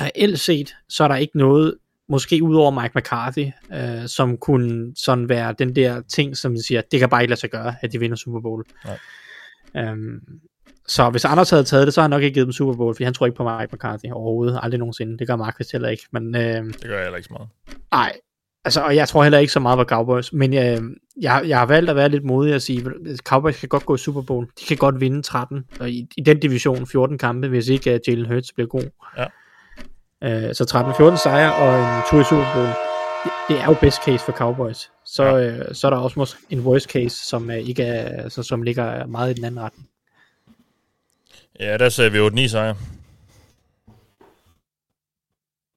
reelt 0.01 0.41
set, 0.41 0.75
så 0.89 1.05
er 1.05 1.09
der 1.09 1.17
ikke 1.17 1.39
noget, 1.39 1.75
måske 2.09 2.43
udover 2.43 2.71
Mike 2.83 2.99
McCarthy, 2.99 3.47
øh, 3.73 4.09
som 4.09 4.37
kunne 4.37 4.93
sådan 4.97 5.29
være 5.29 5.55
den 5.59 5.77
der 5.77 6.03
ting, 6.09 6.37
som 6.37 6.57
siger, 6.57 6.83
det 6.91 7.01
kan 7.01 7.09
bare 7.09 7.23
ikke 7.23 7.31
lade 7.31 7.41
sig 7.41 7.51
gøre, 7.51 7.75
at 7.83 7.93
de 7.93 7.99
vinder 7.99 8.17
Super 8.17 8.41
Bowl. 8.41 8.65
Nej. 8.85 8.99
Øhm, 9.77 10.21
Så 10.89 11.11
hvis 11.11 11.25
Anders 11.25 11.51
havde 11.51 11.65
taget 11.65 11.87
det, 11.87 11.95
så 11.95 12.01
har 12.01 12.03
han 12.03 12.11
nok 12.11 12.23
ikke 12.23 12.35
givet 12.35 12.47
dem 12.47 12.53
Super 12.53 12.75
Bowl, 12.75 12.95
fordi 12.95 13.05
han 13.05 13.15
tror 13.15 13.27
ikke 13.27 13.37
på 13.37 13.59
Mike 13.59 13.77
McCarthy 13.77 14.13
overhovedet. 14.13 14.61
Aldrig 14.63 14.79
nogensinde. 14.79 15.19
Det 15.19 15.27
gør 15.27 15.37
Marcus 15.37 15.71
heller 15.71 15.89
ikke. 15.89 16.03
Men, 16.13 16.35
øh, 16.37 16.43
det 16.43 16.83
gør 16.83 16.95
jeg 16.95 17.03
heller 17.03 17.17
ikke 17.17 17.27
så 17.27 17.33
meget. 17.33 17.49
Nej, 17.93 18.13
altså, 18.65 18.81
og 18.81 18.97
jeg 18.97 19.09
tror 19.09 19.23
heller 19.23 19.39
ikke 19.39 19.53
så 19.53 19.61
meget 19.61 19.79
på 19.79 19.85
Cowboys, 19.85 20.33
men 20.33 20.55
øh, 20.55 20.81
jeg, 21.21 21.43
jeg 21.47 21.59
har 21.59 21.67
valgt 21.67 21.91
at 21.91 21.97
være 21.97 22.09
lidt 22.09 22.25
modig 22.25 22.55
og 22.55 22.63
sige, 22.63 22.91
at 23.07 23.19
Cowboys 23.19 23.61
kan 23.61 23.69
godt 23.69 23.87
gå 23.87 23.95
i 23.95 23.99
Super 23.99 24.23
Bowl. 24.23 24.47
De 24.61 24.65
kan 24.65 24.77
godt 24.77 25.01
vinde 25.01 25.23
13, 25.23 25.65
og 25.81 25.91
i, 25.91 26.09
i 26.17 26.21
den 26.21 26.41
division 26.41 26.87
14 26.87 27.19
kampe, 27.19 27.49
hvis 27.49 27.69
ikke 27.69 27.95
uh, 27.95 28.09
Jalen 28.09 28.27
Hurts 28.27 28.53
bliver 28.53 28.69
god. 28.69 28.91
Ja. 29.19 29.27
Øh, 30.23 30.55
så 30.55 30.65
13-14 31.15 31.23
sejre 31.23 31.55
og 31.55 31.97
en 31.97 32.03
tur 32.11 32.21
i 32.21 32.25
Super 32.25 32.55
Bowl, 32.55 32.69
det, 33.25 33.33
det 33.49 33.61
er 33.61 33.67
jo 33.67 33.77
best 33.81 34.05
case 34.05 34.25
for 34.25 34.33
Cowboys. 34.33 34.91
Så, 35.05 35.25
ja. 35.25 35.47
øh, 35.47 35.75
så 35.75 35.87
er 35.87 35.91
der 35.91 35.99
også 35.99 36.19
måske 36.19 36.41
en 36.51 36.61
worst 36.61 36.91
case, 36.91 37.17
som, 37.27 37.49
uh, 37.49 37.55
ikke 37.55 37.83
er, 37.83 38.23
altså, 38.23 38.43
som 38.43 38.63
ligger 38.63 39.07
meget 39.07 39.31
i 39.31 39.35
den 39.35 39.45
anden 39.45 39.61
retning. 39.61 39.89
Ja, 41.61 41.77
der 41.77 41.89
sagde 41.89 42.13
vi 42.13 42.45
8-9 42.45 42.49
sejre. 42.49 42.77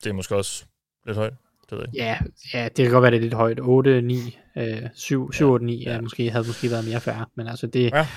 Det 0.03 0.09
er 0.09 0.13
måske 0.13 0.35
også 0.35 0.65
lidt 1.05 1.17
højt. 1.17 1.33
Det 1.69 1.77
ved 1.77 1.85
jeg. 1.93 2.19
Ja, 2.53 2.59
ja, 2.59 2.63
det 2.65 2.85
kan 2.85 2.91
godt 2.91 3.01
være, 3.01 3.11
det 3.11 3.17
er 3.17 3.21
lidt 3.21 3.33
højt. 3.33 3.59
8, 3.61 4.01
9, 4.01 4.37
øh, 4.57 4.81
7, 4.93 5.33
7 5.33 5.49
8, 5.49 5.65
9 5.65 5.83
ja. 5.83 6.01
måske, 6.01 6.31
havde 6.31 6.47
måske 6.47 6.71
været 6.71 6.85
mere 6.85 7.01
færre. 7.01 7.25
Men 7.35 7.47
altså, 7.47 7.67
det, 7.67 7.91
ja. 7.93 8.07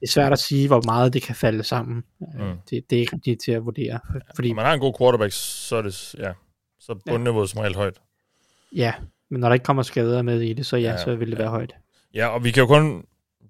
det 0.00 0.02
er 0.02 0.10
svært 0.10 0.32
at 0.32 0.38
sige, 0.38 0.66
hvor 0.66 0.82
meget 0.84 1.12
det 1.12 1.22
kan 1.22 1.34
falde 1.34 1.62
sammen. 1.62 2.04
Mm. 2.20 2.56
Det, 2.70 2.90
det 2.90 2.96
er 2.96 3.00
ikke 3.00 3.16
rigtigt 3.16 3.40
til 3.44 3.52
at 3.52 3.64
vurdere. 3.64 3.98
Fordi, 4.34 4.48
Når 4.48 4.54
man 4.54 4.64
har 4.64 4.72
en 4.72 4.80
god 4.80 4.94
quarterback, 4.98 5.32
så 5.32 5.76
er 5.76 5.82
det, 5.82 6.14
ja, 6.18 6.32
så 6.80 6.94
bundniveauet 7.06 7.48
ja. 7.48 7.50
som 7.50 7.60
regel 7.60 7.74
højt. 7.74 8.00
Ja, 8.76 8.92
men 9.30 9.40
når 9.40 9.48
der 9.48 9.54
ikke 9.54 9.64
kommer 9.64 9.82
skader 9.82 10.22
med 10.22 10.40
i 10.40 10.52
det, 10.52 10.66
så 10.66 10.76
ja, 10.76 10.90
ja 10.90 10.96
så 10.96 11.14
vil 11.14 11.30
det 11.30 11.38
ja. 11.38 11.42
være 11.42 11.50
højt. 11.50 11.74
Ja, 12.14 12.26
og 12.26 12.44
vi 12.44 12.50
kan 12.50 12.60
jo 12.60 12.66
kun 12.66 13.04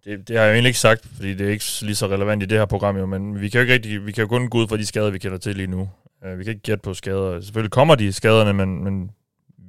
det, 0.05 0.29
det 0.29 0.37
har 0.37 0.45
jeg 0.45 0.51
jo 0.51 0.55
egentlig 0.55 0.69
ikke 0.69 0.79
sagt, 0.79 1.07
fordi 1.15 1.35
det 1.35 1.47
er 1.47 1.51
ikke 1.51 1.65
lige 1.83 1.95
så 1.95 2.07
relevant 2.07 2.43
i 2.43 2.47
det 2.47 2.59
her 2.59 2.67
program 2.67 2.97
jo, 2.97 3.07
men 3.07 3.41
vi 3.41 3.49
kan 3.49 3.59
jo 3.59 3.63
ikke 3.63 3.75
rigtig, 3.75 4.07
vi 4.07 4.13
kan 4.13 4.23
jo 4.23 4.29
kun 4.29 4.49
gå 4.49 4.59
ud 4.59 4.69
fra 4.69 4.77
de 4.77 4.87
skader, 4.87 5.11
vi 5.11 5.19
kender 5.19 5.39
til 5.39 5.57
lige 5.57 5.67
nu. 5.67 5.89
Uh, 6.27 6.39
vi 6.39 6.45
kan 6.45 6.51
ikke 6.51 6.63
gætte 6.63 6.83
på 6.83 6.95
skader. 6.95 7.41
Selvfølgelig 7.41 7.71
kommer 7.71 7.95
de 7.95 8.13
skaderne, 8.13 8.53
men, 8.53 8.85
men 8.85 9.11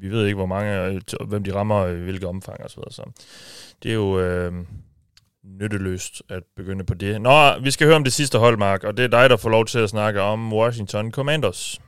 vi 0.06 0.11
ved 0.11 0.26
ikke, 0.26 0.36
hvor 0.36 0.45
mange, 0.45 1.02
hvem 1.27 1.44
de 1.44 1.53
rammer, 1.53 1.88
i 1.88 2.03
hvilket 2.03 2.23
omfang 2.23 2.64
og 2.64 2.69
så 2.69 3.11
det 3.84 3.91
er 3.91 3.95
jo 3.95 4.19
øh, 4.19 4.53
nytteløst 5.44 6.22
at 6.30 6.44
begynde 6.56 6.84
på 6.84 6.94
det. 6.94 7.22
Nå, 7.22 7.60
vi 7.60 7.72
skal 7.72 7.88
høre 7.88 7.95
om 7.95 8.03
det 8.03 8.14
sidste 8.14 8.38
hold, 8.38 8.57
Mark, 8.57 8.84
og 8.84 8.98
det 8.98 9.03
er 9.03 9.07
dig, 9.07 9.30
der 9.30 9.38
får 9.38 9.49
lov 9.49 9.65
til 9.65 9.80
at 9.80 9.90
snakke 9.90 10.22
om 10.22 10.53
Washington 10.53 11.11
Commanders. 11.11 11.82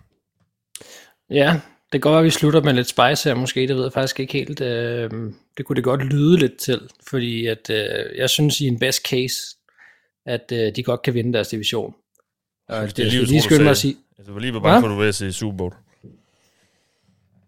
Ja, 1.30 1.60
det 1.92 2.02
går, 2.02 2.18
at 2.18 2.24
vi 2.24 2.30
slutter 2.30 2.64
med 2.64 2.74
lidt 2.74 2.88
spice 2.88 3.30
her 3.30 3.36
måske, 3.36 3.68
det 3.68 3.76
ved 3.76 3.84
jeg 3.84 3.94
faktisk 3.94 4.20
ikke 4.20 4.34
helt. 4.34 4.62
Øh, 4.62 5.10
det 5.58 5.66
kunne 5.66 5.76
det 5.76 5.84
godt 5.84 6.04
lyde 6.04 6.38
lidt 6.38 6.58
til, 6.58 6.82
fordi 7.10 7.46
at, 7.46 7.70
øh, 7.70 8.18
jeg 8.18 8.30
synes 8.30 8.62
i 8.62 8.68
en 8.68 8.80
best 8.80 9.08
case, 9.08 9.36
at 10.26 10.52
øh, 10.54 10.76
de 10.76 10.84
godt 10.84 11.02
kan 11.02 11.14
vinde 11.14 11.34
deres 11.34 11.48
division. 11.48 11.94
Og 12.70 12.82
det, 12.82 12.98
det 12.98 13.08
er 13.08 13.26
lige 13.26 13.42
skynde 13.42 13.64
mig 13.64 13.72
at 13.72 13.78
sige. 13.78 13.96
Jeg 14.18 14.34
var 14.34 14.40
lige 14.40 14.54
på 14.54 14.60
bange 14.60 14.82
for, 14.82 14.88
at 14.88 14.92
du 14.92 15.00
vil 15.00 15.14
se 15.14 15.34
Super 15.34 15.58
Bowl. 15.58 15.74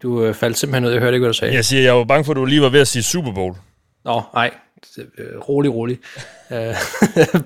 Du 0.02 0.24
øh, 0.24 0.34
faldt 0.34 0.58
simpelthen 0.58 0.84
ud, 0.84 0.92
jeg 0.92 1.00
hørte 1.00 1.14
ikke, 1.14 1.24
hvad 1.24 1.32
du 1.32 1.38
sagde. 1.38 1.54
Jeg 1.54 1.64
siger, 1.64 1.82
jeg 1.82 1.94
var 1.94 2.04
bange 2.04 2.24
for, 2.24 2.32
at 2.32 2.36
du 2.36 2.44
lige 2.44 2.62
var 2.62 2.68
ved 2.68 2.80
at 2.80 2.88
sige 2.88 3.02
Super 3.02 3.34
Bowl. 3.34 3.54
Nå, 4.04 4.22
nej. 4.34 4.54
Øh, 4.98 5.38
rolig, 5.38 5.74
rolig. 5.74 5.98
Øh, 6.52 6.74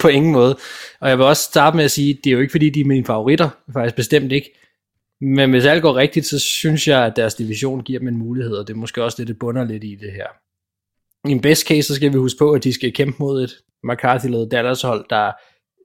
på 0.00 0.08
ingen 0.08 0.32
måde. 0.32 0.56
Og 1.00 1.08
jeg 1.08 1.18
vil 1.18 1.26
også 1.26 1.42
starte 1.42 1.76
med 1.76 1.84
at 1.84 1.90
sige, 1.90 2.18
det 2.24 2.30
er 2.30 2.34
jo 2.34 2.40
ikke 2.40 2.50
fordi, 2.50 2.70
de 2.70 2.80
er 2.80 2.84
mine 2.84 3.04
favoritter. 3.04 3.48
Faktisk 3.72 3.96
bestemt 3.96 4.32
ikke. 4.32 4.58
Men 5.20 5.50
hvis 5.50 5.64
alt 5.64 5.82
går 5.82 5.96
rigtigt, 5.96 6.26
så 6.26 6.38
synes 6.38 6.88
jeg, 6.88 7.04
at 7.04 7.16
deres 7.16 7.34
division 7.34 7.82
giver 7.82 7.98
dem 7.98 8.08
en 8.08 8.16
mulighed, 8.16 8.56
og 8.56 8.68
det 8.68 8.74
er 8.74 8.78
måske 8.78 9.04
også 9.04 9.16
det, 9.20 9.28
det 9.28 9.38
bunder 9.38 9.64
lidt 9.64 9.84
i 9.84 9.96
det 10.00 10.12
her. 10.12 10.26
I 11.28 11.32
en 11.32 11.40
best 11.40 11.66
case, 11.66 11.82
så 11.82 11.94
skal 11.94 12.12
vi 12.12 12.18
huske 12.18 12.38
på, 12.38 12.52
at 12.52 12.64
de 12.64 12.72
skal 12.72 12.92
kæmpe 12.92 13.16
mod 13.18 13.44
et 13.44 13.52
McCarthy-ledet 13.84 14.50
Dallas-hold, 14.50 15.06
der 15.10 15.32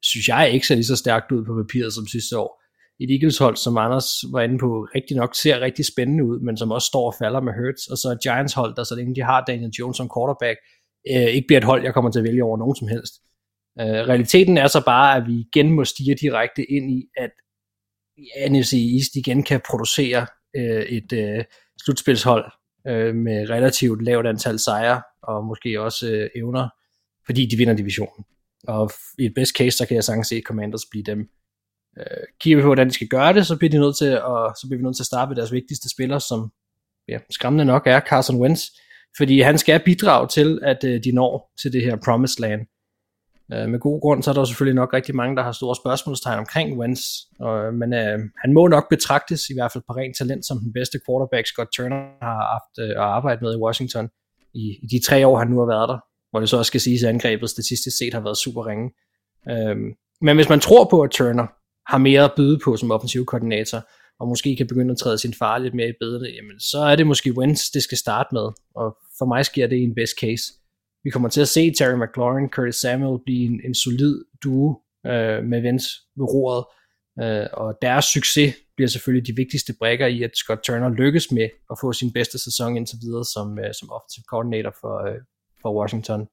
synes 0.04 0.28
jeg 0.28 0.52
ikke 0.52 0.68
ser 0.68 0.76
lige 0.76 0.86
så 0.86 0.96
stærkt 0.96 1.32
ud 1.32 1.46
på 1.46 1.56
papiret 1.56 1.94
som 1.94 2.08
sidste 2.08 2.38
år. 2.38 2.59
Et 3.00 3.12
Eagles-hold, 3.12 3.56
som 3.56 3.78
Anders 3.78 4.24
var 4.32 4.42
inde 4.42 4.58
på, 4.58 4.88
rigtig 4.96 5.18
nok 5.18 5.36
ser 5.36 5.60
rigtig 5.60 5.86
spændende 5.86 6.24
ud, 6.26 6.40
men 6.40 6.58
som 6.58 6.72
også 6.72 6.86
står 6.86 7.06
og 7.06 7.16
falder 7.20 7.42
med 7.42 7.54
Hurts, 7.54 7.88
og 7.88 7.98
så 7.98 8.10
et 8.10 8.22
Giants-hold, 8.24 8.76
der 8.76 8.84
så 8.84 8.96
længe 8.96 9.16
de 9.16 9.22
har 9.22 9.44
Daniel 9.48 9.72
Jones 9.80 9.98
som 9.98 10.10
quarterback, 10.16 10.58
øh, 11.12 11.34
ikke 11.36 11.48
bliver 11.48 11.58
et 11.58 11.64
hold, 11.64 11.84
jeg 11.84 11.94
kommer 11.94 12.12
til 12.12 12.20
at 12.20 12.24
vælge 12.24 12.44
over 12.44 12.58
nogen 12.58 12.76
som 12.76 12.88
helst. 12.88 13.14
Øh, 13.80 14.08
realiteten 14.12 14.58
er 14.58 14.68
så 14.68 14.82
bare, 14.86 15.18
at 15.18 15.28
vi 15.28 15.34
igen 15.40 15.72
må 15.72 15.86
stige 15.86 16.16
direkte 16.16 16.72
ind 16.72 16.92
i, 16.92 17.06
at 17.18 17.32
NFC 18.50 18.74
East 18.96 19.16
igen 19.16 19.44
kan 19.44 19.62
producere 19.70 20.28
øh, 20.56 20.84
et 20.84 21.14
øh, 21.14 21.44
slutspilshold 21.84 22.52
øh, 22.88 23.16
med 23.16 23.50
relativt 23.50 24.04
lavt 24.04 24.28
antal 24.28 24.60
sejre, 24.60 25.02
og 25.24 25.46
måske 25.46 25.82
også 25.82 26.12
øh, 26.12 26.30
evner, 26.36 26.70
fordi 27.26 27.46
de 27.46 27.58
vinder 27.58 27.74
divisionen. 27.74 28.26
Og 28.68 28.92
i 29.20 29.26
et 29.26 29.34
best 29.34 29.58
case, 29.58 29.78
så 29.78 29.86
kan 29.86 29.96
jeg 29.96 30.04
sagtens 30.04 30.28
se 30.28 30.42
Commanders 30.46 30.86
blive 30.92 31.04
dem. 31.04 31.30
Øh, 31.98 32.24
kigger 32.42 32.58
vi 32.58 32.62
på, 32.62 32.68
hvordan 32.68 32.88
de 32.88 32.94
skal 32.94 33.08
gøre 33.08 33.34
det, 33.34 33.48
så 33.48 33.58
bliver, 33.58 33.72
de 33.72 33.80
nødt 33.80 33.98
til 33.98 34.06
at, 34.06 34.58
så 34.60 34.66
bliver 34.68 34.78
vi 34.78 34.84
nødt 34.84 34.96
til 34.96 35.04
at 35.04 35.12
starte 35.14 35.30
med 35.30 35.36
deres 35.36 35.52
vigtigste 35.52 35.90
spiller, 35.90 36.20
som 36.20 36.52
ja, 37.08 37.18
skræmmende 37.30 37.66
nok 37.66 37.88
er 37.88 38.00
Carson 38.00 38.42
Wentz, 38.42 38.64
fordi 39.18 39.42
han 39.42 39.58
skal 39.58 39.82
bidrage 39.86 40.28
til, 40.28 40.60
at 40.64 40.84
øh, 40.84 41.04
de 41.04 41.12
når 41.12 41.52
til 41.62 41.74
det 41.74 41.84
her 41.84 41.96
promised 42.06 42.42
land. 42.42 42.62
Øh, 43.54 43.70
med 43.70 43.80
god 43.80 44.02
grund, 44.02 44.24
så 44.24 44.30
er 44.30 44.34
der 44.34 44.46
selvfølgelig 44.46 44.76
nok 44.76 44.94
rigtig 44.94 45.16
mange, 45.16 45.36
der 45.36 45.44
har 45.44 45.52
store 45.52 45.76
spørgsmålstegn 45.76 46.40
omkring 46.40 46.80
Wentz, 46.80 47.02
og, 47.40 47.66
øh, 47.66 47.74
men 47.74 47.94
øh, 47.94 48.20
han 48.44 48.54
må 48.54 48.68
nok 48.68 48.90
betragtes, 48.90 49.50
i 49.50 49.54
hvert 49.54 49.72
fald 49.72 49.84
på 49.88 49.94
rent 49.94 50.18
talent, 50.18 50.46
som 50.46 50.60
den 50.60 50.74
bedste 50.74 51.00
quarterback, 51.06 51.48
Scott 51.48 51.70
Turner 51.76 52.02
har 52.22 52.42
haft 52.54 52.90
øh, 52.90 52.90
at 52.90 53.10
arbejde 53.18 53.40
med 53.42 53.54
i 53.54 53.62
Washington 53.66 54.10
i, 54.54 54.64
i 54.84 54.88
de 54.92 55.06
tre 55.06 55.28
år, 55.28 55.38
han 55.40 55.48
nu 55.48 55.60
har 55.60 55.66
været 55.66 55.90
der, 55.90 56.00
hvor 56.30 56.40
det 56.40 56.50
så 56.50 56.58
også 56.58 56.70
skal 56.70 56.82
siges, 56.82 57.04
at 57.04 57.10
angrebet 57.10 57.50
statistisk 57.50 57.98
set 57.98 58.14
har 58.14 58.22
været 58.22 58.38
super 58.38 58.68
ringe. 58.68 58.88
Øh, 59.50 59.78
men 60.22 60.36
hvis 60.36 60.50
man 60.50 60.60
tror 60.60 60.88
på, 60.92 61.02
at 61.02 61.12
Turner 61.12 61.48
har 61.90 61.98
mere 61.98 62.24
at 62.24 62.34
byde 62.38 62.60
på 62.64 62.78
som 62.78 62.92
offensiv 62.92 63.26
koordinator, 63.26 63.82
og 64.20 64.28
måske 64.28 64.56
kan 64.56 64.68
begynde 64.68 64.92
at 64.92 64.98
træde 64.98 65.18
sin 65.18 65.34
far 65.34 65.58
lidt 65.58 65.74
mere 65.74 65.90
i 65.90 65.94
bedre, 66.02 66.26
jamen 66.36 66.60
så 66.60 66.80
er 66.80 66.96
det 66.96 67.08
måske 67.08 67.38
Wentz, 67.38 67.62
det 67.74 67.84
skal 67.84 67.98
starte 67.98 68.30
med, 68.32 68.48
og 68.76 68.98
for 69.18 69.26
mig 69.26 69.46
sker 69.46 69.68
det 69.68 69.76
i 69.76 69.84
en 69.84 69.96
best 69.96 70.14
case. 70.20 70.44
Vi 71.04 71.10
kommer 71.10 71.30
til 71.30 71.42
at 71.42 71.48
se 71.48 71.72
Terry 71.72 71.98
McLaurin, 72.04 72.50
Curtis 72.50 72.76
Samuel 72.76 73.20
blive 73.26 73.46
en, 73.46 73.62
en 73.66 73.76
solid 73.76 74.16
duo 74.44 74.82
øh, 75.06 75.44
med 75.44 75.64
Wentz 75.66 75.86
ved 76.18 76.26
roret, 76.34 76.64
øh, 77.24 77.48
og 77.54 77.78
deres 77.82 78.06
succes 78.06 78.56
bliver 78.76 78.90
selvfølgelig 78.90 79.28
de 79.28 79.36
vigtigste 79.36 79.74
brækker 79.80 80.08
i, 80.08 80.24
at 80.24 80.32
Scott 80.36 80.62
Turner 80.64 80.90
lykkes 80.90 81.32
med 81.32 81.50
at 81.72 81.78
få 81.82 81.94
sin 81.94 82.14
bedste 82.14 82.38
sæson 82.40 82.78
indtil 82.78 82.98
videre 83.02 83.26
som, 83.26 83.60
øh, 83.60 83.74
som 83.80 83.92
offensiv 83.92 84.24
koordinator 84.32 84.74
for, 84.82 84.96
øh, 85.08 85.20
for 85.62 85.80
Washington. 85.80 86.28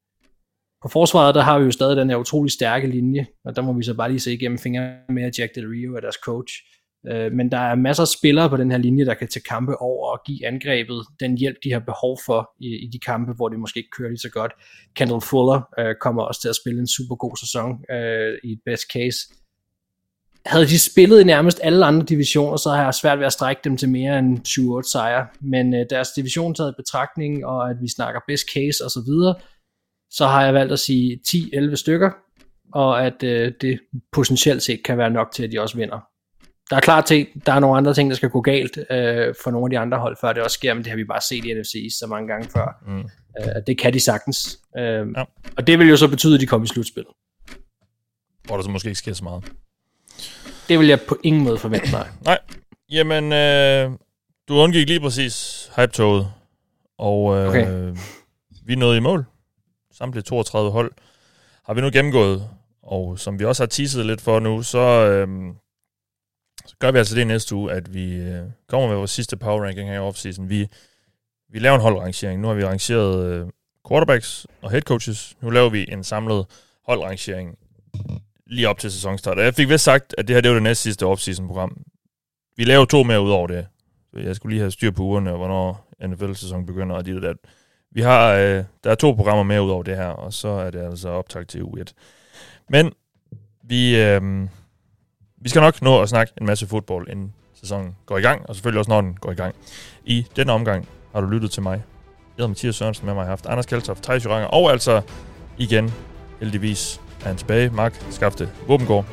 På 0.83 0.89
forsvaret, 0.89 1.35
der 1.35 1.41
har 1.41 1.59
vi 1.59 1.65
jo 1.65 1.71
stadig 1.71 1.97
den 1.97 2.11
her 2.11 2.17
utrolig 2.17 2.53
stærke 2.53 2.87
linje, 2.87 3.27
og 3.45 3.57
der 3.57 3.63
må 3.63 3.73
vi 3.73 3.83
så 3.83 3.95
bare 3.95 4.09
lige 4.09 4.21
se 4.21 4.33
igennem 4.33 4.59
fingre 4.59 4.95
med, 5.09 5.23
at 5.23 5.39
Jack 5.39 5.55
Del 5.55 5.69
Rio 5.69 5.97
er 5.97 6.01
deres 6.01 6.17
coach. 6.25 6.53
Øh, 7.09 7.33
men 7.33 7.51
der 7.51 7.59
er 7.59 7.75
masser 7.75 8.03
af 8.03 8.09
spillere 8.09 8.49
på 8.51 8.57
den 8.57 8.71
her 8.71 8.79
linje, 8.79 9.05
der 9.05 9.15
kan 9.15 9.29
tage 9.29 9.43
kampe 9.43 9.77
over 9.81 10.13
og 10.13 10.21
give 10.27 10.47
angrebet 10.47 11.03
den 11.21 11.39
hjælp, 11.39 11.57
de 11.65 11.73
har 11.73 11.79
behov 11.81 12.19
for 12.27 12.51
i, 12.61 12.67
i 12.67 12.89
de 12.93 12.99
kampe, 12.99 13.33
hvor 13.33 13.49
det 13.49 13.59
måske 13.59 13.79
ikke 13.79 13.91
kører 13.99 14.09
lige 14.09 14.19
så 14.19 14.31
godt. 14.31 14.53
Kendall 14.97 15.21
Fuller 15.21 15.61
øh, 15.79 15.95
kommer 16.01 16.23
også 16.23 16.41
til 16.41 16.49
at 16.49 16.57
spille 16.57 16.81
en 16.81 16.89
super 16.89 17.17
god 17.17 17.37
sæson 17.37 17.71
øh, 17.97 18.39
i 18.45 18.53
et 18.53 18.61
best 18.65 18.85
case. 18.93 19.19
Havde 20.47 20.67
de 20.67 20.79
spillet 20.79 21.21
i 21.21 21.25
nærmest 21.25 21.61
alle 21.63 21.87
andre 21.87 22.07
divisioner, 22.07 22.57
så 22.57 22.71
har 22.71 22.85
jeg 22.85 22.95
svært 22.95 23.19
ved 23.19 23.27
at 23.27 23.33
strække 23.33 23.61
dem 23.65 23.77
til 23.77 23.89
mere 23.89 24.19
end 24.19 24.39
7-8 24.87 24.91
sejre. 24.93 25.27
Men 25.41 25.75
øh, 25.75 25.87
deres 25.91 26.09
division 26.17 26.55
taget 26.55 26.73
i 26.73 26.81
betragtning, 26.83 27.47
og 27.47 27.71
at 27.71 27.77
vi 27.83 27.89
snakker 27.89 28.21
best 28.29 28.47
case 28.55 28.85
osv., 28.85 29.11
så, 30.11 30.27
har 30.27 30.45
jeg 30.45 30.55
valgt 30.55 30.73
at 30.73 30.79
sige 30.79 31.21
10-11 31.29 31.75
stykker, 31.75 32.11
og 32.73 33.07
at 33.07 33.23
øh, 33.23 33.53
det 33.61 33.81
potentielt 34.13 34.63
set 34.63 34.81
kan 34.85 34.99
være 34.99 35.11
nok 35.11 35.33
til, 35.33 35.45
at 35.45 35.53
de 35.53 35.61
også 35.61 35.77
vinder 35.77 36.01
der 36.71 36.77
er 36.77 36.81
klart 36.81 37.05
ting, 37.05 37.47
der 37.47 37.53
er 37.53 37.61
nogle 37.61 37.77
andre 37.77 37.95
ting, 37.95 38.11
der 38.11 38.17
skal 38.17 38.31
gå 38.31 38.41
galt 38.41 38.79
øh, 38.91 39.35
for 39.45 39.51
nogle 39.51 39.67
af 39.67 39.71
de 39.71 39.79
andre 39.79 39.99
hold, 39.99 40.17
før 40.21 40.33
det 40.33 40.43
også 40.43 40.55
sker, 40.55 40.75
men 40.75 40.85
det 40.85 40.91
har 40.91 40.97
vi 40.97 41.05
bare 41.05 41.21
set 41.21 41.45
i 41.45 41.55
NFC 41.55 41.97
så 41.99 42.07
mange 42.07 42.29
gange 42.29 42.49
før. 42.49 42.85
Mm. 42.87 42.99
Øh, 43.41 43.63
det 43.67 43.79
kan 43.79 43.93
de 43.93 44.01
sagtens. 44.01 44.59
Øh, 44.79 45.07
ja. 45.17 45.25
Og 45.57 45.67
det 45.67 45.79
vil 45.79 45.89
jo 45.89 45.97
så 45.97 46.09
betyde, 46.09 46.35
at 46.35 46.41
de 46.41 46.47
kommer 46.47 46.65
i 46.65 46.69
slutspillet. 46.69 47.13
Hvor 48.45 48.57
der 48.57 48.63
så 48.63 48.71
måske 48.71 48.89
ikke 48.89 48.99
sker 48.99 49.13
så 49.13 49.25
meget. 49.25 49.45
Det 50.69 50.79
vil 50.79 50.89
jeg 50.89 51.01
på 51.01 51.19
ingen 51.23 51.45
måde 51.45 51.59
forvente 51.59 51.89
mig. 51.93 52.09
Nej. 52.25 52.39
Jamen, 52.91 53.33
øh, 53.33 53.91
du 54.49 54.55
undgik 54.55 54.89
lige 54.89 55.01
præcis 55.01 55.67
hype-toget, 55.77 56.33
og 56.99 57.37
øh, 57.37 57.49
okay. 57.49 57.95
vi 58.67 58.75
nåede 58.75 58.97
i 58.97 59.01
mål. 59.01 59.25
Samtlige 59.99 60.23
32 60.23 60.71
hold 60.71 60.93
har 61.65 61.75
vi 61.75 61.81
nu 61.81 61.91
gennemgået, 61.93 62.49
og 62.83 63.19
som 63.19 63.39
vi 63.39 63.45
også 63.45 63.63
har 63.63 63.67
teaset 63.67 64.07
lidt 64.07 64.21
for 64.21 64.41
nu, 64.41 64.63
så... 64.63 64.79
Øh, 64.79 65.55
så 66.67 66.77
gør 66.79 66.91
vi 66.91 66.99
altså 66.99 67.17
det 67.17 67.27
næste 67.27 67.55
uge, 67.55 67.73
at 67.73 67.95
vi 67.95 68.15
øh, 68.15 68.43
kommer 68.69 68.89
med 68.89 68.97
vores 68.97 69.11
sidste 69.11 69.37
power 69.37 69.65
ranking 69.65 69.89
her 69.89 69.97
i 69.97 69.99
offseason. 69.99 70.49
Vi, 70.49 70.69
vi 71.49 71.59
laver 71.59 71.75
en 71.75 71.81
holdrangering. 71.81 72.41
Nu 72.41 72.49
har 72.49 72.55
vi 72.55 72.65
rangeret 72.65 73.27
øh, 73.27 73.47
quarterbacks 73.89 74.47
og 74.63 74.71
head 74.71 74.83
coaches. 74.83 75.37
Nu 75.41 75.51
laver 75.51 75.71
vi 75.71 75.87
en 75.93 76.05
samlet 76.05 76.47
holdrangering 76.87 77.59
lige 78.47 78.69
op 78.69 78.79
til 78.79 78.93
sæsonstart. 78.93 79.39
Og 79.39 79.45
jeg 79.45 79.55
fik 79.55 79.69
vist 79.69 79.85
sagt, 79.85 80.15
at 80.19 80.29
det 80.29 80.37
her 80.37 80.41
det 80.41 80.49
var 80.49 80.55
det 80.55 80.63
næste 80.63 80.83
sidste 80.83 81.07
offseason-program. 81.07 81.83
Vi 82.57 82.65
laver 82.65 82.85
to 82.85 83.03
mere 83.03 83.23
ud 83.23 83.31
over 83.31 83.47
det. 83.47 83.67
Jeg 84.17 84.37
skulle 84.37 84.53
lige 84.53 84.61
have 84.61 84.71
styr 84.71 84.91
på 84.91 85.03
ugerne, 85.03 85.31
og 85.31 85.37
hvornår 85.37 85.93
NFL-sæsonen 86.07 86.67
begynder, 86.67 86.97
og 86.97 87.07
de 87.07 87.23
der. 87.23 87.35
Vi 87.97 88.03
har, 88.03 88.33
øh, 88.33 88.65
der 88.85 88.91
er 88.91 88.95
to 88.95 89.13
programmer 89.13 89.43
mere 89.43 89.63
ud 89.63 89.71
over 89.71 89.83
det 89.83 89.97
her, 89.97 90.07
og 90.07 90.33
så 90.33 90.49
er 90.49 90.71
det 90.71 90.79
altså 90.79 91.09
optag 91.09 91.47
til 91.47 91.63
u 91.63 91.77
1. 91.77 91.95
Men 92.69 92.93
vi, 93.63 94.03
øh, 94.03 94.49
vi 95.37 95.49
skal 95.49 95.61
nok 95.61 95.83
nå 95.83 96.03
at 96.03 96.09
snakke 96.09 96.33
en 96.41 96.47
masse 96.47 96.67
fodbold, 96.67 97.09
inden 97.09 97.33
sæsonen 97.55 97.97
går 98.07 98.19
i 98.19 98.21
gang, 98.21 98.49
og 98.49 98.55
selvfølgelig 98.55 98.79
også 98.79 98.91
når 98.91 99.01
den 99.01 99.17
går 99.21 99.33
i 99.33 99.35
gang. 99.35 99.55
I 100.05 100.27
denne 100.37 100.53
omgang 100.53 100.89
har 101.13 101.21
du 101.21 101.27
lyttet 101.27 101.51
til 101.51 101.63
mig. 101.63 101.73
Jeg 101.73 101.83
hedder 102.37 102.49
Mathias 102.49 102.77
Sørensen, 102.77 103.07
med 103.07 103.15
mig 103.15 103.25
har 103.25 103.31
haft 103.31 103.47
Anders 103.47 103.67
Kaltoff, 103.67 104.01
Thijs 104.01 104.25
Joranger, 104.25 104.49
og 104.49 104.71
altså 104.71 105.03
igen, 105.59 105.93
heldigvis 106.41 107.01
er 107.21 107.27
han 107.27 107.37
tilbage, 107.37 107.71
Mark 107.71 108.05
Skafte 108.11 108.49
Våbengård. 108.67 109.07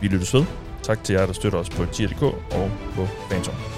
Vi 0.00 0.08
lyttes 0.08 0.34
ved. 0.34 0.44
Tak 0.82 1.04
til 1.04 1.14
jer, 1.14 1.26
der 1.26 1.32
støtter 1.32 1.58
os 1.58 1.70
på 1.70 1.86
tier.dk 1.86 2.22
og 2.22 2.70
på 2.94 3.06
Fantom. 3.30 3.71